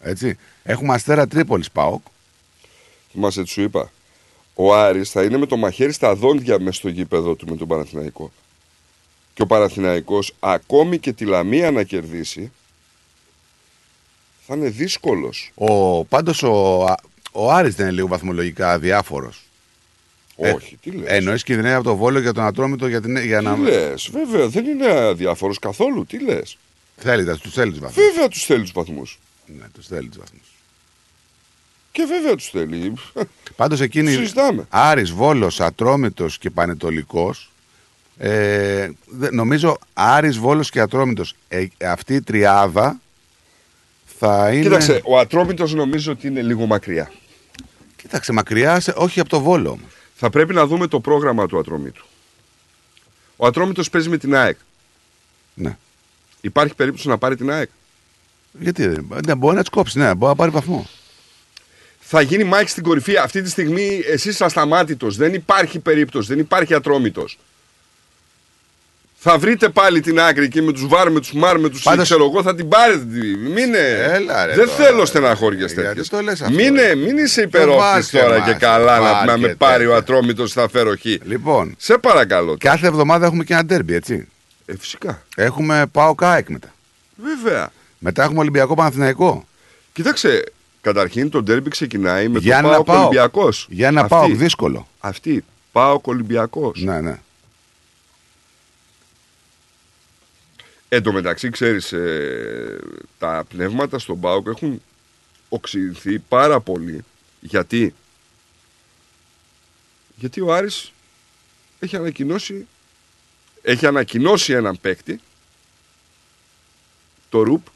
Έτσι. 0.00 0.36
Έχουμε 0.62 0.94
Αστέρα 0.94 1.26
Τρίπολης 1.26 1.70
ΠΑΟΚ. 1.70 2.02
Θυμάσαι 3.12 3.42
τι 3.42 3.48
σου 3.48 3.60
είπα. 3.62 3.90
Ο 4.54 4.74
Άρης 4.74 5.10
θα 5.10 5.22
είναι 5.22 5.36
με 5.36 5.46
το 5.46 5.56
μαχαίρι 5.56 5.92
στα 5.92 6.14
δόντια 6.14 6.60
μες 6.60 6.76
στο 6.76 6.88
γήπεδο 6.88 7.34
του 7.34 7.46
με 7.48 7.56
τον 7.56 7.68
Παναθηναϊκό. 7.68 8.32
Και 9.34 9.42
ο 9.42 9.46
Παναθηναϊκός 9.46 10.34
ακόμη 10.40 10.98
και 10.98 11.12
τη 11.12 11.24
Λαμία 11.24 11.70
να 11.70 11.82
κερδίσει 11.82 12.52
θα 14.46 14.54
είναι 14.54 14.68
δύσκολος. 14.68 15.50
Ο, 15.54 16.04
πάντως 16.04 16.42
ο, 16.42 16.84
ο 17.36 17.52
Άρης 17.52 17.74
δεν 17.74 17.86
είναι 17.86 17.94
λίγο 17.94 18.06
βαθμολογικά 18.06 18.72
αδιάφορος. 18.72 19.42
Όχι, 20.36 20.78
τι 20.82 20.90
λες. 20.90 21.08
Εννοείς 21.08 21.42
κινδυνεύει 21.42 21.74
από 21.74 21.84
το 21.84 21.96
Βόλο 21.96 22.18
για 22.18 22.32
τον 22.32 22.44
Ατρόμητο 22.44 22.86
για, 22.86 23.00
την, 23.00 23.16
για 23.16 23.38
Τι 23.38 23.44
να... 23.44 23.56
λες, 23.56 24.08
βέβαια 24.12 24.48
δεν 24.48 24.64
είναι 24.64 24.90
αδιάφορος 24.90 25.58
καθόλου. 25.58 26.06
Τι 26.06 26.18
λες. 26.18 26.58
Θέλει, 26.96 27.24
θα 27.24 27.38
τους 27.38 27.52
θέλει 27.52 27.70
τους 27.70 27.80
βαθμούς. 27.80 28.04
Βέβαια 28.04 28.28
τους 28.28 28.44
θέλει 28.44 28.62
τους 28.62 28.72
βαθμούς. 28.72 29.18
Ναι, 29.46 29.64
τους 29.74 29.86
θέλει 29.86 30.08
τους 30.08 30.18
βαθμούς. 30.18 30.52
Και 31.92 32.04
βέβαια 32.08 32.34
τους 32.34 32.48
θέλει. 32.48 32.92
Πάντως 33.56 33.80
εκείνη 33.80 34.10
Συζητάμε. 34.10 34.66
Άρης, 34.68 35.10
Βόλος, 35.10 35.60
Ατρόμητος 35.60 36.38
και 36.38 36.50
Πανετολικός 36.50 37.50
ε, 38.18 38.90
δε- 39.06 39.30
νομίζω 39.30 39.78
Άρης, 39.92 40.38
Βόλος 40.38 40.70
και 40.70 40.80
Ατρόμητος 40.80 41.34
ε, 41.48 41.66
αυτή 41.84 42.14
η 42.14 42.22
τριάδα 42.22 43.00
θα 44.18 44.52
είναι... 44.52 44.62
Κοίταξε, 44.62 45.00
ο 45.04 45.18
Ατρόμητος 45.18 45.74
νομίζω 45.74 46.12
ότι 46.12 46.26
είναι 46.26 46.42
λίγο 46.42 46.66
μακριά. 46.66 47.12
Κοίταξε 48.04 48.32
μακριά, 48.32 48.80
σε- 48.80 48.92
όχι 48.96 49.20
από 49.20 49.28
το 49.28 49.40
Βόλο 49.40 49.70
όμως. 49.70 49.92
Θα 50.14 50.30
πρέπει 50.30 50.54
να 50.54 50.66
δούμε 50.66 50.86
το 50.86 51.00
πρόγραμμα 51.00 51.46
του 51.46 51.58
Ατρόμητου. 51.58 52.04
Ο 53.36 53.46
Ατρόμητος 53.46 53.90
παίζει 53.90 54.08
με 54.08 54.16
την 54.18 54.34
ΑΕΚ. 54.34 54.56
Ναι. 55.54 55.76
Υπάρχει 56.40 56.74
περίπτωση 56.74 57.08
να 57.08 57.18
πάρει 57.18 57.36
την 57.36 57.50
ΑΕΚ; 57.50 57.68
Γιατί 58.58 58.86
δεν 58.86 59.08
ναι, 59.26 59.34
μπορεί 59.34 59.54
να 59.56 59.60
τις 59.60 59.70
κόψει, 59.70 59.98
ναι, 59.98 60.14
μπορεί 60.14 60.30
να 60.30 60.34
πάρει 60.36 60.50
βαθμό. 60.50 60.86
Θα 62.00 62.20
γίνει 62.20 62.44
μάχη 62.44 62.68
στην 62.68 62.82
κορυφή. 62.82 63.16
Αυτή 63.16 63.42
τη 63.42 63.50
στιγμή 63.50 64.00
εσύ 64.06 64.28
είσαι 64.28 64.44
ασταμάτητο. 64.44 65.10
Δεν 65.10 65.34
υπάρχει 65.34 65.78
περίπτωση. 65.78 66.28
Δεν 66.28 66.38
υπάρχει 66.38 66.74
ατρόμητος. 66.74 67.38
Θα 69.26 69.38
βρείτε 69.38 69.68
πάλι 69.68 70.00
την 70.00 70.20
άκρη 70.20 70.44
εκεί 70.44 70.62
με 70.62 70.72
τους 70.72 70.86
βάρ, 70.86 71.10
με 71.10 71.20
τους 71.20 71.32
μάρ, 71.32 71.58
με 71.58 71.68
τους 71.68 71.82
Πάντως- 71.82 72.04
ξέρω 72.04 72.24
εγώ. 72.24 72.42
Θα 72.42 72.54
την 72.54 72.68
πάρετε. 72.68 73.04
Μην 73.54 73.74
Έλα, 73.74 74.46
ρε, 74.46 74.54
Δεν 74.54 74.66
τώρα. 74.66 74.76
θέλω 74.84 75.04
στεναχώρια 75.04 75.58
Γιατί 75.58 75.74
τέτοιες. 75.74 76.08
το 76.08 76.20
λες 76.20 76.40
αυτό, 76.42 76.54
Μην, 76.54 76.74
ρε. 76.74 76.94
μην 76.94 77.16
είσαι 77.18 77.40
Το 77.40 77.46
υπερόπτη 77.46 77.78
βάρκε 77.78 78.16
τώρα 78.18 78.38
μας, 78.38 78.48
και 78.48 78.54
καλά 78.54 78.98
να, 78.98 79.12
βάρκε 79.12 79.30
να 79.30 79.38
με 79.38 79.48
πάρει 79.54 79.74
ο 79.82 79.86
τέτοια. 79.86 79.96
ατρόμητος 79.96 80.52
θα 80.52 80.68
φέρω 80.68 80.90
χ. 81.00 81.04
Λοιπόν, 81.24 81.74
Σε 81.78 81.98
παρακαλώ. 81.98 82.56
κάθε 82.58 82.86
εβδομάδα 82.86 83.26
έχουμε 83.26 83.44
και 83.44 83.52
ένα 83.52 83.64
ντέρμπι, 83.64 83.94
έτσι. 83.94 84.28
Ε, 84.66 84.72
φυσικά. 84.78 85.22
Έχουμε 85.36 85.86
πάω 85.92 86.14
ΚΑΕΚ 86.14 86.48
μετά. 86.48 86.72
Βέβαια. 87.16 87.70
Μετά 87.98 88.22
έχουμε 88.22 88.38
Ολυμπιακό 88.38 88.74
Παναθηναϊκό. 88.74 89.44
Κοίταξε, 89.92 90.44
καταρχήν 90.80 91.30
το 91.30 91.42
ντέρμπι 91.42 91.70
ξεκινάει 91.70 92.28
με 92.28 92.38
Για 92.38 92.60
το 92.60 92.66
να 92.68 92.72
ΠΑΟΚ 92.72 92.86
πάω. 92.86 92.98
Ολυμπιακός. 93.00 93.66
Για 93.70 93.90
να 93.90 94.00
Αυτή- 94.00 94.14
πάω 94.14 94.26
δύσκολο. 94.28 94.86
Αυτή 95.00 95.44
Πάω 95.72 96.00
Ολυμπιακός. 96.04 96.82
Ναι, 96.82 97.00
ναι. 97.00 97.18
Εν 100.88 101.02
τω 101.02 101.12
μεταξύ, 101.12 101.50
ξέρεις, 101.50 101.92
ε, 101.92 102.80
τα 103.18 103.44
πνεύματα 103.48 103.98
στον 103.98 104.20
ΠΑΟΚ 104.20 104.46
έχουν 104.46 104.82
οξυνθεί 105.48 106.18
πάρα 106.18 106.60
πολύ. 106.60 107.04
Γιατί; 107.40 107.94
Γιατί 110.16 110.40
ο 110.40 110.54
Άρης 110.54 110.92
έχει 111.78 111.96
ανακοινώσει, 111.96 112.66
έχει 113.62 113.86
ανακοινώσει 113.86 114.52
έναν 114.52 114.78
παίκτη, 114.80 115.20
το 117.28 117.42
Ρουπ, 117.42 117.66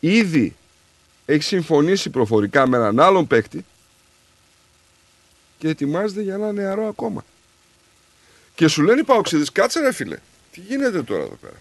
ήδη 0.00 0.56
έχει 1.26 1.42
συμφωνήσει 1.42 2.10
προφορικά 2.10 2.66
με 2.66 2.76
έναν 2.76 3.00
άλλον 3.00 3.26
παίκτη 3.26 3.64
και 5.58 5.68
ετοιμάζεται 5.68 6.22
για 6.22 6.34
ένα 6.34 6.52
νεαρό 6.52 6.88
ακόμα. 6.88 7.24
Και 8.58 8.68
σου 8.68 8.82
λένε 8.82 9.00
οι 9.00 9.04
Παοξίδες, 9.04 9.52
κάτσε 9.52 9.80
ρε 9.80 9.92
φίλε, 9.92 10.16
τι 10.52 10.60
γίνεται 10.60 11.02
τώρα 11.02 11.22
εδώ 11.22 11.38
πέρα; 11.40 11.56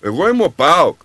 Εγώ 0.00 0.28
είμαι 0.28 0.44
ο 0.44 0.50
Πάοκ 0.50 1.00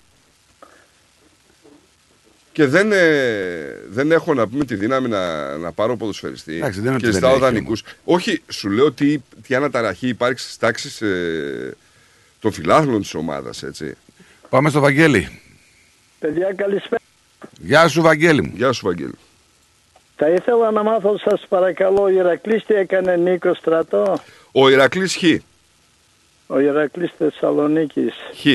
και 2.51 2.65
δεν, 2.65 2.91
ε, 2.91 3.81
δεν 3.89 4.11
έχω 4.11 4.33
να 4.33 4.47
πούμε 4.47 4.65
τη 4.65 4.75
δύναμη 4.75 5.07
να, 5.07 5.57
να 5.57 5.71
πάρω 5.71 5.95
ποδοσφαιριστή 5.95 6.55
Εντάξει, 6.55 6.79
δεν 6.79 6.91
είναι 6.91 6.99
και 6.99 7.05
ότι 7.05 7.05
δεν 7.05 7.13
ζητάω 7.13 7.31
έχει 7.31 7.39
δανεικούς. 7.39 7.83
Όχι, 8.03 8.41
σου 8.47 8.69
λέω 8.69 8.91
τι, 8.91 9.17
τι 9.47 9.55
αναταραχή 9.55 10.07
υπάρχει 10.07 10.39
στις 10.39 10.57
τάξεις 10.57 11.01
ε, 11.01 11.75
των 12.39 12.51
φιλάθλων 12.51 13.01
της 13.01 13.13
ομάδας, 13.13 13.63
έτσι. 13.63 13.97
Πάμε 14.49 14.69
στο 14.69 14.79
Βαγγέλη. 14.79 15.39
Παιδιά, 16.19 16.53
καλησπέρα. 16.53 17.01
Γεια 17.59 17.87
σου, 17.87 18.01
Βαγγέλη 18.01 18.41
μου. 18.41 18.51
Γεια 18.55 18.71
σου, 18.71 18.85
Βαγγέλη. 18.85 19.17
Θα 20.15 20.29
ήθελα 20.29 20.71
να 20.71 20.83
μάθω, 20.83 21.17
σας 21.17 21.45
παρακαλώ, 21.49 22.01
ο 22.01 22.09
Ηρακλής 22.09 22.65
τι 22.65 22.73
έκανε 22.73 23.15
Νίκος 23.15 23.57
Στρατό; 23.57 24.19
Ο 24.55 24.69
Ηρακλής 24.69 25.15
Χ. 25.15 25.23
Ο 26.47 26.59
Ηρακλής 26.59 27.11
Θεσσαλονίκης. 27.17 28.13
Χ. 28.41 28.45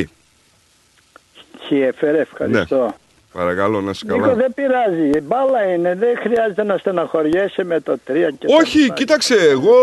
Χιεφέρε, 1.66 2.20
ευχαριστώ. 2.20 2.94
Παρακαλώ 3.32 3.80
να 3.80 3.90
είσαι 3.90 4.04
Νίκο 4.06 4.18
καλά. 4.20 4.34
δεν 4.34 4.54
πειράζει, 4.54 5.08
η 5.14 5.20
μπάλα 5.22 5.72
είναι, 5.72 5.94
δεν 5.94 6.18
χρειάζεται 6.18 6.64
να 6.64 6.76
στεναχωριέσαι 6.78 7.64
με 7.64 7.80
το 7.80 7.92
3 7.92 7.96
και 8.38 8.46
τα 8.46 8.54
Όχι, 8.60 8.78
λοιπά. 8.78 8.94
κοίταξε, 8.94 9.34
εγώ 9.34 9.74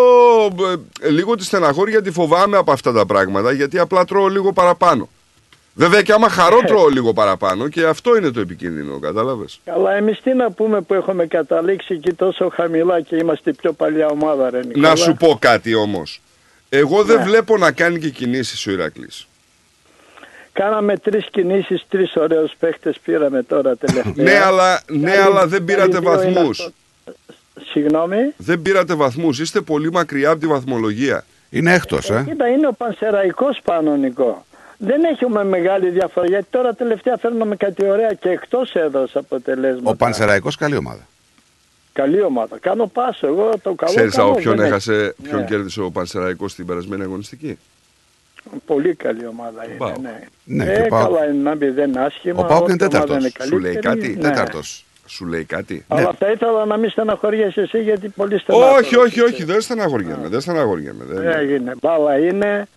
ε, 1.01 1.09
λίγο 1.09 1.35
τη 1.35 1.43
στεναχώρια 1.43 2.01
τη 2.01 2.11
φοβάμαι 2.11 2.57
από 2.57 2.71
αυτά 2.71 2.91
τα 2.91 3.05
πράγματα 3.05 3.51
γιατί 3.51 3.79
απλά 3.79 4.05
τρώω 4.05 4.27
λίγο 4.27 4.53
παραπάνω. 4.53 5.09
Βέβαια 5.77 6.01
και 6.01 6.11
άμα 6.13 6.29
χαρώ 6.29 6.59
τρώω 6.67 6.87
λίγο 6.87 7.13
παραπάνω 7.13 7.67
και 7.67 7.85
αυτό 7.85 8.15
είναι 8.17 8.31
το 8.31 8.39
επικίνδυνο, 8.39 8.99
κατάλαβες. 8.99 9.59
Καλά, 9.65 9.91
εμείς 9.95 10.21
τι 10.21 10.33
να 10.33 10.51
πούμε 10.51 10.81
που 10.81 10.93
έχουμε 10.93 11.25
καταλήξει 11.25 11.93
εκεί 11.93 12.13
τόσο 12.13 12.49
χαμηλά 12.53 13.01
και 13.01 13.15
είμαστε 13.15 13.49
η 13.49 13.53
πιο 13.53 13.73
παλιά 13.73 14.07
ομάδα, 14.07 14.49
ρε 14.49 14.59
Νικόλα; 14.65 14.89
Να 14.89 14.95
σου 14.95 15.13
πω 15.13 15.37
κάτι 15.39 15.75
όμως. 15.75 16.21
Εγώ 16.69 17.03
δεν 17.03 17.17
Ναι. 17.17 17.23
βλέπω 17.23 17.57
να 17.57 17.71
κάνει 17.71 17.99
και 17.99 18.09
κινήσεις 18.09 18.67
ο 18.67 18.71
Ηρακλής. 18.71 19.27
Κάναμε 20.53 20.97
τρεις 20.97 21.25
κινήσεις, 21.31 21.85
τρεις 21.89 22.15
ωραίους 22.15 22.51
παίχτες 22.59 22.99
πήραμε 23.03 23.43
τώρα 23.43 23.75
τελευταία. 23.75 24.23
Ναι, 24.23 24.39
αλλά, 24.39 24.81
ναι, 24.87 25.11
Άλλοι- 25.11 25.21
αλλά 25.21 25.47
δεν 25.47 25.55
άλλοι 25.57 25.65
πήρατε 25.65 25.99
δύο 25.99 26.11
είναι 26.11 26.31
βαθμούς. 26.33 26.59
αυτό. 26.59 26.73
Συγγνώμη; 27.71 28.17
Δεν 28.37 28.61
πήρατε 28.61 28.93
βαθμούς. 28.93 29.39
Είστε 29.39 29.61
πολύ 29.61 29.91
μακριά 29.91 30.29
από 30.29 30.39
τη 30.39 30.47
βαθμολογία. 30.47 31.25
Είναι 31.49 31.73
έκτος, 31.73 32.09
Ε, 32.09 32.23
κοίτα, 32.27 32.47
είναι 32.47 32.67
ο 32.67 32.73
Πανσεραϊκός 32.73 33.59
πάνω, 33.63 33.95
Νικό. 33.95 34.45
Δεν 34.77 35.03
έχουμε 35.03 35.43
μεγάλη 35.43 35.89
διαφορά, 35.89 36.25
γιατί 36.27 36.45
τώρα 36.49 36.73
τελευταία 36.73 37.17
φέρνουμε 37.17 37.55
κάτι 37.55 37.85
ωραία 37.89 38.13
και 38.13 38.29
εκτός 38.29 38.73
έδρας 38.75 39.15
αποτελέσματα. 39.15 39.89
Ο 39.89 39.95
Πανσεραϊκός 39.95 40.55
καλή 40.55 40.75
ομάδα. 40.75 41.07
Καλή 41.93 42.21
ομάδα. 42.21 42.57
Κάνω 42.59 42.87
πάσο, 42.87 43.27
εγώ 43.27 43.51
το 43.61 43.73
καλό 43.73 43.93
Ξέρεις 43.95 44.15
κάνω, 44.15 44.29
από 44.29 44.37
ποιον 44.39 44.55
δεν 44.55 44.65
έχασε, 44.65 44.93
έχει. 44.93 45.13
ποιον 45.21 45.39
Ναι, 45.39 45.45
κέρδισε 45.45 45.81
ο 45.81 45.91
Πανσεραϊκός 45.91 46.51
στην 46.51 46.65
περασμένη 46.65 47.03
αγωνιστική; 47.03 47.57
Πολύ 48.65 48.95
καλή 48.95 49.27
ομάδα 49.27 49.65
είναι, 49.65 49.75
Πάω. 49.77 49.93
ναι. 50.01 50.19
Ναι, 50.43 50.65
ε, 50.71 50.81
και 50.81 50.87
πάω. 50.87 51.03
καλά 51.05 51.25
είναι 51.25 51.41
να 51.43 51.55
μπει, 51.55 51.69
δεν 51.69 51.89
είναι 51.89 51.99
άσχημα. 52.01 52.39
Ο 52.41 52.45
Πάουκ 52.45 52.67
είναι 52.69 52.85
όποια 52.85 52.87
ομάδα 53.03 53.17
τέταρτος. 53.17 53.47
Σου 53.47 53.59
λέει 53.59 53.73
καλύτερη, 53.75 53.97
κάτι. 54.13 54.15
ναι. 54.21 54.29
Τέταρτος. 54.29 54.85
Σου 55.07 55.25
λέει 55.25 55.43
κάτι. 55.43 55.85
Αλλά 55.87 56.13
θα 56.19 56.31
ήθελα 56.31 56.65
να 56.65 56.77
μην 56.77 56.89
στεναχωριέσαι 56.89 57.61
εσύ 57.61 57.81
γιατί 57.81 58.09
πολύ 58.09 58.39
στεναχωριέσαι. 58.39 58.85
Όχι, 58.85 58.95
όχι, 58.95 59.21
όχι, 59.21 59.43
δεν 59.43 59.61
στεναχωριέμαι. 59.61 60.27
Δεν 60.27 60.41
στεναχωριέμαι. 60.41 61.03
δεν- 61.07 61.27
Έγινε. 61.27 61.73
Μπάλα 61.81 62.17
είναι. 62.17 62.67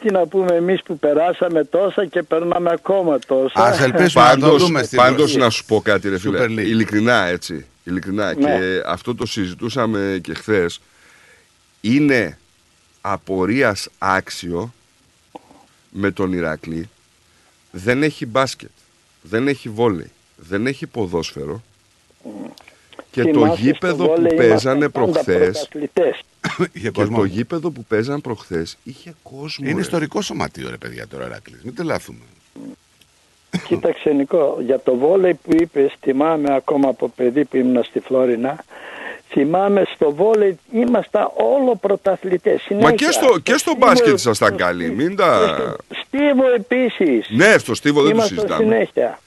Τι 0.00 0.10
να 0.10 0.26
πούμε 0.26 0.54
εμείς 0.56 0.82
που 0.82 0.98
περάσαμε 0.98 1.64
τόσα 1.64 2.06
και 2.06 2.22
περνάμε 2.22 2.70
ακόμα 2.72 3.18
τόσα. 3.18 3.52
Ας 3.64 3.80
ελπίσουμε 3.80 4.24
να 4.24 4.34
το 4.34 4.40
Πάντως, 4.40 4.62
δούμε 4.62 4.82
στην 4.82 4.98
πάντως 4.98 5.20
Ευρώπη. 5.24 5.38
να 5.44 5.50
σου 5.50 5.64
πω 5.64 5.80
κάτι 5.80 6.08
ρε 6.08 6.18
φίλε, 6.18 6.38
Super 6.40 6.44
League. 6.50 6.58
ειλικρινά 6.58 7.24
έτσι, 7.26 7.66
ειλικρινά 7.84 8.34
Ναι. 8.34 8.34
και 8.34 8.82
αυτό 8.86 9.14
το 9.14 9.26
συζητούσαμε 9.26 10.18
και 10.22 10.34
χθες, 10.34 10.80
είναι 11.80 12.38
απορίας 13.00 13.88
άξιο 13.98 14.72
με 15.90 16.10
τον 16.10 16.32
Ηράκλη, 16.32 16.88
δεν 17.70 18.02
έχει 18.02 18.26
μπάσκετ, 18.26 18.70
δεν 19.22 19.48
έχει 19.48 19.68
βόλεϊ, 19.68 20.10
δεν 20.36 20.66
έχει 20.66 20.86
ποδόσφαιρο 20.86 21.62
και 23.22 23.30
το 23.32 23.40
Θυμάσαι, 23.40 23.54
στο 23.54 23.62
γήπεδο 23.62 24.06
που 24.06 24.14
βόλεϊ 24.14 24.34
παίζανε 24.36 24.84
ήμασταν 24.84 24.90
πάντα 24.90 25.10
προχθές 25.10 25.68
πρωταθλητές. 25.68 26.20
Είχε 26.72 26.90
και 26.90 26.90
κόσμο. 26.90 27.16
το 27.18 27.24
γήπεδο 27.24 27.70
που 27.70 27.84
παίζαν 27.84 28.20
προχθές 28.20 28.76
είχε 28.82 29.14
κόσμο 29.22 29.66
Είναι 29.68 29.74
ρε. 29.74 29.80
ιστορικό 29.80 30.20
σωματείο, 30.22 30.70
ρε 30.70 30.76
παιδιά, 30.76 31.06
τώρα 31.08 31.26
Ηρακλής. 31.26 31.62
Μην 31.62 31.74
τρελαθούμε. 31.74 32.18
Κοίταξε 33.68 34.10
Νικό, 34.10 34.56
για 34.60 34.80
το 34.80 34.96
βόλεϊ 34.96 35.34
που 35.34 35.50
είπες, 35.60 35.92
θυμάμαι 36.00 36.54
ακόμα 36.54 36.88
από 36.88 37.08
παιδί 37.08 37.44
που 37.44 37.56
ήμουν 37.56 37.84
στη 37.84 38.00
Φλόρινα, 38.00 38.64
θυμάμαι 39.28 39.82
στο 39.94 40.12
βόλεϊ 40.14 40.58
ήμασταν 40.72 41.30
όλο 41.34 41.76
πρωταθλητές. 41.76 42.66
Μα 42.80 42.92
και 42.92 43.10
στο, 43.10 43.38
και 43.38 43.56
στο 43.56 43.74
μπάσκετ 43.78 44.14
ήσασταν 44.14 44.56
καλοί, 44.56 44.90
μην 44.90 45.16
τα... 45.16 45.76
Στίβο 46.06 46.50
επίσης. 46.54 47.28
Ναι, 47.30 47.58
στο 47.58 47.74
Στίβο 47.74 48.02
δεν 48.02 48.10
το 48.10 48.16
Ήμασταν 48.16 48.36
συζητάμε. 48.38 48.62
συνέχεια. 48.62 49.18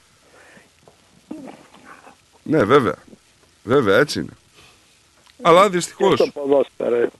Ναι, 2.42 2.64
βέβαια. 2.64 2.94
Βέβαια, 3.62 3.98
έτσι 3.98 4.18
είναι. 4.20 4.32
Αλλά 5.42 5.62
Και 5.62 5.68
δυστυχώς. 5.68 6.18
στο 6.18 6.26
ποδόσφαιρο. 6.26 7.10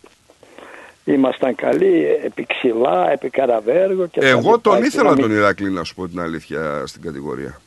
Ήμασταν 1.04 1.54
καλοί 1.54 2.04
επί 2.24 2.46
ξυλά, 2.46 3.10
επί 3.10 3.30
καραβέργο 3.30 4.06
και 4.06 4.20
τα 4.20 4.26
Εγώ 4.26 4.40
λοιπά. 4.40 4.60
τον 4.60 4.80
Και 4.80 4.86
ήθελα 4.86 5.02
να 5.02 5.10
μην- 5.14 5.20
τον 5.22 5.30
Ηρακλή, 5.30 5.70
να 5.70 5.84
σου 5.84 5.94
πω 5.94 6.08
την 6.08 6.20
αλήθεια, 6.20 6.82
στην 6.86 7.02
κατηγορία. 7.02 7.60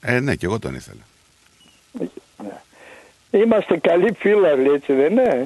Ε, 0.00 0.20
ναι, 0.20 0.34
και 0.34 0.46
εγώ 0.46 0.58
τον 0.58 0.74
ήθελα. 0.74 1.00
Είμαστε 3.30 3.76
καλοί 3.78 4.12
φίλοι, 4.18 4.72
έτσι 4.74 4.92
δεν 4.92 5.10
είναι; 5.12 5.44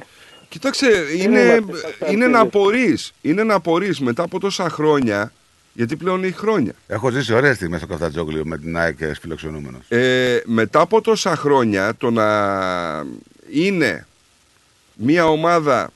Κοίταξε, 0.48 0.86
είναι, 1.16 1.40
είμαστε 1.40 1.76
σαν 1.78 2.12
είναι 2.12 2.22
φίλοι. 2.22 2.28
να 2.32 2.40
απορείς. 2.40 3.12
Είναι 3.22 3.42
να 3.42 3.54
απορείς 3.54 4.00
μετά 4.00 4.22
από 4.22 4.40
τόσα 4.40 4.68
χρόνια, 4.70 5.32
γιατί 5.78 5.96
πλέον 5.96 6.24
έχει 6.24 6.36
χρόνια. 6.36 6.72
Έχω 6.86 7.10
ζήσει 7.10 7.34
ωραίες 7.34 7.56
στιγμές 7.56 7.78
στο 7.78 7.88
Καφτατζόγλιο 7.88 8.44
με 8.44 8.58
την 8.58 8.76
ΑΕΚ 8.76 8.98
φιλοξενούμενος. 9.20 9.80
Ε, 9.88 10.42
μετά 10.44 10.80
από 10.80 11.00
τόσα 11.00 11.36
χρόνια, 11.36 11.94
το 11.96 12.10
να 12.10 12.26
είναι 13.50 14.06
μια 14.94 15.26
ομάδα 15.26 15.90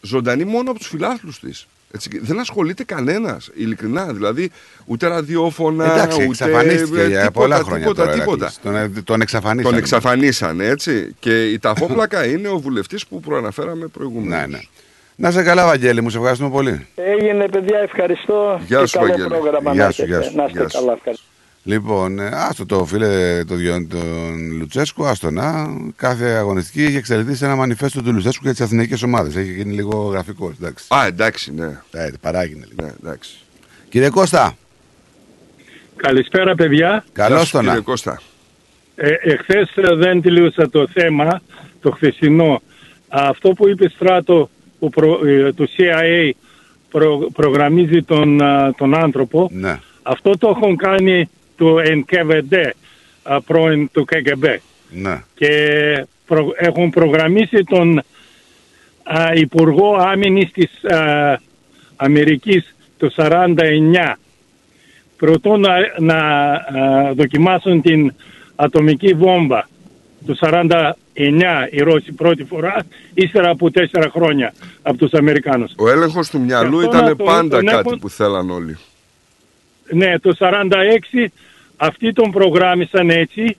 ζωντανή 0.00 0.44
μόνο 0.44 0.70
από 0.70 0.78
τους 0.78 0.88
φιλάθλους 0.88 1.40
της. 1.40 1.66
Έτσι, 1.90 2.18
δεν 2.18 2.40
ασχολείται 2.40 2.84
κανένας, 2.84 3.50
ειλικρινά. 3.54 4.12
Δηλαδή, 4.12 4.50
ούτε 4.84 5.06
ραδιόφωνα, 5.06 5.92
Εντάξει, 5.92 6.16
ούτε 6.16 6.24
εξαφανίστηκε 6.24 7.00
ε, 7.00 7.06
για 7.06 7.18
τίποτα, 7.18 7.30
πολλά 7.30 7.56
χρόνια 7.56 7.78
τίποτα, 7.78 8.02
τώρα. 8.02 8.18
τίποτα. 8.18 8.44
Ηρακλής. 8.44 8.60
Τον, 8.62 8.76
ε, 8.76 9.02
τον 9.02 9.20
εξαφανίσανε. 9.20 9.70
Τον 9.74 9.78
εξαφανίσανε, 9.78 10.66
έτσι. 10.66 11.14
Και 11.18 11.50
η 11.50 11.58
ταφόπλακα 11.58 12.26
είναι 12.26 12.48
ο 12.48 12.58
βουλευτής 12.58 13.06
που 13.06 13.20
προαναφέραμε 13.20 13.86
προηγουμένως. 13.86 14.50
Ναι, 14.50 14.56
ναι. 14.56 14.60
Να 15.20 15.30
σε 15.30 15.42
καλά, 15.42 15.66
Βαγγέλη, 15.66 16.00
μου 16.02 16.10
σε 16.10 16.16
ευχαριστούμε 16.18 16.50
πολύ. 16.50 16.86
Έγινε 16.94 17.48
παιδιά, 17.48 17.78
ευχαριστώ. 17.78 18.60
Γεια 18.66 18.80
και 18.80 18.86
σου, 18.86 18.98
καλό 18.98 19.08
Βαγγέλη. 19.08 19.28
πρόγραμμα 19.28 19.72
Γεια 19.72 19.84
να 19.84 19.90
σου, 19.90 20.02
έχετε. 20.02 20.18
γεια 20.18 20.28
σου, 20.30 20.36
Να 20.36 20.44
είστε 20.44 20.58
γεια 20.58 20.68
σου. 20.68 20.78
καλά, 20.78 20.92
ευχαριστώ. 20.92 21.24
Λοιπόν, 21.62 22.18
ε, 22.18 22.28
άστο 22.32 22.66
το 22.66 22.84
φίλε 22.84 23.44
το 23.44 23.54
Διον- 23.54 23.88
τον 23.88 24.52
Λουτσέσκο, 24.58 25.06
άστο 25.06 25.30
να. 25.30 25.66
Κάθε 25.96 26.24
αγωνιστική 26.28 26.82
έχει 26.84 26.96
εξελιχθεί 26.96 27.34
σε 27.34 27.44
ένα 27.44 27.56
μανιφέστο 27.56 28.02
του 28.02 28.12
Λουτσέσκου 28.12 28.42
για 28.42 28.52
τις 28.52 28.60
αθηναϊκές 28.60 29.02
ομάδες. 29.02 29.36
Έχει 29.36 29.52
γίνει 29.52 29.74
λίγο 29.74 29.96
γραφικό. 29.98 30.52
Εντάξει. 30.60 30.84
Α, 30.94 31.06
εντάξει, 31.06 31.54
ναι. 31.54 31.80
Ε, 31.90 32.10
παράγινε 32.20 32.66
λίγο. 32.68 32.82
ναι 32.88 32.94
εντάξει. 33.02 33.30
Κύριε 33.88 34.10
Κώστα, 34.10 34.56
Καλησπέρα 35.96 36.54
παιδιά. 36.54 37.04
καλώς 37.12 37.50
τον 37.50 37.60
Κύριε 37.60 37.76
να. 37.76 37.82
Κώστα. 37.82 38.20
Ε, 38.94 39.10
εχθές 39.22 39.70
ε, 39.76 39.94
δεν 39.94 40.22
τελείωσα 40.22 40.70
το 40.70 40.88
θέμα, 40.92 41.40
το 41.80 41.90
χθεσινό. 41.90 42.62
Αυτό 43.08 43.48
που 43.50 43.68
είπε 43.68 43.88
Στράτο 43.88 44.50
που 44.78 44.88
προ, 44.90 45.26
ε, 45.26 45.52
το 45.52 45.66
CIA 45.76 46.30
προ- 46.90 47.30
προγραμμίζει 47.34 48.02
τον, 48.02 48.42
α, 48.42 48.74
τον 48.76 48.94
άνθρωπο, 48.94 49.50
Ναι. 49.52 49.78
αυτό 50.02 50.38
το 50.38 50.48
έχουν 50.56 50.76
κάνει 50.76 51.28
το 51.56 51.76
NKVD, 51.80 52.54
α, 53.22 53.40
πρώην 53.40 53.90
του 53.92 54.04
KGB. 54.12 54.56
Ναι. 54.90 55.22
Και 55.34 55.50
προ- 56.26 56.52
έχουν 56.56 56.90
προγραμμίσει 56.90 57.64
τον 57.64 57.98
α, 59.02 59.32
Υπουργό 59.34 59.94
Άμυνης 59.94 60.50
της 60.52 60.84
α, 60.84 61.40
Αμερικής 61.96 62.74
το 62.96 63.10
49 63.16 64.18
προτού 65.16 65.56
να, 65.58 65.70
να 65.98 66.16
α, 66.52 67.12
δοκιμάσουν 67.14 67.82
την 67.82 68.14
ατομική 68.56 69.12
βόμβα 69.12 69.68
το 70.26 70.34
49 70.40 70.92
οι 71.70 71.78
Ρώσοι 71.82 72.12
πρώτη 72.12 72.44
φορά, 72.44 72.76
ύστερα 73.14 73.50
από 73.50 73.70
τέσσερα 73.70 74.10
χρόνια 74.10 74.54
από 74.82 74.98
τους 74.98 75.12
Αμερικάνους. 75.12 75.72
Ο 75.76 75.88
έλεγχος 75.88 76.28
του 76.30 76.40
μυαλού 76.40 76.78
Και 76.80 76.86
αυτό 76.86 76.96
ήταν 76.96 77.04
να 77.08 77.16
το- 77.16 77.24
πάντα 77.24 77.56
τον 77.56 77.66
κάτι 77.66 77.78
έχουν- 77.88 77.98
που 77.98 78.10
θέλαν 78.10 78.50
όλοι. 78.50 78.78
Ναι, 79.92 80.18
το 80.18 80.34
46 80.34 81.32
αυτοί 81.76 82.12
τον 82.12 82.30
προγράμμισαν 82.30 83.10
έτσι. 83.10 83.56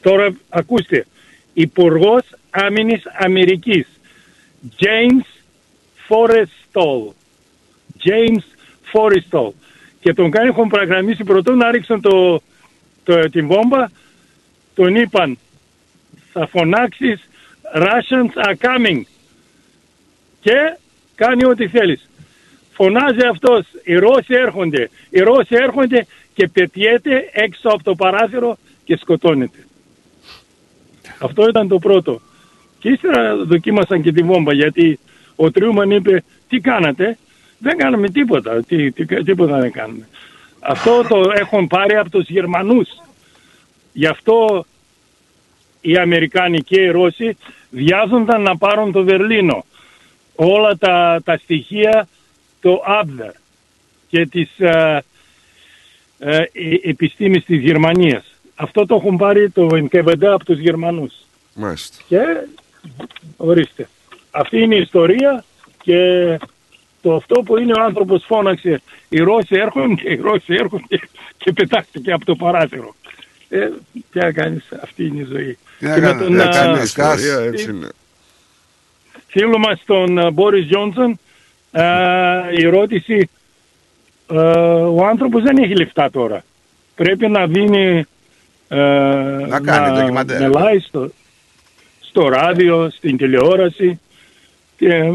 Τώρα 0.00 0.34
ακούστε, 0.48 1.06
Υπουργός 1.52 2.22
Άμυνης 2.50 3.02
Αμερικής, 3.18 3.86
James 4.78 5.26
Forrestal. 6.08 7.12
James 8.04 8.42
Forrestal. 8.92 9.50
Και 10.00 10.12
τον 10.14 10.30
κάνει 10.30 10.48
έχουν 10.48 10.68
προγραμμίσει 10.68 11.24
πρωτού 11.24 11.52
να 11.56 11.70
ρίξουν 11.70 12.00
το, 12.00 12.42
το, 13.04 13.18
την 13.30 13.46
βόμβα, 13.46 13.90
τον 14.74 14.94
είπαν 14.94 15.38
θα 16.34 16.46
φωνάξεις 16.46 17.28
Russians 17.74 18.46
are 18.46 18.54
coming 18.66 19.00
και 20.40 20.76
κάνει 21.14 21.44
ό,τι 21.44 21.68
θέλεις. 21.68 22.08
Φωνάζει 22.72 23.26
αυτός, 23.30 23.66
οι 23.84 23.94
Ρώσοι 23.94 24.34
έρχονται, 24.34 24.90
οι 25.10 25.20
Ρώσοι 25.20 25.54
έρχονται 25.54 26.06
και 26.34 26.48
πετιέται 26.48 27.30
έξω 27.32 27.68
από 27.68 27.82
το 27.82 27.94
παράθυρο 27.94 28.58
και 28.84 28.96
σκοτώνεται. 28.96 29.58
Αυτό 31.18 31.48
ήταν 31.48 31.68
το 31.68 31.78
πρώτο. 31.78 32.20
Και 32.78 32.88
ύστερα 32.88 33.36
δοκίμασαν 33.36 34.02
και 34.02 34.12
τη 34.12 34.22
βόμβα 34.22 34.52
γιατί 34.52 34.98
ο 35.36 35.50
Τριούμαν 35.50 35.90
είπε 35.90 36.24
τι 36.48 36.60
κάνατε, 36.60 37.18
δεν 37.58 37.76
κάναμε 37.76 38.08
τίποτα, 38.08 38.64
τι, 38.64 38.92
τι, 38.92 39.24
τίποτα 39.24 39.58
δεν 39.58 39.72
κάναμε. 39.72 40.08
Αυτό 40.60 41.02
το 41.08 41.32
έχουν 41.34 41.66
πάρει 41.66 41.96
από 41.96 42.10
τους 42.10 42.28
Γερμανούς. 42.28 42.88
Γι' 43.92 44.06
αυτό 44.06 44.64
οι 45.86 45.96
Αμερικάνοι 45.96 46.60
και 46.60 46.80
οι 46.80 46.90
Ρώσοι 46.90 47.36
βιάζονταν 47.70 48.42
να 48.42 48.56
πάρουν 48.56 48.92
το 48.92 49.04
Βερλίνο. 49.04 49.64
Όλα 50.34 50.76
τα, 50.76 51.20
τα 51.24 51.36
στοιχεία 51.36 52.08
το 52.60 52.82
Abwehr 52.86 53.32
και 54.08 54.26
της 54.26 54.58
ε, 54.58 55.04
ε, 56.18 56.36
ε, 56.36 56.44
επιστήμης 56.82 57.44
της 57.44 57.60
Γερμανίας. 57.60 58.24
Αυτό 58.54 58.86
το 58.86 58.94
έχουν 58.94 59.16
πάρει 59.16 59.50
το 59.50 59.68
NKVD 59.72 60.24
από 60.24 60.44
τους 60.44 60.58
Γερμανούς. 60.58 61.14
Μάλιστα. 61.54 62.02
Και 62.08 62.20
ορίστε. 63.36 63.88
Αυτή 64.30 64.58
είναι 64.58 64.74
η 64.74 64.80
ιστορία 64.80 65.44
και 65.82 65.98
το 67.02 67.14
αυτό 67.14 67.42
που 67.42 67.58
είναι 67.58 67.72
ο 67.72 67.82
άνθρωπος 67.82 68.24
φώναξε 68.26 68.82
οι 69.08 69.18
Ρώσοι 69.18 69.56
έρχονται, 69.56 70.12
οι 70.12 70.16
Ρώσοι 70.16 70.54
έρχονται 70.54 71.00
και 71.36 71.52
πετάχτηκε 71.52 72.12
από 72.12 72.24
το 72.24 72.36
παράθυρο. 72.36 72.94
Ε, 73.58 73.70
τι 74.12 74.18
να 74.18 74.32
κάνεις, 74.32 74.64
αυτή 74.82 75.06
είναι 75.06 75.20
η 75.22 75.26
ζωή. 75.30 75.58
Τι 75.78 75.86
να 75.86 75.94
Και 75.94 76.00
με 76.00 76.06
κάνεις, 76.06 76.22
τον, 76.22 76.32
να 76.34 76.44
α, 76.44 76.48
κάνεις, 76.48 76.82
Ιστορία 76.84 77.38
έτσι 77.38 77.70
είναι. 77.70 77.88
φίλο 79.26 79.58
μας 79.58 79.82
τον 79.86 80.18
ε, 80.18 80.30
Μπόρις 80.30 80.66
Τζόνσον 80.66 81.18
ε, 81.72 81.82
η 82.58 82.66
ερώτηση 82.66 83.28
ε, 84.30 84.36
ο 84.80 85.06
άνθρωπος 85.06 85.42
δεν 85.42 85.56
έχει 85.56 85.74
λεφτά 85.76 86.10
τώρα. 86.10 86.44
Πρέπει 86.94 87.28
να 87.28 87.46
δίνει 87.46 88.04
ε, 88.68 88.76
να, 89.48 89.60
κάνει 89.60 89.98
ντοκιμαντέρ. 89.98 90.40
μιλάει 90.40 90.78
στο, 90.78 91.10
στο 92.00 92.28
ράδιο, 92.28 92.90
στην 92.90 93.16
τηλεόραση 93.16 94.00
και 94.76 94.88
ε, 94.88 95.12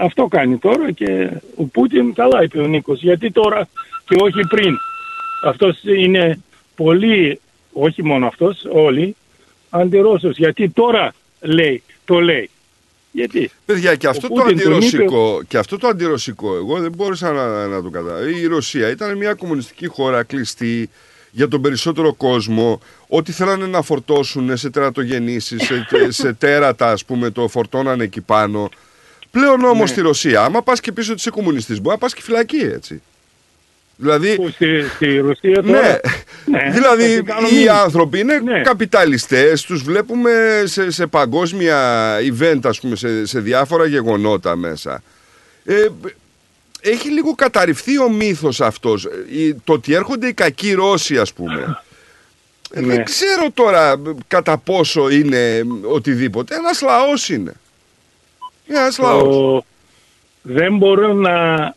αυτό 0.00 0.26
κάνει 0.26 0.56
τώρα 0.58 0.90
και 0.90 1.30
ο 1.56 1.64
Πούτιν 1.64 2.14
καλά 2.14 2.42
είπε 2.42 2.60
ο 2.60 2.66
Νίκος 2.66 3.02
γιατί 3.02 3.30
τώρα 3.30 3.68
και 4.04 4.16
όχι 4.18 4.40
πριν. 4.48 4.76
Αυτός 5.44 5.80
είναι 5.82 6.40
πολύ, 6.76 7.40
όχι 7.74 8.04
μόνο 8.04 8.26
αυτός, 8.26 8.64
όλοι 8.72 9.16
αντιρώσος 9.70 10.36
γιατί 10.36 10.70
τώρα 10.70 11.14
λέει, 11.40 11.82
το 12.04 12.20
λέει. 12.20 12.50
Γιατί; 13.12 13.50
Παιδιά, 13.66 13.94
και 13.94 14.06
Ο 14.06 14.10
αυτό 14.10 14.28
το 14.28 14.34
Πούτιν 14.34 14.58
τον 14.58 14.72
αντιρωσικό, 14.72 15.42
και 15.48 15.58
αυτό 15.58 15.78
το 15.78 15.86
αντιρωσικό, 15.88 16.54
εγώ 16.56 16.78
δεν 16.80 16.92
μπόρεσα 16.96 17.32
να, 17.32 17.66
να 17.66 17.82
το 17.82 17.90
καταλάβω. 17.90 18.26
Η 18.28 18.46
Ρωσία 18.46 18.90
ήταν 18.90 19.16
μια 19.16 19.34
κομμουνιστική 19.34 19.86
χώρα 19.86 20.22
κλειστή 20.22 20.90
για 21.30 21.48
τον 21.48 21.60
περισσότερο 21.60 22.14
κόσμο. 22.14 22.80
Ό,τι 23.08 23.32
θέλανε 23.32 23.66
να 23.66 23.82
φορτώσουν 23.82 24.56
σε 24.56 24.70
τερατογενήσεις, 24.70 25.62
σε, 25.62 25.86
σε 26.22 26.32
τέρατα, 26.32 26.90
ας 26.90 27.04
πούμε, 27.04 27.30
το 27.30 27.48
φορτώνανε 27.48 28.04
εκεί 28.04 28.20
πάνω. 28.20 28.68
Πλέον 29.30 29.64
όμως 29.64 29.80
Ναι. 29.80 29.86
στη 29.86 30.00
Ρωσία, 30.00 30.42
άμα 30.44 30.62
πας 30.62 30.80
και 30.80 30.92
πίσω 30.92 31.10
ότι 31.10 31.20
είσαι 31.20 31.30
κομμουνιστής, 31.30 31.76
μπορεί 31.80 31.94
να 31.94 31.98
πας 31.98 32.14
και 32.14 32.22
φυλακή, 32.22 32.56
έτσι. 32.56 33.02
Δηλαδή, 33.96 34.34
Που 34.36 34.48
στη, 34.50 34.82
στη 34.94 35.16
Ρωσία 35.18 35.60
ναι, 35.64 35.72
τώρα. 35.72 36.00
Ναι, 36.44 36.70
δηλαδή 36.72 37.02
θα 37.08 37.14
την 37.14 37.24
κάνω 37.24 37.48
οι 37.48 37.52
μήνυμα. 37.52 37.72
άνθρωποι 37.72 38.18
είναι 38.18 38.38
Ναι. 38.38 38.60
καπιταλιστές, 38.60 39.62
τους 39.62 39.82
βλέπουμε 39.82 40.62
σε, 40.64 40.90
σε 40.90 41.06
παγκόσμια 41.06 41.78
event, 42.20 42.58
ας 42.62 42.80
πούμε, 42.80 42.96
σε, 42.96 43.26
σε 43.26 43.40
διάφορα 43.40 43.86
γεγονότα 43.86 44.56
μέσα. 44.56 45.02
Ε, 45.64 45.86
έχει 46.80 47.08
λίγο 47.10 47.34
καταρριφθεί 47.34 47.98
ο 47.98 48.08
μύθος 48.10 48.60
αυτός. 48.60 49.04
Ε, 49.04 49.10
η- 49.38 49.54
Το 49.64 49.72
ότι 49.72 49.94
έρχονται 49.94 50.26
οι 50.28 50.32
κακοί 50.32 50.72
Ρώσοι, 50.72 51.18
ας 51.18 51.32
πούμε. 51.32 51.78
Ε, 52.72 52.80
Ναι. 52.80 52.86
Δεν 52.94 53.04
ξέρω 53.04 53.50
τώρα 53.54 53.90
ε, 53.92 53.96
κατά 54.28 54.58
πόσο 54.58 55.08
είναι 55.10 55.56
ε, 55.56 55.62
οτιδήποτε. 55.82 56.54
Ένας 56.54 56.80
λαός 56.82 57.28
είναι. 57.28 57.52
Ένας 58.66 58.98
λαός. 58.98 59.22
το, 59.36 59.64
δεν 60.42 60.76
μπορούν 60.76 61.20
να, 61.20 61.74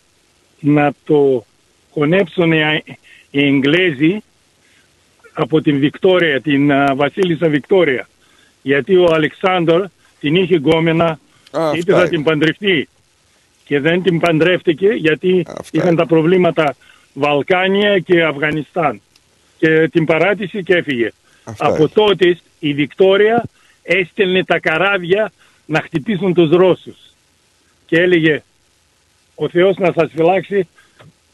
να 0.60 0.92
το 1.06 1.46
χωνέψουν 1.98 2.52
οι, 2.52 2.84
οι 3.32 3.46
Εγγλέζοι 3.46 4.18
από 5.34 5.62
την 5.62 5.80
Βικτόρια, 5.80 6.42
την 6.42 6.72
α, 6.72 6.96
βασίλισσα 6.96 7.50
Βικτόρια. 7.50 8.08
Γιατί 8.62 8.96
ο 8.96 9.08
Αλεξάνδρ 9.14 9.84
την 10.20 10.36
είχε 10.36 10.56
γκόμενα, 10.56 11.20
Α, 11.52 11.72
είπε 11.74 11.92
αυτά 11.92 11.94
θα 11.94 12.00
είναι. 12.00 12.10
την 12.10 12.24
παντρευτεί. 12.24 12.90
Και 13.66 13.80
δεν 13.80 14.02
την 14.04 14.20
παντρεύτηκε 14.20 14.88
γιατί 14.88 15.46
είχαν 15.72 15.96
τα 15.96 16.06
προβλήματα 16.06 16.76
Βαλκάνια 17.14 18.00
και 18.00 18.24
Αφγανιστάν. 18.24 19.02
Και 19.58 19.88
την 19.88 20.06
παράτησε 20.06 20.62
και 20.62 20.74
έφυγε. 20.76 21.10
Αυτά 21.44 21.66
Από 21.66 21.76
είναι. 21.78 21.88
τότε 21.94 22.40
η 22.60 22.74
Βικτόρια 22.74 23.44
έστελνε 23.84 24.44
τα 24.44 24.60
καράβια 24.60 25.32
να 25.66 25.82
χτυπήσουν 25.82 26.34
τους 26.34 26.50
Ρώσους. 26.50 26.98
Και 27.86 28.00
έλεγε 28.00 28.44
ο 29.36 29.50
Θεός 29.50 29.78
να 29.78 29.92
σας 29.96 30.12
φυλάξει 30.16 30.68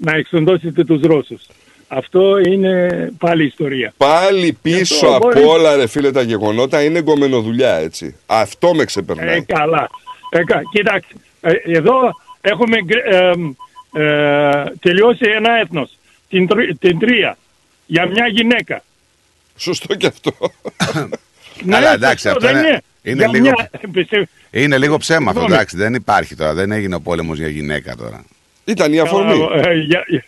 να 0.06 0.15
εξοντώσετε 0.15 0.83
τους 0.83 1.01
Ρώσους. 1.01 1.41
Αυτό 1.88 2.38
είναι 2.40 2.88
πάλι 3.19 3.45
ιστορία. 3.45 3.93
Πάλι 3.98 4.57
πίσω 4.61 4.95
αυτό 4.95 5.15
από 5.15 5.27
μπορεί- 5.27 5.45
όλα 5.45 5.75
ρε 5.75 5.88
φίλε 5.88 6.11
τα 6.11 6.22
γεγονότα 6.22 6.83
είναι 6.83 7.01
γκομενοδουλειά 7.01 7.75
έτσι. 7.75 8.15
Αυτό 8.25 8.73
με 8.73 8.85
ξεπερνάει. 8.85 9.38
Ε, 9.38 9.41
καλά. 9.41 9.90
Ε, 10.30 10.43
κα- 10.43 10.61
κοίταξε, 10.72 11.07
ε, 11.41 11.51
εδώ 11.65 11.93
έχουμε 12.41 12.77
γκ- 12.83 12.91
ε, 13.11 13.32
ε, 14.03 14.64
τελειώσει 14.80 15.25
ένα 15.35 15.59
έθνος, 15.59 15.98
την, 16.30 16.48
τρι- 16.48 16.77
την 16.80 16.99
τρία, 16.99 17.38
για 17.85 18.07
μια 18.07 18.27
γυναίκα. 18.27 18.83
Σωστό 19.57 19.95
και 19.95 20.07
αυτό. 20.07 20.32
Καλά, 21.69 21.80
Ναι, 21.90 21.93
εντάξει, 21.95 22.27
σωστό, 22.30 22.48
αυτό 22.48 22.59
δεν 22.59 22.65
είναι, 22.65 22.82
είναι, 23.03 23.17
Για 23.17 23.27
λίγο, 23.27 23.43
μια- 23.43 23.69
πιστεύω- 23.91 24.27
είναι 24.51 24.77
λίγο 24.77 24.98
ψέμα 24.98 25.17
αυτό, 25.19 25.32
Συγγνώμη. 25.32 25.53
εντάξει, 25.53 25.77
δεν 25.77 25.93
υπάρχει 25.93 26.35
τώρα, 26.35 26.53
δεν 26.53 26.72
έγινε 26.72 26.95
ο 26.95 26.99
πόλεμος 27.01 27.38
για 27.38 27.48
γυναίκα 27.48 27.95
τώρα. 27.95 28.25
Ήταν 28.66 28.93
η 28.93 29.00
αφορμή. 29.00 29.38
Καλά, 29.48 29.69
ε, 29.69 29.74
για- 29.74 30.03
για- 30.08 30.25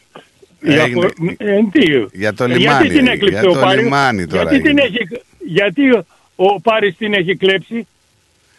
για 0.62 0.82
Έγινε- 0.84 1.06
αφο- 1.06 1.36
ε, 1.38 1.60
τι, 1.72 2.18
Για 2.18 2.34
το 2.34 2.44
ε, 2.44 2.48
λιμάνι, 2.48 2.88
Γιατί 2.88 2.98
την 2.98 3.08
έκλειψε 3.08 3.40
για 3.40 3.50
ο 3.50 3.54
το 3.54 3.60
Πάρης, 3.60 3.84
λιμάνι 3.84 4.28
τώρα 4.28 4.50
γιατί, 4.52 4.68
την 4.70 4.78
έγινε. 4.80 5.02
έχει, 5.02 5.22
γιατί 5.46 5.92
ο- 5.92 6.06
ο 6.36 6.62
Πάρης 6.62 6.96
την 6.98 7.14
έχει 7.14 7.36
κλέψει 7.36 7.88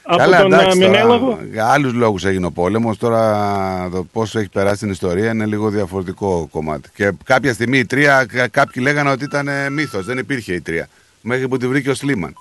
από 0.02 0.18
Καλά, 0.18 0.42
τον 0.42 0.52
εντάξει, 0.52 0.78
ε, 0.82 0.88
Μενέλαγο. 0.88 1.18
τώρα, 1.30 1.44
για 1.52 1.66
άλλους 1.66 1.92
λόγους 1.92 2.24
έγινε 2.24 2.46
ο 2.46 2.50
πόλεμος, 2.50 2.98
τώρα 2.98 3.88
το 3.92 4.06
πόσο 4.12 4.38
έχει 4.38 4.48
περάσει 4.48 4.78
την 4.78 4.90
ιστορία 4.90 5.30
είναι 5.30 5.46
λίγο 5.46 5.68
διαφορετικό 5.70 6.48
κομμάτι. 6.50 6.88
Και 6.94 7.12
κάποια 7.24 7.52
στιγμή 7.52 7.78
η 7.78 7.86
τρία, 7.86 8.26
κα- 8.32 8.48
κάποιοι 8.48 8.82
λέγανε 8.86 9.10
ότι 9.10 9.24
ήταν 9.24 9.48
ε, 9.48 9.70
μύθος, 9.70 10.04
δεν 10.04 10.18
υπήρχε 10.18 10.52
η 10.54 10.60
τρία. 10.60 10.88
Μέχρι 11.20 11.48
που 11.48 11.56
τη 11.56 11.66
βρήκε 11.68 11.90
ο 11.90 11.94
Σλίμαν. 11.94 12.34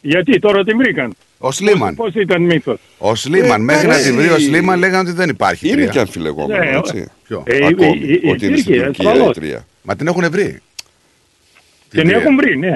Γιατί 0.00 0.38
τώρα 0.38 0.64
την 0.64 0.76
βρήκαν; 0.76 1.12
Ο 1.38 1.50
Σλίμαν. 1.52 1.94
Πώς 1.94 2.14
ήταν 2.14 2.42
μύθος; 2.42 2.78
Ο 2.98 3.14
Σλίμαν, 3.14 3.60
Ε, 3.60 3.64
μέχρι 3.64 3.86
να 3.86 3.92
εντάξει. 3.94 4.10
τη 4.10 4.16
βρει 4.16 4.28
ο 4.28 4.38
Σλίμαν 4.38 4.78
λέγανε 4.78 5.08
ότι 5.08 5.16
δεν 5.16 5.28
υπάρχει 5.28 5.66
Είναι 5.66 5.76
τρία. 5.76 5.86
και 5.86 5.98
αμφιλεγόμενο, 5.98 6.64
Ναι, 6.64 6.76
έτσι. 6.76 7.08
Ποιο; 7.26 7.42
Ε, 7.46 7.66
Ακόμη, 7.66 8.00
ε, 8.22 8.28
ε, 8.28 8.30
ότι 8.30 8.46
είναι 8.46 8.56
στην 8.56 8.72
υπήρχε, 8.74 8.84
Τουρκία 8.86 9.04
η 9.04 9.08
ασφαλώς. 9.08 9.34
τρία. 9.36 9.66
Μα 9.82 9.96
την 9.96 10.06
έχουν 10.06 10.30
βρει. 10.30 10.60
Την 11.90 12.00
τρία. 12.02 12.16
έχουν 12.16 12.36
βρει, 12.36 12.56
ναι. 12.58 12.72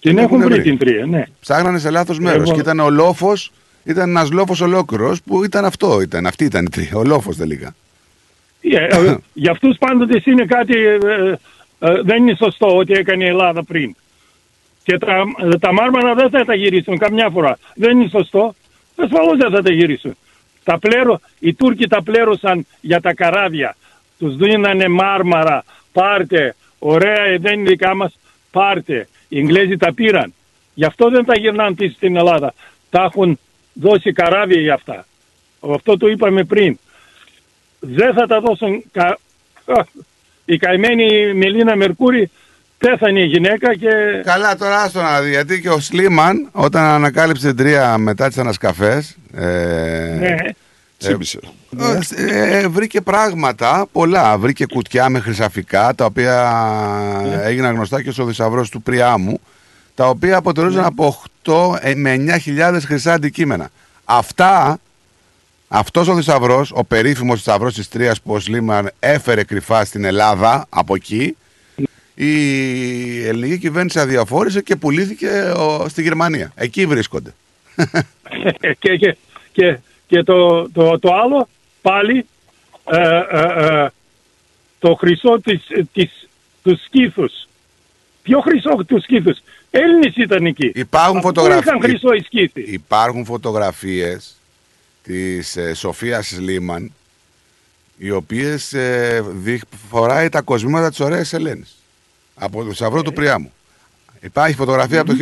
Την 0.00 0.18
έχουν 0.18 0.42
βρει 0.42 0.62
την 0.62 0.78
τρία, 0.78 1.06
ναι. 1.06 1.24
Ψάχνανε 1.40 1.78
σε 1.78 1.90
λάθος 1.90 2.18
μέρος. 2.18 2.42
Εγώ- 2.42 2.52
Και 2.54 2.60
ήταν 2.60 2.80
ο 2.80 2.90
λόφος, 2.90 3.52
ήταν 3.84 4.08
ένας 4.08 4.30
λόφος 4.30 4.60
ολόκληρος 4.60 5.22
που 5.22 5.44
ήταν 5.44 5.64
αυτό. 5.64 6.00
Ήταν, 6.00 6.26
αυτή 6.26 6.44
ήταν 6.44 6.64
η 6.64 6.68
τρία. 6.68 6.90
Ο 6.94 7.04
λόφος 7.04 7.36
τελικά. 7.36 7.74
Ε, 8.60 8.76
ε, 8.84 9.16
για 9.32 9.50
αυτούς 9.50 9.76
πάντοτε 9.78 10.22
είναι 10.24 10.44
κάτι, 10.44 10.74
ε, 10.78 10.94
ε, 11.78 12.02
δεν 12.04 12.16
είναι 12.16 12.34
σωστό 12.38 12.76
ότι 12.76 12.92
έκανε 12.92 13.24
η 13.24 13.26
Ελλάδα 13.26 13.64
πριν. 13.64 13.96
Και 14.84 14.98
τα, 14.98 15.24
τα 15.60 15.72
μάρμαρα 15.72 16.14
δεν 16.14 16.30
θα 16.30 16.44
τα 16.44 16.54
γυρίσουν 16.54 16.98
καμιά 16.98 17.30
φορά. 17.30 17.58
Δεν 17.74 18.00
είναι 18.00 18.08
σωστό. 18.08 18.54
Ασφαλώς 18.96 19.36
δεν 19.38 19.50
θα 19.50 19.62
τα 19.62 19.72
γυρίσουν. 19.72 20.16
Τα 20.64 20.78
πλέρω, 20.78 21.20
οι 21.38 21.54
Τούρκοι 21.54 21.86
τα 21.86 22.02
πλέρωσαν 22.02 22.66
για 22.80 23.00
τα 23.00 23.14
καράβια. 23.14 23.76
Τους 24.18 24.36
δίνανε 24.36 24.88
μάρμαρα. 24.88 25.64
Πάρτε. 25.92 26.54
Ωραία, 26.78 27.22
ε, 27.24 27.38
δεν 27.38 27.58
είναι 27.60 27.68
δικά 27.68 27.94
μας. 27.94 28.18
Πάρτε. 28.50 29.08
Οι 29.28 29.38
Εγγλέζοι 29.38 29.76
τα 29.76 29.94
πήραν. 29.94 30.34
Γι' 30.74 30.84
αυτό 30.84 31.08
δεν 31.10 31.24
τα 31.24 31.38
γυρνάνε 31.38 31.74
πίσω 31.74 31.94
στην 31.94 32.16
Ελλάδα. 32.16 32.54
Τα 32.90 33.02
έχουν 33.02 33.38
δώσει 33.72 34.12
καράβια 34.12 34.60
για 34.60 34.74
αυτά. 34.74 35.06
Αυτό 35.72 35.96
το 35.96 36.08
είπαμε 36.08 36.44
πριν. 36.44 36.78
Δεν 37.80 38.14
θα 38.14 38.26
τα 38.26 38.40
δώσουν. 38.40 38.84
κα- 38.92 39.18
Η 40.44 40.56
καημένη 40.56 41.34
Μελίνα 41.34 41.76
Μερκούρη 41.76 42.30
πέθανε 42.78 43.20
η 43.20 43.24
γυναίκα 43.24 43.74
και... 43.74 43.88
Καλά, 44.24 44.56
τώρα 44.56 44.80
άστο 44.82 45.02
να 45.02 45.20
δει. 45.20 45.30
Γιατί 45.30 45.60
και 45.60 45.70
ο 45.70 45.80
Σλίμαν, 45.80 46.48
όταν 46.52 46.84
ανακάλυψε 46.84 47.46
την 47.46 47.56
τρία 47.56 47.98
μετά 47.98 48.28
τις 48.28 48.38
ανασκαφές. 48.38 49.16
Ε, 49.34 49.44
Ναι. 50.18 50.36
Τσίμπησε. 50.98 51.38
ε, 52.16 52.58
ε, 52.58 52.68
βρήκε 52.68 53.00
πράγματα 53.00 53.86
πολλά. 53.92 54.38
Βρήκε 54.38 54.66
κουτιά 54.66 55.08
με 55.08 55.18
χρυσαφικά, 55.20 55.94
τα 55.94 56.04
οποία 56.04 56.52
έγιναν 57.42 57.74
γνωστά 57.74 58.02
και 58.02 58.10
στο 58.10 58.26
θησαυρός 58.26 58.70
του 58.70 58.82
Πριάμου, 58.82 59.40
τα 59.94 60.08
οποία 60.08 60.36
αποτελούσαν 60.36 60.84
από 60.84 61.22
8 61.44 61.76
ε, 61.80 61.94
με 61.94 62.24
9.000 62.46 62.78
χρυσά 62.84 63.12
αντικείμενα. 63.12 63.68
Αυτά, 64.04 64.78
αυτός 65.68 66.08
ο 66.08 66.16
θησαυρός, 66.16 66.72
ο 66.74 66.84
περίφημος 66.84 67.42
θησαυρός 67.42 67.74
της 67.74 67.88
Τρίας 67.88 68.20
που 68.20 68.32
ο 68.32 68.40
Σλίμαν 68.40 68.90
έφερε 68.98 69.44
κρυφά 69.44 69.84
στην 69.84 70.04
Ελλάδα, 70.04 70.66
από 70.68 70.94
εκεί, 70.94 71.36
η 72.20 73.26
ελληνική 73.26 73.58
κυβέρνηση 73.58 74.00
αδιαφόρησε 74.00 74.60
και 74.60 74.76
πουλήθηκε 74.76 75.52
ο, 75.56 75.88
στη 75.88 76.02
Γερμανία. 76.02 76.52
Εκεί 76.54 76.86
βρίσκονται. 76.86 77.34
και, 78.78 78.96
και, 78.96 79.16
και, 79.52 79.78
και 80.06 80.22
το, 80.22 80.68
το, 80.70 80.98
το 80.98 81.14
άλλο 81.14 81.48
πάλι 81.82 82.26
ε, 82.90 83.20
ε, 83.30 83.66
ε, 83.66 83.88
το 84.78 84.94
χρυσό 84.94 85.40
της, 85.40 85.60
της, 85.92 86.28
τους 86.62 86.82
σκήθους. 86.84 87.32
Ποιο 88.22 88.40
χρυσό 88.40 88.84
τους 88.86 89.02
σκήθους. 89.02 89.38
Έλληνες 89.70 90.14
ήταν 90.16 90.46
εκεί. 90.46 90.72
Υπάρχουν 90.74 91.20
Πού 91.20 91.26
φωτογραφίες. 91.26 91.64
είχαν 91.64 91.80
χρυσό 91.80 92.12
οι 92.12 92.20
σκήθοι. 92.22 92.60
Υπάρχουν 92.60 93.24
φωτογραφίες 93.24 94.36
της 95.02 95.56
ε, 95.56 95.74
Σοφίας 95.74 96.38
Λίμαν 96.38 96.92
οι 97.98 98.10
οποίες 98.10 98.72
ε, 98.72 99.24
δείχ- 99.28 99.64
φοράει 99.90 100.28
τα 100.28 100.40
κοσμήματα 100.40 100.88
της 100.88 101.00
ωραίας 101.00 101.32
Ελένης 101.32 101.77
από 102.38 102.64
το 102.64 102.74
Σαυρό 102.74 103.02
του 103.02 103.12
Πριάμου. 103.12 103.52
Υπάρχει 104.20 104.54
φωτογραφία 104.56 105.00
από 105.00 105.10
το 105.10 105.16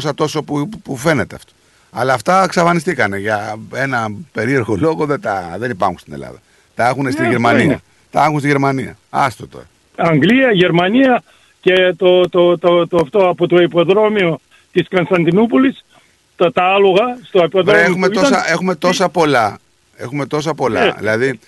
1800 0.00 0.14
τόσο 0.14 0.42
που, 0.42 0.68
που- 0.68 0.80
που 0.80 0.96
φαίνεται 0.96 1.34
αυτό. 1.34 1.52
Αλλά 1.90 2.14
αυτά 2.14 2.42
εξαφανιστήκανε 2.44 3.18
για 3.18 3.56
ένα 3.74 4.08
περίεργο 4.32 4.76
λόγο 4.76 5.06
δεν, 5.06 5.20
τα, 5.20 5.54
δεν 5.58 5.70
υπάρχουν 5.70 5.98
στην 5.98 6.12
Ελλάδα. 6.12 6.38
Τα 6.74 6.86
έχουν 6.88 7.10
στη 7.10 7.20
Ναι, 7.20 7.26
αυτό 7.26 7.30
Γερμανία. 7.30 7.62
είναι. 7.64 7.80
Τα 8.10 8.24
έχουν 8.24 8.38
στη 8.38 8.48
Γερμανία. 8.48 8.96
Άστο 9.10 9.46
τώρα. 9.46 9.64
Αγγλία, 9.96 10.52
Γερμανία 10.52 11.22
και 11.60 11.94
το, 11.96 12.28
το, 12.28 12.58
το, 12.58 12.86
το, 12.86 12.98
αυτό 13.02 13.28
από 13.28 13.46
το 13.46 13.56
υποδρόμιο 13.62 14.40
της 14.72 14.88
Κωνσταντινούπολης 14.88 15.84
τα, 16.36 16.52
τα 16.52 16.62
άλογα 16.64 17.18
στο 17.22 17.38
Βρε, 17.38 17.46
υποδρόμιο 17.46 17.80
έχουμε, 17.82 18.08
που 18.08 18.14
τόσα, 18.14 18.28
ήταν, 18.28 18.42
έχουμε 18.46 18.74
τόσα 18.74 19.08
πολλά. 19.08 19.58
Έχουμε 19.96 20.26
τόσα 20.26 20.54
πολλά. 20.54 20.82
Ε. 20.84 20.94
δηλαδή 20.98 21.38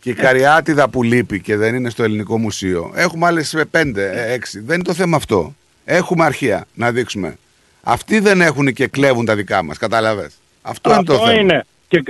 και 0.00 0.10
η 0.10 0.14
Καριάτιδα 0.14 0.88
που 0.88 1.02
λείπει 1.02 1.40
και 1.40 1.56
δεν 1.56 1.74
είναι 1.74 1.90
στο 1.90 2.02
Ελληνικό 2.02 2.38
Μουσείο. 2.38 2.92
Έχουμε 2.94 3.26
άλλες 3.26 3.56
πέντε, 3.70 4.10
ε, 4.10 4.32
έξι. 4.32 4.60
Δεν 4.60 4.74
είναι 4.74 4.84
το 4.84 4.94
θέμα 4.94 5.16
αυτό. 5.16 5.54
Έχουμε 5.84 6.24
αρχεία 6.24 6.66
να 6.74 6.90
δείξουμε. 6.92 7.36
Αυτοί 7.82 8.18
δεν 8.18 8.40
έχουν 8.40 8.72
και 8.72 8.86
κλέβουν 8.86 9.24
τα 9.24 9.34
δικά 9.36 9.62
μας. 9.62 9.78
Κατάλαβες; 9.78 10.34
Αυτό, 10.62 10.92
είναι 10.92 11.02
το 11.02 11.12
αυτό 11.14 11.26
θέμα. 11.26 11.40
είναι. 11.40 11.64
Και, 11.88 12.00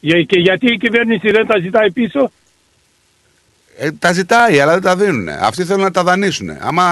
και, 0.00 0.22
και 0.22 0.40
γιατί 0.40 0.72
η 0.72 0.76
κυβέρνηση 0.76 1.30
δεν 1.30 1.46
τα 1.46 1.58
ζητάει 1.60 1.90
πίσω; 1.90 2.30
Ε, 3.76 3.90
τα 3.92 4.12
ζητάει, 4.12 4.60
αλλά 4.60 4.72
δεν 4.72 4.82
τα 4.82 4.96
δίνουν. 4.96 5.28
Αυτοί 5.28 5.64
θέλουν 5.64 5.82
να 5.82 5.90
τα 5.90 6.02
δανείσουν. 6.02 6.50
Άμα 6.60 6.84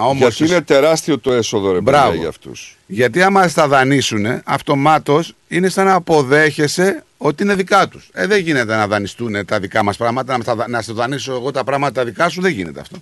όμως. 0.00 0.36
Γιατί 0.38 0.52
είναι 0.52 0.62
τεράστιο 0.62 1.18
το 1.18 1.32
έσοδο 1.32 1.72
ρε 1.72 1.78
παιδιά 1.80 2.00
Μπράβο. 2.00 2.14
για 2.16 2.28
αυτούς. 2.28 2.76
Γιατί 2.86 3.22
άμα 3.22 3.48
στα 3.48 3.68
δανείσουν, 3.68 4.26
αυτομάτως 4.44 5.34
είναι 5.48 5.68
σαν 5.68 5.84
να 5.86 5.94
αποδέχεσαι 5.94 7.02
ότι 7.18 7.42
είναι 7.42 7.54
δικά 7.54 7.88
τους. 7.88 8.08
Ε, 8.12 8.26
δεν 8.26 8.38
γίνεται 8.40 8.76
να 8.76 8.86
δανειστούν 8.86 9.44
τα 9.46 9.58
δικά 9.60 9.82
μας 9.82 9.96
πράγματα, 9.96 10.36
να, 10.36 10.42
στα 10.42 10.54
δα- 10.54 10.68
να 10.68 10.82
σου 10.82 10.94
δανείσω 10.94 11.32
εγώ 11.32 11.50
τα 11.50 11.64
πράγματα 11.64 11.92
τα 11.92 12.04
δικά 12.04 12.28
σου, 12.28 12.40
δεν 12.40 12.52
γίνεται 12.52 12.80
αυτό. 12.80 12.96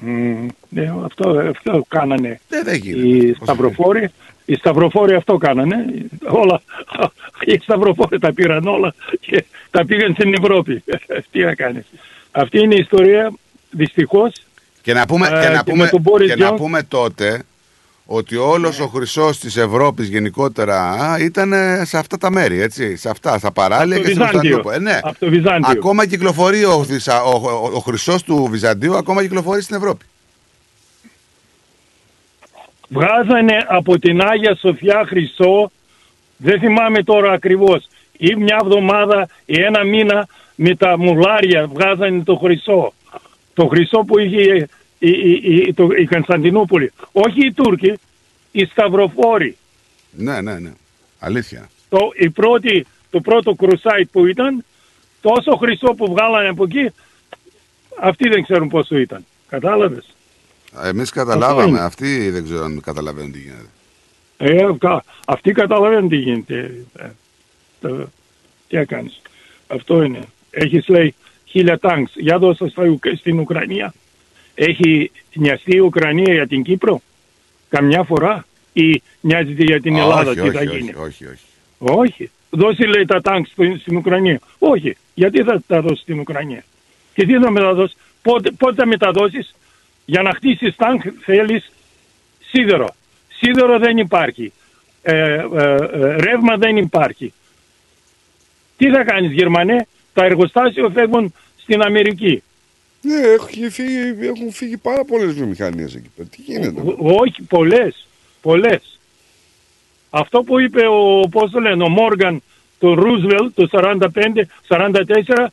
Μμμ, 0.00 0.46
ναι, 0.68 0.92
αυτό, 1.04 1.28
αυτό 1.50 1.84
κάνανε 1.88 2.40
Ε, 2.48 2.62
δεν 2.62 2.74
γίνεται. 2.74 3.08
οι 3.26 3.36
σταυροφόροι. 3.42 4.10
Οι 4.50 4.54
σταυροφόροι 4.54 5.14
αυτό 5.14 5.36
κάνανε. 5.36 5.84
Όλα, 6.28 6.60
οι 7.44 7.58
σταυροφόροι 7.62 8.18
τα 8.18 8.32
πήραν 8.32 8.66
όλα 8.66 8.94
και 9.20 9.44
τα 9.70 9.84
πήγαν 9.86 10.12
στην 10.12 10.34
Ευρώπη. 10.34 10.82
Τι 11.30 11.40
να 11.44 11.54
κάνεις. 11.54 11.84
Αυτή 12.30 12.58
είναι 12.60 12.74
η 12.74 12.78
ιστορία, 12.78 13.32
δυστυχώς. 13.70 14.32
Και 14.82 14.92
να 14.92 15.06
πούμε, 15.06 15.26
Ε, 15.26 15.30
και 15.30 15.48
να 15.48 15.62
και 15.62 15.70
πούμε, 15.70 15.82
με 15.82 15.88
τον 15.88 16.02
Boris 16.04 16.26
και 16.26 16.36
να 16.36 16.50
Johnson- 16.50 16.56
πούμε 16.56 16.82
τότε 16.82 17.42
ότι 18.06 18.36
όλος 18.36 18.80
ο 18.80 18.86
χρυσός 18.86 19.38
της 19.38 19.56
Ευρώπης 19.56 20.08
γενικότερα 20.08 20.90
α, 20.90 21.18
ήταν 21.18 21.52
ε, 21.52 21.84
σε 21.84 21.98
αυτά 21.98 22.18
τα 22.18 22.30
μέρη, 22.30 22.60
έτσι, 22.60 22.96
σε 22.96 23.08
αυτά, 23.08 23.38
στα 23.38 23.50
παράλια 23.52 23.96
Από 23.96 24.04
και 24.06 24.14
το 24.14 24.14
στην 24.14 24.26
Βυζάντιο. 24.26 24.60
Κωνσταντινούπολη. 24.60 24.76
Ε, 24.76 24.92
ναι. 24.92 24.98
Από 25.02 25.18
το 25.18 25.28
Βυζάντιο. 25.28 25.70
Ακόμα 25.70 26.06
κυκλοφορεί 26.06 26.64
ο, 26.64 26.84
θυσα- 26.84 27.22
ο, 27.24 27.30
ο, 27.30 27.70
ο 27.74 27.78
χρυσός 27.78 28.22
του 28.22 28.48
Βυζαντίου, 28.50 28.96
ακόμα 28.96 29.22
κυκλοφορεί 29.22 29.62
στην 29.62 29.76
Ευρώπη. 29.76 30.04
Βγάζανε 32.88 33.56
από 33.68 33.98
την 33.98 34.20
Άγια 34.20 34.56
Σοφιά 34.56 35.04
χρυσό, 35.06 35.70
δεν 36.36 36.60
θυμάμαι 36.60 37.02
τώρα 37.02 37.32
ακριβώς, 37.32 37.88
ή 38.16 38.34
μια 38.34 38.58
εβδομάδα 38.62 39.28
ή 39.44 39.60
ένα 39.60 39.84
μήνα 39.84 40.28
με 40.54 40.76
τα 40.76 40.98
μουλάρια 40.98 41.66
βγάζανε 41.66 42.22
το 42.22 42.36
χρυσό. 42.36 42.92
Το 43.54 43.66
χρυσό 43.66 43.98
που 43.98 44.18
είχε 44.18 44.68
η, 44.98 45.10
η, 45.10 45.40
η, 45.42 45.74
το, 45.74 45.88
η 45.98 46.06
Κωνσταντινούπολη. 46.06 46.92
Όχι 47.12 47.46
οι 47.46 47.52
Τούρκοι, 47.52 47.98
οι 48.52 48.64
Σταυροφόροι. 48.64 49.56
Ναι, 50.10 50.40
ναι, 50.40 50.58
ναι. 50.58 50.72
Αλήθεια. 51.18 51.68
Το, 51.88 51.98
η 52.14 52.30
πρώτη, 52.30 52.86
το 53.10 53.20
πρώτο 53.20 53.54
κρουσάιτ 53.54 54.08
που 54.12 54.26
ήταν, 54.26 54.64
τόσο 55.20 55.56
χρυσό 55.56 55.94
που 55.94 56.06
βγάλανε 56.12 56.48
από 56.48 56.64
εκεί, 56.64 56.90
αυτοί 58.00 58.28
δεν 58.28 58.42
ξέρουν 58.42 58.68
πόσο 58.68 58.98
ήταν. 58.98 59.24
Κατάλαβες; 59.48 60.14
Εμείς 60.84 61.08
Αυτό 61.08 61.24
καταλάβαμε, 61.24 61.68
είναι. 61.68 61.80
αυτοί 61.80 62.30
δεν 62.30 62.44
ξέρω 62.44 62.64
αν 62.64 62.80
καταλαβαίνουν 62.80 63.32
τι 63.32 63.38
γίνεται. 63.38 63.68
Ε, 64.38 64.66
κα- 64.78 65.04
αυτοί 65.26 65.52
καταλαβαίνουν 65.52 66.08
τι 66.08 66.16
γίνεται. 66.16 66.84
Ε, 66.98 67.06
το- 67.80 68.08
τι 68.68 68.76
να 68.76 68.84
κάνεις. 68.84 69.20
Αυτό 69.66 70.02
είναι. 70.02 70.20
Έχεις 70.50 70.88
λέει 70.88 71.14
χίλια 71.44 71.78
τάγκς. 71.78 72.12
Για 72.14 72.38
δώσα 72.38 72.68
στα 72.68 72.82
Ουκ- 72.84 73.16
στην 73.16 73.38
Ουκρανία. 73.38 73.94
Έχει 74.54 75.10
νοιαστεί 75.34 75.76
η 75.76 75.80
Ουκρανία 75.80 76.32
για 76.34 76.46
την 76.46 76.62
Κύπρο; 76.62 77.02
Καμιά 77.68 78.02
φορά; 78.02 78.46
Ή 78.72 79.02
νοιάζεται 79.20 79.62
για 79.62 79.80
την 79.80 79.96
Ελλάδα. 79.96 80.30
όχι, 80.30 80.40
τι 80.40 80.48
όχι, 80.48 80.56
θα 80.56 80.60
όχι, 80.60 80.76
γίνει; 80.78 80.92
όχι, 80.96 81.24
όχι. 81.26 81.44
Όχι. 81.78 82.30
Δώσει 82.50 82.82
λέει 82.82 83.04
τα 83.04 83.20
τάγκς 83.20 83.50
στην, 83.50 83.78
στην 83.78 83.96
Ουκρανία. 83.96 84.40
Όχι. 84.58 84.96
Γιατί 85.14 85.42
θα 85.42 85.62
τα 85.66 85.80
δώσεις 85.80 86.00
στην 86.00 86.18
Ουκρανία; 86.18 86.64
Και 87.14 87.26
τι 87.26 87.32
θα 87.38 87.50
μεταδώσεις; 87.50 87.96
Πότε, 88.22 88.50
πότε 88.50 88.74
θα 88.74 88.86
μεταδώσεις; 88.86 89.54
Για 90.10 90.22
να 90.22 90.32
χτίσεις 90.34 90.76
τάγκ 90.76 91.00
θέλεις 91.20 91.70
σίδερο. 92.50 92.88
Σίδερο 93.28 93.78
δεν 93.78 93.98
υπάρχει. 93.98 94.52
Ε, 95.02 95.14
ε, 95.14 95.38
ε, 95.92 96.16
ρεύμα 96.16 96.56
δεν 96.56 96.76
υπάρχει. 96.76 97.32
Τι 98.76 98.90
θα 98.90 99.04
κάνεις 99.04 99.32
Γερμανέ; 99.32 99.86
Τα 100.12 100.24
εργοστάσια 100.24 100.88
φεύγουν 100.94 101.34
στην 101.62 101.82
Αμερική. 101.82 102.42
Ναι, 103.02 103.14
έχει 103.14 103.68
φύγει, 103.70 104.26
έχουν 104.26 104.52
φύγει 104.52 104.76
πάρα 104.76 105.04
πολλές 105.04 105.32
βιομηχανίες 105.32 105.94
εκεί 105.94 106.10
πέρα. 106.16 106.28
Τι 106.28 106.42
γίνεται; 106.42 106.80
Ό- 106.80 106.96
Όχι, 106.98 107.42
πολλές. 107.42 108.06
Πολλές. 108.42 108.98
Αυτό 110.10 110.42
που 110.42 110.60
είπε 110.60 110.86
ο, 110.86 111.28
πώς 111.30 111.50
το 111.50 111.60
λένε, 111.60 111.82
ο 111.82 111.88
Μόργαν, 111.88 112.42
το 112.78 112.94
Ρούσβελ, 112.94 113.50
το 113.54 113.68
45-44, 113.70 115.52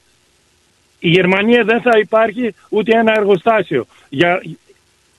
η 1.06 1.10
Γερμανία 1.10 1.64
δεν 1.64 1.82
θα 1.82 1.98
υπάρχει 2.00 2.56
ούτε 2.70 2.98
ένα 2.98 3.14
εργοστάσιο. 3.18 3.86
Για, 4.10 4.42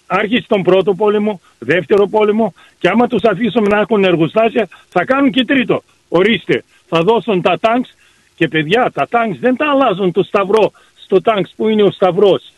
άρχισε 0.07 0.45
τον 0.49 0.63
πρώτο 0.63 0.95
πόλεμο, 0.95 1.41
δεύτερο 1.59 2.07
πόλεμο 2.07 2.55
και 2.79 2.89
άμα 2.89 3.07
τους 3.07 3.23
αφήσουμε 3.25 3.67
να 3.69 3.79
έχουν 3.81 4.05
εργοστάσια 4.05 4.69
θα 4.89 5.05
κάνουν 5.05 5.31
και 5.31 5.45
τρίτο. 5.45 5.83
Ορίστε, 6.09 6.65
θα 6.89 7.01
δώσουν 7.03 7.43
τα 7.43 7.59
τάγκς 7.59 7.95
και 8.37 8.49
παιδιά 8.49 8.91
τα 8.95 9.07
τάγκς 9.09 9.39
δεν 9.39 9.57
τα 9.57 9.71
αλλάζουν 9.71 10.13
το 10.13 10.23
σταυρό 10.23 10.73
στο 11.05 11.21
τάγκς 11.21 11.53
που 11.57 11.69
είναι 11.69 11.83
ο 11.83 11.91
σταυρός. 11.91 12.53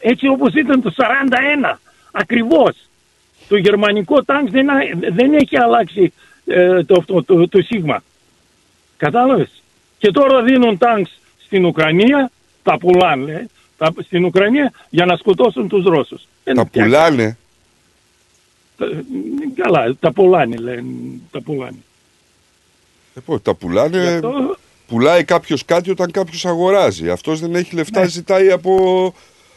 Έτσι 0.00 0.28
όπως 0.28 0.54
ήταν 0.54 0.82
το 0.82 0.94
41, 0.96 1.78
ακριβώς. 2.12 2.76
Το 3.48 3.56
γερμανικό 3.56 4.24
τάγκς 4.24 4.50
δεν, 4.50 4.70
α- 4.70 5.10
δεν 5.12 5.34
έχει 5.34 5.56
αλλάξει 5.58 6.12
ε, 6.46 6.84
το, 6.84 7.04
το, 7.06 7.22
το, 7.22 7.48
το 7.48 7.62
σίγμα. 7.62 8.02
Κατάλαβες; 8.96 9.62
Και 9.98 10.10
τώρα 10.10 10.42
δίνουν 10.42 10.78
τάγκς 10.78 11.10
στην 11.44 11.64
Ουκρανία, 11.64 12.30
τα 12.64 12.78
πουλάνε 12.78 13.32
ε, 13.32 13.46
τα, 13.78 13.92
στην 14.04 14.24
Ουκρανία 14.24 14.72
για 14.90 15.04
να 15.04 15.16
σκοτώσουν 15.16 15.68
τους 15.68 15.84
Ρώσους. 15.84 16.22
Ε, 16.44 16.52
Τα 16.52 16.66
τι 16.66 16.78
να 16.78 16.84
πουλάνε; 16.84 17.36
τα- 18.78 18.86
Καλά, 19.62 19.94
τα 20.00 20.12
πουλάνε 20.12 20.56
λένε. 20.56 20.82
Τα 21.30 21.40
πουλάνε. 21.42 21.76
Ε, 23.14 23.20
πω, 23.24 23.40
τα 23.40 23.54
πουλάνε. 23.54 24.00
Γι' 24.02 24.06
αυτό- 24.08 24.56
Πουλάει 24.86 25.24
κάποιος 25.24 25.64
κάτι 25.64 25.90
όταν 25.90 26.10
κάποιος 26.10 26.46
αγοράζει. 26.46 27.10
Αυτός 27.10 27.40
δεν 27.40 27.54
έχει 27.54 27.74
λεφτά, 27.74 28.00
Ναι. 28.00 28.06
ζητάει 28.08 28.50
από, 28.50 29.14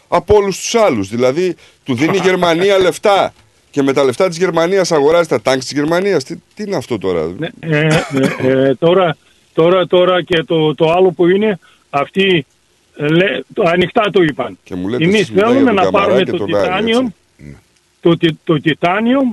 από 0.07 0.35
όλους 0.35 0.57
τους 0.59 0.75
άλλους. 0.75 1.09
Δηλαδή, 1.09 1.55
του 1.83 1.95
δίνει 1.95 2.17
η 2.17 2.21
Γερμανία 2.29 2.77
λεφτά 2.79 3.33
Και 3.71 3.81
με 3.83 3.93
τα 3.93 4.03
λεφτά 4.03 4.27
της 4.27 4.37
Γερμανίας 4.37 4.91
αγοράζει 4.91 5.27
τα 5.27 5.41
τάγκ 5.41 5.59
της 5.59 5.71
Γερμανίας. 5.71 6.23
Τι, 6.23 6.35
τι 6.55 6.63
είναι 6.63 6.75
αυτό 6.75 6.97
τώρα; 6.97 7.35
Ε, 7.59 7.87
ε, 7.87 8.05
ε, 8.67 8.75
τώρα, 8.75 9.17
τώρα, 9.53 9.87
τώρα 9.87 10.21
και 10.23 10.43
το, 10.43 10.75
το 10.75 10.91
άλλο 10.91 11.11
που 11.11 11.27
είναι, 11.27 11.59
αυτοί 11.89 12.45
ε, 12.97 13.07
λέ, 13.07 13.39
το, 13.53 13.63
ανοιχτά 13.65 14.09
το 14.11 14.21
είπαν. 14.23 14.57
Και 14.63 14.75
μου 14.75 14.87
λέτε 14.87 15.03
Εμείς 15.03 15.15
εσείς 15.19 15.29
μιλάτε 15.29 15.51
θέλουμε 15.53 15.71
για 15.71 15.81
τον 15.81 15.91
να 15.91 15.99
πάρουμε 15.99 16.23
Καμαρά 16.23 16.25
το 16.25 16.31
και 16.31 16.37
τον 16.37 16.49
Γάρη, 16.49 16.63
τιτάνιουμ, 16.67 17.05
έτσι. 17.37 17.57
το, 18.01 18.17
τι- 18.17 18.35
το 18.43 18.61
τιτάνιουμ, 18.61 19.31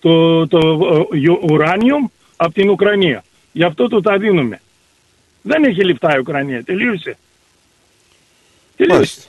το, 0.00 0.46
το 0.48 0.58
ε, 1.12 1.52
ουράνιουμ 1.52 2.06
από 2.36 2.52
την 2.52 2.68
Ουκρανία. 2.70 3.24
Γι' 3.52 3.64
αυτό 3.64 3.88
το 3.88 4.00
τα 4.00 4.18
δίνουμε. 4.18 4.60
Δεν 5.42 5.64
έχει 5.64 5.84
λεφτά 5.84 6.16
η 6.16 6.18
Ουκρανία. 6.18 6.64
Τελείωσε. 6.64 7.16
Τελείωσε. 8.76 9.20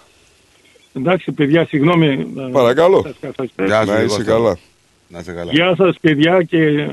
Εντάξει, 0.93 1.31
παιδιά, 1.31 1.65
συγγνώμη. 1.65 2.07
ε, 2.07 2.49
Παρακαλώ. 2.51 3.01
σας 3.05 3.15
καθυστερώ. 3.35 3.67
Γεια 3.67 3.81
σου, 3.81 3.87
Να 3.91 3.99
Νίκο, 4.01 4.13
είσαι 4.13 4.23
θέλω. 4.23 4.35
καλά. 4.37 4.57
Να 5.07 5.19
είσαι 5.19 5.31
καλά. 5.31 5.51
Γεια 5.51 5.75
σας, 5.75 5.97
παιδιά, 6.01 6.43
και 6.43 6.87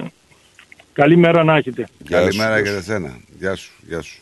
καλή 0.92 1.17
μέρα 1.17 1.44
να 1.44 1.57
έχετε. 1.57 1.89
Καλημέρα 2.05 2.62
και 2.62 2.68
σε 2.68 2.83
σένα. 2.83 3.17
Γεια 3.39 3.55
σου, 3.55 3.70
γεια 3.89 4.02
σου. 4.02 4.20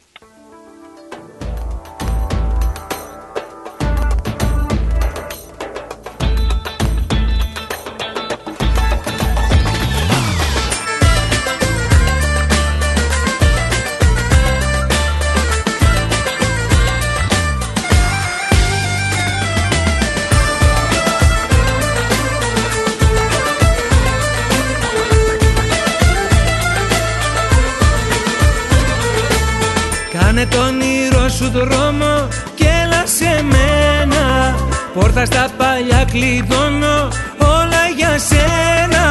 Σου 31.47 31.53
δρόμο 31.53 32.29
και 32.55 32.65
έλα 32.85 33.03
σε 33.07 33.43
μένα. 33.43 34.55
Πόρτα 34.95 35.25
στα 35.25 35.49
παλιά 35.57 36.05
κλειδώνω 36.13 37.09
όλα 37.39 37.83
για 37.97 38.19
σένα. 38.29 39.05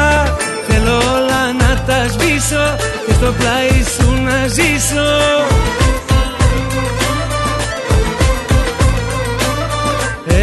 Θέλω 0.68 0.96
όλα 0.96 1.54
να 1.60 1.84
τα 1.88 2.08
σβήσω 2.10 2.76
και 3.06 3.14
στο 3.14 3.34
πλάι 3.38 3.84
σου 3.96 4.12
να 4.24 4.48
ζήσω. 4.48 5.10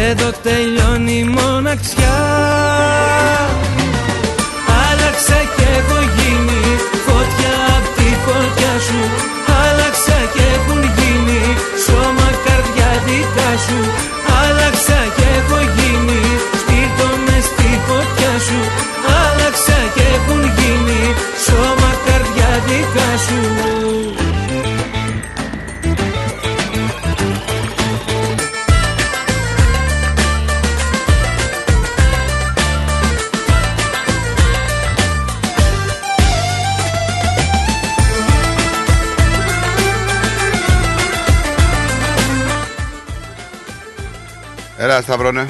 Εδώ 0.09 0.31
τελειώνει 0.43 1.17
η 1.17 1.23
μοναξιά. 1.23 2.17
Άλλαξα 4.89 5.39
και 5.55 5.63
έχω 5.77 5.99
γίνει 6.15 6.61
φωτιά 7.05 7.55
απ' 7.77 7.95
τη 7.95 8.15
φωτιά 8.25 8.79
σου 8.87 9.32
καρδιά 13.23 13.43
δικά 13.43 13.57
σου 13.57 14.02
Έλα, 44.93 45.01
Σταυρώνε. 45.01 45.49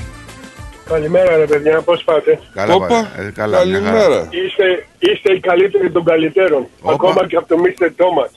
Καλημέρα 0.85 1.37
ρε 1.37 1.45
παιδιά, 1.45 1.81
πώς 1.81 2.03
πάτε; 2.03 2.39
Καλά, 2.53 2.73
Όπα, 2.73 2.87
πάλι. 2.87 3.07
Ε, 3.27 3.31
καλά, 3.31 3.65
μια 3.65 3.81
χαρά. 3.81 4.27
Είστε, 4.31 4.85
είστε 4.99 5.33
οι 5.33 5.39
καλύτεροι 5.39 5.91
των 5.91 6.03
καλύτερων. 6.03 6.67
Ακόμα 6.85 7.27
και 7.27 7.35
από 7.35 7.47
το 7.47 7.55
Mr. 7.63 7.85
Thomas. 7.85 8.29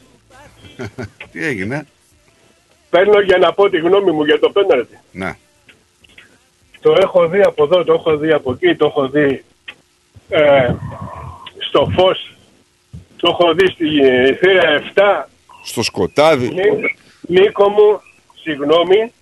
Τι 1.33 1.45
έγινε; 1.45 1.87
Παίρνω 2.91 3.21
για 3.21 3.39
να 3.39 3.53
πω 3.53 3.71
τη 3.71 3.79
γνώμη 3.79 4.11
μου 4.11 4.25
για 4.25 4.39
το 4.39 4.51
πέναλτι. 4.51 4.99
Ναι. 5.13 5.37
Το 6.81 6.97
έχω 7.01 7.29
δει 7.29 7.41
από 7.41 7.65
εδώ, 7.65 7.85
το 7.85 7.93
έχω 7.93 8.17
δει 8.17 8.33
από 8.33 8.53
εκεί, 8.53 8.75
το 8.77 8.87
έχω 8.87 9.09
δει 9.09 9.45
ε, 10.29 10.75
στο 11.59 11.91
φως, 11.97 12.37
το 13.17 13.29
έχω 13.41 13.55
δει 13.55 13.67
στη 13.67 13.85
θύρα 14.39 14.83
7. 15.25 15.29
Στο 15.65 15.83
σκοτάδι. 15.83 16.49
Νί- 16.49 16.97
Νίκο 17.41 17.69
μου, 17.69 18.01
συγγνώμη, 18.43 19.13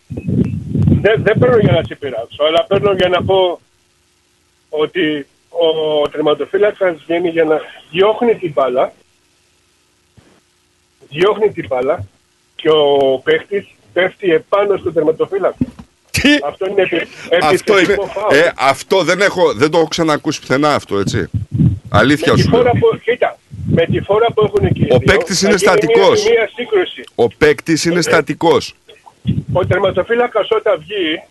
δεν, 1.04 1.22
δεν 1.22 1.38
παίρνω 1.38 1.58
για 1.58 1.72
να 1.72 1.82
σε 1.86 1.94
πειράξω, 1.94 2.44
αλλά 2.44 2.64
παίρνω 2.64 2.92
για 2.92 3.08
να 3.08 3.22
πω 3.24 3.60
ότι 4.68 5.26
ο 5.48 6.08
τερματοφύλακας 6.08 6.96
βγαίνει 7.06 7.28
για 7.28 7.44
να 7.44 7.60
διώχνει 7.90 8.34
την 8.34 8.52
μπάλα, 8.52 8.92
διώχνει 11.08 11.52
την 11.52 11.66
μπάλα 11.68 12.04
και 12.56 12.70
ο 12.70 13.20
παίχτης 13.24 13.66
πέφτει 13.92 14.30
επάνω 14.32 14.76
στο 14.76 14.92
τερματοφύλακα. 14.92 15.56
Αυτό 16.44 16.66
είναι 16.70 16.82
επι, 16.82 16.96
Αυτό, 17.42 17.72
είναι, 17.72 17.80
επιθετικό 17.80 18.06
φάουλ. 18.06 18.36
ε, 18.36 18.52
αυτό 18.56 19.02
δεν, 19.02 19.20
έχω, 19.20 19.52
δεν 19.54 19.70
το 19.70 19.78
έχω 19.78 19.88
ξανακούσει 19.88 20.40
πουθενά 20.40 20.74
αυτό, 20.74 20.98
έτσι. 20.98 21.30
Αλήθεια 21.88 22.32
με 22.32 22.38
τη 22.38 22.42
σου 22.42 22.50
λέω. 22.50 22.60
φορά 22.60 22.70
που, 22.70 22.98
κοίτα, 23.04 23.38
με 23.66 23.86
τη 23.86 24.00
φορά 24.00 24.26
που 24.34 24.42
έχουν 24.44 24.64
εκεί. 24.64 24.86
Ο 24.90 24.98
παίκτης 24.98 25.42
είναι 25.42 25.56
στατικός. 25.56 26.22
Μια, 26.24 26.32
μια 26.32 26.50
σύγκρουση. 26.54 27.04
Ο 27.14 27.28
παίκτης 27.28 27.84
είναι 27.84 28.00
στατικός. 28.00 28.74
Ο 29.52 29.66
τερματοφύλακας 29.66 30.48
όταν 30.50 30.78
βγει, 30.78 31.22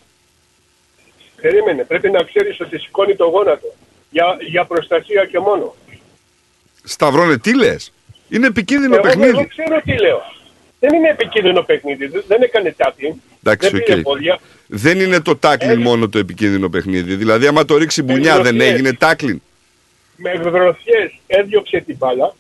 περίμενε, 1.42 1.84
πρέπει 1.84 2.10
να 2.10 2.24
ξέρεις 2.24 2.60
ότι 2.62 2.80
σηκώνει 2.80 3.16
το 3.16 3.26
γόνατο. 3.26 3.74
Για, 4.10 4.38
για 4.40 4.66
προστασία 4.66 5.26
και 5.26 5.40
μόνο. 5.40 5.76
Σταυρώνε, 6.84 7.38
τι 7.38 7.56
λες; 7.56 7.94
Είναι 8.30 8.48
επικίνδυνο 8.48 8.94
Εγώ, 8.96 9.04
παιχνίδι. 9.04 9.30
εγώ 9.30 9.48
ξέρω 9.48 9.82
τι 9.84 9.98
λέω. 9.98 10.22
Δεν 10.80 10.94
είναι 10.94 11.10
επικίνδυνο 11.10 11.62
παιχνίδι. 11.62 12.06
Δεν- 12.08 12.24
Δεν 12.28 12.42
έκανε 12.42 12.74
τάπι. 12.78 13.22
Εντάξει, 13.44 13.70
δεν 13.70 13.84
πήρε 13.84 13.98
οκ. 13.98 14.04
πόδια. 14.04 14.40
Δεν 14.68 15.00
είναι 15.00 15.22
το 15.22 15.36
τάκλιν 15.36 15.82
μόνο 15.82 16.10
το 16.10 16.18
επικίνδυνο 16.18 16.70
παιχνίδι. 16.70 17.16
Δηλαδή, 17.16 17.48
άμα 17.48 17.66
το 17.66 17.78
ρίξει 17.78 18.04
μπουνιά, 18.04 18.36
δεν 18.42 18.46
Εκδοχές. 18.46 18.72
έγινε 18.74 18.94
τάκλιν. 18.94 19.42
Με 20.16 20.32
γροθιές 20.32 21.12
έδιωξε 21.28 21.80
την 21.86 21.96
μπάλα 21.98 22.36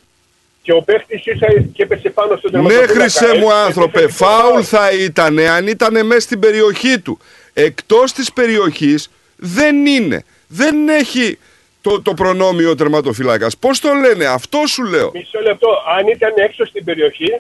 και 0.63 0.71
ο 0.73 0.81
παίχτης 0.81 1.25
ίσα 1.25 1.47
και 1.73 1.83
έπεσε 1.83 2.09
πάνω 2.09 2.35
στον 2.37 2.51
Ναι, 2.51 2.57
τερματοφύλακα. 2.69 2.99
χρυσέ 2.99 3.37
μου 3.37 3.49
Ε, 3.49 3.53
άνθρωπε, 3.53 3.99
επιθετικό 3.99 4.25
φάουλ 4.25 4.61
θα 4.63 4.91
ήταν 4.91 5.39
αν 5.39 5.67
ήταν 5.67 6.05
μέσα 6.05 6.19
στην 6.19 6.39
περιοχή 6.39 6.99
του. 6.99 7.19
Εκτός 7.53 8.11
της 8.11 8.33
περιοχής 8.33 9.09
δεν 9.35 9.85
είναι. 9.85 10.23
Δεν 10.47 10.89
έχει 10.89 11.37
το, 11.81 12.01
το 12.01 12.13
προνόμιο 12.13 12.69
ο 12.69 12.75
τερματοφυλάκας. 12.75 13.57
Πώς 13.57 13.79
το 13.79 13.93
λένε, 13.93 14.25
αυτό 14.25 14.59
σου 14.67 14.83
λέω. 14.83 15.11
Μισό 15.13 15.39
λεπτό. 15.41 15.67
Αν 15.97 16.07
ήταν 16.07 16.31
έξω 16.35 16.65
στην 16.65 16.83
περιοχή 16.83 17.39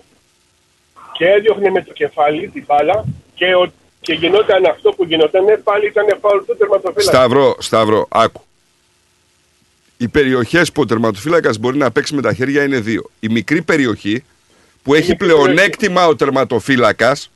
και 1.13 1.25
έδιωχνε 1.27 1.69
με 1.69 1.83
το 1.83 1.93
κεφάλι 1.93 2.47
την 2.47 2.63
μπάλα 2.67 3.03
και, 3.35 3.55
ο, 3.55 3.71
και 4.01 4.13
γινόταν 4.13 4.65
αυτό 4.65 4.91
που 4.91 5.03
γινόταν, 5.03 5.43
πάλι 5.63 5.85
ήταν 5.87 6.05
φάουλ 6.21 6.43
του 6.45 6.55
τερματοφύλακα. 6.57 7.01
Σταυρό, 7.17 7.55
Σταυρό, 7.59 8.07
άκου. 8.09 8.41
Οι 9.97 10.07
περιοχές 10.07 10.71
που 10.71 10.81
ο 10.81 10.85
τερματοφύλακας 10.85 11.57
μπορεί 11.57 11.77
να 11.77 11.91
παίξει 11.91 12.15
με 12.15 12.21
τα 12.21 12.33
χέρια 12.33 12.63
είναι 12.63 12.79
δύο. 12.79 13.09
Η 13.19 13.27
μικρή 13.29 13.61
περιοχή 13.61 14.23
που 14.83 14.93
έχει 14.93 15.15
πλεονέκτημα 15.15 16.07
ο 16.07 16.15
τερματοφύλακας 16.15 17.31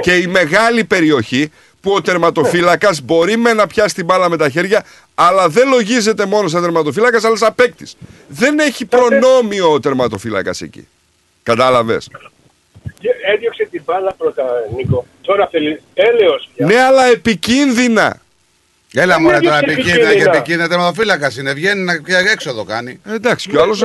και 0.00 0.16
η 0.16 0.26
μεγάλη 0.26 0.84
περιοχή 0.84 1.50
που 1.80 1.92
ο 1.92 2.00
τερματοφύλακας 2.00 3.00
μπορεί 3.00 3.36
με 3.36 3.52
να 3.52 3.66
πιάσει 3.66 3.94
την 3.94 4.04
μπάλα 4.04 4.28
με 4.28 4.36
τα 4.36 4.48
χέρια, 4.48 4.84
αλλά 5.14 5.48
δεν 5.48 5.68
λογίζεται 5.68 6.26
μόνο 6.26 6.48
σαν 6.48 6.62
τερματοφύλακας, 6.62 7.24
αλλά 7.24 7.36
σαν 7.36 7.54
παίκτης. 7.54 7.96
Δεν 8.28 8.58
έχει 8.58 8.84
προνόμιο 8.84 9.72
ο 9.72 9.80
τερματοφύλακας 9.80 10.60
εκεί. 10.60 10.88
Κατάλαβες; 11.42 12.10
Και 12.98 13.08
Έδιωξε 13.34 13.68
την 13.70 13.82
μπάλα 13.84 14.14
πρώτα, 14.18 14.44
Νίκο. 14.76 15.06
Τώρα 15.22 15.48
θέλει 15.50 15.80
έλεος 15.94 16.48
πια. 16.54 16.66
Ναι, 16.66 16.82
αλλά 16.82 17.04
επικίνδυνα. 17.06 18.20
Έλα 18.94 19.14
Δεν 19.14 19.22
μωρέ 19.22 19.36
έδιωξε 19.36 19.60
τώρα 19.60 19.72
επικίνδυνα 19.72 19.94
και 19.96 20.02
επικίνδυνα. 20.04 20.34
επικίνδυνα 20.36 20.68
τερματοφύλακα 20.68 21.30
είναι. 21.38 21.52
Βγαίνει 21.52 21.82
να 21.82 21.96
και 21.96 22.14
έξοδο 22.32 22.64
κάνει. 22.64 23.00
Εντάξει, 23.06 23.48
και 23.50 23.56
ο 23.56 23.62
άλλος 23.62 23.82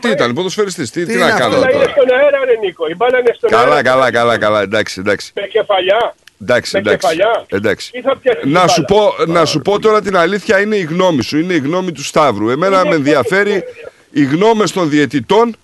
τι 0.00 0.08
ήταν, 0.10 0.32
ποδοσφαιριστής. 0.34 0.90
Τι, 0.90 1.04
τι, 1.04 1.12
είναι 1.12 1.20
να 1.20 1.26
αυτό 1.26 1.38
κάνω 1.38 1.54
Η 1.56 1.58
μπάλα 1.58 1.70
είναι 1.70 1.78
τώρα. 1.84 1.90
στον 1.90 2.18
αέρα, 2.18 2.44
ρε 2.44 2.56
Νίκο. 2.66 2.86
Η 2.88 2.94
μπάλα 2.94 3.18
είναι 3.18 3.32
στον 3.36 3.50
Καλά, 3.50 3.62
αέρα. 3.62 3.82
καλά, 3.82 4.10
καλά, 4.10 4.38
καλά. 4.38 4.60
Εντάξει, 4.62 5.00
εντάξει. 5.00 5.32
Με 5.34 5.42
κεφαλιά. 5.42 6.14
Εντάξει, 6.42 6.70
Με 6.74 6.78
εντάξει. 6.78 6.98
κεφαλιά. 7.00 7.44
εντάξει. 7.48 7.90
Ή 7.94 8.00
θα 8.00 8.16
πιάσει 8.16 8.38
την 8.40 8.50
Να 8.50 8.66
σου, 8.68 8.84
μπάλα; 8.88 9.10
πω, 9.26 9.32
να 9.32 9.44
σου 9.44 9.60
πω 9.60 9.78
τώρα 9.78 10.00
την 10.02 10.16
αλήθεια, 10.16 10.60
είναι 10.60 10.76
η 10.76 10.82
γνώμη 10.82 11.22
σου, 11.22 11.38
είναι 11.38 11.54
η 11.54 11.58
γνώμη 11.58 11.92
του 11.92 12.04
Σταύρου. 12.04 12.48
Εμένα 12.50 12.84
με 12.86 12.94
ενδιαφέρει 12.94 13.64
οι 14.10 14.24
γνώμες 14.24 14.72
των 14.72 14.88
διαιτητών 14.90 15.56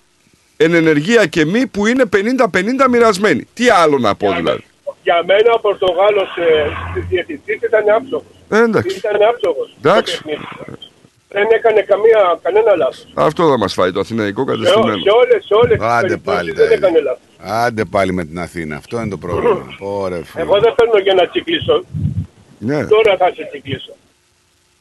εν 0.57 0.73
ενεργεία 0.73 1.25
και 1.25 1.45
μη 1.45 1.67
που 1.67 1.85
είναι 1.87 2.03
50-50 2.13 2.87
μοιρασμένοι. 2.89 3.47
Τι 3.53 3.69
άλλο 3.69 3.97
να 3.97 4.15
πω 4.15 4.33
δηλαδή. 4.33 4.63
Για 5.03 5.23
μένα 5.25 5.51
ο 5.55 5.59
Πορτογάλος 5.59 6.29
ε, 6.37 6.99
διαιτητής 7.09 7.55
ήταν 7.61 7.83
άψογος. 7.95 8.25
Ε, 8.51 8.57
εντάξει. 8.63 8.97
Ήταν 8.97 9.15
άψογος. 9.29 9.75
Εντάξει. 9.77 10.13
στο 10.15 10.23
παιχνίδι. 10.25 10.47
Δεν 11.33 11.47
έκανε 11.51 11.81
καμία, 11.81 12.39
κανένα 12.41 12.75
λάθος. 12.75 13.07
Αυτό 13.13 13.49
θα 13.49 13.57
μας 13.57 13.73
φάει 13.73 13.91
το 13.91 13.99
αθηναϊκό 13.99 14.41
Σε, 14.41 14.51
κατεστημένο. 14.51 14.97
σε 15.01 15.09
όλες 15.09 15.45
σε 15.45 15.53
όλες 15.53 15.77
τις 15.77 15.87
Άντε 15.87 16.07
περιπτώσεις 16.07 16.37
πάλι. 16.37 16.51
δεν 16.51 16.67
τα 16.67 16.73
έκανε 16.73 16.97
ίδια. 16.97 17.01
λάθος. 17.11 17.63
Άντε 17.65 17.85
πάλι 17.85 18.13
με 18.13 18.25
την 18.25 18.39
Αθήνα. 18.39 18.75
Αυτό 18.75 18.97
είναι 18.99 19.09
το 19.09 19.17
πρόβλημα. 19.17 19.65
Ωραία, 20.03 20.23
φίλε. 20.23 20.41
Εγώ 20.43 20.59
δεν 20.59 20.75
παίρνω 20.75 20.97
για 20.99 21.13
να 21.13 21.27
τσικλίσω. 21.27 21.83
Ναι. 22.59 22.85
Τώρα 22.85 23.17
θα 23.17 23.31
σε 23.35 23.47
τσικλίσω. 23.49 23.93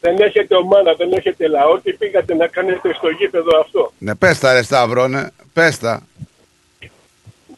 Δεν 0.01 0.17
έχετε 0.19 0.57
ομάδα, 0.57 0.95
δεν 0.95 1.13
έχετε 1.13 1.49
λαό. 1.49 1.79
Τι 1.81 1.93
πήγατε 1.93 2.35
να 2.35 2.47
κάνετε 2.47 2.95
στο 2.95 3.09
γήπεδο 3.09 3.59
αυτό; 3.61 3.93
Ναι, 3.99 4.15
πες 4.15 4.39
τα 4.39 4.53
ρε 4.53 4.63
Σταυρώνε. 4.63 5.31
Πες 5.53 5.79
τα. 5.79 6.03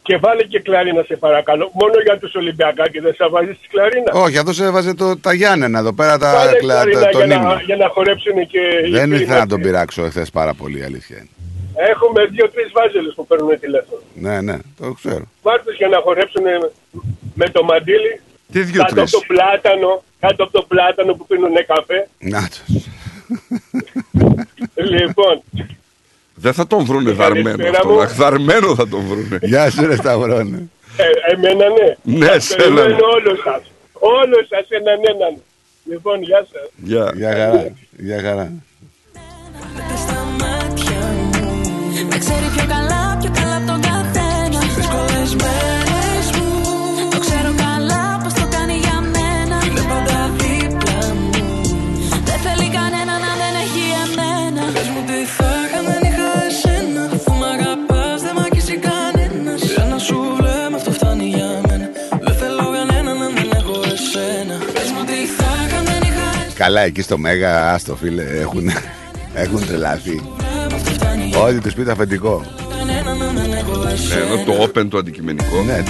Και 0.02 0.16
βάλε 0.16 0.42
και 0.42 0.60
κλαρίνα 0.60 1.02
σε 1.02 1.16
παρακαλώ. 1.16 1.70
Μόνο 1.72 1.92
για 2.04 2.18
τους 2.18 2.34
Ολυμπιακάκη 2.34 2.98
δεν 2.98 3.14
θα 3.14 3.28
βάζεις 3.28 3.58
τη 3.60 3.68
κλαρίνα. 3.68 4.12
Όχι, 4.12 4.38
αυτό 4.38 4.52
σε 4.52 4.64
έβαζε 4.64 4.94
το, 4.94 5.16
τα 5.16 5.32
Γιάννενα 5.32 5.78
εδώ 5.78 5.92
πέρα 5.92 6.18
τα, 6.18 6.32
Βάλε 6.32 6.50
κλα- 6.50 6.58
κλαρίνα 6.60 7.00
τα, 7.00 7.08
τον 7.08 7.26
για, 7.26 7.36
να, 7.36 7.42
ύμνο. 7.42 7.60
για 7.66 7.76
να 7.76 7.88
χορέψουν 7.88 8.46
και 8.46 8.60
οι 8.86 8.90
Δεν 8.90 9.02
φίλοι 9.02 9.14
ήθελα 9.14 9.32
να 9.32 9.38
μας. 9.38 9.48
τον 9.48 9.60
πειράξω 9.60 10.04
εχθές 10.04 10.30
πάρα 10.30 10.54
πολύ, 10.54 10.78
η 10.78 10.82
αλήθεια 10.82 11.16
είναι. 11.16 11.28
Έχουμε 11.90 12.24
δύο-τρεις 12.26 12.70
βάζελες 12.72 13.14
που 13.14 13.26
παίρνουν 13.26 13.58
τηλέφωνο. 13.60 14.00
Ναι, 14.14 14.40
ναι, 14.40 14.56
το 14.78 14.92
ξέρω. 14.92 15.24
Βάρτε 15.42 15.72
για 15.76 15.88
να 15.88 15.98
χορέψουν 15.98 16.42
με 17.34 17.48
το 17.48 17.62
μαντίλι. 17.64 18.20
Τι 18.52 18.60
κάτω 18.60 18.82
από 18.82 18.94
δύο-τρεις; 18.94 19.10
το 19.10 19.20
πλάτανο, 19.26 20.02
κάτω 20.20 20.42
από 20.42 20.52
το 20.52 20.62
πλάτανο 20.62 21.14
που 21.14 21.26
πίνουν 21.26 21.52
καφέ. 21.66 22.08
Να 22.18 22.48
το. 22.48 22.58
λοιπόν, 24.76 25.42
Δεν 26.44 26.52
θα 26.52 26.66
τον 26.66 26.84
βρούνε 26.84 27.10
δαρμένο 27.10 27.48
Καλησπέρα 27.56 27.78
αυτό. 27.78 27.88
μου. 27.92 28.00
Αχ, 28.00 28.14
Δαρμένο 28.14 28.74
θα 28.74 28.88
τον 28.88 29.00
βρούνε. 29.08 29.38
Γεια 29.42 29.70
σου 29.70 29.86
ρε 29.86 29.96
Σταυρώνε. 29.96 30.68
ε, 30.96 31.32
εμένα 31.32 31.64
ναι. 31.68 32.16
Ναι, 32.18 32.26
Σας 32.26 32.44
σένα. 32.44 32.62
περιμένω 32.62 33.06
όλους 33.16 33.38
σας. 33.46 33.62
Όλους 33.92 34.46
σας 34.48 34.66
έναν 34.68 34.98
έναν. 35.14 35.34
Λοιπόν, 35.84 36.22
γεια 36.22 36.46
σας. 36.52 36.68
Γεια. 36.76 37.12
Γεια 37.14 37.32
χαρά. 37.32 37.72
Γεια 37.98 38.20
χαρά. 38.22 38.52
Με 42.10 42.18
ξέρει 42.18 42.46
πιο 42.56 42.64
καλά, 42.74 43.16
πιο 43.20 43.30
καλά 43.34 43.56
από 43.56 43.66
τον 43.66 43.80
καθένα. 43.80 44.60
Στις 44.60 44.74
δύσκολες 44.74 45.30
μέρες 45.42 45.91
Καλά, 66.62 66.80
εκεί 66.80 67.02
στο 67.02 67.18
Μέγα, 67.18 67.72
άστο 67.72 67.96
φίλε, 67.96 68.22
έχουν, 68.22 68.70
έχουν 69.34 69.66
τρελαθεί. 69.66 70.22
Ό,τι 71.46 71.60
τους 71.60 71.74
πει 71.74 71.84
το 71.84 71.90
αφεντικό. 71.90 72.44
κανέναν 72.78 73.22
αν 73.22 73.34
δεν 73.34 73.52
έχω 73.52 73.88
εσένα 73.92 74.20
Ε, 74.20 74.22
Εδώ 74.24 74.44
το 74.44 74.62
open 74.62 74.86
το 74.88 74.98
αντικειμενικό. 74.98 75.62
Ναι, 75.66 75.82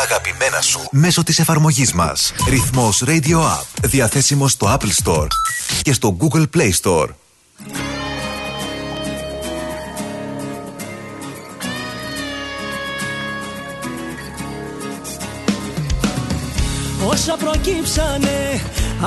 τα 0.00 0.06
αγαπημένα 0.06 0.60
σου 0.60 0.88
μέσω 0.90 1.22
της 1.22 1.38
εφαρμογής 1.38 1.92
μας. 1.92 2.32
Ρυθμός 2.48 3.02
Radio 3.06 3.36
App. 3.36 3.64
Διαθέσιμος 3.82 4.52
στο 4.52 4.78
Apple 4.78 5.04
Store 5.04 5.26
και 5.82 5.92
στο 5.92 6.16
Google 6.20 6.44
Play 6.56 6.70
Store. 6.82 7.08
Όσα 17.06 17.36
προκύψανε 17.36 18.60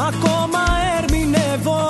ακόμα 0.07 0.63
ερμηνεύω 0.97 1.89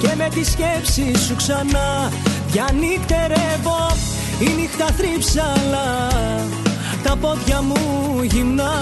Και 0.00 0.14
με 0.16 0.28
τη 0.34 0.44
σκέψη 0.44 1.18
σου 1.26 1.36
ξανά 1.36 2.12
διανύκτερεύω 2.46 3.96
Η 4.38 4.48
νύχτα 4.60 4.86
θρύψαλα 4.86 6.10
τα 7.02 7.16
πόδια 7.16 7.62
μου 7.62 7.76
γυμνά. 8.22 8.72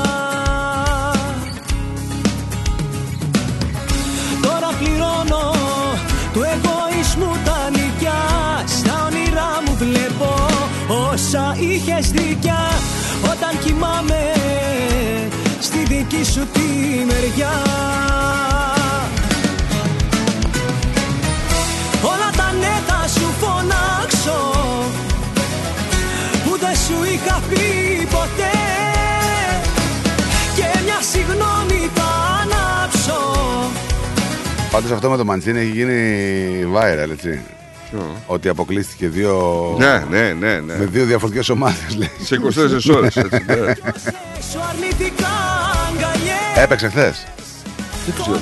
Τώρα 4.42 4.70
πληρώνω 4.78 5.54
του 6.32 6.42
εγωισμού 6.42 7.36
τα 7.44 7.70
νικιά. 7.70 8.20
Στα 8.66 9.06
όνειρά 9.06 9.62
μου 9.66 9.76
βλέπω 9.78 10.46
όσα 11.12 11.56
είχες 11.58 12.10
δικιά. 12.10 12.68
Όταν 13.22 13.58
κοιμάμαι 13.64 14.32
στη 15.60 15.78
δική 15.78 16.24
σου 16.24 16.46
τη 16.52 16.68
μεριά. 17.06 17.52
Όλα 22.02 22.30
τα 22.36 22.52
ναι 22.60 22.80
θα 22.86 23.08
σου 23.08 23.34
φωνάξω 23.40 24.50
Που 26.44 26.58
δεν 26.58 26.76
σου 26.76 27.04
είχα 27.14 27.40
πει 27.48 27.79
Πάντως 34.70 34.90
αυτό 34.90 35.10
με 35.10 35.16
το 35.16 35.24
Μαντσίνη 35.24 35.58
έχει 35.58 35.70
γίνει 35.70 36.72
viral, 36.74 37.10
έτσι. 37.10 37.40
Ότι 38.26 38.48
αποκλείστηκε 38.48 39.08
δύο. 39.08 39.74
Ναι, 39.78 40.04
ναι, 40.10 40.32
ναι, 40.32 40.60
ναι. 40.60 40.76
Με 40.78 40.84
δύο 40.84 41.04
διαφορετικές 41.04 41.48
ομάδες, 41.48 41.96
λέει. 41.96 42.10
Σε 42.22 42.40
24 42.90 42.96
ώρες, 42.96 43.16
έτσι, 43.16 43.44
ναι. 43.46 43.54
Σου 44.50 44.60
αρνητικά 44.70 45.28
αγκαλιές 45.88 46.62
Έπαιξε 46.62 46.88
χθες. 46.88 47.26
Δεν 48.06 48.14
ξέρω. 48.14 48.40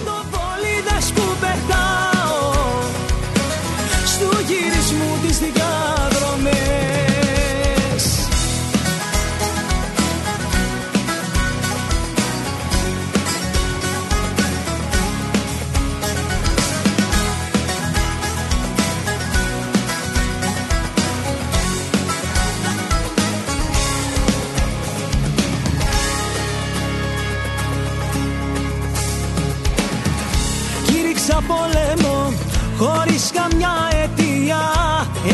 Χωρίς 32.78 33.30
καμιά 33.34 33.74
αιτία 33.90 34.60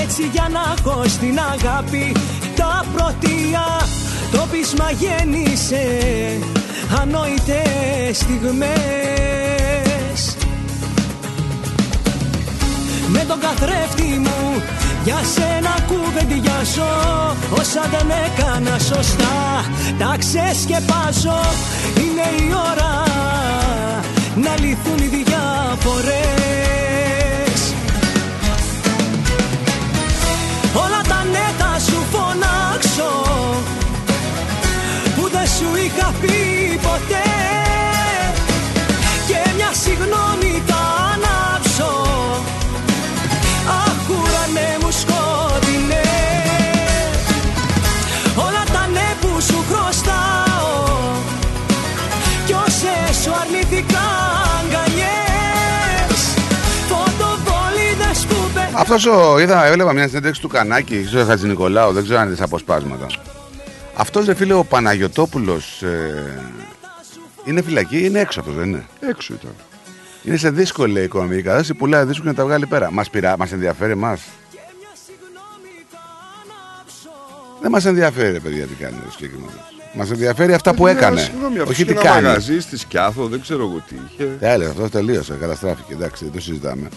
Έτσι 0.03 0.23
για 0.33 0.49
να 0.53 0.75
έχω 0.77 1.03
στην 1.07 1.39
αγάπη 1.39 2.13
τα 2.57 2.85
πρωτεία. 2.95 3.67
Το 4.33 4.47
πείσμα 4.51 4.91
γέννησε 4.91 5.85
ανόητες 7.01 8.17
στιγμές. 8.17 8.77
Με 13.09 13.25
τον 13.29 13.39
καθρέφτη 13.41 14.03
μου 14.03 14.63
για 15.05 15.19
σένα 15.35 15.75
κουβεντιάζω. 15.87 16.93
Όσα 17.59 17.83
δεν 17.91 18.11
έκανα 18.25 18.79
σωστά 18.79 19.65
τα 19.99 20.17
ξεσκεπάζω. 20.19 21.41
Είναι 21.97 22.45
η 22.45 22.53
ώρα 22.71 23.03
να 24.35 24.55
λυθούν 24.61 24.99
οι 24.99 25.25
διαφορές 25.25 26.54
φωνάξω 32.95 33.63
Που 35.17 35.29
δεν 35.29 35.47
σου 35.47 35.85
είχα 35.85 36.15
πει 36.21 36.79
ποτέ 36.83 37.24
Αυτός 58.85 59.07
ο. 59.07 59.39
Είδα, 59.39 59.65
έβλεπα 59.65 59.93
μια 59.93 60.09
συνέντευξη 60.09 60.41
του 60.41 60.49
Κανάκη, 60.49 61.05
στο 61.09 61.25
Χατζη 61.25 61.47
Νικολάου, 61.47 61.93
δεν 61.93 62.03
ξέρω 62.03 62.19
αν 62.19 62.29
είναι 62.29 62.37
αποσπάσματα. 62.41 63.07
Αυτός 63.95 64.27
ρε 64.27 64.35
φίλε 64.35 64.53
ο 64.55 64.65
Παναγιοτόπουλος. 64.65 65.83
Ε, 65.83 66.43
Είναι 67.45 67.63
φυλακή, 67.63 68.05
είναι 68.05 68.21
έξω 68.21 68.41
αυτός, 68.41 68.55
δεν 68.55 68.69
είναι; 68.69 68.85
Έξω 69.01 69.35
ήταν. 69.35 69.51
Είναι 70.23 70.37
σε 70.37 70.51
δύσκολη 70.51 71.03
οικονομική 71.03 71.43
κατάσταση, 71.43 71.75
πουλάει 71.75 72.05
δίσκο 72.05 72.25
να 72.25 72.35
τα 72.35 72.45
βγάλει 72.45 72.67
πέρα. 72.67 72.91
Μας 72.93 73.11
μας 73.39 73.53
ενδιαφέρει 73.53 73.93
εμάς; 73.93 74.21
Δεν 77.63 77.71
μας 77.71 77.85
ενδιαφέρει, 77.85 78.33
ρε 78.33 78.41
παιδιά, 78.41 78.67
τι 78.67 78.75
κάνει 78.75 78.97
ο 79.09 79.11
συγκεκριμένος. 79.11 79.55
Μας 79.95 80.11
ενδιαφέρει 80.11 80.55
αυτά 80.55 80.75
που 80.75 80.85
Ναι, 80.85 80.91
έκανε. 80.91 81.21
Συγγνώμη, 81.21 81.59
όχι 81.59 81.71
όχι 81.71 81.85
τι 81.85 81.93
ένα 81.93 82.01
κάνει. 82.03 82.27
μαγαζί 82.27 82.61
στη 82.61 82.77
Σκιάθο, 82.79 83.27
δεν 83.27 83.41
ξέρω 83.41 83.61
εγώ 83.63 83.83
τι 83.89 83.95
είχε. 84.09 84.25
Τέλο, 84.41 84.69
αυτό 84.69 84.89
τελείωσε. 84.89 85.37
Καταστράφηκε. 85.41 85.93
Εντάξει, 85.93 86.25
δεν 86.25 86.33
το 86.33 86.41
συζητάμε. 86.41 86.89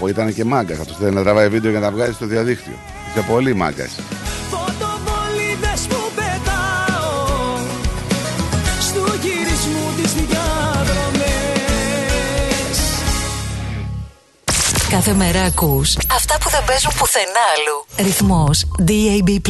Ο 0.00 0.08
ήταν 0.08 0.34
και 0.34 0.44
μάγκα. 0.44 0.74
Αυτό 0.80 0.94
θέλει 0.94 1.14
να 1.14 1.22
τραβάει 1.22 1.48
βίντεο 1.48 1.70
για 1.70 1.80
να 1.80 1.86
τα 1.86 1.92
βγάζει 1.92 2.12
στο 2.12 2.26
διαδίκτυο. 2.26 2.72
Είσαι 3.08 3.24
πολύ 3.28 3.54
μάγκα. 3.54 3.88
Φωτοβολίδες 4.50 5.86
που 5.88 6.00
πετάω 6.14 7.56
Στου 8.80 9.04
γυρισμού 9.20 9.92
τις 9.96 10.12
διάδρομες 10.12 11.32
Κάθε 14.90 15.12
μέρα 15.12 15.42
ακούς 15.42 15.96
αυτά 15.96 16.38
που 16.40 16.50
δεν 16.50 16.64
παίζουν 16.66 16.92
πουθενά 16.98 17.42
άλλου. 17.54 18.06
Ρυθμός 18.06 18.66
DAB+. 18.86 19.40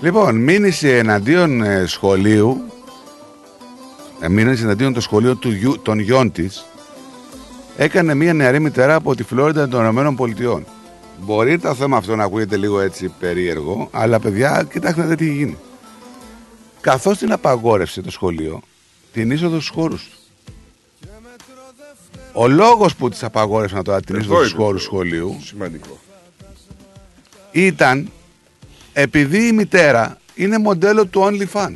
Λοιπόν, 0.00 0.36
μήνυση 0.36 0.88
εναντίον 0.88 1.62
ε, 1.62 1.84
σχολείου. 1.86 2.64
Ε, 4.20 4.28
μήνυση 4.28 4.62
εναντίον 4.62 4.92
το 4.92 5.00
σχολείο 5.00 5.36
του, 5.36 5.50
γιου- 5.50 5.80
των 5.82 5.98
γιών 5.98 6.32
της. 6.32 6.64
Έκανε 7.76 8.14
μια 8.14 8.32
νεαρή 8.34 8.60
μητερά 8.60 8.94
από 8.94 9.14
τη 9.14 9.22
Φλόριντα 9.22 9.68
των 9.68 9.80
Ηνωμένων 9.80 10.16
Πολιτειών. 10.16 10.64
Μπορεί 11.22 11.58
το 11.58 11.74
θέμα 11.74 11.96
αυτό 11.96 12.16
να 12.16 12.24
ακούγεται 12.24 12.56
λίγο 12.56 12.80
έτσι 12.80 13.08
περίεργο, 13.20 13.88
αλλά 13.92 14.20
παιδιά, 14.20 14.66
κοιτάξτε 14.72 15.00
να 15.00 15.06
δείτε 15.06 15.24
τι 15.24 15.28
έχει 15.30 15.36
γίνει. 15.38 15.56
Καθώς 16.80 17.18
την 17.18 17.32
απαγόρευσε 17.32 18.00
το 18.02 18.10
σχολείο, 18.10 18.60
την 19.12 19.30
είσοδο 19.30 19.54
στους 19.60 19.68
χώρους 19.68 20.02
του. 20.08 20.18
Ο 22.32 22.48
λόγος 22.48 22.94
που 22.96 23.08
της 23.08 23.22
απαγόρευσαν 23.22 23.82
τώρα 23.82 24.00
την 24.00 24.14
Εδώ 24.14 24.24
είσοδο 24.24 24.38
στους 24.40 24.52
είναι 24.52 24.62
χώρους 24.62 24.82
το 24.82 24.86
σχολείου 24.88 25.36
Σημαντικό. 25.44 25.98
ήταν 27.52 28.10
επειδή 28.92 29.46
η 29.46 29.52
μητέρα 29.52 30.18
είναι 30.34 30.58
μοντέλο 30.58 31.06
του 31.06 31.20
OnlyFans. 31.24 31.74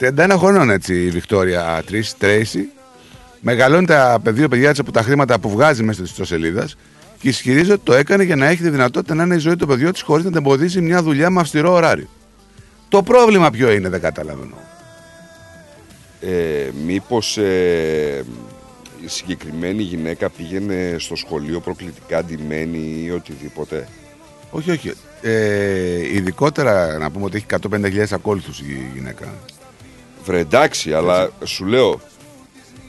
31 0.00 0.34
χρονών 0.38 0.70
έτσι 0.70 1.04
η 1.04 1.10
Βικτόρια 1.10 1.82
Τρίς, 1.86 2.16
Τρέισι. 2.18 2.68
Μεγαλώνει 3.40 3.86
τα 3.86 4.20
δύο 4.24 4.48
παιδιά 4.48 4.70
της 4.70 4.78
από 4.78 4.92
τα 4.92 5.02
χρήματα 5.02 5.38
που 5.38 5.50
βγάζει 5.50 5.82
μέσα 5.82 6.02
της 6.02 6.10
ιστοσελίδας 6.10 6.76
και 7.20 7.28
ισχυρίζεται 7.28 7.72
ότι 7.72 7.82
το 7.84 7.94
έκανε 7.94 8.22
για 8.22 8.36
να 8.36 8.46
έχει 8.46 8.62
τη 8.62 8.70
δυνατότητα 8.70 9.14
να 9.14 9.22
είναι 9.22 9.34
η 9.34 9.38
ζωή 9.38 9.56
του 9.56 9.66
παιδιού 9.66 9.90
της 9.90 10.02
χωρίς 10.02 10.24
να 10.24 10.30
την 10.30 10.38
εμποδίσει 10.38 10.80
μια 10.80 11.02
δουλειά 11.02 11.30
με 11.30 11.40
αυστηρό 11.40 11.72
ωράριο. 11.72 12.08
Το 12.88 13.02
πρόβλημα 13.02 13.50
ποιο 13.50 13.70
είναι, 13.72 13.88
δεν 13.88 14.00
καταλαβαίνω. 14.00 14.56
Ε, 16.20 16.70
μήπως 16.86 17.36
ε, 17.36 18.24
η 19.04 19.08
συγκεκριμένη 19.08 19.82
γυναίκα 19.82 20.28
πήγαινε 20.30 20.96
στο 20.98 21.16
σχολείο 21.16 21.60
προκλητικά 21.60 22.24
ντυμένη 22.24 23.02
ή 23.04 23.10
οτιδήποτε; 23.10 23.88
Όχι, 24.50 24.70
όχι. 24.70 24.92
Ε, 25.22 26.14
ειδικότερα 26.14 26.98
να 26.98 27.10
πούμε 27.10 27.24
ότι 27.24 27.36
έχει 27.36 27.46
150.000 27.70 28.04
ακόλουθους 28.10 28.60
η 28.60 28.90
γυναίκα. 28.94 29.34
Βρε 30.28 30.38
εντάξει, 30.38 30.92
αλλά 30.92 31.30
σου 31.44 31.64
λέω, 31.64 32.00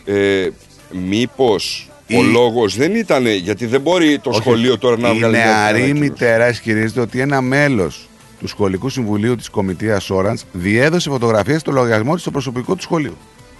ε, 0.06 0.48
μήπως 0.92 1.90
ο 2.12 2.24
Η- 2.24 2.32
λόγος 2.32 2.76
δεν 2.76 2.96
ήταν, 2.96 3.28
γιατί 3.28 3.66
δεν 3.66 3.82
μπορεί 3.82 4.20
το 4.20 4.30
Όχι. 4.30 4.40
σχολείο 4.40 4.78
τώρα 4.78 4.98
να 4.98 5.10
Η 5.10 5.14
βγάλει 5.18 5.36
μια 5.36 5.46
νεαρή 5.46 5.78
ανακοίνωση. 5.78 6.02
μητέρα 6.10 6.50
ισχυρίζεται 6.50 7.00
ότι 7.00 7.20
ένα 7.20 7.42
μέλος 7.42 8.10
του 8.40 8.48
Σχολικού 8.48 8.90
Συμβουλίου 8.90 9.36
της 9.36 9.50
Κομιτείας 9.50 10.10
Orange 10.14 10.34
διέδωσε 10.52 11.10
φωτογραφίες 11.10 11.62
στο 11.62 11.72
λογαριασμό 11.72 12.14
της 12.14 12.22
στο 12.22 12.32
προσωπικό 12.32 12.76
του 12.76 12.82
σχολείου. 12.82 13.18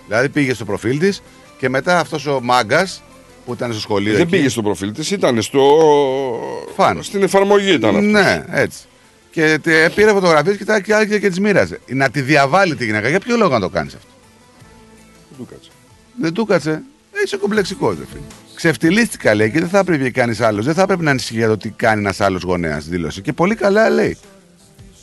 Δηλαδή 0.08 0.30
πήγε 0.30 0.54
στο 0.54 0.66
προφίλ 0.66 1.00
της 1.00 1.22
και 1.58 1.70
μετά 1.70 2.00
αυτός 2.00 2.26
ο 2.26 2.40
μάγκας 2.44 3.04
που 3.46 3.54
ήταν 3.54 3.72
στο 3.72 3.82
σχολείο. 3.82 4.12
Δεν 4.12 4.22
εκεί- 4.22 4.32
πήγε 4.32 4.50
στο 4.50 4.62
προφίλ 4.62 4.92
της, 4.94 5.12
ήταν 5.12 5.42
στο... 5.42 5.62
Φαν. 6.76 7.04
στην 7.04 7.24
εφαρμογή 7.24 7.74
ήταν 7.74 7.90
αυτός. 7.96 8.12
Ναι, 8.12 8.44
έτσι. 8.52 8.80
Και 9.32 9.60
τε- 9.64 9.92
πήρε 9.94 10.12
φωτογραφίες 10.12 10.58
και 10.58 10.66
τα 10.66 10.80
και 10.80 10.94
άρχισε 10.94 11.20
και 11.20 11.30
τις 11.30 11.40
μοίραζε. 11.40 11.80
Να 11.88 12.10
τη 12.10 12.22
διαβάλει 12.22 12.76
τη 12.76 12.86
γυναίκα. 12.86 13.10
Για 13.10 13.20
ποιο 13.20 13.38
λόγο 13.38 13.54
να 13.54 13.60
το 13.60 13.70
κάνεις 13.70 13.94
αυτό; 13.94 14.08
Δεν 15.30 15.38
του 15.38 15.46
κάτσε. 15.54 15.70
Δεν 16.22 16.34
του 16.34 16.46
κάτσε. 16.46 16.82
Είσαι 17.26 17.38
κομπλεξικός, 17.38 17.96
δε 17.96 18.04
φίλε. 18.12 18.22
Ξεφτυλίστηκα 18.56 19.34
λέει 19.36 19.52
και 19.52 19.60
δεν 19.60 19.70
θα 19.70 19.80
έπρεπε 19.80 20.04
να 20.04 20.10
κάνει 20.10 20.36
άλλος. 20.40 20.66
Δεν 20.66 20.74
θα 20.74 20.82
έπρεπε 20.82 21.04
να 21.04 21.10
ανησυχεί 21.12 21.38
για 21.38 21.48
το 21.48 21.58
τι 21.58 21.70
κάνει 21.70 22.00
ένας 22.02 22.22
άλλος 22.22 22.42
γονέας 22.44 22.86
δήλωση. 22.88 23.22
Και 23.22 23.34
πολύ 23.34 23.56
καλά 23.56 23.90
λέει. 23.90 24.18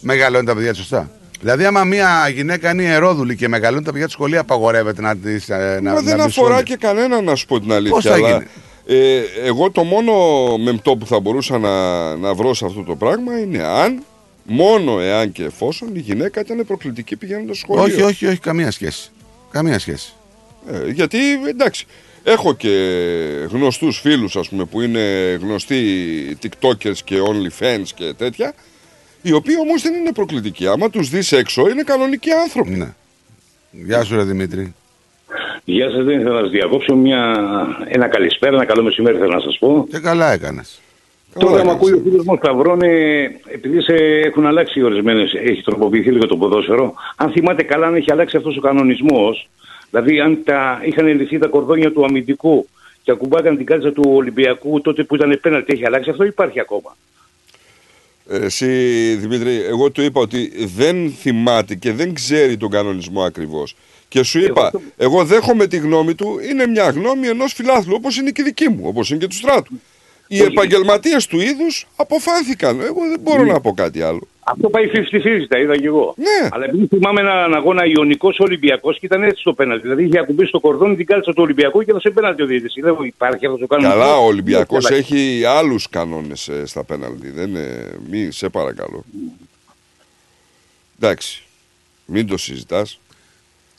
Μεγαλώνει 0.01 0.47
τα 0.47 0.55
παιδιά 0.55 0.71
της 0.71 0.79
σωστά. 0.79 1.11
Δηλαδή, 1.41 1.65
άμα 1.65 1.85
μια 1.85 2.29
γυναίκα 2.29 2.71
είναι 2.71 2.83
ιερόδουλη 2.83 3.37
και 3.37 3.49
μεγαλώνει 3.49 3.85
τα 3.85 3.91
παιδιά 3.93 4.07
του 4.07 4.13
σχολείου, 4.13 4.39
απαγορεύεται 4.41 5.03
να 5.03 5.17
της. 5.17 5.49
Ε, 5.49 5.79
να, 5.83 5.91
Μα 5.93 5.97
να 5.97 6.01
δεν 6.03 6.15
μπει 6.17 6.21
αφορά 6.23 6.31
σχολείο. 6.31 6.63
και 6.63 6.77
κανέναν 6.77 7.25
να 7.25 7.35
σου 7.35 7.47
πω 7.47 7.61
την 7.61 7.73
αλήθεια. 7.73 7.95
Πώς 7.95 8.05
θα 8.05 8.13
αλλά, 8.15 8.29
γίνει; 8.31 8.45
ε, 8.87 9.21
εγώ 9.45 9.71
το 9.71 9.83
μόνο 9.85 10.13
μεμπτό 10.59 10.97
που 10.97 11.07
θα 11.07 11.21
μπορούσα 11.21 11.59
να, 11.59 12.17
να 12.17 12.35
βρω 12.35 12.55
σε 12.55 12.65
αυτό 12.67 12.83
το 12.83 12.97
πράγμα 12.97 13.39
είναι 13.39 13.63
αν, 13.63 14.03
μόνο 14.47 15.01
εάν 15.01 15.33
και 15.33 15.45
εφόσον 15.45 15.95
η 15.95 15.99
γυναίκα 15.99 16.41
ήταν 16.41 16.67
προκλητική 16.67 17.17
πηγαίνοντας 17.17 17.59
στο 17.59 17.67
σχολείο. 17.73 17.95
Όχι, 17.95 18.03
όχι, 18.03 18.27
όχι, 18.27 18.39
καμία 18.39 18.71
σχέση. 18.71 19.11
Καμία 19.51 19.79
σχέση. 19.79 20.13
Ε, 20.71 20.91
γιατί 20.91 21.19
εντάξει, 21.49 21.87
έχω 22.25 22.55
και 22.55 22.69
γνωστούς 23.51 23.99
φίλους 23.99 24.37
ας 24.37 24.49
πούμε 24.49 24.65
που 24.65 24.81
είναι 24.81 25.01
γνωστοί 25.43 26.39
tiktokers 26.43 26.99
και 27.05 27.17
onlyfans 27.21 27.89
και 27.95 28.13
τέτοια 28.17 28.55
οι 29.23 29.33
οποίοι 29.33 29.55
όμως 29.61 29.83
δεν 29.83 29.95
είναι 29.95 30.13
προκλητικοί. 30.13 30.67
Άμα 30.67 30.91
τους 30.91 31.09
δεις 31.09 31.33
έξω 31.33 31.69
είναι 31.69 31.83
κανονικοί 31.83 32.31
άνθρωποι. 32.31 32.71
Ναι. 32.71 32.95
Γεια 33.71 34.05
σου, 34.05 34.17
ρε 34.17 34.23
Δημήτρη. 34.23 34.75
Γεια 35.65 35.91
σας, 35.91 36.05
δεν 36.05 36.21
ήθελα 36.21 36.35
να 36.35 36.41
σας 36.41 36.51
διακόψω. 36.51 36.95
Μια... 36.95 37.37
Ένα 37.89 38.09
καλησπέρα, 38.09 38.57
ένα 38.57 38.65
καλό 38.65 38.83
μεσημέρι 38.83 39.19
θέλω 39.19 39.35
να 39.35 39.41
σας 39.41 39.59
πω. 39.59 39.87
Και 39.91 39.99
καλά 39.99 40.33
έκανες. 40.33 40.81
Τώρα, 41.39 41.65
με 41.65 41.71
ακούει 41.71 41.93
ο 41.93 42.01
φίλος 42.05 42.25
μου 42.25 42.37
Σταυρώνε, 42.37 42.91
επειδή 43.47 43.83
σε 43.83 43.95
έχουν 44.25 44.47
αλλάξει 44.47 44.83
ορισμένες, 44.83 45.35
έχει 45.35 45.63
τροποποιηθεί 45.63 46.11
λίγο 46.11 46.27
το 46.27 46.37
ποδόσφαιρο. 46.37 46.95
Αν 47.17 47.31
θυμάται 47.31 47.63
καλά, 47.63 47.87
αν 47.87 47.95
έχει 47.95 48.13
αλλάξει 48.13 48.37
αυτός 48.37 48.57
ο 48.57 48.61
κανονισμός, 48.61 49.49
δηλαδή 49.91 50.21
αν 50.21 50.43
τα, 50.45 50.81
είχαν 50.85 51.07
λυθεί 51.07 51.39
τα 51.39 51.47
κορδόνια 51.47 51.93
του 51.93 52.05
αμυντικού 52.05 52.69
και 53.03 53.11
ακουμπάγαν 53.11 53.57
την 53.57 53.67
κάλτσα 53.67 53.93
του 53.93 54.05
Ολυμπιακού 54.07 54.81
τότε 54.81 55.05
που 55.05 55.15
ήταν 55.15 55.39
πέναλτι, 55.43 55.73
έχει 55.73 55.87
αλλάξει 55.87 56.11
αυτό, 56.11 56.25
ή 56.25 56.27
υπάρχει 56.27 56.61
ακόμα. 56.61 56.97
Ε, 58.29 58.45
Εσύ 58.45 58.67
Δημήτρη, 59.15 59.63
εγώ 59.69 59.91
του 59.91 60.03
είπα 60.03 60.21
ότι 60.21 60.53
δεν 60.77 61.11
θυμάται 61.11 61.75
και 61.75 61.93
δεν 61.93 62.15
ξέρει 62.15 62.57
τον 62.57 62.71
κανονισμό 62.71 63.23
ακριβώς. 63.23 63.77
Και 64.09 64.23
σου 64.23 64.39
είπα, 64.39 64.71
εγώ 64.97 65.25
δέχομαι 65.25 65.67
τη 65.67 65.77
γνώμη 65.77 66.15
του, 66.15 66.39
είναι 66.51 66.67
μια 66.67 66.91
γνώμη 66.91 67.27
ενός 67.27 67.53
φιλάθλου, 67.53 67.95
όπως 67.97 68.19
είναι 68.19 68.31
και 68.31 68.41
η 68.41 68.45
δική 68.45 68.69
μου, 68.69 68.81
όπως 68.83 69.11
είναι 69.11 69.19
και 69.19 69.27
του 69.27 69.35
στράτου. 69.35 69.81
Οι 70.29 70.43
επαγγελματίες 70.43 71.27
του 71.27 71.41
είδους 71.41 71.87
αποφάνθηκαν. 71.97 72.81
Εγώ 72.81 73.01
δεν 73.09 73.21
μπορώ 73.21 73.45
Ναι. 73.45 73.53
να 73.53 73.61
πω 73.61 73.73
κάτι 73.75 74.03
άλλο. 74.03 74.27
Αυτό 74.49 74.69
πάει 74.71 74.87
50-50, 74.93 75.47
τα 75.49 75.59
είδα 75.59 75.77
και 75.77 75.87
εγώ. 75.87 76.15
Ναι. 76.17 76.49
Αλλά 76.53 76.65
επειδή 76.65 76.87
θυμάμαι 76.87 77.21
έναν 77.21 77.55
αγώνα 77.55 77.83
Ιωνικός 77.87 78.39
Ολυμπιακός 78.39 78.99
και 78.99 79.07
ήταν 79.07 79.23
έτσι 79.23 79.43
το 79.43 79.53
πέναλτι. 79.53 79.83
Δηλαδή 79.83 80.05
είχε 80.05 80.19
ακουμπήσει 80.19 80.51
το 80.51 80.61
κορδόνι 80.61 80.97
την 80.97 81.07
κάλτσα 81.07 81.31
του 81.33 81.43
Ολυμπιακού 81.43 81.83
και 81.83 81.91
έδωσε 81.91 82.11
πέναλτι 82.11 82.43
ο 82.43 82.47
διαιτητής. 82.47 82.83
Δεν 82.83 82.97
υπάρχει 83.03 83.47
αυτό 83.47 83.59
το 83.59 83.67
κανονισμό. 83.67 84.01
Καλά, 84.01 84.17
ο 84.17 84.25
Ολυμπιακός 84.25 84.91
Ναι, 84.91 84.97
έχει 84.97 85.43
άλλους 85.45 85.89
κανόνες 85.89 86.49
ε, 86.49 86.67
στα 86.67 86.85
πέναλτι. 86.85 87.31
Δεν 87.31 87.49
είναι... 87.49 87.95
Μη, 88.11 88.29
σε 88.31 88.49
παρακαλώ. 88.49 89.05
Εντάξει. 91.01 91.43
Μην 92.07 92.27
το 92.27 92.37
συζητάς. 92.37 93.01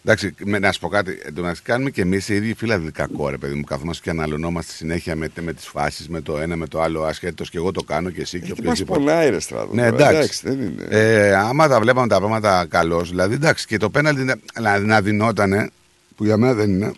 Εντάξει, 0.10 0.34
με, 0.44 0.60
να 0.60 0.72
σου 0.72 0.80
πω 0.80 0.88
κάτι. 0.88 1.19
Εν 1.24 1.34
τω 1.34 1.42
μεταξύ, 1.42 1.61
κάνουμε 1.61 1.90
και 1.90 2.02
εμείς 2.02 2.30
οι 2.30 2.36
ίδιοι 2.36 2.53
φίλαθλοι 2.53 2.92
κακό, 2.92 3.30
ρε 3.30 3.38
παιδί 3.38 3.53
μου. 3.53 3.64
Καθόμαστε 3.64 4.03
και 4.03 4.10
αναλωνόμαστε 4.10 4.72
συνέχεια 4.74 5.16
με, 5.16 5.30
με 5.42 5.53
τις 5.53 5.66
φάσεις, 5.68 6.10
με 6.10 6.22
το 6.22 6.38
ένα, 6.38 6.56
με 6.56 6.68
το 6.68 6.82
άλλο, 6.82 7.03
ασχέτω 7.03 7.44
και 7.44 7.58
εγώ 7.58 7.72
το 7.72 7.84
κάνω 7.84 8.10
και 8.10 8.22
εσύ 8.22 8.40
και 8.40 8.45
Γιατί 8.45 8.61
μας 8.64 8.80
οποιοδήποτε. 8.80 9.00
πονάει 9.11 9.30
ρε 9.30 9.40
στράτο. 9.40 9.74
Ναι, 9.74 9.90
τώρα. 9.92 10.10
εντάξει. 10.10 10.40
δεν 10.44 10.61
είναι. 10.61 10.86
Ε, 10.90 11.36
άμα 11.36 11.68
τα 11.68 11.80
βλέπαμε 11.80 12.08
τα 12.08 12.18
πράγματα 12.18 12.66
καλώς, 12.69 13.10
δηλαδή 13.10 13.34
εντάξει, 13.34 13.66
και 13.66 13.77
το 13.77 13.90
πέναλτι 13.90 14.24
να, 14.24 14.36
να, 14.61 14.80
να 14.80 15.02
δινότανε, 15.02 15.69
που 16.16 16.24
για 16.26 16.38
μένα 16.38 16.53
δεν 16.53 16.69
είναι. 16.69 16.92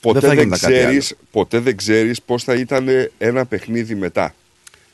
Ποτέ 0.00 0.20
θα 0.20 0.28
δεν, 0.28 0.38
γινόταν 0.38 0.58
κάτι 0.60 0.72
ξέρεις, 0.72 1.14
ποτέ 1.30 1.58
δεν 1.58 1.76
ξέρεις 1.76 2.22
πώς 2.22 2.44
θα 2.44 2.54
ήταν 2.54 2.88
ένα 3.18 3.46
παιχνίδι 3.46 3.94
μετά. 3.94 4.34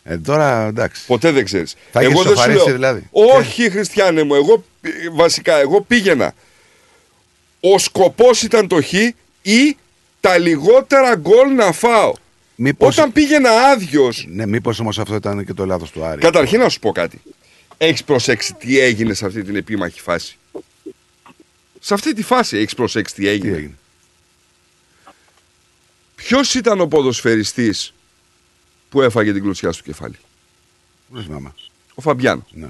Ε, 0.05 0.19
τώρα 0.19 0.67
εντάξει. 0.67 1.07
Ποτέ 1.07 1.31
δεν 1.31 1.45
ξέρεις. 1.45 1.77
Θα 1.93 2.01
έχεις 2.01 2.13
δεν 2.13 2.23
σου 2.23 2.29
σοφαρίσει, 2.29 2.65
λέω, 2.65 2.75
δηλαδή. 2.75 3.03
Όχι 3.11 3.71
Χριστιανέ 3.71 4.23
μου, 4.23 4.35
εγώ 4.35 4.65
π- 4.81 4.87
βασικά 5.13 5.57
εγώ 5.61 5.81
πήγαινα. 5.81 6.35
Ο 7.61 7.79
σκοπός 7.79 8.43
ήταν 8.43 8.69
το 8.69 8.83
χ 8.83 8.93
ή 9.43 9.77
τα 10.21 10.39
λιγότερα 10.39 11.15
γκολ 11.17 11.55
να 11.55 11.73
φάω. 11.73 12.13
Μήπως- 12.55 12.99
Όταν 12.99 13.13
πήγαινα 13.13 13.51
άδειο. 13.51 14.13
Ναι, 14.27 14.47
μήπως 14.47 14.81
όμως 14.81 14.99
αυτό 14.99 15.15
ήταν 15.15 15.45
και 15.45 15.53
το 15.55 15.67
λάθος 15.67 15.91
του 15.91 16.05
Άρη. 16.05 16.21
Καταρχήν 16.21 16.61
να 16.61 16.69
σου 16.69 16.79
πω 16.79 16.93
κάτι. 16.93 17.21
Έχεις 17.79 18.05
προσέξει 18.05 18.55
τι 18.55 18.79
έγινε 18.79 19.15
σε 19.15 19.27
αυτή 19.27 19.43
την 19.43 19.57
επίμαχη 19.57 20.01
φάση; 20.01 20.37
Σε 21.81 21.95
αυτή 21.95 22.15
τη 22.15 22.23
φάση 22.23 22.57
έχεις 22.57 22.75
προσέξει 22.75 23.15
τι 23.15 23.29
έγινε; 23.29 23.51
Τι 23.51 23.57
έγινε; 23.57 23.75
Ποιος 26.15 26.55
ήταν 26.55 26.81
ο 26.81 26.87
ποδοσφαιριστής 26.87 27.95
που 28.89 29.03
έφαγε 29.03 29.33
την 29.33 29.43
κλωτσιά 29.43 29.73
στο 29.73 29.83
κεφάλι; 29.83 30.17
Δεν 31.09 31.23
θυμάμαι. 31.23 31.53
Ο 31.95 32.01
Φαμπιάνο. 32.03 32.47
Ναι. 32.51 32.69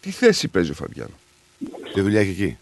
Τι 0.00 0.10
θέση 0.10 0.48
παίζει 0.48 0.70
ο 0.70 0.74
Φαμπιάνο; 0.74 1.18
Τι 1.94 2.00
δουλειά 2.00 2.20
έχει 2.20 2.30
εκεί. 2.30 2.58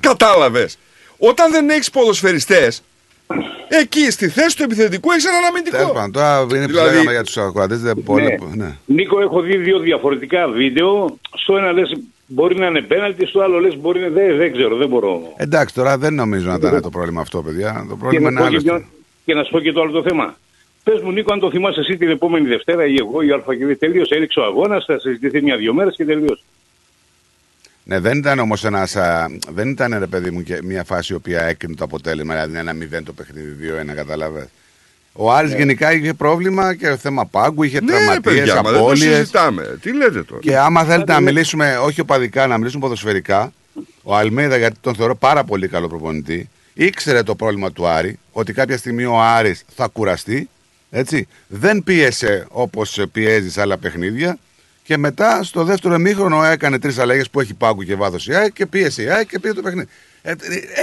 Κατάλαβες. 0.00 0.78
Όταν 1.18 1.50
δεν 1.50 1.70
έχεις 1.70 1.90
ποδοσφαιριστές, 1.90 2.82
εκεί 3.68 4.10
στη 4.10 4.28
θέση 4.28 4.56
του 4.56 4.62
επιθετικού 4.62 5.10
έχεις 5.10 5.24
έναν 5.24 5.44
αμυντικό. 5.44 5.76
Τέλος 5.76 5.92
πάντων, 5.92 6.12
τώρα 6.12 6.40
είναι 6.40 6.60
που 6.60 6.66
Δηλαδή- 6.66 6.90
λέγαμε 6.90 7.10
για 7.12 7.22
τους 7.24 7.36
ακροατές. 7.36 7.80
Δεν 7.80 8.02
πολύ. 8.04 8.24
Ναι. 8.24 8.64
Ναι. 8.64 8.76
Νίκο, 8.86 9.20
έχω 9.20 9.40
δει 9.40 9.56
δύο 9.56 9.78
διαφορετικά 9.78 10.48
βίντεο. 10.48 11.18
Στο 11.36 11.56
ένα 11.56 11.72
λες 11.72 11.92
μπορεί 12.26 12.58
να 12.58 12.66
είναι 12.66 12.80
πέναλτι, 12.80 13.26
στο 13.26 13.40
άλλο 13.40 13.58
λες 13.58 13.76
μπορεί 13.76 14.00
να 14.00 14.08
δεν, 14.08 14.36
δεν 14.36 14.52
ξέρω, 14.52 14.76
δεν 14.76 14.88
μπορώ. 14.88 15.32
Εντάξει, 15.36 15.74
τώρα 15.74 15.98
δεν 15.98 16.14
νομίζω 16.14 16.48
να 16.48 16.54
ήταν 16.54 16.82
το 16.82 16.90
πρόβλημα 16.90 17.20
αυτό, 17.20 17.42
παιδιά. 17.42 17.84
Το 17.88 17.94
Και 17.94 18.00
πρόβλημα 18.00 18.30
να, 18.30 18.40
είναι 18.40 18.50
πω 18.56 18.62
και, 18.62 18.70
άλλο. 18.70 18.78
ποιο- 18.78 18.88
και 19.24 19.34
να 19.34 19.44
σου 19.44 19.50
πω 19.50 19.60
και 19.60 19.72
το 19.72 19.80
άλλο 19.80 19.90
το 19.90 20.02
θέμα. 20.02 20.36
Πες 20.84 21.00
μου, 21.00 21.10
Νίκο, 21.12 21.32
αν 21.32 21.40
το 21.40 21.50
θυμάσαι 21.50 21.80
εσύ 21.80 21.96
την 21.96 22.08
επόμενη 22.08 22.48
Δευτέρα 22.48 22.86
ή 22.86 22.94
εγώ 22.98 23.22
ή 23.22 23.30
Α 23.30 23.42
και 23.58 23.66
Β, 23.66 23.70
τελείωσε, 23.78 24.14
έριξε 24.14 24.40
ο 24.40 24.44
αγώνας, 24.44 24.84
θα 24.84 24.98
συζητηθεί 25.00 25.42
μια-δυο 25.42 25.74
μέρες 25.74 25.94
και 25.96 26.04
τελείωσε. 26.04 26.42
Ναι, 27.88 27.98
δεν 28.00 28.18
ήταν 28.18 28.38
όμως 28.38 28.64
ένας. 28.64 28.96
Δεν 29.54 29.68
ήταν 29.68 29.98
ρε 29.98 30.06
παιδί 30.06 30.30
μου 30.30 30.42
και 30.42 30.58
μια 30.62 30.84
φάση 30.84 31.12
η 31.12 31.16
οποία 31.16 31.42
έκρινε 31.42 31.74
το 31.74 31.84
αποτέλεσμα. 31.84 32.34
Δηλαδή 32.46 32.58
ένα 32.58 32.98
0 33.00 33.02
το 33.04 33.12
παιχνίδι, 33.12 33.56
2-1, 33.90 33.94
κατάλαβες. 33.94 34.44
Ο 35.12 35.32
Άρης 35.32 35.54
γενικά 35.54 35.92
είχε 35.92 36.14
πρόβλημα 36.14 36.74
και 36.74 36.96
θέμα 36.96 37.26
πάγκου, 37.26 37.62
είχε 37.62 37.80
Ναι, 37.80 37.86
τραυματίες, 37.92 38.20
παιδιά, 38.20 38.54
μα 38.54 38.62
δεν 38.62 38.72
το 38.72 38.78
απώλειες. 38.78 39.16
συζητάμε. 39.16 39.78
Τι 39.82 39.92
λέτε 39.96 40.22
τώρα; 40.22 40.40
Και 40.40 40.58
άμα 40.58 40.84
θέλετε 40.84 41.12
να 41.12 41.20
μιλήσουμε, 41.20 41.76
όχι 41.76 42.00
οπαδικά, 42.00 42.46
να 42.46 42.58
μιλήσουμε 42.58 42.82
ποδοσφαιρικά, 42.82 43.52
ο 44.02 44.16
Αλμέιδα, 44.16 44.56
γιατί 44.56 44.76
τον 44.80 44.94
θεωρώ 44.94 45.16
πάρα 45.16 45.44
πολύ 45.44 45.68
καλό 45.68 45.88
προπονητή, 45.88 46.48
ήξερε 46.74 47.22
το 47.22 47.34
πρόβλημα 47.34 47.72
του 47.72 47.86
Άρη, 47.86 48.18
ότι 48.32 48.52
κάποια 48.52 48.76
στιγμή 48.76 49.04
ο 49.04 49.20
Άρης 49.20 49.64
θα 49.76 49.86
κουραστεί. 49.86 50.48
Έτσι. 50.90 51.26
Δεν 51.46 51.82
πίεσε 51.84 52.46
όπως 52.50 53.04
πιέζεις 53.12 53.52
σε 53.52 53.60
άλλα 53.60 53.78
παιχνίδια. 53.78 54.38
Και 54.86 54.96
μετά 54.96 55.42
στο 55.42 55.64
δεύτερο 55.64 55.94
εμίχρονο 55.94 56.44
έκανε 56.44 56.78
τρεις 56.78 56.98
αλλαγές 56.98 57.30
που 57.30 57.40
έχει 57.40 57.54
πάγκου 57.54 57.82
και 57.82 57.94
βάθος 57.94 58.26
η 58.26 58.34
ΑΕΚ 58.34 58.52
και 58.52 58.66
πίεσε 58.66 59.02
η 59.02 59.08
ΑΕΚ 59.10 59.28
και 59.28 59.38
πήρε 59.38 59.54
το 59.54 59.62
παιχνίδι. 59.62 59.88
Ε, 60.22 60.32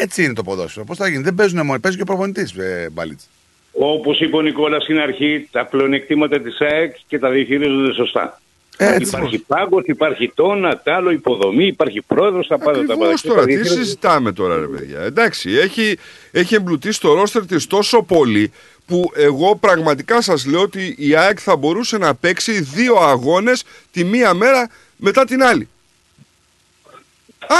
έτσι 0.01 0.23
είναι 0.23 0.33
το 0.33 0.43
ποδόσφαιρο. 0.43 0.85
Πώς 0.85 0.98
θα 0.98 1.07
γίνει, 1.07 1.23
δεν 1.23 1.35
παίζουν 1.35 1.65
μόνο, 1.65 1.80
παίζει 1.80 1.98
και 1.98 2.03
ο 2.03 2.06
προπονητής, 2.06 2.51
ε, 2.51 2.90
Μπαλίτς. 2.91 3.27
Όπως 3.72 4.19
είπε 4.19 4.35
ο 4.35 4.41
Νικόλας 4.41 4.83
στην 4.83 4.99
αρχή, 4.99 5.48
τα 5.51 5.65
πλεονεκτήματα 5.65 6.41
της 6.41 6.61
ΑΕΚ 6.61 6.95
και 7.07 7.19
τα 7.19 7.30
διαχειρίζονται 7.30 7.93
σωστά. 7.93 8.41
Έτσι. 8.77 9.15
υπάρχει 9.15 9.38
πάγκος, 9.38 9.83
υπάρχει 9.85 10.32
τόνα, 10.35 10.77
τ' 10.77 10.88
άλλο 10.88 11.11
υποδομή, 11.11 11.65
υπάρχει 11.65 12.01
πρόεδρος, 12.01 12.48
τα 12.48 12.57
πάντα. 12.57 12.72
Τα 12.80 12.85
πάντα. 12.85 12.93
Ακριβώς 12.93 13.22
Και 13.22 13.27
τώρα, 13.27 13.40
τα 13.40 13.45
τι 13.45 13.51
διαχειρίζονται. 13.53 13.83
συζητάμε 13.83 14.32
τώρα, 14.32 14.59
ρε 14.59 14.67
παιδιά. 14.67 14.99
Εντάξει, 14.99 15.51
έχει, 15.51 15.98
έχει 16.32 16.56
εμπλουτίσει 16.56 16.99
το 17.01 17.14
ρόστερ 17.14 17.45
της 17.45 17.67
τόσο 17.67 18.03
πολύ 18.03 18.51
που 18.86 19.12
εγώ 19.16 19.56
πραγματικά 19.56 20.22
σας 20.22 20.45
λέω 20.45 20.62
ότι 20.62 20.95
η 20.98 21.16
ΑΕΚ 21.16 21.38
θα 21.42 21.56
μπορούσε 21.56 21.98
να 21.98 22.16
παίξει 22.16 22.62
δύο 22.62 22.95
αγώνες 22.95 23.64
τη 23.92 24.03
μία 24.03 24.34
μέρα 24.34 24.70
μετά 24.98 25.26
την 25.26 25.44
άλλη. 25.44 25.68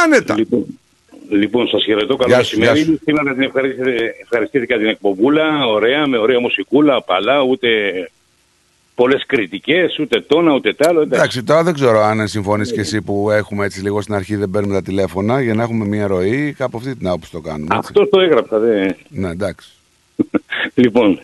Άνετα. 0.04 0.38
Λοιπόν, 0.38 0.66
λοιπόν 1.30 1.68
σας 1.68 1.84
χαιρετώ. 1.84 2.16
Καλό 2.16 2.34
Γεια 2.34 2.44
σου, 2.44 2.58
γεια 2.58 2.72
μεσημέρι. 2.72 3.00
Σήμερα 3.04 3.24
να 3.24 3.34
την 3.34 3.44
ευχαριστήθηκα, 3.44 4.04
ευχαριστήθηκα 4.22 4.78
την 4.78 4.88
εκπομπούλα. 4.88 5.66
Ωραία, 5.68 6.08
με 6.08 6.18
ωραία 6.18 6.40
μουσικούλα, 6.40 6.96
απαλά, 6.96 7.42
ούτε 7.42 7.70
πολλές 8.96 9.24
κριτικές, 9.26 10.00
ούτε 10.00 10.22
τόνα, 10.22 10.54
ούτε 10.54 10.74
τ' 10.74 10.88
άλλο. 10.88 11.02
Εντάξει. 11.02 11.16
Εντάξει, 11.20 11.44
τώρα 11.44 11.64
δεν 11.64 11.74
ξέρω 11.74 12.02
αν 12.02 12.28
συμφωνείς 12.28 12.72
και 12.72 12.80
εσύ 12.80 13.02
που 13.02 13.32
έχουμε 13.32 13.66
έτσι 13.66 13.82
λίγο 13.82 14.02
στην 14.02 14.14
αρχή 14.14 14.36
δεν 14.36 14.50
παίρνουμε 14.50 14.74
τα 14.74 14.82
τηλέφωνα 14.82 15.42
για 15.42 15.54
να 15.54 15.64
έχουμε 15.64 15.86
μια 15.86 16.08
ροή. 16.08 16.54
Κάπου 16.58 16.78
αυτή 16.78 16.96
την 16.96 17.08
άποψη 17.08 17.32
το 17.32 17.40
κάνουμε. 17.40 17.76
έτσι. 17.76 17.78
Αυτός 17.78 18.10
το 18.10 18.20
έγραψα. 18.20 18.60
Δε. 18.60 18.90
Ναι, 19.10 19.30
εντάξει. 19.30 19.70
Λοιπόν, 20.74 21.20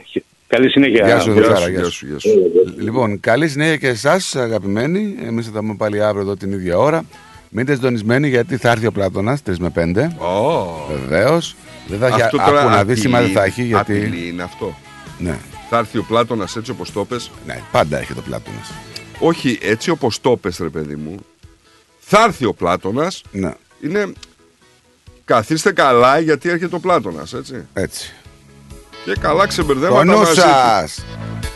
καλή 0.47 0.69
συνέχεια. 0.69 1.05
Γεια 1.05 1.19
σου, 1.19 1.31
Γεια 1.31 1.41
Δευτέρα, 1.41 1.59
σου, 1.59 1.69
γεια 1.69 1.79
γεια 1.79 2.19
σου. 2.19 2.19
σου. 2.19 2.75
Λοιπόν, 2.79 3.19
καλή 3.19 3.47
συνέχεια 3.49 3.75
και 3.77 3.87
εσάς, 3.87 4.35
αγαπημένοι. 4.35 5.15
Εμείς 5.25 5.45
θα 5.45 5.51
τα 5.51 5.59
πούμε 5.59 5.75
πάλι 5.75 6.03
αύριο 6.03 6.21
εδώ 6.21 6.35
την 6.35 6.51
ίδια 6.51 6.77
ώρα. 6.77 7.03
Μείνετε 7.49 7.73
συντονισμένοι 7.75 8.27
γιατί 8.29 8.57
θα 8.57 8.69
έρθει 8.71 8.85
ο 8.85 8.91
Πλάτονα 8.91 9.37
3 9.45 9.53
με 9.59 9.69
5. 9.69 10.15
Βεβαίως. 10.91 11.55
Δεν 11.87 11.99
θα 11.99 12.07
έχει 12.07 12.21
Αυτό 12.21 12.37
τώρα 12.37 12.59
άκου 12.61 12.69
να 12.69 12.75
δει 12.75 12.81
απειλή- 12.81 12.97
σήμερα 12.99 13.23
δεν 13.23 13.31
θα 13.31 13.43
έχει 13.43 13.63
γιατί. 13.63 13.91
απειλή 13.93 14.27
είναι 14.27 14.43
αυτό. 14.43 14.77
Ναι, 15.19 15.37
Θα 15.69 15.77
έρθει 15.77 15.97
ο 15.97 16.03
Πλάτωνας 16.07 16.55
έτσι 16.55 16.71
όπως 16.71 16.91
το 16.91 17.05
πες. 17.05 17.31
ναι, 17.45 17.59
πάντα 17.71 17.99
έχει 17.99 18.13
το 18.13 18.21
Πλάτονα. 18.21 18.57
Όχι, 19.19 19.57
έτσι 19.61 19.89
όπως 19.89 20.21
το 20.21 20.37
πες, 20.37 20.57
ρε 20.57 20.69
παιδί 20.69 20.95
μου. 20.95 21.15
Θα 21.99 22.23
έρθει 22.23 22.45
ο 22.45 22.53
Πλάτωνας. 22.53 23.21
Ναι. 23.31 23.53
Είναι. 23.81 24.13
Καθίστε 25.25 25.71
καλά 25.71 26.19
γιατί 26.19 26.49
έρχεται 26.49 26.75
ο 26.75 26.79
Πλάτωνας, 26.79 27.33
έτσι. 27.33 27.65
Έτσι. 27.73 28.13
Και 29.05 29.15
καλά 29.21 29.41
Το 29.41 29.47
ξεμπερδέματα 29.47 30.03
νου 30.03 30.17
μαζί 30.17 30.31
του. 30.33 30.39
σας! 30.39 31.05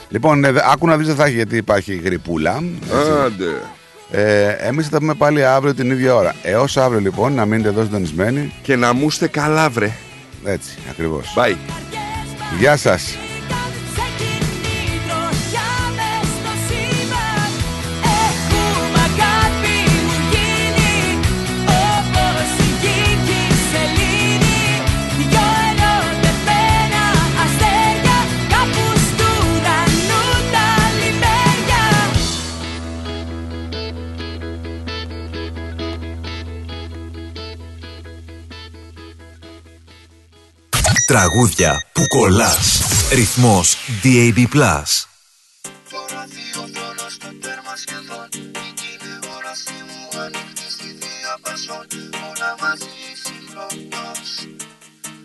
Λοιπόν, 0.09 0.43
ε, 0.45 0.51
δε- 0.51 0.61
άκου 0.71 0.87
να 0.87 0.97
δεις 0.97 1.07
δεν 1.07 1.15
θα 1.15 1.25
έχει 1.25 1.35
γιατί 1.35 1.57
υπάρχει 1.57 1.95
γρυπούλα. 1.95 2.63
έτσι. 2.83 3.11
Άντε. 3.25 3.61
Ε, 4.11 4.49
Εμείς 4.67 4.85
θα 4.85 4.91
τα 4.91 4.97
πούμε 4.97 5.13
πάλι 5.13 5.45
αύριο 5.45 5.73
την 5.73 5.91
ίδια 5.91 6.15
ώρα. 6.15 6.35
Έως 6.43 6.77
αύριο 6.77 6.99
λοιπόν 6.99 7.33
να 7.33 7.45
μείνετε 7.45 7.69
εδώ 7.69 7.83
συντονισμένοι. 7.83 8.53
Και 8.61 8.75
να 8.75 8.93
μου 8.93 9.05
είστε 9.07 9.27
καλά, 9.27 9.69
βρε. 9.69 9.91
Έτσι, 10.45 10.77
ακριβώς. 10.89 11.33
Bye. 11.37 11.55
Γεια 12.59 12.77
σας. 12.77 13.15
Τραγούδια 41.07 41.85
που 41.93 42.07
κολλάς. 42.07 42.81
Ρυθμός 43.11 43.77
DAB+. 44.03 44.37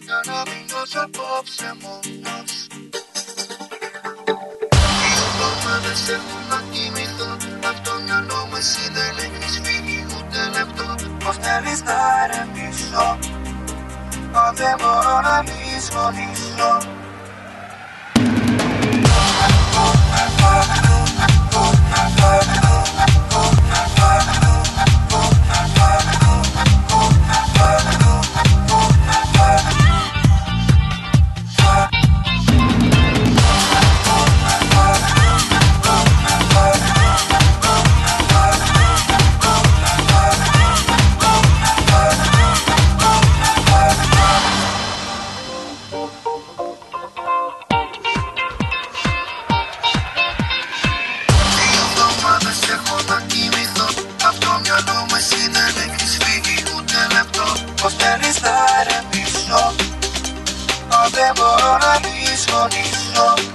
Για 0.04 0.20
να 0.26 0.38
μην 0.48 0.62
δώσω 0.68 1.00
απόψε 1.04 1.76
μόνος 1.82 2.52
Δύο 5.00 5.24
εβδομάδες 5.30 6.08
έχω 6.08 6.38
να 6.50 6.62
κοιμηθώ 6.72 7.30
Απ' 7.68 7.84
το 7.84 7.92
μυαλό 8.04 8.46
μου 8.48 8.56
εσύ 8.56 8.84
δεν 8.96 9.14
έχεις 9.24 9.60
φύγει 9.64 10.06
ούτε 10.16 10.40
λεπτό 10.56 10.94
Πως 11.24 11.36
θέλεις 11.36 11.82
να 11.82 11.98
ερεμήσω 12.22 13.18
Μα 14.32 14.52
δεν 14.52 14.74
μπορώ 14.80 15.20
να 15.20 15.42
λησμονήσω 15.78 16.48
Δύο 16.56 16.97
να 62.58 62.64
ερεμήσω 62.64 63.47